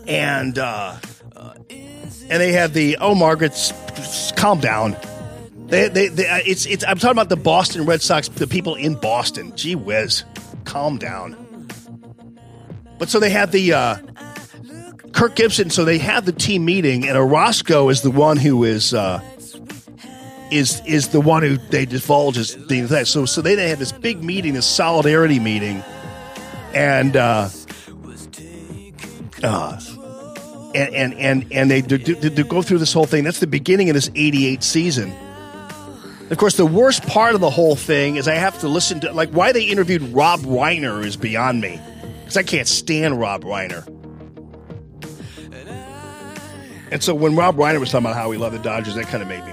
and 0.07 0.57
uh, 0.57 0.95
and 1.69 2.41
they 2.41 2.53
have 2.53 2.73
the 2.73 2.97
oh 3.01 3.15
Margaret, 3.15 3.53
calm 4.35 4.59
down. 4.59 4.95
They, 5.67 5.87
they, 5.87 6.07
they, 6.07 6.27
uh, 6.27 6.39
it's, 6.45 6.65
it's. 6.65 6.83
I'm 6.87 6.97
talking 6.97 7.11
about 7.11 7.29
the 7.29 7.35
Boston 7.35 7.85
Red 7.85 8.01
Sox, 8.01 8.27
the 8.27 8.47
people 8.47 8.75
in 8.75 8.95
Boston. 8.95 9.55
Gee 9.55 9.75
whiz, 9.75 10.23
calm 10.63 10.97
down. 10.97 11.67
But 12.97 13.09
so 13.09 13.19
they 13.19 13.29
have 13.29 13.51
the 13.51 13.73
uh, 13.73 13.97
Kirk 15.11 15.35
Gibson. 15.35 15.69
So 15.69 15.85
they 15.85 15.99
have 15.99 16.25
the 16.25 16.31
team 16.31 16.65
meeting, 16.65 17.07
and 17.07 17.17
Orozco 17.17 17.89
is 17.89 18.01
the 18.01 18.11
one 18.11 18.37
who 18.37 18.63
is 18.63 18.93
uh, 18.93 19.21
is 20.51 20.81
is 20.87 21.09
the 21.09 21.21
one 21.21 21.43
who 21.43 21.57
they 21.57 21.85
divulge 21.85 22.37
as 22.37 22.55
the 22.67 22.81
that. 22.81 23.07
So 23.07 23.25
so 23.25 23.41
they, 23.41 23.55
they 23.55 23.69
have 23.69 23.79
this 23.79 23.91
big 23.91 24.23
meeting, 24.23 24.53
this 24.53 24.65
solidarity 24.65 25.39
meeting, 25.39 25.83
and 26.73 27.15
uh, 27.15 27.49
uh, 29.43 29.79
and 30.75 30.93
and 30.93 31.13
and, 31.15 31.51
and 31.51 31.71
they 31.71 31.81
do, 31.81 32.43
go 32.43 32.61
through 32.61 32.77
this 32.77 32.93
whole 32.93 33.05
thing. 33.05 33.23
That's 33.23 33.39
the 33.39 33.47
beginning 33.47 33.89
of 33.89 33.93
this 33.95 34.09
'88 34.15 34.63
season. 34.63 35.13
Of 36.29 36.37
course, 36.37 36.57
the 36.57 36.65
worst 36.65 37.07
part 37.07 37.33
of 37.33 37.41
the 37.41 37.49
whole 37.49 37.75
thing 37.75 38.15
is 38.15 38.27
I 38.27 38.35
have 38.35 38.59
to 38.59 38.67
listen 38.67 38.99
to 38.99 39.11
like 39.11 39.29
why 39.31 39.51
they 39.51 39.63
interviewed 39.63 40.03
Rob 40.03 40.41
Reiner 40.41 41.03
is 41.03 41.17
beyond 41.17 41.59
me 41.59 41.79
because 42.19 42.37
I 42.37 42.43
can't 42.43 42.67
stand 42.67 43.19
Rob 43.19 43.43
Reiner. 43.43 43.87
And 46.91 47.03
so 47.03 47.13
when 47.13 47.35
Rob 47.35 47.55
Reiner 47.55 47.79
was 47.79 47.91
talking 47.91 48.05
about 48.05 48.15
how 48.15 48.31
he 48.31 48.37
loved 48.37 48.55
the 48.55 48.61
Dodgers, 48.61 48.95
that 48.95 49.05
kind 49.05 49.21
of 49.21 49.29
made 49.29 49.45
me 49.45 49.51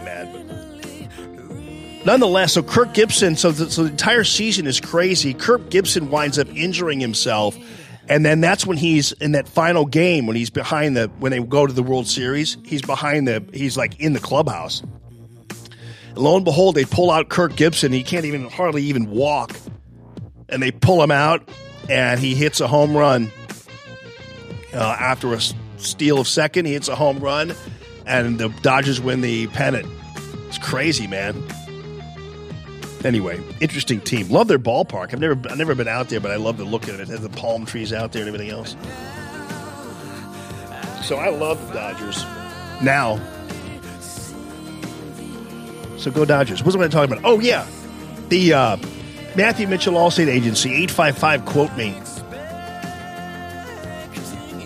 nonetheless, 2.07 2.55
so 2.55 2.62
Kirk 2.62 2.94
Gibson, 2.94 3.36
so 3.36 3.51
the, 3.51 3.70
so 3.70 3.83
the 3.83 3.91
entire 3.91 4.25
season 4.25 4.67
is 4.67 4.81
crazy. 4.81 5.35
Kirk 5.35 5.68
Gibson 5.68 6.10
winds 6.10 6.39
up 6.39 6.49
injuring 6.55 7.01
himself, 7.01 7.59
and 8.09 8.25
then 8.25 8.41
that's 8.41 8.65
when 8.65 8.78
he's 8.78 9.12
in 9.12 9.33
that 9.33 9.49
final 9.49 9.85
game 9.85 10.26
when 10.26 10.36
he's 10.36 10.49
behind 10.49 10.97
the 10.97 11.09
when 11.18 11.33
they 11.33 11.41
go 11.41 11.67
to 11.67 11.73
the 11.73 11.83
World 11.83 12.07
Series. 12.07 12.57
He's 12.65 12.83
behind 12.83 13.28
the 13.28 13.44
he's 13.52 13.76
like 13.76 14.01
in 14.01 14.15
the 14.15 14.20
clubhouse. 14.20 14.81
And 14.81 16.18
lo 16.18 16.36
and 16.36 16.44
behold, 16.44 16.76
they 16.76 16.85
pull 16.85 17.10
out 17.10 17.28
Kirk 17.28 17.57
Gibson. 17.57 17.93
He 17.93 18.05
can't 18.05 18.25
even 18.25 18.49
hardly 18.49 18.85
even 18.85 19.10
walk, 19.10 19.55
and 20.49 20.62
they 20.62 20.70
pull 20.70 21.02
him 21.02 21.10
out, 21.10 21.47
and 21.91 22.18
he 22.20 22.35
hits 22.35 22.60
a 22.60 22.68
home 22.68 22.97
run 22.97 23.31
uh, 24.73 24.78
after 24.78 25.35
a 25.35 25.41
steal 25.76 26.20
of 26.20 26.28
second. 26.28 26.65
He 26.67 26.73
hits 26.73 26.89
a 26.89 26.94
home 26.94 27.18
run, 27.18 27.52
and 28.07 28.39
the 28.39 28.49
Dodgers 28.62 29.01
win 29.01 29.20
the 29.20 29.49
pennant. 29.49 29.89
It's 30.49 30.59
crazy, 30.59 31.09
man. 31.09 31.44
Anyway, 33.05 33.41
interesting 33.60 34.00
team. 34.00 34.28
Love 34.28 34.49
their 34.49 34.58
ballpark. 34.58 35.12
I've 35.12 35.20
never 35.20 35.39
I've 35.49 35.58
never 35.58 35.75
been 35.75 35.89
out 35.89 36.08
there, 36.08 36.18
but 36.20 36.31
I 36.31 36.36
love 36.36 36.57
the 36.57 36.65
look 36.65 36.84
of 36.84 36.94
it. 36.94 37.00
It 37.00 37.08
has 37.08 37.20
the 37.20 37.28
palm 37.28 37.65
trees 37.65 37.92
out 37.92 38.12
there 38.12 38.23
and 38.23 38.28
everything 38.28 38.50
else. 38.50 38.75
So 41.07 41.16
I 41.16 41.28
love 41.28 41.65
the 41.68 41.75
Dodgers. 41.75 42.25
Now, 42.83 43.20
so 45.99 46.10
go 46.10 46.25
Dodgers. 46.25 46.65
What 46.65 46.75
was 46.75 46.84
I'm 46.84 46.91
talking 46.91 47.12
about? 47.12 47.25
Oh 47.25 47.39
yeah, 47.39 47.66
the 48.28 48.52
uh, 48.55 48.76
Matthew 49.36 49.68
Mitchell 49.68 49.94
Allstate 49.94 50.28
Agency 50.28 50.75
eight 50.75 50.91
five 50.91 51.16
five 51.16 51.44
quote 51.44 51.76
me. 51.76 51.94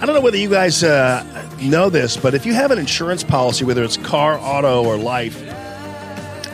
I 0.00 0.06
don't 0.06 0.14
know 0.14 0.22
whether 0.22 0.38
you 0.38 0.48
guys 0.48 0.82
uh, 0.82 1.22
know 1.60 1.90
this, 1.90 2.16
but 2.16 2.32
if 2.32 2.46
you 2.46 2.54
have 2.54 2.70
an 2.70 2.78
insurance 2.78 3.22
policy, 3.22 3.66
whether 3.66 3.84
it's 3.84 3.98
car, 3.98 4.38
auto, 4.38 4.82
or 4.82 4.96
life, 4.96 5.38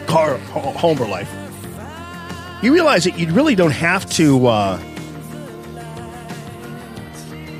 car, 0.09 0.37
home, 0.39 1.01
or 1.01 1.07
life, 1.07 1.31
you 2.67 2.73
realize 2.73 3.05
that 3.05 3.17
you 3.17 3.33
really 3.33 3.55
don't 3.55 3.71
have 3.71 4.05
to. 4.11 4.49
Uh, 4.49 4.83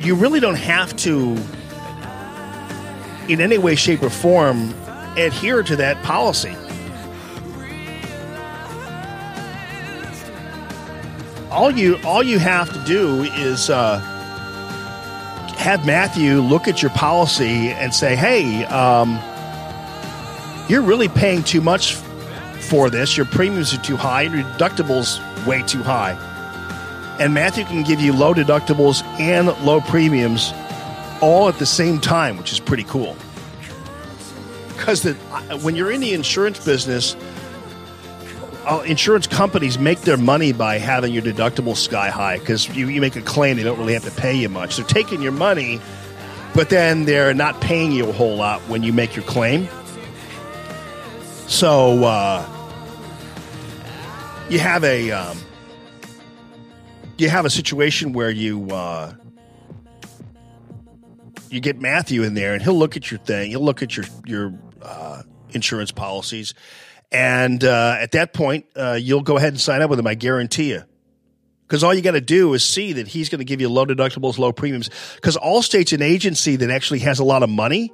you 0.01 0.17
really 0.17 0.41
don't 0.41 0.57
have 0.57 0.97
to, 0.97 1.37
in 3.29 3.41
any 3.41 3.57
way, 3.57 3.77
shape, 3.77 4.03
or 4.03 4.11
form, 4.11 4.75
adhere 5.17 5.63
to 5.63 5.77
that 5.77 6.03
policy. 6.03 6.57
All 11.53 11.71
you 11.71 12.01
all 12.05 12.25
you 12.25 12.41
have 12.41 12.73
to 12.73 12.85
do 12.85 13.23
is 13.23 13.71
uh, 13.71 14.01
have 15.57 15.87
Matthew 15.87 16.41
look 16.41 16.67
at 16.67 16.83
your 16.83 16.91
policy 16.91 17.69
and 17.69 17.95
say, 17.95 18.17
"Hey, 18.17 18.65
um, 18.65 19.21
you're 20.69 20.83
really 20.83 21.09
paying 21.09 21.45
too 21.45 21.61
much 21.61 21.95
for 22.67 22.91
this. 22.91 23.17
Your 23.17 23.27
premiums 23.27 23.73
are 23.73 23.83
too 23.83 23.97
high. 23.97 24.23
Your 24.23 24.43
deductibles 24.43 25.19
way 25.47 25.63
too 25.63 25.83
high." 25.83 26.17
And 27.19 27.33
Matthew 27.33 27.65
can 27.65 27.83
give 27.83 28.01
you 28.01 28.13
low 28.13 28.35
deductibles 28.35 29.03
and 29.19 29.49
low 29.65 29.81
premiums 29.81 30.53
all 31.23 31.49
at 31.49 31.59
the 31.59 31.67
same 31.67 31.99
time, 31.99 32.37
which 32.37 32.53
is 32.53 32.61
pretty 32.61 32.85
cool. 32.85 33.17
Because 34.69 35.05
when 35.63 35.75
you're 35.75 35.91
in 35.91 36.01
the 36.01 36.13
insurance 36.13 36.63
business, 36.65 37.17
uh, 38.67 38.83
insurance 38.85 39.27
companies 39.27 39.79
make 39.79 40.03
their 40.03 40.17
money 40.17 40.53
by 40.53 40.79
having 40.79 41.13
your 41.13 41.23
deductible 41.23 41.77
sky 41.77 42.11
high 42.11 42.39
because 42.39 42.69
you, 42.77 42.89
you 42.89 43.01
make 43.01 43.17
a 43.17 43.23
claim, 43.23 43.57
they 43.57 43.63
don't 43.63 43.79
really 43.79 43.95
have 43.95 44.05
to 44.05 44.11
pay 44.11 44.35
you 44.35 44.49
much. 44.49 44.77
They're 44.77 44.85
taking 44.85 45.23
your 45.23 45.33
money, 45.33 45.81
but 46.55 46.69
then 46.69 47.05
they're 47.05 47.33
not 47.33 47.61
paying 47.61 47.93
you 47.93 48.09
a 48.09 48.13
whole 48.13 48.37
lot 48.37 48.61
when 48.63 48.83
you 48.83 48.93
make 48.93 49.17
your 49.17 49.25
claim. 49.25 49.69
So 51.47 52.05
uh, 52.05 52.45
you 54.49 54.59
have 54.59 54.85
a 54.85 55.11
um, 55.11 55.39
you 57.19 57.29
have 57.29 57.45
a 57.45 57.51
situation 57.51 58.13
where 58.13 58.31
you 58.31 58.71
uh, 58.71 59.13
you 61.51 61.61
get 61.61 61.81
Matthew 61.81 62.23
in 62.23 62.35
there, 62.35 62.55
and 62.55 62.63
he'll 62.63 62.79
look 62.79 62.97
at 62.97 63.11
your 63.11 63.19
thing. 63.19 63.51
He'll 63.51 63.65
look 63.65 63.83
at 63.83 63.97
your 63.97 64.07
your 64.25 64.55
uh, 64.83 65.23
insurance 65.51 65.91
policies, 65.91 66.55
and 67.11 67.63
uh, 67.65 67.97
at 67.99 68.13
that 68.13 68.33
point, 68.33 68.67
uh, 68.77 68.99
you'll 69.01 69.23
go 69.23 69.37
ahead 69.37 69.51
and 69.51 69.61
sign 69.61 69.83
up 69.83 69.91
with 69.91 69.99
him. 69.99 70.07
I 70.07 70.15
guarantee 70.15 70.71
you. 70.71 70.83
Because 71.67 71.83
all 71.83 71.93
you 71.93 72.01
got 72.01 72.13
to 72.13 72.21
do 72.21 72.55
is 72.55 72.65
see 72.65 72.93
that 72.93 73.09
he's 73.09 73.29
going 73.29 73.41
to 73.41 73.45
give 73.45 73.61
you 73.61 73.69
low 73.69 73.85
deductibles, 73.85 74.39
low 74.39 74.53
premiums. 74.53 74.89
Because 75.17 75.37
Allstate's 75.37 75.93
an 75.93 76.01
agency 76.01 76.55
that 76.55 76.71
actually 76.71 77.01
has 77.01 77.19
a 77.19 77.25
lot 77.25 77.43
of 77.43 77.51
money, 77.51 77.93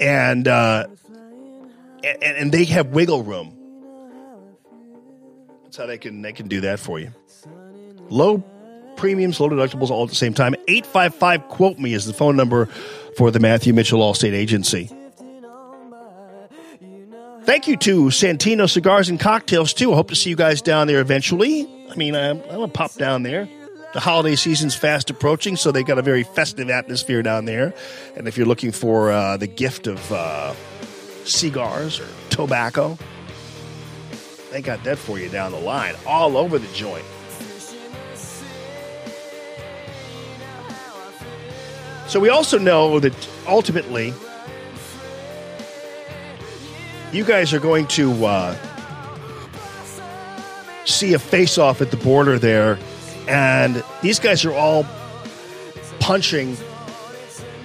and 0.00 0.48
uh, 0.48 0.86
and, 2.02 2.22
and 2.22 2.52
they 2.52 2.64
have 2.64 2.88
wiggle 2.88 3.22
room. 3.22 3.55
That's 5.76 5.84
how 5.84 5.88
they 5.88 5.98
can 5.98 6.22
they 6.22 6.32
can 6.32 6.48
do 6.48 6.62
that 6.62 6.80
for 6.80 6.98
you. 6.98 7.12
Low 8.08 8.38
premiums, 8.96 9.38
low 9.38 9.50
deductibles, 9.50 9.90
all 9.90 10.04
at 10.04 10.08
the 10.08 10.14
same 10.14 10.32
time. 10.32 10.54
855 10.68 11.48
Quote 11.48 11.78
Me 11.78 11.92
is 11.92 12.06
the 12.06 12.14
phone 12.14 12.34
number 12.34 12.64
for 13.18 13.30
the 13.30 13.40
Matthew 13.40 13.74
Mitchell 13.74 14.00
Allstate 14.00 14.32
Agency. 14.32 14.90
Thank 17.42 17.68
you 17.68 17.76
to 17.76 18.06
Santino 18.06 18.70
Cigars 18.70 19.10
and 19.10 19.20
Cocktails, 19.20 19.74
too. 19.74 19.92
I 19.92 19.96
hope 19.96 20.08
to 20.08 20.16
see 20.16 20.30
you 20.30 20.36
guys 20.36 20.62
down 20.62 20.86
there 20.86 21.00
eventually. 21.00 21.68
I 21.90 21.94
mean, 21.94 22.16
I'm, 22.16 22.40
I'm 22.50 22.60
to 22.60 22.68
pop 22.68 22.94
down 22.94 23.22
there. 23.22 23.46
The 23.92 24.00
holiday 24.00 24.34
season's 24.34 24.74
fast 24.74 25.10
approaching, 25.10 25.56
so 25.56 25.72
they 25.72 25.84
got 25.84 25.98
a 25.98 26.02
very 26.02 26.22
festive 26.22 26.70
atmosphere 26.70 27.22
down 27.22 27.44
there. 27.44 27.74
And 28.16 28.26
if 28.26 28.38
you're 28.38 28.46
looking 28.46 28.72
for 28.72 29.12
uh, 29.12 29.36
the 29.36 29.46
gift 29.46 29.86
of 29.86 30.10
uh, 30.10 30.54
cigars 31.24 32.00
or 32.00 32.08
tobacco, 32.30 32.98
they 34.56 34.62
got 34.62 34.82
that 34.84 34.96
for 34.96 35.18
you 35.18 35.28
down 35.28 35.52
the 35.52 35.60
line, 35.60 35.94
all 36.06 36.38
over 36.38 36.58
the 36.58 36.66
joint. 36.68 37.04
So 42.08 42.18
we 42.18 42.30
also 42.30 42.56
know 42.56 42.98
that 42.98 43.12
ultimately, 43.46 44.14
you 47.12 47.22
guys 47.22 47.52
are 47.52 47.60
going 47.60 47.86
to 47.88 48.24
uh, 48.24 48.56
see 50.86 51.12
a 51.12 51.18
face 51.18 51.58
off 51.58 51.82
at 51.82 51.90
the 51.90 51.98
border 51.98 52.38
there, 52.38 52.78
and 53.28 53.84
these 54.00 54.18
guys 54.18 54.46
are 54.46 54.54
all 54.54 54.86
punching 56.00 56.56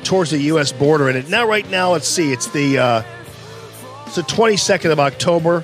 towards 0.03 0.31
the 0.31 0.39
U.S. 0.39 0.73
border. 0.73 1.07
And 1.07 1.29
now, 1.29 1.47
right 1.47 1.69
now, 1.69 1.93
let's 1.93 2.09
see, 2.09 2.33
it's 2.33 2.47
the 2.47 2.79
uh, 2.79 3.03
it's 4.07 4.17
the 4.17 4.23
22nd 4.23 4.91
of 4.91 4.99
October. 4.99 5.63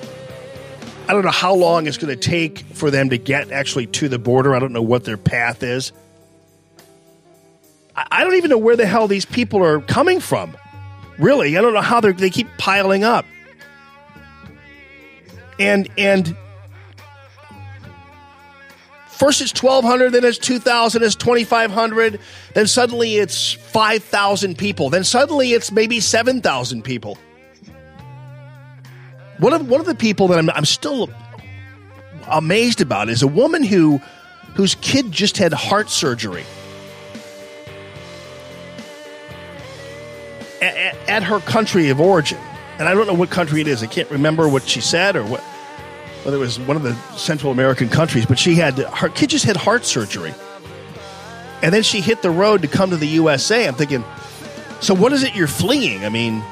I 1.08 1.14
don't 1.14 1.24
know 1.24 1.30
how 1.30 1.54
long 1.54 1.86
it's 1.86 1.96
going 1.96 2.14
to 2.14 2.20
take 2.20 2.58
for 2.58 2.90
them 2.90 3.08
to 3.08 3.16
get 3.16 3.50
actually 3.50 3.86
to 3.86 4.10
the 4.10 4.18
border. 4.18 4.54
I 4.54 4.58
don't 4.58 4.74
know 4.74 4.82
what 4.82 5.04
their 5.04 5.16
path 5.16 5.62
is. 5.62 5.90
I 7.96 8.06
I 8.10 8.24
don't 8.24 8.34
even 8.34 8.50
know 8.50 8.58
where 8.58 8.76
the 8.76 8.86
hell 8.86 9.08
these 9.08 9.24
people 9.24 9.64
are 9.64 9.80
coming 9.80 10.20
from. 10.20 10.54
Really, 11.18 11.56
I 11.56 11.62
don't 11.62 11.72
know 11.72 11.80
how 11.80 12.00
they 12.00 12.12
they 12.12 12.28
keep 12.28 12.46
piling 12.58 13.04
up. 13.04 13.24
And 15.58 15.88
and 15.96 16.36
first 19.08 19.40
it's 19.40 19.62
1200 19.62 20.10
then 20.10 20.24
it's 20.24 20.38
2000 20.38 21.02
it's 21.02 21.16
2500 21.16 22.20
then 22.54 22.66
suddenly 22.68 23.16
it's 23.16 23.52
5000 23.52 24.56
people 24.56 24.90
then 24.90 25.02
suddenly 25.02 25.54
it's 25.54 25.72
maybe 25.72 25.98
7000 25.98 26.82
people 26.82 27.18
one 29.38 29.52
of 29.52 29.68
one 29.68 29.80
of 29.80 29.86
the 29.86 29.94
people 29.94 30.28
that 30.28 30.38
I'm, 30.38 30.50
I'm 30.50 30.64
still 30.64 31.10
amazed 32.28 32.80
about 32.80 33.08
is 33.08 33.22
a 33.22 33.26
woman 33.26 33.62
who 33.62 34.00
whose 34.54 34.74
kid 34.76 35.12
just 35.12 35.38
had 35.38 35.52
heart 35.52 35.88
surgery 35.90 36.44
at, 40.60 40.96
at 41.08 41.22
her 41.22 41.40
country 41.40 41.88
of 41.90 42.00
origin 42.00 42.38
and 42.78 42.88
I 42.88 42.94
don't 42.94 43.06
know 43.06 43.14
what 43.14 43.30
country 43.30 43.60
it 43.60 43.66
is. 43.66 43.82
I 43.82 43.86
can't 43.86 44.10
remember 44.10 44.48
what 44.48 44.62
she 44.68 44.80
said 44.80 45.16
or 45.16 45.24
what 45.24 45.40
whether 46.24 46.36
it 46.36 46.40
was 46.40 46.58
one 46.60 46.76
of 46.76 46.82
the 46.82 46.94
Central 47.16 47.52
American 47.52 47.88
countries, 47.88 48.26
but 48.26 48.38
she 48.38 48.54
had 48.54 48.78
her 48.78 49.08
kid 49.08 49.30
just 49.30 49.44
had 49.44 49.56
heart 49.56 49.84
surgery. 49.84 50.34
And 51.62 51.72
then 51.72 51.82
she 51.82 52.00
hit 52.00 52.22
the 52.22 52.30
road 52.30 52.62
to 52.62 52.68
come 52.68 52.90
to 52.90 52.96
the 52.96 53.06
USA. 53.06 53.66
I'm 53.66 53.74
thinking, 53.74 54.04
so 54.80 54.94
what 54.94 55.12
is 55.12 55.22
it 55.22 55.34
you're 55.34 55.48
fleeing? 55.48 56.04
I 56.04 56.08
mean, 56.08 56.42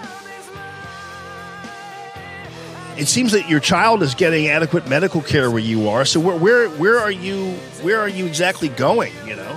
it 2.99 3.09
seems 3.09 3.33
that 3.33 3.49
your 3.49 3.61
child 3.61 4.03
is 4.03 4.15
getting 4.15 4.49
adequate 4.49 4.89
medical 4.89 5.21
care 5.21 5.51
where 5.51 5.61
you 5.61 5.89
are. 5.89 6.05
So 6.05 6.21
where 6.21 6.37
where 6.37 6.69
where 6.71 6.99
are 6.99 7.11
you 7.11 7.53
where 7.83 8.01
are 8.01 8.09
you 8.09 8.27
exactly 8.27 8.69
going, 8.69 9.13
you 9.27 9.37
know? 9.37 9.55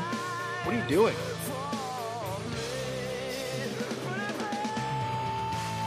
What 0.63 0.75
are 0.75 0.79
you 0.79 0.87
doing? 0.87 1.15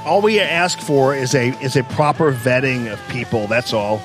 All 0.05 0.21
we 0.21 0.41
ask 0.41 0.81
for 0.81 1.15
is 1.15 1.35
a 1.35 1.51
is 1.63 1.77
a 1.77 1.85
proper 1.85 2.33
vetting 2.33 2.93
of 2.93 3.01
people. 3.09 3.47
That's 3.47 3.73
all. 3.73 4.03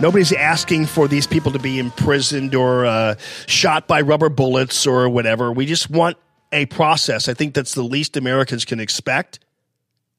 Nobody's 0.00 0.32
asking 0.32 0.86
for 0.86 1.06
these 1.06 1.26
people 1.26 1.52
to 1.52 1.58
be 1.60 1.78
imprisoned 1.78 2.54
or 2.54 2.86
uh, 2.86 3.14
shot 3.46 3.86
by 3.86 4.00
rubber 4.00 4.30
bullets 4.30 4.86
or 4.86 5.08
whatever. 5.08 5.52
We 5.52 5.66
just 5.66 5.90
want 5.90 6.16
a 6.50 6.66
process. 6.66 7.28
I 7.28 7.34
think 7.34 7.54
that's 7.54 7.74
the 7.74 7.84
least 7.84 8.16
Americans 8.16 8.64
can 8.64 8.80
expect. 8.80 9.38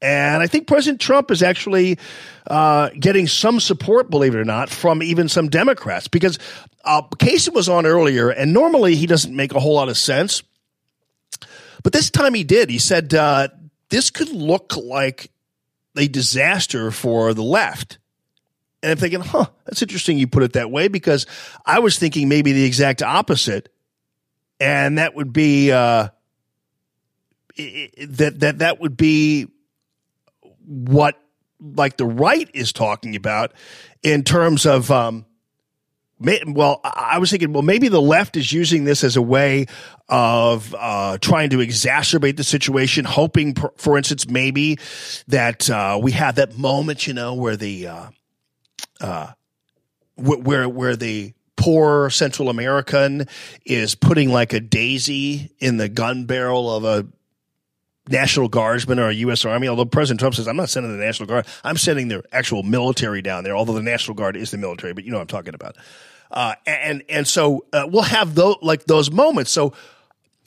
And 0.04 0.44
I 0.44 0.48
think 0.48 0.68
President 0.68 1.00
Trump 1.00 1.32
is 1.32 1.42
actually 1.42 1.98
uh, 2.46 2.90
getting 3.00 3.26
some 3.26 3.62
support, 3.62 4.10
believe 4.10 4.36
it 4.36 4.38
or 4.38 4.44
not, 4.44 4.70
from 4.70 5.02
even 5.02 5.30
some 5.30 5.48
Democrats. 5.48 6.10
Because 6.10 6.38
uh, 6.84 7.04
Casey 7.18 7.52
was 7.52 7.70
on 7.70 7.86
earlier, 7.86 8.30
and 8.30 8.52
normally 8.52 8.96
he 8.96 9.08
doesn't 9.08 9.34
make 9.34 9.54
a 9.54 9.62
whole 9.62 9.76
lot 9.76 9.88
of 9.88 9.98
sense. 9.98 10.44
But 11.84 11.94
this 11.94 12.10
time 12.10 12.34
he 12.34 12.44
did. 12.44 12.70
He 12.70 12.80
said, 12.80 13.14
uh, 13.14 13.48
this 13.90 14.10
could 14.10 14.30
look 14.30 14.76
like 14.76 15.32
a 15.98 16.10
disaster 16.10 16.92
for 16.92 17.34
the 17.34 17.44
left. 17.44 17.98
And 18.82 18.92
I'm 18.92 18.98
thinking, 18.98 19.22
huh, 19.22 19.46
that's 19.66 19.82
interesting 19.82 20.18
you 20.18 20.28
put 20.28 20.44
it 20.44 20.54
that 20.54 20.70
way 20.70 20.90
because 20.90 21.26
I 21.66 21.80
was 21.80 21.98
thinking 21.98 22.28
maybe 22.28 22.52
the 22.52 22.66
exact 22.66 23.02
opposite. 23.02 23.70
And 24.60 24.98
that 24.98 25.16
would 25.16 25.32
be 25.32 25.72
uh, 25.72 26.10
that 27.56 28.40
that 28.40 28.60
that 28.60 28.82
would 28.82 28.98
be 28.98 29.48
what 30.66 31.19
like 31.59 31.98
the 31.98 32.06
right 32.06 32.50
is 32.53 32.74
talking 32.74 33.16
about 33.16 33.53
in 34.01 34.24
terms 34.24 34.66
of 34.66 34.92
um, 34.92 35.25
well, 36.48 36.80
I 36.83 37.17
was 37.19 37.32
thinking, 37.32 37.51
well, 37.53 37.64
maybe 37.64 37.90
the 37.90 38.01
left 38.01 38.38
is 38.38 38.51
using 38.53 38.85
this 38.85 39.03
as 39.03 39.17
a 39.17 39.22
way 39.22 39.66
of 40.08 40.74
uh, 40.77 41.17
trying 41.19 41.50
to 41.50 41.58
exacerbate 41.58 42.38
the 42.38 42.43
situation, 42.43 43.03
hoping, 43.03 43.56
for 43.77 43.98
instance, 43.98 44.30
maybe 44.30 44.80
that 45.27 45.69
uh, 45.69 46.00
we 46.01 46.11
have 46.14 46.35
that 46.35 46.58
moment, 46.58 47.08
you 47.08 47.14
know, 47.14 47.33
where 47.33 47.58
the 47.58 47.88
uh, 47.88 48.09
uh 49.01 49.32
where 50.16 50.69
where 50.69 50.95
the 50.95 51.33
poor 51.56 52.09
Central 52.09 52.50
American 52.50 53.27
is 53.66 53.95
putting 53.95 54.30
like 54.32 54.53
a 54.53 54.59
daisy 54.59 55.51
in 55.59 55.77
the 55.77 55.90
gun 55.90 56.25
barrel 56.25 56.74
of 56.74 56.83
a 56.83 57.08
National 58.10 58.50
Guardsmen 58.50 59.00
or 59.00 59.10
a 59.10 59.14
U.S. 59.14 59.46
Army. 59.46 59.68
Although 59.68 59.86
President 59.86 60.20
Trump 60.20 60.36
says, 60.36 60.48
I'm 60.48 60.58
not 60.58 60.70
sending 60.70 60.92
the 60.92 61.04
National 61.04 61.28
Guard, 61.28 61.46
I'm 61.64 61.78
sending 61.78 62.10
the 62.10 62.24
actual 62.32 62.64
military 62.64 63.22
down 63.22 63.44
there, 63.44 63.56
although 63.56 63.74
the 63.74 63.82
National 63.82 64.16
Guard 64.16 64.36
is 64.36 64.52
the 64.52 64.58
military, 64.58 64.94
but 64.94 65.04
you 65.04 65.12
know 65.12 65.18
what 65.18 65.22
I'm 65.22 65.28
talking 65.28 65.56
about. 65.56 65.78
Uh, 66.32 66.56
and, 66.66 67.04
and 67.10 67.28
so 67.28 67.66
uh, 67.72 67.88
we'll 67.88 68.02
have 68.02 68.36
those, 68.36 68.58
like 68.62 68.86
those 68.86 69.12
moments. 69.12 69.52
So 69.52 69.74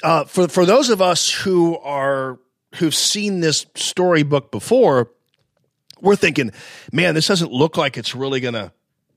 uh, 0.02 0.24
for 0.24 0.48
for 0.48 0.66
those 0.66 0.90
of 0.90 1.00
us 1.00 1.30
who 1.30 1.78
are 1.78 2.38
who've 2.76 2.94
seen 2.94 3.40
this 3.40 3.66
storybook 3.74 4.50
before, 4.50 5.10
we're 6.00 6.16
thinking, 6.16 6.52
man, 6.92 7.14
this 7.14 7.26
doesn't 7.26 7.52
look 7.52 7.76
like 7.76 7.96
it's 7.96 8.14
really 8.14 8.40
gonna 8.40 8.72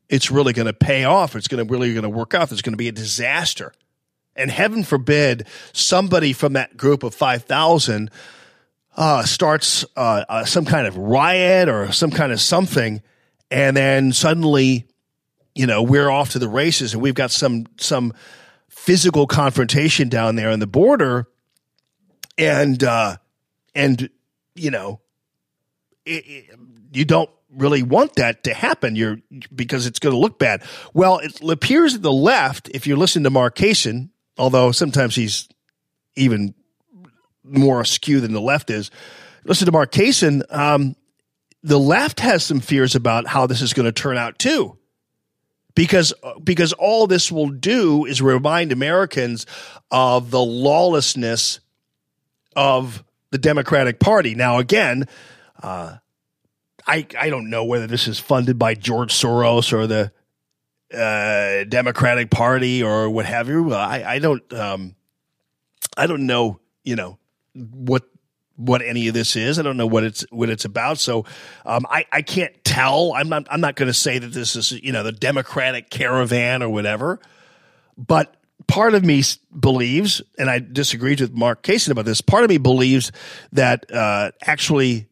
it's 0.08 0.32
really 0.32 0.54
gonna 0.54 0.74
pay 0.74 1.04
off. 1.04 1.36
It's 1.36 1.48
gonna 1.48 1.66
really 1.66 1.94
gonna 1.94 2.10
work 2.10 2.34
out. 2.34 2.52
It's 2.52 2.62
gonna 2.62 2.78
be 2.78 2.88
a 2.88 2.94
disaster. 2.94 3.74
And 4.40 4.50
heaven 4.50 4.84
forbid 4.84 5.48
somebody 5.74 6.34
from 6.34 6.54
that 6.54 6.78
group 6.78 7.04
of 7.04 7.14
five 7.14 7.44
thousand 7.44 8.10
uh, 8.96 9.24
starts 9.24 9.86
uh, 9.96 10.26
uh, 10.28 10.46
some 10.46 10.66
kind 10.66 10.88
of 10.88 10.98
riot 10.98 11.70
or 11.70 11.92
some 11.92 12.12
kind 12.12 12.32
of 12.32 12.42
something, 12.42 13.02
and 13.52 13.78
then 13.78 14.12
suddenly, 14.12 14.88
you 15.56 15.66
know, 15.66 15.84
we're 15.84 16.10
off 16.10 16.32
to 16.32 16.40
the 16.40 16.50
races, 16.50 16.94
and 16.94 17.02
we've 17.02 17.14
got 17.14 17.32
some 17.32 17.66
some 17.78 18.14
physical 18.68 19.28
confrontation 19.28 20.10
down 20.10 20.36
there 20.36 20.50
on 20.50 20.60
the 20.60 20.68
border, 20.68 21.28
and 22.38 22.84
uh, 22.84 23.18
and 23.76 24.10
you 24.56 24.72
know, 24.72 25.00
it, 26.06 26.26
it, 26.26 26.60
you 26.92 27.06
don't 27.06 27.30
really 27.56 27.84
want 27.84 28.16
that 28.16 28.44
to 28.44 28.54
happen. 28.54 28.96
You're 28.96 29.18
because 29.54 29.86
it's 29.86 30.00
going 30.00 30.14
to 30.14 30.20
look 30.20 30.40
bad. 30.40 30.64
Well, 30.94 31.20
it 31.20 31.42
appears 31.42 31.94
that 31.94 32.02
the 32.02 32.12
left, 32.12 32.70
if 32.74 32.88
you 32.88 32.96
listen 32.96 33.24
to 33.24 33.30
Mark 33.30 33.56
Kaysen, 33.56 34.10
although 34.40 34.72
sometimes 34.72 35.16
he's 35.16 35.48
even 36.16 36.56
more 37.44 37.82
askew 37.82 38.22
than 38.22 38.34
the 38.34 38.42
left 38.42 38.70
is. 38.70 38.90
Listen 39.44 39.66
to 39.66 39.72
Mark 39.72 39.92
Kaysen. 39.92 40.42
Um, 40.54 40.96
the 41.62 41.80
left 41.80 42.22
has 42.22 42.44
some 42.44 42.62
fears 42.62 42.96
about 42.96 43.28
how 43.28 43.46
this 43.46 43.62
is 43.62 43.74
going 43.74 43.86
to 43.86 43.92
turn 43.92 44.18
out 44.18 44.40
too, 44.40 44.78
because 45.76 46.14
because 46.44 46.74
all 46.74 47.06
this 47.06 47.32
will 47.32 47.50
do 47.50 48.06
is 48.06 48.22
remind 48.22 48.72
Americans 48.72 49.46
of 49.92 50.32
the 50.32 50.42
lawlessness 50.42 51.60
of 52.56 53.04
the 53.32 53.38
Democratic 53.38 54.00
Party. 54.00 54.36
Now, 54.36 54.60
again, 54.60 55.08
uh, 55.62 55.98
I 56.88 57.06
I 57.20 57.30
don't 57.30 57.50
know 57.50 57.66
whether 57.66 57.88
this 57.88 58.08
is 58.08 58.20
funded 58.20 58.58
by 58.58 58.74
George 58.74 59.14
Soros 59.14 59.74
or 59.74 59.86
the 59.86 60.12
uh, 60.94 61.64
Democratic 61.66 62.30
Party 62.30 62.84
or 62.84 63.10
what 63.10 63.26
have 63.26 63.48
you. 63.48 63.74
I 63.74 64.16
I 64.16 64.20
don't 64.20 64.54
um, 64.54 64.96
I 65.98 66.08
don't 66.08 66.26
know. 66.26 66.60
You 66.84 66.96
know 66.96 67.20
what 67.54 68.04
what 68.56 68.82
any 68.82 69.08
of 69.08 69.14
this 69.14 69.36
is. 69.36 69.58
I 69.58 69.62
don't 69.62 69.78
know 69.78 69.88
what 69.88 70.04
it's 70.04 70.26
what 70.32 70.50
it's 70.50 70.66
about. 70.66 70.98
So 70.98 71.26
um, 71.66 71.86
I 71.90 72.06
I 72.12 72.22
can't 72.22 72.64
tell. 72.64 73.14
I'm 73.14 73.30
not 73.30 73.48
I'm 73.50 73.62
not 73.62 73.76
going 73.76 73.88
to 73.88 73.94
say 73.94 74.20
that 74.20 74.28
this 74.28 74.56
is 74.56 74.72
you 74.72 74.92
know 74.92 75.04
the 75.04 75.12
Democratic 75.12 75.90
caravan 75.90 76.64
or 76.64 76.70
whatever. 76.70 77.20
But 77.98 78.36
part 78.68 78.94
of 78.94 79.04
me 79.04 79.24
believes, 79.58 80.22
and 80.38 80.50
I 80.50 80.60
disagreed 80.60 81.22
with 81.22 81.34
Mark 81.34 81.64
Kaysen 81.64 81.90
about 81.92 82.06
this. 82.06 82.22
Part 82.22 82.44
of 82.44 82.50
me 82.50 82.58
believes 82.58 83.12
that 83.52 83.92
uh, 83.92 84.32
actually 84.42 85.09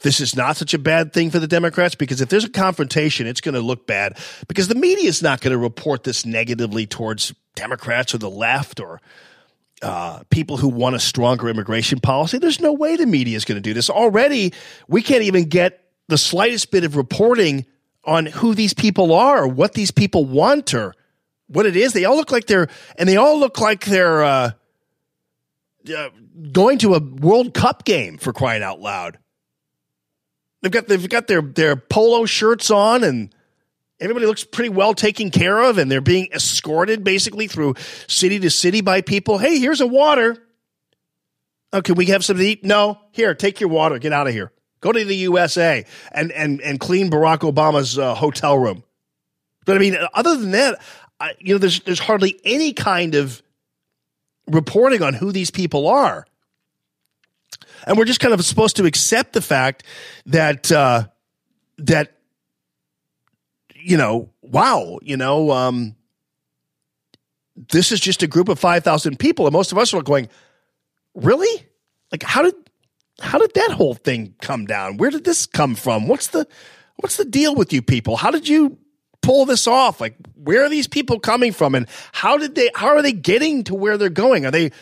this 0.00 0.20
is 0.20 0.36
not 0.36 0.56
such 0.56 0.74
a 0.74 0.78
bad 0.78 1.12
thing 1.12 1.30
for 1.30 1.38
the 1.38 1.46
Democrats 1.46 1.94
because 1.94 2.20
if 2.20 2.28
there's 2.28 2.44
a 2.44 2.50
confrontation, 2.50 3.26
it's 3.26 3.40
going 3.40 3.54
to 3.54 3.60
look 3.60 3.86
bad 3.86 4.18
because 4.48 4.68
the 4.68 4.74
media 4.74 5.08
is 5.08 5.22
not 5.22 5.40
going 5.40 5.52
to 5.52 5.58
report 5.58 6.04
this 6.04 6.26
negatively 6.26 6.86
towards 6.86 7.34
Democrats 7.54 8.14
or 8.14 8.18
the 8.18 8.30
left 8.30 8.80
or 8.80 9.00
uh, 9.82 10.22
people 10.30 10.56
who 10.56 10.68
want 10.68 10.96
a 10.96 10.98
stronger 10.98 11.48
immigration 11.48 12.00
policy. 12.00 12.38
There's 12.38 12.60
no 12.60 12.72
way 12.72 12.96
the 12.96 13.06
media 13.06 13.36
is 13.36 13.44
going 13.44 13.56
to 13.56 13.62
do 13.62 13.74
this. 13.74 13.90
Already, 13.90 14.52
we 14.88 15.02
can't 15.02 15.22
even 15.22 15.44
get 15.44 15.84
the 16.08 16.18
slightest 16.18 16.70
bit 16.70 16.84
of 16.84 16.96
reporting 16.96 17.66
on 18.04 18.26
who 18.26 18.54
these 18.54 18.72
people 18.72 19.12
are, 19.12 19.42
or 19.42 19.48
what 19.48 19.72
these 19.74 19.90
people 19.90 20.24
want, 20.24 20.72
or 20.72 20.94
what 21.48 21.66
it 21.66 21.76
is. 21.76 21.92
They 21.92 22.04
all 22.04 22.16
look 22.16 22.30
like 22.30 22.46
they're, 22.46 22.68
and 22.96 23.08
they 23.08 23.16
all 23.16 23.38
look 23.38 23.60
like 23.60 23.84
they're 23.84 24.22
uh, 24.24 24.50
uh, 25.94 26.08
going 26.52 26.78
to 26.78 26.94
a 26.94 27.00
World 27.00 27.52
Cup 27.52 27.84
game 27.84 28.16
for 28.16 28.32
crying 28.32 28.62
out 28.62 28.80
loud. 28.80 29.18
They've 30.66 30.72
got 30.72 30.88
they've 30.88 31.08
got 31.08 31.28
their 31.28 31.42
their 31.42 31.76
polo 31.76 32.26
shirts 32.26 32.72
on 32.72 33.04
and 33.04 33.32
everybody 34.00 34.26
looks 34.26 34.42
pretty 34.42 34.70
well 34.70 34.94
taken 34.94 35.30
care 35.30 35.62
of 35.62 35.78
and 35.78 35.88
they're 35.88 36.00
being 36.00 36.26
escorted 36.34 37.04
basically 37.04 37.46
through 37.46 37.76
city 38.08 38.40
to 38.40 38.50
city 38.50 38.80
by 38.80 39.00
people. 39.00 39.38
Hey, 39.38 39.60
here's 39.60 39.80
a 39.80 39.86
water. 39.86 40.36
Oh, 41.72 41.82
can 41.82 41.94
we 41.94 42.06
have 42.06 42.24
something 42.24 42.44
to 42.44 42.50
eat? 42.50 42.64
No. 42.64 42.98
Here, 43.12 43.32
take 43.32 43.60
your 43.60 43.68
water. 43.68 44.00
Get 44.00 44.12
out 44.12 44.26
of 44.26 44.32
here. 44.32 44.50
Go 44.80 44.90
to 44.90 45.04
the 45.04 45.14
USA 45.14 45.84
and 46.10 46.32
and 46.32 46.60
and 46.60 46.80
clean 46.80 47.12
Barack 47.12 47.48
Obama's 47.48 47.96
uh, 47.96 48.16
hotel 48.16 48.58
room. 48.58 48.82
But 49.66 49.76
I 49.76 49.78
mean, 49.78 49.96
other 50.14 50.36
than 50.36 50.50
that, 50.50 50.82
I, 51.20 51.34
you 51.38 51.54
know, 51.54 51.58
there's 51.58 51.78
there's 51.82 52.00
hardly 52.00 52.40
any 52.42 52.72
kind 52.72 53.14
of 53.14 53.40
reporting 54.48 55.00
on 55.00 55.14
who 55.14 55.30
these 55.30 55.52
people 55.52 55.86
are, 55.86 56.26
and 57.86 57.96
we're 57.96 58.04
just 58.04 58.20
kind 58.20 58.34
of 58.34 58.44
supposed 58.44 58.76
to 58.76 58.84
accept 58.84 59.32
the 59.32 59.40
fact 59.40 59.84
that 60.26 60.70
uh, 60.72 61.04
that 61.78 62.16
you 63.86 63.96
know, 63.96 64.30
wow, 64.42 64.98
you 65.00 65.16
know, 65.16 65.52
um, 65.52 65.94
this 67.54 67.92
is 67.92 68.00
just 68.00 68.20
a 68.24 68.26
group 68.26 68.48
of 68.48 68.58
5,000 68.58 69.16
people. 69.16 69.46
And 69.46 69.52
most 69.52 69.70
of 69.70 69.78
us 69.78 69.94
are 69.94 70.02
going, 70.02 70.28
really? 71.14 71.64
Like, 72.10 72.24
how 72.24 72.42
did, 72.42 72.54
how 73.20 73.38
did 73.38 73.54
that 73.54 73.70
whole 73.70 73.94
thing 73.94 74.34
come 74.42 74.66
down? 74.66 74.96
Where 74.96 75.10
did 75.10 75.22
this 75.22 75.46
come 75.46 75.76
from? 75.76 76.08
What's 76.08 76.28
the, 76.28 76.48
what's 76.96 77.16
the 77.16 77.24
deal 77.24 77.54
with 77.54 77.72
you 77.72 77.80
people? 77.80 78.16
How 78.16 78.32
did 78.32 78.48
you 78.48 78.76
pull 79.22 79.46
this 79.46 79.68
off? 79.68 80.00
Like, 80.00 80.16
where 80.34 80.64
are 80.64 80.68
these 80.68 80.88
people 80.88 81.20
coming 81.20 81.52
from? 81.52 81.76
And 81.76 81.86
how 82.10 82.38
did 82.38 82.56
they, 82.56 82.70
how 82.74 82.88
are 82.88 83.02
they 83.02 83.12
getting 83.12 83.62
to 83.64 83.74
where 83.76 83.96
they're 83.96 84.08
going? 84.08 84.46
Are 84.46 84.50
they, 84.50 84.72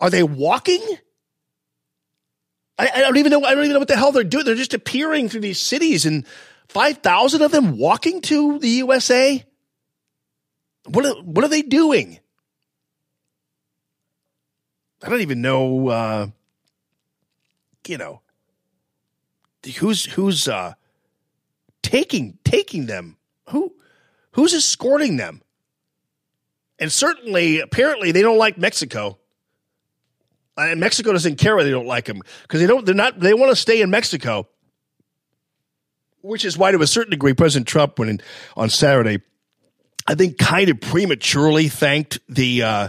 are 0.00 0.10
they 0.10 0.22
walking? 0.22 0.82
I, 2.80 2.90
I 2.94 3.00
don't 3.00 3.18
even 3.18 3.30
know. 3.30 3.44
I 3.44 3.54
don't 3.54 3.64
even 3.64 3.74
know 3.74 3.78
what 3.78 3.88
the 3.88 3.96
hell 3.96 4.12
they're 4.12 4.24
doing. 4.24 4.44
They're 4.44 4.54
just 4.54 4.74
appearing 4.74 5.28
through 5.28 5.42
these 5.42 5.60
cities 5.60 6.06
and 6.06 6.24
5,000 6.70 7.42
of 7.42 7.50
them 7.50 7.78
walking 7.78 8.20
to 8.22 8.60
the 8.60 8.68
USA? 8.68 9.44
What 10.86 11.04
are, 11.04 11.20
what 11.22 11.44
are 11.44 11.48
they 11.48 11.62
doing? 11.62 12.20
I 15.02 15.08
don't 15.08 15.20
even 15.20 15.42
know, 15.42 15.88
uh, 15.88 16.26
you 17.88 17.98
know, 17.98 18.20
who's, 19.78 20.04
who's, 20.04 20.46
uh, 20.46 20.74
taking, 21.82 22.38
taking 22.44 22.86
them? 22.86 23.16
Who, 23.48 23.74
who's 24.32 24.54
escorting 24.54 25.16
them? 25.16 25.42
And 26.78 26.92
certainly, 26.92 27.58
apparently, 27.58 28.12
they 28.12 28.22
don't 28.22 28.38
like 28.38 28.58
Mexico. 28.58 29.18
And 30.56 30.80
Mexico 30.80 31.12
doesn't 31.12 31.36
care 31.36 31.56
whether 31.56 31.68
they 31.68 31.74
don't 31.74 31.86
like 31.86 32.04
them 32.04 32.22
because 32.42 32.60
they 32.60 32.66
don't, 32.66 32.84
they're 32.84 32.94
not, 32.94 33.18
they 33.18 33.34
want 33.34 33.50
to 33.50 33.56
stay 33.56 33.80
in 33.80 33.90
Mexico 33.90 34.46
which 36.22 36.44
is 36.44 36.56
why, 36.58 36.70
to 36.70 36.80
a 36.80 36.86
certain 36.86 37.10
degree, 37.10 37.34
President 37.34 37.66
Trump, 37.66 37.98
when 37.98 38.08
in, 38.08 38.20
on 38.56 38.68
Saturday, 38.70 39.22
I 40.06 40.14
think, 40.14 40.38
kind 40.38 40.68
of 40.68 40.80
prematurely 40.80 41.68
thanked 41.68 42.18
the 42.28 42.62
uh, 42.62 42.88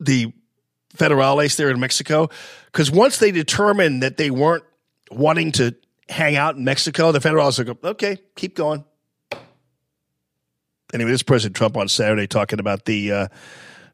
the 0.00 0.32
federales 0.96 1.56
there 1.56 1.70
in 1.70 1.80
Mexico, 1.80 2.28
because 2.66 2.90
once 2.90 3.18
they 3.18 3.30
determined 3.30 4.02
that 4.02 4.16
they 4.16 4.30
weren't 4.30 4.64
wanting 5.10 5.52
to 5.52 5.74
hang 6.08 6.36
out 6.36 6.56
in 6.56 6.64
Mexico, 6.64 7.12
the 7.12 7.18
federales 7.18 7.64
go, 7.64 7.76
"Okay, 7.88 8.18
keep 8.34 8.54
going." 8.54 8.84
Anyway, 10.94 11.10
this 11.10 11.18
is 11.18 11.22
President 11.24 11.56
Trump 11.56 11.76
on 11.76 11.88
Saturday 11.88 12.26
talking 12.26 12.60
about 12.60 12.84
the 12.84 13.12
uh, 13.12 13.28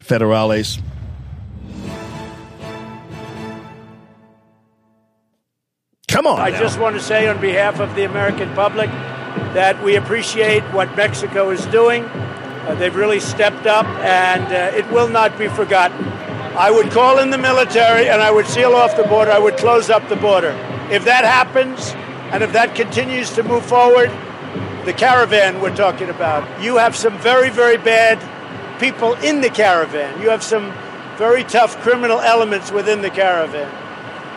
federales. 0.01 0.81
Come 6.13 6.27
on. 6.27 6.39
I 6.39 6.51
now. 6.51 6.59
just 6.61 6.79
want 6.79 6.95
to 6.95 7.01
say 7.03 7.27
on 7.27 7.41
behalf 7.41 7.81
of 7.81 7.95
the 7.95 8.05
American 8.05 8.53
public 8.55 8.91
that 9.55 9.83
we 9.83 9.97
appreciate 9.97 10.63
what 10.65 10.95
Mexico 10.95 11.49
is 11.49 11.65
doing. 11.67 12.05
Uh, 12.05 12.75
they've 12.75 12.95
really 12.95 13.19
stepped 13.19 13.67
up, 13.67 13.87
and 13.87 14.45
uh, 14.45 14.77
it 14.77 14.87
will 14.93 15.09
not 15.09 15.39
be 15.39 15.49
forgotten. 15.49 16.05
I 16.55 16.71
would 16.71 16.91
call 16.91 17.19
in 17.19 17.31
the 17.31 17.39
military 17.39 18.11
and 18.11 18.21
I 18.21 18.31
would 18.31 18.47
seal 18.47 18.75
off 18.75 18.95
the 18.95 19.05
border. 19.05 19.31
I 19.31 19.39
would 19.39 19.57
close 19.57 19.89
up 19.89 20.07
the 20.11 20.17
border. 20.17 20.51
If 20.91 21.07
that 21.07 21.25
happens, 21.25 21.93
and 22.31 22.43
if 22.43 22.53
that 22.53 22.75
continues 22.75 23.31
to 23.31 23.43
move 23.43 23.65
forward, 23.65 24.11
the 24.85 24.93
caravan 24.93 25.63
we're 25.63 25.75
talking 25.75 26.11
about, 26.11 26.63
you 26.63 26.77
have 26.77 26.95
some 26.95 27.17
very, 27.21 27.49
very 27.49 27.79
bad 27.79 28.21
people 28.79 29.15
in 29.15 29.41
the 29.41 29.49
caravan. 29.49 30.21
You 30.21 30.29
have 30.29 30.43
some 30.43 30.75
very 31.17 31.43
tough 31.43 31.79
criminal 31.79 32.21
elements 32.21 32.71
within 32.71 33.01
the 33.01 33.11
caravan. 33.11 33.71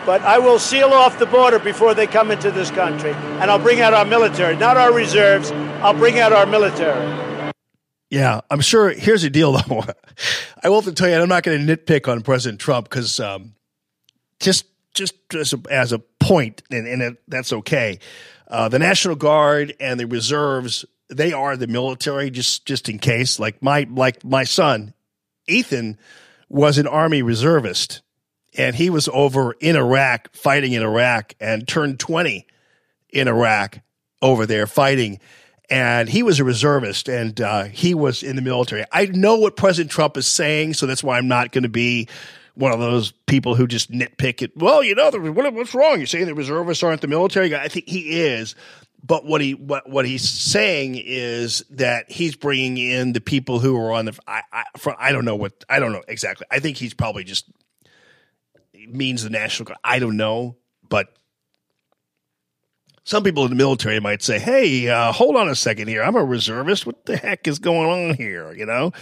But 0.06 0.22
I 0.22 0.38
will 0.38 0.60
seal 0.60 0.90
off 0.90 1.18
the 1.18 1.26
border 1.26 1.58
before 1.58 1.92
they 1.92 2.06
come 2.06 2.30
into 2.30 2.52
this 2.52 2.70
country. 2.70 3.10
And 3.10 3.50
I'll 3.50 3.58
bring 3.58 3.80
out 3.80 3.92
our 3.92 4.04
military, 4.04 4.56
not 4.56 4.76
our 4.76 4.92
reserves. 4.92 5.50
I'll 5.82 5.98
bring 5.98 6.20
out 6.20 6.32
our 6.32 6.46
military. 6.46 7.52
Yeah, 8.08 8.40
I'm 8.50 8.60
sure. 8.60 8.90
Here's 8.90 9.22
the 9.22 9.30
deal, 9.30 9.52
though. 9.68 9.84
I 10.62 10.68
will 10.68 10.76
have 10.76 10.84
to 10.84 10.92
tell 10.92 11.08
you, 11.08 11.14
and 11.14 11.22
I'm 11.22 11.28
not 11.28 11.42
going 11.42 11.66
to 11.66 11.76
nitpick 11.76 12.08
on 12.08 12.22
President 12.22 12.60
Trump 12.60 12.88
because 12.88 13.18
um, 13.18 13.54
just 14.38 14.66
just 14.94 15.14
as 15.34 15.52
a, 15.52 15.60
as 15.70 15.92
a 15.92 15.98
point, 15.98 16.62
and, 16.70 16.86
and 16.86 17.02
it, 17.02 17.16
that's 17.28 17.52
okay. 17.52 17.98
Uh, 18.48 18.68
the 18.68 18.78
National 18.78 19.16
Guard 19.16 19.74
and 19.80 19.98
the 20.00 20.06
reserves, 20.06 20.84
they 21.08 21.32
are 21.32 21.56
the 21.56 21.66
military. 21.66 22.30
Just 22.30 22.64
just 22.64 22.88
in 22.88 22.98
case, 22.98 23.40
like 23.40 23.60
my 23.62 23.86
like 23.90 24.24
my 24.24 24.44
son, 24.44 24.94
Ethan, 25.48 25.98
was 26.48 26.78
an 26.78 26.86
army 26.86 27.22
reservist, 27.22 28.02
and 28.56 28.74
he 28.74 28.90
was 28.90 29.08
over 29.12 29.54
in 29.60 29.76
Iraq 29.76 30.34
fighting 30.34 30.72
in 30.72 30.82
Iraq 30.82 31.34
and 31.40 31.66
turned 31.66 31.98
twenty 31.98 32.46
in 33.10 33.28
Iraq 33.28 33.80
over 34.22 34.46
there 34.46 34.66
fighting. 34.66 35.20
And 35.68 36.08
he 36.08 36.22
was 36.22 36.38
a 36.38 36.44
reservist 36.44 37.08
and 37.08 37.40
uh, 37.40 37.64
he 37.64 37.92
was 37.92 38.22
in 38.22 38.36
the 38.36 38.42
military. 38.42 38.84
I 38.92 39.06
know 39.06 39.36
what 39.36 39.56
President 39.56 39.90
Trump 39.90 40.16
is 40.16 40.26
saying, 40.26 40.74
so 40.74 40.86
that's 40.86 41.02
why 41.02 41.18
I'm 41.18 41.26
not 41.26 41.50
going 41.50 41.64
to 41.64 41.68
be 41.68 42.08
one 42.54 42.72
of 42.72 42.78
those 42.78 43.12
people 43.26 43.54
who 43.56 43.66
just 43.66 43.90
nitpick 43.90 44.42
it. 44.42 44.56
Well, 44.56 44.82
you 44.82 44.94
know, 44.94 45.10
what, 45.10 45.52
what's 45.52 45.74
wrong? 45.74 45.98
You're 45.98 46.06
saying 46.06 46.26
the 46.26 46.34
reservists 46.34 46.82
aren't 46.84 47.00
the 47.00 47.08
military 47.08 47.48
guy. 47.48 47.62
I 47.62 47.68
think 47.68 47.88
he 47.88 48.20
is. 48.20 48.54
But 49.02 49.24
what 49.24 49.40
he 49.40 49.54
what 49.54 49.88
what 49.88 50.04
he's 50.04 50.28
saying 50.28 50.96
is 50.96 51.64
that 51.70 52.10
he's 52.10 52.34
bringing 52.34 52.78
in 52.78 53.12
the 53.12 53.20
people 53.20 53.60
who 53.60 53.76
are 53.76 53.92
on 53.92 54.06
the. 54.06 54.18
I 54.26 54.42
I, 54.52 54.64
I 54.98 55.12
don't 55.12 55.24
know 55.24 55.36
what 55.36 55.64
I 55.68 55.78
don't 55.78 55.92
know 55.92 56.02
exactly. 56.08 56.46
I 56.50 56.58
think 56.58 56.76
he's 56.76 56.94
probably 56.94 57.22
just 57.22 57.48
means 58.88 59.22
the 59.22 59.30
national 59.30 59.66
guard. 59.66 59.78
I 59.84 59.98
don't 59.98 60.16
know, 60.16 60.56
but 60.88 61.16
some 63.04 63.22
people 63.22 63.44
in 63.44 63.50
the 63.50 63.56
military 63.56 64.00
might 64.00 64.22
say, 64.22 64.38
"Hey, 64.38 64.88
uh, 64.88 65.12
hold 65.12 65.36
on 65.36 65.48
a 65.48 65.54
second 65.54 65.88
here. 65.88 66.02
I'm 66.02 66.16
a 66.16 66.24
reservist. 66.24 66.86
What 66.86 67.06
the 67.06 67.16
heck 67.16 67.46
is 67.46 67.58
going 67.58 68.10
on 68.10 68.16
here?" 68.16 68.52
You 68.52 68.66
know, 68.66 68.92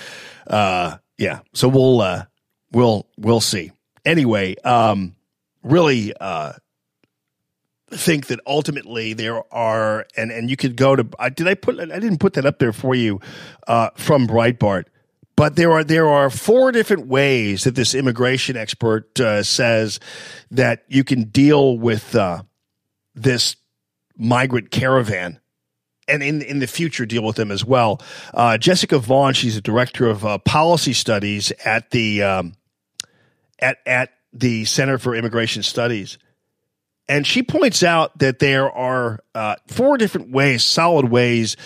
uh, 0.47 0.99
yeah. 1.19 1.41
So 1.55 1.69
we'll 1.69 2.01
uh, 2.01 2.25
we'll 2.71 3.07
we'll 3.17 3.41
see. 3.41 3.73
Anyway, 4.05 4.57
um, 4.57 5.17
really 5.63 6.13
uh, 6.21 6.53
think 7.91 8.27
that 8.27 8.41
ultimately 8.47 9.15
there 9.15 9.43
are, 9.53 10.07
and 10.17 10.31
and 10.31 10.51
you 10.51 10.57
could 10.57 10.77
go 10.77 10.97
to. 10.97 11.09
I 11.19 11.31
did 11.31 11.49
I 11.49 11.55
put? 11.55 11.81
I 11.81 11.99
didn't 11.99 12.19
put 12.19 12.35
that 12.35 12.47
up 12.47 12.59
there 12.59 12.73
for 12.73 12.95
you 12.95 13.21
uh, 13.67 13.91
from 13.97 14.27
Breitbart. 14.27 14.85
But 15.37 15.57
there 15.57 15.73
are 15.73 15.83
there 15.83 16.09
are 16.09 16.31
four 16.31 16.71
different 16.71 17.07
ways 17.07 17.65
that 17.65 17.75
this 17.75 17.95
immigration 17.95 18.57
expert 18.57 19.19
uh, 19.19 19.43
says 19.43 19.99
that 20.51 20.85
you 20.89 21.03
can 21.03 21.25
deal 21.25 21.77
with 21.77 22.15
uh, 22.15 22.43
this 23.15 23.57
migrant 24.17 24.71
caravan 24.71 25.41
and 26.07 26.23
in 26.23 26.43
in 26.43 26.59
the 26.59 26.67
future 26.67 27.07
deal 27.07 27.23
with 27.23 27.37
them 27.37 27.51
as 27.51 27.65
well. 27.65 28.01
Uh, 28.33 28.59
Jessica 28.59 28.99
Vaughn, 28.99 29.35
she's 29.35 29.57
a 29.57 29.61
director 29.61 30.07
of 30.07 30.25
uh, 30.25 30.39
policy 30.39 30.93
studies 30.93 31.53
at 31.65 31.91
the 31.91 32.23
um, 32.23 32.55
at 33.59 33.79
at 33.87 34.11
the 34.33 34.65
Center 34.65 34.99
for 34.99 35.15
Immigration 35.15 35.63
Studies, 35.63 36.19
and 37.09 37.27
she 37.27 37.43
points 37.43 37.83
out 37.83 38.19
that 38.19 38.39
there 38.39 38.71
are 38.71 39.21
uh, 39.35 39.57
four 39.69 39.97
different 39.97 40.31
ways, 40.31 40.65
solid 40.65 41.09
ways. 41.09 41.57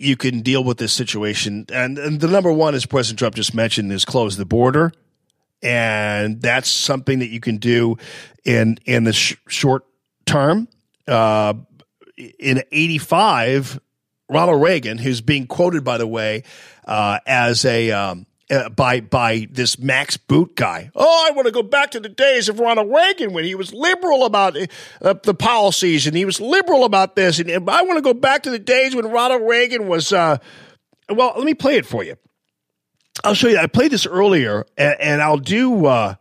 You 0.00 0.16
can 0.16 0.40
deal 0.40 0.64
with 0.64 0.78
this 0.78 0.92
situation, 0.92 1.66
and, 1.70 1.98
and 1.98 2.20
the 2.20 2.28
number 2.28 2.50
one, 2.50 2.74
as 2.74 2.86
President 2.86 3.18
Trump 3.18 3.34
just 3.34 3.54
mentioned, 3.54 3.92
is 3.92 4.04
close 4.04 4.36
the 4.36 4.46
border, 4.46 4.92
and 5.62 6.40
that's 6.40 6.70
something 6.70 7.18
that 7.18 7.28
you 7.28 7.40
can 7.40 7.58
do 7.58 7.98
in 8.44 8.78
in 8.86 9.04
the 9.04 9.12
sh- 9.12 9.36
short 9.46 9.84
term. 10.24 10.68
Uh, 11.06 11.54
in 12.38 12.62
85, 12.72 13.80
Ronald 14.28 14.62
Reagan, 14.62 14.98
who's 14.98 15.20
being 15.20 15.46
quoted, 15.46 15.84
by 15.84 15.98
the 15.98 16.06
way, 16.06 16.44
uh, 16.86 17.18
as 17.26 17.64
a 17.64 17.90
um, 17.90 18.26
uh, 18.50 18.68
by 18.70 19.00
by 19.00 19.46
this 19.50 19.78
Max 19.78 20.16
Boot 20.16 20.56
guy. 20.56 20.90
Oh, 20.94 21.26
I 21.28 21.32
want 21.32 21.46
to 21.46 21.52
go 21.52 21.62
back 21.62 21.92
to 21.92 22.00
the 22.00 22.08
days 22.08 22.48
of 22.48 22.58
Ronald 22.58 22.90
Reagan 22.90 23.32
when 23.32 23.44
he 23.44 23.54
was 23.54 23.72
liberal 23.72 24.24
about 24.24 24.56
uh, 25.00 25.14
the 25.22 25.34
policies 25.34 26.06
and 26.06 26.16
he 26.16 26.24
was 26.24 26.40
liberal 26.40 26.84
about 26.84 27.16
this, 27.16 27.38
and, 27.38 27.48
and 27.48 27.68
I 27.70 27.82
want 27.82 27.98
to 27.98 28.02
go 28.02 28.14
back 28.14 28.42
to 28.44 28.50
the 28.50 28.58
days 28.58 28.94
when 28.94 29.06
Ronald 29.06 29.42
Reagan 29.42 29.88
was. 29.88 30.12
Uh, 30.12 30.38
well, 31.08 31.32
let 31.36 31.44
me 31.44 31.54
play 31.54 31.76
it 31.76 31.86
for 31.86 32.04
you. 32.04 32.16
I'll 33.24 33.34
show 33.34 33.48
you. 33.48 33.58
I 33.58 33.66
played 33.66 33.90
this 33.90 34.06
earlier, 34.06 34.64
and, 34.76 34.96
and 35.00 35.22
I'll 35.22 35.38
do. 35.38 35.86
Uh, 35.86 36.14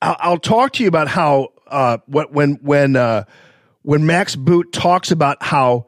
I'll, 0.00 0.16
I'll 0.18 0.38
talk 0.38 0.74
to 0.74 0.82
you 0.82 0.88
about 0.88 1.08
how 1.08 1.48
uh, 1.68 1.98
what 2.06 2.32
when 2.32 2.54
when 2.62 2.96
uh, 2.96 3.24
when 3.82 4.06
Max 4.06 4.36
Boot 4.36 4.72
talks 4.72 5.10
about 5.10 5.42
how 5.42 5.86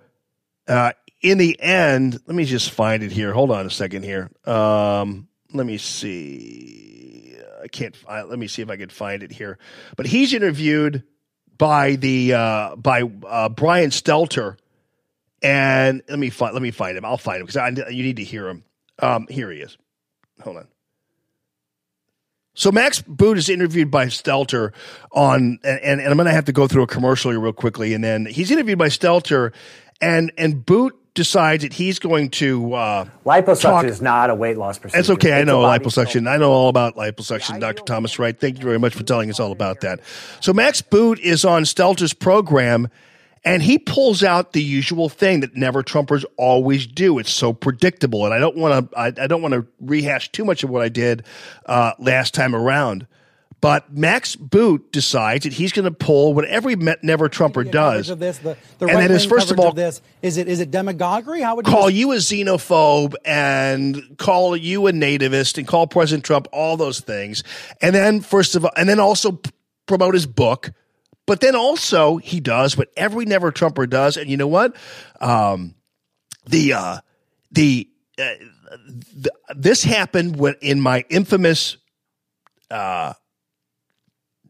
in 1.24 1.38
the 1.38 1.58
end, 1.58 2.20
let 2.26 2.36
me 2.36 2.44
just 2.44 2.70
find 2.70 3.02
it 3.02 3.10
here. 3.10 3.32
Hold 3.32 3.50
on 3.50 3.64
a 3.64 3.70
second 3.70 4.02
here. 4.02 4.30
Um, 4.44 5.26
let 5.54 5.64
me 5.64 5.78
see. 5.78 7.34
I 7.62 7.66
can't. 7.68 7.96
I, 8.06 8.22
let 8.22 8.38
me 8.38 8.46
see 8.46 8.60
if 8.60 8.68
I 8.68 8.76
can 8.76 8.90
find 8.90 9.22
it 9.22 9.32
here. 9.32 9.58
But 9.96 10.04
he's 10.04 10.34
interviewed 10.34 11.02
by 11.56 11.96
the 11.96 12.34
uh, 12.34 12.76
by 12.76 13.04
uh, 13.26 13.48
Brian 13.48 13.88
Stelter, 13.88 14.58
and 15.42 16.02
let 16.10 16.18
me 16.18 16.28
find 16.28 16.52
let 16.52 16.62
me 16.62 16.70
find 16.70 16.98
him. 16.98 17.06
I'll 17.06 17.16
find 17.16 17.40
him 17.40 17.46
because 17.46 17.78
you 17.90 18.02
need 18.02 18.16
to 18.16 18.24
hear 18.24 18.46
him. 18.46 18.64
Um, 18.98 19.26
here 19.30 19.50
he 19.50 19.60
is. 19.60 19.78
Hold 20.42 20.58
on. 20.58 20.68
So 22.52 22.70
Max 22.70 23.00
Boot 23.00 23.38
is 23.38 23.48
interviewed 23.48 23.90
by 23.90 24.06
Stelter 24.06 24.74
on, 25.10 25.58
and, 25.64 26.00
and, 26.00 26.02
I'm 26.02 26.16
going 26.16 26.26
to 26.26 26.32
have 26.32 26.44
to 26.44 26.52
go 26.52 26.68
through 26.68 26.82
a 26.82 26.86
commercial 26.86 27.32
here 27.32 27.40
real 27.40 27.52
quickly, 27.52 27.94
and 27.94 28.04
then 28.04 28.26
he's 28.26 28.50
interviewed 28.50 28.78
by 28.78 28.88
Stelter, 28.88 29.52
and 30.02 30.30
and 30.36 30.64
Boot 30.64 30.94
decides 31.14 31.62
that 31.62 31.72
he's 31.72 31.98
going 31.98 32.28
to 32.28 32.74
uh, 32.74 33.04
liposuction 33.24 33.60
talk- 33.60 33.84
is 33.84 34.02
not 34.02 34.30
a 34.30 34.34
weight 34.34 34.58
loss 34.58 34.78
procedure. 34.78 34.98
That's 34.98 35.10
okay. 35.10 35.32
I 35.32 35.38
It's 35.38 35.42
a 35.44 35.46
know 35.46 35.62
body 35.62 35.84
liposuction. 35.84 36.28
I 36.28 36.36
know 36.36 36.52
all 36.52 36.68
about 36.68 36.96
liposuction, 36.96 37.60
Dr. 37.60 37.82
Thomas 37.84 38.18
Wright. 38.18 38.38
Thank 38.38 38.58
you 38.58 38.64
very 38.64 38.78
much 38.78 38.94
for 38.94 39.04
telling 39.04 39.30
us 39.30 39.38
all 39.40 39.52
about 39.52 39.80
that. 39.82 40.00
So 40.40 40.52
Max 40.52 40.82
Boot 40.82 41.20
is 41.20 41.44
on 41.44 41.62
Stelter's 41.62 42.12
program, 42.12 42.88
and 43.44 43.62
he 43.62 43.78
pulls 43.78 44.22
out 44.24 44.52
the 44.54 44.62
usual 44.62 45.08
thing 45.08 45.40
that 45.40 45.54
never 45.54 45.82
Trumpers 45.82 46.24
always 46.36 46.86
do. 46.86 47.18
It's 47.18 47.30
so 47.30 47.52
predictable, 47.52 48.24
and 48.24 48.34
I 48.34 48.38
don't 48.38 48.56
want 48.56 48.90
to. 48.90 48.98
I, 48.98 49.06
I 49.06 49.26
don't 49.28 49.42
want 49.42 49.54
to 49.54 49.66
rehash 49.80 50.32
too 50.32 50.44
much 50.44 50.64
of 50.64 50.70
what 50.70 50.82
I 50.82 50.88
did 50.88 51.24
uh, 51.66 51.92
last 51.98 52.34
time 52.34 52.54
around. 52.56 53.06
But 53.64 53.90
Max 53.96 54.36
Boot 54.36 54.92
decides 54.92 55.44
that 55.44 55.54
he's 55.54 55.72
going 55.72 55.86
to 55.86 55.90
pull 55.90 56.34
what 56.34 56.44
every 56.44 56.76
never 56.76 57.30
Trumper 57.30 57.64
does, 57.64 58.10
of 58.10 58.18
this, 58.18 58.36
the, 58.36 58.58
the 58.78 58.88
and 58.88 58.98
that 58.98 59.10
is 59.10 59.24
first 59.24 59.50
of 59.50 59.58
all 59.58 59.72
this 59.72 60.02
is 60.20 60.36
it 60.36 60.48
is 60.48 60.60
it 60.60 60.70
demagoguery? 60.70 61.40
How 61.40 61.56
would 61.56 61.66
you 61.66 61.72
call 61.72 61.88
you 61.88 62.12
a 62.12 62.16
xenophobe 62.16 63.14
and 63.24 64.18
call 64.18 64.54
you 64.54 64.86
a 64.86 64.92
nativist 64.92 65.56
and 65.56 65.66
call 65.66 65.86
President 65.86 66.26
Trump 66.26 66.46
all 66.52 66.76
those 66.76 67.00
things. 67.00 67.42
And 67.80 67.94
then 67.94 68.20
first 68.20 68.54
of 68.54 68.66
all, 68.66 68.70
and 68.76 68.86
then 68.86 69.00
also 69.00 69.40
promote 69.86 70.12
his 70.12 70.26
book. 70.26 70.70
But 71.24 71.40
then 71.40 71.56
also 71.56 72.18
he 72.18 72.40
does 72.40 72.76
what 72.76 72.88
every 72.98 73.24
never 73.24 73.50
Trumper 73.50 73.86
does. 73.86 74.18
And 74.18 74.28
you 74.28 74.36
know 74.36 74.46
what? 74.46 74.76
Um, 75.22 75.74
the, 76.44 76.74
uh, 76.74 76.98
the, 77.50 77.88
uh, 78.18 78.24
the, 79.14 79.30
this 79.56 79.84
happened 79.84 80.36
when 80.36 80.56
in 80.60 80.82
my 80.82 81.06
infamous, 81.08 81.78
uh, 82.70 83.14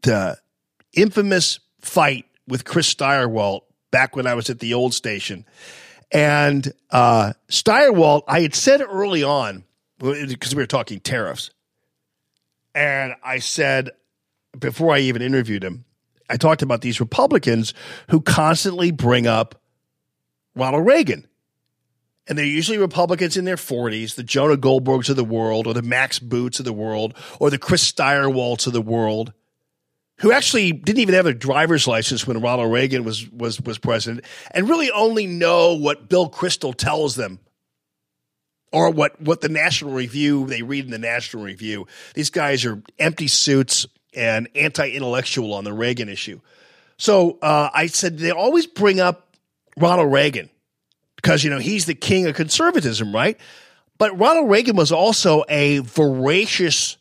the 0.05 0.39
infamous 0.93 1.61
fight 1.81 2.27
with 2.47 2.65
Chris 2.65 2.93
Stirewalt 2.93 3.63
back 3.91 4.17
when 4.17 4.27
I 4.27 4.35
was 4.35 4.51
at 4.51 4.61
the 4.61 4.75
old 4.75 4.95
station. 4.95 5.45
And 6.11 6.73
uh, 6.91 7.33
Stirewalt, 7.49 8.23
I 8.29 8.41
had 8.41 8.55
said 8.55 8.81
early 8.81 9.23
on, 9.23 9.65
because 9.99 10.55
we 10.55 10.63
were 10.63 10.67
talking 10.67 11.01
tariffs, 11.01 11.51
and 12.75 13.15
I 13.23 13.39
said, 13.39 13.91
before 14.59 14.95
I 14.95 15.01
even 15.01 15.23
interviewed 15.23 15.65
him, 15.65 15.85
I 16.29 16.37
talked 16.37 16.63
about 16.63 16.81
these 16.81 17.01
Republicans 17.01 17.75
who 18.11 18.21
constantly 18.21 18.91
bring 18.91 19.27
up 19.27 19.61
Ronald 20.55 20.87
Reagan. 20.87 21.27
And 22.27 22.39
they're 22.39 22.45
usually 22.47 22.79
Republicans 22.79 23.37
in 23.37 23.45
their 23.45 23.57
40s, 23.57 24.15
the 24.15 24.23
Jonah 24.23 24.57
Goldbergs 24.57 25.11
of 25.11 25.17
the 25.17 25.25
world, 25.25 25.67
or 25.67 25.75
the 25.75 25.83
Max 25.83 26.19
Boots 26.19 26.59
of 26.59 26.65
the 26.65 26.73
world, 26.73 27.15
or 27.39 27.51
the 27.51 27.59
Chris 27.59 27.91
Stirewalts 27.91 28.67
of 28.67 28.73
the 28.73 28.81
world 28.81 29.35
who 30.19 30.33
actually 30.33 30.73
didn't 30.73 31.01
even 31.01 31.15
have 31.15 31.27
a 31.27 31.35
driver's 31.35 31.87
license 31.87 32.27
when 32.27 32.41
Ronald 32.41 32.73
Reagan 32.73 33.05
was 33.05 33.29
was 33.31 33.61
was 33.61 33.79
president, 33.79 34.25
and 34.53 34.69
really 34.69 34.91
only 34.91 35.27
know 35.27 35.75
what 35.75 36.09
Bill 36.09 36.31
Kristol 36.31 36.75
tells 36.75 37.17
them, 37.17 37.41
or 38.73 38.91
what 38.91 39.21
what 39.21 39.41
the 39.41 39.49
National 39.49 39.93
Review 39.93 40.47
they 40.47 40.63
read 40.63 40.85
in 40.85 40.91
the 40.91 40.99
National 40.99 41.43
Review. 41.43 41.87
These 42.15 42.31
guys 42.31 42.65
are 42.65 42.81
empty 42.99 43.29
suits 43.29 43.87
and 44.15 44.49
anti-intellectual 44.55 45.53
on 45.53 45.65
the 45.65 45.73
Reagan 45.73 46.09
issue. 46.09 46.41
So 46.97 47.39
uh, 47.43 47.71
I 47.75 47.89
said 47.89 48.19
they 48.19 48.31
always 48.31 48.67
bring 48.67 49.01
up 49.01 49.37
Ronald 49.77 50.13
Reagan 50.13 50.49
because 51.17 51.43
you 51.43 51.51
know 51.51 51.59
he's 51.59 51.87
the 51.87 51.95
king 51.95 52.27
of 52.27 52.37
conservatism, 52.37 53.13
right? 53.13 53.39
But 53.99 54.19
Ronald 54.19 54.51
Reagan 54.51 54.77
was 54.77 54.93
also 54.93 55.45
a 55.49 55.79
voracious 55.79 56.97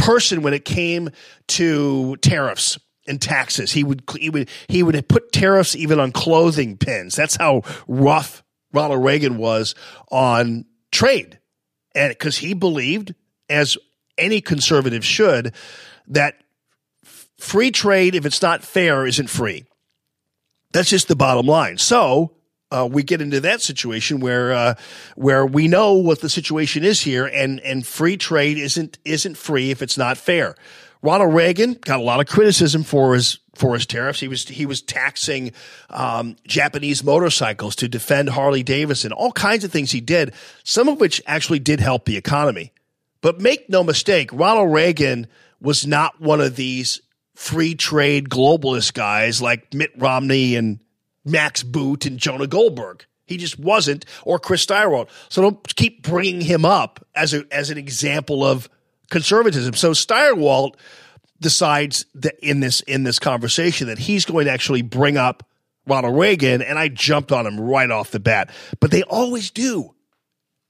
person 0.00 0.42
when 0.42 0.54
it 0.54 0.64
came 0.64 1.10
to 1.48 2.16
tariffs 2.16 2.78
and 3.06 3.20
taxes. 3.20 3.72
He 3.72 3.84
would 3.84 4.02
he 4.18 4.30
would 4.30 4.48
he 4.68 4.82
would 4.82 5.08
put 5.08 5.32
tariffs 5.32 5.76
even 5.76 6.00
on 6.00 6.12
clothing 6.12 6.76
pins. 6.76 7.14
That's 7.14 7.36
how 7.36 7.62
rough 7.86 8.42
Ronald 8.72 9.04
Reagan 9.04 9.36
was 9.36 9.74
on 10.10 10.64
trade, 10.92 11.38
and 11.94 12.10
because 12.10 12.38
he 12.38 12.54
believed, 12.54 13.14
as 13.48 13.76
any 14.16 14.40
conservative 14.40 15.04
should, 15.04 15.54
that 16.08 16.34
free 17.38 17.70
trade, 17.70 18.14
if 18.14 18.26
it's 18.26 18.42
not 18.42 18.62
fair, 18.62 19.06
isn't 19.06 19.28
free. 19.28 19.64
That's 20.72 20.90
just 20.90 21.08
the 21.08 21.16
bottom 21.16 21.46
line. 21.46 21.78
So 21.78 22.36
uh, 22.70 22.88
we 22.90 23.02
get 23.02 23.20
into 23.20 23.40
that 23.40 23.60
situation 23.60 24.20
where 24.20 24.52
uh, 24.52 24.74
where 25.16 25.44
we 25.44 25.68
know 25.68 25.94
what 25.94 26.20
the 26.20 26.28
situation 26.28 26.84
is 26.84 27.00
here, 27.00 27.26
and 27.26 27.60
and 27.60 27.86
free 27.86 28.16
trade 28.16 28.58
isn't 28.58 28.98
isn't 29.04 29.36
free 29.36 29.70
if 29.70 29.82
it's 29.82 29.98
not 29.98 30.16
fair. 30.16 30.54
Ronald 31.02 31.34
Reagan 31.34 31.74
got 31.74 31.98
a 31.98 32.02
lot 32.02 32.20
of 32.20 32.26
criticism 32.26 32.82
for 32.82 33.14
his 33.14 33.38
for 33.54 33.74
his 33.74 33.86
tariffs. 33.86 34.20
He 34.20 34.28
was 34.28 34.46
he 34.46 34.66
was 34.66 34.82
taxing 34.82 35.52
um, 35.88 36.36
Japanese 36.46 37.02
motorcycles 37.02 37.74
to 37.76 37.88
defend 37.88 38.30
Harley 38.30 38.62
Davidson. 38.62 39.12
All 39.12 39.32
kinds 39.32 39.64
of 39.64 39.72
things 39.72 39.90
he 39.90 40.00
did, 40.00 40.32
some 40.62 40.88
of 40.88 41.00
which 41.00 41.22
actually 41.26 41.58
did 41.58 41.80
help 41.80 42.04
the 42.04 42.16
economy. 42.16 42.72
But 43.22 43.40
make 43.40 43.68
no 43.68 43.82
mistake, 43.82 44.30
Ronald 44.32 44.72
Reagan 44.72 45.26
was 45.60 45.86
not 45.86 46.20
one 46.20 46.40
of 46.40 46.56
these 46.56 47.00
free 47.34 47.74
trade 47.74 48.28
globalist 48.28 48.94
guys 48.94 49.42
like 49.42 49.72
Mitt 49.74 49.92
Romney 49.96 50.56
and 50.56 50.80
Max 51.24 51.62
Boot 51.62 52.06
and 52.06 52.18
Jonah 52.18 52.46
Goldberg. 52.46 53.04
He 53.26 53.36
just 53.36 53.58
wasn't, 53.58 54.04
or 54.24 54.38
Chris 54.38 54.66
Stirewalt. 54.66 55.08
So 55.28 55.42
don't 55.42 55.76
keep 55.76 56.02
bringing 56.02 56.40
him 56.40 56.64
up 56.64 57.04
as 57.14 57.32
a 57.32 57.44
as 57.52 57.70
an 57.70 57.78
example 57.78 58.44
of 58.44 58.68
conservatism. 59.08 59.74
So 59.74 59.92
Stirewalt 59.92 60.74
decides 61.40 62.06
that 62.14 62.34
in 62.40 62.60
this 62.60 62.80
in 62.82 63.04
this 63.04 63.18
conversation 63.18 63.86
that 63.86 63.98
he's 63.98 64.24
going 64.24 64.46
to 64.46 64.52
actually 64.52 64.82
bring 64.82 65.16
up 65.16 65.46
Ronald 65.86 66.18
Reagan, 66.18 66.60
and 66.60 66.78
I 66.78 66.88
jumped 66.88 67.32
on 67.32 67.46
him 67.46 67.60
right 67.60 67.90
off 67.90 68.10
the 68.10 68.20
bat. 68.20 68.50
But 68.80 68.90
they 68.90 69.02
always 69.04 69.50
do. 69.50 69.94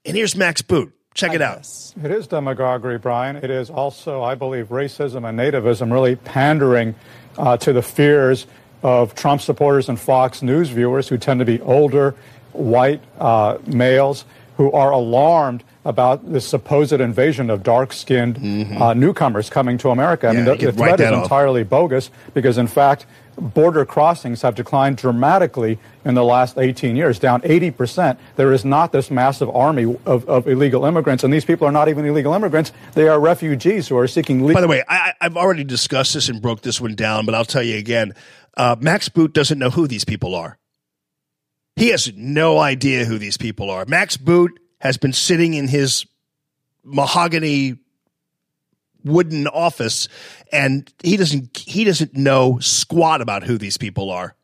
And 0.05 0.17
here's 0.17 0.37
Max 0.37 0.63
Boot. 0.63 0.93
Check 1.15 1.35
it 1.35 1.43
out. 1.43 1.67
It 2.03 2.11
is 2.11 2.29
demagoguery, 2.29 2.99
Brian. 2.99 3.37
It 3.37 3.51
is 3.51 3.69
also, 3.69 4.23
I 4.23 4.37
believe, 4.37 4.69
racism 4.69 5.29
and 5.29 5.39
nativism 5.39 5.93
really 5.93 6.15
pandering 6.15 6.95
uh, 7.37 7.57
to 7.59 7.73
the 7.73 7.83
fears 7.83 8.47
of 8.83 9.15
Trump 9.15 9.41
supporters 9.41 9.89
and 9.89 9.99
Fox 9.99 10.43
News 10.43 10.69
viewers 10.71 11.09
who 11.09 11.19
tend 11.19 11.41
to 11.41 11.45
be 11.47 11.61
older, 11.61 12.15
white 12.53 13.01
uh, 13.19 13.59
males 13.67 14.25
who 14.57 14.71
are 14.73 14.91
alarmed 14.91 15.65
about 15.87 16.31
the 16.33 16.41
supposed 16.41 16.93
invasion 16.93 17.49
of 17.49 17.63
dark-skinned 17.63 18.37
uh, 18.83 18.93
newcomers 18.93 19.49
coming 19.49 19.79
to 19.79 19.91
America. 19.91 20.29
I 20.29 20.33
Mm-hmm. 20.35 20.39
Yeah, 20.47 20.51
mean, 20.53 20.59
the, 20.59 20.67
the 20.67 20.73
threat 20.73 21.01
is 21.01 21.11
off. 21.11 21.23
entirely 21.25 21.65
bogus 21.65 22.11
because, 22.35 22.59
in 22.59 22.67
fact, 22.67 23.07
border 23.41 23.85
crossings 23.85 24.43
have 24.43 24.55
declined 24.55 24.97
dramatically 24.97 25.79
in 26.05 26.15
the 26.15 26.25
last 26.25 26.59
18 26.59 26.97
years, 26.97 27.19
down 27.19 27.41
80%. 27.43 28.19
There 28.37 28.53
is 28.53 28.65
not 28.65 28.93
this 28.93 29.11
massive 29.11 29.51
army 29.51 29.97
of, 30.07 30.29
of 30.29 30.47
illegal 30.47 30.85
immigrants, 30.85 31.25
and 31.25 31.33
these 31.33 31.45
people 31.45 31.67
are 31.67 31.73
not 31.73 31.89
even 31.89 32.05
illegal 32.05 32.33
immigrants. 32.35 32.73
They 32.95 33.09
are 33.09 33.19
refugees 33.19 33.89
who 33.89 33.97
are 33.99 34.07
seeking 34.07 34.41
legal. 34.41 34.55
By 34.55 34.61
the 34.61 34.69
way, 34.69 34.85
I, 34.89 35.15
I've 35.21 35.37
already 35.37 35.65
discussed 35.65 36.15
this 36.15 36.29
and 36.29 36.41
broke 36.41 36.63
this 36.63 36.81
one 36.81 36.95
down, 36.95 37.27
but 37.27 37.35
I'll 37.35 37.45
tell 37.45 37.63
you 37.63 37.79
again. 37.79 38.15
Uh, 38.57 38.77
Max 38.79 39.09
Boot 39.09 39.33
doesn't 39.33 39.59
know 39.59 39.71
who 39.71 39.87
these 39.87 40.05
people 40.05 40.35
are. 40.35 40.59
He 41.77 41.89
has 41.89 42.13
no 42.15 42.59
idea 42.59 43.05
who 43.05 43.19
these 43.19 43.37
people 43.37 43.71
are. 43.71 43.85
Max 43.87 44.17
Boot 44.17 44.59
has 44.81 44.97
been 44.97 45.13
sitting 45.13 45.55
in 45.55 45.69
his 45.69 46.07
mahogany 46.85 47.77
wooden 49.05 49.47
office 49.47 50.09
and 50.53 50.93
he 51.03 51.17
doesn't 51.17 51.57
he 51.57 51.85
doesn't 51.85 52.15
know 52.15 52.59
squat 52.61 53.21
about 53.21 53.43
who 53.45 53.59
these 53.59 53.77
people 53.77 54.11
are. 54.11 54.35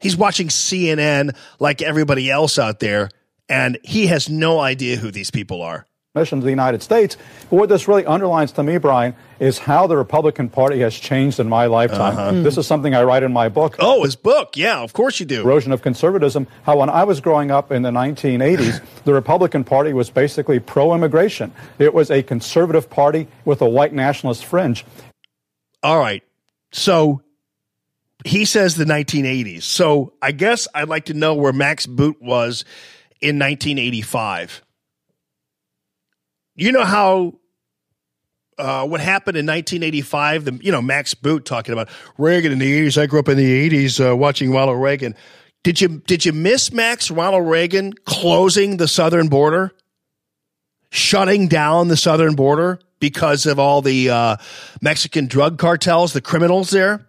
He's 0.00 0.16
watching 0.16 0.48
CNN 0.48 1.36
like 1.58 1.82
everybody 1.82 2.30
else 2.30 2.58
out 2.58 2.80
there 2.80 3.10
and 3.48 3.78
he 3.82 4.06
has 4.06 4.28
no 4.28 4.60
idea 4.60 4.96
who 4.96 5.10
these 5.10 5.30
people 5.30 5.62
are. 5.62 5.86
Mission 6.14 6.38
to 6.38 6.44
the 6.44 6.50
United 6.50 6.80
States. 6.80 7.16
But 7.50 7.56
what 7.56 7.68
this 7.68 7.88
really 7.88 8.06
underlines 8.06 8.52
to 8.52 8.62
me, 8.62 8.78
Brian, 8.78 9.16
is 9.40 9.58
how 9.58 9.88
the 9.88 9.96
Republican 9.96 10.48
Party 10.48 10.78
has 10.78 10.94
changed 10.94 11.40
in 11.40 11.48
my 11.48 11.66
lifetime. 11.66 12.16
Uh-huh. 12.16 12.42
This 12.42 12.56
is 12.56 12.68
something 12.68 12.94
I 12.94 13.02
write 13.02 13.24
in 13.24 13.32
my 13.32 13.48
book. 13.48 13.74
Oh, 13.80 14.04
his 14.04 14.14
book. 14.14 14.56
Yeah, 14.56 14.78
of 14.78 14.92
course 14.92 15.18
you 15.18 15.26
do. 15.26 15.42
Erosion 15.42 15.72
of 15.72 15.82
conservatism. 15.82 16.46
How 16.62 16.78
when 16.78 16.88
I 16.88 17.02
was 17.02 17.20
growing 17.20 17.50
up 17.50 17.72
in 17.72 17.82
the 17.82 17.90
1980s, 17.90 18.80
the 19.04 19.12
Republican 19.12 19.64
Party 19.64 19.92
was 19.92 20.08
basically 20.08 20.60
pro-immigration. 20.60 21.52
It 21.80 21.92
was 21.92 22.12
a 22.12 22.22
conservative 22.22 22.88
party 22.88 23.26
with 23.44 23.60
a 23.60 23.68
white 23.68 23.92
nationalist 23.92 24.44
fringe. 24.44 24.86
All 25.82 25.98
right. 25.98 26.22
So 26.70 27.22
he 28.24 28.44
says 28.44 28.76
the 28.76 28.84
1980s. 28.84 29.64
So 29.64 30.12
I 30.22 30.30
guess 30.30 30.68
I'd 30.76 30.88
like 30.88 31.06
to 31.06 31.14
know 31.14 31.34
where 31.34 31.52
Max 31.52 31.86
Boot 31.86 32.22
was 32.22 32.64
in 33.20 33.40
1985. 33.40 34.62
You 36.56 36.70
know 36.70 36.84
how 36.84 37.34
uh, 38.58 38.86
what 38.86 39.00
happened 39.00 39.36
in 39.36 39.46
1985? 39.46 40.44
The 40.44 40.60
you 40.62 40.70
know 40.70 40.80
Max 40.80 41.14
Boot 41.14 41.44
talking 41.44 41.72
about 41.72 41.88
Reagan 42.16 42.52
in 42.52 42.58
the 42.58 42.86
80s. 42.86 43.00
I 43.00 43.06
grew 43.06 43.18
up 43.18 43.28
in 43.28 43.36
the 43.36 43.70
80s 43.70 44.10
uh, 44.10 44.16
watching 44.16 44.52
Ronald 44.52 44.80
Reagan. 44.80 45.14
Did 45.64 45.80
you 45.80 46.02
did 46.06 46.24
you 46.24 46.32
miss 46.32 46.72
Max 46.72 47.10
Ronald 47.10 47.48
Reagan 47.48 47.92
closing 48.04 48.76
the 48.76 48.86
southern 48.86 49.28
border, 49.28 49.72
shutting 50.90 51.48
down 51.48 51.88
the 51.88 51.96
southern 51.96 52.36
border 52.36 52.78
because 53.00 53.46
of 53.46 53.58
all 53.58 53.82
the 53.82 54.10
uh, 54.10 54.36
Mexican 54.80 55.26
drug 55.26 55.58
cartels, 55.58 56.12
the 56.12 56.20
criminals 56.20 56.70
there? 56.70 57.06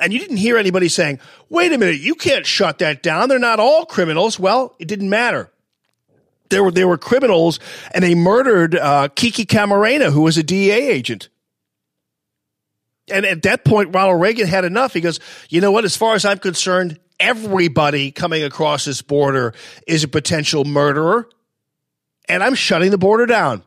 And 0.00 0.12
you 0.12 0.18
didn't 0.18 0.38
hear 0.38 0.58
anybody 0.58 0.88
saying, 0.88 1.20
"Wait 1.50 1.72
a 1.72 1.78
minute, 1.78 2.00
you 2.00 2.16
can't 2.16 2.44
shut 2.44 2.78
that 2.80 3.00
down. 3.04 3.28
They're 3.28 3.38
not 3.38 3.60
all 3.60 3.86
criminals." 3.86 4.40
Well, 4.40 4.74
it 4.80 4.88
didn't 4.88 5.08
matter 5.08 5.52
there 6.50 6.62
were 6.62 6.70
there 6.70 6.88
were 6.88 6.98
criminals, 6.98 7.58
and 7.92 8.02
they 8.02 8.14
murdered 8.14 8.74
uh, 8.74 9.08
Kiki 9.14 9.46
Camarena, 9.46 10.12
who 10.12 10.22
was 10.22 10.38
a 10.38 10.42
DEA 10.42 10.72
agent. 10.72 11.28
And 13.10 13.26
at 13.26 13.42
that 13.42 13.64
point, 13.64 13.94
Ronald 13.94 14.20
Reagan 14.20 14.46
had 14.46 14.64
enough. 14.64 14.94
He 14.94 15.00
goes, 15.00 15.20
"You 15.48 15.60
know 15.60 15.72
what? 15.72 15.84
As 15.84 15.96
far 15.96 16.14
as 16.14 16.24
I'm 16.24 16.38
concerned, 16.38 16.98
everybody 17.20 18.10
coming 18.10 18.42
across 18.42 18.84
this 18.84 19.02
border 19.02 19.54
is 19.86 20.04
a 20.04 20.08
potential 20.08 20.64
murderer, 20.64 21.28
and 22.28 22.42
I'm 22.42 22.54
shutting 22.54 22.90
the 22.90 22.98
border 22.98 23.26
down." 23.26 23.62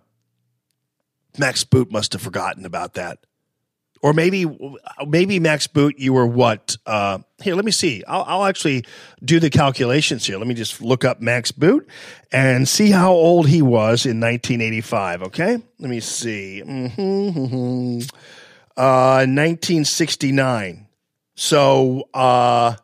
Max 1.38 1.64
Boot 1.64 1.92
must 1.92 2.14
have 2.14 2.22
forgotten 2.22 2.66
about 2.66 2.96
that. 2.96 3.20
Or 4.02 4.14
maybe, 4.14 4.46
maybe 5.06 5.40
Max 5.40 5.68
Boot, 5.68 5.98
you 5.98 6.14
were 6.14 6.26
what? 6.26 6.78
Uh, 6.86 7.20
here, 7.42 7.56
let 7.56 7.66
me 7.66 7.72
see. 7.72 8.04
I'll, 8.08 8.24
I'll 8.24 8.46
actually 8.46 8.86
do 9.24 9.40
the 9.40 9.50
calculations 9.50 10.26
here. 10.26 10.38
Let 10.38 10.48
me 10.48 10.54
just 10.54 10.82
look 10.82 11.04
up 11.04 11.20
Max 11.22 11.52
Boot 11.52 11.88
and 12.32 12.68
see 12.68 12.92
how 12.92 13.12
old 13.12 13.48
he 13.48 13.62
was 13.62 14.06
in 14.06 14.20
1985. 14.20 15.24
Okay, 15.24 15.58
let 15.80 15.90
me 15.90 16.00
see. 16.00 16.62
hmm 16.62 18.00
Uh, 18.76 19.26
1969. 19.26 20.88
So, 21.36 22.10
uh, 22.14 22.76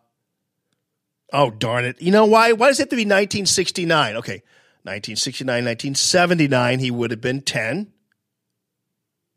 oh 1.31 1.51
darn 1.51 1.85
it! 1.85 2.01
You 2.01 2.11
know 2.11 2.25
why? 2.25 2.51
Why 2.51 2.67
does 2.67 2.79
it 2.79 2.83
have 2.83 2.89
to 2.89 2.95
be 2.95 3.01
1969? 3.01 4.15
Okay, 4.17 4.43
1969, 4.83 5.47
1979. 5.65 6.79
He 6.79 6.91
would 6.91 7.11
have 7.11 7.21
been 7.21 7.41
10 7.41 7.92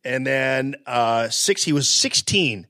and 0.06 0.26
then 0.26 0.76
uh, 0.86 1.28
six. 1.28 1.64
He 1.64 1.72
was 1.72 1.88
16 1.88 2.66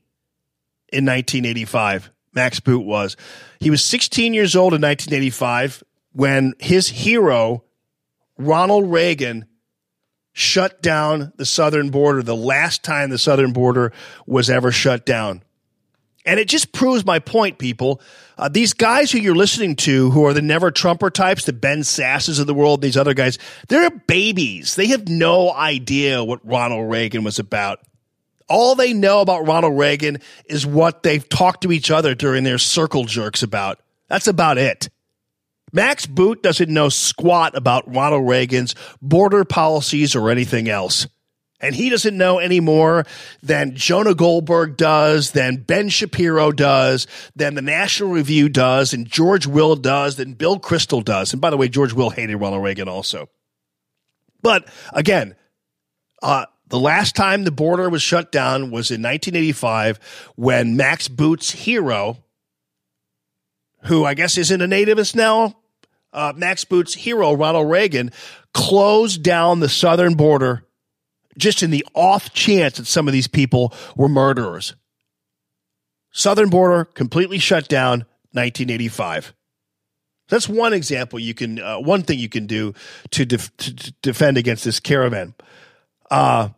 in 0.91 1.05
1985. 1.05 2.11
Max 2.33 2.59
Boot 2.59 2.85
was. 2.85 3.15
He 3.59 3.69
was 3.69 3.83
16 3.83 4.33
years 4.33 4.55
old 4.55 4.73
in 4.73 4.81
1985 4.81 5.83
when 6.11 6.53
his 6.59 6.89
hero 6.89 7.63
Ronald 8.37 8.91
Reagan 8.91 9.45
shut 10.33 10.81
down 10.81 11.33
the 11.37 11.45
southern 11.45 11.89
border. 11.89 12.21
The 12.21 12.35
last 12.35 12.83
time 12.83 13.09
the 13.09 13.17
southern 13.17 13.53
border 13.53 13.91
was 14.25 14.49
ever 14.49 14.71
shut 14.71 15.05
down. 15.05 15.43
And 16.27 16.41
it 16.41 16.49
just 16.49 16.73
proves 16.73 17.05
my 17.05 17.19
point, 17.19 17.57
people. 17.57 18.01
Uh, 18.37 18.49
these 18.49 18.73
guys 18.73 19.11
who 19.11 19.17
you're 19.17 19.33
listening 19.33 19.77
to, 19.77 20.11
who 20.11 20.25
are 20.25 20.33
the 20.33 20.41
never 20.41 20.71
Trumper 20.71 21.09
types, 21.09 21.45
the 21.45 21.53
Ben 21.53 21.79
Sasses 21.79 22.37
of 22.37 22.47
the 22.47 22.53
world, 22.53 22.81
these 22.81 22.97
other 22.97 23.13
guys, 23.13 23.39
they're 23.69 23.89
babies. 23.89 24.75
They 24.75 24.87
have 24.87 25.07
no 25.07 25.53
idea 25.53 26.21
what 26.21 26.45
Ronald 26.45 26.91
Reagan 26.91 27.23
was 27.23 27.39
about. 27.39 27.79
All 28.49 28.75
they 28.75 28.91
know 28.91 29.21
about 29.21 29.47
Ronald 29.47 29.77
Reagan 29.77 30.19
is 30.45 30.65
what 30.65 31.01
they've 31.01 31.27
talked 31.27 31.63
to 31.63 31.71
each 31.71 31.89
other 31.89 32.13
during 32.13 32.43
their 32.43 32.57
circle 32.57 33.05
jerks 33.05 33.41
about. 33.41 33.79
That's 34.09 34.27
about 34.27 34.57
it. 34.57 34.89
Max 35.71 36.05
Boot 36.05 36.43
doesn't 36.43 36.69
know 36.69 36.89
squat 36.89 37.55
about 37.55 37.93
Ronald 37.93 38.27
Reagan's 38.27 38.75
border 39.01 39.45
policies 39.45 40.13
or 40.13 40.29
anything 40.29 40.67
else. 40.67 41.07
And 41.59 41.73
he 41.73 41.89
doesn't 41.89 42.15
know 42.15 42.37
any 42.37 42.59
more 42.59 43.05
than 43.41 43.75
Jonah 43.75 44.13
Goldberg 44.13 44.77
does, 44.77 45.31
than 45.31 45.57
Ben 45.57 45.89
Shapiro 45.89 46.51
does, 46.51 47.07
than 47.35 47.55
the 47.55 47.63
National 47.63 48.11
Review 48.11 48.47
does, 48.47 48.93
and 48.93 49.07
George 49.07 49.47
Will 49.47 49.75
does, 49.75 50.17
than 50.17 50.33
Bill 50.33 50.59
Kristol 50.59 51.03
does. 51.03 51.33
And 51.33 51.41
by 51.41 51.49
the 51.49 51.57
way, 51.57 51.67
George 51.67 51.93
Will 51.93 52.11
hated 52.11 52.37
Ronald 52.37 52.63
Reagan 52.63 52.87
also. 52.87 53.29
But 54.43 54.67
again, 54.93 55.35
uh, 56.21 56.45
the 56.67 56.79
last 56.79 57.15
time 57.15 57.43
the 57.43 57.51
border 57.51 57.89
was 57.89 58.03
shut 58.03 58.31
down 58.31 58.69
was 58.69 58.91
in 58.91 59.01
1985 59.01 59.99
when 60.35 60.77
Max 60.77 61.07
Boot's 61.07 61.51
hero, 61.51 62.17
who 63.85 64.05
I 64.05 64.13
guess 64.13 64.37
isn't 64.37 64.61
a 64.61 64.67
nativist 64.67 65.15
now, 65.15 65.57
uh, 66.13 66.33
Max 66.35 66.65
Boot's 66.65 66.93
hero, 66.93 67.33
Ronald 67.33 67.69
Reagan, 67.69 68.11
closed 68.53 69.23
down 69.23 69.59
the 69.59 69.69
southern 69.69 70.13
border 70.13 70.66
just 71.37 71.63
in 71.63 71.71
the 71.71 71.85
off 71.93 72.33
chance 72.33 72.77
that 72.77 72.87
some 72.87 73.07
of 73.07 73.13
these 73.13 73.27
people 73.27 73.73
were 73.95 74.09
murderers. 74.09 74.75
Southern 76.11 76.49
border 76.49 76.85
completely 76.85 77.37
shut 77.37 77.67
down 77.67 77.99
1985. 78.31 79.33
That's 80.29 80.49
one 80.49 80.73
example 80.73 81.19
you 81.19 81.33
can, 81.33 81.59
uh, 81.59 81.79
one 81.79 82.03
thing 82.03 82.19
you 82.19 82.29
can 82.29 82.47
do 82.47 82.73
to, 83.11 83.25
def- 83.25 83.55
to, 83.57 83.93
defend 84.01 84.37
against 84.37 84.65
this 84.65 84.79
caravan. 84.79 85.33
Uh, 86.11 86.49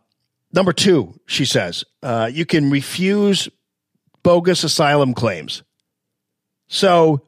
number 0.52 0.72
two, 0.72 1.18
she 1.26 1.44
says, 1.44 1.84
uh, 2.02 2.28
you 2.32 2.46
can 2.46 2.70
refuse 2.70 3.48
bogus 4.22 4.64
asylum 4.64 5.14
claims. 5.14 5.62
So, 6.68 7.22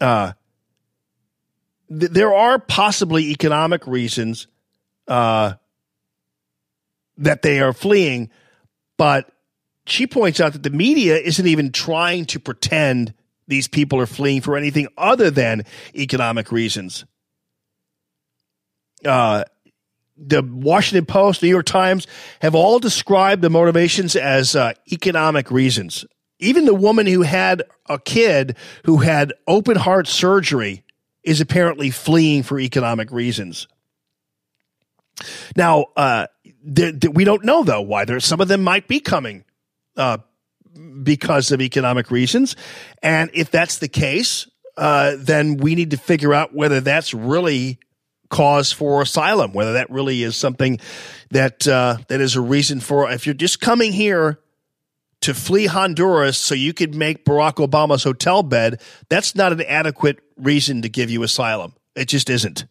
uh, 0.00 0.32
th- 1.88 2.10
there 2.10 2.34
are 2.34 2.58
possibly 2.58 3.30
economic 3.30 3.86
reasons 3.86 4.48
uh, 5.08 5.54
that 7.18 7.42
they 7.42 7.60
are 7.60 7.72
fleeing, 7.72 8.30
but 8.96 9.30
she 9.86 10.06
points 10.06 10.40
out 10.40 10.52
that 10.52 10.62
the 10.62 10.70
media 10.70 11.16
isn't 11.16 11.46
even 11.46 11.72
trying 11.72 12.24
to 12.26 12.40
pretend 12.40 13.14
these 13.48 13.68
people 13.68 14.00
are 14.00 14.06
fleeing 14.06 14.40
for 14.40 14.56
anything 14.56 14.88
other 14.98 15.30
than 15.30 15.64
economic 15.94 16.50
reasons. 16.50 17.04
Uh, 19.04 19.44
the 20.16 20.42
Washington 20.42 21.06
Post, 21.06 21.42
New 21.42 21.48
York 21.48 21.66
Times 21.66 22.06
have 22.40 22.54
all 22.54 22.78
described 22.78 23.42
the 23.42 23.50
motivations 23.50 24.16
as 24.16 24.56
uh, 24.56 24.72
economic 24.90 25.50
reasons. 25.50 26.04
Even 26.38 26.64
the 26.64 26.74
woman 26.74 27.06
who 27.06 27.22
had 27.22 27.62
a 27.88 27.98
kid 27.98 28.56
who 28.84 28.98
had 28.98 29.32
open 29.46 29.76
heart 29.76 30.06
surgery 30.06 30.84
is 31.22 31.40
apparently 31.40 31.90
fleeing 31.90 32.42
for 32.42 32.58
economic 32.58 33.10
reasons. 33.10 33.68
Now, 35.56 35.86
uh, 35.96 36.26
th- 36.74 37.00
th- 37.00 37.14
we 37.14 37.24
don't 37.24 37.44
know 37.44 37.62
though 37.62 37.82
why. 37.82 38.04
There, 38.04 38.20
some 38.20 38.40
of 38.40 38.48
them 38.48 38.62
might 38.62 38.88
be 38.88 39.00
coming 39.00 39.44
uh, 39.96 40.18
because 41.02 41.50
of 41.52 41.60
economic 41.60 42.10
reasons, 42.10 42.56
and 43.02 43.30
if 43.34 43.50
that's 43.50 43.78
the 43.78 43.88
case, 43.88 44.48
uh, 44.76 45.14
then 45.18 45.56
we 45.56 45.74
need 45.74 45.90
to 45.92 45.96
figure 45.96 46.34
out 46.34 46.54
whether 46.54 46.80
that's 46.80 47.14
really 47.14 47.78
cause 48.28 48.72
for 48.72 49.02
asylum, 49.02 49.52
whether 49.52 49.74
that 49.74 49.90
really 49.90 50.22
is 50.22 50.36
something 50.36 50.78
that 51.30 51.66
uh, 51.66 51.98
that 52.08 52.20
is 52.20 52.36
a 52.36 52.40
reason 52.40 52.80
for. 52.80 53.10
If 53.10 53.26
you're 53.26 53.34
just 53.34 53.60
coming 53.60 53.92
here 53.92 54.40
to 55.22 55.34
flee 55.34 55.66
Honduras 55.66 56.36
so 56.36 56.54
you 56.54 56.72
could 56.72 56.94
make 56.94 57.24
Barack 57.24 57.54
Obama's 57.54 58.04
hotel 58.04 58.42
bed, 58.42 58.80
that's 59.08 59.34
not 59.34 59.52
an 59.52 59.62
adequate 59.62 60.20
reason 60.36 60.82
to 60.82 60.88
give 60.88 61.10
you 61.10 61.22
asylum. 61.22 61.74
It 61.94 62.06
just 62.06 62.28
isn't. 62.28 62.66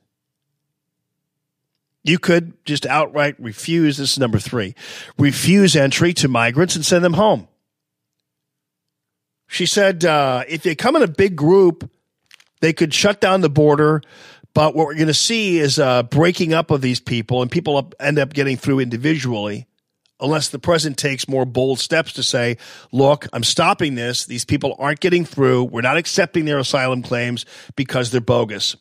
You 2.05 2.19
could 2.19 2.53
just 2.65 2.85
outright 2.85 3.35
refuse, 3.39 3.97
this 3.97 4.13
is 4.13 4.19
number 4.19 4.39
three, 4.39 4.75
refuse 5.17 5.75
entry 5.75 6.13
to 6.13 6.27
migrants 6.27 6.75
and 6.75 6.85
send 6.85 7.03
them 7.03 7.13
home. 7.13 7.47
She 9.47 9.65
said 9.65 10.05
uh, 10.05 10.43
if 10.47 10.63
they 10.63 10.75
come 10.75 10.95
in 10.95 11.01
a 11.01 11.07
big 11.07 11.35
group, 11.35 11.89
they 12.61 12.73
could 12.73 12.93
shut 12.93 13.19
down 13.19 13.41
the 13.41 13.49
border. 13.49 14.01
But 14.53 14.73
what 14.73 14.85
we're 14.85 14.95
going 14.95 15.07
to 15.07 15.13
see 15.13 15.57
is 15.57 15.81
breaking 16.11 16.53
up 16.53 16.71
of 16.71 16.79
these 16.81 17.01
people, 17.01 17.41
and 17.41 17.51
people 17.51 17.75
up, 17.75 17.93
end 17.99 18.17
up 18.17 18.33
getting 18.33 18.55
through 18.55 18.79
individually, 18.79 19.67
unless 20.21 20.47
the 20.47 20.59
president 20.59 20.97
takes 20.97 21.27
more 21.27 21.45
bold 21.45 21.79
steps 21.79 22.13
to 22.13 22.23
say, 22.23 22.57
look, 22.93 23.27
I'm 23.33 23.43
stopping 23.43 23.95
this. 23.95 24.25
These 24.25 24.45
people 24.45 24.75
aren't 24.79 25.01
getting 25.01 25.25
through. 25.25 25.65
We're 25.65 25.81
not 25.81 25.97
accepting 25.97 26.45
their 26.45 26.59
asylum 26.59 27.01
claims 27.01 27.45
because 27.75 28.11
they're 28.11 28.21
bogus. 28.21 28.77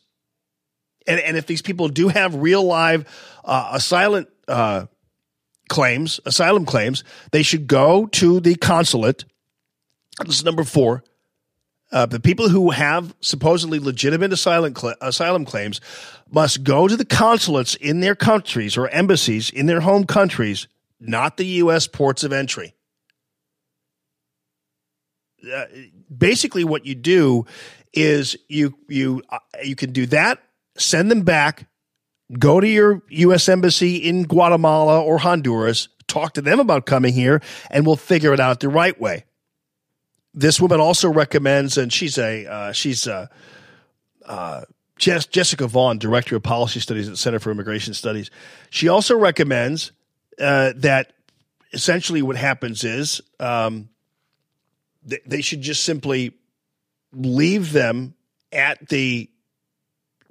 And, 1.07 1.19
and 1.19 1.37
if 1.37 1.45
these 1.45 1.61
people 1.61 1.87
do 1.87 2.07
have 2.07 2.35
real 2.35 2.63
live 2.63 3.05
uh, 3.43 3.71
asylum 3.73 4.27
uh, 4.47 4.85
claims, 5.69 6.19
asylum 6.25 6.65
claims, 6.65 7.03
they 7.31 7.43
should 7.43 7.67
go 7.67 8.07
to 8.07 8.39
the 8.39 8.55
consulate. 8.55 9.25
This 10.25 10.37
is 10.37 10.45
number 10.45 10.63
four. 10.63 11.03
Uh, 11.91 12.05
the 12.05 12.19
people 12.19 12.49
who 12.49 12.71
have 12.71 13.15
supposedly 13.21 13.79
legitimate 13.79 14.33
asylum 14.33 14.75
cl- 14.75 14.95
asylum 15.01 15.45
claims 15.45 15.79
must 16.29 16.63
go 16.63 16.87
to 16.87 16.97
the 16.97 17.05
consulates 17.05 17.75
in 17.75 17.99
their 17.99 18.15
countries 18.15 18.75
or 18.75 18.89
embassies 18.89 19.49
in 19.49 19.67
their 19.67 19.81
home 19.81 20.05
countries, 20.05 20.67
not 20.99 21.37
the 21.37 21.45
U.S. 21.45 21.87
ports 21.87 22.23
of 22.23 22.33
entry. 22.33 22.73
Uh, 25.53 25.65
basically, 26.15 26.63
what 26.63 26.85
you 26.85 26.95
do 26.95 27.45
is 27.93 28.35
you 28.49 28.75
you 28.89 29.21
uh, 29.29 29.37
you 29.63 29.75
can 29.75 29.91
do 29.91 30.07
that, 30.07 30.41
send 30.77 31.11
them 31.11 31.21
back, 31.21 31.67
go 32.37 32.59
to 32.59 32.67
your 32.67 33.01
U.S. 33.09 33.49
embassy 33.49 33.97
in 33.97 34.23
Guatemala 34.23 35.01
or 35.01 35.19
Honduras, 35.19 35.87
talk 36.07 36.33
to 36.33 36.41
them 36.41 36.59
about 36.59 36.85
coming 36.85 37.13
here, 37.13 37.41
and 37.69 37.85
we'll 37.85 37.95
figure 37.95 38.33
it 38.33 38.39
out 38.39 38.59
the 38.59 38.69
right 38.69 38.99
way 38.99 39.25
this 40.35 40.59
woman 40.59 40.79
also 40.79 41.09
recommends, 41.09 41.77
and 41.77 41.91
she's 41.91 42.17
a 42.17 42.45
uh, 42.45 42.71
she's 42.73 43.07
a, 43.07 43.29
uh, 44.25 44.61
Jess, 44.97 45.25
Jessica 45.25 45.65
Vaughn, 45.65 45.97
director 45.97 46.35
of 46.35 46.43
policy 46.43 46.79
studies 46.79 47.07
at 47.07 47.11
the 47.11 47.17
Center 47.17 47.39
for 47.39 47.51
Immigration 47.51 47.93
Studies. 47.93 48.29
She 48.69 48.89
also 48.89 49.17
recommends 49.17 49.93
uh, 50.39 50.73
that 50.77 51.13
essentially 51.73 52.21
what 52.21 52.35
happens 52.35 52.83
is 52.83 53.21
um, 53.39 53.89
th- 55.09 55.21
they 55.25 55.41
should 55.41 55.61
just 55.61 55.83
simply 55.83 56.33
leave 57.13 57.71
them 57.71 58.13
at 58.51 58.89
the 58.89 59.29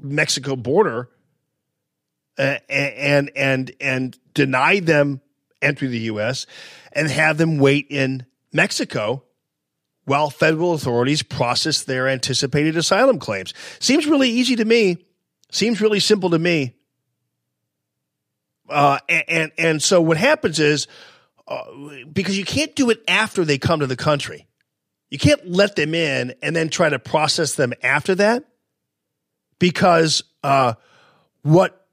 Mexico 0.04 0.54
border 0.56 1.08
uh, 2.38 2.58
and 2.68 3.30
and 3.34 3.72
and 3.80 4.18
deny 4.34 4.80
them 4.80 5.20
entry 5.62 5.88
to 5.88 5.92
the 5.92 5.98
U.S. 6.00 6.46
and 6.92 7.08
have 7.08 7.38
them 7.38 7.58
wait 7.58 7.86
in 7.90 8.26
Mexico 8.52 9.24
while 10.04 10.30
federal 10.30 10.74
authorities 10.74 11.22
process 11.22 11.82
their 11.82 12.08
anticipated 12.08 12.76
asylum 12.76 13.18
claims. 13.18 13.54
Seems 13.80 14.06
really 14.06 14.30
easy 14.30 14.56
to 14.56 14.64
me. 14.64 14.98
Seems 15.50 15.80
really 15.80 16.00
simple 16.00 16.30
to 16.30 16.38
me. 16.38 16.74
Uh, 18.68 18.98
and, 19.08 19.24
and, 19.28 19.52
and 19.56 19.82
so 19.82 20.00
what 20.00 20.16
happens 20.16 20.58
is 20.58 20.86
uh, 21.46 21.62
because 22.12 22.36
you 22.38 22.44
can't 22.44 22.74
do 22.74 22.90
it 22.90 23.02
after 23.08 23.44
they 23.44 23.58
come 23.58 23.80
to 23.80 23.86
the 23.86 23.96
country. 23.96 24.46
You 25.10 25.18
can't 25.18 25.48
let 25.48 25.76
them 25.76 25.94
in 25.94 26.34
and 26.42 26.56
then 26.56 26.68
try 26.68 26.88
to 26.88 26.98
process 26.98 27.54
them 27.54 27.72
after 27.82 28.14
that 28.16 28.44
because 29.64 30.22
uh, 30.42 30.74
what 31.40 31.86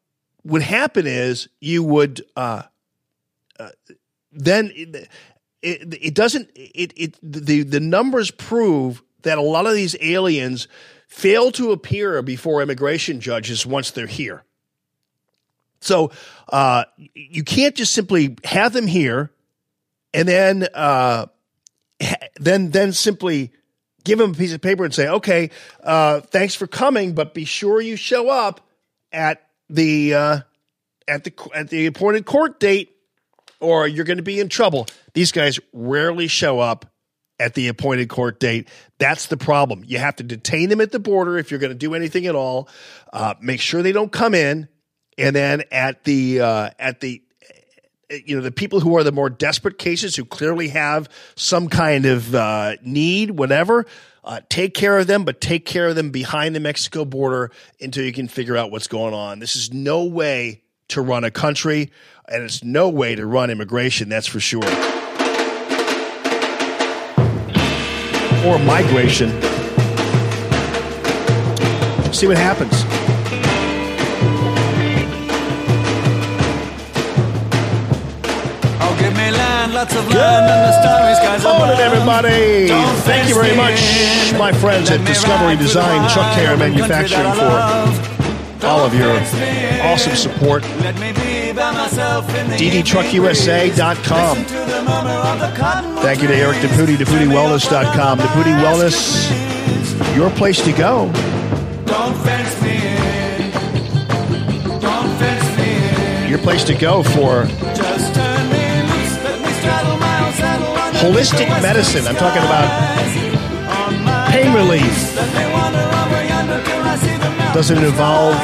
would 0.43 0.61
happen 0.61 1.07
is 1.07 1.47
you 1.61 1.81
would 1.81 2.21
uh, 2.35 2.63
uh, 3.57 3.69
then 4.33 4.73
it, 4.75 5.09
it 5.61 6.13
doesn't 6.13 6.49
it, 6.53 6.91
it 6.97 7.17
the 7.23 7.63
the 7.63 7.79
numbers 7.79 8.29
prove 8.29 9.01
that 9.21 9.37
a 9.37 9.41
lot 9.41 9.67
of 9.67 9.73
these 9.73 9.95
aliens 10.01 10.67
fail 11.07 11.49
to 11.53 11.71
appear 11.71 12.21
before 12.21 12.61
immigration 12.61 13.21
judges 13.21 13.65
once 13.65 13.91
they're 13.91 14.05
here. 14.05 14.43
So 15.79 16.11
uh, 16.49 16.83
you 17.15 17.45
can't 17.45 17.73
just 17.73 17.93
simply 17.93 18.35
have 18.43 18.73
them 18.73 18.85
here 18.85 19.31
and 20.13 20.27
then 20.27 20.67
uh, 20.73 21.27
then 22.35 22.71
then 22.71 22.91
simply 22.91 23.53
give 24.03 24.19
them 24.19 24.31
a 24.31 24.33
piece 24.33 24.53
of 24.53 24.61
paper 24.61 24.83
and 24.83 24.93
say, 24.93 25.07
okay, 25.07 25.49
uh, 25.83 26.21
thanks 26.21 26.55
for 26.55 26.67
coming, 26.67 27.13
but 27.13 27.33
be 27.33 27.45
sure 27.45 27.81
you 27.81 27.95
show 27.95 28.29
up 28.29 28.61
at 29.11 29.47
the 29.69 30.13
uh, 30.13 30.39
at 31.07 31.23
the 31.23 31.33
at 31.53 31.69
the 31.69 31.85
appointed 31.85 32.25
court 32.25 32.59
date, 32.59 32.95
or 33.59 33.87
you're 33.87 34.05
going 34.05 34.17
to 34.17 34.23
be 34.23 34.39
in 34.39 34.49
trouble. 34.49 34.87
These 35.13 35.31
guys 35.31 35.59
rarely 35.73 36.27
show 36.27 36.59
up 36.59 36.85
at 37.39 37.55
the 37.55 37.67
appointed 37.67 38.09
court 38.09 38.39
date. 38.39 38.69
That's 38.99 39.27
the 39.27 39.37
problem. 39.37 39.83
You 39.85 39.97
have 39.97 40.15
to 40.17 40.23
detain 40.23 40.69
them 40.69 40.79
at 40.79 40.91
the 40.91 40.99
border 40.99 41.37
if 41.37 41.49
you're 41.51 41.59
going 41.59 41.73
to 41.73 41.77
do 41.77 41.95
anything 41.95 42.27
at 42.27 42.35
all. 42.35 42.69
Uh, 43.11 43.33
make 43.41 43.59
sure 43.59 43.81
they 43.81 43.91
don't 43.91 44.11
come 44.11 44.35
in, 44.35 44.67
and 45.17 45.35
then 45.35 45.63
at 45.71 46.03
the 46.03 46.41
uh, 46.41 46.69
at 46.77 46.99
the 47.01 47.21
you 48.25 48.35
know 48.35 48.41
the 48.41 48.51
people 48.51 48.79
who 48.79 48.97
are 48.97 49.03
the 49.03 49.11
more 49.11 49.29
desperate 49.29 49.77
cases 49.77 50.15
who 50.15 50.25
clearly 50.25 50.69
have 50.69 51.09
some 51.35 51.69
kind 51.69 52.05
of 52.05 52.33
uh, 52.35 52.75
need, 52.83 53.31
whatever. 53.31 53.85
Uh, 54.23 54.39
take 54.49 54.75
care 54.75 54.99
of 54.99 55.07
them, 55.07 55.25
but 55.25 55.41
take 55.41 55.65
care 55.65 55.87
of 55.87 55.95
them 55.95 56.11
behind 56.11 56.55
the 56.55 56.59
Mexico 56.59 57.03
border 57.03 57.51
until 57.79 58.05
you 58.05 58.13
can 58.13 58.27
figure 58.27 58.55
out 58.55 58.69
what's 58.69 58.87
going 58.87 59.15
on. 59.15 59.39
This 59.39 59.55
is 59.55 59.73
no 59.73 60.03
way 60.03 60.61
to 60.89 61.01
run 61.01 61.23
a 61.23 61.31
country, 61.31 61.91
and 62.27 62.43
it's 62.43 62.63
no 62.63 62.89
way 62.89 63.15
to 63.15 63.25
run 63.25 63.49
immigration. 63.49 64.09
That's 64.09 64.27
for 64.27 64.39
sure. 64.39 64.61
or 68.45 68.57
migration. 68.57 69.29
See 72.11 72.27
what 72.27 72.37
happens. 72.37 72.90
Lots 79.81 79.95
of 79.95 80.05
land, 80.13 80.45
and 80.45 80.61
the 80.61 80.71
starry 80.79 81.15
skies 81.15 81.41
Morning, 81.43 81.79
everybody. 81.79 82.67
Thank 83.01 83.27
you 83.27 83.33
very 83.33 83.55
much, 83.55 83.81
my 84.37 84.51
friends 84.51 84.91
at 84.91 85.03
Discovery 85.07 85.55
ride 85.55 85.57
through 85.57 85.57
the 85.57 85.63
Design, 85.73 86.07
Chuck 86.09 86.35
Care 86.35 86.55
Manufacturing 86.55 87.23
that 87.23 87.39
I 87.39 87.47
love. 87.47 87.97
for 88.59 88.67
all 88.67 88.85
of 88.85 88.93
your 88.93 89.17
awesome 89.81 90.15
support. 90.15 90.61
Let 90.81 90.99
me 90.99 91.13
be 91.13 91.51
by 91.51 91.71
myself 91.71 92.27
DDTruckUSA.com. 92.27 94.37
To 94.37 94.43
the 94.53 94.83
murmur 94.83 95.09
of 95.09 95.39
the 95.39 95.51
cottonwood 95.57 96.03
Thank 96.03 96.21
you 96.21 96.27
to 96.27 96.35
Eric 96.35 96.61
Deputy, 96.61 96.95
DeputiWellness.com. 96.97 98.19
Deputy 98.19 98.51
Wellness, 98.51 99.31
your 100.15 100.29
place 100.29 100.61
to 100.63 100.71
go. 100.73 101.11
Don't 101.85 102.15
fence 102.17 102.61
me 102.61 102.85
in. 102.85 103.51
Don't 104.79 105.09
fence 105.17 105.57
me 105.57 105.73
in. 106.25 106.29
Your 106.29 106.37
place 106.39 106.63
to 106.65 106.75
go 106.75 107.01
for 107.01 107.47
holistic 111.01 111.49
medicine. 111.63 112.05
I'm 112.05 112.15
talking 112.15 112.43
about 112.43 112.69
pain 114.31 114.53
relief. 114.53 115.15
Doesn't 117.55 117.83
involve 117.83 118.35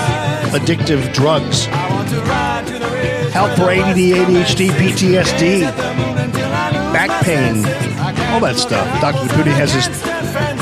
addictive 0.52 1.14
drugs. 1.14 1.66
Help 3.32 3.52
for 3.56 3.70
ADD, 3.70 3.98
ADHD, 3.98 4.70
PTSD, 4.70 5.62
back 6.92 7.24
pain, 7.24 7.58
all 8.34 8.40
that 8.40 8.56
stuff. 8.56 8.88
Dr. 9.02 9.28
Laputi 9.28 9.52
has 9.52 9.72
his 9.72 9.88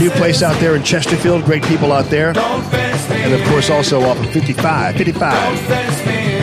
new 0.02 0.10
place 0.12 0.44
out 0.44 0.60
there 0.60 0.76
in 0.76 0.84
Chesterfield. 0.84 1.46
Great 1.46 1.64
people 1.64 1.94
out 1.94 2.10
there. 2.10 2.38
And 2.38 3.34
of 3.34 3.42
course, 3.48 3.70
also 3.70 4.02
off 4.04 4.20
of 4.20 4.30
55. 4.32 4.98
55. 4.98 6.35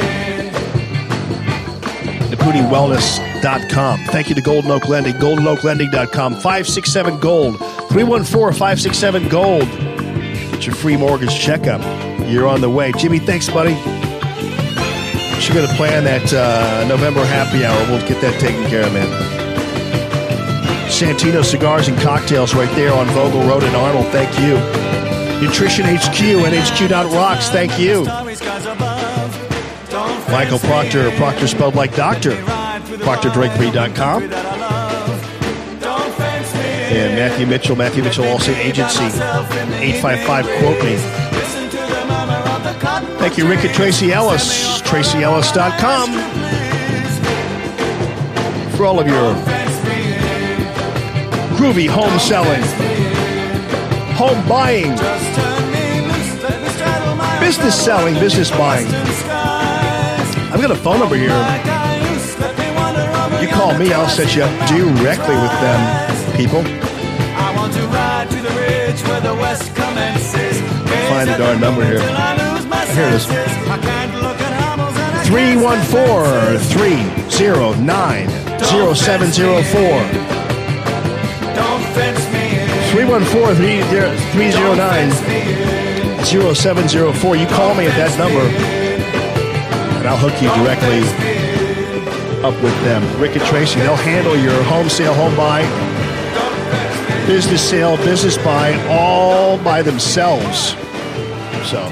NaputiWellness.com. 2.43 4.05
Thank 4.07 4.29
you 4.29 4.35
to 4.35 4.41
Golden 4.41 4.71
Oak 4.71 4.89
Lending. 4.89 5.15
GoldenOakLending.com. 5.15 6.35
567 6.35 7.21
Gold. 7.21 7.59
314 7.59 8.59
567 8.59 9.29
Gold. 9.29 9.69
Get 10.51 10.67
your 10.67 10.75
free 10.75 10.97
mortgage 10.97 11.39
checkup. 11.39 11.81
You're 12.29 12.49
on 12.49 12.61
the 12.61 12.71
way. 12.71 12.93
Jimmy, 12.99 13.21
thanks, 13.21 13.49
buddy. 13.49 13.75
Should 15.41 15.55
going 15.55 15.69
to 15.69 15.75
plan 15.75 16.05
that 16.05 16.33
uh, 16.33 16.87
November 16.89 17.25
happy 17.25 17.65
hour. 17.65 17.79
We'll 17.89 18.07
get 18.09 18.21
that 18.23 18.41
taken 18.41 18.65
care 18.69 18.87
of, 18.87 18.93
man. 18.93 19.09
Santino 20.89 21.45
Cigars 21.45 21.89
and 21.89 21.99
Cocktails 21.99 22.55
right 22.55 22.73
there 22.77 22.93
on 22.93 23.07
Vogel 23.09 23.43
Road 23.43 23.62
in 23.62 23.75
Arnold. 23.75 24.07
Thank 24.07 24.39
you. 24.39 24.55
Nutrition 25.45 25.85
HQ, 25.85 26.39
NHQ.rocks. 26.45 27.49
Thank 27.49 27.79
you. 27.79 29.01
Michael 30.33 30.59
Proctor, 30.61 31.11
Proctor 31.12 31.47
spelled 31.47 31.75
like 31.75 31.94
doctor. 31.94 32.31
ProctorDrakery.com. 32.31 34.23
And 36.93 37.15
Matthew 37.15 37.47
Mitchell, 37.47 37.77
Matthew 37.77 38.02
Mitchell 38.02 38.25
Allstate 38.25 38.57
Agency, 38.57 39.05
855 39.05 40.47
Quote 40.59 40.85
Me. 40.85 40.97
Thank 43.19 43.36
you, 43.36 43.47
Rick 43.47 43.67
and 43.67 43.75
Tracy 43.75 44.11
Ellis, 44.12 44.81
TracyEllis.com. 44.81 46.12
For 48.77 48.86
all 48.86 48.99
of 48.99 49.07
your 49.07 49.35
groovy 51.59 51.89
home 51.89 52.19
selling, 52.19 52.62
home 54.17 54.49
buying, 54.49 54.97
business 57.39 57.78
selling, 57.85 58.15
business 58.15 58.51
buying. 58.51 59.32
I've 60.52 60.60
got 60.60 60.70
a 60.70 60.76
phone 60.76 60.98
number 61.00 61.16
here. 61.16 61.31
You 63.40 63.48
call 63.48 63.72
me, 63.78 63.92
I'll 63.94 64.06
set 64.06 64.36
you 64.36 64.42
up 64.42 64.68
directly 64.68 65.34
with 65.34 65.50
them, 65.64 65.81
people. 66.36 66.62
Find 71.08 71.28
the 71.28 71.36
darn 71.39 71.58
number 71.58 71.84
here. 71.84 72.00
Here 72.92 73.08
it 73.08 73.14
is. 73.14 73.24
314 75.26 76.58
309 76.58 78.28
0704. 78.94 79.81
Don't 81.55 81.84
fence 81.97 82.24
me 82.28 82.60
314 82.92 83.82
309 84.32 85.12
0704. 86.24 87.36
You 87.36 87.47
call 87.47 87.74
me 87.74 87.86
at 87.86 87.97
that 87.97 88.18
number, 88.18 88.44
I'll 90.12 90.18
hook 90.18 90.42
you 90.42 90.49
directly 90.62 91.00
up 92.44 92.52
with 92.62 92.74
them. 92.84 93.02
Rick 93.18 93.34
and 93.34 93.42
Tracy, 93.47 93.81
they'll 93.81 93.97
handle 93.97 94.36
your 94.36 94.62
home 94.65 94.91
sale, 94.91 95.15
home 95.15 95.34
buy, 95.34 95.62
business 97.26 97.66
sale, 97.66 97.97
business 97.97 98.36
buy, 98.36 98.74
all 98.91 99.57
by 99.65 99.81
themselves. 99.81 100.76
So 101.66 101.89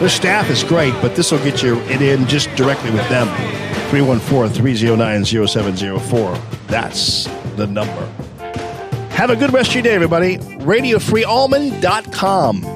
their 0.00 0.08
staff 0.08 0.50
is 0.50 0.64
great, 0.64 0.94
but 1.00 1.14
this 1.14 1.30
will 1.30 1.38
get 1.44 1.62
you 1.62 1.78
it 1.82 2.02
in 2.02 2.26
just 2.26 2.52
directly 2.56 2.90
with 2.90 3.08
them. 3.08 3.28
314 3.90 4.52
309 4.52 5.24
0704. 5.24 6.36
That's 6.66 7.28
the 7.54 7.68
number. 7.68 8.12
Have 9.10 9.30
a 9.30 9.36
good 9.36 9.52
rest 9.52 9.68
of 9.68 9.76
your 9.76 9.84
day, 9.84 9.94
everybody. 9.94 10.38
RadioFreeAllman.com. 10.38 12.73